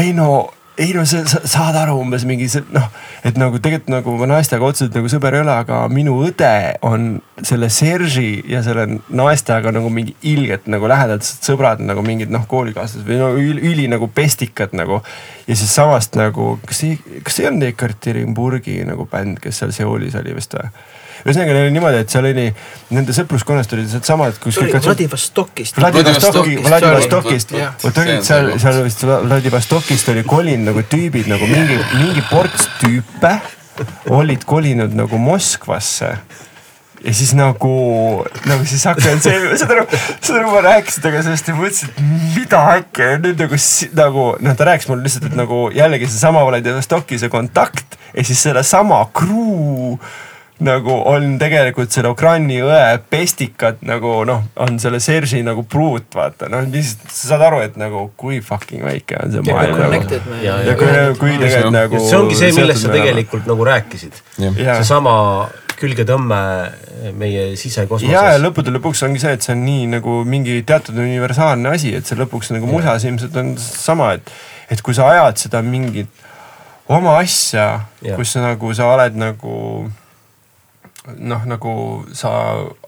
ei 0.00 0.12
no 0.12 0.54
ei 0.78 0.92
no 0.94 1.04
sa, 1.06 1.20
sa 1.28 1.38
saad 1.46 1.76
aru 1.78 1.94
umbes 2.02 2.24
mingi 2.26 2.48
see 2.50 2.64
noh, 2.74 2.88
et 3.26 3.36
nagu 3.38 3.60
tegelikult 3.62 3.92
nagu 3.92 4.14
ma 4.18 4.26
naistega 4.32 4.66
otseselt 4.66 4.96
nagu 4.98 5.10
sõber 5.10 5.36
ei 5.36 5.44
ole, 5.44 5.54
aga 5.54 5.84
minu 5.92 6.16
õde 6.26 6.50
on 6.86 7.06
selle 7.46 7.68
Serge'i 7.70 8.40
ja 8.50 8.62
selle 8.66 8.86
naistega 9.06 9.70
nagu 9.74 9.92
mingi 9.94 10.16
ilgelt 10.26 10.66
nagu 10.70 10.90
lähedased 10.90 11.46
sõbrad 11.46 11.82
nagu 11.84 12.02
mingid 12.06 12.34
noh, 12.34 12.48
koolikaaslased 12.50 13.06
või 13.06 13.20
no 13.22 13.30
üli, 13.38 13.62
üli 13.70 13.86
nagu 13.92 14.10
pestikad 14.10 14.74
nagu. 14.74 14.98
ja 15.46 15.54
siis 15.54 15.70
samast 15.74 16.18
nagu, 16.18 16.56
kas 16.66 16.82
ei, 16.88 16.98
kas 17.22 17.38
ei 17.38 17.50
olnud 17.52 17.68
Ekaterinburgi 17.70 18.80
nagu 18.88 19.06
bänd, 19.10 19.38
kes 19.44 19.62
seal 19.62 19.74
Seoulis 19.76 20.18
oli 20.18 20.34
vist 20.34 20.58
või? 20.58 20.74
Ühesõnaga 21.24 21.56
neil 21.56 21.64
oli 21.64 21.72
niimoodi, 21.72 22.02
et 22.04 22.12
seal 22.12 22.28
oli 22.28 22.46
nende 22.92 23.16
sõpruskonnast 23.16 23.72
olid 23.76 23.88
sealsamad 23.88 24.38
kuskil. 24.42 24.68
Vladivostokist. 24.84 25.78
Vladivostoki, 25.80 26.58
Vladivostokist, 26.66 27.54
vot 27.84 28.00
olid 28.04 28.24
seal, 28.26 28.54
seal 28.60 28.80
vist 28.84 29.04
Vladivostokist 29.08 30.12
oli 30.12 30.24
kolinud 30.28 30.72
nagu 30.72 30.84
tüübid 30.92 31.30
nagu 31.32 31.48
mingi, 31.48 31.78
mingi 31.96 32.24
ports 32.28 32.68
tüüpe 32.82 33.38
olid 34.12 34.44
kolinud 34.44 34.92
nagu 34.94 35.18
Moskvasse. 35.18 36.16
ja 37.04 37.14
siis 37.14 37.34
nagu, 37.36 38.24
nagu 38.48 38.64
siis 38.64 38.84
hakkan 38.88 39.18
see, 39.20 39.56
saad 39.60 39.74
aru, 39.74 39.82
saad 40.20 40.38
aru, 40.38 40.52
ma 40.54 40.60
rääkisin 40.64 41.02
temaga 41.04 41.24
sellest 41.26 41.48
ja 41.50 41.56
mõtlesin, 41.58 41.90
et 41.90 41.98
mida 42.36 42.60
äkki 42.78 43.08
nüüd 43.20 43.42
nagu, 43.44 43.58
nagu 43.98 44.22
noh, 44.46 44.56
ta 44.56 44.68
rääkis 44.70 44.88
mulle 44.88 45.04
lihtsalt, 45.04 45.26
et 45.28 45.36
nagu 45.36 45.66
jällegi 45.74 46.08
seesama 46.08 46.46
Vladivostokki 46.48 47.18
see 47.20 47.32
kontakt 47.32 47.98
ja 48.14 48.24
siis 48.24 48.40
sellesama 48.46 49.02
crew 49.12 49.98
nagu 50.62 50.94
on 51.10 51.34
tegelikult 51.40 51.90
selle 51.90 52.12
Ukraini 52.14 52.60
õe 52.62 52.98
pestikad 53.10 53.80
nagu 53.86 54.20
noh, 54.28 54.44
on 54.62 54.78
selle 54.82 55.00
Sergei 55.02 55.42
nagu 55.46 55.64
pruut, 55.66 56.06
vaata 56.14 56.46
noh, 56.52 56.62
lihtsalt 56.70 57.10
sa 57.10 57.32
saad 57.32 57.42
aru, 57.48 57.58
et 57.66 57.78
nagu 57.80 58.06
kui 58.20 58.38
fucking 58.44 58.84
väike 58.86 59.18
on 59.18 59.34
see 59.34 59.42
Ja 59.42 59.56
maailm 59.56 59.80
nagu. 59.82 60.20
ja, 60.44 60.60
ja 60.62 60.70
ja, 60.70 60.76
kui, 60.78 60.92
kui 61.18 61.34
tegelikult 61.42 61.74
nagu. 61.74 62.02
see 62.06 62.20
ongi 62.20 62.38
see, 62.38 62.52
millest 62.54 62.86
sa. 62.86 62.92
tegelikult 62.94 63.50
nagu 63.50 63.66
rääkisid. 63.66 64.20
seesama 64.38 65.16
külgetõmme 65.74 66.40
meie 67.18 67.40
ja, 67.40 67.48
ja 67.50 67.58
sisekosmoses. 67.58 68.38
lõppude 68.44 68.76
lõpuks 68.76 69.02
ongi 69.08 69.24
see, 69.24 69.34
et 69.34 69.42
see 69.42 69.56
on 69.56 69.64
nii 69.66 69.88
nagu 69.96 70.20
mingi 70.28 70.60
teatud 70.66 71.02
universaalne 71.02 71.74
asi, 71.74 71.96
et 71.98 72.06
see 72.06 72.18
lõpuks 72.20 72.54
nagu 72.54 72.70
musas 72.70 73.04
ilmselt 73.08 73.34
on 73.42 73.56
sama, 73.58 74.12
et, 74.20 74.30
et 74.70 74.86
kui 74.86 74.94
sa 74.94 75.10
ajad 75.10 75.42
seda 75.48 75.64
mingit 75.66 76.22
oma 76.86 77.18
asja 77.18 77.66
kus 78.14 78.36
sa 78.36 78.46
nagu 78.46 78.70
sa 78.76 78.92
oled 78.94 79.18
nagu 79.18 79.58
noh, 81.18 81.42
nagu 81.44 81.72
sa 82.16 82.30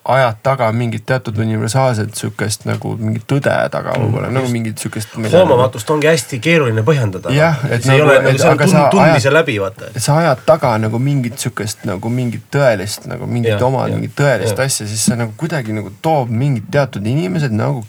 ajad 0.08 0.38
taga 0.42 0.70
mingit 0.72 1.02
teatud 1.06 1.36
universaalset 1.42 2.14
sihukest 2.16 2.64
nagu 2.64 2.94
mingit 2.96 3.26
tõde 3.28 3.52
taga 3.74 3.92
võib-olla 4.00 4.30
nagu 4.32 4.48
mingit 4.48 4.78
sihukest. 4.80 5.16
hoomamatust 5.32 5.90
ongi 5.92 6.08
hästi 6.08 6.38
keeruline 6.40 6.80
põhjendada. 6.86 7.32
Jah, 7.36 7.58
et 7.68 7.84
see 7.84 7.92
ei 7.92 8.00
nagu- 8.00 8.08
ole 8.08 8.16
et 8.16 8.24
nagu, 8.24 8.38
see 8.38 8.48
on 8.48 8.58
tund- 8.62 8.90
tundmise 8.94 9.32
läbi, 9.34 9.58
vaata. 9.60 9.90
sa 10.00 10.16
ajad 10.22 10.44
taga 10.46 10.78
nagu 10.78 10.98
mingit 10.98 11.36
sihukest 11.38 11.84
nagu 11.84 12.08
mingit 12.08 12.46
tõelist 12.50 13.04
nagu 13.06 13.26
mingit 13.26 13.52
Jah, 13.58 13.66
oma 13.68 13.84
jah, 13.88 13.96
mingit 13.98 14.14
tõelist 14.16 14.56
jah. 14.56 14.64
asja, 14.64 14.86
siis 14.86 15.04
see 15.10 15.16
nagu 15.16 15.32
kuidagi 15.36 15.72
nagu 15.76 15.92
toob 16.02 16.30
mingid 16.30 16.70
teatud 16.72 17.04
inimesed 17.06 17.52
nagu 17.52 17.84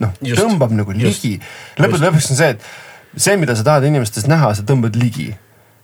noh, 0.00 0.12
tõmbab 0.22 0.72
nagu 0.72 0.92
ligi. 0.96 1.40
lõppude 1.76 2.08
lõpuks 2.08 2.30
on 2.32 2.36
see, 2.40 2.48
et 2.56 2.60
see, 3.16 3.36
mida 3.36 3.54
sa 3.58 3.64
tahad 3.66 3.84
inimestes 3.84 4.24
näha, 4.30 4.54
sa 4.54 4.62
tõmbad 4.62 4.96
ligi. 4.96 5.34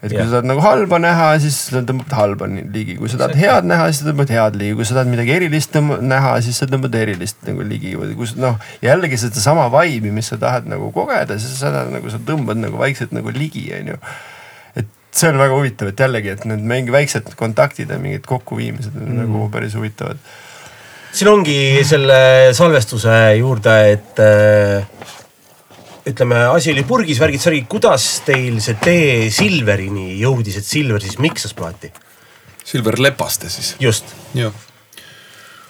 Et 0.05 0.13
kui 0.13 0.19
Jah. 0.21 0.29
sa 0.29 0.37
tahad 0.37 0.49
nagu 0.51 0.61
halba 0.61 0.99
näha, 1.01 1.29
siis 1.41 1.57
tõmbad 1.73 2.13
halba 2.13 2.49
ligi, 2.51 2.99
kui 2.99 3.09
sa 3.09 3.23
tahad 3.23 3.39
head 3.41 3.69
näha, 3.71 3.89
siis 3.89 4.05
tõmbad 4.05 4.33
head 4.35 4.59
ligi, 4.61 4.77
kui 4.77 4.85
sa 4.85 4.99
tahad 4.99 5.11
midagi 5.13 5.33
erilist 5.39 5.73
tõmb- 5.73 6.05
näha, 6.05 6.35
siis 6.45 6.61
sa 6.61 6.69
tõmbad 6.69 6.99
erilist 7.01 7.41
nagu 7.49 7.65
ligi 7.65 7.95
või 7.97 8.13
kui 8.19 8.29
noh, 8.43 8.61
jällegi 8.85 9.19
sedasama 9.25 9.71
vibe'i, 9.73 10.13
mis 10.13 10.29
sa 10.33 10.39
tahad 10.41 10.69
nagu 10.69 10.93
kogeda, 10.95 11.39
siis 11.41 11.57
seda 11.63 11.87
nagu 11.89 12.13
sa 12.13 12.21
tõmbad 12.21 12.61
nagu 12.61 12.81
vaikselt 12.81 13.17
nagu 13.17 13.33
ligi, 13.33 13.67
onju 13.81 13.97
et 14.81 14.89
see 15.15 15.31
on 15.33 15.41
väga 15.41 15.57
huvitav, 15.57 15.91
et 15.91 16.05
jällegi, 16.05 16.35
et 16.35 16.49
need 16.51 16.65
mingi 16.69 16.95
väiksed 16.95 17.33
kontaktid 17.39 17.93
ja 17.93 18.01
mingid 18.03 18.27
kokkuviimised 18.29 18.97
on 18.99 19.09
mm. 19.09 19.21
nagu 19.23 19.49
päris 19.55 19.77
huvitavad. 19.79 20.21
siin 21.15 21.31
ongi 21.31 21.59
selle 21.87 22.19
salvestuse 22.53 23.15
juurde, 23.39 23.77
et 23.95 24.21
äh, 24.21 25.15
ütleme, 26.07 26.45
asi 26.53 26.73
oli 26.73 26.85
purgis, 26.89 27.21
värgid, 27.21 27.41
särgid, 27.41 27.67
kuidas 27.71 28.07
teil 28.27 28.61
see 28.65 28.77
tee 28.83 29.31
Silverini 29.33 30.19
jõudis, 30.21 30.59
et 30.61 30.69
Silver 30.69 31.03
siis 31.03 31.19
miksas 31.23 31.57
plaati? 31.57 31.93
Silver 32.65 33.01
Lepaste 33.01 33.51
siis. 33.53 33.75
just, 33.81 34.15
jah. 34.37 34.53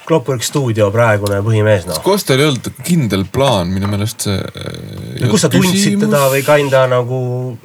Clockwork 0.04 0.42
stuudio 0.44 0.90
praegune 0.92 1.38
põhimees 1.44 1.86
noh. 1.88 1.96
Kostel 2.04 2.42
ei 2.42 2.50
olnud 2.50 2.66
kindel 2.84 3.24
plaan 3.32 3.70
minu 3.72 3.88
meelest 3.88 4.26
see. 4.26 5.30
kus 5.30 5.46
sa 5.46 5.48
tundsid 5.52 5.96
teda 6.02 6.26
või 6.32 6.42
kinda 6.44 6.84
nagu 6.92 7.20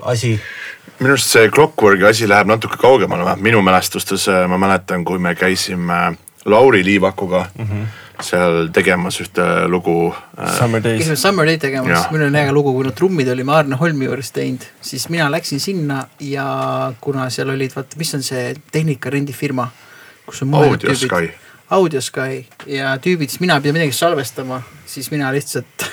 asi? 0.07 0.37
minu 1.01 1.15
arust 1.15 1.35
see 1.35 1.49
Clockworki 1.51 2.07
asi 2.07 2.29
läheb 2.31 2.47
natuke 2.47 2.79
kaugemale, 2.79 3.25
vähemalt 3.27 3.43
minu 3.43 3.63
mälestustes 3.65 4.29
äh, 4.31 4.45
ma 4.47 4.59
mäletan, 4.61 5.03
kui 5.07 5.19
me 5.19 5.35
käisime 5.35 5.99
Lauri 6.45 6.85
Liivakuga 6.85 7.49
mm 7.57 7.65
-hmm. 7.65 7.85
Seal 8.25 8.69
tegemas 8.75 9.19
ühte 9.23 9.45
lugu 9.71 10.13
äh,. 10.37 10.53
Summer 10.57 10.83
Days 10.83 11.03
käisime. 11.03 11.17
Summer 11.19 11.49
Day 11.49 11.57
tegemas 11.61 12.09
meil 12.13 12.27
on 12.27 12.39
äge 12.39 12.55
lugu, 12.55 12.73
kui 12.75 12.87
nad 12.87 12.97
trummid 12.97 13.29
olime 13.33 13.53
Arne 13.55 13.79
Holmi 13.79 14.09
juures 14.09 14.31
teinud, 14.35 14.65
siis 14.81 15.09
mina 15.09 15.29
läksin 15.31 15.61
sinna 15.63 16.03
ja 16.23 16.47
kuna 17.01 17.29
seal 17.33 17.53
olid, 17.55 17.75
vaata, 17.75 17.99
mis 17.99 18.13
on 18.17 18.25
see 18.25 18.53
tehnika 18.71 19.13
rendifirma, 19.13 19.69
kus 20.27 20.43
on 20.45 20.53
mõned 20.53 20.79
Audio 20.79 20.95
Sky. 20.95 21.31
Audiosky 21.69 22.45
ja 22.65 22.95
tüübid, 22.97 23.29
siis 23.29 23.43
mina 23.43 23.59
pidin 23.61 23.75
midagi 23.77 23.93
salvestama, 23.93 24.61
siis 24.89 25.11
mina 25.13 25.29
lihtsalt 25.35 25.88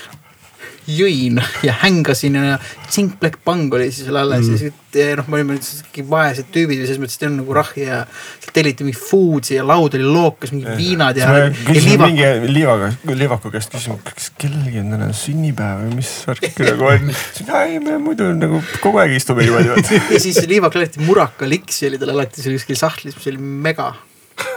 jõin 0.87 1.41
ja 1.67 1.73
hängasin 1.83 2.35
ja 2.39 2.59
Zink 2.91 3.19
Black 3.21 3.39
Bang 3.45 3.75
oli 3.75 3.91
siis 3.93 4.07
veel 4.07 4.17
alles 4.21 4.47
mm. 4.47 4.53
ja 4.53 4.59
siis 4.61 4.73
noh, 5.19 5.27
me 5.29 5.35
olime 5.41 5.57
siuke 5.61 6.03
vaesed 6.09 6.47
tüübid 6.55 6.79
ja 6.81 6.87
selles 6.87 7.01
mõttes, 7.03 7.17
et 7.19 7.23
ei 7.25 7.29
olnud 7.29 7.41
nagu 7.43 7.53
rahhi 7.59 7.83
ja 7.85 7.99
sealt 8.07 8.53
telliti 8.57 8.83
mingi 8.87 9.01
food'i 9.01 9.55
ja 9.59 9.65
laud 9.67 9.93
oli 9.99 10.07
lookas, 10.07 10.51
mingi 10.55 10.67
viinad 10.79 11.17
ja, 11.21 11.27
siis 11.67 11.85
liivak- 11.91 12.11
mingi 12.15 12.27
liivaga, 12.55 12.87
liivaku 13.13 13.47
käest 13.53 13.71
küsisime, 13.75 13.99
kas 14.07 14.27
kellelgi 14.41 14.79
on 14.81 14.89
täna 14.95 15.07
sünnipäev 15.17 15.77
või 15.85 15.93
mis 16.01 16.13
värk 16.31 16.45
nagu 16.65 16.85
on. 16.93 17.03
ei, 17.61 17.73
me 17.83 17.93
muidu 18.03 18.25
nagu 18.39 18.57
kogu 18.85 18.97
aeg 19.03 19.13
istume 19.19 19.41
niimoodi 19.47 20.01
ja 20.15 20.19
siis 20.23 20.39
liivak 20.49 20.75
alati 20.79 20.99
Muraka 21.05 21.45
liksi 21.51 21.83
oli 21.91 21.99
tal 22.01 22.11
alati 22.17 22.37
seal 22.43 22.55
kuskil 22.57 22.79
sahtlis, 22.81 23.15
mis 23.19 23.27
oli 23.33 23.41
mega. 23.41 23.89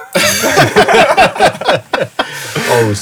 aus. 2.80 3.02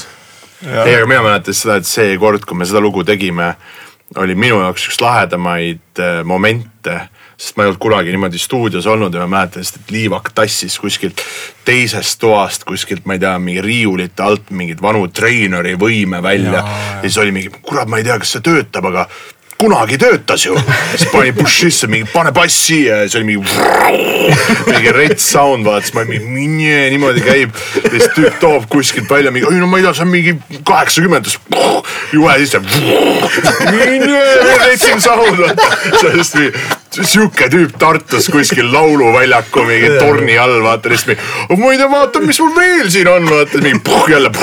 ei, 0.65 0.95
aga 0.95 1.05
mina 1.09 1.25
mäletan 1.25 1.57
seda, 1.57 1.77
et 1.81 1.89
see 1.89 2.17
kord, 2.21 2.45
kui 2.47 2.57
me 2.57 2.65
seda 2.65 2.81
lugu 2.84 3.03
tegime, 3.07 3.53
oli 4.17 4.35
minu 4.39 4.61
jaoks 4.63 4.88
üks 4.89 5.01
lahedamaid 5.03 6.01
äh, 6.01 6.23
momente 6.25 7.01
sest 7.38 7.57
ma 7.57 7.63
ei 7.63 7.69
olnud 7.69 7.81
kunagi 7.81 8.13
niimoodi 8.13 8.39
stuudios 8.41 8.88
olnud 8.89 9.13
ja 9.13 9.21
ma 9.27 9.27
mäletan 9.35 9.61
lihtsalt, 9.61 9.84
et 9.84 9.91
Liivak 9.93 10.31
tassis 10.35 10.79
kuskilt 10.81 11.21
teisest 11.65 12.17
toast 12.19 12.63
kuskilt, 12.65 13.05
ma 13.05 13.13
ei 13.13 13.21
tea, 13.21 13.35
mingi 13.39 13.61
riiulite 13.61 14.23
alt 14.25 14.49
mingeid 14.49 14.81
vanu 14.81 15.05
treeneri 15.13 15.75
võime 15.77 16.21
välja. 16.23 16.63
ja 16.63 17.01
siis 17.03 17.17
oli 17.21 17.35
mingi, 17.35 17.51
kurat, 17.61 17.89
ma 17.89 18.01
ei 18.01 18.07
tea, 18.07 18.17
kas 18.17 18.34
see 18.34 18.45
töötab, 18.45 18.89
aga 18.89 19.05
kunagi 19.57 19.97
töötas 19.97 20.45
ju. 20.45 20.55
siis 20.95 21.09
pani 21.11 21.34
push'isse 21.34 21.88
mingi, 21.89 22.07
pane 22.13 22.31
bass 22.31 22.67
siia 22.67 23.01
ja 23.01 23.07
siis 23.07 23.15
oli 23.19 23.27
mingi, 23.31 23.49
mingi 24.67 24.93
rets 24.93 25.31
sound 25.31 25.65
vaata, 25.65 25.85
siis 25.85 25.95
ma 25.97 26.05
mingi 26.07 26.25
minje 26.25 26.89
niimoodi 26.93 27.23
käib. 27.25 27.57
ja 27.84 27.91
siis 27.93 28.09
tüüp 28.15 28.39
toob 28.41 28.67
kuskilt 28.69 29.09
välja 29.09 29.34
mingi, 29.34 29.49
ei 29.51 29.61
no 29.61 29.69
ma 29.69 29.81
ei 29.81 29.88
tea, 29.88 29.95
see 29.97 30.05
on 30.05 30.13
mingi 30.13 30.35
kaheksakümmend, 30.67 31.31
jube 32.13 32.38
sisse. 32.43 32.61
retsim 34.65 35.01
sound 35.01 35.41
vaata, 35.41 35.71
sellest 36.01 36.38
mingi 36.41 36.53
sihuke 36.97 37.49
tüüp 37.53 37.75
Tartus 37.81 38.29
kuskil 38.34 38.71
lauluväljaku 38.73 39.65
mingi 39.67 39.91
torni 39.97 40.38
all 40.41 40.61
vaata 40.65 40.93
lihtsalt 40.93 41.15
mingi, 41.15 41.61
ma 41.61 41.73
ei 41.73 41.81
tea, 41.81 41.91
vaata, 41.91 42.25
mis 42.25 42.41
mul 42.45 42.55
veel 42.55 42.89
siin 42.93 43.09
on, 43.11 43.29
vaata 43.29 43.61
mingi 43.65 43.81
puh, 43.89 44.09
jälle. 44.13 44.34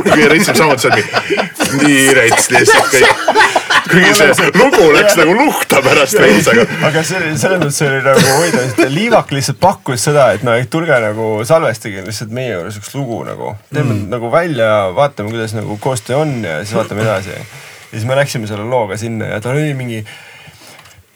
kõige 0.00 0.28
retsem 0.32 0.56
sound 0.56 0.80
seal 0.80 0.96
mingi, 0.96 1.40
nii 1.84 2.12
rets 2.16 2.54
lihtsalt 2.56 2.94
kõik 2.96 3.59
kuigi 3.90 4.12
see 4.16 4.50
lugu 4.54 4.86
läks 4.94 5.16
nagu 5.18 5.34
luhta 5.36 5.80
pärast 5.84 6.18
veits, 6.20 6.48
aga 6.52 6.66
aga 6.88 7.02
see, 7.06 7.32
selles 7.40 7.60
mõttes 7.62 7.82
oli 7.86 8.00
nagu 8.06 8.24
huvitav, 8.36 8.66
et 8.68 8.94
Liivak 8.94 9.34
lihtsalt 9.34 9.60
pakkus 9.62 10.06
seda, 10.08 10.30
et 10.36 10.46
no 10.46 10.54
et 10.58 10.70
tulge 10.72 11.00
nagu 11.02 11.28
salvestage 11.48 12.04
lihtsalt 12.06 12.34
meie 12.36 12.54
juures 12.54 12.80
üks 12.80 12.94
lugu 12.96 13.22
nagu. 13.28 13.54
teeme 13.72 13.94
mm. 13.94 14.08
nagu 14.14 14.32
välja, 14.32 14.70
vaatame, 14.96 15.34
kuidas 15.34 15.54
nagu 15.58 15.78
koostöö 15.82 16.22
on 16.22 16.40
ja 16.44 16.60
siis 16.64 16.76
vaatame 16.78 17.06
edasi. 17.06 17.36
ja 17.36 17.92
siis 17.92 18.08
me 18.08 18.18
läksime 18.18 18.50
selle 18.50 18.66
looga 18.70 18.98
sinna 19.00 19.34
ja 19.34 19.40
tal 19.42 19.58
oli 19.58 19.74
mingi 19.74 20.04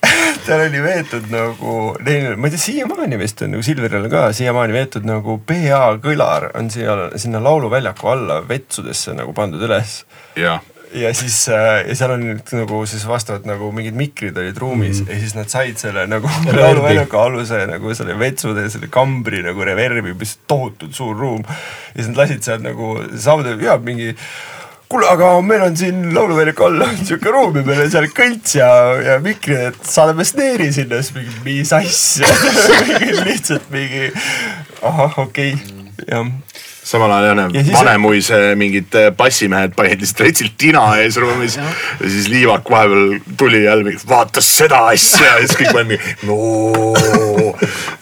tal 0.46 0.66
oli 0.66 0.82
veetud 0.82 1.30
nagu, 1.32 1.78
neil, 2.05 2.34
ma 2.36 2.48
ei 2.48 2.55
tea, 2.55 2.64
siiamaani 2.66 3.18
vist 3.20 3.42
on 3.44 3.55
nagu 3.55 3.64
Silveril 3.66 4.10
ka 4.12 4.26
siiamaani 4.36 4.76
veetud 4.76 5.09
nagu 5.09 5.38
PA 5.46 5.82
kõlar 6.02 6.51
on 6.59 6.70
siia, 6.74 6.96
sinna 7.20 7.42
lauluväljaku 7.44 8.12
alla 8.12 8.40
vetsudesse 8.48 9.16
nagu 9.16 9.34
pandud 9.36 9.62
üles 9.64 10.02
jah, 10.38 10.60
ja 10.95 11.11
siis 11.15 11.49
äh, 11.49 11.89
ja 11.89 11.97
seal 11.99 12.15
on 12.15 12.25
nagu 12.39 12.81
siis 12.87 13.05
vastavalt 13.09 13.47
nagu 13.49 13.71
mingid 13.75 13.97
mikrid 13.99 14.39
olid 14.39 14.59
ruumis 14.61 15.03
mm. 15.03 15.11
ja 15.11 15.21
siis 15.21 15.35
nad 15.35 15.51
said 15.51 15.79
selle 15.81 16.07
nagu 16.11 16.31
lauluväljaku 16.61 17.19
aluse 17.19 17.65
nagu 17.71 17.95
selle 17.95 18.19
vetsude 18.19 18.66
ja 18.66 18.73
selle 18.73 18.91
kambri 18.93 19.43
nagu 19.45 19.65
reverbi, 19.66 20.15
mis 20.19 20.39
tohutult 20.47 20.95
suur 20.95 21.16
ruum. 21.19 21.45
ja 21.47 21.97
siis 21.97 22.12
nad 22.12 22.25
lasid 22.25 22.45
sealt 22.47 22.66
nagu 22.66 22.97
saavad 23.19 23.62
ja 23.62 23.79
mingi 23.83 24.12
kuule, 24.89 25.09
aga 25.11 25.31
meil 25.43 25.65
on 25.66 25.77
siin 25.77 26.15
lauluväljaku 26.15 26.69
all 26.69 26.87
on 26.87 27.01
siuke 27.03 27.33
ruum 27.35 27.59
ja 27.59 27.65
meil 27.66 27.85
on 27.87 27.91
seal 27.91 28.11
kõlts 28.15 28.59
ja, 28.61 28.69
ja 29.03 29.19
mikrid, 29.25 29.73
et 29.73 29.89
saadame 29.89 30.27
sneeri 30.29 30.71
sinna, 30.77 31.03
siis 31.03 31.16
mingi, 31.16 31.41
mis 31.49 31.73
asja 31.75 32.31
lihtsalt 33.29 33.66
mingi 33.75 34.12
ahah, 34.83 35.19
okei 35.27 35.57
okay., 35.59 36.07
jah 36.07 36.31
samal 36.85 37.12
ajal 37.16 37.39
jah 37.40 37.52
Ja, 37.55 37.62
siis- 37.65 37.74
Vanemuise 37.78 38.40
mingid 38.61 38.94
äh, 39.01 39.11
bassimehed 39.16 39.73
panid 39.77 40.02
lihtsalt 40.05 40.20
retsilt 40.27 40.56
tina 40.61 40.82
ees 41.01 41.16
ruumis 41.20 41.56
ja 41.56 41.65
siis 42.02 42.28
Liivak 42.32 42.69
vahepeal 42.70 43.19
tuli 43.40 43.62
jälle 43.65 43.86
mingi, 43.86 44.02
vaatas 44.09 44.51
seda 44.59 44.82
asja! 44.93 45.24
Ja 45.24 45.39
siis 45.47 45.56
kõik 45.61 45.73
panid 45.73 45.94
mingi, 45.94 46.16
no 46.28 46.39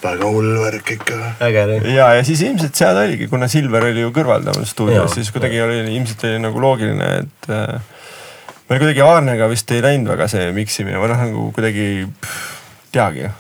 väga 0.03 0.27
hull 0.35 0.51
värk 0.65 0.91
ikka. 0.97 1.21
ja, 1.95 2.09
ja 2.19 2.25
siis 2.27 2.43
ilmselt 2.43 2.75
seal 2.79 2.99
oligi, 3.05 3.29
kuna 3.31 3.49
Silver 3.51 3.87
oli 3.93 4.03
ju 4.03 4.11
kõrval 4.15 4.43
temal 4.47 4.65
Jaa. 4.65 4.71
stuudios, 4.73 5.15
siis 5.15 5.31
kuidagi 5.35 5.61
oli 5.63 5.79
ilmselt 5.95 6.25
oli 6.27 6.43
nagu 6.43 6.61
loogiline, 6.63 7.11
et 7.23 7.51
äh, 7.55 7.79
meil 8.71 8.83
kuidagi 8.83 9.05
Aarnega 9.07 9.49
vist 9.53 9.71
ei 9.75 9.83
läinud 9.85 10.11
väga 10.17 10.27
see 10.33 10.51
miksimine 10.57 10.99
või 10.99 11.13
noh, 11.13 11.23
nagu 11.29 11.47
kuidagi 11.55 11.89
teagi 12.93 13.31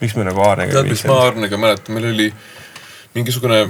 miks 0.00 0.16
me 0.16 0.24
nagu 0.28 0.42
Aarnega 0.44 0.80
tead, 0.80 0.90
mis 0.92 1.04
ma 1.08 1.20
Arnega 1.28 1.60
mäletan, 1.60 1.96
meil 1.96 2.08
oli 2.12 2.30
mingisugune 3.16 3.66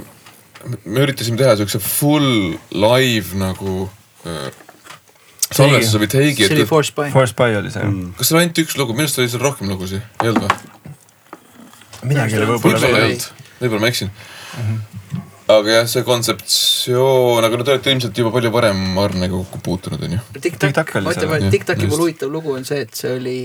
me 0.85 1.03
üritasime 1.05 1.39
teha 1.39 1.57
siukse 1.59 1.81
full 1.83 2.57
live 2.73 3.37
nagu 3.39 3.83
äh, 4.27 4.49
salvestuse 5.47 6.01
või 6.01 6.09
take'i, 6.11 6.47
see 6.47 6.57
oli 6.57 6.67
Force 6.69 6.95
By. 6.95 7.11
Force 7.13 7.35
By 7.37 7.57
oli 7.59 7.71
see 7.73 7.85
mm.. 7.85 8.15
kas 8.17 8.31
seal 8.31 8.41
ainult 8.41 8.63
üks 8.63 8.77
lugu, 8.79 8.95
minu 8.97 9.07
arust 9.07 9.21
oli 9.21 9.31
seal 9.31 9.43
rohkem 9.43 9.71
lugusid, 9.71 10.03
ei 10.23 10.31
olnud 10.31 10.47
või? 10.47 10.77
midagi 12.07 12.37
oli 12.37 12.49
võib-olla 12.51 12.77
võib-olla 12.77 12.87
ei 12.87 12.93
veel. 12.93 13.07
olnud, 13.07 13.27
võib-olla 13.61 13.83
ma 13.83 13.91
eksin. 13.91 14.11
aga 15.55 15.75
jah, 15.77 15.89
see 15.89 16.05
kontseptsioon, 16.07 17.47
aga 17.47 17.59
no 17.59 17.67
te 17.67 17.75
olete 17.75 17.95
ilmselt 17.95 18.21
juba 18.21 18.33
palju 18.35 18.51
varem 18.53 19.01
Arnega 19.01 19.33
kokku 19.37 19.63
puutunud, 19.65 20.03
onju. 20.07 20.21
TikTok 20.43 20.95
oli 20.99 21.15
jah, 21.15 21.49
TikToki 21.53 21.87
puhul 21.87 22.07
huvitav 22.07 22.33
lugu 22.33 22.57
on 22.57 22.67
see, 22.67 22.83
et 22.85 22.93
see 22.97 23.13
oli, 23.15 23.37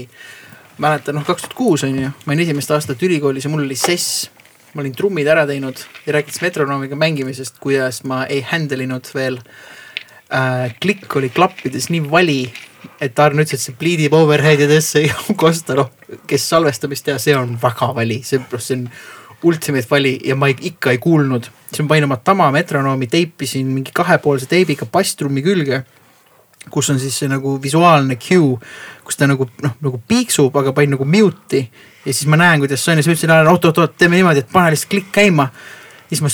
mäletan 0.82 1.18
noh, 1.18 1.26
kaks 1.28 1.46
tuhat 1.46 1.58
kuus 1.58 1.86
on 1.86 1.98
ju, 1.98 2.12
ma 2.24 2.34
olin 2.34 2.46
esimest 2.46 2.74
aastat 2.74 3.02
ülikoolis 3.06 3.46
ja 3.46 3.52
mul 3.52 3.66
oli 3.66 3.78
sess. 3.78 4.26
Ma 4.74 4.82
olin 4.82 4.96
trummid 4.96 5.28
ära 5.28 5.44
teinud 5.48 5.80
ja 6.06 6.16
rääkides 6.16 6.42
metronoomiga 6.44 6.96
mängimisest, 6.98 7.58
kuidas 7.62 8.02
ma 8.08 8.24
ei 8.26 8.42
handle 8.48 8.86
inud 8.86 9.08
veel 9.14 9.38
äh,. 10.32 10.72
klikk 10.80 11.16
oli 11.20 11.32
klappides 11.32 11.90
nii 11.92 12.04
vali, 12.10 12.42
et 13.00 13.18
Arn 13.20 13.42
ütles, 13.42 13.60
et 13.60 13.66
see 13.66 13.78
bleed 13.78 14.06
ib 14.06 14.16
overhead 14.16 14.64
idesse 14.64 15.04
ja 15.06 15.16
Kosta 15.42 15.76
noh, 15.78 15.92
kes 16.28 16.48
salvestamist 16.54 17.08
teha, 17.08 17.18
see 17.22 17.36
on 17.36 17.56
väga 17.62 17.92
vali, 17.96 18.22
see, 18.26 18.40
see 18.58 18.78
on 18.80 18.86
ultimate 19.42 19.90
vali 19.90 20.16
ja 20.24 20.36
ma 20.38 20.48
ei, 20.50 20.56
ikka 20.72 20.94
ei 20.94 21.00
kuulnud. 21.02 21.48
siis 21.68 21.82
ma 21.82 21.94
panin 21.94 22.06
oma 22.08 22.16
Tama 22.16 22.50
metronoomi, 22.54 23.08
teipisin 23.10 23.66
mingi 23.74 23.92
kahepoolse 23.94 24.46
teibiga 24.50 24.86
basstrummi 24.86 25.42
külge 25.42 25.82
kus 26.70 26.90
on 26.90 27.00
siis 27.00 27.16
see 27.18 27.30
nagu 27.30 27.56
visuaalne 27.62 28.16
cue, 28.22 28.58
kus 29.04 29.18
ta 29.18 29.26
nagu 29.26 29.48
noh, 29.62 29.74
nagu 29.82 30.00
piiksub, 30.08 30.54
aga 30.56 30.74
panin 30.76 30.94
nagu 30.96 31.06
mute'i. 31.08 31.62
Ja 32.04 32.12
siis 32.12 32.26
ma 32.30 32.38
näen, 32.38 32.62
kuidas 32.62 32.82
see 32.84 32.92
on 32.92 32.98
ja 32.98 33.04
siis 33.04 33.12
ma 33.12 33.18
ütlesin, 33.18 33.52
oot-oot-oot, 33.52 33.96
teeme 33.98 34.18
niimoodi, 34.18 34.42
et 34.42 34.52
pane 34.52 34.72
lihtsalt 34.74 34.90
klikk 34.90 35.12
käima. 35.14 35.48
siis 36.08 36.22
ma 36.22 36.30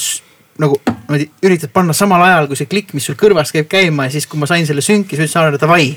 nagu 0.59 0.81
niimoodi 0.85 1.31
üritad 1.47 1.73
panna 1.73 1.93
samal 1.93 2.23
ajal, 2.25 2.49
kui 2.51 2.57
see 2.59 2.71
klikk, 2.71 2.95
mis 2.97 3.07
sul 3.07 3.19
kõrvas 3.19 3.53
käib 3.55 3.69
käima 3.71 4.09
ja 4.09 4.17
siis, 4.17 4.27
kui 4.27 4.41
ma 4.41 4.47
sain 4.47 4.67
selle 4.67 4.85
sünki, 4.85 5.17
siis 5.17 5.35
ma 5.35 5.47
ütlesin, 5.47 5.61
davai, 5.63 5.93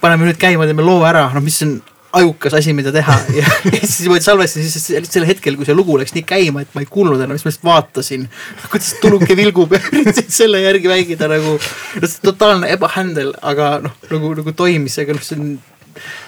paneme 0.00 0.28
nüüd 0.28 0.40
käima, 0.40 0.66
teeme 0.68 0.84
loo 0.84 1.04
ära, 1.08 1.28
noh, 1.34 1.44
mis 1.44 1.62
on 1.64 1.78
ajukas 2.12 2.54
asi, 2.54 2.72
mida 2.76 2.92
teha 2.94 3.16
ja, 3.38 3.46
siis 3.82 4.06
ma 4.10 4.18
salvestasin, 4.22 4.70
siis 4.70 5.10
sel- 5.10 5.28
hetkel, 5.28 5.56
kui 5.58 5.68
see 5.68 5.76
lugu 5.76 5.98
läks 6.00 6.14
nii 6.16 6.24
käima, 6.28 6.64
et 6.64 6.74
ma 6.76 6.84
ei 6.84 6.90
kuulnud 6.90 7.20
enam, 7.20 7.36
siis 7.36 7.46
ma 7.46 7.52
lihtsalt 7.52 7.68
vaatasin, 7.70 8.26
kuidas 8.72 8.92
tuluke 9.02 9.36
vilgub 9.38 9.72
ja 9.76 9.82
üritasin 9.92 10.30
selle 10.40 10.62
järgi 10.64 10.90
mängida 10.92 11.30
nagu. 11.32 11.56
no 12.00 12.10
see 12.10 12.24
totaalne 12.24 12.70
ebahandel, 12.74 13.34
aga 13.42 13.76
noh, 13.84 13.96
nagu, 14.12 14.34
nagu 14.40 14.56
toimis, 14.56 14.98
aga 15.02 15.16
noh, 15.16 15.26
see 15.26 15.40
on, 15.40 15.56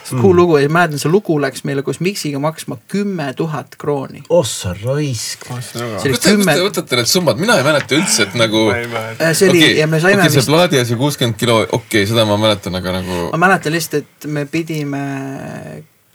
see 0.04 0.16
on 0.16 0.22
cool 0.22 0.36
lugu 0.36 0.58
ja 0.58 0.68
ma 0.68 0.82
mäletan, 0.82 1.00
see 1.02 1.12
lugu 1.12 1.36
läks 1.42 1.64
meile 1.68 1.84
koos 1.86 2.00
miksiga 2.04 2.40
maksma 2.42 2.78
kümme 2.90 3.28
tuhat 3.36 3.76
krooni. 3.80 4.22
ossa 4.28 4.74
raisk. 4.82 5.46
kust 5.48 5.76
te, 5.76 5.88
kust 6.08 6.26
te, 6.26 6.56
võtate 6.62 7.00
need 7.00 7.10
summad, 7.10 7.40
mina 7.40 7.58
ei 7.58 7.66
mäleta 7.66 7.98
üldse, 7.98 8.28
et 8.28 8.38
nagu. 8.38 8.64
Äh, 8.72 9.30
see 9.32 9.50
oli 9.50 9.62
okei, 9.62 9.76
ja 9.82 9.90
me 9.90 10.00
saime 10.02 10.22
okei, 10.22 10.32
see 10.32 10.42
vist, 10.42 10.52
plaadiasi 10.52 10.98
kuuskümmend 11.00 11.38
kilo, 11.40 11.60
okei 11.62 11.78
okay,, 11.80 12.08
seda 12.10 12.26
ma 12.28 12.38
mäletan, 12.40 12.78
aga 12.80 12.98
nagu 13.00 13.20
ma 13.32 13.42
mäletan 13.46 13.74
lihtsalt, 13.76 14.02
et 14.02 14.28
me 14.32 14.44
pidime, 14.50 15.04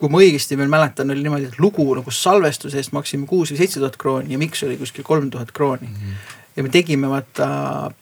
kui 0.01 0.11
ma 0.13 0.21
õigesti 0.23 0.59
veel 0.59 0.71
mäletan, 0.71 1.13
oli 1.13 1.25
niimoodi, 1.25 1.51
et 1.53 1.61
lugu 1.63 1.87
nagu 1.99 2.13
salvestuse 2.13 2.81
eest 2.81 2.95
maksime 2.95 3.29
kuus 3.29 3.53
või 3.53 3.63
seitse 3.63 3.81
tuhat 3.81 3.97
krooni 4.01 4.35
ja 4.35 4.41
miks 4.41 4.65
oli 4.67 4.77
kuskil 4.81 5.05
kolm 5.07 5.31
tuhat 5.33 5.53
krooni 5.55 5.89
mm. 5.89 5.97
-hmm. 5.97 6.37
ja 6.57 6.67
me 6.67 6.73
tegime 6.73 7.09
vaata 7.11 7.47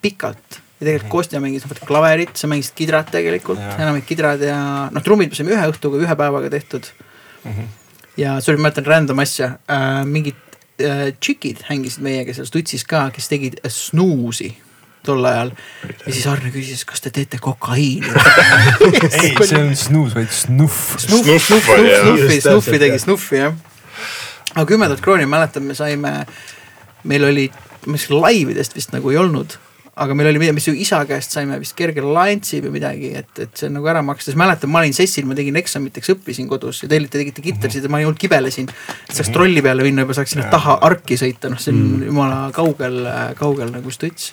pikalt 0.01 0.61
ja 0.81 0.87
tegelikult 0.87 1.11
Kostja 1.13 1.41
mängis 1.43 1.67
vaata 1.69 1.85
klaverit, 1.85 2.33
sa 2.35 2.49
mängisid 2.49 2.73
kidrat 2.77 3.11
tegelikult, 3.13 3.61
enamik 3.77 4.07
kidrad 4.09 4.41
ja 4.41 4.57
noh, 4.89 5.05
trummid 5.05 5.29
me 5.29 5.37
saime 5.37 5.53
ühe 5.53 5.67
õhtuga, 5.69 6.01
ühe 6.01 6.15
päevaga 6.17 6.49
tehtud 6.49 6.89
mm. 7.43 7.51
-hmm. 7.51 7.69
ja 8.17 8.39
see 8.41 8.53
oli, 8.53 8.61
ma 8.63 8.69
mäletan 8.69 8.89
random 8.89 9.21
asja 9.21 9.53
äh,, 9.69 10.01
mingid 10.09 10.41
äh, 10.81 11.13
tšikid 11.19 11.67
hängisid 11.69 12.01
meiega 12.01 12.33
seal 12.33 12.49
Stutsis 12.49 12.83
ka, 12.89 13.09
kes 13.13 13.29
tegid 13.29 13.61
snuusi 13.69 14.55
tol 15.05 15.25
ajal 15.25 15.53
ja 16.05 16.13
siis 16.13 16.27
Arne 16.29 16.51
küsis, 16.53 16.83
kas 16.85 17.01
te 17.05 17.13
teete 17.13 17.37
kokaiini 17.41 18.09
ei, 19.21 19.33
see 19.37 19.61
on 19.61 19.75
snuus, 19.77 20.15
vaid 20.17 20.33
snuff. 20.33 20.97
Snuffi, 21.01 21.37
Snuffi 21.39 22.39
täpselt, 22.41 22.79
tegi. 22.85 22.99
Snuffi 23.01 23.41
jah. 23.41 23.57
aga 24.55 24.65
kümme 24.69 24.89
tuhat 24.89 25.01
krooni, 25.05 25.25
ma 25.29 25.39
mäletan, 25.39 25.65
me 25.65 25.77
saime, 25.77 26.13
meil 27.09 27.25
oli, 27.29 27.49
mis 27.89 28.09
laividest 28.13 28.77
vist 28.77 28.93
nagu 28.93 29.13
ei 29.13 29.17
olnud, 29.21 29.57
aga 29.95 30.15
meil 30.15 30.29
oli 30.31 30.39
midagi, 30.39 30.55
mis 30.55 30.67
isa 30.85 31.01
käest 31.09 31.35
saime 31.35 31.57
vist 31.59 31.75
kerge 31.75 32.03
lantsi 32.05 32.61
või 32.63 32.77
midagi, 32.77 33.11
et, 33.19 33.31
et 33.43 33.51
see 33.59 33.67
on 33.67 33.75
nagu 33.79 33.89
ära 33.91 34.01
maksta, 34.05 34.29
siis 34.29 34.39
mäletan, 34.39 34.71
ma 34.71 34.79
olin 34.79 34.95
sessil, 34.95 35.27
ma 35.27 35.35
tegin 35.35 35.59
eksamiteks, 35.59 36.13
õppisin 36.15 36.47
kodus 36.51 36.83
ja 36.85 36.89
te 36.91 36.99
olite, 37.01 37.19
tegite 37.19 37.43
kitarsid 37.43 37.85
ja 37.85 37.91
ma 37.91 37.99
ainult 37.99 38.19
kibelesin. 38.21 38.71
saaks 39.11 39.33
trolli 39.35 39.63
peale 39.65 39.83
minna, 39.83 40.05
juba 40.05 40.15
saaks 40.15 40.35
sinna 40.37 40.47
taha 40.53 40.79
arki 40.87 41.19
sõita, 41.19 41.51
noh, 41.51 41.59
see 41.59 41.75
on 41.75 42.05
jumala 42.07 42.43
kaugel, 42.55 43.03
kaugel 43.39 43.73
nagu 43.75 43.91
stuts 43.91 44.31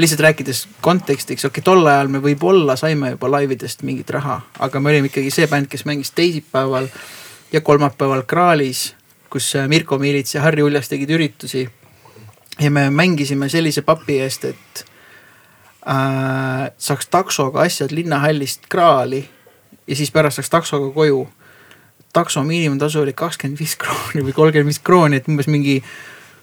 lihtsalt 0.00 0.22
rääkides 0.24 0.62
kontekstiks, 0.80 1.44
okei 1.44 1.60
okay,, 1.60 1.64
tol 1.66 1.84
ajal 1.84 2.08
me 2.08 2.22
võib-olla 2.24 2.76
saime 2.80 3.12
juba 3.14 3.28
laividest 3.34 3.82
mingit 3.84 4.10
raha, 4.16 4.38
aga 4.64 4.80
me 4.80 4.94
olime 4.94 5.10
ikkagi 5.10 5.32
see 5.34 5.48
bänd, 5.50 5.68
kes 5.68 5.84
mängis 5.84 6.14
teisipäeval 6.16 6.88
ja 7.52 7.60
kolmapäeval 7.60 8.24
Kraalis, 8.30 8.94
kus 9.30 9.52
Mirko 9.68 9.98
Miilits 9.98 10.34
ja 10.34 10.44
Harri 10.46 10.62
Uljas 10.62 10.88
tegid 10.88 11.10
üritusi. 11.14 11.66
Ja 12.58 12.70
me 12.70 12.90
mängisime 12.90 13.48
sellise 13.48 13.82
papi 13.82 14.20
eest, 14.20 14.44
et 14.44 14.84
äh, 15.88 16.70
saaks 16.78 17.08
taksoga 17.10 17.60
asjad 17.60 17.92
linnahallist 17.92 18.66
Kraali 18.68 19.28
ja 19.86 19.96
siis 19.96 20.10
pärast 20.10 20.36
saaks 20.40 20.50
taksoga 20.50 20.94
koju. 20.94 21.28
takso 22.12 22.42
miinimumtasu 22.42 23.00
oli 23.00 23.12
kakskümmend 23.12 23.58
viis 23.58 23.76
krooni 23.76 24.24
või 24.26 24.32
kolmkümmend 24.34 24.66
viis 24.66 24.80
krooni, 24.82 25.16
et 25.16 25.28
umbes 25.28 25.46
mingi 25.46 25.82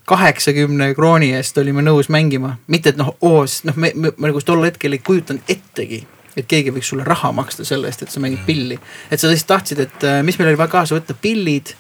kaheksakümne 0.08 0.94
krooni 0.96 1.34
eest 1.36 1.58
olime 1.58 1.84
nõus 1.84 2.08
mängima, 2.10 2.54
mitte 2.68 2.94
et 2.94 3.00
noh, 3.00 3.12
oo, 3.22 3.42
sest 3.48 3.66
noh, 3.68 3.76
me, 3.76 3.92
me, 3.96 4.14
me 4.16 4.30
nagu 4.30 4.40
tol 4.46 4.64
hetkel 4.64 4.96
ei 4.96 5.04
kujutanud 5.04 5.52
ettegi, 5.52 6.00
et 6.38 6.48
keegi 6.48 6.72
võiks 6.72 6.94
sulle 6.94 7.04
raha 7.04 7.34
maksta 7.36 7.66
selle 7.68 7.90
eest, 7.92 8.06
et 8.06 8.14
sa 8.14 8.24
mängid 8.24 8.46
pilli. 8.48 8.80
et 9.12 9.20
sa 9.20 9.28
lihtsalt 9.28 9.52
tahtsid, 9.52 9.84
et 9.84 10.08
äh, 10.08 10.22
mis 10.24 10.40
meil 10.40 10.54
oli 10.54 10.62
vaja 10.62 10.72
kaasa 10.78 10.96
võtta, 10.96 11.18
pillid. 11.22 11.74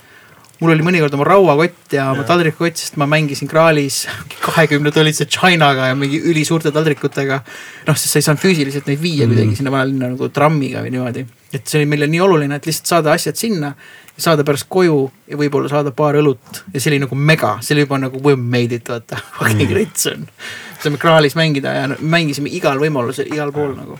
Mul 0.59 0.73
oli 0.73 0.85
mõnikord 0.85 1.13
oma 1.17 1.27
rauakott 1.27 1.93
ja 1.93 2.09
oma 2.13 2.25
taldrikukott, 2.27 2.79
sest 2.79 2.97
ma 2.97 3.07
mängisin 3.09 3.49
kraalis 3.49 4.03
kahekümne 4.47 4.91
tollise 4.95 5.27
Chinaga 5.29 5.91
ja 5.91 5.97
mingi 5.97 6.19
ülisuurte 6.31 6.71
taldrikutega. 6.75 7.41
noh, 7.87 7.97
sest 7.97 8.15
sa 8.15 8.21
ei 8.21 8.27
saanud 8.27 8.41
füüsiliselt 8.41 8.89
neid 8.89 9.01
viia 9.01 9.29
kuidagi 9.29 9.59
sinna 9.59 9.73
vanalinna 9.73 10.11
nagu 10.15 10.29
trammiga 10.33 10.83
või 10.85 10.95
niimoodi. 10.97 11.25
et 11.53 11.63
see 11.65 11.81
oli 11.81 11.89
meile 11.93 12.09
nii 12.11 12.21
oluline, 12.25 12.59
et 12.59 12.69
lihtsalt 12.69 12.95
saada 12.95 13.13
asjad 13.15 13.39
sinna 13.39 13.73
saada 14.17 14.43
pärast 14.43 14.65
koju 14.69 14.97
ja 15.29 15.37
võib-olla 15.37 15.69
saada 15.69 15.93
paar 15.95 16.17
õlut 16.17 16.61
ja 16.73 16.81
see 16.81 16.91
oli 16.91 17.01
nagu 17.05 17.15
mega, 17.15 17.57
see 17.61 17.75
oli 17.75 17.85
juba 17.85 18.01
nagu 18.01 18.21
we 18.25 18.35
made 18.35 18.75
it 18.75 18.89
vaata, 18.89 19.21
fucking 19.39 19.73
rets 19.77 20.09
on. 20.11 20.27
saime 20.81 21.01
kraalis 21.01 21.37
mängida 21.37 21.73
ja 21.75 21.89
mängisime 21.99 22.49
igal 22.53 22.81
võimalusel, 22.81 23.29
igal 23.33 23.53
pool 23.53 23.75
nagu. 23.77 23.99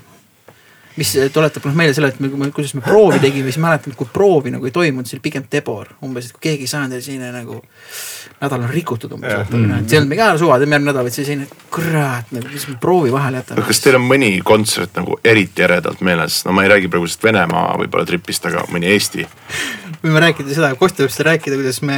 Mis 0.98 1.14
tuletab 1.34 1.66
noh 1.68 1.76
meelde 1.78 1.94
selle, 1.98 2.10
et 2.14 2.20
me, 2.22 2.52
kuidas 2.52 2.74
me 2.78 2.82
proovi 2.86 3.20
tegime, 3.22 3.52
siis 3.52 3.62
mäletan, 3.62 3.94
et 3.94 4.00
kui 4.00 4.10
proovi 4.14 4.54
nagu 4.54 4.66
ei 4.66 4.74
toimunud, 4.74 5.08
see 5.10 5.18
oli 5.18 5.26
pigem 5.28 5.46
debor, 5.52 5.92
umbes, 6.06 6.30
et 6.30 6.38
kui 6.38 6.48
keegi 6.50 6.66
ei 6.66 6.72
saanud 6.72 6.98
ja 6.98 7.04
selline 7.06 7.30
nagu 7.36 7.60
nädal 8.42 8.66
on 8.66 8.72
rikutud 8.74 9.14
umbes, 9.18 9.34
et 9.34 9.52
see 9.54 9.62
ei 9.62 10.02
olnud 10.02 10.12
mingi 10.12 10.26
aa 10.26 10.38
suva, 10.42 10.58
teeme 10.62 10.78
järgmine 10.78 10.92
nädal, 10.92 11.08
vaid 11.08 11.18
see 11.18 11.28
selline, 11.28 11.48
et 11.48 11.68
kurat 11.74 12.34
nagu, 12.34 12.54
mis 12.54 12.68
me 12.72 12.78
proovi 12.82 13.14
vahele 13.14 13.44
jätame. 13.44 13.66
kas 13.70 13.84
teil 13.86 14.00
on 14.00 14.08
mõni 14.10 14.32
kontsert 14.46 14.98
nagu 14.98 15.20
eriti 15.26 15.66
eredalt 15.68 16.02
meeles, 16.06 16.42
no 16.48 16.56
ma 16.58 16.66
ei 16.66 16.74
räägi 16.74 16.90
praegu 16.94 17.10
sellest 17.10 17.30
Venemaa 17.30 17.78
võib-olla 17.84 18.10
tripist, 18.10 18.50
aga 18.50 18.66
mõni 18.74 18.90
Eesti? 18.96 19.28
Võime 20.04 20.22
rääkida 20.22 20.54
seda, 20.54 20.74
Kostja 20.80 21.06
võib 21.06 21.14
seda 21.14 21.32
rääkida, 21.32 21.58
kuidas 21.60 21.82
me 21.86 21.98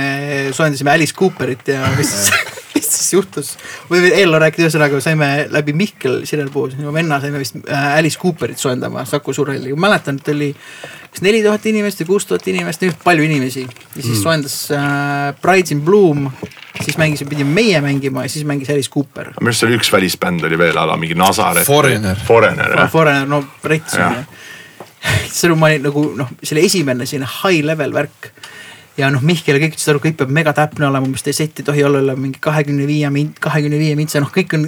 soojendasime 0.55 0.93
Alice 0.93 1.15
Cooperit 1.15 1.73
ja 1.73 1.89
mis 1.97 2.11
siis, 2.13 2.29
mis 2.75 2.91
siis 2.93 3.09
juhtus. 3.17 3.51
võime 3.89 4.13
Eello 4.15 4.39
rääkida, 4.41 4.67
ühesõnaga 4.67 5.01
saime 5.03 5.31
läbi 5.51 5.75
Mihkel 5.77 6.21
Sirelpuu, 6.29 6.69
minu 6.77 6.93
venna 6.95 7.19
saime 7.23 7.41
vist 7.41 7.59
äh, 7.65 7.97
Alice 7.97 8.19
Cooperit 8.21 8.61
soojendama 8.61 9.05
Saku 9.09 9.35
Surelli, 9.35 9.73
ma 9.75 9.87
mäletan, 9.89 10.21
et 10.21 10.31
oli 10.33 10.53
kas 11.09 11.23
neli 11.25 11.41
tuhat 11.43 11.65
inimest 11.69 12.03
või 12.03 12.11
kuus 12.13 12.27
tuhat 12.29 12.47
inimest, 12.51 12.85
palju 13.03 13.25
inimesi. 13.25 13.65
ja 13.65 14.01
siis 14.01 14.15
mm. 14.15 14.23
soojendas 14.23 14.57
äh, 14.75 15.35
Brides 15.41 15.75
in 15.75 15.81
Bloom, 15.85 16.29
siis 16.79 16.97
mängisime, 17.01 17.33
pidime 17.33 17.53
meie 17.53 17.81
mängima 17.83 18.23
ja 18.25 18.31
siis 18.31 18.45
mängis 18.47 18.69
Alice 18.69 18.91
Cooper. 18.93 19.33
minu 19.39 19.51
arust 19.51 19.67
oli 19.67 19.79
üks 19.79 19.91
välisbänd 19.93 20.45
oli 20.47 20.57
veel 20.59 20.77
ala 20.77 20.97
mingi 20.97 21.17
Nazaret. 21.17 21.67
Foreigner. 21.67 22.19
Foreigner 22.27 22.77
jah. 22.77 22.91
Foreigner, 22.91 23.27
no 23.27 23.43
rets 23.63 23.97
on 23.99 24.15
ju. 24.21 24.23
ma 25.59 25.69
olin 25.69 25.85
nagu 25.89 26.05
noh, 26.17 26.31
see 26.43 26.55
oli 26.57 26.65
esimene 26.69 27.07
selline 27.09 27.29
high 27.39 27.65
level 27.65 27.93
värk. 27.95 28.31
ja 28.99 29.07
noh, 29.13 29.23
Mihkel 29.23 29.55
ja 29.55 29.61
kõik 29.63 29.77
ütlesid 29.77 29.93
aru, 29.93 30.01
kõik 30.03 30.17
peab 30.19 30.31
mega 30.35 30.51
täpne 30.55 30.89
olema, 30.89 31.07
umbes 31.07 31.23
teie 31.23 31.35
sett 31.37 31.61
ei 31.61 31.67
tohi 31.67 31.85
olla 31.87 32.01
üle 32.03 32.15
mingi 32.19 32.41
kahekümne 32.43 32.87
viie 32.87 33.07
min-, 33.13 33.31
kahekümne 33.39 33.79
viie 33.79 33.95
mintse, 33.95 34.19
noh, 34.19 34.31
kõik 34.33 34.55
on. 34.57 34.65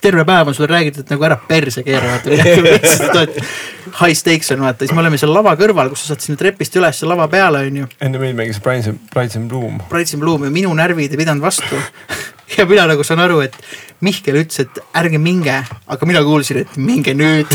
terve 0.00 0.24
päev 0.28 0.48
on 0.48 0.56
sulle 0.56 0.68
räägitud, 0.68 1.04
et 1.04 1.12
nagu 1.14 1.24
ära 1.28 1.38
perse 1.48 1.84
keera, 1.84 2.16
vaata. 2.16 3.24
High 4.00 4.16
stakes 4.16 4.52
on 4.52 4.66
vaata, 4.66 4.84
siis 4.84 4.92
me 4.96 5.00
oleme 5.02 5.18
seal 5.20 5.32
lava 5.32 5.54
kõrval, 5.60 5.92
kus 5.92 6.04
sa 6.04 6.12
saad 6.12 6.26
sinna 6.26 6.40
trepist 6.40 6.76
üles 6.76 7.00
lava 7.08 7.26
peale, 7.32 7.64
on 7.70 7.80
ju. 7.82 7.88
enne 8.04 8.20
meid 8.20 8.36
mängis 8.38 8.60
Brides 8.60 8.92
and, 8.92 9.16
and 9.16 9.48
Bloom. 9.48 9.80
Brides 9.88 10.12
in 10.14 10.20
Bloom 10.20 10.44
ja 10.44 10.52
minu 10.52 10.74
närvid 10.76 11.16
ei 11.16 11.24
pidanud 11.24 11.44
vastu. 11.44 11.80
ja 12.58 12.66
mina 12.66 12.86
nagu 12.90 13.04
saan 13.06 13.20
aru, 13.22 13.40
et 13.44 13.56
Mihkel 14.00 14.38
ütles, 14.40 14.62
et 14.64 14.80
ärge 14.96 15.18
minge, 15.20 15.54
aga 15.92 16.06
mina 16.08 16.22
kuulsin, 16.24 16.62
et 16.64 16.76
minge 16.80 17.12
nüüd. 17.14 17.50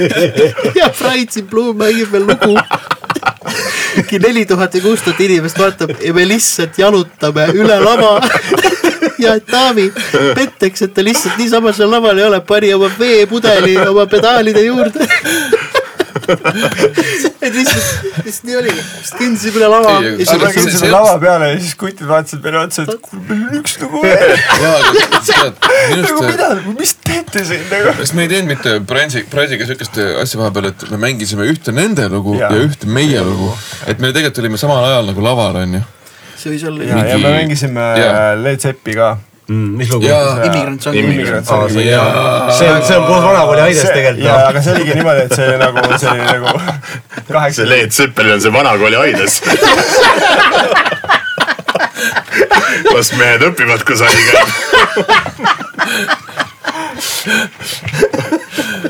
ja 0.78 0.88
Brides 0.96 1.42
in 1.42 1.50
Bloom 1.50 1.76
mängib 1.82 2.12
veel 2.12 2.24
lugu. 2.30 2.56
mingi 3.96 4.18
neli 4.20 4.46
tuhat 4.48 4.74
või 4.76 4.82
kuus 4.88 5.04
tuhat 5.04 5.20
inimest 5.24 5.58
vaatab 5.60 5.92
ja 6.02 6.14
me 6.16 6.24
lihtsalt 6.28 6.78
jalutame 6.80 7.46
üle 7.54 7.76
lava. 7.82 8.16
ja 9.24 9.36
Taavi 9.40 9.90
petteks, 10.34 10.82
et 10.88 10.96
ta 10.96 11.04
lihtsalt 11.04 11.38
niisama 11.40 11.72
seal 11.76 11.92
laval 11.92 12.18
ei 12.18 12.26
ole, 12.26 12.40
pani 12.40 12.72
oma 12.74 12.90
veepudeli 12.98 13.76
oma 13.84 14.08
pedaalide 14.10 14.64
juurde. 14.66 15.08
et 17.46 17.54
lihtsalt, 17.54 17.88
lihtsalt 18.24 18.46
nii 18.48 18.56
oligi, 18.60 18.84
siis 19.00 19.12
kõndisime 19.18 19.60
üle 19.60 19.68
lava 19.70 19.94
see- 20.00 20.72
selle 20.76 20.90
lava 20.94 21.14
peale 21.22 21.50
ja 21.52 21.58
siis 21.60 21.76
kutid 21.78 22.06
vaatasid 22.08 22.42
meile 22.44 22.62
otsa, 22.64 22.86
et 22.86 23.04
kuule 23.04 23.22
meil 23.28 23.44
on 23.46 23.60
üks 23.60 23.76
lugu 23.82 24.02
veel. 24.04 24.34
tead, 25.28 25.60
minu 25.92 26.02
nagu 26.08 26.24
mida, 26.30 26.48
mis 26.80 26.94
teete 27.06 27.44
siin 27.50 27.64
nagu? 27.70 27.94
kas 28.00 28.14
me 28.16 28.26
ei 28.26 28.32
teinud 28.34 28.50
mitte 28.54 28.76
Pransi, 28.88 29.24
Pransiga 29.30 29.68
siukest 29.70 30.00
asja 30.22 30.40
vahepeal, 30.42 30.70
et 30.72 30.86
me 30.92 31.00
mängisime 31.06 31.46
ühte 31.52 31.74
nende 31.76 32.08
lugu 32.12 32.36
ja, 32.40 32.50
ja 32.52 32.66
ühte 32.66 32.90
meie 32.90 33.22
lugu. 33.26 33.52
et 33.86 34.02
me 34.02 34.12
tegelikult 34.12 34.42
olime 34.44 34.60
samal 34.60 34.84
ajal 34.90 35.12
nagu 35.12 35.24
laval, 35.24 35.62
onju. 35.62 35.84
see 36.36 36.52
võis 36.56 36.66
olla 36.68 36.90
ja, 36.90 37.06
ja 37.12 37.22
me 37.22 37.32
mängisime. 37.40 37.86
Led 38.42 38.62
Zeppi 38.66 38.96
ka. 38.98 39.14
Mm, 39.46 39.76
mis 39.78 39.90
lugu? 39.92 40.06
Immigrant 40.06 40.82
song. 40.82 40.96
Immigrant. 40.96 41.46
see 41.70 41.84
Jaa. 41.86 42.46
on, 42.46 42.52
see 42.52 42.66
on, 42.66 42.82
see 42.82 42.96
on 42.96 43.04
koos 43.06 43.22
vanakooli 43.22 43.60
Aides 43.68 43.84
tegelikult 43.84 44.24
jaa, 44.24 44.38
noh. 44.40 44.48
aga 44.48 44.62
see 44.64 44.72
oligi 44.74 44.96
niimoodi, 44.98 45.20
et 45.22 45.34
see 45.38 45.58
nagu, 45.60 45.84
see 46.02 46.10
oli 46.10 46.24
nagu 46.26 46.48
kaheksa 47.36 47.60
see. 47.60 47.68
Leet 47.70 47.92
Seppelin 47.94 48.32
on 48.34 48.42
see 48.42 48.52
vanakooli 48.56 48.98
aides. 49.04 49.38
las 52.96 53.12
mehed 53.14 53.42
õpivad, 53.46 53.86
käib. 53.86 54.06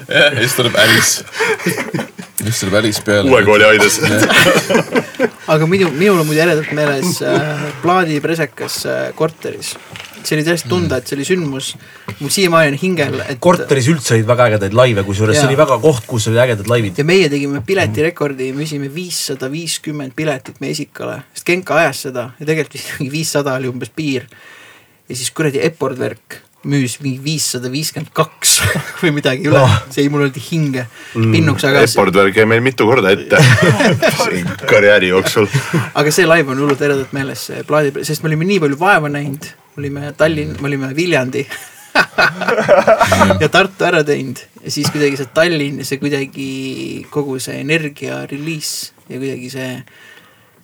ja 0.09 0.25
siis 0.41 0.57
tuleb 0.57 0.75
Alice. 0.81 1.25
siis 2.41 2.61
tuleb 2.63 2.75
Alice 2.81 3.05
peale. 3.05 3.29
uue 3.31 3.45
kooli 3.45 3.69
aides. 3.75 4.01
aga 5.53 5.69
minu, 5.69 5.93
minul 5.93 6.25
on 6.25 6.27
muidu 6.33 6.41
eredalt 6.47 6.73
meeles 6.77 7.21
äh, 7.21 7.69
plaadipresekas 7.85 8.83
äh, 8.87 9.07
korteris. 9.19 9.77
See 10.27 10.37
oli 10.39 10.47
täiesti 10.47 10.71
tunda, 10.71 10.99
et 10.99 11.09
see 11.09 11.17
oli 11.19 11.27
sündmus. 11.29 11.73
mul 12.21 12.33
siiamaani 12.33 12.73
on 12.75 12.79
hingel, 12.81 13.21
et. 13.27 13.39
korteris 13.43 13.91
üldse 13.93 14.17
olid 14.17 14.29
väga 14.29 14.49
ägedaid 14.53 14.77
laive, 14.77 15.05
kusjuures 15.07 15.39
see 15.39 15.49
oli 15.49 15.59
väga 15.59 15.79
koht, 15.83 16.07
kus 16.09 16.29
olid 16.31 16.43
ägedad 16.47 16.71
laivid. 16.71 16.99
ja 16.99 17.07
meie 17.09 17.29
tegime 17.33 17.63
piletirekordi, 17.67 18.51
müüsime 18.57 18.91
viissada 18.95 19.51
viiskümmend 19.53 20.17
piletit 20.17 20.61
Meesikale, 20.65 21.21
sest 21.35 21.47
Genka 21.47 21.79
ajas 21.83 22.07
seda 22.09 22.31
ja 22.39 22.49
tegelikult 22.49 22.79
vist 22.79 22.97
mingi 22.99 23.13
viissada 23.13 23.55
oli 23.61 23.71
umbes 23.71 23.93
piir. 23.95 24.27
ja 25.07 25.17
siis 25.17 25.31
kuradi 25.31 25.63
Epord 25.65 25.99
värk 26.03 26.43
müüs 26.67 26.97
mingi 27.03 27.21
viissada 27.23 27.71
viiskümmend 27.71 28.11
kaks 28.17 28.57
või 29.03 29.13
midagi 29.19 29.47
üle 29.47 29.61
Oh., 29.63 29.77
see 29.91 30.05
jäi 30.05 30.13
mulle 30.13 30.31
hinge 30.49 30.87
pinnuks, 31.15 31.65
aga, 31.69 31.85
Epord 31.87 32.19
käib 32.35 32.51
meil 32.51 32.65
mitu 32.65 32.89
korda 32.89 33.13
ette 33.15 33.39
karjääri 34.73 35.13
jooksul. 35.13 35.49
aga 35.95 36.15
see 36.15 36.27
live 36.29 36.53
on 36.53 36.65
hullult 36.65 36.83
eredalt 36.83 37.15
meeles, 37.17 37.47
see 37.51 37.63
plaadi, 37.69 37.95
sest 38.07 38.25
me 38.25 38.33
olime 38.33 38.49
nii 38.49 38.61
palju 38.67 38.81
vaeva 38.81 39.13
näinud, 39.13 39.49
olime 39.83 40.13
Tallinn, 40.17 40.57
me 40.61 40.71
olime 40.71 40.93
Viljandi 40.97 41.47
ja 43.43 43.49
Tartu 43.53 43.87
ära 43.87 44.03
teinud 44.07 44.41
ja 44.63 44.73
siis 44.73 44.91
kuidagi 44.93 45.19
see 45.21 45.33
Tallinn 45.37 45.81
ja 45.83 45.89
see 45.89 46.01
kuidagi 46.03 46.51
kogu 47.13 47.39
see 47.43 47.61
energia 47.63 48.25
reliis 48.31 48.93
ja 49.09 49.21
kuidagi 49.21 49.51
see 49.53 49.71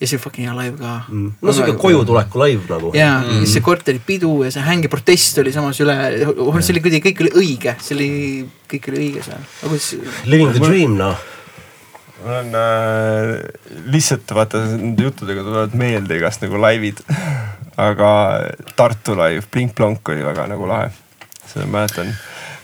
ja 0.02 0.08
see 0.10 0.18
fucking 0.18 0.48
hea 0.48 0.54
live 0.56 0.78
ka 0.80 0.94
mm.. 1.08 1.34
no 1.42 1.54
siuke 1.54 1.76
kojutuleku 1.80 2.40
laiv 2.42 2.64
nagu. 2.70 2.90
ja 2.96 3.10
mm., 3.20 3.44
ja 3.44 3.50
see 3.52 3.64
korteripidu 3.64 4.32
ja 4.46 4.50
see 4.54 4.64
hänge 4.66 4.90
protest 4.92 5.38
oli 5.42 5.52
samas 5.54 5.78
üle, 5.84 5.96
see 6.24 6.74
oli 6.74 6.82
kuidagi, 6.84 7.02
kõik 7.06 7.22
oli 7.26 7.34
õige, 7.42 7.76
see 7.82 7.96
oli, 7.98 8.08
kõik 8.72 8.90
oli 8.90 9.04
õige 9.06 9.26
seal, 9.28 9.44
Living 10.26 10.56
the 10.56 10.64
dream 10.64 10.98
noh. 10.98 11.28
Mul 12.22 12.38
on 12.38 12.54
äh, 12.58 13.32
lihtsalt 13.92 14.34
vaata 14.36 14.62
nende 14.72 15.08
juttudega 15.08 15.44
tulevad 15.46 15.74
meelde 15.78 16.18
igast 16.18 16.44
nagu 16.44 16.60
laivid. 16.60 17.02
aga 17.86 18.10
Tartu 18.76 19.16
live 19.16 19.46
Blink 19.52 19.74
Blonk 19.74 20.08
oli 20.08 20.24
väga 20.24 20.46
nagu 20.50 20.68
lahe. 20.68 20.90
seda 21.46 21.66
ma 21.66 21.78
mäletan. 21.78 22.12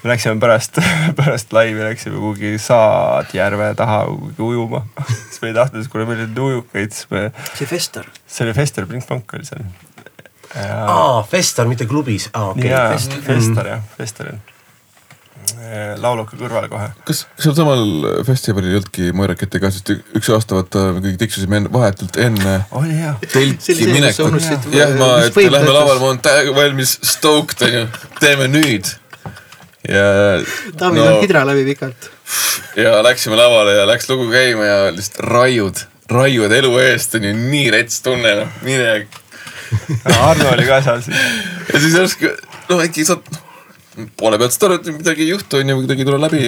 me 0.03 0.11
läksime 0.12 0.41
pärast, 0.41 0.78
pärast 1.19 1.53
laivi 1.53 1.83
läksime 1.83 2.17
kuhugi 2.17 2.59
Saadjärve 2.59 3.75
taha 3.75 4.05
kuhugi 4.07 4.43
ujuma. 4.43 4.85
siis 5.28 5.43
me 5.43 5.53
ei 5.53 5.55
tahtnud, 5.55 5.89
kuna 5.89 6.07
meil 6.07 6.25
olid 6.27 6.39
ujukaid, 6.39 6.93
siis 6.93 7.11
me, 7.11 7.28
see 7.55 7.67
Fester, 7.67 8.07
see 8.27 8.47
oli 8.47 8.55
Fester, 8.57 8.87
Blink 8.87 9.09
Blonk 9.09 9.35
oli 9.35 9.49
seal. 9.49 9.65
aa, 10.59 11.23
Fester, 11.31 11.69
mitte 11.69 11.87
klubis, 11.87 12.31
aa 12.33 12.53
okei 12.53 12.70
jaa, 12.70 12.87
okay.. 12.95 13.27
Fester 13.33 13.75
jah, 13.75 13.83
Festeril. 13.97 14.39
Lauluka 16.02 16.36
kõrval 16.39 16.68
kohe. 16.70 16.89
kas 17.09 17.25
seal 17.41 17.55
samal 17.57 17.83
festivalil 18.27 18.73
ei 18.73 18.78
olnudki 18.78 19.10
Moirakete 19.17 19.60
ka, 19.62 19.70
sest 19.75 19.93
üks 19.93 20.31
aasta 20.35 20.59
vaata 20.59 20.85
me 20.97 21.02
kõik 21.05 21.18
tiksusime 21.23 21.60
enne, 21.60 21.73
vahetult 21.73 22.18
enne 22.23 22.55
oli. 22.78 22.97
See 23.27 23.43
oli 23.44 23.57
telki 23.65 23.91
minekut 23.93 24.75
jah, 24.75 24.94
ma, 24.99 25.10
et 25.27 25.36
lähme 25.39 25.75
lavale, 25.75 25.99
ma 26.02 26.10
olen 26.12 26.23
täiega 26.25 26.55
valmis, 26.57 26.97
stoked 27.15 27.65
onju, 27.68 27.85
teeme 28.20 28.49
nüüd. 28.52 28.93
ja 29.89 30.07
Taavi 30.78 31.01
no. 31.01 31.07
on 31.12 31.23
hidra 31.23 31.44
läbi 31.49 31.65
pikalt. 31.70 32.10
ja 32.77 32.99
läksime 33.05 33.39
lavale 33.39 33.78
ja 33.81 33.86
läks 33.89 34.10
lugu 34.10 34.28
käima 34.33 34.68
ja 34.68 34.78
lihtsalt 34.93 35.23
raiud, 35.28 35.85
raiud 36.12 36.55
elu 36.60 36.77
eest 36.85 37.18
onju, 37.18 37.35
nii 37.49 37.73
rets 37.75 38.02
tunne 38.05 38.36
noh, 38.43 38.60
mine. 38.67 39.07
Arno 40.09 40.49
oli 40.55 40.65
ka 40.65 40.81
seal 40.85 41.02
siis. 41.05 41.27
ja 41.73 41.81
siis 41.83 41.99
järsku, 41.99 42.33
no 42.70 42.81
äkki 42.85 43.05
saad, 43.05 43.27
poole 44.17 44.39
pealt 44.39 44.55
saad 44.55 44.68
aru, 44.68 44.81
et 44.81 44.91
midagi 44.99 45.25
ei 45.27 45.33
juhtu 45.33 45.60
onju, 45.60 45.78
kuidagi 45.83 46.05
ei 46.05 46.09
tule 46.09 46.20
läbi. 46.23 46.43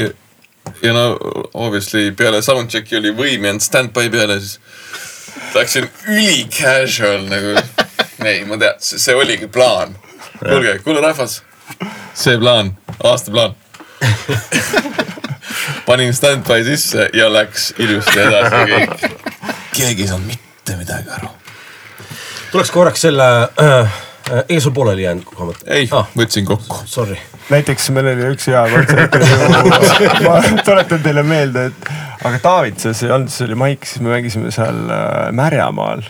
ja 0.83 0.93
no 0.93 1.05
obviously 1.55 2.11
peale 2.13 2.43
soundcheck'i 2.43 2.99
oli 2.99 3.15
võim 3.17 3.47
jäänud 3.49 3.65
stand-by 3.65 4.11
peale, 4.13 4.41
siis 4.41 4.59
läksin 5.55 5.89
üli 6.09 6.45
casual 6.53 7.27
nagu. 7.31 7.57
ei, 8.25 8.45
ma 8.45 8.59
tean, 8.61 8.79
see 8.79 9.17
oligi 9.17 9.49
plaan. 9.49 9.97
kuulge, 10.39 10.79
kuule 10.85 11.01
rahvas, 11.05 11.43
see 12.15 12.39
plaan, 12.39 12.77
aastaplaan. 13.05 13.57
panin 15.87 16.15
stand-by 16.15 16.65
sisse 16.65 17.09
ja 17.13 17.33
läks 17.33 17.73
ilusti 17.79 18.21
edasi 18.21 18.61
kõik. 18.71 19.09
keegi 19.75 20.05
ei 20.05 20.09
saanud 20.09 20.27
mitte 20.29 20.77
midagi 20.79 21.11
aru. 21.17 21.33
tuleks 22.53 22.71
korraks 22.71 23.03
selle 23.07 23.27
äh,, 23.63 23.99
ega 24.31 24.61
sul 24.61 24.75
pooleli 24.77 25.03
jäänud 25.07 25.27
kogemata? 25.29 25.67
ei 25.67 25.89
ah,, 25.97 26.09
võtsin 26.17 26.47
kokku. 26.49 26.83
sorry. 26.85 27.17
näiteks 27.51 27.91
meil 27.97 28.13
oli 28.13 28.31
üks 28.35 28.49
hea 28.51 28.63
kontsert, 28.73 29.19
ma 30.27 30.39
tuletan 30.65 31.03
teile 31.05 31.25
meelde, 31.27 31.71
et 31.71 31.93
aga 32.25 32.41
Taavitses 32.45 33.05
ei 33.05 33.13
olnud, 33.15 33.33
see 33.33 33.49
oli 33.49 33.59
Maik, 33.59 33.87
siis 33.89 34.05
me 34.05 34.15
mängisime 34.15 34.53
seal 34.55 34.83
äh, 34.93 35.31
Märjamaal. 35.37 36.05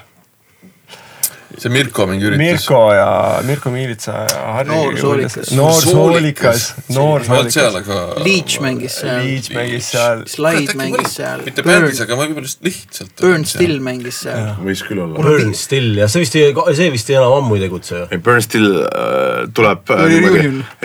See 1.61 1.73
Mirko 1.73 2.07
mingi 2.09 2.25
üritus. 2.29 2.41
Mirko 2.41 2.81
ja 2.95 3.09
Mirko 3.45 3.71
Miilitsa 3.75 4.15
ja 4.31 4.41
Harri. 4.57 4.71
Noor 4.73 4.97
soolikas. 5.01 5.51
noor 5.57 5.83
soolikas, 5.85 6.67
noor 6.95 7.25
soolikas. 7.27 7.77
aga. 7.83 7.99
Leech 8.25 8.61
mängis 8.65 8.97
seal, 9.03 9.21
Leech 9.27 9.51
mängis 9.57 9.91
seal. 9.93 10.25
Slide 10.31 10.77
mängis 10.81 11.19
seal, 11.19 11.45
mitte 11.45 11.65
Burn 11.67 11.85
bändis, 11.91 12.01
aga 12.05 12.19
võib-olla 12.21 12.53
lihtsalt. 12.67 13.15
Burn 13.21 13.45
Still 13.49 13.77
mängis 13.85 14.23
seal. 14.25 14.55
võis 14.65 14.85
küll 14.87 15.03
olla. 15.05 15.21
Burn 15.21 15.55
Still 15.59 16.01
ja 16.01 16.09
see 16.11 16.25
vist 16.25 16.39
ei, 16.41 16.55
see 16.79 16.89
vist 16.95 17.13
ei 17.13 17.19
enam 17.21 17.37
ammu 17.41 17.59
ei 17.59 17.65
tegutse 17.67 17.97
ju. 17.99 18.09
ei, 18.09 18.23
Burn 18.25 18.45
Still 18.45 18.81
äh, 18.87 19.45
tuleb 19.57 19.95
äh, 19.97 20.17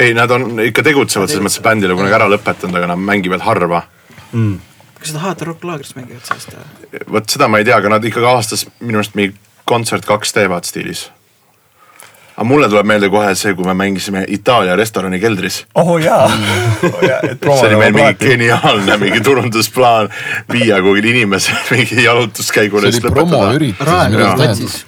ei, 0.02 0.14
nad 0.18 0.32
on 0.36 0.60
ikka 0.66 0.84
tegutsevad 0.86 1.32
selles 1.32 1.46
mõttes, 1.46 1.62
et 1.62 1.68
bänd 1.70 1.86
ei 1.86 1.92
ole 1.92 2.00
kunagi 2.02 2.20
ära 2.20 2.30
lõpetanud, 2.36 2.80
aga 2.82 2.92
nad 2.94 3.06
mängivad 3.12 3.46
harva. 3.48 3.86
kas 4.32 5.12
seda 5.12 5.24
Hard 5.24 5.48
Rock 5.48 5.64
laagris 5.68 5.96
mängivad 5.96 6.28
sellest 6.28 6.56
või? 6.56 7.04
vot 7.16 7.32
seda 7.32 7.48
ma 7.52 7.62
ei 7.62 7.68
tea, 7.68 7.80
aga 7.80 7.96
nad 7.96 8.06
ikkagi 8.12 8.28
aastas 8.28 8.68
minu 8.82 9.00
arust 9.00 9.16
mingi 9.16 9.38
kontsert 9.66 10.06
kaks 10.06 10.34
teevad 10.34 10.64
stiilis. 10.68 11.10
aga 12.36 12.44
mulle 12.44 12.68
tuleb 12.70 12.86
meelde 12.86 13.10
kohe 13.10 13.36
see, 13.36 13.54
kui 13.56 13.66
me 13.66 13.74
mängisime 13.74 14.26
Itaalia 14.28 14.76
restorani 14.76 15.20
keldris. 15.20 15.66
oh 15.76 15.98
jaa 16.02 16.26
oh, 16.26 17.04
jaa, 17.10 17.20
et 17.30 17.46
see 17.46 17.70
oli 17.70 17.80
meil 17.84 17.96
mingi 17.96 18.18
geniaalne 18.26 18.98
mingi 18.98 19.22
turundusplaan 19.22 20.10
viia 20.52 20.82
kuhugi 20.82 21.10
inimesed 21.14 21.70
mingi 21.76 22.04
jalutuskäigule. 22.04 22.92
see 22.92 23.04
oli 23.04 23.16
promoüritus. 23.20 23.88
Platsis, 24.36 24.86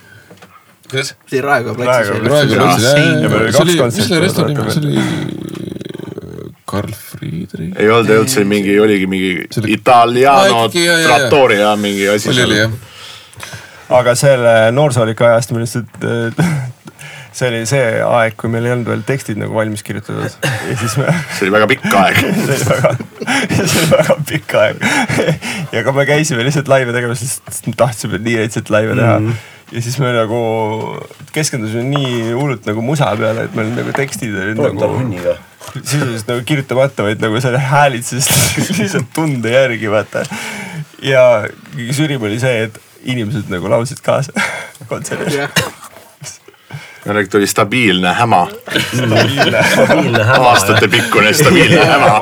kuidas? 0.89 1.15
see 1.27 1.41
Raekoja 1.41 1.75
platsis 1.75 2.15
Raekoja. 2.29 2.61
Jah, 2.61 2.79
see 2.81 3.61
oli, 3.61 3.79
mis 3.85 4.01
selle 4.03 4.21
restorani 4.25 4.55
nimi, 4.55 4.97
oli 4.97 5.47
Karl 6.67 6.91
Friedrich. 6.91 7.79
ei 7.79 7.89
olnud, 7.89 8.09
ei 8.09 8.17
olnud, 8.17 8.29
see 8.29 8.41
oli 8.41 8.49
mingi, 8.49 8.79
oligi 8.79 9.07
mingi 9.07 9.47
Italiano 9.71 10.67
trattoria 10.69 11.75
mingi 11.79 12.09
asi. 12.11 12.29
oli, 12.29 12.43
oli 12.43 12.57
jah. 12.57 12.71
Aga 13.93 14.15
selle 14.19 14.53
noorsoolika 14.75 15.31
ajast 15.31 15.53
ma 15.53 15.61
lihtsalt, 15.63 15.99
see 17.37 17.49
oli 17.51 17.65
see 17.69 17.99
aeg, 18.03 18.37
kui 18.39 18.51
meil 18.51 18.67
ei 18.67 18.73
olnud 18.73 18.89
veel 18.91 19.03
tekstid 19.07 19.39
nagu 19.39 19.55
valmis 19.55 19.83
kirjutatud 19.85 20.47
ja 20.47 20.77
siis 20.79 20.95
me 20.99 21.11
see 21.37 21.45
oli 21.45 21.53
väga 21.53 21.67
pikk 21.73 21.91
aeg. 21.99 22.21
see 22.47 22.55
oli 22.55 22.69
väga, 22.71 22.93
see 23.57 23.67
oli 23.67 23.91
väga 23.91 24.17
pikk 24.31 24.57
aeg. 24.63 24.87
ja 25.75 25.83
kui 25.85 25.99
me 25.99 26.07
käisime 26.09 26.47
lihtsalt 26.47 26.71
laive 26.71 26.95
tegemas, 26.95 27.21
siis 27.23 27.61
tahtsime 27.77 28.19
nii 28.23 28.41
õitselt 28.45 28.73
laive 28.73 28.97
teha 28.97 29.19
mm. 29.19 29.29
-hmm. 29.29 29.75
ja 29.77 29.85
siis 29.85 29.99
me 30.03 30.15
nagu 30.15 30.41
keskendusime 31.35 31.85
nii 31.91 32.31
hullult 32.31 32.65
nagu 32.67 32.83
musa 32.83 33.13
peale, 33.19 33.47
et 33.47 33.55
meil 33.59 33.71
nagu 33.75 33.93
tekstid 33.95 34.35
olid 34.35 34.59
nagu 34.59 35.37
sisuliselt 35.77 36.29
nagu 36.31 36.43
kirjutamata, 36.47 37.05
vaid 37.05 37.21
nagu 37.21 37.39
selle 37.43 37.61
häälitses 37.61 38.27
lihtsalt 38.79 39.13
tunde 39.15 39.51
järgi 39.51 39.91
vaata. 39.91 40.25
ja 41.03 41.23
kõige 41.75 41.93
sürim 41.93 42.23
oli 42.25 42.39
see, 42.41 42.67
et 42.67 42.81
inimesed 43.07 43.51
nagu 43.51 43.69
laulsid 43.71 44.01
kaasa 44.05 44.33
kontserdil. 44.89 45.47
jällegi 47.05 47.29
tuli 47.31 47.47
stabiilne 47.47 48.13
häma, 48.13 48.41
stabiilne 48.87 50.23
häma. 50.23 50.49
aastatepikkune 50.51 51.33
stabiilne 51.33 51.85
häma. 51.85 52.13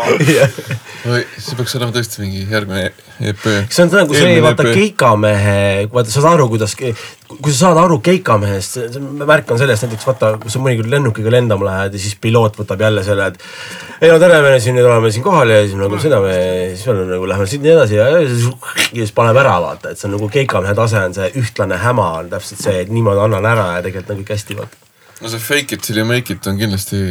oi, 1.10 1.24
see 1.38 1.58
peaks 1.58 1.76
olema 1.80 1.96
tõesti 1.96 2.22
mingi 2.22 2.46
järgmine 2.52 2.92
EP. 3.32 3.48
see 3.70 3.86
on 3.86 3.94
nagu 3.96 4.18
see, 4.18 4.38
vaata 4.46 4.68
keikamehe, 4.70 5.60
vaata 5.94 6.14
sa 6.14 6.22
saad 6.22 6.38
aru, 6.38 6.50
kuidas, 6.54 6.78
kui 7.26 7.52
sa 7.52 7.70
saad 7.70 7.80
aru 7.82 7.98
keikamehest, 8.06 8.98
märk 9.26 9.50
on 9.54 9.60
sellest 9.60 9.86
näiteks 9.86 10.06
vaata, 10.06 10.30
kui 10.42 10.52
sa 10.54 10.62
mõnikord 10.62 10.92
lennukiga 10.92 11.32
lendama 11.34 11.66
lähed 11.68 11.98
ja 11.98 12.02
siis 12.02 12.18
piloot 12.22 12.58
võtab 12.60 12.84
jälle 12.86 13.02
selle, 13.06 13.32
et 13.32 14.06
ei 14.06 14.12
no 14.12 14.20
tere, 14.22 14.42
me 14.46 14.60
siin 14.62 14.78
nüüd 14.78 14.86
oleme 14.86 15.10
siin 15.14 15.26
kohal 15.26 15.50
ja 15.50 15.64
siis 15.64 15.74
nagu 15.80 16.00
sõidame, 16.02 16.36
siis 16.76 16.86
me 16.92 17.08
nagu 17.10 17.30
lähme 17.30 17.48
siit 17.50 17.64
nii 17.66 17.74
edasi 17.74 17.98
ja, 17.98 18.08
ja 18.14 18.24
siis, 18.30 18.46
ja 18.94 19.08
paneb 19.18 19.42
ära 19.42 19.56
vaata, 19.64 19.94
et 19.94 20.02
see 20.02 20.10
on 20.10 20.18
nagu 20.20 20.30
keikamehe 20.36 20.76
tase 20.78 21.02
on 21.02 21.16
see 21.18 21.32
ühtlane 21.42 21.80
häma 21.82 22.10
on 22.22 22.34
täpselt 22.34 22.62
see, 22.68 22.82
et 22.86 22.92
niimoodi 22.94 23.24
annan 23.26 23.50
ära 23.54 23.70
ja 23.78 23.86
tegelikult 23.88 24.14
on 24.14 24.22
kõik 24.22 24.36
hästi 24.36 24.60
vaata. 24.60 24.84
no 25.22 25.32
see 25.32 25.42
fake 25.48 25.80
it 25.80 25.86
till 25.88 25.98
you 25.98 26.06
make 26.06 26.34
it 26.34 26.46
on 26.52 26.60
kindlasti 26.62 27.02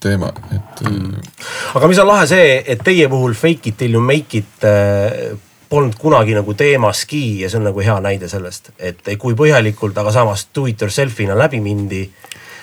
teema, 0.00 0.32
et 0.56 0.86
mm. 0.88 1.28
aga 1.76 1.92
mis 1.92 2.00
on 2.00 2.08
lahe 2.08 2.24
see, 2.30 2.56
et 2.64 2.80
teie 2.88 3.10
puhul 3.12 3.36
fake 3.36 3.74
it 3.74 3.78
till 3.84 4.00
you 4.00 4.04
make 4.04 4.40
it 4.40 4.64
äh, 4.64 5.36
polnud 5.68 5.98
kunagi 6.00 6.36
nagu 6.36 6.54
teemaski 6.56 7.22
ja 7.42 7.50
see 7.50 7.60
on 7.60 7.68
nagu 7.68 7.82
hea 7.84 7.96
näide 8.04 8.30
sellest, 8.30 8.72
et 8.78 9.02
kui 9.20 9.36
põhjalikult, 9.38 9.96
aga 10.00 10.12
samas 10.14 10.46
do 10.54 10.66
it 10.70 10.80
yourself'ina 10.82 11.36
läbi 11.38 11.60
mindi. 11.64 12.06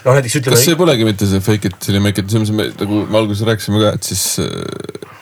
noh, 0.06 0.14
näiteks 0.14 0.40
kas 0.40 0.64
see 0.64 0.74
ütleme, 0.74 0.80
polegi 0.84 1.08
mitte 1.08 1.30
see 1.30 1.44
fake 1.44 1.70
it 1.70 1.78
till 1.80 1.98
you 1.98 2.04
make 2.04 2.22
it, 2.22 2.30
selles 2.32 2.50
mõttes 2.54 2.78
me 2.78 2.86
nagu 2.86 3.04
me 3.12 3.22
alguses 3.22 3.46
rääkisime 3.48 3.82
ka, 3.84 3.94
et 4.00 4.10
siis 4.10 4.24
äh, 4.42 5.14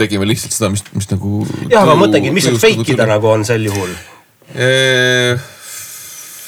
tegime 0.00 0.28
lihtsalt 0.28 0.54
seda, 0.54 0.70
mis, 0.72 0.84
mis 0.96 1.10
nagu. 1.12 1.44
jah, 1.70 1.82
aga 1.82 1.94
ma 1.94 2.06
mõtlengi, 2.06 2.32
mis 2.34 2.48
seal 2.48 2.58
fake 2.60 2.96
ida 2.96 3.08
nagu 3.08 3.30
on 3.30 3.46
sel 3.48 3.64
juhul. 3.66 3.94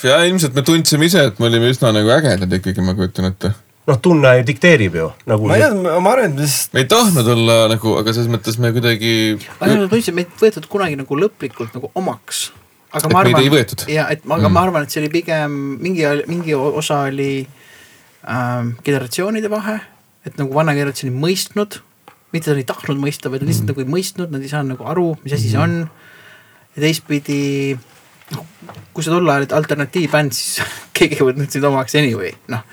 ja 0.08 0.20
ilmselt 0.26 0.58
me 0.58 0.66
tundsime 0.66 1.08
ise, 1.08 1.28
et 1.30 1.40
me 1.42 1.48
olime 1.50 1.70
üsna 1.72 1.94
nagu 1.94 2.12
ägedad 2.18 2.58
ikkagi, 2.60 2.84
ma 2.84 2.98
kujutan 2.98 3.30
ette. 3.30 3.54
noh, 3.88 3.98
tunne 4.04 4.34
dikteerib 4.46 4.96
ju 4.98 5.08
nagu 5.28 5.48
ma 5.48 5.56
ei 5.56 5.64
tea, 5.64 5.98
ma 6.04 6.12
arvan, 6.12 6.32
et 6.32 6.42
lihtsalt 6.42 6.76
me 6.76 6.84
ei 6.84 6.88
tahtnud 6.92 7.30
olla 7.34 7.58
nagu, 7.72 7.94
aga 8.00 8.14
selles 8.14 8.30
mõttes 8.32 8.58
me 8.60 8.70
kuidagi. 8.76 9.12
ma 9.60 9.70
tundsin, 9.88 10.16
meid 10.16 10.32
ei 10.32 10.44
võetud 10.44 10.68
kunagi 10.70 10.98
nagu 11.00 11.20
lõplikult 11.22 11.76
nagu 11.76 11.90
omaks. 11.98 12.48
aga 12.92 13.08
Et 13.08 13.14
ma 13.14 13.22
arvan 13.22 13.48
ja 13.92 14.08
et 14.12 14.24
ma, 14.24 14.36
aga 14.36 14.48
mm. 14.48 14.54
ma 14.56 14.64
arvan, 14.66 14.84
et 14.84 14.94
see 14.94 15.02
oli 15.02 15.12
pigem 15.12 15.56
mingi, 15.84 16.06
mingi 16.30 16.56
osa 16.56 17.04
oli 17.08 17.32
ähm, 18.28 18.74
generatsioonide 18.84 19.52
vahe. 19.52 19.78
et 20.26 20.36
nagu 20.40 20.52
vana 20.52 20.76
generatsioon 20.76 21.14
ei 21.14 21.20
mõistnud, 21.24 21.80
mitte 22.34 22.52
nad 22.52 22.60
ei 22.60 22.68
tahtnud 22.68 23.00
mõista, 23.00 23.32
vaid 23.32 23.44
nad 23.44 23.52
lihtsalt 23.52 23.70
mm. 23.70 23.72
nagu 23.72 23.86
ei 23.86 23.92
mõistnud, 23.96 24.34
nad 24.34 24.44
ei 24.44 24.52
saanud 24.52 24.76
nagu 24.76 24.90
aru, 24.90 25.08
mis 25.24 25.36
asi 25.38 25.54
see 25.54 25.62
on. 25.62 25.80
ja 26.76 26.84
teistpidi, 26.84 27.72
noh, 28.36 28.44
kui 28.92 29.06
sa 29.06 29.14
tol 29.14 29.24
ajal 29.24 29.46
olid 29.46 29.56
alternatiivbänd, 29.56 30.36
siis 30.36 30.60
keegi 30.96 31.22
ei 31.22 31.28
võtnud 31.30 31.48
sind 31.56 31.64
omaks 31.72 31.96
anyway, 31.96 32.36
noh 32.52 32.68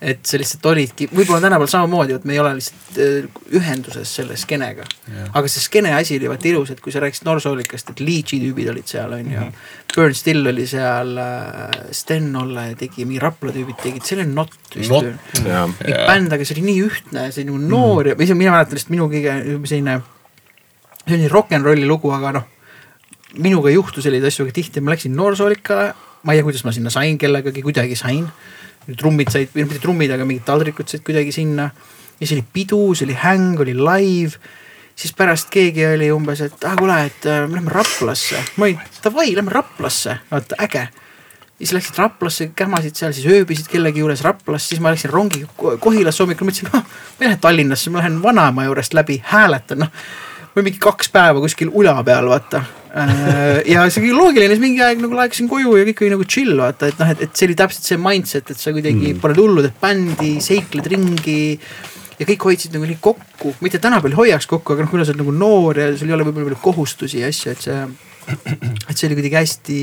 et 0.00 0.26
sa 0.28 0.38
lihtsalt 0.40 0.66
olidki, 0.68 1.08
võib-olla 1.08 1.40
tänapäeval 1.40 1.70
samamoodi, 1.72 2.16
et 2.18 2.24
me 2.28 2.34
ei 2.36 2.40
ole 2.42 2.54
lihtsalt 2.58 2.98
äh, 3.00 3.28
ühenduses 3.56 4.12
selle 4.18 4.36
skeenega 4.36 4.84
aga 5.32 5.48
see 5.50 5.64
skeene 5.64 5.94
asi 5.96 6.18
oli 6.18 6.30
vaata 6.30 6.50
ilus, 6.50 6.72
et 6.74 6.82
kui 6.84 6.92
sa 6.94 7.00
rääkisid 7.04 7.26
Norsoolikast, 7.28 7.92
et 7.94 8.02
Leechi 8.04 8.40
tüübid 8.42 8.70
olid 8.72 8.88
seal 8.90 9.12
on 9.12 9.24
ju 9.24 9.38
mm. 9.38 9.44
-hmm. 9.44 9.94
Burn 9.96 10.14
Still 10.14 10.46
oli 10.46 10.66
seal 10.66 11.16
äh,, 11.16 11.92
Sten 11.92 12.36
Olle 12.36 12.74
tegi, 12.78 13.04
mingi 13.04 13.20
Rapla 13.22 13.52
tüübid 13.52 13.80
tegid, 13.82 14.04
see 14.04 14.18
oli 14.18 14.26
Not 14.32 14.52
vist 14.76 14.92
mingi 14.92 16.04
bänd, 16.06 16.32
aga 16.32 16.44
see 16.44 16.58
oli 16.58 16.66
nii 16.66 16.82
ühtne, 16.88 17.30
see 17.32 17.44
oli 17.44 17.50
nagu 17.52 17.62
noor 17.68 18.12
ja 18.12 18.18
see, 18.18 18.34
mina 18.34 18.52
mäletan 18.52 18.76
lihtsalt 18.76 18.92
minu 18.92 19.08
kõige 19.12 19.38
selline, 19.64 20.00
see 21.06 21.16
oli 21.16 21.32
rock 21.32 21.56
n 21.56 21.64
rolli 21.64 21.88
lugu, 21.88 22.12
aga 22.12 22.32
noh, 22.40 22.44
minuga 23.38 23.70
ei 23.70 23.78
juhtu 23.78 24.02
selliseid 24.04 24.28
asju 24.28 24.46
väga 24.46 24.56
tihti, 24.58 24.82
ma 24.82 24.94
läksin 24.94 25.16
noorsoolikale, 25.16 25.88
ma 26.22 26.32
ei 26.32 26.40
tea, 26.40 26.46
kuidas 26.48 26.64
ma 26.66 26.74
sinna 26.74 26.92
sain, 26.92 27.18
kellegagi 27.18 27.64
kuidagi 27.64 27.96
sain. 27.98 28.26
Trummid 28.94 29.32
said, 29.32 29.50
või 29.54 29.64
noh, 29.64 29.72
mitte 29.72 29.82
trummid, 29.82 30.12
aga 30.14 30.28
mingid 30.28 30.46
taldrikud 30.46 30.90
said 30.90 31.02
kuidagi 31.06 31.32
sinna. 31.34 31.70
ja 32.16 32.22
siis 32.22 32.36
oli 32.38 32.44
pidu, 32.52 32.82
see 32.94 33.08
oli 33.08 33.18
häng, 33.22 33.60
oli 33.60 33.74
live. 33.74 34.38
siis 34.96 35.12
pärast 35.12 35.50
keegi 35.52 35.86
oli 35.86 36.12
umbes, 36.12 36.40
et 36.40 36.64
ah 36.64 36.76
kuule, 36.78 37.00
et 37.06 37.26
äh, 37.26 37.48
me 37.48 37.58
lähme 37.58 37.74
Raplasse. 37.74 38.44
ma 38.56 38.70
olin 38.70 38.78
davai, 39.04 39.34
lähme 39.34 39.52
Raplasse, 39.52 40.20
vaata 40.30 40.62
äge 40.62 40.88
siis 41.58 41.72
läksid 41.72 41.98
Raplasse, 41.98 42.50
kähmasid 42.56 42.96
seal, 42.96 43.12
siis 43.16 43.26
ööbisid 43.32 43.68
kellegi 43.72 44.02
juures 44.02 44.22
Raplas, 44.24 44.68
siis 44.68 44.80
ma 44.80 44.92
läksin 44.92 45.10
rongiga 45.10 45.48
Ko- 45.56 45.76
Kohilasse 45.80 46.22
hommikul, 46.22 46.48
mõtlesin, 46.48 46.68
noh, 46.72 46.82
ma 46.84 47.24
ei 47.24 47.30
lähe 47.30 47.38
Tallinnasse, 47.40 47.90
ma 47.90 48.02
lähen 48.02 48.18
vanaema 48.22 48.66
juurest 48.68 48.96
läbi, 48.96 49.20
hääletan, 49.24 49.84
noh. 49.84 50.02
või 50.56 50.66
mingi 50.68 50.80
kaks 50.82 51.08
päeva 51.12 51.40
kuskil 51.40 51.72
ula 51.72 51.96
peal, 52.04 52.28
vaata. 52.28 52.62
Ja 52.96 53.82
see 53.92 54.00
oli 54.04 54.14
loogiline, 54.14 54.54
siis 54.54 54.62
mingi 54.62 54.80
aeg 54.84 55.02
nagu 55.02 55.16
laeksin 55.18 55.50
koju 55.50 55.74
ja 55.76 55.84
kõik 55.90 56.00
oli 56.04 56.14
nagu 56.14 56.24
chill, 56.28 56.54
vaata, 56.56 56.88
et 56.92 57.02
noh, 57.02 57.10
et, 57.12 57.26
et 57.26 57.36
see 57.36 57.48
oli 57.50 57.58
täpselt 57.58 57.90
see 57.90 58.00
mindset, 58.00 58.54
et 58.54 58.62
sa 58.62 58.72
kuidagi 58.72 59.12
mm. 59.12 59.20
paned 59.24 59.40
hullu, 59.42 59.64
teed 59.66 59.76
bändi, 59.82 60.32
seikled 60.44 60.88
ringi 60.92 61.42
ja 62.16 62.28
kõik 62.28 62.46
hoidsid 62.48 62.76
nagu 62.76 62.88
nii 62.88 63.00
kokku, 63.04 63.52
mitte 63.64 63.80
tänapäeval 63.82 64.14
ei 64.14 64.20
hoiaks 64.22 64.48
kokku, 64.50 64.74
aga 64.74 64.86
noh, 64.86 64.92
kuna 64.92 65.04
sa 65.04 65.12
oled 65.12 65.22
nagu 65.24 65.34
noor 65.36 65.82
ja 65.82 65.90
sul 65.98 66.08
ei 66.08 66.16
ole 66.16 66.26
võib-olla 66.28 66.48
palju 66.48 66.62
kohustusi 66.64 67.20
ja 67.20 67.30
asju, 67.32 67.52
et 67.52 67.66
see, 67.66 67.82
et 68.88 68.94
see 68.94 69.08
oli 69.10 69.18
kuidagi 69.18 69.40
hästi 69.42 69.80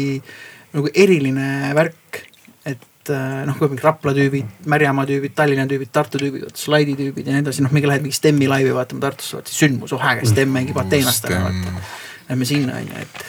nagu 0.74 0.94
eriline 1.06 1.74
värk. 1.78 2.24
et 2.66 3.12
äh, 3.12 3.44
noh, 3.44 3.58
kui 3.60 3.68
mingid 3.68 3.84
Rapla 3.84 4.14
tüübid, 4.16 4.52
Märjamaa 4.72 5.04
tüübid, 5.06 5.34
Tallinna 5.36 5.66
tüübid, 5.68 5.90
Tartu 5.92 6.22
tüübid, 6.22 6.46
slaidi 6.56 6.96
tüübid 6.96 7.28
ja 7.28 7.36
nii 7.36 7.44
edasi, 7.44 7.62
noh, 7.66 7.74
mingi 7.76 7.90
lähed 7.92 8.06
mingi 8.06 8.16
Stemmi 8.16 8.48
laivi 8.48 8.72
vaatama 8.74 9.04
Tartusse, 9.04 9.42
vaata 9.42 9.52
sündmus, 9.52 9.92
oh 9.94 10.06
äge, 10.08 10.30
Stemm 10.32 10.56
mängib 10.56 10.80
Ateenast 10.80 11.28
ära, 11.28 11.50
vaata. 11.50 11.84
Lähme 12.30 12.46
sinna 12.46 12.78
on 12.80 12.88
ju, 12.88 13.02
et, 13.02 13.26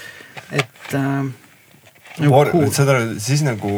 et 0.63 0.95
äh,. 0.99 1.33
Saad 2.15 2.89
aru, 2.93 3.07
siis 3.19 3.43
nagu 3.43 3.73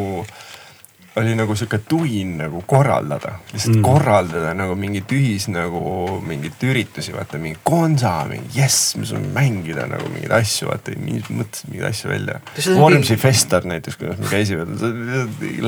oli 1.17 1.33
nagu 1.35 1.55
sihuke 1.57 1.79
tuin 1.89 2.35
nagu 2.37 2.61
korraldada, 2.69 3.31
lihtsalt 3.49 3.79
mm. 3.79 3.83
korraldada 3.85 4.51
nagu 4.57 4.75
mingit 4.77 5.11
ühis 5.17 5.47
nagu 5.49 5.81
mingeid 6.25 6.61
üritusi, 6.69 7.13
vaata 7.15 7.39
mingi 7.41 7.57
konsa, 7.65 8.11
mingi 8.29 8.59
jess, 8.59 8.95
me 8.99 9.07
saame 9.09 9.31
mängida 9.33 9.87
nagu 9.89 10.09
mingeid 10.13 10.35
asju, 10.37 10.69
vaata 10.69 10.93
inimesed 10.93 11.33
mõtlesid 11.39 11.71
mingeid 11.71 11.89
asju 11.89 12.11
välja 12.11 12.39
Vormsi 12.67 13.15
mingi- 13.15 13.21
festival 13.23 13.69
näiteks, 13.73 13.97
kuidas 14.01 14.21
me 14.21 14.29
käisime, 14.29 14.67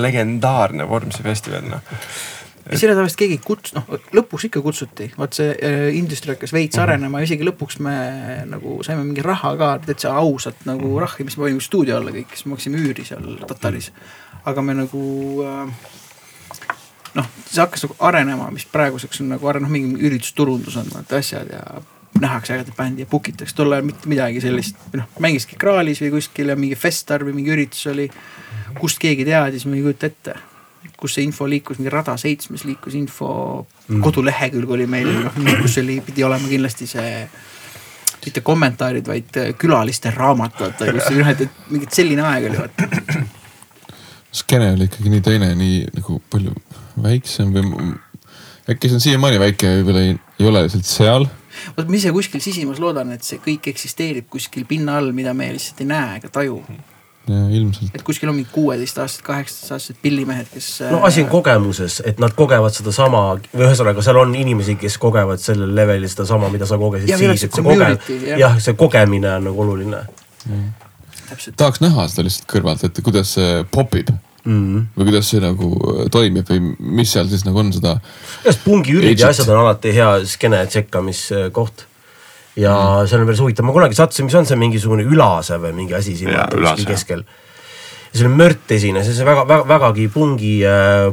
legendaarne 0.06 0.90
Vormsi 0.90 1.26
festival 1.26 1.66
noh. 1.72 1.98
Ja 2.72 2.80
selle 2.80 2.96
tavaliselt 2.96 3.20
keegi 3.20 3.38
kuts-, 3.44 3.74
noh 3.76 3.88
lõpuks 4.16 4.48
ikka 4.50 4.62
kutsuti, 4.66 5.10
vot 5.18 5.36
see 5.36 5.54
äh, 5.54 5.86
industry 5.98 6.36
hakkas 6.36 6.54
veits 6.54 6.76
mm 6.76 6.80
-hmm. 6.80 6.84
arenema 6.88 7.22
ja 7.22 7.30
isegi 7.30 7.48
lõpuks 7.48 7.80
me 7.86 7.96
nagu 8.50 8.80
saime 8.86 9.04
mingi 9.04 9.26
raha 9.26 9.56
ka 9.58 9.70
täitsa 9.86 10.14
ausalt 10.22 10.66
nagu 10.70 11.00
rahhi, 11.00 11.24
mis 11.24 11.38
me 11.38 11.44
panime 11.48 11.62
stuudio 11.66 11.98
alla 11.98 12.14
kõik, 12.16 12.34
siis 12.34 12.46
me 12.46 12.56
maksime 12.56 12.82
üüri 12.82 13.06
seal 13.06 13.40
Tataris. 13.48 13.92
aga 14.46 14.62
me 14.62 14.74
nagu 14.74 15.04
äh, 15.46 15.72
noh, 17.14 17.30
see 17.46 17.62
hakkas 17.62 17.88
nagu 17.88 17.96
arenema, 18.00 18.52
mis 18.52 18.66
praeguseks 18.66 19.22
on 19.22 19.34
nagu 19.36 19.48
arenenud, 19.48 19.72
mingi 19.72 20.10
üritusturundus 20.10 20.78
on 20.78 20.92
vaata 20.94 21.18
asjad 21.18 21.50
ja 21.52 21.82
nähakse 22.20 22.54
ägedat 22.54 22.76
bändi 22.76 23.02
ja 23.02 23.06
book 23.06 23.30
itakse, 23.30 23.56
tol 23.56 23.72
ajal 23.72 23.86
mitte 23.86 24.10
midagi 24.10 24.42
sellist, 24.42 24.78
noh, 24.94 25.10
mängiski 25.20 25.58
Kraalis 25.60 26.02
või 26.02 26.12
kuskil 26.18 26.50
ja 26.50 26.56
mingi 26.56 26.76
festival 26.76 27.28
või 27.28 27.34
mingi 27.40 27.54
üritus 27.54 27.86
oli, 27.88 28.10
kust 28.80 29.00
keegi 29.00 29.26
teadis, 29.26 29.66
ma 29.66 29.78
ei 29.78 29.84
kujuta 29.86 30.10
ette 30.10 30.36
kus 31.00 31.16
see 31.16 31.28
info 31.28 31.48
liikus, 31.50 31.80
mingi 31.80 31.92
Rada 31.94 32.16
seitsmes 32.20 32.66
liikus 32.68 32.96
info 33.00 33.30
mm., 33.88 34.02
kodulehekülg 34.04 34.76
oli 34.76 34.88
meil, 34.90 35.10
noh 35.26 35.62
kus 35.62 35.80
oli, 35.82 36.00
pidi 36.06 36.26
olema 36.28 36.48
kindlasti 36.50 36.88
see 36.90 37.14
mitte 38.26 38.44
kommentaarid, 38.44 39.08
vaid 39.08 39.38
äh, 39.40 39.54
külaliste 39.58 40.12
raamat, 40.16 40.60
vaata, 40.60 40.92
kus 40.92 41.10
noh, 41.16 41.32
et, 41.32 41.46
et 41.48 41.72
mingit 41.72 41.96
selline 41.96 42.26
aeg 42.28 42.50
oli, 42.50 42.60
vaata. 42.60 43.24
skeene 44.42 44.74
oli 44.76 44.90
ikkagi 44.90 45.14
nii 45.14 45.24
teine, 45.26 45.54
nii 45.58 45.82
nagu 45.96 46.20
palju 46.32 46.54
väiksem 47.02 47.54
või 47.56 47.96
äkki 48.70 48.90
see 48.90 49.00
on 49.00 49.06
siiamaani 49.08 49.40
väike, 49.42 49.72
võib-olla 49.80 50.06
ei, 50.06 50.16
ei 50.40 50.50
ole 50.50 50.64
lihtsalt 50.66 50.90
seal. 50.90 51.28
vot 51.78 51.90
ma 51.90 51.98
ise 51.98 52.12
kuskil 52.16 52.44
sisimas 52.44 52.82
loodan, 52.84 53.16
et 53.16 53.26
see 53.26 53.42
kõik 53.44 53.72
eksisteerib 53.72 54.30
kuskil 54.30 54.68
pinna 54.70 55.00
all, 55.00 55.14
mida 55.16 55.34
me 55.34 55.50
lihtsalt 55.56 55.82
ei 55.84 55.90
näe 55.90 56.20
ega 56.20 56.32
taju. 56.34 56.60
ilmselt. 57.30 57.96
et 57.96 58.04
kuskil 58.06 58.30
on 58.32 58.38
mingi 58.40 58.50
kuueteistaastased, 58.54 59.24
kaheksateistaastased 59.28 60.02
pillimehed, 60.02 60.50
kes. 60.54 60.70
äh, 60.82 60.92
no 60.92 61.04
asi 61.08 61.24
on 61.24 61.30
kogemuses, 61.32 62.02
et 62.06 62.20
nad 62.20 62.36
kogevad 62.38 62.76
sedasama 62.76 63.24
või 63.40 63.66
ühesõnaga, 63.68 64.04
seal 64.06 64.22
on 64.22 64.36
inimesi, 64.36 64.76
kes 64.82 64.98
kogevad 65.02 65.42
sellel 65.44 65.76
levelil 65.76 66.10
sedasama, 66.10 66.52
mida 66.54 66.70
sa 66.70 66.78
kogesid 66.82 67.10
Ja 67.10 67.18
siis, 67.18 67.48
et 67.48 67.54
see 67.54 67.64
koge- 67.66 67.80
community,, 67.80 68.22
jah. 68.32 68.46
jah, 68.46 68.62
see 68.64 68.78
kogemine 68.80 69.34
on 69.38 69.50
nagu 69.52 69.66
oluline 69.66 70.06
täpselt, 71.30 71.58
tahaks 71.60 71.84
näha 71.84 72.08
seda 72.10 72.26
lihtsalt 72.28 72.50
kõrvalt, 72.52 72.86
et 72.88 73.02
kuidas 73.06 73.36
see 73.38 73.64
popib 73.74 74.12
mm. 74.12 74.62
-hmm. 74.62 74.88
või 74.98 75.10
kuidas 75.12 75.30
see 75.34 75.44
nagu 75.44 75.70
toimib 76.12 76.50
või 76.50 76.74
mis 76.80 77.14
seal 77.14 77.30
siis 77.32 77.46
nagu 77.48 77.62
on 77.62 77.74
seda. 77.76 77.98
igast 78.44 78.66
pungiürid 78.66 79.20
ja 79.20 79.32
asjad 79.34 79.52
on 79.54 79.64
alati 79.66 79.94
hea 79.96 80.10
skeene 80.26 80.66
tsekkamiskoht. 80.68 81.86
Ja 82.60 82.74
mm. 82.76 83.10
see 83.10 83.20
on 83.20 83.28
päris 83.30 83.44
huvitav, 83.44 83.68
ma 83.68 83.76
kunagi 83.76 83.98
sattusin, 83.98 84.28
mis 84.30 84.40
on 84.40 84.48
see 84.48 84.60
mingisugune 84.60 85.06
Ülase 85.08 85.60
või 85.62 85.76
mingi 85.84 85.96
asi 85.98 86.18
siin 86.20 86.34
kuskil 86.34 86.66
jah. 86.66 86.90
keskel. 86.90 87.24
ja 88.10 88.18
see 88.18 88.26
oli 88.26 88.40
Mört 88.42 88.74
esines 88.74 89.08
ja 89.08 89.14
see 89.16 89.28
väga, 89.28 89.46
väga, 89.48 89.68
vägagi 89.70 90.08
pungi, 90.14 90.54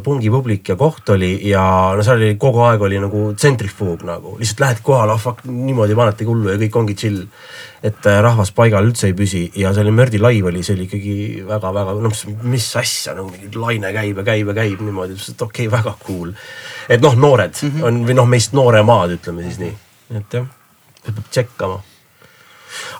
pungi 0.04 0.32
publik 0.32 0.72
ja 0.72 0.78
koht 0.80 1.12
oli 1.14 1.34
ja 1.50 1.62
no 1.96 2.06
seal 2.06 2.22
oli 2.22 2.38
kogu 2.40 2.64
aeg 2.66 2.82
oli 2.88 2.98
nagu 3.02 3.28
tsentrifuug 3.36 4.06
nagu, 4.08 4.34
lihtsalt 4.40 4.64
lähed 4.64 4.82
kohale, 4.86 5.14
ah 5.14 5.22
fuck, 5.22 5.44
niimoodi 5.44 5.98
panetegi 5.98 6.30
hullu 6.30 6.54
ja 6.54 6.58
kõik 6.64 6.80
ongi 6.82 6.98
chill. 6.98 7.22
et 7.86 8.06
äh, 8.08 8.18
rahvas 8.24 8.50
paigal 8.56 8.88
üldse 8.88 9.10
ei 9.10 9.14
püsi 9.14 9.44
ja 9.60 9.70
see 9.76 9.84
oli 9.84 9.94
Mördi 9.94 10.18
live 10.18 10.50
oli, 10.50 10.64
see 10.66 10.74
oli 10.74 10.88
ikkagi 10.88 11.16
väga-väga, 11.46 11.98
no 12.00 12.10
mis, 12.10 12.24
mis 12.42 12.70
asja 12.80 13.14
nagu 13.14 13.28
mingi 13.30 13.52
laine 13.54 13.92
käib 13.94 14.24
ja 14.24 14.28
käib 14.32 14.50
ja 14.50 14.58
käib 14.64 14.82
niimoodi, 14.82 15.20
okei 15.20 15.44
okay,, 15.46 15.70
väga 15.70 15.94
cool. 16.06 16.32
et 16.88 17.04
noh, 17.04 17.14
noored 17.14 17.54
mm 17.54 17.68
-hmm. 17.70 17.86
on 17.86 18.06
või 18.08 18.22
noh, 18.22 18.30
meist 18.36 18.56
nooremad, 18.56 19.18
ütleme 19.20 19.44
siis 19.44 19.60
nii, 19.60 19.76
et 20.16 20.40
jah, 20.40 20.48
peab 21.12 21.28
tšekkama 21.30 21.82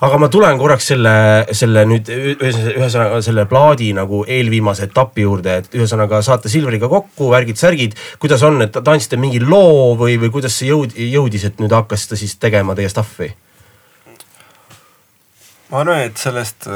aga 0.05 0.19
ma 0.21 0.29
tulen 0.31 0.59
korraks 0.59 0.91
selle, 0.91 1.13
selle 1.55 1.83
nüüd 1.89 2.09
ühesõnaga 2.11 3.19
selle 3.25 3.45
plaadi 3.49 3.89
nagu 3.97 4.23
eelviimase 4.27 4.87
etapi 4.89 5.25
juurde, 5.25 5.57
et 5.61 5.77
ühesõnaga 5.77 6.21
saate 6.25 6.51
Silveriga 6.51 6.89
kokku, 6.91 7.31
värgid-särgid. 7.33 7.97
kuidas 8.19 8.43
on, 8.47 8.61
et 8.65 8.77
tantsite 8.77 9.19
mingi 9.21 9.41
loo 9.43 9.95
või, 9.99 10.17
või 10.21 10.31
kuidas 10.33 10.57
see 10.59 10.71
jõud, 10.71 10.95
jõudis, 10.97 11.47
et 11.49 11.61
nüüd 11.63 11.75
hakkasite 11.75 12.19
siis 12.19 12.37
tegema 12.41 12.75
teie 12.77 12.89
stuff'i? 12.93 13.31
ma 15.71 15.81
arvan, 15.83 16.05
et 16.07 16.17
sellest, 16.17 16.69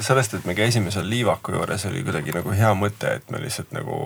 sellest, 0.00 0.38
et 0.38 0.46
me 0.48 0.56
käisime 0.56 0.92
seal 0.94 1.08
Liivaku 1.10 1.58
juures, 1.58 1.86
oli 1.90 2.04
kuidagi 2.06 2.32
nagu 2.32 2.54
hea 2.56 2.72
mõte, 2.74 3.18
et 3.20 3.30
me 3.30 3.42
lihtsalt 3.42 3.74
nagu 3.76 3.98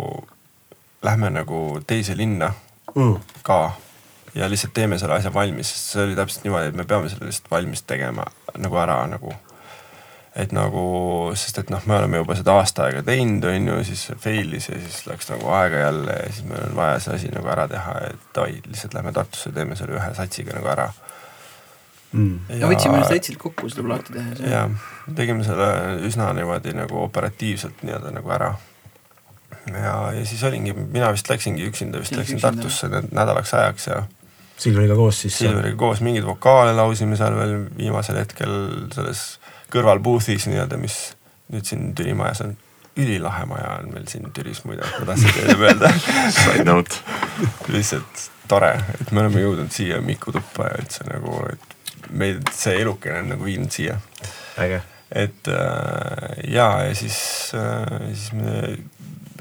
lähme 1.05 1.31
nagu 1.31 1.61
teise 1.87 2.17
linna 2.17 2.51
mm. 2.97 3.17
ka 3.47 3.61
ja 4.35 4.51
lihtsalt 4.51 4.75
teeme 4.75 4.99
selle 4.99 5.19
asja 5.19 5.33
valmis, 5.35 5.71
sest 5.71 5.95
see 5.95 6.05
oli 6.05 6.17
täpselt 6.19 6.47
niimoodi, 6.47 6.71
et 6.73 6.79
me 6.79 6.87
peame 6.89 7.11
selle 7.13 7.29
lihtsalt 7.29 7.51
valmis 7.51 7.85
tegema 7.87 8.27
nagu 8.59 8.81
ära 8.83 8.99
nagu. 9.11 9.35
et 10.35 10.51
nagu, 10.51 10.81
sest 11.39 11.61
et 11.63 11.69
noh, 11.71 11.83
me 11.87 11.95
oleme 11.95 12.19
juba 12.19 12.35
seda 12.35 12.57
aasta 12.59 12.89
aega 12.89 13.05
teinud, 13.07 13.45
on 13.47 13.69
ju, 13.71 13.75
siis 13.87 14.01
fail'is 14.19 14.67
ja 14.67 14.81
siis 14.83 15.05
läks 15.07 15.29
nagu 15.31 15.53
aega 15.55 15.85
jälle 15.85 16.17
ja 16.19 16.33
siis 16.33 16.49
meil 16.51 16.65
on 16.67 16.75
vaja 16.77 16.97
see 17.05 17.15
asi 17.15 17.31
nagu 17.31 17.51
ära 17.55 17.69
teha, 17.71 17.95
et 18.09 18.25
davai, 18.35 18.57
lihtsalt 18.67 18.97
lähme 18.99 19.13
Tartusse, 19.15 19.53
teeme 19.55 19.79
selle 19.79 19.95
ühe 19.95 20.09
satsiga 20.19 20.57
nagu 20.57 20.73
ära 20.73 20.89
mm.. 22.15 22.59
no 22.65 22.73
võtsime 22.73 22.99
ennast 22.99 23.15
täitsa 23.15 23.37
kokku 23.39 23.71
seda 23.71 23.87
plaati 23.87 24.17
tehes. 24.17 24.43
jah, 24.51 24.91
tegime 25.15 25.47
selle 25.47 25.71
üsna 26.11 26.33
niimoodi 26.35 26.75
nagu 26.81 26.99
operatiivselt 27.05 27.87
nii-öelda 27.87 28.15
nagu 28.19 28.35
ära 28.35 28.51
ja, 29.71 29.95
ja 30.19 30.27
siis 30.27 30.43
olingi, 30.51 30.75
mina 30.75 31.13
vist 31.15 31.31
läksingi 31.31 31.71
üksinda, 31.71 32.03
vist 32.03 32.17
läksin 32.17 32.43
Tartusse 32.43 32.91
nädalaks 32.91 33.55
ajaks 33.55 33.87
ja 33.93 34.03
Silveriga 34.59 34.95
koos 34.95 35.21
siis? 35.25 35.39
Silveriga 35.39 35.77
koos, 35.77 36.01
mingeid 36.05 36.27
vokaale 36.27 36.75
laulsime 36.77 37.17
seal 37.19 37.35
veel 37.39 37.57
viimasel 37.79 38.21
hetkel 38.21 38.55
selles 38.95 39.25
kõrval 39.75 40.03
booth'is 40.05 40.47
nii-öelda, 40.51 40.79
mis 40.79 40.99
nüüd 41.53 41.67
siin 41.67 41.91
Türi 41.99 42.15
majas 42.17 42.45
on. 42.47 42.57
ülilahe 42.97 43.45
maja 43.51 43.73
on 43.83 43.91
meil 43.91 44.07
siin 44.07 44.31
Türis 44.33 44.63
muide, 44.65 44.87
ma 45.01 45.07
tahtsin 45.09 45.33
teile 45.35 45.57
öelda 45.59 45.91
Side 46.37 46.65
note. 46.65 47.01
lihtsalt 47.69 48.29
tore, 48.49 48.71
et 49.01 49.11
me 49.11 49.25
oleme 49.25 49.43
jõudnud 49.43 49.73
siia 49.75 50.01
Miku 50.05 50.33
tuppa 50.33 50.69
ja 50.71 50.79
üldse 50.79 51.07
nagu, 51.09 51.41
et 51.51 52.11
meid 52.15 52.53
see 52.55 52.77
elukene 52.85 53.25
on 53.25 53.33
nagu 53.35 53.49
viinud 53.49 53.75
siia. 53.75 53.99
äge. 54.63 54.83
et 55.11 55.49
äh, 55.51 56.39
ja, 56.47 56.69
ja 56.87 56.95
siis 56.95 57.19
äh,, 57.59 58.15
siis 58.15 58.33
me 58.39 58.79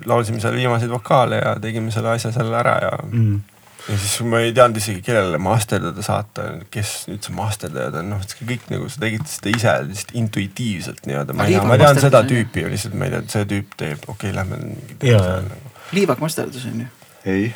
laulsime 0.06 0.42
seal 0.42 0.58
viimaseid 0.58 0.90
vokaale 0.90 1.38
ja 1.44 1.56
tegime 1.62 1.92
selle 1.92 2.16
asja 2.18 2.34
seal 2.34 2.54
ära 2.58 2.78
ja 2.82 2.96
mm 3.06 3.53
ja 3.90 3.98
siis 4.00 4.16
ma 4.28 4.40
ei 4.44 4.54
teadnud 4.56 4.80
isegi, 4.80 5.02
kellele 5.06 5.40
masterdada 5.44 6.06
saata, 6.06 6.46
kes 6.74 6.94
üldse 7.12 7.34
masterdajad 7.36 8.00
on, 8.02 8.14
noh, 8.16 8.24
kõik 8.50 8.70
nagu 8.72 8.88
sa 8.92 9.04
tegid 9.04 9.26
seda 9.30 9.52
ise 9.54 9.76
lihtsalt 9.90 10.16
intuitiivselt 10.22 11.04
nii-öelda, 11.10 11.36
ma 11.38 11.48
ei 11.48 11.58
tea, 11.58 11.66
ma 11.68 11.80
tean 11.82 12.00
seda 12.04 12.24
tüüpi 12.28 12.66
ja 12.66 12.72
lihtsalt 12.72 12.96
ma 13.00 13.10
ei 13.10 13.16
tea, 13.16 13.26
et 13.26 13.36
see 13.36 13.50
tüüp 13.52 13.76
teeb, 13.80 14.08
okei 14.08 14.32
okay,, 14.32 14.38
lähme. 14.40 14.62
Nagu. 15.50 15.76
liivak 15.98 16.24
masterdus 16.24 16.66
on 16.72 16.86
ju? 16.86 16.90
ei. 17.26 17.52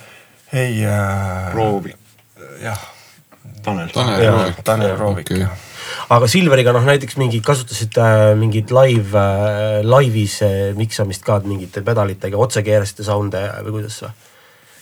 ei 0.53 0.83
äh,. 0.85 1.55
Roovi. 1.55 1.95
jah. 2.63 2.85
Tanel. 3.63 3.89
Tanel 3.91 4.29
Roovik. 4.31 4.59
Tanel 4.63 4.93
Roovik 4.99 5.31
okay., 5.31 5.41
jah 5.43 5.63
aga 6.13 6.27
Silveriga 6.31 6.73
noh, 6.75 6.85
näiteks 6.87 7.17
mingi 7.19 7.41
kasutasite 7.43 8.03
äh, 8.03 8.31
mingit 8.39 8.71
live 8.75 9.17
äh,, 9.17 9.81
laivis 9.87 10.39
äh, 10.45 10.55
miksamist 10.77 11.25
ka 11.25 11.39
mingite 11.45 11.83
pedalitega, 11.85 12.39
otse 12.39 12.63
keerasite 12.65 13.05
sound'e 13.07 13.43
või 13.65 13.79
kuidas 13.79 14.01
või? 14.03 14.13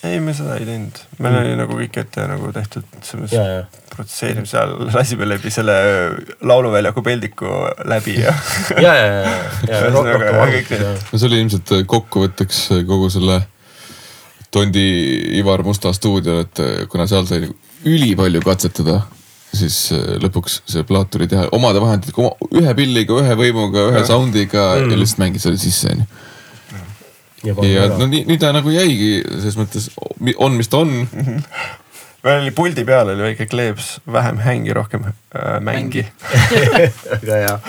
Ei, 0.06 0.20
me 0.24 0.34
seda 0.36 0.58
ei 0.60 0.66
teinud, 0.68 1.00
meil 1.20 1.34
mm. 1.34 1.40
oli 1.42 1.58
nagu 1.60 1.78
kõik 1.80 1.98
ette 2.02 2.26
nagu 2.30 2.52
tehtud, 2.56 2.86
selles 3.06 3.34
protsesseerime 3.96 4.48
seal, 4.50 4.74
lasime 4.94 5.28
läbi 5.30 5.52
selle 5.54 5.76
lauluväljaku 6.46 7.04
peldiku 7.06 7.52
läbi 7.88 8.18
ja. 8.20 8.34
ja, 8.76 8.94
ja, 8.94 9.08
ja, 9.08 9.34
ja 9.70 9.82
arvutis. 9.88 10.82
no 11.12 11.20
see 11.20 11.30
oli 11.30 11.42
ilmselt 11.44 11.76
kokkuvõtteks 11.92 12.62
kogu 12.88 13.10
selle 13.14 13.42
Tondi 14.56 14.86
Ivar 15.40 15.66
Musta 15.68 15.92
stuudio, 15.96 16.40
et 16.46 16.62
kuna 16.92 17.08
seal 17.12 17.26
sai 17.28 17.50
ülipalju 17.86 18.40
katsetada, 18.46 19.02
siis 19.56 19.90
lõpuks 20.24 20.62
see 20.72 20.86
plaat 20.88 21.12
tuli 21.12 21.28
teha 21.32 21.50
omade 21.56 21.82
vahenditega, 21.84 22.30
ühe 22.62 22.76
pilliga, 22.78 23.20
ühe 23.20 23.36
võimuga, 23.40 23.90
ühe 23.92 24.06
sound'iga 24.08 24.70
mm. 24.78 24.94
ja 24.94 25.02
lihtsalt 25.02 25.26
mängid 25.26 25.44
selle 25.44 25.60
sisse 25.60 25.92
onju 25.92 26.08
ja 27.46 27.88
no 27.94 28.08
nii, 28.10 28.26
nii 28.30 28.38
ta 28.42 28.52
nagu 28.56 28.72
jäigi, 28.74 29.20
selles 29.28 29.58
mõttes 29.60 29.90
on, 30.38 30.56
mis 30.58 30.70
ta 30.72 30.84
on. 30.84 30.94
Mm. 31.06 31.26
-hmm. 31.26 31.44
meil 32.26 32.42
oli 32.42 32.52
puldi 32.58 32.86
peal 32.86 33.14
oli 33.14 33.30
väike 33.30 33.46
kleeps, 33.52 34.00
vähem 34.12 34.42
hängi, 34.44 34.74
rohkem 34.74 35.08
äh, 35.08 35.60
mängi. 35.62 36.06
väga 37.22 37.40
hea 37.44 37.60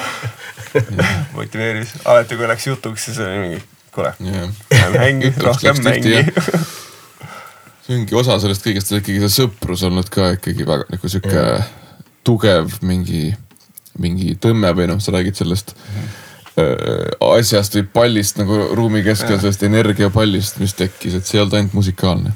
motiveeris, 1.37 1.95
alati 2.05 2.37
kui 2.37 2.49
läks 2.49 2.67
jutuks, 2.67 3.05
siis 3.05 3.19
oli 3.19 3.39
mingi, 3.39 3.63
kuule, 3.95 4.15
vähem 4.71 4.99
hängi, 5.01 5.33
rohkem 5.43 5.83
mängi. 5.85 6.25
see 7.87 7.97
ongi 7.97 8.15
osa 8.19 8.39
sellest 8.43 8.67
kõigest, 8.67 8.93
ikkagi 8.99 9.23
see 9.25 9.43
sõprus 9.43 9.85
olnud 9.87 10.09
ka 10.13 10.33
ikkagi 10.37 10.67
väga 10.67 10.89
nagu 10.91 11.09
sihuke 11.09 11.49
tugev 12.27 12.81
mingi, 12.83 13.31
mingi 14.03 14.35
tõmme 14.43 14.73
või 14.77 14.89
noh, 14.91 15.03
sa 15.03 15.15
räägid 15.15 15.39
sellest. 15.39 15.77
Mm. 15.77 16.15
Äh, 16.57 17.11
asjast 17.21 17.75
või 17.77 17.83
pallist 17.93 18.39
nagu 18.41 18.57
ruumi 18.73 19.03
keskel, 19.05 19.37
sellest 19.43 19.61
energiapallist, 19.67 20.57
mis 20.57 20.73
tekkis, 20.73 21.19
et 21.19 21.29
see 21.29 21.37
ei 21.37 21.43
olnud 21.43 21.57
ainult 21.59 21.75
musikaalne. 21.77 22.31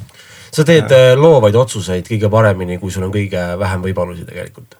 sa 0.53 0.65
teed 0.69 0.93
ja. 0.93 0.99
Äh, 0.99 1.13
loovaid 1.17 1.57
otsuseid 1.57 2.05
kõige 2.05 2.29
paremini, 2.29 2.77
kui 2.83 2.93
sul 2.93 3.07
on 3.07 3.15
kõige 3.15 3.41
vähem 3.59 3.81
võimalusi 3.87 4.27
tegelikult. 4.29 4.77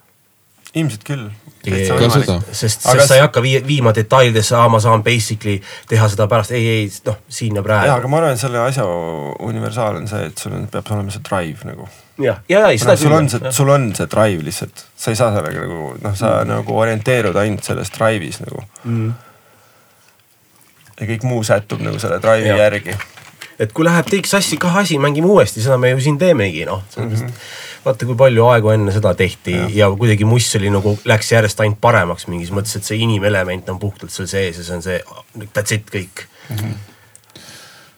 ilmselt 0.75 1.03
küll. 1.03 1.23
sest, 1.65 2.45
sest 2.51 2.85
aga... 2.85 3.07
sa 3.07 3.17
ei 3.17 3.23
hakka 3.23 3.41
vii, 3.41 3.63
viima 3.65 3.95
detailidesse, 3.97 4.53
aa 4.55 4.67
ma 4.69 4.79
saan 4.79 5.01
basically 5.03 5.57
teha 5.89 6.11
seda 6.13 6.29
pärast, 6.29 6.53
ei, 6.53 6.67
ei 6.75 6.85
noh, 7.09 7.17
siin 7.25 7.57
ja 7.57 7.65
praegu. 7.65 7.89
jaa, 7.89 7.97
aga 7.97 8.13
ma 8.13 8.21
arvan, 8.21 8.37
et 8.37 8.43
selle 8.43 8.61
asja 8.61 8.85
universaal 9.39 9.97
on 10.03 10.07
see, 10.07 10.21
et 10.29 10.37
sul 10.37 10.53
on, 10.53 10.69
peab 10.69 10.93
olema 10.93 11.17
see 11.17 11.25
drive 11.25 11.65
nagu 11.71 11.89
jah, 12.21 12.45
ja, 12.45 12.67
ja 12.69 12.77
seda 12.77 12.93
küll. 12.93 13.07
sul 13.07 13.17
on 13.17 13.33
see, 13.33 13.57
sul 13.57 13.73
on 13.73 13.89
see 13.97 14.13
drive 14.13 14.45
lihtsalt, 14.51 14.85
sa 14.93 15.09
ei 15.09 15.17
saa 15.17 15.33
sellega 15.33 15.65
nagu 15.65 15.91
noh, 15.97 16.13
sa 16.13 16.37
mm. 16.43 16.53
nagu 16.53 16.79
orienteerud 16.85 17.41
ainult 17.41 17.65
selles 17.65 17.89
drive'is 17.97 18.41
nagu 18.45 18.61
mm 18.85 19.27
ja 21.01 21.09
kõik 21.09 21.25
muu 21.27 21.41
sättub 21.45 21.81
nagu 21.83 21.99
selle 22.01 22.21
drive'i 22.23 22.61
järgi. 22.61 22.95
et 23.61 23.73
kui 23.73 23.85
läheb 23.85 24.09
teik 24.09 24.29
sassi 24.29 24.57
kah 24.61 24.81
asi, 24.83 24.99
mängime 25.01 25.29
uuesti, 25.29 25.63
seda 25.63 25.77
me 25.81 25.93
ju 25.93 26.01
siin 26.01 26.19
teemegi 26.21 26.65
noh 26.69 26.83
mm 26.97 27.09
-hmm. 27.09 27.33
vaata, 27.85 28.05
kui 28.05 28.15
palju 28.15 28.45
aegu 28.53 28.69
enne 28.75 28.91
seda 28.91 29.13
tehti 29.13 29.57
ja, 29.57 29.67
ja 29.73 29.89
kuidagi 29.91 30.25
muss 30.25 30.55
oli 30.55 30.69
nagu, 30.69 30.97
läks 31.05 31.31
järjest 31.31 31.59
ainult 31.59 31.81
paremaks 31.81 32.27
mingis 32.27 32.51
mõttes, 32.51 32.77
et 32.77 32.83
see 32.83 32.97
inimelement 32.97 33.69
on 33.69 33.79
puhtalt 33.79 34.11
seal 34.11 34.27
sees 34.27 34.57
ja 34.57 34.63
see 34.63 34.75
on 34.75 34.81
see, 34.81 35.01
that's 35.57 35.75
it 35.75 35.89
kõik 35.91 36.25
mm. 36.49 36.55
-hmm 36.55 36.79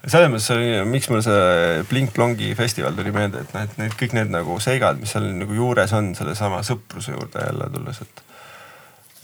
selles 0.03 0.27
mõttes 0.27 0.51
oli, 0.51 0.72
miks 0.85 1.09
mul 1.09 1.22
see 1.23 1.83
Blink-Blongi 1.88 2.56
festival 2.59 2.95
tuli 2.98 3.11
meelde, 3.15 3.40
et 3.45 3.53
need, 3.56 3.77
need 3.77 3.93
kõik 3.99 4.15
need 4.17 4.33
nagu 4.33 4.59
seigad, 4.59 4.99
mis 4.99 5.14
seal 5.15 5.30
nagu 5.38 5.56
juures 5.56 5.93
on, 5.93 6.11
sellesama 6.15 6.59
sõpruse 6.67 7.15
juurde 7.15 7.45
jälle 7.45 7.69
tulles, 7.72 8.01
et, 8.01 8.23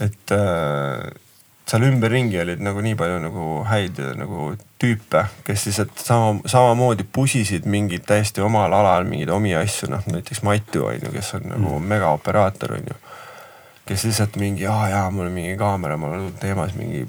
et 0.08 0.36
äh, 0.38 1.10
seal 1.70 1.86
ümberringi 1.86 2.40
olid 2.42 2.62
nagu 2.66 2.82
nii 2.82 2.96
palju 2.98 3.20
nagu 3.22 3.46
häid 3.70 4.00
nagu 4.18 4.54
tüüpe, 4.82 5.26
kes 5.46 5.68
lihtsalt 5.68 6.02
sama, 6.02 6.40
samamoodi 6.50 7.06
pusisid 7.14 7.68
mingeid 7.70 8.08
täiesti 8.10 8.42
omal 8.42 8.74
alal 8.74 9.06
mingeid 9.06 9.30
omi 9.34 9.54
asju, 9.60 9.92
noh 9.94 10.08
näiteks 10.10 10.42
Matu 10.48 10.88
on 10.90 10.98
ju, 11.04 11.14
kes 11.14 11.36
on 11.38 11.46
nagu 11.52 11.76
mm. 11.76 11.92
megaoperaator 11.94 12.74
on 12.80 12.90
ju. 12.90 12.98
kes 13.90 14.06
lihtsalt 14.06 14.38
mingi, 14.42 14.66
aa 14.70 14.90
jaa, 14.90 15.06
mul 15.14 15.30
on 15.30 15.36
mingi 15.36 15.56
kaamera, 15.58 15.98
mul 15.98 16.18
on 16.18 16.28
teemas 16.42 16.74
mingi, 16.78 17.06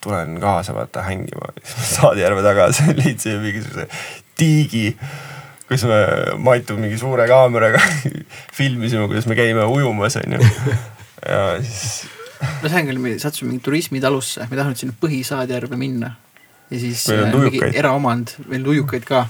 tulen 0.00 0.38
kaasa 0.42 0.74
vaata 0.74 1.02
hängima. 1.06 1.52
Saadjärve 1.94 2.42
taga 2.46 2.70
leidsime 3.00 3.42
mingisuguse 3.46 3.88
tiigi 4.38 4.96
kus 5.68 5.84
me 5.86 5.98
Matu 6.42 6.74
mingi 6.78 6.98
suure 6.98 7.28
kaameraga 7.30 7.82
filmisime, 8.58 9.06
kuidas 9.06 9.30
me 9.30 9.38
käime 9.38 9.70
ujumas 9.70 10.18
onju. 10.18 10.40
ja 11.28 11.44
siis 11.62 12.08
on 12.40 12.88
küll, 12.88 13.00
me 13.02 13.14
sattusime 13.20 13.52
mingi 13.52 13.64
turismitalusse, 13.64 14.46
me 14.48 14.56
ei 14.56 14.60
tahtnud 14.62 14.80
sinna 14.80 14.96
Põhisaadjärve 15.00 15.78
minna. 15.80 16.14
ja 16.70 16.78
siis 16.80 17.06
äh, 17.10 17.26
mingi 17.34 17.62
eraomand, 17.74 18.36
meil 18.50 18.66
ujukaid 18.76 19.06
ka. 19.08 19.26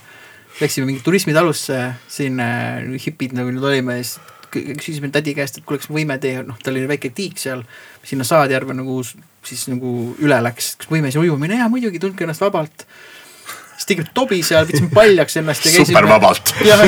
Läksime 0.60 0.88
mingi 0.90 1.00
turismitalusse, 1.04 1.78
siin 2.10 2.40
äh, 2.42 2.82
hipid 3.00 3.32
nagu 3.38 3.52
nüüd 3.54 3.64
olime 3.64 4.00
ja 4.00 4.04
siis 4.04 4.18
küsisime 4.50 5.10
tädi 5.14 5.34
käest, 5.34 5.58
et 5.58 5.64
kuule, 5.66 5.78
kas 5.80 5.88
me 5.90 6.00
võime 6.00 6.16
teie, 6.20 6.42
noh, 6.46 6.58
tal 6.62 6.74
oli 6.74 6.88
väike 6.90 7.12
tiik 7.14 7.38
seal, 7.38 7.62
sinna 8.06 8.26
Saadjärve 8.26 8.74
nagu 8.76 8.98
siis 9.46 9.68
nagu 9.70 9.90
üle 10.20 10.40
läks, 10.44 10.74
kas 10.80 10.90
võime 10.90 11.12
siin 11.12 11.22
ujuma 11.24 11.46
jaa 11.50 11.68
muidugi, 11.72 12.02
tundke 12.02 12.24
ennast 12.26 12.42
vabalt. 12.44 12.84
siis 13.76 13.86
tegime 13.88 14.08
tobi 14.14 14.42
seal, 14.44 14.66
võtsime 14.68 14.90
paljaks 14.94 15.36
ennast 15.40 15.64
ja 15.64 15.70
käisime. 15.72 15.86
super 15.94 16.06
vabalt. 16.10 16.54
jah, 16.66 16.80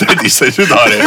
tädis 0.00 0.38
sai 0.40 0.50
südani. 0.54 0.98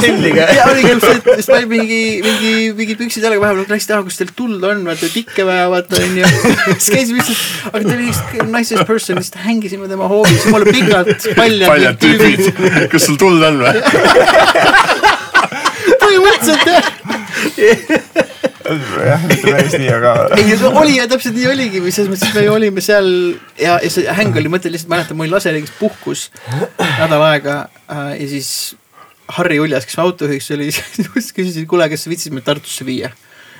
tellige. 0.00 0.46
ja 0.56 0.66
oli 0.70 0.82
küll 0.84 1.00
see, 1.02 1.16
et 1.34 1.48
olin 1.54 1.68
mingi, 1.70 2.00
mingi, 2.24 2.52
mingid 2.78 3.00
püksid 3.00 3.24
jalga 3.24 3.40
vahepeal, 3.42 3.66
läksid 3.74 3.94
ära, 3.96 4.04
kus 4.06 4.18
teil 4.20 4.32
tuld 4.36 4.64
on, 4.68 4.84
vaata 4.88 5.10
tikke 5.12 5.46
vaja, 5.48 5.66
vaata 5.72 6.00
onju. 6.02 6.30
siis 6.76 6.90
käisime 6.92 7.20
lihtsalt, 7.20 7.42
aga 7.70 7.82
ta 7.86 7.94
oli 7.96 8.08
lihtsalt 8.08 8.52
nicest 8.54 8.86
person, 8.90 9.20
lihtsalt 9.20 9.40
hängisime 9.44 9.90
tema 9.90 10.10
hoovis, 10.10 10.46
jumala 10.46 10.70
pikalt 10.70 11.28
paljad, 11.38 11.68
paljad 11.70 12.00
tüübid. 12.02 12.42
kas 12.92 13.08
sul 13.08 13.20
tuld 13.20 13.44
on 13.48 13.62
või? 13.64 13.74
põhimõtteliselt 16.04 16.68
jah, 16.70 16.93
jah, 18.64 19.24
mitte 19.28 19.50
päris 19.50 19.74
nii, 19.76 19.90
aga 19.92 20.12
ei 20.38 20.56
see 20.56 20.70
oli 20.70 20.96
ja 20.96 21.08
täpselt 21.10 21.36
nii 21.36 21.48
oligi, 21.50 21.82
või 21.84 21.92
selles 21.94 22.12
mõttes, 22.12 22.30
et 22.30 22.38
me 22.40 22.46
olime 22.52 22.84
seal 22.84 23.10
ja, 23.60 23.76
ja 23.82 23.90
see 23.92 24.06
häng 24.20 24.38
oli 24.40 24.52
mõte 24.52 24.72
lihtsalt, 24.72 24.92
mäletan, 24.92 25.18
mul 25.18 25.28
oli 25.28 25.34
laser, 25.34 25.58
kes 25.60 25.74
puhkus 25.78 26.28
nädal 26.78 27.24
aega 27.28 27.58
äh, 27.92 28.14
ja 28.22 28.30
siis 28.32 28.50
Harri 29.34 29.60
Uljas, 29.60 29.86
kes 29.88 29.98
autojuhiks 30.02 30.50
oli, 30.56 30.70
siis 30.74 31.32
küsisin, 31.36 31.68
kuule, 31.68 31.88
kas 31.92 32.06
sa 32.06 32.12
viitsid 32.12 32.36
meid 32.36 32.46
Tartusse 32.46 32.86
viia. 32.86 33.12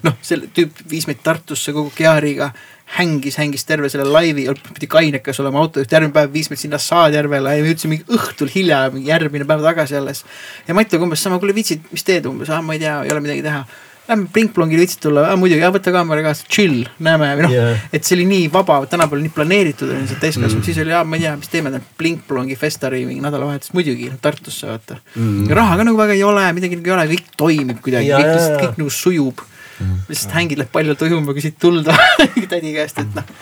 noh, 0.05 0.17
see 0.25 0.41
tüüp 0.57 0.85
viis 0.91 1.09
meid 1.09 1.23
Tartusse 1.25 1.73
kogu 1.77 1.93
Keariga, 1.97 2.51
hängis, 2.99 3.39
hängis 3.41 3.67
terve 3.69 3.91
selle 3.93 4.07
laivi, 4.09 4.47
pidi 4.75 4.89
kainekas 4.91 5.41
olema 5.43 5.63
autojuht, 5.65 5.93
järgmine 5.93 6.15
päev 6.15 6.35
viis 6.35 6.51
meid 6.51 6.63
sinna 6.63 6.79
Saarjärvele 6.83 7.57
ja 7.57 7.65
me 7.65 7.73
jõudsime 7.73 7.97
mingi 7.97 8.19
õhtul 8.19 8.53
hilja, 8.55 8.85
järgmine 9.09 9.49
päev 9.49 9.65
tagasi 9.65 9.99
alles. 9.99 10.25
ja 10.69 10.77
Matiga 10.77 11.07
umbes 11.07 11.25
sama, 11.25 11.41
kuule 11.43 11.57
viitsid, 11.57 11.89
mis 11.95 12.07
teed 12.07 12.29
umbes, 12.31 12.53
aa 12.55 12.63
ma 12.63 12.77
ei 12.77 12.85
tea, 12.85 13.01
ei 13.07 13.15
ole 13.15 13.25
midagi 13.25 13.45
teha 13.47 13.65
Lähme 14.05 14.27
Blinkblongile 14.33 14.83
viitsid 14.83 15.01
tulla, 15.01 15.23
muidugi, 15.41 15.65
võta 15.73 15.93
kaamera 15.95 16.21
kaasa, 16.27 16.45
chill, 16.53 16.83
näeme 17.01 17.31
või 17.39 17.45
noh 17.47 17.55
yeah., 17.55 17.87
et 17.89 18.05
see 18.05 18.19
oli 18.19 18.27
nii 18.29 18.51
vaba, 18.53 18.83
tänapäeval 18.91 19.23
nii 19.25 19.33
planeeritud 19.33 19.95
on 19.95 20.05
see 20.11 20.19
täiskasvanud 20.21 20.59
mm., 20.59 20.67
siis 20.67 20.81
oli, 20.83 20.93
ma 21.09 21.17
ei 21.17 21.25
tea, 21.25 21.33
mis 21.41 21.49
teeme, 21.49 21.73
Blinkblongi 21.97 22.59
festari 22.61 23.01
mingi 23.09 23.25
nädalavahetus, 23.25 23.73
muidugi 23.73 24.11
noh, 24.11 24.21
Tartusse 24.21 24.69
vaata 24.69 24.99
mm.. 25.15 25.49
ja 25.49 25.57
raha 25.57 25.81
ka 25.81 25.89
nagu 25.89 26.03
väga 26.03 26.19
ei 26.19 26.25
ole, 26.29 26.45
midagi 26.53 26.77
nagu 26.83 26.93
ei 26.93 26.97
ole, 26.99 27.07
kõik 27.15 27.33
toimib 27.41 27.81
kuidagi, 27.87 28.13
kõik 28.13 28.29
lihtsalt, 28.29 28.61
kõik 28.61 28.83
nagu 28.83 28.93
sujub 28.93 29.41
mm.. 29.79 30.05
lihtsalt 30.09 30.37
hängid 30.39 30.63
läheb 30.63 30.73
paljalt 30.73 31.03
ujuma, 31.07 31.37
küsid 31.37 31.59
tulda 31.61 31.97
tädi 32.53 32.75
käest, 32.77 33.01
et 33.03 33.17
noh, 33.17 33.35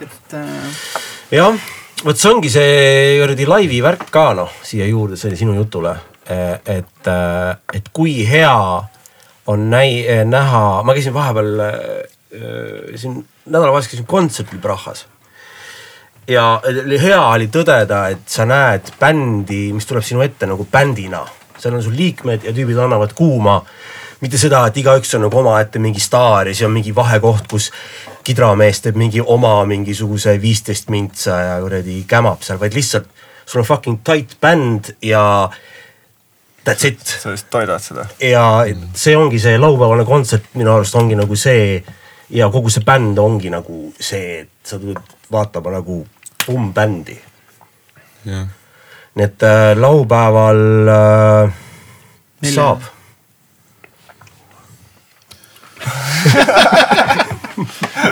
et 0.00 0.36
äh, 0.38 0.84
jah, 1.38 1.56
vot 2.04 2.20
see 2.20 2.30
ongi 2.32 2.52
see 2.52 3.16
kuradi 3.22 3.48
laivi 3.48 3.80
värk 3.84 4.08
ka 4.14 4.30
noh, 4.38 4.52
siia 4.66 4.86
juurde 4.90 5.18
selle 5.20 5.38
sinu 5.40 5.56
jutule. 5.58 5.96
et, 6.28 7.08
et 7.72 7.86
kui 7.92 8.20
hea 8.28 8.56
on 9.48 9.70
näi-, 9.72 10.04
näha, 10.28 10.82
ma 10.84 10.94
käisin 10.96 11.14
vahepeal 11.16 11.60
äh, 11.64 12.18
siin 12.96 13.22
nädalavahetusel 13.46 13.90
käisin 13.90 14.06
kontserdil 14.06 14.60
Prahas. 14.60 15.06
ja 16.28 16.60
hea 17.02 17.20
oli 17.24 17.48
tõdeda, 17.48 18.02
et 18.12 18.28
sa 18.28 18.44
näed 18.44 18.92
bändi, 19.00 19.70
mis 19.72 19.86
tuleb 19.88 20.04
sinu 20.04 20.20
ette 20.20 20.46
nagu 20.46 20.66
bändina. 20.70 21.24
seal 21.58 21.74
on 21.74 21.82
sul 21.82 21.96
liikmed 21.96 22.44
ja 22.44 22.52
tüübid 22.52 22.78
annavad 22.78 23.12
kuuma 23.16 23.62
mitte 24.20 24.38
seda, 24.38 24.64
et 24.66 24.76
igaüks 24.76 25.14
on 25.14 25.26
nagu 25.26 25.38
omaette 25.38 25.78
mingi 25.78 26.00
staar 26.00 26.48
ja 26.48 26.54
siis 26.54 26.66
on 26.66 26.72
mingi 26.74 26.94
vahekoht, 26.94 27.46
kus 27.50 27.70
kidramees 28.24 28.80
teeb 28.84 28.96
mingi 29.00 29.20
oma 29.24 29.64
mingisuguse 29.68 30.34
viisteist 30.42 30.90
mintsa 30.92 31.38
ja 31.40 31.60
kuradi 31.62 32.02
kämab 32.08 32.42
seal, 32.42 32.58
vaid 32.60 32.74
lihtsalt 32.76 33.08
sul 33.46 33.62
on 33.62 33.66
fucking 33.68 34.00
tight 34.04 34.34
bänd 34.40 34.90
ja 35.02 35.22
that's 36.64 36.84
it. 36.88 37.00
sa 37.00 37.30
lihtsalt 37.30 37.50
toidad 37.50 37.80
seda. 37.82 38.06
ja 38.20 38.44
see 38.94 39.16
ongi 39.16 39.38
see 39.40 39.56
laupäevane 39.58 40.04
kontsert 40.04 40.50
minu 40.54 40.74
arust 40.74 40.94
ongi 41.00 41.16
nagu 41.16 41.36
see 41.36 41.78
ja 42.30 42.50
kogu 42.52 42.70
see 42.70 42.84
bänd 42.84 43.18
ongi 43.18 43.50
nagu 43.50 43.92
see, 44.00 44.40
et 44.42 44.50
sa 44.68 44.78
tuled 44.78 45.16
vaatama 45.32 45.70
nagu 45.78 46.02
pumm-bändi. 46.44 47.16
nii 48.28 49.24
et 49.24 49.42
äh, 49.42 49.72
laupäeval 49.78 50.60
äh, 50.88 51.52
Nelja- 52.42 52.54
saab. 52.54 52.82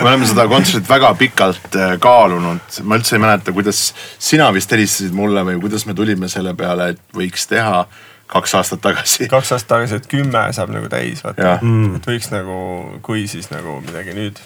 me 0.03 0.09
oleme 0.09 0.27
seda 0.27 0.47
kontserti 0.51 0.89
väga 0.89 1.13
pikalt 1.19 1.77
äh, 1.79 1.95
kaalunud, 2.03 2.81
ma 2.87 2.99
üldse 2.99 3.17
ei 3.17 3.23
mäleta, 3.23 3.55
kuidas 3.57 3.89
sina 4.19 4.49
vist 4.55 4.73
helistasid 4.73 5.15
mulle 5.17 5.45
või 5.47 5.61
kuidas 5.63 5.87
me 5.87 5.95
tulime 5.97 6.29
selle 6.33 6.55
peale, 6.59 6.91
et 6.95 7.17
võiks 7.17 7.47
teha 7.51 7.87
kaks 8.31 8.57
aastat 8.59 8.83
tagasi. 8.83 9.29
kaks 9.31 9.55
aastat 9.55 9.73
tagasi, 9.77 10.01
et 10.01 10.11
kümme 10.11 10.43
saab 10.57 10.75
nagu 10.75 10.91
täis, 10.93 11.23
vaata 11.25 11.53
Jah.. 11.53 11.65
et 11.97 12.11
võiks 12.11 12.31
nagu, 12.35 12.59
kui 13.07 13.27
siis 13.31 13.51
nagu 13.53 13.79
midagi 13.85 14.17
nüüd. 14.17 14.41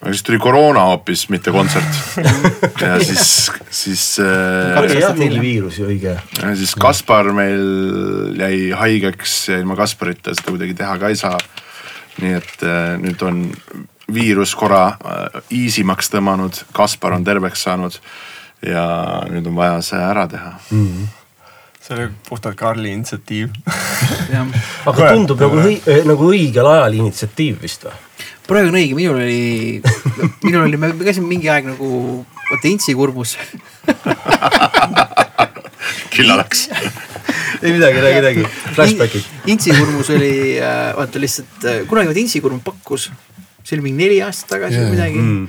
aga 0.00 0.10
siis 0.10 0.24
tuli 0.26 0.40
koroona 0.42 0.88
hoopis, 0.90 1.28
mitte 1.30 1.54
kontsert. 1.54 2.00
ja 2.82 2.96
siis, 3.02 3.50
siis 3.70 4.06
äh, 4.22 5.12
mingi 5.18 5.42
viirus 5.42 5.78
ju 5.78 5.90
õige. 5.90 6.16
ja 6.40 6.54
siis 6.58 6.74
Kaspar 6.74 7.30
meil 7.36 8.34
jäi 8.40 8.72
haigeks 8.78 9.36
ja 9.52 9.60
ilma 9.62 9.78
Kasparita 9.78 10.34
seda 10.34 10.50
kuidagi 10.50 10.78
teha 10.82 10.98
ka 10.98 11.12
ei 11.12 11.20
saa. 11.20 11.38
Nii 12.20 12.36
et 12.38 12.66
äh, 12.66 12.92
nüüd 13.00 13.22
on 13.24 13.42
viirus 14.12 14.54
korra 14.58 14.84
äh, 14.92 15.40
easy 15.62 15.84
maks 15.88 16.12
tõmmanud, 16.12 16.64
Kaspar 16.76 17.16
on 17.16 17.24
terveks 17.24 17.64
saanud 17.68 17.98
ja 18.66 18.84
nüüd 19.30 19.48
on 19.50 19.58
vaja 19.58 19.80
see 19.84 20.00
ära 20.02 20.26
teha. 20.30 20.52
see 21.82 21.96
oli 21.96 22.08
puhtalt 22.28 22.56
Karli 22.56 22.92
initsiatiiv. 22.94 23.50
aga 24.90 25.12
tundub 25.14 25.40
nagu 25.42 25.64
õi-, 25.64 25.80
nagu 26.06 26.30
õigel 26.30 26.68
ajal 26.76 27.00
initsiatiiv 27.00 27.62
vist 27.62 27.88
või? 27.88 27.96
praegu 28.46 28.72
on 28.72 28.78
õige, 28.78 28.94
minul 28.98 29.20
oli, 29.22 29.82
minul 30.42 30.66
oli, 30.66 30.76
me 30.80 30.92
käisime 31.00 31.30
mingi 31.30 31.48
aeg 31.48 31.68
nagu, 31.72 31.88
vaata 32.50 32.68
Intsi 32.68 32.94
kurmus 32.98 33.36
küll 36.12 36.30
oleks. 36.32 36.68
ei 37.62 37.72
midagi, 37.72 38.00
räägi, 38.04 38.20
räägi. 38.26 38.46
Flashbackid. 38.74 39.28
Intsi 39.46 39.74
kurmus 39.76 40.10
oli 40.10 40.32
äh, 40.60 40.92
vaata 40.96 41.20
lihtsalt 41.20 41.64
äh, 41.64 41.82
kunagi 41.88 42.10
vaata 42.10 42.22
Intsi 42.22 42.40
kurm 42.44 42.60
pakkus, 42.64 43.10
see 43.62 43.76
oli 43.76 43.86
mingi 43.88 44.04
neli 44.04 44.18
aastat 44.24 44.56
tagasi 44.56 44.80
Jaa. 44.80 44.88
või 44.88 44.96
midagi 44.96 45.22
Mm. 45.22 45.46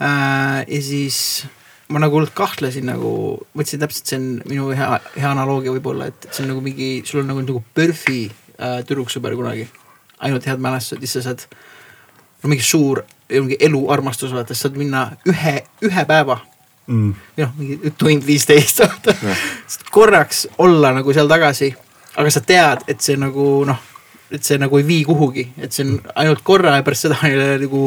äh,. 0.00 0.64
ja 0.68 0.82
siis 0.82 1.44
ma 1.92 2.00
nagu 2.00 2.16
hullult 2.16 2.34
kahtlesin 2.34 2.86
nagu, 2.88 3.12
mõtlesin 3.56 3.82
täpselt, 3.82 4.08
see 4.08 4.18
on 4.20 4.28
minu 4.48 4.70
hea, 4.76 4.88
hea 5.16 5.30
analoogia 5.30 5.74
võib-olla, 5.74 6.08
et 6.08 6.28
see 6.30 6.44
on 6.44 6.52
nagu 6.54 6.62
mingi, 6.64 7.02
sul 7.08 7.20
on 7.22 7.28
nagu, 7.32 7.42
nagu 7.44 7.62
PÖRFi 7.76 8.22
äh, 8.56 8.78
tüdruksõber 8.88 9.36
kunagi. 9.36 9.68
ainult 10.22 10.46
head 10.46 10.62
mälestused, 10.62 11.02
siis 11.02 11.16
sa 11.18 11.22
saad, 11.26 11.42
no 12.42 12.48
mingi 12.52 12.62
suur, 12.62 13.02
mingi 13.28 13.56
eluarmastus 13.60 14.30
vaata, 14.32 14.54
saad 14.54 14.78
minna 14.78 15.08
ühe, 15.26 15.56
ühe 15.82 16.04
päeva 16.06 16.38
Mm. 16.90 17.12
või 17.36 17.44
noh, 17.44 17.52
mingi 17.60 17.92
tund 17.94 18.24
viisteist 18.26 18.82
vaata. 18.82 19.14
korraks 19.94 20.48
olla 20.58 20.90
nagu 20.96 21.14
seal 21.14 21.30
tagasi, 21.30 21.70
aga 22.18 22.32
sa 22.34 22.42
tead, 22.42 22.82
et 22.90 23.00
see 23.04 23.14
nagu 23.20 23.46
noh, 23.68 23.78
et 24.34 24.42
see 24.42 24.58
nagu 24.58 24.80
ei 24.80 24.86
vii 24.88 25.04
kuhugi, 25.06 25.46
et 25.62 25.72
see 25.72 25.86
on 25.86 26.00
ainult 26.24 26.42
korra 26.42 26.74
ja 26.78 26.84
pärast 26.86 27.06
seda 27.06 27.20
on 27.22 27.30
jälle 27.30 27.54
nagu 27.62 27.84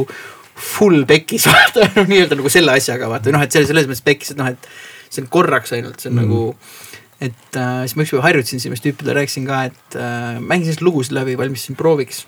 full 0.56 1.04
pekkis 1.10 1.48
vaata, 1.52 1.90
nii-öelda 2.06 2.40
nagu 2.40 2.52
selle 2.54 2.78
asjaga 2.80 3.10
vaata, 3.12 3.34
noh, 3.36 3.44
et 3.44 3.52
selles, 3.52 3.68
selles 3.74 3.90
mõttes 3.90 4.06
pekkis, 4.06 4.32
et 4.32 4.40
noh, 4.40 4.54
et 4.54 4.70
see 5.10 5.26
on 5.26 5.32
korraks 5.34 5.76
ainult, 5.76 6.00
see 6.00 6.12
on 6.14 6.16
mm. 6.16 6.24
nagu 6.24 6.44
et 7.26 7.60
äh, 7.60 7.84
siis 7.86 7.96
ma 7.96 8.04
ükspäev 8.04 8.24
harjutasin 8.26 8.62
sellist 8.64 8.84
tüüpidele, 8.84 9.16
rääkisin 9.20 9.46
ka, 9.48 9.62
et 9.72 10.00
äh, 10.00 10.40
mängin 10.40 10.68
selliseid 10.68 10.86
lugusid 10.86 11.16
läbi, 11.16 11.38
valmistasin 11.40 11.78
prooviks. 11.80 12.26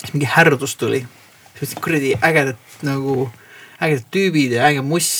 siis 0.00 0.14
mingi 0.14 0.30
härdus 0.30 0.76
tuli, 0.76 1.02
siis 1.02 1.60
mõtlesin 1.62 1.84
kuradi 1.84 2.14
ägedad 2.22 2.82
nagu, 2.86 3.28
ägedad 3.82 4.08
tüübid 4.14 4.56
ja 4.58 4.66
äge 4.70 4.82
muss 4.86 5.10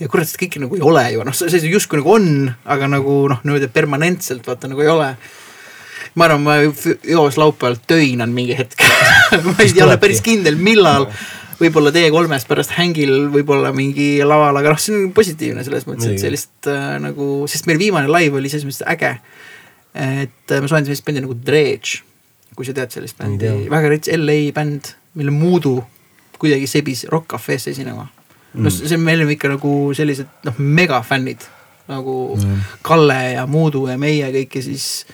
ja 0.00 0.10
kurat, 0.12 0.28
seda 0.28 0.42
kõike 0.44 0.60
nagu 0.62 0.76
ei 0.76 0.84
ole 0.84 1.04
ju, 1.14 1.24
noh, 1.26 1.36
see 1.36 1.70
justkui 1.70 2.00
nagu 2.00 2.12
on, 2.16 2.28
aga 2.68 2.88
nagu 2.92 3.16
noh, 3.32 3.40
niimoodi 3.46 3.70
permanentselt 3.72 4.46
vaata 4.48 4.68
nagu 4.70 4.84
ei 4.84 4.92
ole. 4.92 5.14
ma 6.16 6.28
arvan, 6.28 6.44
ma 6.44 6.58
eos 6.60 7.36
laupäeval 7.40 7.78
töinan 7.88 8.32
mingi 8.36 8.56
hetk 8.56 8.80
ma 9.46 9.56
ei 9.64 9.82
ole 9.84 9.96
päris 10.00 10.22
kindel, 10.24 10.56
millal. 10.60 11.08
võib-olla 11.56 11.92
T3-s 11.92 12.44
pärast 12.48 12.74
hängil 12.76 13.30
võib-olla 13.32 13.72
mingi 13.76 14.18
laval, 14.24 14.58
aga 14.60 14.74
noh, 14.74 14.80
see 14.80 14.96
on 14.96 15.12
positiivne 15.16 15.64
selles 15.64 15.86
mõttes, 15.88 16.10
et 16.12 16.20
sellist 16.20 16.68
äh, 16.68 16.98
nagu, 17.00 17.46
sest 17.48 17.68
meil 17.68 17.80
viimane 17.80 18.12
live 18.12 18.36
oli 18.36 18.52
selles 18.52 18.68
mõttes 18.68 18.84
äge. 18.92 19.14
et 19.94 20.52
äh, 20.52 20.60
me 20.60 20.68
soojendasime 20.68 20.92
sellist 20.92 21.08
bändi 21.08 21.24
nagu 21.24 21.38
Dredge, 21.40 22.02
kui 22.56 22.68
sa 22.68 22.76
tead 22.76 22.92
sellist 22.92 23.16
bändi 23.16 23.54
väga 23.72 23.94
rets 23.94 24.12
LA 24.12 24.52
bänd, 24.56 24.92
mille 25.16 25.32
Muudu 25.32 25.78
kuidagi 26.36 26.68
sebis 26.68 27.06
Rock 27.08 27.32
Cafe'sse 27.32 27.72
esinema 27.72 28.04
no 28.56 28.70
Mm. 28.70 28.88
see, 28.88 28.96
me 28.96 29.14
olime 29.14 29.36
ikka 29.36 29.52
nagu 29.52 29.70
sellised 29.94 30.26
noh, 30.48 30.58
megafännid 30.58 31.44
nagu 31.86 32.36
mm. 32.36 32.60
Kalle 32.82 33.18
ja 33.36 33.46
Muudu 33.46 33.86
ja 33.90 33.98
meie 34.00 34.30
kõik 34.34 34.56
ja 34.58 34.62
siis 34.64 35.06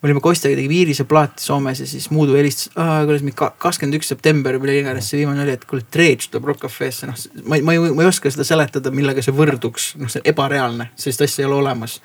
me 0.00 0.08
olime 0.08 0.22
Kostjaga 0.22 0.56
tegime 0.56 0.74
Iirise 0.78 1.04
plaati 1.10 1.42
Soomes 1.42 1.82
ja 1.82 1.86
siis 1.86 2.08
Muudu 2.14 2.34
helistas, 2.38 2.72
kuidas 2.74 3.22
mingi 3.26 3.36
kakskümmend 3.38 3.98
üks 3.98 4.10
september 4.14 4.56
või 4.56 4.64
mille 4.66 4.78
iganes 4.80 5.10
see 5.10 5.20
viimane 5.20 5.42
oli, 5.44 5.54
et 5.58 5.66
kuule, 5.68 5.84
Dredge 5.94 6.30
tuleb 6.30 6.48
Rock 6.52 6.64
Cafe'sse, 6.64 7.06
noh, 7.10 7.18
ma 7.44 7.58
ei, 7.58 7.62
ma 7.66 7.76
ei, 7.76 7.84
ma 7.92 8.06
ei 8.06 8.10
oska 8.10 8.30
seda 8.32 8.46
seletada, 8.46 8.92
millega 8.94 9.22
see 9.22 9.34
võrduks, 9.34 9.92
noh, 9.98 10.10
see 10.10 10.22
on 10.22 10.30
ebareaalne, 10.32 10.90
sellist 10.98 11.26
asja 11.26 11.44
ei 11.44 11.50
ole 11.50 11.60
olemas 11.60 11.98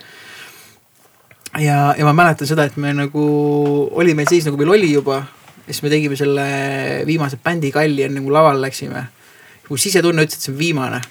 ja, 1.62 1.94
ja 1.98 2.06
ma 2.06 2.14
mäletan 2.18 2.50
seda, 2.50 2.66
et 2.66 2.78
me 2.82 2.94
nagu, 2.98 3.24
oli 3.94 4.16
meil 4.18 4.30
siis 4.30 4.46
nagu 4.50 4.58
meil 4.60 4.74
oli 4.74 4.92
juba, 4.94 5.22
siis 5.68 5.84
me 5.86 5.92
tegime 5.94 6.18
selle 6.20 6.46
viimase 7.06 7.38
bändi 7.44 7.72
kalli 7.74 8.08
enne 8.08 8.24
kui 8.24 8.34
lavale 8.34 8.62
läksime. 8.66 9.06
Mu 9.70 9.80
sisetunne 9.80 10.26
ütles, 10.26 10.40
et 10.40 10.48
see 10.48 10.54
on 10.54 10.60
viimane 10.60 11.02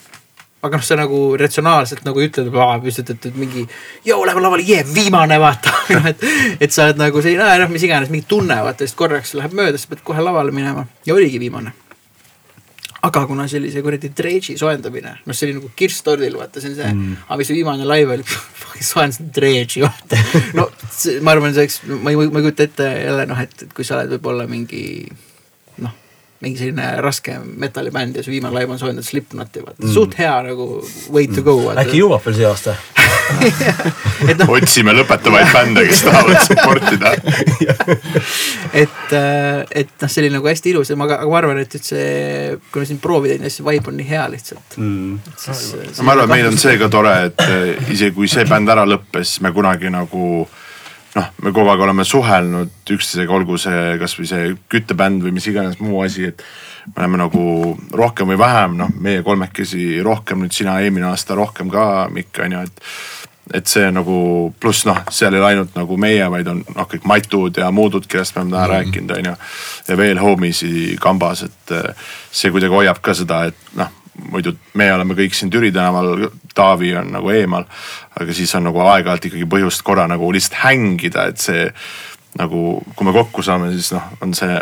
aga 0.63 0.79
noh, 0.79 0.85
sa 0.87 0.97
nagu 0.99 1.21
ratsionaalselt 1.39 2.05
nagu 2.07 2.23
ütled, 2.23 2.51
püstitad 2.85 3.25
mingi, 3.35 3.65
joo, 4.07 4.21
lähme 4.27 4.43
lavale, 4.45 4.63
jee, 4.67 4.83
viimane 4.95 5.39
vaata 5.43 5.73
noh, 5.97 6.05
et, 6.13 6.27
et 6.63 6.75
sa 6.75 6.87
oled 6.87 7.01
nagu 7.03 7.23
selline, 7.25 7.49
noh, 7.65 7.71
mis 7.73 7.87
iganes, 7.89 8.13
mingi 8.15 8.29
tunne 8.31 8.61
vaata, 8.63 8.87
siis 8.87 8.99
korraks 8.99 9.35
läheb 9.39 9.57
mööda, 9.59 9.81
siis 9.81 9.91
pead 9.91 10.05
kohe 10.07 10.23
lavale 10.23 10.55
minema 10.55 10.87
ja 11.07 11.17
oligi 11.17 11.41
viimane. 11.43 11.75
aga 13.03 13.25
kuna 13.27 13.49
see 13.51 13.83
kuradi 13.83 14.13
Dredge'i 14.15 14.55
soojendamine, 14.59 15.17
noh, 15.27 15.35
see 15.35 15.49
oli 15.49 15.57
nagu 15.59 15.73
kirss 15.75 16.07
tordil, 16.07 16.39
vaata, 16.39 16.63
see 16.63 16.71
on 16.71 16.79
see 16.79 16.93
mm., 16.93 17.19
aga 17.27 17.41
mis 17.41 17.51
see 17.51 17.59
viimane 17.59 17.89
laiv 17.89 18.15
oli, 18.15 18.29
soojendasin 18.93 19.35
Dredge'i, 19.35 19.83
vaata. 19.83 20.23
no 20.61 20.69
see, 20.87 21.19
ma 21.19 21.35
arvan, 21.35 21.57
see 21.57 21.67
oleks, 21.67 21.81
ma 21.91 22.15
ei, 22.15 22.23
ma 22.23 22.39
ei 22.39 22.47
kujuta 22.47 22.69
ette 22.71 22.89
jälle 23.01 23.27
noh, 23.35 23.43
et, 23.43 23.67
et 23.67 23.75
kui 23.75 23.89
sa 23.89 23.99
oled 23.99 24.15
võib-olla 24.15 24.47
mingi 24.47 24.85
mingi 26.43 26.59
selline 26.59 26.89
raske 27.03 27.37
metallibänd 27.45 28.17
ja 28.19 28.25
su 28.25 28.33
viimane 28.33 28.55
laiv 28.57 28.73
on 28.75 28.81
soojendatud 28.81 29.09
Slipknoti, 29.09 29.63
vaata. 29.63 29.83
Mm., 29.85 29.93
suht 29.95 30.19
hea 30.19 30.35
nagu 30.49 30.67
way 31.15 31.29
to 31.31 31.45
go. 31.47 31.55
äkki 31.71 32.03
jõuab 32.03 32.27
veel 32.27 32.41
see 32.41 32.49
aasta? 32.51 32.77
No, 34.23 34.47
otsime 34.57 34.93
lõpetavaid 34.97 35.49
bände, 35.55 35.85
kes 35.89 36.03
tahavad 36.05 36.41
support 36.49 36.89
ida 36.93 37.13
et, 38.73 39.13
äh, 39.15 39.63
et 39.83 39.93
noh, 40.03 40.11
see 40.11 40.23
oli 40.25 40.33
nagu 40.35 40.49
hästi 40.51 40.73
ilus 40.73 40.91
ja 40.93 40.97
ma, 40.99 41.07
aga 41.07 41.29
ma 41.31 41.39
arvan, 41.39 41.61
et, 41.63 41.77
et 41.79 41.87
see, 41.87 42.57
kui 42.73 42.83
me 42.83 42.89
siin 42.89 43.01
proovi 43.03 43.33
teinud, 43.33 43.49
siis 43.49 43.61
see 43.61 43.69
vibe 43.69 43.93
on 43.93 43.99
nii 44.01 44.09
hea 44.09 44.25
lihtsalt. 44.33 44.77
Mm.. 44.77 45.21
ma 46.03 46.17
arvan, 46.17 46.27
et 46.27 46.35
meil 46.35 46.51
on 46.51 46.59
see 46.61 46.75
ka 46.81 46.91
tore, 46.93 47.15
et 47.31 47.45
äh, 47.47 47.93
isegi 47.95 48.15
kui 48.17 48.31
see 48.31 48.45
bänd 48.49 48.73
ära 48.75 48.85
lõppes, 48.89 49.39
me 49.45 49.55
kunagi 49.55 49.93
nagu 49.93 50.27
noh, 51.17 51.31
me 51.45 51.53
kogu 51.53 51.71
aeg 51.73 51.85
oleme 51.85 52.05
suhelnud 52.09 52.93
üksteisega, 52.95 53.35
olgu 53.37 53.59
see 53.61 53.97
kasvõi 54.01 54.29
see 54.29 54.53
küttebänd 54.73 55.25
või 55.25 55.35
mis 55.37 55.49
iganes 55.51 55.81
muu 55.83 56.03
asi, 56.05 56.31
et 56.33 56.45
me 56.93 57.03
oleme 57.03 57.23
nagu 57.23 57.47
rohkem 57.97 58.33
või 58.33 58.39
vähem, 58.41 58.79
noh, 58.81 58.93
meie 59.01 59.25
kolmekesi 59.27 60.01
rohkem, 60.05 60.45
nüüd 60.45 60.57
sina 60.57 60.81
eelmine 60.83 61.11
aasta 61.13 61.37
rohkem 61.39 61.71
ka, 61.73 62.09
Mikk 62.13 62.45
on 62.47 62.59
ju, 62.59 62.69
et 62.71 62.87
et 63.53 63.67
see 63.67 63.89
nagu 63.93 64.15
pluss 64.63 64.87
noh, 64.87 65.01
seal 65.13 65.35
ei 65.35 65.41
ole 65.41 65.49
ainult 65.51 65.75
nagu 65.77 65.97
meie, 66.01 66.25
vaid 66.31 66.47
on 66.49 66.61
noh, 66.63 66.87
kõik 66.89 67.05
matud 67.11 67.59
ja 67.59 67.73
muudud, 67.75 68.07
kellest 68.09 68.37
me 68.37 68.45
oleme 68.45 68.55
täna 68.55 68.63
mm 68.63 68.71
-hmm. 68.71 68.77
rääkinud, 68.77 69.17
on 69.19 69.25
ju. 69.25 69.35
ja 69.89 69.97
veel 69.97 70.19
homisi 70.19 70.97
kambas, 71.01 71.43
et 71.43 71.75
see 72.31 72.51
kuidagi 72.51 72.73
hoiab 72.73 73.03
ka 73.03 73.15
seda, 73.15 73.45
et 73.51 73.75
noh 73.75 73.91
muidu 74.33 74.55
me 74.75 74.93
oleme 74.93 75.17
kõik 75.17 75.35
siin 75.37 75.51
Türi 75.53 75.73
tänaval, 75.73 76.29
Taavi 76.55 76.93
on 77.01 77.13
nagu 77.15 77.31
eemal. 77.33 77.65
aga 78.21 78.35
siis 78.37 78.55
on 78.55 78.67
nagu 78.69 78.81
aeg-ajalt 78.85 79.31
ikkagi 79.31 79.49
põhjust 79.49 79.85
korra 79.87 80.07
nagu 80.11 80.33
lihtsalt 80.33 80.59
hängida, 80.63 81.29
et 81.33 81.41
see 81.41 81.71
nagu, 82.39 82.81
kui 82.97 83.07
me 83.07 83.13
kokku 83.13 83.45
saame, 83.45 83.71
siis 83.75 83.91
noh, 83.93 84.05
on 84.25 84.33
see, 84.37 84.53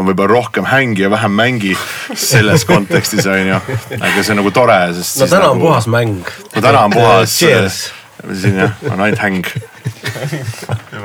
on 0.00 0.06
võib-olla 0.08 0.30
rohkem 0.32 0.68
hängi 0.68 1.04
ja 1.04 1.10
vähem 1.12 1.34
mängi 1.36 1.72
selles 2.16 2.64
kontekstis 2.68 3.26
on 3.28 3.50
ju. 3.50 3.58
aga 3.98 4.22
see 4.22 4.34
on 4.34 4.40
nagu 4.40 4.52
tore, 4.54 4.78
sest. 4.96 5.20
no 5.20 5.28
täna 5.28 5.48
nagu, 5.48 5.56
on 5.56 5.64
puhas 5.66 5.88
mäng. 5.92 6.32
no 6.54 6.64
täna 6.64 6.86
on 6.88 6.96
puhas. 6.96 7.36
siin 7.36 8.60
jah, 8.60 8.76
on 8.90 9.00
ainult 9.00 9.24
häng 9.24 9.52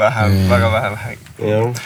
vähem, 0.03 0.37
väga 0.51 0.71
vähem 0.75 0.99
häng. 1.03 1.31
jah. 1.43 1.81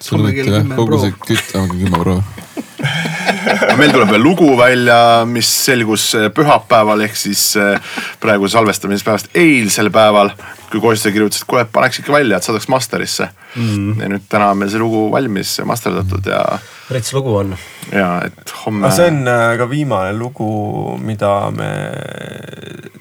sul 0.00 0.24
võeti 0.24 0.48
jah, 0.48 0.72
kogu 0.76 1.00
see 1.04 1.16
kütt, 1.24 1.54
aga 1.56 1.68
kümme 1.72 2.04
proua 2.04 2.67
meil 3.78 3.92
tuleb 3.92 4.12
veel 4.12 4.22
lugu 4.22 4.52
välja, 4.58 5.24
mis 5.28 5.48
selgus 5.64 6.10
eh, 6.18 6.28
pühapäeval 6.34 7.02
ehk 7.06 7.18
siis 7.18 7.50
eh, 7.58 7.76
praegu 8.22 8.48
salvestamispäevast 8.50 9.34
eilsel 9.38 9.90
päeval. 9.94 10.32
Kui 10.70 10.80
Kostja 10.80 11.12
kirjutas, 11.14 11.42
et 11.42 11.48
kuule, 11.48 11.64
paneks 11.72 12.02
ikka 12.02 12.12
välja, 12.12 12.38
et 12.38 12.46
saadaks 12.46 12.68
master'isse 12.72 13.28
mm.. 13.56 14.00
ja 14.02 14.10
nüüd 14.12 14.26
täna 14.30 14.50
on 14.52 14.60
meil 14.60 14.70
see 14.72 14.80
lugu 14.82 15.06
valmis, 15.12 15.54
masterdatud 15.68 16.28
ja. 16.28 16.42
rets 16.92 17.12
lugu 17.16 17.36
on. 17.40 17.54
ja, 17.92 18.10
et 18.28 18.54
homme. 18.64 18.90
see 18.94 19.08
on 19.10 19.22
äh, 19.30 19.52
ka 19.60 19.68
viimane 19.70 20.12
lugu, 20.18 20.48
mida 21.00 21.32
me 21.54 21.70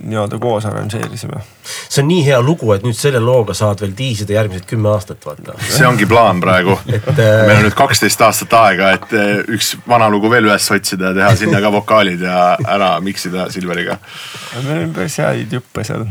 nii-öelda 0.07 0.39
koos 0.39 0.65
arranžeerisime. 0.69 1.41
see 1.63 2.03
on 2.03 2.07
nii 2.11 2.23
hea 2.27 2.39
lugu, 2.41 2.71
et 2.75 2.85
nüüd 2.87 2.97
selle 2.97 3.19
looga 3.23 3.55
saad 3.57 3.81
veel 3.83 3.95
diisida 3.97 4.37
järgmised 4.37 4.67
kümme 4.69 4.91
aastat, 4.93 5.23
vaata. 5.25 5.57
see 5.67 5.87
ongi 5.87 6.07
plaan 6.09 6.39
praegu 6.43 6.77
et 6.97 7.09
äh, 7.13 7.33
meil 7.47 7.57
on 7.61 7.67
nüüd 7.67 7.77
kaksteist 7.77 8.23
aastat 8.27 8.55
aega, 8.61 8.93
et 8.99 9.17
äh, 9.17 9.33
üks 9.57 9.75
vana 9.87 10.09
lugu 10.13 10.31
veel 10.31 10.47
üles 10.47 10.71
otsida 10.73 11.11
ja 11.11 11.17
teha 11.21 11.33
sinna 11.43 11.61
ka 11.63 11.73
vokaalid 11.75 12.23
ja 12.23 12.53
ära 12.63 12.95
miksida 13.03 13.49
Silveriga. 13.53 13.99
meil 14.63 14.87
on 14.87 14.95
päris 14.95 15.19
häid 15.23 15.59
juppe 15.59 15.83
seal 15.87 16.07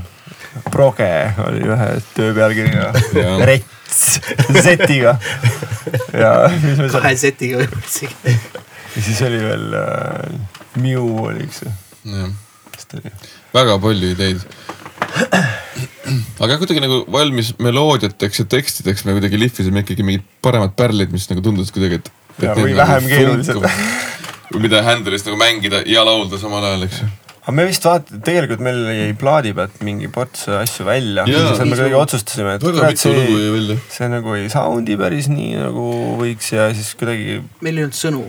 proge 0.71 1.11
oli 1.45 1.63
ühe 1.67 1.89
töö 2.15 2.35
pealkirjaga. 2.37 2.93
rets, 3.49 4.21
Z-iga. 4.65 5.17
ja. 6.13 6.33
kahe 6.93 7.15
Z-iga 7.17 7.63
võib-olla 7.63 7.87
isegi. 7.87 8.37
ja 8.97 9.05
siis 9.09 9.23
oli 9.27 9.41
veel 9.45 9.77
äh, 9.81 10.37
Mew 10.83 11.05
oli 11.25 11.47
üks. 11.47 11.65
väga 13.55 13.79
palju 13.83 14.13
ideid. 14.15 14.45
aga 16.45 16.59
kuidagi 16.61 16.83
nagu 16.85 17.03
valmis 17.13 17.55
meloodiateks 17.63 18.43
ja 18.43 18.49
tekstideks 18.57 19.07
me 19.07 19.17
kuidagi 19.17 19.41
lihvisime 19.41 19.85
ikkagi 19.85 20.07
mingid 20.07 20.27
paremad 20.45 20.77
pärlid, 20.77 21.13
mis 21.15 21.29
nagu 21.33 21.45
tundus 21.45 21.73
kuidagi, 21.75 22.01
et. 22.03 22.11
või 22.59 22.77
vähem 22.77 23.07
nagu 23.07 23.13
keerulised. 23.13 23.63
mida 24.63 24.83
Handle'is 24.87 25.25
nagu 25.27 25.39
mängida 25.41 25.83
ja 25.89 26.05
laulda 26.07 26.39
samal 26.41 26.65
ajal, 26.65 26.85
eks 26.89 27.01
ju 27.05 27.15
aga 27.47 27.55
me 27.55 27.67
vist 27.69 27.85
vaata, 27.87 28.17
tegelikult 28.27 28.63
meil 28.67 28.81
jäi 28.91 29.13
plaadi 29.19 29.53
pealt 29.55 29.77
mingi 29.87 30.09
ports 30.11 30.49
asju 30.51 30.87
välja. 30.89 31.27
siis 31.31 31.61
me 31.63 31.69
kuidagi 31.77 31.95
otsustasime, 31.95 32.57
et 32.59 32.65
kurat 32.67 32.99
see, 32.99 33.77
see 33.93 34.09
nagu 34.11 34.35
ei 34.35 34.49
sound'i 34.51 34.97
päris 34.99 35.31
nii 35.31 35.53
nagu 35.61 35.93
võiks 36.19 36.51
ja 36.57 36.73
siis 36.75 36.91
kuidagi. 36.99 37.39
meil 37.63 37.79
ei 37.79 37.87
olnud 37.87 37.99
sõnu. 38.01 38.25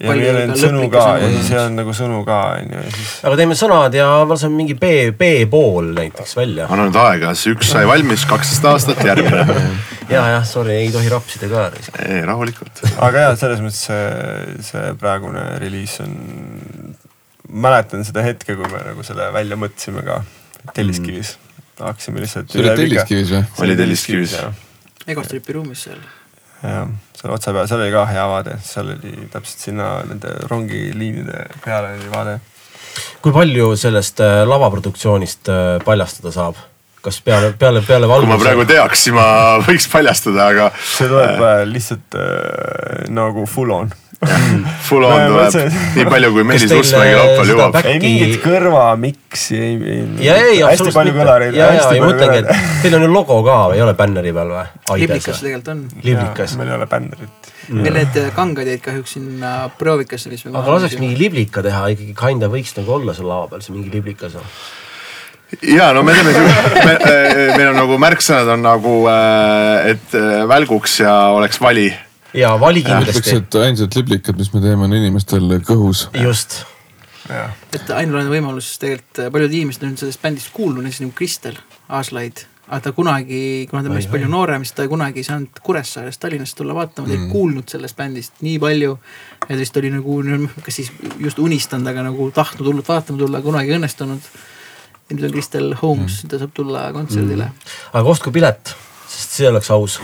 ja 0.00 0.10
meil 0.10 0.24
ei 0.24 0.32
olnud 0.32 0.58
sõnu 0.64 0.88
ka 0.90 1.04
ja 1.22 1.30
siis 1.36 1.52
ei 1.52 1.60
olnud 1.60 1.82
nagu 1.84 1.94
sõnu 2.00 2.24
ka 2.26 2.40
on 2.56 2.74
ju 2.74 2.82
ja 2.82 2.96
siis. 2.96 3.12
aga 3.30 3.38
teeme 3.38 3.58
sõnad 3.62 3.94
ja 3.94 4.10
laseme 4.26 4.58
mingi 4.58 4.74
B, 4.74 4.90
B-pool 5.22 5.94
näiteks 5.94 6.34
välja. 6.40 6.66
anna 6.66 6.88
nüüd 6.88 6.98
aega, 7.04 7.36
see 7.38 7.54
üks 7.54 7.70
sai 7.76 7.86
valmis 7.86 8.26
kaksteist 8.26 8.66
aastat, 8.72 9.06
järgmine 9.06 9.46
ja, 10.16 10.24
jah, 10.34 10.42
sorry, 10.50 10.80
ei 10.82 10.90
tohi 10.90 11.14
rapsida 11.14 11.46
ka. 11.54 11.68
ei, 12.08 12.24
rahulikult. 12.26 12.82
aga 12.98 13.28
ja 13.28 13.34
selles 13.38 13.62
mõttes 13.62 13.86
see, 13.86 14.62
see 14.72 14.88
praegune 14.98 15.52
reliis 15.62 16.00
on 16.02 16.18
mäletan 17.48 18.04
seda 18.04 18.22
hetke, 18.24 18.56
kui 18.56 18.68
me 18.70 18.82
nagu 18.90 19.04
selle 19.06 19.30
välja 19.34 19.58
mõtlesime 19.60 20.04
ka 20.06 20.20
Telliskivis 20.74 21.34
mm.. 21.36 21.84
hakkasime 21.86 22.22
lihtsalt. 22.22 22.52
see 22.52 22.62
oli 22.62 22.76
Telliskivis 22.76 23.32
või? 23.32 23.42
oli 23.64 23.76
Telliskivis 23.78 24.36
jah. 24.36 24.64
Egostripi 25.08 25.56
ruumis 25.56 25.86
seal. 25.88 26.00
jah, 26.62 26.88
seal 27.16 27.34
otsa 27.34 27.54
peal, 27.56 27.68
seal 27.70 27.84
oli 27.84 27.94
ka 27.94 28.06
hea 28.10 28.24
vaade, 28.30 28.56
seal 28.64 28.92
oli 28.96 29.28
täpselt 29.32 29.68
sinna 29.68 29.90
nende 30.08 30.34
rongiliinide 30.50 31.44
peale 31.64 31.94
oli 31.98 32.10
vaade. 32.12 32.38
kui 33.24 33.34
palju 33.34 33.70
sellest 33.80 34.24
äh, 34.24 34.42
lavaproduktsioonist 34.48 35.52
äh, 35.52 35.70
paljastada 35.86 36.34
saab? 36.34 36.60
kas 36.98 37.22
peale, 37.24 37.54
peale, 37.56 37.80
peale 37.86 38.10
valguse? 38.10 38.28
kui 38.28 38.36
ma 38.36 38.42
praegu 38.42 38.68
teaks, 38.68 39.06
siis 39.06 39.16
ma 39.16 39.28
võiks 39.68 39.88
paljastada, 39.92 40.50
aga. 40.52 40.68
see 40.96 41.08
tuleb 41.08 41.48
äh, 41.48 41.64
lihtsalt 41.70 42.20
nagu 43.14 43.48
full 43.48 43.72
on 43.72 43.96
Full 44.88 45.04
on 45.06 45.20
tuleb 45.30 45.74
nii 45.94 46.06
palju, 46.10 46.30
kui 46.34 46.44
Meelis 46.46 46.72
Uusmägi 46.74 47.12
laupäeval 47.14 47.50
jõuab. 47.52 47.76
ei 47.86 48.00
mingit 48.02 48.40
kõrvamiksi, 48.42 49.58
ei, 49.62 49.76
ei. 49.92 50.00
ja 50.26 50.38
ei, 50.42 50.56
hästi 50.64 50.94
palju 50.96 51.12
kõlareid. 51.14 51.54
ja, 51.54 51.68
ja, 51.76 51.84
ja 51.94 52.02
mõtlengi, 52.02 52.40
et 52.42 52.80
teil 52.82 52.98
on 52.98 53.06
ju 53.06 53.10
logo 53.12 53.36
ka, 53.46 53.58
ei 53.76 53.84
ole 53.84 53.94
bänneri 53.98 54.32
peal 54.34 54.50
või? 54.56 54.64
liblikas 55.04 55.44
tegelikult 55.44 55.70
on. 55.74 55.84
liblikas. 56.02 56.56
meil 56.58 56.72
ei 56.72 56.76
ole 56.80 56.88
bännerit. 56.90 57.52
meil 57.68 57.96
need 58.00 58.18
kangad 58.34 58.72
jäid 58.72 58.82
kahjuks 58.88 59.14
sinna 59.20 59.52
proovikasse, 59.78 60.32
mis 60.34 60.42
me. 60.48 60.56
aga 60.56 60.74
laseks 60.74 60.98
mingi 60.98 61.20
liblika 61.20 61.62
teha 61.62 61.86
ikkagi, 61.94 62.16
kinda 62.18 62.50
võiks 62.50 62.74
nagu 62.80 62.98
olla 62.98 63.14
seal 63.14 63.30
lava 63.30 63.46
peal, 63.52 63.62
see 63.62 63.76
mingi 63.76 63.94
liblikas 63.94 64.34
on 64.40 64.50
ja 65.62 65.92
no 65.94 66.02
me 66.02 66.18
teeme 66.18 66.34
me, 66.88 66.98
meil 67.54 67.70
on 67.70 67.80
nagu 67.84 68.02
märksõnad 68.02 68.50
on 68.56 68.66
nagu, 68.66 68.98
äh, 69.14 69.94
et 69.94 70.18
äh, 70.18 70.42
välguks 70.50 70.98
ja 71.06 71.14
oleks 71.38 71.62
vali 71.62 71.86
ja 72.34 72.54
vali 72.60 72.82
kindlasti. 72.82 73.38
ainsad 73.64 73.96
liblikad, 73.96 74.36
mis 74.36 74.52
me 74.52 74.60
teeme, 74.64 74.84
on 74.84 74.98
inimestel 74.98 75.58
kõhus. 75.66 76.08
just. 76.22 76.62
et 77.28 77.90
ainulaadne 77.90 78.30
võimalus 78.32 78.76
tegelikult 78.80 79.32
paljud 79.32 79.58
inimesed 79.60 79.88
on 79.88 79.96
sellest 80.00 80.22
bändist 80.22 80.52
kuulnud, 80.52 80.84
näiteks 80.84 81.04
nagu 81.04 81.16
Kristel 81.16 81.58
Aaslaid 81.88 82.46
aga 82.68 82.80
ta 82.84 82.92
kunagi, 82.92 83.66
kuna 83.70 83.82
ta 83.82 83.88
on 83.88 83.96
meist 83.96 84.10
palju 84.12 84.28
noorem, 84.28 84.64
siis 84.64 84.76
ta 84.76 84.84
kunagi 84.88 85.22
ei 85.22 85.26
saanud 85.26 85.60
Kuressaarest 85.64 86.20
Tallinnasse 86.20 86.56
tulla 86.56 86.74
vaatama, 86.76 87.08
ta 87.08 87.14
ei 87.14 87.20
mm. 87.22 87.30
kuulnud 87.32 87.68
sellest 87.72 87.96
bändist 87.96 88.42
nii 88.44 88.58
palju. 88.60 88.98
ja 89.40 89.48
ta 89.48 89.60
vist 89.60 89.76
oli 89.80 89.92
nagu, 89.92 90.18
kas 90.64 90.80
siis 90.80 90.92
just 91.18 91.40
unistanud, 91.40 91.88
aga 91.88 92.04
nagu 92.10 92.30
tahtnud 92.34 92.68
hullult 92.68 92.88
vaatama 92.88 93.24
tulla, 93.24 93.40
kunagi 93.44 93.72
õnnestunud. 93.76 94.28
ja 95.08 95.16
nüüd 95.16 95.30
on 95.30 95.32
Kristel 95.32 95.72
Holmes 95.80 96.22
mm., 96.22 96.28
ta 96.28 96.42
saab 96.42 96.52
tulla 96.54 96.84
kontserdile 96.92 97.48
mm.. 97.48 97.74
aga 97.96 98.12
ostku 98.12 98.32
pilet 98.34 98.74
sest 99.08 99.38
see 99.38 99.48
oleks 99.48 99.70
aus. 99.72 100.00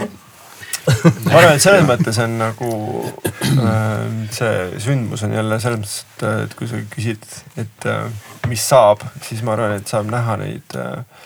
ma 1.24 1.38
arvan, 1.38 1.54
et 1.54 1.64
selles 1.64 1.84
mõttes 1.88 2.18
on 2.22 2.38
nagu 2.40 2.70
äh, 3.04 4.08
see 4.34 4.80
sündmus 4.84 5.24
on 5.26 5.36
jälle 5.36 5.60
selles 5.62 5.80
mõttes, 5.80 6.00
et, 6.04 6.26
et 6.44 6.56
kui 6.58 6.68
sa 6.70 6.80
küsid, 6.92 7.28
et 7.60 7.88
äh, 7.90 8.08
mis 8.50 8.64
saab, 8.68 9.04
siis 9.24 9.44
ma 9.46 9.54
arvan, 9.56 9.78
et 9.78 9.90
saab 9.90 10.10
näha 10.12 10.36
neid 10.40 10.76
äh, 10.80 11.24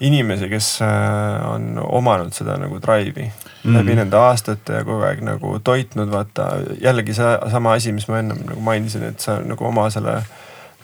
inimesi, 0.00 0.48
kes 0.50 0.70
äh, 0.82 1.50
on 1.50 1.78
omanud 1.84 2.34
seda 2.34 2.56
nagu 2.60 2.80
drive'i 2.82 3.28
mm. 3.28 3.76
läbi 3.76 3.98
nende 3.98 4.18
aastate 4.18 4.80
ja 4.80 4.86
kogu 4.86 5.04
aeg 5.06 5.22
nagu 5.26 5.58
toitnud, 5.64 6.10
vaata 6.12 6.48
jällegi 6.82 7.16
see 7.16 7.36
sama 7.52 7.76
asi, 7.78 7.92
mis 7.94 8.08
ma 8.10 8.20
ennem 8.22 8.42
nagu 8.48 8.64
mainisin, 8.64 9.06
et 9.12 9.22
sa 9.22 9.38
nagu 9.44 9.68
oma 9.68 9.86
selle 9.94 10.18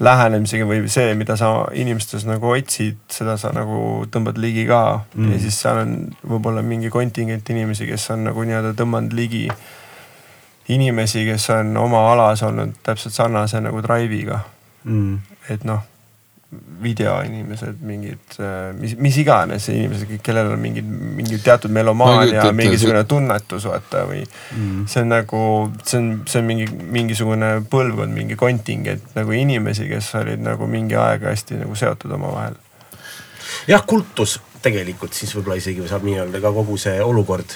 lähenemisega 0.01 0.65
või 0.69 0.89
see, 0.89 1.13
mida 1.19 1.37
sa 1.37 1.51
inimestes 1.77 2.25
nagu 2.29 2.53
otsid, 2.55 2.99
seda 3.13 3.37
sa 3.41 3.53
nagu 3.53 4.07
tõmbad 4.13 4.41
ligi 4.41 4.65
ka 4.69 5.03
mm.. 5.15 5.35
ja 5.35 5.41
siis 5.43 5.61
seal 5.61 5.83
on 5.83 5.93
võib-olla 6.25 6.65
mingi 6.65 6.93
kontingent 6.93 7.51
inimesi, 7.53 7.89
kes 7.91 8.09
on 8.15 8.25
nagu 8.31 8.45
nii-öelda 8.47 8.73
tõmmanud 8.79 9.13
ligi 9.17 9.45
inimesi, 10.71 11.27
kes 11.29 11.51
on 11.57 11.77
oma 11.77 12.07
alas 12.13 12.43
olnud 12.47 12.79
täpselt 12.87 13.15
sarnase 13.17 13.61
nagu 13.61 13.83
drive'iga. 13.85 14.41
Mm. 14.85 15.19
et 15.53 15.65
noh, 15.69 15.83
videoinimesed, 16.83 17.79
mingid, 17.87 18.39
mis, 18.81 18.97
mis 18.99 19.17
iganes 19.23 19.69
inimesed, 19.71 20.11
kellel 20.25 20.51
on 20.51 20.59
mingid, 20.63 20.87
mingi 20.89 21.39
teatud 21.45 21.71
kujuta, 21.71 22.41
ette, 22.41 22.55
mingisugune 22.59 23.05
tunnetus 23.07 23.69
vaata 23.71 24.03
või 24.09 24.25
mm. 24.25 24.89
see 24.91 25.05
on 25.05 25.13
nagu, 25.15 25.43
see 25.85 26.01
on, 26.01 26.09
see 26.27 26.43
on 26.43 26.49
mingi, 26.49 26.67
mingisugune 26.99 27.53
põlvkond, 27.71 28.17
mingi 28.17 28.39
kontingent 28.41 29.15
nagu 29.15 29.37
inimesi, 29.37 29.87
kes 29.93 30.11
olid 30.19 30.43
nagu 30.43 30.67
mingi 30.71 30.99
aeg 30.99 31.29
hästi 31.31 31.63
nagu 31.63 31.79
seotud 31.79 32.19
omavahel. 32.19 32.59
jah, 33.71 33.87
kultus 33.87 34.41
tegelikult 34.65 35.17
siis 35.17 35.33
võib-olla 35.35 35.59
isegi 35.61 35.87
saab 35.89 36.05
nii 36.07 36.19
öelda 36.23 36.41
ka 36.43 36.53
kogu 36.55 36.77
see 36.81 36.99
olukord. 37.05 37.55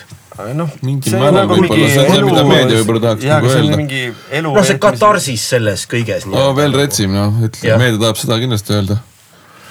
noh, 0.57 0.71
Mingil 0.85 1.17
määral 1.21 1.49
võib-olla, 1.51 1.89
see 1.93 2.05
on 2.05 2.13
see, 2.15 2.25
mida 2.29 2.45
meedia 2.49 2.79
võib-olla 2.81 3.03
tahaks 3.07 3.27
nagu 3.31 3.51
see 3.51 3.61
öelda. 3.61 3.81
mingi 3.81 4.03
noh, 4.47 4.61
see 4.65 4.81
katarsis 4.83 5.49
selles 5.55 5.87
kõiges. 5.91 6.29
no 6.31 6.47
veel 6.57 6.77
retsim, 6.77 7.15
noh, 7.15 7.37
ütle 7.49 7.79
meedia 7.81 8.01
tahab 8.07 8.21
seda 8.21 8.41
kindlasti 8.43 8.77
öelda. 8.79 8.99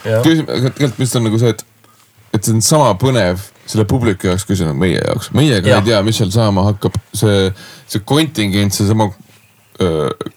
küsimus, 0.06 0.70
tegelikult 0.70 1.04
vist 1.06 1.20
on 1.20 1.28
nagu 1.30 1.42
see, 1.42 1.56
et, 1.56 1.66
et 2.38 2.48
see 2.48 2.56
on 2.56 2.64
sama 2.66 2.94
põnev 3.02 3.50
selle 3.66 3.88
publiku 3.90 4.30
jaoks, 4.30 4.46
kui 4.48 4.60
see 4.60 4.70
on 4.70 4.78
meie 4.80 5.02
jaoks. 5.02 5.32
meiega 5.36 5.76
Jah. 5.76 5.84
ei 5.84 5.92
tea, 5.92 6.02
mis 6.06 6.22
seal 6.22 6.32
saama 6.34 6.68
hakkab, 6.72 6.98
see, 7.16 7.50
see 7.90 8.04
kontingent, 8.06 8.76
seesama 8.76 9.10
öö, 9.10 9.33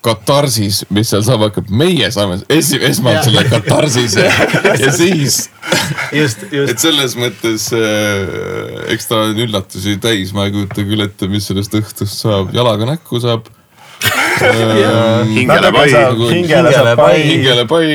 katarsis, 0.05 0.81
mis 0.94 1.10
seal 1.12 1.23
saama 1.26 1.50
hakkab, 1.50 1.68
meie 1.68 2.08
saame 2.15 2.39
esi-, 2.52 2.81
esmalt 2.89 3.26
selle 3.26 3.42
katarsise 3.50 4.24
ja 4.84 4.92
siis, 4.94 5.50
et 6.16 6.81
selles 6.81 7.16
mõttes 7.20 7.68
äh, 7.76 8.86
eks 8.94 9.10
ta 9.10 9.20
on 9.26 9.42
üllatusi 9.44 9.98
täis, 10.02 10.32
ma 10.36 10.47
ei 10.48 10.55
kujuta 10.55 10.86
küll 10.89 11.05
ette, 11.05 11.28
mis 11.31 11.48
sellest 11.50 11.76
õhtust 11.76 12.24
saab, 12.24 12.55
jalaga 12.56 12.89
näkku 12.94 13.20
saab. 13.23 13.50
hingele 15.36 15.70
pai. 15.73 15.86
hingele 16.32 16.73
saab 16.73 16.97
pai. 17.00 17.12
hingele 17.24 17.68
pai 17.68 17.86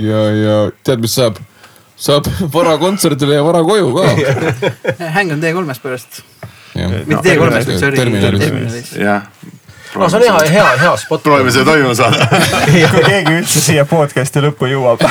ja, 0.00 0.20
ja 0.34 0.58
tead, 0.86 1.02
mis 1.02 1.14
saab? 1.18 1.38
saab 2.00 2.26
vara 2.56 2.76
kontserdile 2.80 3.38
ja 3.38 3.46
vara 3.46 3.62
koju 3.66 3.94
ka. 3.94 4.04
häng 5.16 5.34
on 5.34 5.42
T3-s 5.42 5.82
pärast, 5.82 6.22
mitte 6.74 7.22
T3-s, 7.22 7.66
vaid 7.68 7.72
sorry, 7.78 7.96
terminalis. 7.96 8.44
terminalis. 8.44 8.92
jah. 8.96 9.26
No 9.94 10.08
see 10.08 10.30
on 10.30 10.40
hea, 10.40 10.50
hea, 10.52 10.66
hea 10.80 10.96
spot. 10.96 11.22
proovime 11.22 11.52
seda 11.54 11.64
toimuma 11.70 11.94
saada. 11.98 12.26
kui 12.92 13.04
keegi 13.06 13.36
üldse 13.40 13.62
siia 13.64 13.84
podcast'i 13.88 14.42
lõppu 14.44 14.68
jõuab. 14.70 15.02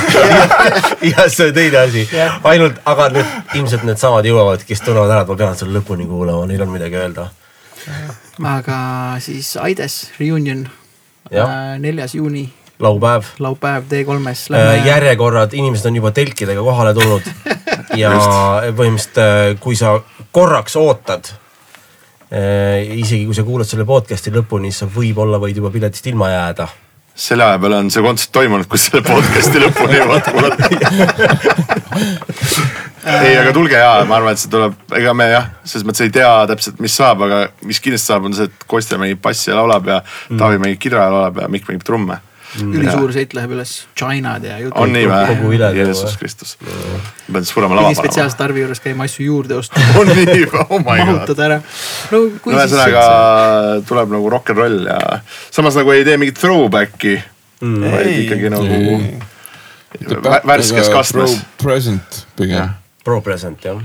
jah, 1.12 1.26
see 1.28 1.50
on 1.50 1.56
teine 1.56 1.82
asi. 1.82 2.06
ainult, 2.54 2.80
aga 2.90 3.10
nüüd 3.16 3.58
ilmselt 3.60 3.86
needsamad 3.88 4.28
jõuavad, 4.30 4.64
kes 4.68 4.84
tunnevad 4.86 5.12
ära, 5.16 5.26
et 5.26 5.34
ma 5.34 5.40
pean 5.44 5.58
selle 5.60 5.80
lõpuni 5.80 6.08
kuulama, 6.10 6.48
neil 6.50 6.64
on 6.66 6.72
midagi 6.74 7.00
öelda. 7.00 7.30
aga 8.54 8.80
siis 9.24 9.56
Aides 9.60 10.00
reunion, 10.20 10.64
jah, 11.34 11.76
neljas 11.82 12.16
juuni, 12.16 12.48
laupäev. 12.80 13.24
laupäev 13.40 13.84
T3-s. 13.92 14.48
järjekorrad, 14.86 15.54
inimesed 15.54 15.92
on 15.92 16.00
juba 16.00 16.12
telkidega 16.16 16.64
kohale 16.64 16.94
tulnud 16.94 17.28
ja 18.02 18.16
põhimõtteliselt, 18.76 19.60
kui 19.60 19.76
sa 19.76 20.00
korraks 20.32 20.76
ootad, 20.80 21.34
isegi 22.30 23.26
kui 23.26 23.34
sa 23.34 23.42
kuulad 23.46 23.66
selle 23.66 23.86
podcast'i 23.90 24.30
lõpuni, 24.34 24.70
siis 24.70 24.80
sa 24.84 24.88
võib-olla 24.94 25.40
võid 25.42 25.58
juba 25.58 25.72
piletist 25.74 26.06
ilma 26.12 26.30
jääda. 26.30 26.68
selle 27.20 27.44
aja 27.44 27.60
peale 27.60 27.76
on 27.82 27.90
see 27.92 28.04
kontsert 28.06 28.32
toimunud, 28.32 28.68
kus 28.70 28.86
selle 28.88 29.02
podcast'i 29.04 29.60
lõpuni 29.66 29.98
jõuad 29.98 30.24
kuulata. 30.30 30.70
ei, 33.26 33.38
aga 33.38 33.54
tulge 33.54 33.82
ja 33.82 34.06
ma 34.08 34.18
arvan, 34.20 34.38
et 34.38 34.42
see 34.42 34.52
tuleb, 34.54 34.76
ega 34.96 35.14
me 35.18 35.28
jah, 35.32 35.50
selles 35.66 35.86
mõttes 35.88 36.06
ei 36.06 36.14
tea 36.14 36.30
täpselt, 36.52 36.80
mis 36.84 36.96
saab, 36.96 37.24
aga 37.26 37.42
mis 37.68 37.82
kindlasti 37.84 38.12
saab, 38.12 38.28
on 38.30 38.38
see, 38.38 38.48
et 38.50 38.66
Kostja 38.70 39.00
mängib 39.02 39.22
bassi 39.26 39.50
ja 39.50 39.58
laulab 39.60 39.90
ja 39.90 40.00
Taavi 40.30 40.62
mängib 40.62 40.82
kidra 40.86 41.08
ja 41.08 41.16
laulab 41.16 41.42
ja 41.44 41.50
Mikk 41.52 41.72
mängib 41.72 41.86
trumme. 41.88 42.20
Ülisuur 42.58 43.14
seit 43.14 43.34
läheb 43.38 43.54
üles, 43.56 43.74
China'd 44.00 44.46
ja 44.48 44.58
jutud. 44.64 44.78
on 44.82 44.94
nii 44.94 45.06
üle-? 45.06 45.72
Jeesus 45.78 46.18
Kristus. 46.18 46.56
ma 46.62 47.38
pean 47.38 47.46
suurema 47.46 47.78
lava 47.78 47.90
panema. 47.90 48.02
spetsiaalselt 48.02 48.42
Arvi 48.48 48.64
juures 48.66 48.84
käima 48.84 49.06
asju 49.10 49.26
juurde 49.28 49.58
ostma, 49.60 49.84
on 50.02 50.10
nii 50.10 50.46
või? 50.50 50.66
oh 50.66 50.78
my 50.80 50.86
god. 50.86 51.12
mahutada 51.14 51.48
ära. 51.50 51.60
no 52.12 52.22
kui 52.42 52.56
no 52.56 52.62
siis 52.64 52.78
ühesõnaga 52.78 53.84
tuleb 53.90 54.16
nagu 54.18 54.32
rock 54.36 54.54
n 54.54 54.62
roll 54.64 54.88
ja 54.90 55.20
samas 55.52 55.78
nagu 55.80 55.94
ei 55.94 56.06
tee 56.08 56.18
mingit 56.22 56.42
throwback'i 56.42 57.18
mm., 57.62 57.92
vaid 57.94 58.14
ikkagi 58.26 58.54
nagu 58.54 58.84
vä- 60.26 60.42
värskes 60.48 60.90
kastmes. 60.90 61.40
Present 61.64 62.26
pigem. 62.38 62.70
Pro 63.04 63.22
present 63.22 63.64
jah. 63.66 63.80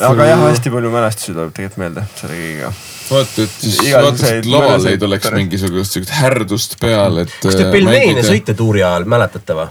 aga 0.00 0.26
jah, 0.28 0.42
hästi 0.48 0.70
palju 0.70 0.90
mälestusi 0.92 1.32
tuleb 1.32 1.54
tegelikult 1.56 1.80
meelde 1.80 2.04
selle 2.18 2.36
kõigiga. 2.36 2.72
vaata, 3.10 3.46
et 3.46 3.56
siis 3.62 3.80
vaata, 3.94 4.34
et 4.34 4.48
laval 4.50 4.86
ei 4.90 5.00
tuleks 5.00 5.32
mingisugust 5.34 5.96
siukest 5.96 6.14
härdust 6.18 6.78
peal, 6.82 7.22
et. 7.24 7.34
kas 7.42 7.58
te 7.58 7.68
pelmeene? 7.72 8.24
sõite 8.26 8.56
tuuri 8.58 8.84
ajal, 8.84 9.08
mäletate 9.08 9.58
või? 9.58 9.68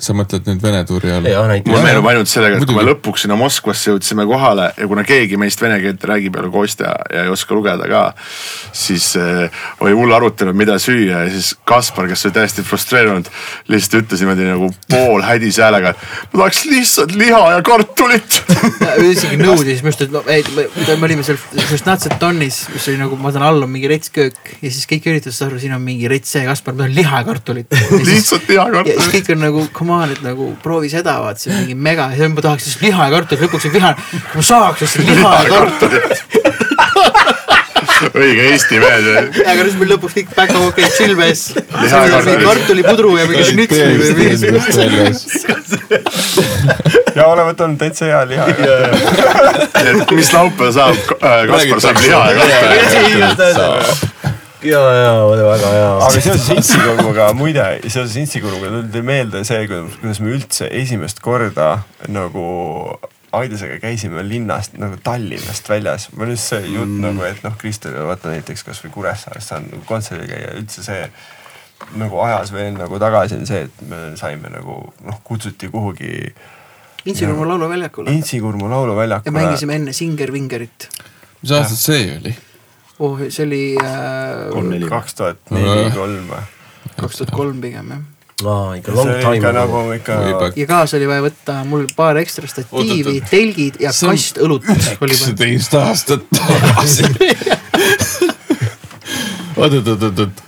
Sa 0.00 0.14
mõtled 0.16 0.46
nüüd 0.48 0.62
Vene 0.62 0.80
tuuri 0.88 1.10
all? 1.12 1.26
näiteks. 1.26 1.82
meenub 1.84 2.06
ainult 2.08 2.30
sellega, 2.30 2.56
et 2.56 2.64
kui 2.64 2.72
me 2.72 2.80
Muidugi. 2.80 2.94
lõpuks 2.94 3.24
sinna 3.26 3.36
Moskvasse 3.36 3.90
jõudsime 3.90 4.24
kohale 4.28 4.70
ja 4.78 4.86
kuna 4.88 5.04
keegi 5.04 5.36
meist 5.40 5.60
vene 5.60 5.76
keelt 5.82 6.04
räägib 6.08 6.32
peale 6.32 6.48
Kostja 6.52 6.94
ja 7.12 7.24
ei 7.26 7.32
oska 7.32 7.52
lugeda 7.54 7.88
ka, 7.90 8.00
siis 8.72 9.10
äh, 9.20 9.52
oli 9.84 9.92
hull 9.96 10.14
arutelu, 10.16 10.54
mida 10.56 10.78
süüa 10.80 11.26
ja 11.26 11.32
siis 11.32 11.52
Kaspar, 11.68 12.08
kes 12.08 12.24
oli 12.24 12.36
täiesti 12.38 12.64
frustreerunud, 12.64 13.28
lihtsalt 13.68 14.06
ütles 14.06 14.22
niimoodi 14.24 14.48
nagu 14.48 14.70
poolhädise 14.88 15.66
häälega, 15.66 15.92
et 15.92 16.32
ma 16.32 16.40
tahaks 16.40 16.64
lihtsalt 16.70 17.12
liha 17.20 17.42
ja 17.58 17.60
kartulit. 17.66 18.40
isegi 19.12 19.36
nõudis 19.42 19.84
minu 19.84 19.92
arust, 19.92 20.06
et 20.06 20.16
no, 20.16 20.24
ei, 20.32 20.46
me, 20.56 20.66
me 20.88 21.10
olime 21.10 21.26
seal 21.26 21.40
Žestnatset 21.68 22.16
tonnis, 22.22 22.62
mis 22.72 22.88
oli 22.88 23.02
nagu, 23.02 23.20
ma 23.20 23.34
saan 23.34 23.44
all 23.50 23.68
on 23.68 23.72
mingi 23.74 23.92
rets 23.92 24.08
köök 24.14 24.54
ja 24.56 24.72
siis 24.72 24.88
kõik 24.88 25.12
üritasid 25.12 25.36
saada 25.36 25.52
aru, 25.52 25.60
siin 25.60 25.76
on 25.76 25.84
mingi 25.84 26.08
rets 26.08 26.32
see, 26.32 26.46
Kaspar, 26.48 26.72
ma 26.72 26.86
tahan 26.86 26.96
liha 26.96 27.20
ja 27.20 27.28
kartulit. 27.28 27.80
lihtsalt 28.08 28.48
liha 28.48 28.66
ja 28.72 28.80
ja 28.80 28.84
siis 28.88 28.96
kartulit. 28.96 29.14
kõik 29.20 29.32
on 29.36 29.44
nagu 29.44 29.68
come 29.82 29.92
on, 29.98 30.10
et 30.14 30.22
nagu 30.22 30.52
proovi 30.62 30.90
seda, 30.92 31.18
vaat 31.24 31.42
see 31.42 31.50
on 31.52 31.58
mingi 31.64 31.74
mega, 31.74 32.06
ma 32.14 32.44
tahaks 32.44 32.68
lihtsalt 32.68 32.84
liha 32.86 33.08
ja 33.08 33.14
kartulit, 33.16 33.42
lõpuks 33.46 33.66
on 33.68 33.74
vihane, 33.74 33.96
ma 34.36 34.42
saaks 34.46 34.84
lihtsalt 34.86 35.06
liha 35.10 35.30
ja 35.34 35.44
kartulit. 35.50 36.12
õige 38.12 38.42
Eesti 38.50 38.78
mees. 38.82 39.04
aga 39.46 39.60
siis 39.66 39.76
meil 39.80 39.90
lõpuks 39.94 40.14
kõik 40.18 40.30
back 40.36 40.50
of 40.58 40.62
okei 40.68 40.86
chill 40.94 41.14
mees. 41.18 41.40
Liha 41.56 42.02
ja 42.06 42.10
kartulit. 42.14 42.44
kartulipudru 42.46 43.10
ja 43.18 43.24
mingi 43.30 43.44
šnitsli 43.50 43.92
või 44.02 44.10
mingi. 44.18 45.10
ja 47.16 47.22
oleme 47.26 47.48
võtnud 47.50 47.78
täitsa 47.82 48.04
hea 48.10 48.22
liha. 48.30 48.44
et 49.82 50.14
mis 50.14 50.30
laupäeval 50.34 50.72
saab, 50.78 50.98
Kaspar 51.18 51.80
saab 51.88 51.98
liha 52.06 52.22
ja 52.30 52.34
kartulit. 52.46 54.41
ja, 54.64 54.80
ja 54.96 55.12
oli 55.24 55.42
väga 55.46 55.72
hea. 55.74 55.88
aga 56.06 56.20
seoses 56.20 56.50
Intsikuruga, 56.56 57.32
muide, 57.38 57.64
seoses 57.86 58.16
Intsikuruga 58.22 58.70
tuli 58.74 59.02
meelde 59.06 59.42
see, 59.48 59.66
kuidas, 59.70 60.20
me 60.22 60.36
üldse 60.36 60.70
esimest 60.82 61.22
korda 61.24 61.74
nagu 62.12 62.46
Aidesega 63.32 63.78
käisime 63.80 64.20
linnast 64.28 64.74
nagu 64.76 64.98
Tallinnast 65.04 65.68
väljas. 65.72 66.10
mul 66.16 66.34
just 66.34 66.50
see 66.52 66.66
jutt 66.66 66.90
mm. 66.90 67.04
nagu, 67.06 67.24
et 67.24 67.44
noh, 67.46 67.54
Kristel 67.60 67.96
vaata 68.04 68.32
näiteks 68.32 68.66
kasvõi 68.66 68.92
Kuressaares 68.92 69.48
saan 69.48 69.70
nagu 69.70 69.84
kontserdil 69.88 70.28
käia, 70.28 70.52
üldse 70.60 70.84
see 70.84 71.06
nagu 71.98 72.20
ajas 72.22 72.52
veel 72.54 72.76
nagu 72.76 72.98
tagasi 73.00 73.40
on 73.40 73.48
see, 73.48 73.64
et 73.66 73.86
me 73.88 74.02
saime 74.20 74.52
nagu 74.52 74.76
noh, 75.06 75.22
kutsuti 75.24 75.72
kuhugi 75.72 76.12
Intsikurmu 77.08 77.48
lauluväljakule 77.48 78.12
Intsikurmu 78.14 78.68
ja 78.68 78.76
lauluväljakule. 78.76 79.34
mängisime 79.34 79.80
enne 79.80 79.92
Singer 79.96 80.32
Vingerit. 80.32 80.88
mis 81.42 81.56
aastat 81.56 81.78
see 81.78 82.18
oli? 82.20 82.36
oh, 82.98 83.18
see 83.28 83.46
oli 83.46 83.62
äh, 83.80 84.88
kaks 84.88 85.14
tuhat 85.20 85.52
neli, 85.54 85.90
kolm 85.94 86.26
või? 86.30 86.42
kaks 86.96 87.20
tuhat 87.20 87.32
kolm 87.34 87.60
pigem 87.62 87.92
jah. 87.94 88.02
aa, 88.44 88.74
ikka 88.78 88.94
long 88.96 89.12
time 89.22 89.36
ikka 89.38 89.52
nagu 89.56 89.82
ikka 89.96 90.18
ja 90.56 90.66
kaasa 90.68 90.98
oli 90.98 91.08
vaja 91.10 91.24
võtta 91.28 91.58
mul 91.68 91.86
paar 91.96 92.20
ekstra 92.20 92.50
statiivi 92.50 93.20
telgid 93.30 93.80
ja 93.82 93.92
See 93.94 94.08
on 94.10 94.18
kast 94.18 94.42
õlut 94.42 94.66
üheksateist 94.68 95.78
aastat 95.80 96.26
tagasi. 96.36 97.08
oot, 99.56 99.72
oot, 99.72 99.88
oot, 99.88 100.02
oot, 100.02 100.20
oot. 100.26 100.42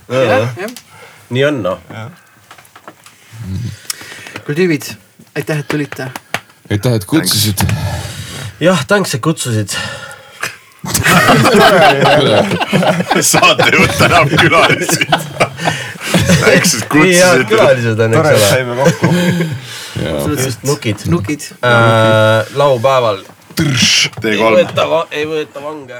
nii 1.30 1.44
on 1.48 1.62
noh. 1.64 1.78
kuule 4.44 4.56
tüübid, 4.58 4.90
aitäh, 5.36 5.58
et 5.62 5.68
tulite. 5.68 6.10
aitäh, 6.70 6.98
et 6.98 7.04
kutsusid. 7.08 7.64
jah, 8.60 8.86
thanks, 8.88 9.14
et 9.14 9.22
kutsusid. 9.24 9.76
saatejuht 13.32 13.94
tänab 13.98 14.28
külalisi. 14.40 15.06
eks 16.52 16.70
siis 16.74 16.84
nii 16.92 17.14
head 17.14 17.24
kutsusid. 17.44 17.46
külalised 17.52 17.98
on, 18.06 18.10
eks 18.18 18.28
ole. 18.32 18.48
saime 18.48 18.72
kokku. 18.82 19.06
just 20.42 20.60
nukid 20.68 20.98
nukid. 21.06 21.42
äh,. 21.60 21.66
laupäeval. 22.54 23.18
T3 23.54 24.32
ei 24.32 24.38
võeta, 24.42 24.82
ei 25.14 25.24
võeta 25.30 25.58
vange 25.62 25.98